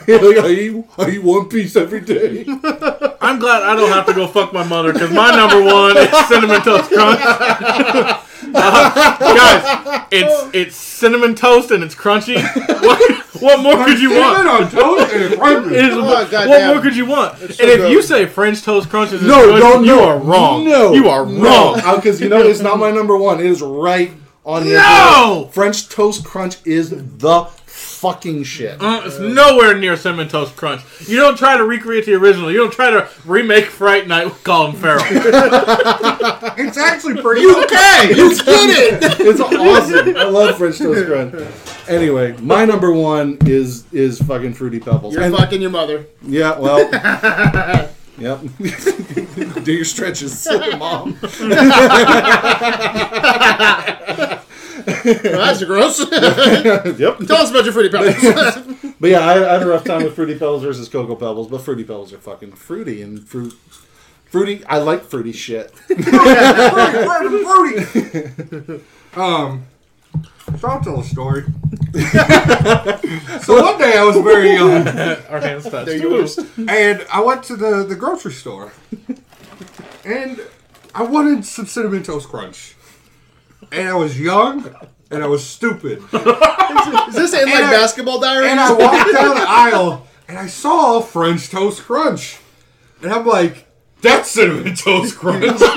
You're 0.07 0.35
like, 0.35 0.45
I 0.45 0.49
eat, 0.49 0.85
I 0.97 1.09
eat 1.11 1.23
one 1.23 1.47
piece 1.47 1.75
every 1.75 2.01
day. 2.01 2.43
I'm 3.21 3.39
glad 3.39 3.63
I 3.63 3.75
don't 3.75 3.89
have 3.91 4.05
to 4.07 4.13
go 4.13 4.27
fuck 4.27 4.51
my 4.53 4.63
mother 4.67 4.91
because 4.93 5.11
my 5.11 5.29
number 5.35 5.63
one 5.63 5.95
is 5.97 6.27
cinnamon 6.27 6.61
toast 6.61 6.91
crunch. 6.91 8.17
Uh, 8.53 9.17
guys, 9.19 10.07
it's 10.11 10.49
it's 10.55 10.75
cinnamon 10.75 11.35
toast 11.35 11.69
and 11.71 11.83
it's 11.83 11.95
crunchy. 11.95 12.35
What, 12.81 13.41
what 13.41 13.59
more 13.61 13.85
could 13.85 13.99
you 13.99 14.09
want? 14.19 14.47
on 14.47 14.69
toast 14.69 15.13
and 15.13 15.33
crunchy. 15.35 15.71
It 15.71 15.85
is- 15.85 15.93
Oh, 15.93 16.03
what 16.05 16.29
goddamn. 16.31 16.73
more 16.73 16.81
could 16.81 16.95
you 16.95 17.05
want? 17.05 17.37
so 17.37 17.45
and 17.45 17.51
if 17.69 17.77
good. 17.77 17.91
you 17.91 18.01
say 18.01 18.25
French 18.25 18.63
toast 18.63 18.89
crunch 18.89 19.13
is 19.13 19.21
No, 19.21 19.45
good, 19.45 19.59
no, 19.61 19.81
you 19.83 19.99
are 19.99 20.17
wrong. 20.17 20.65
No, 20.65 20.91
you 20.93 21.07
are 21.07 21.23
wrong. 21.23 21.75
Because 21.95 22.19
you 22.19 22.29
know 22.29 22.41
it's 22.41 22.59
not 22.61 22.77
my 22.79 22.89
number 22.91 23.15
one. 23.15 23.39
It 23.39 23.45
is 23.45 23.61
right 23.61 24.11
on 24.43 24.63
the. 24.65 24.73
No! 24.73 25.49
French 25.53 25.87
toast 25.89 26.25
crunch 26.25 26.57
is 26.65 26.89
the 26.89 27.47
fucking 28.01 28.43
shit. 28.43 28.81
Uh, 28.81 29.03
it's 29.05 29.19
nowhere 29.19 29.77
near 29.77 29.95
cinnamon 29.95 30.27
toast 30.27 30.55
crunch. 30.55 30.81
You 31.07 31.17
don't 31.17 31.37
try 31.37 31.55
to 31.55 31.63
recreate 31.63 32.05
the 32.07 32.15
original. 32.15 32.51
You 32.51 32.57
don't 32.57 32.73
try 32.73 32.89
to 32.89 33.07
remake 33.25 33.65
Fright 33.65 34.07
Night 34.07 34.25
with 34.25 34.43
Colin 34.43 34.73
Farrell. 34.75 35.03
It's 36.57 36.77
actually 36.77 37.21
pretty 37.21 37.45
okay. 37.45 38.13
You 38.15 38.35
get 38.35 38.47
it! 38.47 39.19
It's 39.21 39.39
awesome. 39.39 40.17
I 40.17 40.23
love 40.23 40.57
French 40.57 40.77
toast 40.79 41.05
crunch. 41.07 41.35
Anyway, 41.87 42.35
my 42.41 42.65
number 42.65 42.91
one 42.91 43.37
is 43.45 43.85
is 43.93 44.19
fucking 44.21 44.53
fruity 44.53 44.79
pebbles. 44.79 45.13
You're 45.13 45.23
And- 45.23 45.35
fucking 45.35 45.61
your 45.61 45.69
mother. 45.71 46.05
Yeah, 46.23 46.57
well. 46.59 46.79
yep. 48.17 48.39
Do 49.63 49.71
your 49.73 49.85
stretches, 49.85 50.47
mom. 50.77 51.17
Well, 55.23 55.45
that's 55.45 55.63
gross. 55.63 55.99
yep. 56.99 57.17
Tell 57.19 57.37
us 57.37 57.49
about 57.51 57.63
your 57.65 57.73
fruity 57.73 57.89
pebbles. 57.89 58.95
But 59.01 59.09
yeah, 59.09 59.21
I, 59.21 59.33
I 59.49 59.53
had 59.53 59.63
a 59.63 59.67
rough 59.67 59.83
time 59.83 60.03
with 60.03 60.13
fruity 60.15 60.33
pebbles 60.33 60.61
versus 60.63 60.87
cocoa 60.87 61.15
pebbles. 61.15 61.47
But 61.47 61.61
fruity 61.61 61.83
pebbles 61.83 62.13
are 62.13 62.19
fucking 62.19 62.51
fruity 62.53 63.01
and 63.01 63.27
fruit. 63.27 63.53
Fruity. 64.29 64.63
I 64.65 64.77
like 64.77 65.03
fruity 65.03 65.31
shit. 65.31 65.71
fruity, 65.71 66.03
fruity. 67.43 67.83
fruity. 67.83 68.83
Um, 69.15 69.65
so 70.59 70.67
I'll 70.67 70.81
tell 70.81 70.99
a 70.99 71.03
story. 71.03 71.43
so 73.41 73.61
one 73.61 73.77
day 73.77 73.97
I 73.97 74.03
was 74.05 74.17
very 74.17 74.53
young, 74.53 74.87
Our 75.29 75.39
hands 75.39 75.63
touched. 75.69 75.87
They're 75.87 75.97
yours. 75.97 76.37
and 76.57 77.05
I 77.11 77.21
went 77.21 77.43
to 77.45 77.55
the, 77.55 77.83
the 77.83 77.95
grocery 77.95 78.33
store, 78.33 78.71
and 80.05 80.41
I 80.93 81.03
wanted 81.03 81.45
some 81.45 81.65
cinnamon 81.65 82.03
toast 82.03 82.27
crunch, 82.29 82.75
and 83.71 83.87
I 83.89 83.93
was 83.95 84.19
young, 84.19 84.73
and 85.09 85.23
I 85.23 85.27
was 85.27 85.45
stupid, 85.45 85.99
Is 86.13 87.15
this 87.15 87.33
in 87.33 87.45
like 87.45 87.63
I- 87.63 87.71
basketball 87.71 88.19
diaries? 88.19 88.49
and 88.51 88.59
I 88.59 88.71
walked 88.73 89.13
down 89.13 89.35
the 89.35 89.45
aisle, 89.47 90.07
and 90.27 90.37
I 90.37 90.47
saw 90.47 90.99
French 91.01 91.49
toast 91.49 91.83
crunch, 91.83 92.37
and 93.01 93.11
I'm 93.11 93.25
like, 93.25 93.67
that's 94.01 94.31
cinnamon 94.31 94.75
toast 94.75 95.17
crunch. 95.17 95.61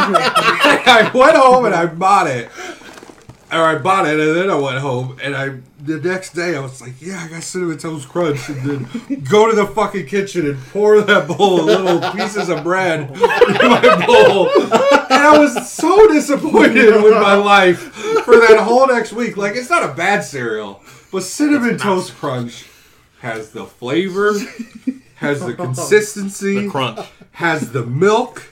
And 0.00 0.16
I 0.16 1.10
went 1.14 1.36
home 1.36 1.64
and 1.66 1.74
I 1.74 1.86
bought 1.86 2.26
it. 2.28 2.50
Or 3.50 3.58
I 3.62 3.76
bought 3.76 4.06
it 4.06 4.18
and 4.20 4.36
then 4.36 4.50
I 4.50 4.54
went 4.54 4.78
home 4.78 5.18
and 5.22 5.34
I 5.34 5.58
the 5.80 5.98
next 5.98 6.34
day 6.34 6.54
I 6.56 6.60
was 6.60 6.80
like, 6.80 7.00
yeah, 7.00 7.20
I 7.24 7.28
got 7.28 7.42
cinnamon 7.42 7.78
toast 7.78 8.08
crunch 8.08 8.48
and 8.48 8.62
then 8.62 9.22
go 9.24 9.48
to 9.50 9.56
the 9.56 9.66
fucking 9.66 10.06
kitchen 10.06 10.46
and 10.46 10.58
pour 10.72 11.00
that 11.00 11.26
bowl 11.26 11.60
of 11.60 11.66
little 11.66 12.12
pieces 12.12 12.48
of 12.48 12.62
bread 12.62 13.10
in 13.10 13.18
my 13.20 14.06
bowl. 14.06 14.48
And 15.18 15.26
I 15.26 15.38
was 15.38 15.70
so 15.70 16.06
disappointed 16.12 17.02
with 17.02 17.14
my 17.14 17.34
life 17.34 17.78
for 18.24 18.36
that 18.36 18.60
whole 18.60 18.86
next 18.86 19.12
week. 19.12 19.36
Like 19.36 19.56
it's 19.56 19.68
not 19.70 19.82
a 19.88 19.92
bad 19.92 20.20
cereal, 20.22 20.80
but 21.10 21.22
cinnamon 21.24 21.76
toast 21.78 22.14
crunch 22.16 22.66
has 23.20 23.50
the 23.50 23.64
flavor, 23.66 24.34
has 25.16 25.44
the 25.44 25.54
consistency, 25.54 26.62
The 26.66 26.70
crunch. 26.70 27.00
has 27.32 27.72
the 27.72 27.84
milk, 27.84 28.44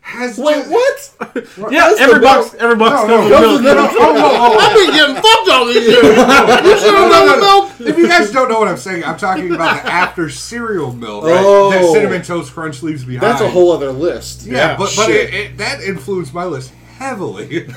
has 0.00 0.38
Wait, 0.38 0.54
just- 0.54 0.70
what? 0.70 1.70
Yeah, 1.70 1.88
That's 1.90 2.00
every 2.00 2.20
box, 2.20 2.54
every 2.58 2.76
box 2.76 3.06
No, 3.06 3.18
comes 3.18 3.30
no, 3.30 3.52
with 3.52 3.62
milk. 3.62 3.76
no, 3.76 3.84
no, 3.84 4.12
no, 4.12 4.22
no. 4.22 4.58
I've 4.58 4.74
been 4.74 4.90
getting 4.90 5.14
fucked 5.16 5.48
all 5.50 5.66
these 5.66 5.86
years. 5.86 6.02
You 6.02 6.78
should 6.80 6.94
have 6.96 7.10
done 7.12 7.26
the 7.28 7.36
milk. 7.44 7.59
If 7.80 7.96
you 7.98 8.06
guys 8.08 8.30
don't 8.30 8.48
know 8.48 8.58
what 8.58 8.68
I'm 8.68 8.76
saying, 8.76 9.04
I'm 9.04 9.16
talking 9.16 9.52
about 9.54 9.82
the 9.84 9.90
after 9.92 10.28
cereal 10.28 10.92
milk 10.92 11.24
Oh. 11.26 11.70
that 11.70 11.84
cinnamon 11.92 12.22
toast 12.22 12.52
crunch 12.52 12.82
leaves 12.82 13.04
behind. 13.04 13.22
That's 13.22 13.40
a 13.40 13.48
whole 13.48 13.72
other 13.72 13.90
list. 13.92 14.44
yeah, 14.46 14.76
but 14.76 14.92
but 14.96 15.06
Shit. 15.06 15.32
it, 15.32 15.34
it, 15.34 15.58
that 15.58 15.80
influenced 15.82 16.34
my 16.34 16.44
list 16.44 16.72
heavily. 17.00 17.66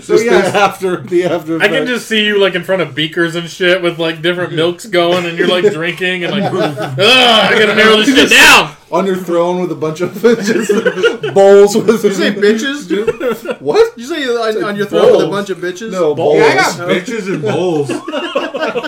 so 0.00 0.14
yeah. 0.14 0.40
the 0.40 0.52
after 0.54 1.00
the 1.02 1.24
after. 1.24 1.60
I 1.60 1.68
can 1.68 1.86
just 1.86 2.06
see 2.06 2.24
you 2.24 2.40
like 2.40 2.54
in 2.54 2.62
front 2.62 2.80
of 2.82 2.94
beakers 2.94 3.34
and 3.34 3.50
shit 3.50 3.82
with 3.82 3.98
like 3.98 4.22
different 4.22 4.54
milks 4.54 4.86
going, 4.86 5.26
and 5.26 5.36
you're 5.36 5.48
like 5.48 5.70
drinking 5.72 6.24
and 6.24 6.32
like, 6.32 6.52
Ugh, 6.52 6.98
I 6.98 7.58
gotta 7.58 7.74
narrow 7.74 7.96
this 7.96 8.14
shit 8.14 8.30
down. 8.30 8.76
on 8.92 9.06
your 9.06 9.16
throne 9.16 9.60
with 9.60 9.72
a 9.72 9.74
bunch 9.74 10.00
of 10.00 10.14
just 10.22 11.34
bowls 11.34 11.76
with. 11.76 12.04
You 12.04 12.14
say 12.14 12.32
bitches? 12.32 12.88
Dude? 12.88 13.60
what? 13.60 13.98
You 13.98 14.04
say 14.04 14.24
on, 14.24 14.62
on 14.64 14.76
your 14.76 14.86
throne 14.86 15.16
with 15.16 15.26
a 15.26 15.28
bunch 15.28 15.50
of 15.50 15.58
bitches? 15.58 15.90
No 15.90 16.14
bowls. 16.14 16.38
yeah, 16.38 16.44
I 16.44 16.54
got 16.54 16.88
bitches 16.88 17.26
and 17.26 17.42
bowls. 17.42 17.90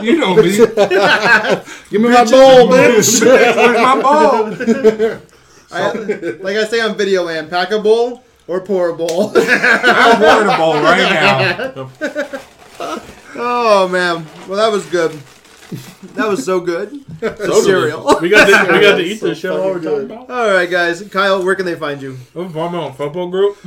You 0.05 0.17
know 0.17 0.37
me. 0.37 0.57
Give 1.91 2.01
me 2.01 2.09
my 2.09 2.25
bowl, 2.25 2.69
bitch. 2.69 3.21
Where's 3.21 3.57
my 3.57 4.01
bowl? 4.01 5.21
I, 5.73 5.93
like 6.43 6.57
I 6.57 6.65
say 6.65 6.81
on 6.81 6.97
Video 6.97 7.23
Land, 7.25 7.51
pack 7.51 7.71
a 7.71 7.79
bowl 7.79 8.23
or 8.47 8.61
pour 8.61 8.89
a 8.91 8.95
bowl. 8.97 9.33
I'm 9.37 10.17
pouring 10.21 10.49
a 10.49 10.57
bowl 10.57 10.75
right 10.75 11.11
now. 11.77 11.91
oh 13.37 13.89
man, 13.89 14.27
well 14.49 14.59
that 14.59 14.73
was 14.73 14.87
good. 14.87 15.13
That 16.15 16.27
was 16.29 16.45
so 16.45 16.61
good. 16.61 17.05
So 17.21 17.61
cereal. 17.63 18.01
delicious. 18.01 18.21
We 18.23 18.29
got 18.31 18.47
to, 18.47 18.73
we 18.73 18.81
got 18.81 18.97
to 18.97 19.05
eat 19.05 19.19
So 19.21 19.29
this 19.29 19.39
show 19.39 19.61
while 19.61 19.75
we're 19.75 19.83
fucking 19.83 20.09
talking 20.09 20.27
good. 20.27 20.31
All 20.35 20.51
right, 20.55 20.71
guys. 20.71 21.07
Kyle, 21.11 21.45
where 21.45 21.55
can 21.55 21.67
they 21.67 21.75
find 21.75 22.01
you? 22.01 22.17
I'm 22.35 22.51
from 22.51 22.73
my 22.73 22.79
own 22.79 22.95
football 22.95 23.29
group. 23.29 23.59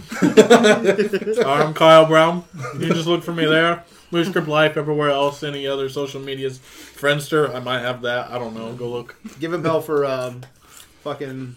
I'm 1.46 1.76
Kyle 1.76 2.08
Brown. 2.08 2.44
You 2.74 2.88
can 2.88 2.96
just 2.96 3.06
look 3.08 3.24
for 3.24 3.32
me 3.32 3.46
there. 3.46 3.84
Moose 4.10 4.28
Script 4.28 4.48
Life 4.48 4.76
everywhere 4.76 5.12
else, 5.12 5.44
any 5.44 5.68
other 5.68 5.88
social 5.88 6.20
medias. 6.20 6.58
Friendster, 6.60 7.54
I 7.54 7.60
might 7.60 7.82
have 7.82 8.02
that. 8.02 8.32
I 8.32 8.40
don't 8.40 8.56
know. 8.56 8.74
Go 8.74 8.90
look. 8.90 9.16
Give 9.40 9.54
him 9.54 9.64
hell 9.64 9.80
for 9.82 10.04
um, 10.04 10.42
fucking. 11.04 11.56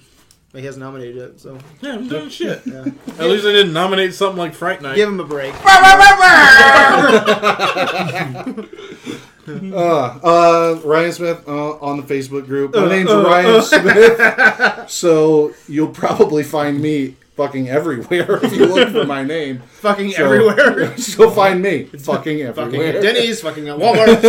He 0.56 0.64
hasn't 0.64 0.82
nominated 0.84 1.16
yet, 1.16 1.38
so 1.40 1.58
Yeah, 1.82 1.94
I'm 1.94 2.08
doing 2.08 2.28
shit. 2.30 2.62
yeah. 2.64 2.86
At 3.18 3.28
least 3.28 3.44
I 3.46 3.52
didn't 3.52 3.72
nominate 3.74 4.14
something 4.14 4.38
like 4.38 4.54
Fright 4.54 4.80
Night. 4.80 4.96
give 4.96 5.08
him 5.08 5.20
a 5.20 5.24
break. 5.24 5.52
Uh, 9.48 10.18
uh, 10.24 10.80
Ryan 10.84 11.12
Smith 11.12 11.44
uh, 11.48 11.76
on 11.78 11.98
the 11.98 12.02
Facebook 12.02 12.46
group. 12.46 12.74
My 12.74 12.88
name's 12.88 13.12
Ryan 13.12 13.62
Smith, 13.62 14.90
so 14.90 15.52
you'll 15.68 15.86
probably 15.92 16.42
find 16.42 16.80
me 16.80 17.14
fucking 17.36 17.68
everywhere 17.68 18.40
if 18.44 18.52
you 18.52 18.66
look 18.66 18.88
for 18.88 19.04
my 19.04 19.22
name. 19.22 19.62
Fucking 19.74 20.10
So- 20.10 20.24
everywhere. 20.24 20.94
You'll 20.96 21.30
find 21.30 21.62
me 21.62 21.84
fucking 21.84 22.00
fucking 22.02 22.40
everywhere. 22.42 22.96
at 22.96 23.02
Denny's. 23.02 23.40
Fucking 23.40 23.68
at 23.68 23.76
Walmart. 23.78 24.22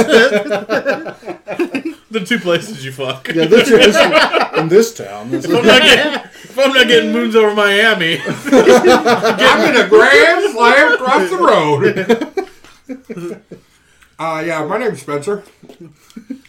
The 2.18 2.26
two 2.26 2.40
places 2.40 2.84
you 2.84 2.92
fuck. 2.92 3.28
Yeah, 3.28 3.46
this 3.46 3.70
is 3.70 3.96
in 4.58 4.70
this 4.70 4.92
town. 4.96 5.30
This 5.30 5.46
If 5.46 5.52
I'm 5.56 5.64
not 5.64 5.82
getting, 5.84 6.14
if 6.14 6.58
I'm 6.58 6.74
not 6.74 6.88
getting 6.88 7.12
moons 7.12 7.36
over 7.36 7.54
Miami, 7.54 8.18
I'm 8.26 9.70
in 9.70 9.76
a 9.86 9.88
grand 9.88 10.52
slam 10.52 10.94
across 10.94 11.30
the 11.30 11.38
road. 11.38 13.40
uh, 14.20 14.42
yeah, 14.44 14.66
my 14.66 14.80
name's 14.80 15.02
Spencer. 15.04 15.44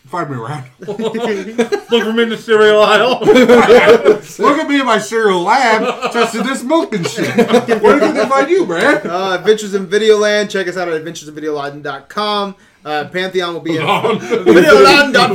Find 0.07 0.31
me 0.31 0.37
around. 0.39 0.65
look 0.79 0.97
for 0.97 2.13
me 2.15 2.23
in 2.23 2.31
the 2.31 2.39
cereal 2.39 2.81
aisle. 2.81 3.21
Look 3.21 4.57
at 4.59 4.69
me 4.71 4.81
in 4.81 4.87
my 4.87 4.97
cereal 4.99 5.43
lab, 5.43 6.13
testing 6.13 6.45
this 6.45 6.63
milk 6.65 6.95
and 6.95 7.07
shit. 7.07 7.37
Where 7.83 8.01
can 8.01 8.15
they 8.15 8.27
find 8.27 8.49
you, 8.49 8.65
man? 8.65 9.07
uh, 9.07 9.35
Adventures 9.39 9.75
in 9.75 9.87
Videoland. 9.87 10.49
Check 10.49 10.67
us 10.67 10.79
out 10.79 10.89
at 10.89 11.05
adventuresinvideoland.com. 11.05 12.57
Uh, 12.89 13.07
Pantheon 13.11 13.53
will 13.53 13.61
be 13.61 13.73
videoland.com. 13.73 15.35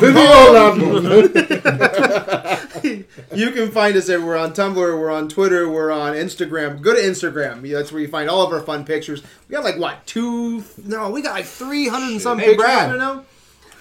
You 3.34 3.52
can 3.52 3.72
find 3.72 3.96
us 3.96 4.10
everywhere 4.10 4.36
we're 4.38 4.42
on 4.44 4.54
Tumblr, 4.54 4.76
we're 4.76 5.10
on 5.12 5.28
Twitter, 5.30 5.70
we're 5.70 5.92
on 5.92 6.14
Instagram. 6.14 6.82
Go 6.82 6.94
to 6.94 7.00
Instagram. 7.00 7.68
That's 7.72 7.92
where 7.92 8.02
you 8.02 8.08
find 8.08 8.30
all 8.30 8.46
of 8.46 8.52
our 8.54 8.60
fun 8.62 8.86
pictures. 8.86 9.24
We 9.48 9.54
got 9.54 9.64
like 9.64 9.78
what 9.78 10.06
two? 10.06 10.64
No, 10.84 11.10
we 11.10 11.22
got 11.22 11.34
like 11.34 11.46
three 11.46 11.88
hundred 11.88 12.12
and 12.12 12.22
some 12.22 12.38
Hey, 12.40 12.48
pictures 12.50 12.64
Brad. 12.66 12.90
right 12.92 12.98
now. 12.98 13.26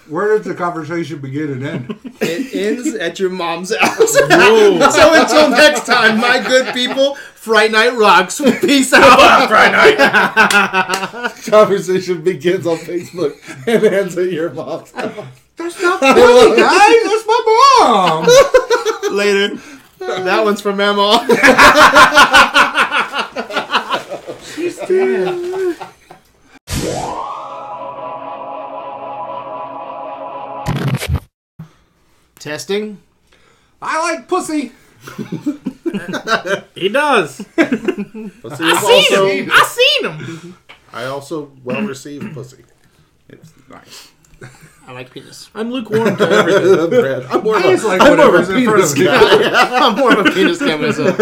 Where 0.07 0.37
does 0.37 0.45
the 0.45 0.53
conversation 0.53 1.19
begin 1.19 1.51
and 1.51 1.63
end? 1.63 1.99
It 2.19 2.53
ends 2.53 2.93
at 2.95 3.19
your 3.19 3.29
mom's 3.29 3.73
house. 3.75 4.17
So 4.93 5.13
until 5.13 5.49
next 5.49 5.85
time, 5.85 6.19
my 6.19 6.39
good 6.45 6.73
people, 6.73 7.15
Fright 7.15 7.71
Night 7.71 7.93
rocks. 7.93 8.41
Peace 8.61 8.93
out. 8.93 9.47
Friday 9.47 9.95
night. 9.95 11.33
conversation 11.45 12.21
begins 12.21 12.67
on 12.67 12.77
Facebook 12.77 13.37
and 13.67 13.83
ends 13.85 14.17
at 14.17 14.31
your 14.31 14.51
mom's 14.51 14.91
house. 14.91 15.25
That's 15.55 15.81
not 15.81 15.99
funny, 15.99 16.57
guys. 16.57 17.03
That's 17.03 17.25
my 17.27 17.79
mom. 17.79 19.15
Later. 19.15 19.61
That 19.99 20.43
one's 20.43 20.61
from 20.61 20.81
Emma. 20.81 21.25
Testing. 32.43 32.99
I 33.81 34.11
like 34.11 34.27
pussy. 34.27 34.73
He 36.75 36.89
does. 36.89 37.37
Pussy 37.37 37.53
I 37.55 38.41
seen 38.41 39.15
also, 39.15 39.27
him. 39.27 39.49
I 39.53 39.63
seen 39.63 40.11
him. 40.11 40.57
I 40.91 41.05
also 41.05 41.51
well 41.63 41.83
received 41.83 42.33
pussy. 42.33 42.65
It's 43.29 43.53
nice. 43.69 44.11
I 44.85 44.91
like 44.91 45.11
penis. 45.11 45.49
I'm 45.55 45.71
lukewarm 45.71 46.17
to 46.17 46.23
everything. 46.29 46.89
Brad, 46.89 47.23
I'm 47.27 47.43
more 47.43 47.57
of 47.57 47.63
a, 47.63 47.69
just 47.69 47.85
like 47.85 48.01
I'm 48.01 48.17
more 48.17 48.25
of 48.25 48.33
whatever's 48.33 48.49
a 48.49 48.57
in 48.57 48.65
front 48.65 48.77
penis 48.77 48.91
of 48.91 48.97
me. 48.99 49.05
guy. 49.05 49.77
I'm 49.87 49.95
more 49.95 50.19
of 50.19 50.25
a 50.25 50.31
penis 50.31 50.59
guy 50.59 50.75
myself. 50.75 51.17